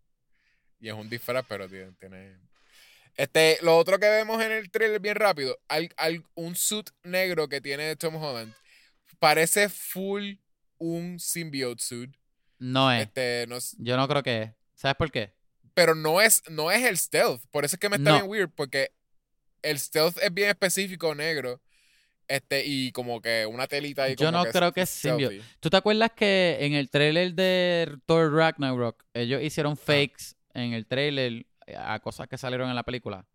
Y 0.80 0.88
es 0.90 0.94
un 0.94 1.10
disfraz, 1.10 1.46
pero 1.48 1.68
tiene. 1.68 1.92
tiene- 2.00 2.38
Este, 3.16 3.58
lo 3.62 3.78
otro 3.78 4.00
que 4.00 4.10
vemos 4.10 4.42
en 4.44 4.52
el 4.52 4.70
trailer 4.72 5.00
bien 5.00 5.16
rápido, 5.16 5.58
al, 5.68 5.90
al- 5.98 6.24
un 6.36 6.56
suit 6.56 6.90
negro 7.04 7.48
que 7.48 7.62
tiene 7.62 7.96
Tom 7.96 8.16
Holland, 8.16 8.54
parece 9.20 9.70
full 9.70 10.34
un 10.78 11.20
symbiote 11.20 11.82
suit. 11.84 12.16
No 12.60 12.92
es. 12.92 13.04
Este, 13.08 13.46
no, 13.48 13.58
es- 13.58 13.76
Yo 13.80 13.98
no 13.98 14.08
creo 14.08 14.24
que 14.24 14.42
es. 14.44 14.52
¿Sabes 14.76 14.96
por 14.98 15.12
qué? 15.12 15.34
Pero 15.74 15.96
no 15.96 16.22
es, 16.22 16.42
no 16.50 16.72
es 16.72 16.84
el 16.86 16.98
stealth. 16.98 17.42
Por 17.52 17.66
eso 17.66 17.76
es 17.76 17.80
que 17.80 17.90
me 17.90 17.98
está 17.98 18.12
No. 18.12 18.16
bien 18.18 18.30
weird, 18.30 18.50
porque 18.56 18.92
el 19.62 19.80
stealth 19.80 20.18
es 20.22 20.34
bien 20.34 20.50
específico 20.50 21.14
negro. 21.16 21.62
Este, 22.28 22.66
y 22.66 22.92
como 22.94 23.22
que 23.22 23.46
una 23.46 23.68
telita 23.68 24.04
ahí 24.04 24.16
Yo 24.16 24.28
como 24.28 24.38
no 24.40 24.44
que 24.46 24.52
creo 24.52 24.72
que 24.72 24.82
es 24.82 24.90
symbiote. 24.90 25.42
¿Tú 25.60 25.70
te 25.70 25.78
acuerdas 25.78 26.12
que 26.16 26.58
en 26.62 26.74
el 26.74 26.90
trailer 26.90 27.34
de 27.34 27.98
Thor 28.06 28.34
Ragnarok 28.34 29.04
ellos 29.14 29.42
hicieron 29.42 29.76
fakes 29.76 30.36
en 30.54 30.72
el 30.74 30.86
trailer 30.88 31.46
a 31.78 32.00
cosas 32.00 32.28
que 32.30 32.38
salieron 32.38 32.70
en 32.70 32.76
la 32.76 32.84
película? 32.84 33.26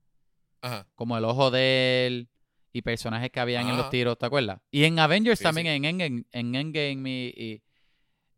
Ajá. 0.63 0.87
Como 0.95 1.17
el 1.19 1.25
ojo 1.25 1.51
de 1.51 2.07
él 2.07 2.29
y 2.73 2.81
personajes 2.83 3.31
que 3.31 3.41
habían 3.41 3.69
en 3.69 3.77
los 3.77 3.91
tiros, 3.91 4.19
¿te 4.19 4.25
acuerdas? 4.27 4.61
Y 4.71 4.85
en 4.85 4.99
Avengers 4.99 5.39
Sí, 5.39 5.45
también, 5.45 5.67
sí. 5.67 5.71
en 5.73 5.85
Endgame, 5.85 6.25
en 6.33 6.55
Endgame 6.55 7.11
y, 7.11 7.29
y 7.37 7.63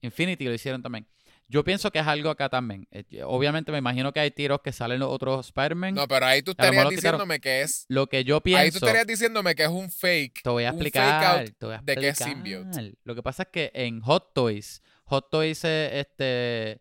Infinity 0.03 0.45
lo 0.47 0.55
hicieron 0.55 0.83
también. 0.83 1.07
Yo 1.51 1.65
pienso 1.65 1.91
que 1.91 1.99
es 1.99 2.07
algo 2.07 2.31
acá 2.31 2.49
también. 2.49 2.87
Eh, 2.93 3.23
Obviamente 3.25 3.73
me 3.73 3.79
imagino 3.79 4.13
que 4.13 4.21
hay 4.21 4.31
tiros 4.31 4.61
que 4.63 4.71
salen 4.71 5.01
los 5.01 5.11
otros 5.11 5.47
Spider-Man. 5.47 5.95
No, 5.95 6.07
pero 6.07 6.25
ahí 6.27 6.43
tú 6.43 6.53
estarías 6.53 6.89
diciéndome 6.89 7.41
que 7.41 7.63
es. 7.63 7.87
Lo 7.89 8.07
que 8.07 8.23
yo 8.23 8.37
Ahí 8.37 8.41
tú 8.41 8.45
pienso... 8.45 8.79
estarías 8.79 9.07
diciéndome 9.07 9.57
que 9.57 9.65
es 9.65 9.69
un 9.69 9.91
fake. 9.91 10.43
Te 10.45 10.49
voy 10.51 10.65
a 10.65 10.71
un 10.71 10.79
fake 10.79 10.87
explicar. 10.95 11.41
out 11.41 11.51
te 11.59 11.67
voy 11.67 11.75
a 11.75 11.83
de 11.83 11.97
que 11.97 12.09
es 12.09 12.19
symbiote. 12.19 12.95
Lo 13.03 13.17
que 13.17 13.23
pasa 13.25 13.43
es 13.43 13.49
que 13.49 13.73
en 13.75 14.01
Hot 14.03 14.33
Toys, 14.33 14.81
Hot 15.07 15.29
Toys 15.29 15.65
es 15.65 15.91
este. 15.93 16.81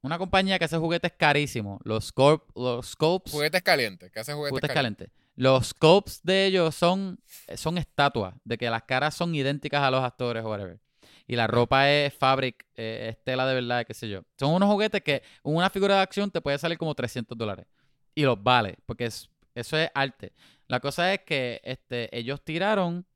una 0.00 0.16
compañía 0.16 0.58
que 0.58 0.64
hace 0.64 0.78
juguetes 0.78 1.12
carísimos. 1.12 1.80
Los, 1.84 2.14
los 2.54 2.86
Scopes. 2.86 3.32
Juguetes 3.32 3.60
calientes, 3.60 4.10
que 4.10 4.20
hace 4.20 4.32
juguetes, 4.32 4.50
juguetes 4.52 4.72
calientes. 4.72 5.08
calientes. 5.08 5.28
Los 5.36 5.68
scopes 5.68 6.20
de 6.24 6.46
ellos 6.46 6.74
son, 6.74 7.20
son 7.54 7.78
estatuas, 7.78 8.34
de 8.44 8.58
que 8.58 8.68
las 8.70 8.82
caras 8.84 9.14
son 9.14 9.34
idénticas 9.36 9.82
a 9.82 9.90
los 9.90 10.02
actores 10.02 10.42
o 10.44 10.48
whatever. 10.48 10.80
Y 11.28 11.36
la 11.36 11.46
ropa 11.46 11.88
es 11.90 12.12
fabric, 12.14 12.66
eh, 12.74 13.10
es 13.10 13.22
tela 13.22 13.46
de 13.46 13.54
verdad, 13.54 13.86
qué 13.86 13.94
sé 13.94 14.08
yo. 14.08 14.22
Son 14.38 14.52
unos 14.52 14.68
juguetes 14.70 15.02
que 15.02 15.22
una 15.44 15.70
figura 15.70 15.96
de 15.96 16.00
acción 16.00 16.30
te 16.30 16.40
puede 16.40 16.58
salir 16.58 16.78
como 16.78 16.94
300 16.94 17.38
dólares. 17.38 17.66
Y 18.14 18.22
los 18.22 18.42
vale, 18.42 18.76
porque 18.86 19.04
es, 19.06 19.30
eso 19.54 19.76
es 19.78 19.90
arte. 19.94 20.32
La 20.68 20.80
cosa 20.80 21.12
es 21.14 21.20
que 21.20 21.60
este, 21.62 22.08
ellos 22.18 22.42
tiraron 22.42 23.06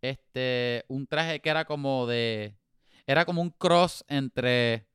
este, 0.00 0.84
un 0.88 1.06
traje 1.06 1.40
que 1.40 1.50
era 1.50 1.64
como 1.64 2.06
de... 2.06 2.56
Era 3.06 3.24
como 3.24 3.42
un 3.42 3.50
cross 3.50 4.04
entre 4.08 4.86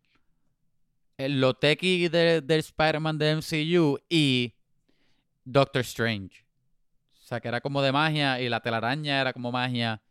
el 1.17 1.39
lo 1.41 1.53
techie 1.55 2.09
de- 2.09 2.41
del 2.41 2.59
Spider-Man 2.59 3.17
de 3.17 3.31
MCU 3.31 3.97
y 4.09 4.53
Doctor 5.43 5.81
Strange. 5.81 6.45
O 7.21 7.27
sea, 7.27 7.39
que 7.39 7.47
era 7.47 7.61
como 7.61 7.81
de 7.81 7.91
magia 7.91 8.39
y 8.39 8.49
la 8.49 8.59
telaraña 8.61 9.19
era 9.19 9.33
como 9.33 9.51
magia. 9.51 10.01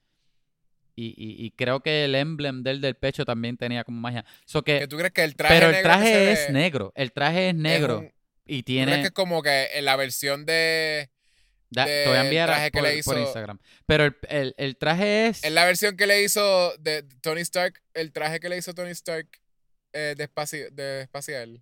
Y, 0.96 1.06
y- 1.16 1.44
y 1.46 1.50
creo 1.50 1.80
que 1.80 2.04
el 2.04 2.14
emblem 2.14 2.62
del 2.62 2.80
del 2.80 2.94
pecho 2.94 3.24
también 3.24 3.56
tenía 3.56 3.82
como 3.84 4.00
magia. 4.00 4.24
So 4.44 4.62
que, 4.62 4.78
Que 4.80 4.86
tú 4.88 4.96
crees 4.96 5.12
que 5.12 5.24
el 5.24 5.34
traje 5.34 5.54
pero 5.54 5.66
el 5.66 5.72
negro 5.72 5.82
que 5.82 5.88
traje 5.88 6.16
ve 6.16 6.32
es 6.32 6.50
negro. 6.50 6.92
El 6.94 7.12
traje 7.12 7.48
es 7.48 7.54
es 7.54 7.60
negro. 7.60 7.98
un- 7.98 8.12
y 8.46 8.62
¿tú 8.62 8.66
crees 8.72 8.86
tiene... 8.86 9.00
que 9.00 9.06
es 9.08 9.10
como 9.12 9.42
que 9.42 9.70
en 9.74 9.84
la 9.86 9.96
versión 9.96 10.46
de... 10.46 11.10
da- 11.70 11.86
te 11.86 12.06
voy 12.06 12.16
a 12.18 12.24
enviar 12.24 12.48
traje 12.48 12.70
que 12.70 12.78
por, 12.78 12.88
le 12.88 13.02
por 13.02 13.16
hizo- 13.16 13.24
Instagram. 13.24 13.58
Pero 13.86 14.04
el, 14.04 14.16
el- 14.28 14.54
el 14.56 14.76
traje 14.76 15.26
es... 15.28 15.42
En 15.42 15.54
la 15.56 15.64
versión 15.64 15.96
que 15.96 16.06
le 16.06 16.22
hizo 16.22 16.76
de 16.78 17.02
Tony 17.22 17.40
Stark, 17.40 17.82
el 17.94 18.12
traje 18.12 18.38
que 18.38 18.48
le 18.48 18.56
hizo 18.58 18.72
Tony 18.74 18.90
Stark 18.90 19.28
eh, 19.94 20.14
de, 20.16 20.28
espaci- 20.30 20.70
de 20.70 21.00
espacial, 21.02 21.60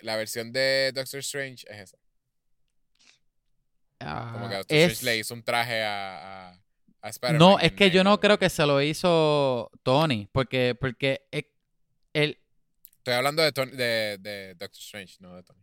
la 0.00 0.16
versión 0.16 0.52
de 0.52 0.92
Doctor 0.94 1.18
Strange 1.20 1.66
es 1.68 1.78
esa. 1.80 1.98
Como 3.98 4.48
que 4.48 4.54
ah, 4.54 4.58
Doctor 4.58 4.76
es- 4.78 4.92
Strange 4.92 5.04
le 5.04 5.18
hizo 5.18 5.34
un 5.34 5.42
traje 5.42 5.82
a. 5.84 6.58
No, 7.38 7.58
es 7.58 7.72
que 7.72 7.90
yo 7.90 8.02
no 8.04 8.18
creo 8.20 8.38
que 8.38 8.50
se 8.50 8.66
lo 8.66 8.82
hizo 8.82 9.70
Tony. 9.82 10.28
Porque, 10.32 10.76
porque 10.78 11.22
el, 12.12 12.38
Estoy 12.98 13.14
hablando 13.14 13.42
de, 13.42 13.52
Tony- 13.52 13.72
de, 13.72 14.18
de 14.20 14.54
Doctor 14.54 14.80
Strange, 14.80 15.16
no 15.20 15.34
de 15.36 15.42
Tony. 15.42 15.60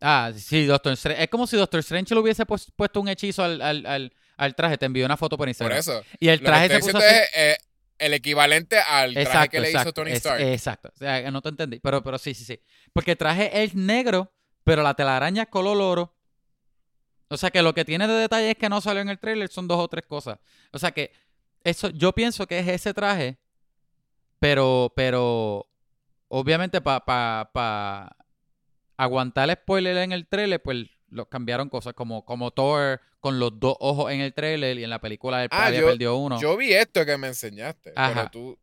Ah, 0.00 0.30
sí, 0.36 0.64
Doctor 0.66 0.92
Strange. 0.92 1.22
Es 1.24 1.28
como 1.28 1.46
si 1.46 1.56
Doctor 1.56 1.80
Strange 1.80 2.14
le 2.14 2.20
hubiese 2.20 2.46
pues- 2.46 2.70
puesto 2.74 3.00
un 3.00 3.08
hechizo 3.08 3.42
al, 3.42 3.60
al, 3.60 3.84
al, 3.86 4.12
al 4.36 4.54
traje. 4.54 4.78
Te 4.78 4.86
envió 4.86 5.04
una 5.04 5.16
foto 5.16 5.36
por 5.36 5.44
Por 5.44 5.48
Instagram. 5.48 5.78
eso. 5.78 6.02
Y 6.20 6.28
el 6.28 6.40
traje 6.40 6.68
se 6.68 6.78
puso 6.80 6.98
así. 6.98 7.06
es 7.06 7.28
eh, 7.34 7.56
el 7.98 8.14
equivalente 8.14 8.78
al 8.78 9.12
traje 9.14 9.26
Exacto, 9.26 9.50
que 9.50 9.60
le 9.60 9.70
hizo. 9.72 9.92
Tony 9.92 10.10
es- 10.12 10.16
Stark. 10.18 10.40
exacto. 10.42 10.90
O 10.94 10.96
sea, 10.98 11.30
no 11.30 11.42
te 11.42 11.48
entendí. 11.48 11.80
Pero, 11.80 12.02
pero 12.02 12.18
sí, 12.18 12.32
sí, 12.34 12.44
sí. 12.44 12.60
Porque 12.92 13.12
el 13.12 13.16
traje 13.18 13.62
es 13.64 13.74
negro, 13.74 14.32
pero 14.64 14.82
la 14.82 14.94
telaraña 14.94 15.42
es 15.44 15.48
color 15.48 15.78
oro. 15.80 16.15
O 17.28 17.36
sea 17.36 17.50
que 17.50 17.62
lo 17.62 17.74
que 17.74 17.84
tiene 17.84 18.06
de 18.06 18.14
detalle 18.14 18.50
es 18.52 18.56
que 18.56 18.68
no 18.68 18.80
salió 18.80 19.02
en 19.02 19.08
el 19.08 19.18
trailer 19.18 19.48
son 19.48 19.66
dos 19.66 19.78
o 19.78 19.88
tres 19.88 20.06
cosas. 20.06 20.38
O 20.72 20.78
sea 20.78 20.92
que 20.92 21.12
eso, 21.64 21.90
yo 21.90 22.12
pienso 22.12 22.46
que 22.46 22.58
es 22.60 22.68
ese 22.68 22.94
traje, 22.94 23.36
pero, 24.38 24.92
pero 24.94 25.66
obviamente 26.28 26.80
para 26.80 27.04
pa, 27.04 27.50
pa 27.52 28.16
aguantar 28.96 29.50
el 29.50 29.56
spoiler 29.56 29.96
en 29.98 30.12
el 30.12 30.26
trailer, 30.26 30.62
pues 30.62 30.86
lo 31.08 31.28
cambiaron 31.28 31.68
cosas 31.68 31.94
como, 31.94 32.24
como 32.24 32.50
Thor 32.52 33.00
con 33.20 33.38
los 33.40 33.58
dos 33.58 33.76
ojos 33.80 34.12
en 34.12 34.20
el 34.20 34.32
trailer 34.34 34.78
y 34.78 34.84
en 34.84 34.90
la 34.90 35.00
película 35.00 35.42
él 35.42 35.48
Ah, 35.50 35.70
yo- 35.70 35.86
perdido 35.86 36.16
uno. 36.16 36.40
Yo 36.40 36.56
vi 36.56 36.72
esto 36.72 37.04
que 37.04 37.16
me 37.16 37.26
enseñaste, 37.28 37.92
Ajá. 37.96 38.14
pero 38.14 38.30
tú... 38.30 38.58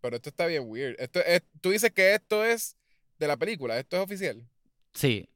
Pero 0.00 0.16
esto 0.16 0.28
está 0.28 0.44
bien 0.46 0.64
weird. 0.66 0.96
Esto 0.98 1.20
es, 1.20 1.42
tú 1.62 1.70
dices 1.70 1.90
que 1.92 2.14
esto 2.14 2.44
es 2.44 2.76
de 3.18 3.26
la 3.26 3.38
película, 3.38 3.78
esto 3.78 3.96
es 3.96 4.02
oficial. 4.02 4.46
Sí. 4.92 5.26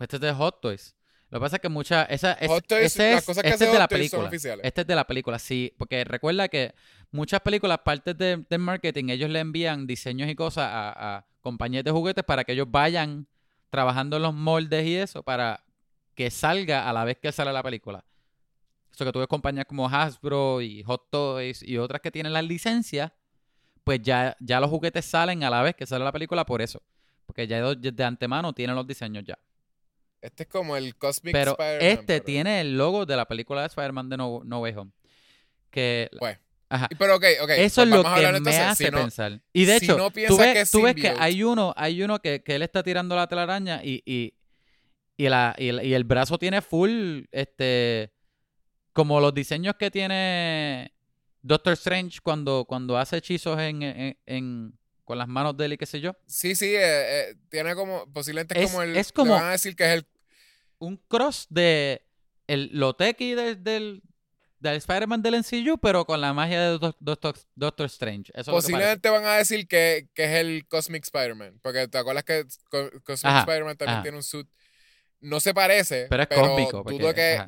Este 0.00 0.16
es 0.16 0.20
de 0.22 0.32
Hot 0.32 0.60
Toys. 0.60 0.96
Lo 1.30 1.38
que 1.38 1.42
pasa 1.42 1.56
es 1.56 1.62
que 1.62 1.68
muchas. 1.68 2.06
Esa, 2.10 2.32
es, 2.32 2.50
ese 2.70 3.12
las 3.12 3.18
es, 3.20 3.26
cosas 3.26 3.42
que 3.42 3.50
este 3.50 3.64
es 3.66 3.72
de 3.72 3.78
la 3.78 3.88
película. 3.88 4.30
Este 4.62 4.80
es 4.80 4.86
de 4.86 4.94
la 4.94 5.06
película, 5.06 5.38
sí. 5.38 5.74
Porque 5.76 6.04
recuerda 6.04 6.48
que 6.48 6.74
muchas 7.10 7.40
películas, 7.40 7.78
partes 7.84 8.16
de, 8.16 8.44
del 8.48 8.60
marketing, 8.60 9.10
ellos 9.10 9.28
le 9.28 9.40
envían 9.40 9.86
diseños 9.86 10.30
y 10.30 10.34
cosas 10.34 10.70
a, 10.72 11.16
a 11.16 11.26
compañías 11.40 11.84
de 11.84 11.90
juguetes 11.90 12.24
para 12.24 12.44
que 12.44 12.52
ellos 12.52 12.70
vayan 12.70 13.26
trabajando 13.70 14.16
en 14.16 14.22
los 14.22 14.34
moldes 14.34 14.86
y 14.86 14.96
eso 14.96 15.22
para 15.22 15.62
que 16.14 16.30
salga 16.30 16.88
a 16.88 16.92
la 16.92 17.04
vez 17.04 17.18
que 17.18 17.30
sale 17.30 17.52
la 17.52 17.62
película. 17.62 18.04
Eso 18.92 19.04
que 19.04 19.12
tú 19.12 19.18
ves 19.18 19.28
compañías 19.28 19.66
como 19.66 19.88
Hasbro 19.88 20.60
y 20.60 20.82
Hot 20.82 21.10
Toys 21.10 21.62
y 21.62 21.78
otras 21.78 22.00
que 22.00 22.10
tienen 22.10 22.32
las 22.32 22.44
licencias, 22.44 23.12
pues 23.84 24.02
ya, 24.02 24.36
ya 24.40 24.60
los 24.60 24.70
juguetes 24.70 25.04
salen 25.04 25.44
a 25.44 25.50
la 25.50 25.62
vez 25.62 25.76
que 25.76 25.86
sale 25.86 26.04
la 26.04 26.10
película 26.12 26.44
por 26.44 26.62
eso. 26.62 26.82
Porque 27.26 27.46
ya 27.46 27.74
de, 27.74 27.92
de 27.92 28.04
antemano 28.04 28.52
tienen 28.52 28.74
los 28.74 28.86
diseños 28.86 29.24
ya. 29.24 29.38
Este 30.20 30.42
es 30.44 30.48
como 30.48 30.76
el 30.76 30.96
Cosmic 30.96 31.32
Pero 31.32 31.52
Spider-Man. 31.52 31.86
este 31.86 32.04
pero- 32.14 32.24
tiene 32.24 32.60
el 32.60 32.76
logo 32.76 33.06
de 33.06 33.16
la 33.16 33.26
película 33.26 33.60
de 33.62 33.68
Spider-Man 33.68 34.08
de 34.08 34.16
No, 34.16 34.40
No 34.44 34.60
Way 34.60 34.74
Home. 34.76 34.90
Que, 35.70 36.08
Pues, 36.18 36.38
ajá. 36.68 36.88
Pero 36.98 37.16
ok, 37.16 37.24
ok. 37.42 37.50
Eso 37.50 37.82
pues 37.82 37.88
es 37.88 37.88
lo 37.88 38.02
que 38.02 38.20
me 38.20 38.28
entonces, 38.28 38.58
hace 38.60 38.84
si 38.86 38.90
no- 38.90 38.98
pensar. 38.98 39.40
Y 39.52 39.64
de 39.64 39.78
si 39.78 39.84
hecho, 39.84 39.96
no 39.98 40.10
tú, 40.10 40.36
ves, 40.36 40.52
que 40.54 40.60
es 40.62 40.70
tú 40.70 40.82
ves 40.82 40.94
que 40.94 41.02
symbiote- 41.12 41.16
hay 41.20 41.42
uno, 41.44 41.72
hay 41.76 42.02
uno 42.02 42.18
que, 42.20 42.42
que 42.42 42.54
él 42.56 42.62
está 42.62 42.82
tirando 42.82 43.14
la 43.16 43.26
telaraña 43.28 43.80
y, 43.84 44.02
y, 44.04 44.34
y, 45.16 45.28
la, 45.28 45.54
y, 45.58 45.68
el- 45.68 45.84
y 45.84 45.94
el 45.94 46.04
brazo 46.04 46.38
tiene 46.38 46.62
full, 46.62 47.22
este, 47.30 48.12
como 48.92 49.20
los 49.20 49.32
diseños 49.34 49.74
que 49.78 49.90
tiene 49.90 50.92
Doctor 51.42 51.74
Strange 51.74 52.18
cuando, 52.22 52.64
cuando 52.64 52.96
hace 52.98 53.18
hechizos 53.18 53.58
en, 53.60 53.82
en- 53.82 54.18
en- 54.26 54.77
con 55.08 55.16
las 55.18 55.26
manos 55.26 55.56
de 55.56 55.64
él 55.64 55.72
y 55.72 55.78
qué 55.78 55.86
sé 55.86 56.00
yo. 56.00 56.14
Sí, 56.26 56.54
sí, 56.54 56.66
eh, 56.66 56.80
eh, 57.30 57.34
tiene 57.48 57.74
como, 57.74 58.06
posiblemente 58.12 58.56
es, 58.58 58.66
Es- 58.66 58.70
como 58.70 58.82
el, 58.82 58.96
es 58.96 59.10
como- 59.10 59.34
le 59.34 59.40
van 59.40 59.48
a 59.48 59.52
decir 59.52 59.74
que 59.74 59.84
es 59.84 59.90
el, 59.94 60.06
un 60.78 60.96
cross 61.08 61.46
de 61.48 62.04
el 62.46 62.68
Loteki 62.74 63.34
del, 63.34 63.64
del, 63.64 64.02
del 64.60 64.76
Spider-Man 64.76 65.22
del 65.22 65.34
MCU, 65.36 65.78
pero 65.78 66.04
con 66.04 66.20
la 66.20 66.32
magia 66.34 66.60
de 66.60 66.78
Doc- 66.78 66.96
Doctor, 67.00 67.36
Doctor 67.54 67.86
Strange. 67.86 68.30
Eso 68.34 68.52
posiblemente 68.52 69.08
van 69.08 69.24
a 69.24 69.36
decir 69.36 69.66
que, 69.66 70.08
que 70.14 70.24
es 70.24 70.30
el 70.32 70.66
Cosmic 70.68 71.04
Spider-Man, 71.04 71.58
porque 71.62 71.88
te 71.88 71.96
acuerdas 71.98 72.24
que 72.24 72.44
Co- 72.70 72.90
Cosmic 73.02 73.38
Spider-Man 73.38 73.76
también 73.78 73.94
ajá. 73.96 74.02
tiene 74.02 74.16
un 74.18 74.22
suit, 74.22 74.46
no 75.20 75.40
se 75.40 75.52
parece, 75.54 76.06
Pero 76.10 76.22
es 76.22 76.28
cósmico. 76.28 76.84
Porque, 76.84 76.98
dudo 76.98 77.14
que, 77.14 77.44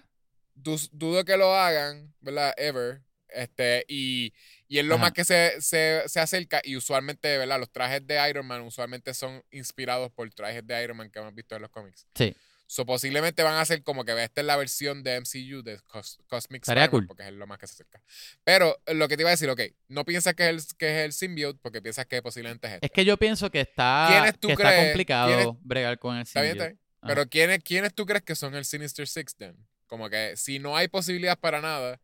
dudo 0.92 1.24
que 1.24 1.36
lo 1.36 1.54
hagan, 1.54 2.12
¿verdad? 2.20 2.52
Ever, 2.56 3.02
este, 3.28 3.84
y, 3.88 4.32
y 4.70 4.78
es 4.78 4.84
lo 4.84 4.94
Ajá. 4.94 5.02
más 5.02 5.12
que 5.12 5.24
se, 5.24 5.60
se, 5.60 6.02
se 6.06 6.20
acerca, 6.20 6.60
y 6.62 6.76
usualmente, 6.76 7.36
¿verdad? 7.36 7.58
Los 7.58 7.70
trajes 7.70 8.06
de 8.06 8.30
Iron 8.30 8.46
Man 8.46 8.60
usualmente 8.62 9.12
son 9.14 9.42
inspirados 9.50 10.12
por 10.12 10.30
trajes 10.32 10.64
de 10.66 10.82
Iron 10.84 10.96
Man 10.96 11.10
que 11.10 11.18
hemos 11.18 11.34
visto 11.34 11.56
en 11.56 11.62
los 11.62 11.70
cómics. 11.70 12.06
Sí. 12.14 12.34
So, 12.68 12.86
posiblemente 12.86 13.42
van 13.42 13.54
a 13.54 13.62
hacer 13.62 13.82
como 13.82 14.04
que 14.04 14.12
esta 14.22 14.42
es 14.42 14.46
la 14.46 14.56
versión 14.56 15.02
de 15.02 15.16
MCU 15.20 15.62
de 15.64 15.80
Cos- 15.88 16.20
Cosmic 16.28 16.62
Spider-Man, 16.62 16.90
cool. 16.90 17.06
porque 17.08 17.24
es 17.26 17.32
lo 17.32 17.44
más 17.48 17.58
que 17.58 17.66
se 17.66 17.72
acerca. 17.74 18.00
Pero 18.44 18.80
eh, 18.86 18.94
lo 18.94 19.08
que 19.08 19.16
te 19.16 19.24
iba 19.24 19.30
a 19.30 19.32
decir, 19.32 19.50
ok, 19.50 19.60
no 19.88 20.04
piensas 20.04 20.34
que 20.34 20.44
es 20.44 20.50
el, 20.50 20.76
que 20.78 20.86
es 21.00 21.04
el 21.04 21.12
symbiote 21.12 21.58
porque 21.60 21.82
piensas 21.82 22.06
que 22.06 22.22
posiblemente 22.22 22.68
es 22.68 22.74
este. 22.74 22.86
Es 22.86 22.92
que 22.92 23.04
yo 23.04 23.16
pienso 23.16 23.50
que 23.50 23.62
está, 23.62 24.06
¿Quiénes 24.08 24.38
tú 24.38 24.46
que 24.46 24.52
está 24.52 24.68
crees? 24.68 24.84
complicado 24.86 25.26
¿Quiénes- 25.36 25.54
bregar 25.62 25.98
con 25.98 26.14
el 26.16 26.22
Está 26.22 26.42
bien, 26.42 26.52
está 26.52 26.64
symbiote. 26.66 26.80
bien. 26.84 26.90
Ajá. 27.02 27.08
Pero 27.14 27.28
¿quiénes, 27.28 27.64
¿quiénes 27.64 27.92
tú 27.92 28.06
crees 28.06 28.22
que 28.22 28.36
son 28.36 28.54
el 28.54 28.64
Sinister 28.64 29.08
Six, 29.08 29.34
then? 29.34 29.56
Como 29.88 30.08
que 30.08 30.36
si 30.36 30.60
no 30.60 30.76
hay 30.76 30.86
posibilidad 30.86 31.36
para 31.36 31.60
nada 31.60 32.00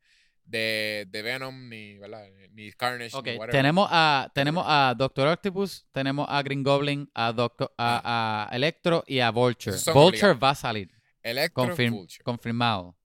de, 0.46 1.06
de 1.10 1.22
Venom, 1.22 1.68
ni, 1.68 1.98
¿verdad? 1.98 2.24
ni 2.52 2.72
Carnage, 2.72 3.16
Ok, 3.16 3.26
ni 3.26 3.32
whatever. 3.32 3.50
tenemos 3.50 3.88
a, 3.90 4.30
tenemos 4.34 4.64
a 4.66 4.94
Doctor 4.96 5.28
Octopus, 5.28 5.86
tenemos 5.92 6.26
a 6.30 6.42
Green 6.42 6.62
Goblin, 6.62 7.10
a, 7.14 7.32
Doctor, 7.32 7.72
a, 7.76 8.46
a 8.50 8.56
Electro 8.56 9.04
y 9.06 9.18
a 9.20 9.30
Vulture. 9.30 9.76
Vulture 9.92 10.00
obligados. 10.32 10.42
va 10.42 10.50
a 10.50 10.54
salir, 10.54 10.90
Electro 11.22 11.64
confirm- 11.64 11.90
Vulture. 11.92 12.22
confirmado. 12.24 12.96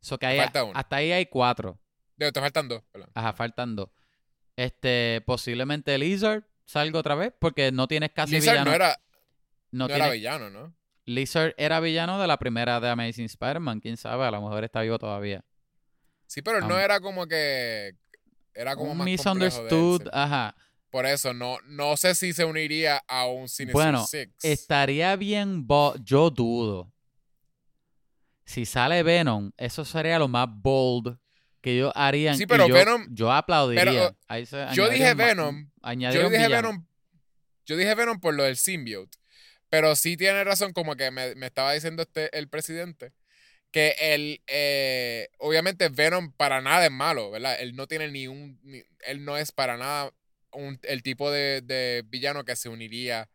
So 0.00 0.18
que 0.18 0.26
hay- 0.26 0.38
hasta 0.40 0.96
ahí 0.96 1.12
hay 1.12 1.26
cuatro. 1.26 1.78
Digo, 2.16 2.32
te 2.32 2.40
faltan 2.40 2.68
dos, 2.68 2.82
perdón. 2.92 3.10
Ajá, 3.14 3.32
faltan 3.32 3.76
dos. 3.76 3.88
Este, 4.56 5.22
posiblemente 5.26 5.96
Lizard 5.98 6.44
salga 6.64 6.98
otra 7.00 7.14
vez 7.14 7.32
porque 7.38 7.72
no 7.72 7.86
tienes 7.88 8.10
casi 8.12 8.34
Lizard 8.36 8.52
villano. 8.54 8.70
no 8.70 8.74
era, 8.76 9.00
no 9.72 9.88
no 9.88 9.94
era 9.94 10.10
villano, 10.10 10.48
¿no? 10.50 10.74
Lizard 11.06 11.54
era 11.58 11.80
villano 11.80 12.18
de 12.20 12.26
la 12.26 12.38
primera 12.38 12.80
de 12.80 12.88
Amazing 12.88 13.26
Spider-Man. 13.26 13.80
Quién 13.80 13.96
sabe, 13.96 14.24
a 14.24 14.30
lo 14.30 14.40
mejor 14.40 14.64
está 14.64 14.80
vivo 14.82 14.98
todavía. 14.98 15.44
Sí, 16.26 16.42
pero 16.42 16.58
él 16.58 16.68
no 16.68 16.78
era 16.78 17.00
como 17.00 17.26
que... 17.26 17.94
Era 18.54 18.76
como 18.76 18.92
Un 18.92 18.98
más 18.98 19.04
de 19.06 19.10
misunderstood, 19.12 20.02
sí. 20.02 20.08
ajá. 20.12 20.54
Por 20.90 21.06
eso, 21.06 21.34
no, 21.34 21.58
no 21.66 21.96
sé 21.96 22.14
si 22.14 22.32
se 22.32 22.44
uniría 22.44 23.02
a 23.08 23.26
un 23.26 23.48
Sinister 23.48 23.72
Bueno, 23.72 24.06
Six. 24.06 24.32
Estaría 24.44 25.16
bien, 25.16 25.66
yo 26.04 26.30
dudo. 26.30 26.92
Si 28.44 28.64
sale 28.64 29.02
Venom, 29.02 29.50
eso 29.56 29.84
sería 29.84 30.18
lo 30.18 30.28
más 30.28 30.46
bold 30.48 31.18
que 31.60 31.72
ellos 31.72 31.92
harían. 31.96 32.36
Sí, 32.36 32.44
y 32.44 32.46
pero 32.46 32.68
yo, 32.68 32.74
Venom- 32.76 33.06
Yo 33.10 33.32
aplaudiría. 33.32 34.14
pero, 34.28 34.46
se 34.46 34.66
yo 34.74 34.88
dije 34.88 35.12
un 35.12 35.16
Venom, 35.18 35.70
Yo 35.82 36.28
dije 36.30 36.46
villano. 36.46 36.48
Venom. 36.68 36.86
Yo 37.66 37.76
dije 37.76 37.94
Venom 37.94 38.20
por 38.20 38.34
lo 38.34 38.44
del 38.44 38.56
symbiote. 38.56 39.18
Pero 39.70 39.96
sí 39.96 40.16
tiene 40.16 40.44
razón, 40.44 40.72
como 40.72 40.94
que 40.94 41.10
me, 41.10 41.34
me 41.34 41.46
estaba 41.46 41.72
diciendo 41.72 42.02
este, 42.02 42.36
el 42.38 42.48
presidente, 42.48 43.12
que 43.74 43.96
él, 43.98 44.40
eh, 44.46 45.30
obviamente 45.38 45.88
Venom 45.88 46.30
para 46.30 46.60
nada 46.60 46.84
es 46.86 46.92
malo, 46.92 47.32
¿verdad? 47.32 47.60
Él 47.60 47.74
no 47.74 47.88
tiene 47.88 48.08
ni 48.08 48.28
un, 48.28 48.56
ni- 48.62 48.84
él 49.00 49.24
no 49.24 49.36
es 49.36 49.50
para 49.50 49.76
nada 49.76 50.12
un- 50.52 50.78
el 50.84 51.02
tipo 51.02 51.28
de, 51.32 51.60
de 51.60 52.04
villano 52.06 52.44
que 52.44 52.54
se 52.54 52.68
uniría 52.68 53.28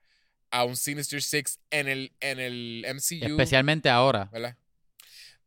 a 0.49 0.63
un 0.63 0.77
Sinister 0.77 1.21
Six 1.21 1.59
en 1.71 1.89
el, 1.89 2.13
en 2.21 2.39
el 2.39 2.85
MCU. 2.87 3.31
Especialmente 3.31 3.89
ahora. 3.89 4.29
¿Verdad? 4.31 4.55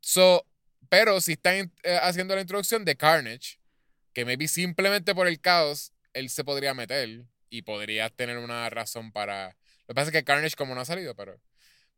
So, 0.00 0.44
pero 0.90 1.22
si 1.22 1.32
están 1.32 1.72
eh, 1.84 1.98
haciendo 2.02 2.34
la 2.34 2.42
introducción 2.42 2.84
de 2.84 2.94
Carnage, 2.94 3.58
que 4.12 4.26
maybe 4.26 4.46
simplemente 4.46 5.14
por 5.14 5.26
el 5.26 5.40
caos 5.40 5.94
él 6.12 6.28
se 6.28 6.44
podría 6.44 6.74
meter 6.74 7.24
y 7.48 7.62
podría 7.62 8.10
tener 8.10 8.36
una 8.36 8.68
razón 8.68 9.10
para. 9.10 9.56
Lo 9.86 9.86
que 9.86 9.94
pasa 9.94 10.08
es 10.08 10.12
que 10.12 10.24
Carnage, 10.24 10.54
como 10.54 10.74
no 10.74 10.82
ha 10.82 10.84
salido, 10.84 11.14
pero. 11.14 11.40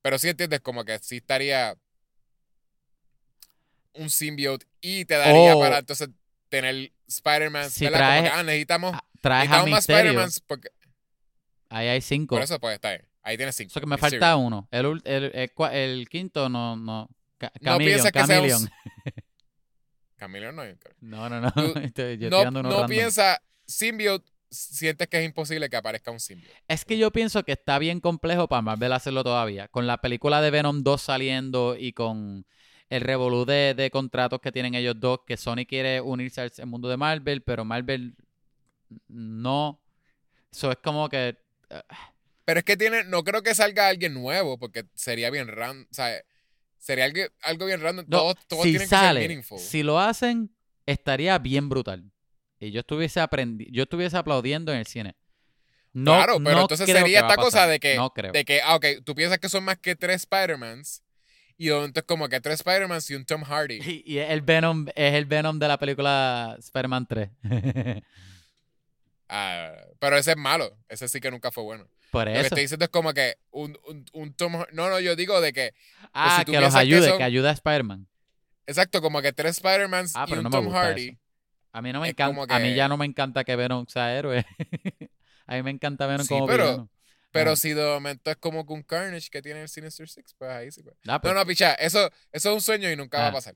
Pero 0.00 0.16
sí 0.18 0.28
entiendes, 0.28 0.60
como 0.60 0.84
que 0.84 0.98
sí 1.00 1.16
estaría 1.16 1.76
un 3.94 4.10
symbiote 4.10 4.66
y 4.80 5.04
te 5.04 5.14
daría 5.14 5.56
Oh. 5.56 5.60
para 5.60 5.78
entonces 5.78 6.08
tener 6.48 6.92
Spider-Man. 7.08 7.70
Si 7.70 7.86
traes- 7.86 8.30
ah, 8.32 8.42
necesitamos, 8.42 8.96
Traes 9.20 9.48
a 9.50 9.64
necesitamos 9.64 9.70
más. 9.70 9.88
Spider-Man 9.88 10.30
porque 10.46 10.68
Ahí 11.68 11.88
hay 11.88 12.00
cinco. 12.00 12.36
por 12.36 12.42
eso 12.42 12.58
está 12.70 12.90
bien. 12.90 13.04
Ahí 13.22 13.36
tienes 13.36 13.54
cinco. 13.56 13.70
Eso 13.70 13.80
que 13.80 13.86
me 13.86 13.96
Mysterio. 13.96 14.20
falta 14.20 14.36
uno. 14.36 14.68
El, 14.70 15.00
el, 15.04 15.50
el 15.72 16.08
quinto 16.08 16.48
no, 16.48 16.76
no. 16.76 17.08
Ca- 17.38 17.50
No 17.60 17.72
Chameleon, 17.72 18.02
piensas 18.02 18.12
que 18.12 18.26
sea 18.26 18.40
un-. 18.58 18.70
Camilo 20.16 20.52
no 20.52 20.62
No, 21.00 21.28
no, 21.28 21.40
no. 21.40 21.50
Tú- 21.52 21.78
Estoy- 21.80 22.18
yo 22.18 22.30
No, 22.30 22.50
no 22.62 22.86
piensa 22.86 23.40
symbiote, 23.66 24.30
sientes 24.50 25.08
que 25.08 25.18
es 25.18 25.24
imposible 25.24 25.68
que 25.68 25.76
aparezca 25.76 26.10
un 26.10 26.20
symbiote. 26.20 26.54
Es 26.68 26.84
que 26.84 26.96
yo 26.98 27.10
pienso 27.10 27.42
que 27.44 27.52
está 27.52 27.78
bien 27.78 28.00
complejo 28.00 28.48
para 28.48 28.62
Marvel 28.62 28.92
hacerlo 28.92 29.24
todavía. 29.24 29.68
Con 29.68 29.86
la 29.86 30.00
película 30.00 30.40
de 30.40 30.50
Venom 30.50 30.82
2 30.82 31.00
saliendo 31.02 31.76
y 31.76 31.92
con 31.92 32.46
el 32.90 33.01
revolú 33.01 33.44
de, 33.44 33.74
de 33.74 33.90
contratos 33.90 34.40
que 34.40 34.52
tienen 34.52 34.74
ellos 34.74 34.94
dos, 34.98 35.20
que 35.27 35.36
Sony 35.36 35.65
quiere 35.69 36.01
unirse 36.01 36.40
al 36.40 36.52
al 36.59 36.66
mundo 36.66 36.89
de 36.89 36.97
Marvel, 36.97 37.43
pero 37.43 37.65
Marvel 37.65 38.15
no. 39.09 39.81
Eso 40.52 40.70
es 40.70 40.78
como 40.82 41.09
que. 41.09 41.36
eh, 41.70 41.82
Pero 42.44 42.59
es 42.61 42.65
que 42.65 42.77
tiene, 42.77 43.05
no 43.05 43.24
creo 43.24 43.43
que 43.43 43.55
salga 43.55 43.89
alguien 43.89 44.15
nuevo 44.15 44.59
porque 44.59 44.85
sería 44.94 45.31
bien 45.31 45.48
random, 45.48 45.86
o 45.90 45.94
sea, 45.94 46.23
sería 46.78 47.06
algo, 47.06 47.23
algo 47.43 47.66
bien 47.66 47.81
random. 47.81 48.05
no, 48.09 48.19
todos 48.19 48.36
todos 48.47 48.62
si 48.65 48.70
tienen 48.70 48.89
que 48.89 48.89
ser 48.90 48.98
sale, 48.98 49.20
meaningful. 49.20 49.59
si 49.59 49.82
lo 49.82 49.98
hacen, 49.98 50.55
estaría 50.86 51.39
bien 51.39 51.69
brutal. 51.69 52.11
Y 52.61 52.70
yo 52.70 52.81
estuviese 52.81 53.20
aprendi 53.20 53.66
yo 53.73 53.82
estuviese 53.82 54.16
aplaudiendo 54.16 54.73
en 54.73 54.78
el 54.78 54.86
cine. 54.86 55.16
No, 55.93 56.12
claro, 56.16 56.39
pero 56.43 56.56
no 56.56 56.62
entonces 56.62 56.86
sería 56.86 57.20
esta 57.20 57.36
cosa 57.36 57.66
de 57.69 57.78
que, 57.78 57.94
No 57.97 58.11
creo. 58.11 58.32
de 58.32 58.44
que, 58.44 58.61
ah, 58.62 58.74
ok, 58.77 58.86
tú 59.05 59.15
piensas 59.15 59.39
que 59.39 59.48
son 59.48 59.62
más 59.65 59.78
que 59.78 59.94
tres 59.94 60.23
Spider-Mans 60.23 61.03
y 61.56 61.66
de 61.68 61.74
momento 61.74 62.01
es 62.01 62.06
como 62.06 62.28
que 62.28 62.40
tres 62.40 62.60
Spider-Mans 62.60 63.10
y 63.10 63.14
un 63.14 63.24
Tom 63.24 63.43
Hardy. 63.44 63.81
Y, 63.85 64.02
y 64.14 64.18
el 64.18 64.40
Venom 64.43 64.86
es 64.94 65.14
el 65.14 65.24
Venom 65.26 65.59
de 65.59 65.68
la 65.68 65.78
película 65.78 66.56
Spider-Man 66.59 67.06
3. 67.06 67.31
Ah, 69.28 69.72
pero 69.98 70.16
ese 70.18 70.32
es 70.32 70.36
malo, 70.36 70.76
ese 70.89 71.09
sí 71.09 71.18
que 71.20 71.31
nunca 71.31 71.51
fue 71.51 71.64
bueno. 71.64 71.89
Por 72.10 72.26
Lo 72.26 72.32
que 72.32 72.39
eso. 72.39 72.47
estoy 72.48 72.62
diciendo 72.62 72.85
es 72.85 72.90
como 72.90 73.12
que 73.14 73.36
un, 73.51 73.76
un, 73.89 74.05
un 74.12 74.35
Tom 74.35 74.52
No, 74.72 74.90
no, 74.90 75.01
yo 75.01 75.16
digo 75.16 75.40
de 75.40 75.52
que, 75.52 75.72
Ah, 76.12 76.36
si 76.40 76.44
que 76.44 76.52
los 76.52 76.60
piensas 76.60 76.74
que 76.74 76.86
ayude, 76.86 77.09
son- 77.09 77.18
que 77.18 77.24
ayude 77.24 77.48
a 77.48 77.52
Spider-Man. 77.52 78.06
exacto, 78.66 79.01
como 79.01 79.22
que 79.22 79.32
tres 79.32 79.56
Spider-Mans 79.56 80.12
Ah, 80.14 80.26
y 80.28 80.35
un 80.35 80.43
no 80.44 80.51
Tom 80.51 80.68
Hardy. 80.70 81.09
eso. 81.09 81.18
A 81.72 81.82
mí 81.82 81.93
no 81.93 82.01
me 82.01 82.10
encanta, 82.10 82.55
a 82.55 82.59
mí 82.60 82.74
ya 82.74 82.86
no 82.86 82.97
me 82.97 83.06
encanta 83.06 83.43
que 83.43 83.56
Venom 83.56 83.86
sea 83.89 84.14
héroe. 84.16 84.44
a 85.47 85.55
mí 85.56 85.62
me 85.62 85.70
encanta 85.72 86.06
Venom 86.06 86.22
Sí, 86.26 86.28
como 86.28 86.47
pero- 86.47 86.64
villano. 86.64 86.90
Pero 87.35 87.56
si 87.56 87.73
de 87.74 87.85
momento 87.85 88.31
es 88.31 88.36
como 88.36 88.65
que 88.66 88.73
un 88.73 88.82
Carnage 88.82 89.28
que 89.31 89.43
tiene 89.43 89.62
el 89.62 89.69
Sinister 89.69 90.09
Six, 90.09 90.35
pues 90.39 90.51
ahí 90.51 90.70
sí. 90.70 90.82
pues. 90.82 90.97
Ah, 91.09 91.20
pues, 91.20 91.35
No, 91.35 91.40
no, 91.40 91.47
picha, 91.47 91.74
eso, 91.74 92.11
eso 92.32 92.48
es 92.51 92.55
un 92.55 92.61
sueño 92.61 92.90
y 92.90 92.97
nunca 92.97 93.19
va 93.19 93.24
a 93.27 93.28
Ah. 93.28 93.32
pasar. 93.32 93.55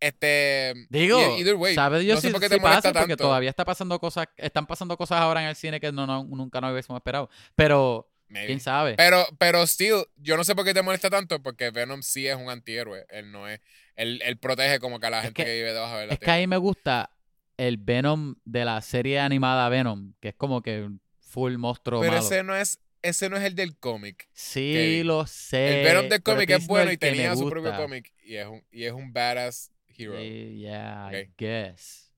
Este. 0.00 0.74
Digo, 0.90 1.18
either 1.38 1.54
way, 1.54 1.74
sabe 1.74 2.00
Dios 2.00 2.16
no 2.16 2.20
sé 2.20 2.28
si, 2.28 2.32
por 2.32 2.40
qué 2.40 2.48
si 2.48 2.54
te 2.56 2.60
molesta 2.60 2.90
pasa, 2.90 3.00
porque 3.00 3.12
tanto. 3.16 3.24
todavía 3.24 3.50
está 3.50 3.64
pasando 3.64 3.98
cosas, 3.98 4.26
están 4.36 4.66
pasando 4.66 4.96
cosas 4.96 5.18
ahora 5.20 5.42
en 5.42 5.48
el 5.48 5.56
cine 5.56 5.80
que 5.80 5.90
no, 5.90 6.06
no- 6.06 6.24
nunca 6.24 6.60
nos 6.60 6.72
hubiésemos 6.72 7.00
esperado. 7.00 7.30
Pero, 7.54 8.10
Maybe. 8.28 8.46
quién 8.46 8.60
sabe. 8.60 8.94
Pero, 8.96 9.26
pero 9.38 9.66
still, 9.66 10.04
yo 10.16 10.36
no 10.36 10.44
sé 10.44 10.54
por 10.54 10.64
qué 10.64 10.74
te 10.74 10.82
molesta 10.82 11.08
tanto, 11.08 11.42
porque 11.42 11.70
Venom 11.70 12.02
sí 12.02 12.26
es 12.26 12.36
un 12.36 12.50
antihéroe. 12.50 13.06
Él 13.08 13.32
no 13.32 13.48
es. 13.48 13.60
Él, 13.94 14.20
él 14.24 14.36
protege 14.38 14.78
como 14.80 15.00
que 15.00 15.06
a 15.06 15.10
la 15.10 15.18
Es 15.18 15.24
gente 15.24 15.42
que, 15.42 15.48
que- 15.50 15.54
vive 15.56 15.72
debajo 15.72 15.96
de 15.96 16.06
la 16.08 16.12
es 16.12 16.18
que 16.18 16.24
tierra. 16.26 16.34
ahí 16.34 16.46
me 16.46 16.58
gusta 16.58 17.10
el 17.56 17.78
Venom 17.78 18.34
de 18.44 18.64
la 18.66 18.82
serie 18.82 19.18
animada 19.18 19.66
Venom, 19.70 20.12
que 20.20 20.28
es 20.28 20.34
como 20.34 20.60
que 20.60 20.90
full 21.20 21.56
monstruo 21.56 22.00
Pero 22.02 22.12
malo. 22.12 22.24
ese 22.24 22.42
no 22.42 22.54
es, 22.54 22.80
ese 23.08 23.28
no 23.30 23.36
es 23.36 23.44
el 23.44 23.54
del 23.54 23.76
cómic. 23.76 24.28
Sí, 24.32 24.72
Kevin. 24.74 25.06
lo 25.06 25.26
sé. 25.26 25.78
el 25.80 25.84
Venom 25.84 26.08
del 26.08 26.22
cómic 26.22 26.50
es 26.50 26.66
bueno 26.66 26.90
y 26.92 26.96
tenía 26.96 27.34
su 27.36 27.48
propio 27.48 27.74
cómic. 27.76 28.12
Y 28.24 28.36
es 28.36 28.46
un, 28.46 28.64
y 28.70 28.84
es 28.84 28.92
un 28.92 29.12
badass 29.12 29.70
hero. 29.96 30.16
Sí, 30.18 30.58
yeah, 30.58 31.10
I 31.12 31.22
Ok. 31.22 31.28
guess. 31.38 32.12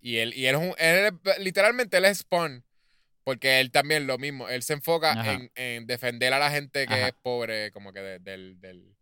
Y 0.00 0.18
él, 0.18 0.34
y 0.34 0.46
él 0.46 0.54
es 0.56 0.60
un. 0.60 0.74
él 0.78 1.18
es- 1.24 1.38
literalmente 1.38 1.96
él 1.96 2.04
es 2.04 2.18
Spawn. 2.18 2.64
Porque 3.24 3.60
él 3.60 3.70
también 3.70 4.06
lo 4.06 4.18
mismo. 4.18 4.48
Él 4.50 4.62
se 4.62 4.74
enfoca 4.74 5.12
en, 5.32 5.50
en 5.54 5.86
defender 5.86 6.34
a 6.34 6.38
la 6.38 6.50
gente 6.50 6.86
que 6.86 6.92
Ajá. 6.92 7.08
es 7.08 7.14
pobre, 7.22 7.70
como 7.72 7.90
que 7.92 8.00
de, 8.00 8.18
del, 8.18 8.60
del- 8.60 8.94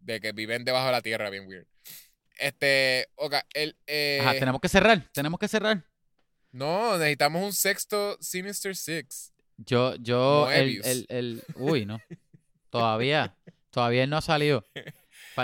de 0.00 0.20
que 0.22 0.32
viven 0.32 0.64
debajo 0.64 0.86
de 0.86 0.92
la 0.92 1.02
tierra, 1.02 1.28
bien 1.28 1.46
weird. 1.46 1.66
Este. 2.38 3.08
Oka, 3.16 3.44
él. 3.52 3.76
eh, 3.86 4.20
Ajá, 4.22 4.38
tenemos 4.38 4.60
que 4.62 4.68
cerrar, 4.70 5.04
tenemos 5.12 5.38
que 5.38 5.48
cerrar. 5.48 5.84
No, 6.50 6.96
necesitamos 6.96 7.42
un 7.44 7.52
sexto 7.52 8.16
Sinister 8.22 8.74
Six. 8.74 9.34
Yo, 9.58 9.96
yo, 9.96 10.50
el, 10.50 10.80
el, 10.84 11.06
el, 11.08 11.42
uy, 11.56 11.84
no. 11.84 12.00
Todavía, 12.70 13.36
todavía 13.70 14.04
él 14.04 14.10
no 14.10 14.16
ha 14.18 14.22
salido. 14.22 14.64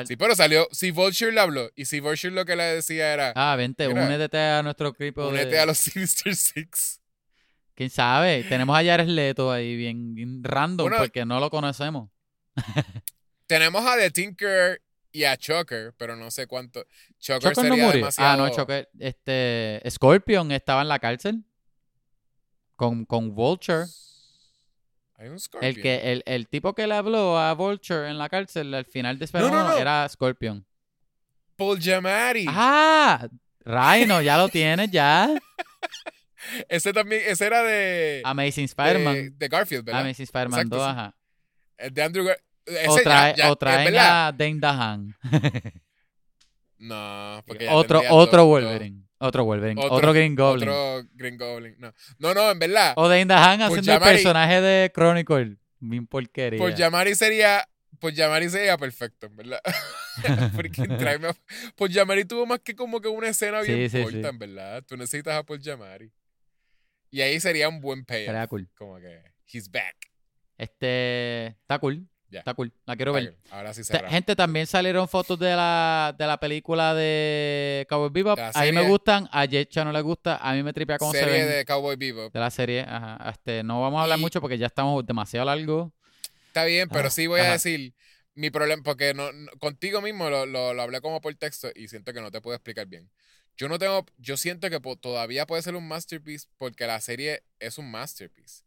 Sí, 0.07 0.17
pero 0.17 0.35
salió. 0.35 0.69
Si 0.73 0.91
Vulture 0.91 1.33
le 1.33 1.41
habló. 1.41 1.71
Y 1.77 1.85
si 1.85 2.01
Vulture 2.01 2.35
lo 2.35 2.45
que 2.45 2.57
le 2.57 2.65
decía 2.65 3.13
era. 3.13 3.33
Ah, 3.37 3.55
vente, 3.57 3.87
Mira, 3.87 4.07
únete 4.07 4.39
a 4.39 4.63
nuestro 4.63 4.93
creepo 4.93 5.29
únete 5.29 5.51
de... 5.51 5.61
a 5.61 5.67
los 5.67 5.79
Sinister 5.79 6.35
Six. 6.35 7.01
¿Quién 7.75 7.91
sabe? 7.91 8.45
Tenemos 8.45 8.77
a 8.77 8.85
Jared 8.85 9.09
Leto 9.09 9.51
ahí 9.51 9.77
bien, 9.77 10.15
bien 10.15 10.43
random 10.45 10.89
Bueno, 10.89 11.03
porque 11.03 11.25
no 11.25 11.41
lo 11.41 11.51
conocemos. 11.51 12.09
Tenemos 13.47 13.85
a 13.85 13.97
The 13.97 14.11
Tinker 14.11 14.81
y 15.13 15.25
a 15.25 15.37
Choker, 15.37 15.93
pero 15.97 16.17
no 16.17 16.31
sé 16.31 16.47
cuánto. 16.47 16.85
Choker, 17.19 17.53
Choker 17.53 17.57
no 17.57 17.63
sería 17.63 17.85
murió. 17.85 17.99
demasiado. 18.01 18.31
Ah, 18.31 18.37
no, 18.37 18.55
Choker. 18.55 18.89
Este, 18.99 19.83
Scorpion 19.91 20.51
estaba 20.53 20.83
en 20.83 20.89
la 20.89 20.99
cárcel 20.99 21.45
con, 22.77 23.05
con 23.05 23.35
Vulture. 23.35 23.85
Hay 25.17 25.29
un 25.29 25.39
Scorpion. 25.39 25.69
El, 25.71 25.81
que, 25.81 26.13
el, 26.13 26.23
el 26.27 26.49
tipo 26.49 26.75
que 26.75 26.87
le 26.87 26.95
habló 26.95 27.39
a 27.39 27.53
Vulture 27.55 28.09
en 28.11 28.19
la 28.19 28.29
cárcel 28.29 28.75
al 28.75 28.85
final 28.85 29.19
de 29.19 29.25
Spider-Man 29.27 29.65
no, 29.67 29.69
no. 29.71 29.77
era 29.79 30.09
Scorpion. 30.09 30.67
Paul 31.57 31.79
Giamatti. 31.79 32.47
¡Ah! 32.49 33.29
Rhino, 33.65 34.21
ya 34.21 34.37
lo 34.37 34.49
tienes, 34.49 34.91
ya. 34.91 35.29
Ese 36.69 36.93
también, 36.93 37.23
ese 37.27 37.47
era 37.47 37.63
de. 37.63 38.21
Amazing 38.23 38.65
de, 38.65 38.67
Spider-Man. 38.67 39.39
de 39.39 39.49
Garfield, 39.49 39.85
¿verdad? 39.85 40.03
Amazing 40.03 40.25
Spider-Man 40.25 40.61
Exacto, 40.61 40.77
2, 40.77 40.85
sí. 40.85 40.91
ajá. 40.91 41.17
El 41.79 41.95
de 41.95 42.03
Andrew 42.03 42.25
Gar 42.27 42.39
ese 42.67 42.89
O, 42.91 42.97
ya- 42.99 43.03
trae- 43.03 43.35
ya, 43.37 43.49
o 43.49 43.53
es 43.55 43.59
traen 43.59 43.85
verdad. 43.87 44.27
a 44.29 44.33
Dane. 44.33 45.15
No, 46.79 47.43
porque 47.47 47.65
ya 47.65 47.73
Otro, 47.73 48.03
otro 48.11 48.45
Wolverine. 48.47 49.04
Otro 49.25 49.45
Wolverine. 49.45 49.81
Otro- 49.81 49.97
Otro, 49.97 50.13
Green 50.13 50.35
Goblin. 50.35 50.69
Otro 50.69 51.09
Green 51.15 51.37
Goblin. 51.39 51.77
No, 51.79 51.93
no, 52.19 52.35
no 52.35 52.51
en 52.51 52.59
verdad. 52.59 52.93
O 52.97 53.09
DeHaan 53.09 53.59
Por 53.61 53.67
haciendo 53.79 53.93
el 53.95 54.01
personaje 54.01 54.61
de 54.61 54.93
Chronicle. 54.95 55.57
Bien 55.81 56.07
porquería. 56.07 56.59
Por 56.59 56.75
Yamari 56.75 57.15
sería. 57.15 57.67
Por 58.01 58.13
Yamari 58.13 58.51
sería 58.51 58.77
perfecto, 58.77 59.27
en 59.27 59.37
verdad. 59.37 59.61
Porque 60.55 60.83
tráeme 60.99 61.29
a- 61.29 61.37
Por 61.77 61.91
Yamari 61.91 62.25
tuvo 62.25 62.45
más 62.47 62.61
que 62.61 62.75
como 62.75 63.01
que 63.01 63.09
una 63.09 63.29
escena 63.29 63.61
bien 63.63 63.89
Sí, 63.91 63.97
sí, 63.99 64.03
corta, 64.03 64.19
sí. 64.21 64.27
en 64.27 64.39
verdad. 64.39 64.83
Tú 64.87 64.97
necesitas 64.97 65.35
a 65.37 65.43
Por 65.43 65.59
Yamari. 65.61 66.13
Y 67.11 67.21
ahí 67.23 67.39
sería 67.41 67.69
un 67.69 67.81
buen 67.81 68.05
payoff. 68.05 68.27
Sería 68.27 68.47
cool. 68.49 68.69
Como 68.77 68.97
que. 68.99 69.23
He's 69.47 69.71
back. 69.71 69.95
Este. 70.59 71.47
Está 71.47 71.79
cool. 71.79 72.09
Está 72.41 72.55
cool. 72.55 72.73
La 72.87 72.97
quiero 72.97 73.13
ver. 73.13 73.37
Ahora 73.51 73.73
sí. 73.75 73.83
Gente, 74.09 74.35
también 74.37 74.67
salieron 74.67 75.09
fotos 75.09 75.39
de 75.39 75.55
la, 75.55 76.15
de 76.19 76.27
la 76.27 76.39
película 76.39 76.95
de 76.95 77.87
Cowboy 77.89 78.11
Bebop. 78.11 78.39
La 78.39 78.51
A 78.55 78.63
mí 78.65 78.73
me 78.73 78.83
gustan, 78.87 79.29
a 79.33 79.47
Jetcha 79.47 79.85
no 79.85 79.93
le 79.93 80.01
gusta, 80.01 80.37
a 80.39 80.53
mí 80.55 80.63
me 80.63 80.73
tripea 80.73 80.99
cómo 80.99 81.13
se 81.13 81.21
Serie 81.21 81.35
ven 81.41 81.49
de... 81.49 81.55
de 81.57 81.65
Cowboy 81.65 81.97
Bebop. 81.97 82.35
la 82.35 82.51
serie. 82.51 82.81
Ajá. 82.89 83.31
Este, 83.31 83.63
no 83.63 83.81
vamos 83.81 84.01
a 84.01 84.03
hablar 84.05 84.19
Y- 84.19 84.23
mucho 84.23 84.41
porque 84.41 84.59
ya 84.59 84.67
estamos 84.67 85.05
demasiado 85.07 85.47
largos. 85.47 85.91
Está 86.49 86.65
bien, 86.65 86.89
pero 86.89 87.11
sí 87.11 87.27
voy 87.27 87.41
a 87.41 87.51
decir 87.53 87.95
mi 88.37 88.51
problema, 88.51 88.83
porque 88.83 89.15
no, 89.15 89.33
no- 89.33 89.51
contigo 89.59 90.01
mismo 90.01 90.29
lo, 90.31 90.47
lo, 90.47 90.75
lo 90.75 90.83
hablé 90.83 91.01
como 91.01 91.21
por 91.21 91.35
texto 91.35 91.71
y 91.75 91.89
siento 91.89 92.13
que 92.13 92.21
no 92.21 92.31
te 92.31 92.41
puedo 92.41 92.55
explicar 92.57 92.87
bien. 92.87 93.11
Yo 93.57 93.69
no 93.69 93.79
tengo, 93.79 94.05
yo 94.19 94.37
siento 94.37 94.69
que 94.71 94.81
po- 94.81 94.97
todavía 94.97 95.47
puede 95.47 95.63
ser 95.63 95.77
un 95.77 95.87
masterpiece 95.87 96.49
porque 96.59 96.87
la 96.89 97.01
serie 97.01 97.45
es 97.61 97.79
un 97.79 97.89
masterpiece. 97.91 98.65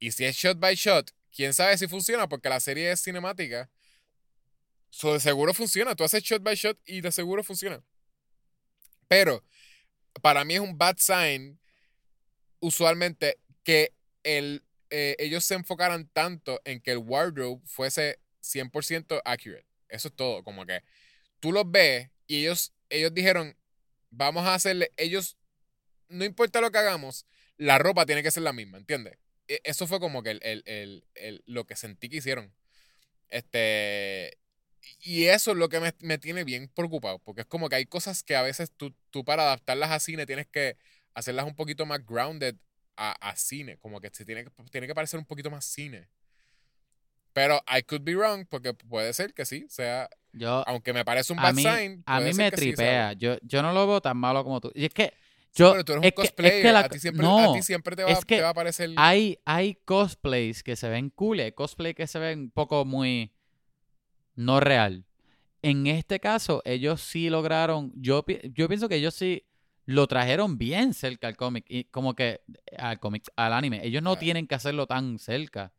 Y 0.00 0.10
si 0.10 0.24
es 0.24 0.34
shot 0.36 0.58
by 0.58 0.74
shot, 0.74 1.12
quién 1.34 1.52
sabe 1.52 1.76
si 1.76 1.88
funciona 1.88 2.28
porque 2.28 2.48
la 2.48 2.60
serie 2.60 2.90
es 2.90 3.02
cinemática. 3.02 3.70
So, 4.90 5.12
de 5.12 5.20
seguro 5.20 5.52
funciona. 5.52 5.94
Tú 5.94 6.04
haces 6.04 6.22
shot 6.22 6.42
by 6.42 6.54
shot 6.54 6.78
y 6.86 7.00
de 7.00 7.10
seguro 7.10 7.42
funciona. 7.42 7.82
Pero 9.08 9.44
para 10.22 10.44
mí 10.44 10.54
es 10.54 10.60
un 10.60 10.78
bad 10.78 10.96
sign 10.98 11.58
usualmente 12.60 13.38
que 13.64 13.92
el, 14.22 14.64
eh, 14.90 15.16
ellos 15.18 15.44
se 15.44 15.54
enfocaran 15.54 16.08
tanto 16.08 16.60
en 16.64 16.80
que 16.80 16.92
el 16.92 16.98
wardrobe 16.98 17.60
fuese 17.66 18.20
100% 18.40 19.20
accurate. 19.24 19.66
Eso 19.88 20.08
es 20.08 20.14
todo. 20.14 20.44
Como 20.44 20.64
que 20.64 20.82
tú 21.40 21.52
los 21.52 21.70
ves 21.70 22.10
y 22.26 22.40
ellos, 22.42 22.72
ellos 22.88 23.12
dijeron, 23.12 23.56
vamos 24.10 24.46
a 24.46 24.54
hacerle, 24.54 24.92
ellos, 24.96 25.36
no 26.08 26.24
importa 26.24 26.60
lo 26.60 26.70
que 26.70 26.78
hagamos, 26.78 27.26
la 27.56 27.78
ropa 27.78 28.06
tiene 28.06 28.22
que 28.22 28.30
ser 28.30 28.42
la 28.44 28.52
misma, 28.52 28.78
¿entiendes? 28.78 29.18
E- 29.48 29.60
eso 29.64 29.86
fue 29.86 30.00
como 30.00 30.22
que 30.22 30.30
el, 30.32 30.40
el- 30.42 30.62
el- 30.66 31.04
el- 31.14 31.42
lo 31.46 31.64
que 31.66 31.76
sentí 31.76 32.08
que 32.08 32.16
hicieron. 32.18 32.52
Este. 33.28 34.38
Y 35.00 35.24
eso 35.26 35.52
es 35.52 35.56
lo 35.56 35.68
que 35.68 35.80
me, 35.80 35.92
me 36.00 36.18
tiene 36.18 36.44
bien 36.44 36.68
preocupado. 36.68 37.18
Porque 37.20 37.42
es 37.42 37.46
como 37.46 37.68
que 37.68 37.76
hay 37.76 37.86
cosas 37.86 38.22
que 38.22 38.36
a 38.36 38.42
veces 38.42 38.70
tú, 38.76 38.94
tú 39.10 39.24
para 39.24 39.42
adaptarlas 39.44 39.90
a 39.90 40.00
cine 40.00 40.26
tienes 40.26 40.46
que 40.46 40.76
hacerlas 41.14 41.46
un 41.46 41.54
poquito 41.56 41.86
más 41.86 42.04
grounded 42.04 42.56
a, 42.96 43.12
a 43.26 43.34
cine. 43.36 43.78
Como 43.78 44.00
que 44.00 44.10
se 44.12 44.24
tiene, 44.24 44.44
que- 44.44 44.50
tiene 44.70 44.86
que 44.86 44.94
parecer 44.94 45.18
un 45.18 45.26
poquito 45.26 45.50
más 45.50 45.64
cine. 45.64 46.08
Pero 47.32 47.60
I 47.66 47.82
could 47.82 48.02
be 48.04 48.14
wrong, 48.14 48.46
porque 48.48 48.74
puede 48.74 49.12
ser 49.12 49.34
que 49.34 49.44
sí, 49.44 49.66
sea. 49.68 50.08
Yo, 50.32 50.62
Aunque 50.68 50.92
me 50.92 51.04
parece 51.04 51.32
un 51.32 51.38
a 51.40 51.44
bad 51.44 51.54
mí, 51.54 51.62
sign. 51.62 52.02
a 52.06 52.20
mí 52.20 52.32
me 52.34 52.50
sí 52.50 52.56
tripea. 52.56 53.06
bueno. 53.06 53.18
Yo, 53.20 53.38
yo 53.42 53.62
no 53.62 53.72
lo 53.72 53.86
veo 53.88 54.00
tan 54.00 54.16
malo 54.16 54.44
como 54.44 54.60
tú. 54.60 54.70
Y 54.74 54.84
es 54.84 54.92
que 54.94 55.12
Sí, 55.56 55.62
pero 55.70 55.84
tú 55.84 55.92
eres 55.92 55.92
es 55.92 55.96
un 55.96 56.00
que- 56.02 56.08
es 56.08 56.14
cosplayer. 56.30 56.62
que 56.62 56.72
la- 56.72 56.80
a, 56.80 56.88
ti 56.88 56.98
siempre, 56.98 57.22
no, 57.22 57.50
a 57.52 57.54
ti 57.54 57.62
siempre 57.62 57.94
te 57.96 58.02
va, 58.04 58.10
es 58.10 58.24
que 58.24 58.36
te 58.36 58.42
va 58.42 58.48
a 58.48 58.54
parecer. 58.54 58.90
hay, 58.96 59.38
hay 59.44 59.76
cosplays 59.84 60.62
que 60.64 60.74
se 60.76 60.88
ven 60.88 61.10
cool 61.10 61.38
hay 61.40 61.52
cosplays 61.52 61.94
que 61.94 62.06
se 62.08 62.18
ven 62.18 62.38
un 62.40 62.50
poco 62.50 62.84
muy 62.84 63.32
no 64.34 64.60
real. 64.60 65.04
En 65.62 65.86
este 65.86 66.20
caso, 66.20 66.60
ellos 66.64 67.00
sí 67.00 67.30
lograron, 67.30 67.92
yo, 67.94 68.24
pi- 68.24 68.40
yo 68.52 68.68
pienso 68.68 68.88
que 68.88 68.96
ellos 68.96 69.14
sí 69.14 69.46
lo 69.86 70.06
trajeron 70.06 70.58
bien 70.58 70.92
cerca 70.92 71.28
al 71.28 71.36
cómic, 71.36 71.64
y 71.68 71.84
como 71.84 72.14
que 72.14 72.40
al 72.76 72.98
cómic, 73.00 73.24
al 73.36 73.52
anime. 73.52 73.80
Ellos 73.86 74.02
no 74.02 74.12
Ah. 74.12 74.18
tienen 74.18 74.46
que 74.46 74.54
hacerlo 74.54 74.86
tan 74.86 75.18
cerca. 75.18 75.72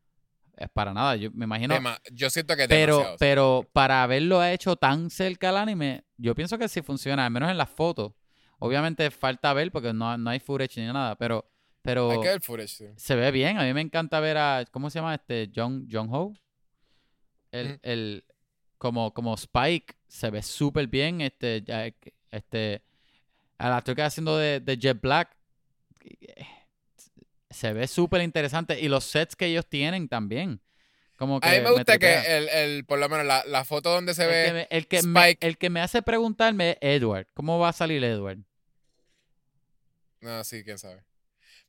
Es 0.57 0.69
para 0.69 0.93
nada, 0.93 1.15
yo 1.17 1.29
me 1.33 1.43
imagino. 1.45 1.75
Yo 2.13 2.29
siento 2.29 2.55
que 2.55 2.67
Pero, 2.69 3.15
pero 3.19 3.67
para 3.73 4.03
haberlo 4.03 4.43
hecho 4.43 4.75
tan 4.77 5.09
cerca 5.09 5.49
al 5.49 5.57
anime, 5.57 6.05
yo 6.17 6.33
pienso 6.33 6.57
que 6.57 6.69
sí 6.69 6.81
funciona, 6.81 7.25
al 7.25 7.31
menos 7.31 7.51
en 7.51 7.57
las 7.57 7.69
fotos. 7.69 8.13
Obviamente 8.59 9.11
falta 9.11 9.53
ver 9.53 9.71
porque 9.71 9.93
no, 9.93 10.17
no 10.17 10.29
hay 10.29 10.39
footage 10.39 10.79
ni 10.81 10.87
nada, 10.87 11.15
pero, 11.17 11.49
pero 11.81 12.11
Hay 12.11 12.21
que 12.21 12.27
ver 12.27 12.41
footage, 12.41 12.67
sí. 12.67 12.85
se 12.95 13.15
ve 13.15 13.31
bien. 13.31 13.57
A 13.57 13.63
mí 13.63 13.73
me 13.73 13.81
encanta 13.81 14.19
ver 14.19 14.37
a, 14.37 14.65
¿cómo 14.71 14.89
se 14.89 14.99
llama 14.99 15.15
este? 15.15 15.51
John, 15.53 15.87
John 15.91 16.09
Ho. 16.11 16.33
El, 17.51 17.79
el, 17.83 18.25
como, 18.77 19.13
como 19.13 19.33
Spike, 19.35 19.95
se 20.07 20.29
ve 20.29 20.41
súper 20.41 20.87
bien. 20.87 21.21
Este, 21.21 21.63
este, 22.31 22.83
al 23.57 23.73
actor 23.73 23.95
que 23.95 24.01
haciendo 24.01 24.37
de, 24.37 24.59
de 24.59 24.77
Jet 24.77 24.99
Black, 24.99 25.35
eh, 26.03 26.45
se 27.49 27.73
ve 27.73 27.87
súper 27.87 28.21
interesante. 28.21 28.79
Y 28.79 28.87
los 28.87 29.05
sets 29.05 29.35
que 29.35 29.45
ellos 29.45 29.67
tienen 29.67 30.09
también. 30.09 30.61
Como 31.17 31.39
que 31.39 31.47
A 31.47 31.51
mí 31.53 31.61
me 31.61 31.71
gusta 31.71 31.97
que 31.97 32.37
el, 32.37 32.49
el, 32.49 32.85
por 32.85 32.99
lo 32.99 33.07
menos 33.07 33.25
la, 33.25 33.43
la 33.45 33.63
foto 33.63 33.89
donde 33.91 34.13
se 34.13 34.23
El 34.23 34.29
que, 34.29 34.35
ve. 34.35 34.53
me, 34.53 34.67
el, 34.69 34.87
que 34.87 35.01
me, 35.03 35.19
Spike. 35.21 35.47
el 35.47 35.57
que 35.57 35.69
me 35.69 35.79
hace 35.81 36.01
preguntarme 36.01 36.71
es 36.71 36.77
Edward. 36.81 37.27
¿Cómo 37.33 37.57
va 37.57 37.69
a 37.69 37.73
salir 37.73 38.03
Edward? 38.03 38.39
No, 40.21 40.43
sí, 40.43 40.63
quién 40.63 40.77
sabe. 40.77 41.03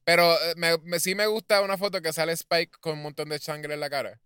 Pero 0.05 0.33
eh, 0.35 0.55
me, 0.57 0.79
me- 0.85 1.01
sí 1.01 1.15
me 1.15 1.27
gusta 1.27 1.61
una 1.63 1.77
foto 1.77 2.01
que 2.01 2.13
sale 2.13 2.33
Spike 2.33 2.73
con 2.81 2.95
un 2.95 3.03
montón 3.03 3.29
de 3.29 3.39
sangre 3.39 3.75
en 3.75 3.81
la 3.81 3.91
cara. 3.91 4.21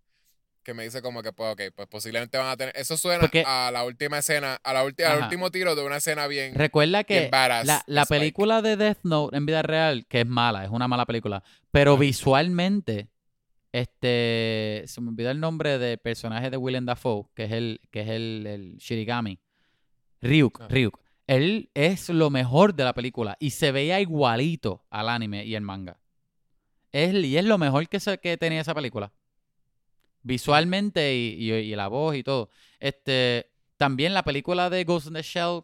Que 0.63 0.75
me 0.75 0.83
dice 0.83 1.01
como 1.01 1.23
que, 1.23 1.33
pues, 1.33 1.53
ok, 1.53 1.61
pues 1.75 1.87
posiblemente 1.87 2.37
van 2.37 2.47
a 2.49 2.55
tener. 2.57 2.77
Eso 2.77 2.95
suena 2.95 3.21
Porque- 3.21 3.43
a 3.45 3.71
la 3.71 3.83
última 3.83 4.19
escena, 4.19 4.59
a 4.63 4.73
la 4.73 4.85
ulti- 4.85 5.03
al 5.03 5.23
último 5.23 5.49
tiro 5.49 5.75
de 5.75 5.83
una 5.83 5.97
escena 5.97 6.27
bien. 6.27 6.53
Recuerda 6.53 7.03
que 7.03 7.19
bien 7.19 7.31
badass 7.31 7.65
la, 7.65 7.83
la 7.87 8.05
película 8.05 8.61
de 8.61 8.77
Death 8.77 8.99
Note 9.03 9.35
en 9.35 9.45
vida 9.47 9.63
real, 9.63 10.05
que 10.07 10.21
es 10.21 10.27
mala, 10.27 10.63
es 10.63 10.69
una 10.69 10.87
mala 10.87 11.05
película, 11.07 11.43
pero 11.71 11.93
Ajá. 11.93 12.01
visualmente, 12.01 13.07
este, 13.71 14.83
se 14.87 15.01
me 15.01 15.09
olvida 15.09 15.31
el 15.31 15.39
nombre 15.39 15.77
del 15.77 15.97
personaje 15.97 16.49
de 16.49 16.57
Willem 16.57 16.85
Dafoe, 16.85 17.25
que 17.35 17.45
es 17.45 17.51
el, 17.51 17.79
que 17.91 18.01
es 18.01 18.09
el, 18.09 18.45
el 18.47 18.77
Shirigami, 18.77 19.39
Ryuk, 20.21 20.59
Ajá. 20.61 20.67
Ryuk. 20.69 20.99
Él 21.27 21.69
es 21.73 22.09
lo 22.09 22.29
mejor 22.29 22.73
de 22.75 22.83
la 22.83 22.93
película 22.93 23.37
y 23.39 23.51
se 23.51 23.71
veía 23.71 23.99
igualito 24.01 24.85
al 24.89 25.07
anime 25.09 25.45
y 25.45 25.55
el 25.55 25.61
manga. 25.61 25.99
Es, 26.91 27.13
y 27.13 27.37
es 27.37 27.45
lo 27.45 27.57
mejor 27.57 27.87
que, 27.87 27.99
se- 28.01 28.17
que 28.17 28.35
tenía 28.37 28.59
esa 28.61 28.75
película. 28.75 29.13
Visualmente 30.23 31.15
y, 31.15 31.51
y- 31.51 31.53
y 31.53 31.75
la 31.75 31.87
voz 31.87 32.15
y 32.15 32.23
todo. 32.23 32.49
Este, 32.79 33.49
también 33.77 34.13
la 34.13 34.23
película 34.23 34.69
de 34.69 34.83
Ghost 34.83 35.07
in 35.07 35.13
the 35.13 35.21
Shell, 35.23 35.61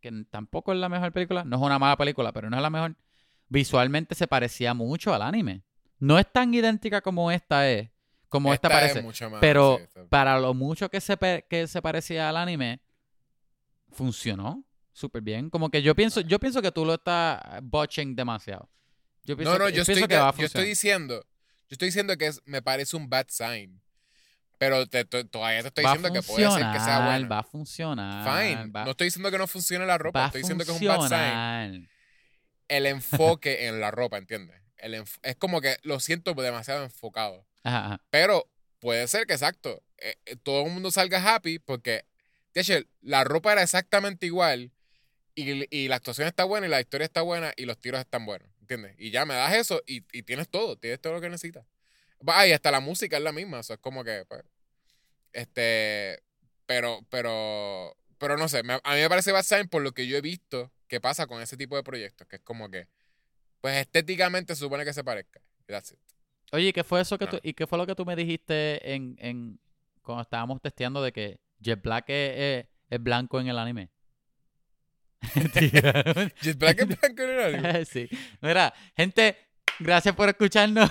que 0.00 0.10
tampoco 0.30 0.72
es 0.72 0.78
la 0.78 0.88
mejor 0.88 1.12
película, 1.12 1.44
no 1.44 1.56
es 1.56 1.62
una 1.62 1.78
mala 1.78 1.96
película, 1.96 2.32
pero 2.32 2.50
no 2.50 2.56
es 2.56 2.62
la 2.62 2.70
mejor. 2.70 2.96
Visualmente 3.48 4.14
se 4.14 4.26
parecía 4.26 4.74
mucho 4.74 5.14
al 5.14 5.22
anime. 5.22 5.62
No 6.00 6.18
es 6.18 6.30
tan 6.32 6.52
idéntica 6.52 7.00
como 7.00 7.30
esta 7.30 7.68
es, 7.70 7.88
como 8.28 8.52
esta, 8.52 8.68
es 8.68 8.74
parece, 8.74 9.02
mucho 9.02 9.30
más, 9.30 9.40
pero 9.40 9.78
sí, 9.94 10.00
para 10.08 10.38
lo 10.40 10.54
mucho 10.54 10.88
que 10.90 11.00
se, 11.00 11.16
que 11.48 11.66
se 11.68 11.82
parecía 11.82 12.28
al 12.28 12.36
anime, 12.36 12.80
funcionó 13.90 14.64
súper 14.92 15.22
bien. 15.22 15.50
Como 15.50 15.70
que 15.70 15.82
yo 15.82 15.94
pienso, 15.94 16.20
yo 16.20 16.38
pienso 16.38 16.62
que 16.62 16.72
tú 16.72 16.84
lo 16.84 16.94
estás 16.94 17.40
botching 17.62 18.14
demasiado. 18.16 18.68
Yo 19.24 19.36
pienso 19.36 19.52
No, 19.52 19.58
no, 19.58 19.66
que, 19.66 19.72
yo, 19.76 19.82
estoy, 19.82 20.06
que 20.06 20.16
va 20.16 20.28
a 20.30 20.34
yo 20.36 20.46
estoy 20.46 20.66
diciendo, 20.66 21.22
yo 21.68 21.74
estoy 21.74 21.88
diciendo 21.88 22.16
que 22.16 22.26
es, 22.28 22.40
me 22.46 22.62
parece 22.62 22.96
un 22.96 23.08
bad 23.08 23.26
sign. 23.28 23.80
Pero 24.58 24.86
te- 24.86 25.06
te- 25.06 25.24
todavía 25.24 25.62
te 25.62 25.68
estoy 25.68 25.84
va 25.84 25.92
diciendo 25.94 26.12
que 26.12 26.26
puede 26.26 26.50
ser 26.50 26.70
que 26.72 26.80
sea 26.80 27.06
bueno. 27.06 27.28
Va 27.30 27.38
a 27.38 27.42
funcionar. 27.42 28.24
Fine. 28.24 28.70
va- 28.70 28.84
no 28.84 28.90
estoy 28.90 29.06
diciendo 29.06 29.30
que 29.30 29.38
no 29.38 29.46
funcione 29.46 29.86
la 29.86 29.96
ropa, 29.96 30.26
estoy 30.26 30.42
diciendo 30.42 30.64
que 30.64 30.70
es 30.72 30.80
un 30.80 30.86
bad 30.86 31.08
sign. 31.72 31.88
El 32.68 32.86
enfoque 32.86 33.66
en 33.66 33.80
la 33.80 33.90
ropa, 33.90 34.18
¿entiendes? 34.18 34.59
El 34.80 34.94
es 35.22 35.36
como 35.36 35.60
que 35.60 35.76
lo 35.82 36.00
siento 36.00 36.34
demasiado 36.34 36.82
enfocado. 36.84 37.46
Ajá, 37.64 37.86
ajá. 37.86 38.02
Pero 38.10 38.48
puede 38.78 39.06
ser 39.08 39.26
que 39.26 39.34
exacto. 39.34 39.82
eh, 39.98 40.16
eh, 40.26 40.36
todo 40.36 40.64
el 40.66 40.72
mundo 40.72 40.90
salga 40.90 41.34
happy 41.34 41.58
porque, 41.58 42.04
de 42.54 42.60
hecho, 42.62 42.74
la 43.02 43.24
ropa 43.24 43.52
era 43.52 43.62
exactamente 43.62 44.26
igual. 44.26 44.72
Y, 45.34 45.66
y 45.74 45.88
la 45.88 45.96
actuación 45.96 46.26
está 46.26 46.44
buena 46.44 46.66
y 46.66 46.70
la 46.70 46.80
historia 46.80 47.04
está 47.04 47.22
buena 47.22 47.52
y 47.56 47.64
los 47.64 47.78
tiros 47.78 48.00
están 48.00 48.26
buenos. 48.26 48.48
¿Entiendes? 48.60 48.94
Y 48.98 49.10
ya 49.10 49.24
me 49.24 49.34
das 49.34 49.54
eso 49.54 49.80
y, 49.86 50.04
y 50.12 50.22
tienes 50.22 50.48
todo. 50.48 50.76
Tienes 50.76 51.00
todo 51.00 51.12
lo 51.14 51.20
que 51.20 51.28
necesitas. 51.30 51.64
Ah, 52.26 52.46
y 52.46 52.52
hasta 52.52 52.70
la 52.70 52.80
música 52.80 53.16
es 53.16 53.22
la 53.22 53.32
misma. 53.32 53.58
O 53.60 53.62
sea, 53.62 53.74
es 53.74 53.80
como 53.80 54.04
que. 54.04 54.24
pues, 54.28 54.42
este. 55.32 56.22
Pero, 56.66 57.00
pero. 57.10 57.96
Pero 58.18 58.36
no 58.36 58.48
sé. 58.48 58.62
me- 58.62 58.80
a 58.82 58.94
mí 58.94 59.00
me 59.00 59.08
parece 59.08 59.32
sign 59.42 59.68
por 59.68 59.82
lo 59.82 59.92
que 59.92 60.06
yo 60.06 60.16
he 60.16 60.20
visto 60.20 60.70
que 60.88 61.00
pasa 61.00 61.26
con 61.26 61.40
ese 61.40 61.56
tipo 61.56 61.76
de 61.76 61.82
proyectos. 61.82 62.26
Que 62.28 62.36
es 62.36 62.42
como 62.42 62.70
que. 62.70 62.86
Pues 63.60 63.76
estéticamente 63.78 64.54
se 64.54 64.60
supone 64.60 64.84
que 64.84 64.92
se 64.92 65.04
parezca. 65.04 65.40
That's 65.66 65.92
it. 65.92 65.98
Oye, 66.52 66.68
¿y 66.68 66.72
qué 66.72 66.82
fue 66.84 67.00
eso 67.00 67.16
que 67.18 67.26
tú, 67.26 67.36
Ah. 67.36 67.40
y 67.42 67.52
qué 67.54 67.66
fue 67.66 67.78
lo 67.78 67.86
que 67.86 67.94
tú 67.94 68.04
me 68.04 68.16
dijiste 68.16 68.94
en, 68.94 69.16
en 69.20 69.60
cuando 70.02 70.22
estábamos 70.22 70.60
testeando 70.60 71.02
de 71.02 71.12
que 71.12 71.40
Jet 71.60 71.80
Black 71.82 72.06
es, 72.08 72.38
es- 72.38 72.66
es 72.88 73.02
blanco 73.02 73.38
en 73.40 73.46
el 73.48 73.58
anime? 73.58 73.90
Jet 76.42 76.58
Black 76.58 76.80
es 76.80 76.88
blanco 76.88 77.22
en 77.22 77.30
el 77.30 77.54
anime. 77.54 77.84
sí. 77.84 78.08
Mira, 78.40 78.72
gente, 78.96 79.36
gracias 79.78 80.14
por 80.14 80.28
escucharnos. 80.28 80.90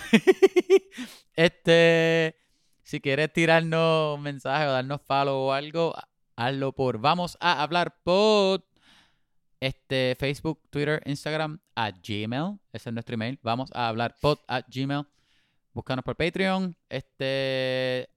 este, 1.35 2.35
si 2.83 2.99
quieres 3.01 3.31
tirarnos 3.33 4.17
un 4.17 4.23
mensaje 4.23 4.65
o 4.65 4.71
darnos 4.71 5.01
follow 5.01 5.35
o 5.47 5.51
algo, 5.53 5.95
hazlo 6.35 6.73
por 6.73 6.99
Vamos 6.99 7.37
a 7.41 7.61
hablar 7.61 7.97
por 8.03 8.65
este 9.59 10.15
Facebook, 10.17 10.61
Twitter, 10.69 11.01
Instagram, 11.05 11.59
a 11.79 11.91
Gmail. 11.91 12.59
Ese 12.73 12.89
es 12.89 12.93
nuestro 12.93 13.13
email. 13.13 13.39
Vamos 13.41 13.69
a 13.73 13.87
hablar 13.87 14.13
pod 14.19 14.39
a 14.49 14.61
Gmail. 14.61 15.05
Búscanos 15.73 16.03
por 16.03 16.17
Patreon. 16.17 16.75
Este, 16.89 18.09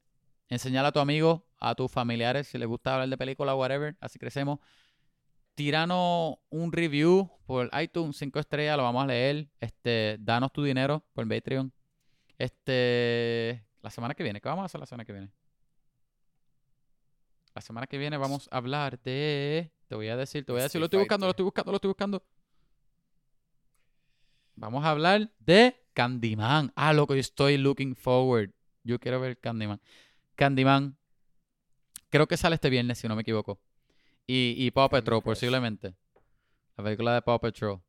enseñar 0.49 0.84
a 0.84 0.91
tu 0.91 0.99
amigo, 0.99 1.47
a 1.60 1.76
tus 1.76 1.91
familiares, 1.91 2.49
si 2.49 2.58
les 2.58 2.66
gusta 2.66 2.94
hablar 2.94 3.08
de 3.08 3.16
película 3.16 3.55
o 3.55 3.60
whatever. 3.60 3.97
Así 4.00 4.18
crecemos. 4.18 4.58
Tíranos 5.55 6.39
un 6.50 6.73
review 6.73 7.31
por 7.47 7.70
iTunes, 7.81 8.16
5 8.16 8.41
estrellas, 8.41 8.76
lo 8.76 8.82
vamos 8.82 9.05
a 9.05 9.07
leer. 9.07 9.49
Este, 9.60 10.16
danos 10.18 10.52
tu 10.52 10.65
dinero 10.65 11.05
por 11.12 11.28
Patreon. 11.28 11.73
Este, 12.39 13.65
la 13.81 13.91
semana 13.91 14.15
que 14.15 14.24
viene, 14.24 14.41
¿qué 14.41 14.49
vamos 14.49 14.62
a 14.62 14.66
hacer 14.66 14.81
la 14.81 14.86
semana 14.86 15.05
que 15.05 15.12
viene? 15.12 15.31
La 17.55 17.60
semana 17.60 17.86
que 17.86 17.99
viene 17.99 18.16
vamos 18.16 18.49
a 18.50 18.57
hablar 18.57 18.99
de. 19.02 19.70
Te 19.86 19.94
voy 19.94 20.08
a 20.08 20.16
decir, 20.16 20.44
te 20.44 20.50
voy 20.50 20.62
a 20.62 20.65
decir, 20.65 20.81
lo 20.81 20.86
estoy 20.86 20.99
buscando, 20.99 21.26
lo 21.26 21.31
estoy 21.31 21.44
buscando, 21.44 21.70
lo 21.70 21.76
estoy 21.76 21.89
buscando. 21.89 22.24
Vamos 24.62 24.84
a 24.84 24.91
hablar 24.91 25.28
de 25.41 25.74
Candyman. 25.92 26.73
Ah, 26.76 26.92
loco, 26.92 27.15
yo 27.16 27.20
estoy 27.20 27.58
looking 27.58 27.97
forward. 27.97 28.50
Yo 28.84 29.00
quiero 29.00 29.18
ver 29.20 29.36
Candyman. 29.41 29.81
Candyman. 30.36 30.97
Creo 32.10 32.28
que 32.28 32.36
sale 32.36 32.55
este 32.55 32.70
viernes, 32.70 32.97
si 32.99 33.08
no 33.08 33.16
me 33.16 33.23
equivoco. 33.23 33.58
Y, 34.24 34.55
y 34.57 34.70
Paw 34.70 34.89
Patrol, 34.89 35.20
posiblemente. 35.20 35.94
La 36.76 36.84
película 36.84 37.12
de 37.12 37.23
Paw 37.23 37.41
Patrol. 37.41 37.81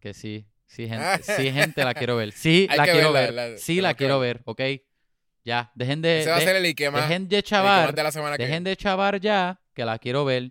Que 0.00 0.12
sí, 0.12 0.44
sí, 0.66 0.88
gente, 0.88 1.22
sí, 1.22 1.52
gente 1.52 1.84
la 1.84 1.94
quiero 1.94 2.16
ver. 2.16 2.32
Sí, 2.32 2.66
la 2.68 2.82
quiero 2.82 3.12
verla, 3.12 3.42
ver. 3.44 3.52
la- 3.52 3.58
sí, 3.58 3.80
la 3.80 3.94
quiero 3.94 4.18
ver, 4.18 4.42
¿ok? 4.46 4.62
Ya, 5.44 5.70
dejen 5.76 6.02
de, 6.02 6.22
Ese 6.22 6.30
va 6.30 6.38
a 6.38 6.40
ser 6.40 6.56
el 6.56 6.64
Ike 6.64 6.90
más, 6.90 7.02
dejen 7.02 7.28
de 7.28 7.40
chavar. 7.44 7.94
de 7.94 8.02
la 8.02 8.10
semana 8.10 8.36
Dejen 8.36 8.64
de 8.64 8.76
chavar 8.76 9.20
ya, 9.20 9.60
que 9.74 9.84
la 9.84 9.96
quiero 10.00 10.24
ver. 10.24 10.50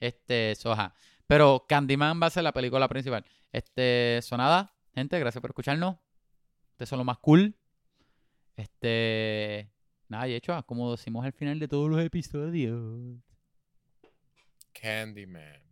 Este, 0.00 0.54
soja. 0.54 0.94
Pero 1.26 1.66
Candyman 1.68 2.18
va 2.22 2.28
a 2.28 2.30
ser 2.30 2.44
la 2.44 2.52
película 2.52 2.88
principal. 2.88 3.26
Este, 3.52 4.20
sonada, 4.22 4.74
gente, 4.94 5.18
gracias 5.18 5.40
por 5.40 5.50
escucharnos. 5.50 5.96
Ustedes 6.72 6.88
son 6.88 6.98
lo 6.98 7.04
más 7.04 7.18
cool. 7.18 7.54
Este, 8.56 9.70
nada, 10.08 10.28
y 10.28 10.34
hecho, 10.34 10.62
como 10.66 10.90
decimos 10.92 11.24
al 11.24 11.32
final 11.32 11.58
de 11.58 11.68
todos 11.68 11.90
los 11.90 12.00
episodios. 12.00 13.18
Candyman. 14.72 15.62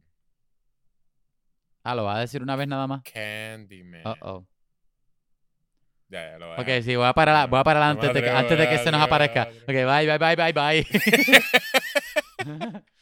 Ah, 1.84 1.94
lo 1.94 2.04
va 2.04 2.16
a 2.16 2.20
decir 2.20 2.42
una 2.42 2.56
vez 2.56 2.66
nada 2.68 2.86
más. 2.86 3.02
Candyman. 3.02 4.06
Uh 4.06 4.14
oh. 4.22 4.46
Ya, 6.08 6.32
ya, 6.32 6.38
lo 6.38 6.46
voy 6.48 6.56
a 6.56 6.60
Ok, 6.62 6.68
sí, 6.82 6.96
voy 6.96 7.06
a 7.06 7.12
parar, 7.12 7.48
voy 7.48 7.60
a 7.60 7.64
parar 7.64 7.82
antes 7.82 8.12
de 8.14 8.30
antes 8.30 8.58
de 8.58 8.68
que 8.68 8.78
se 8.78 8.90
nos 8.90 9.02
aparezca. 9.02 9.48
Ok, 9.62 9.66
bye, 9.66 10.06
bye, 10.06 10.18
bye, 10.18 10.36
bye, 10.36 10.52
bye. 10.52 10.86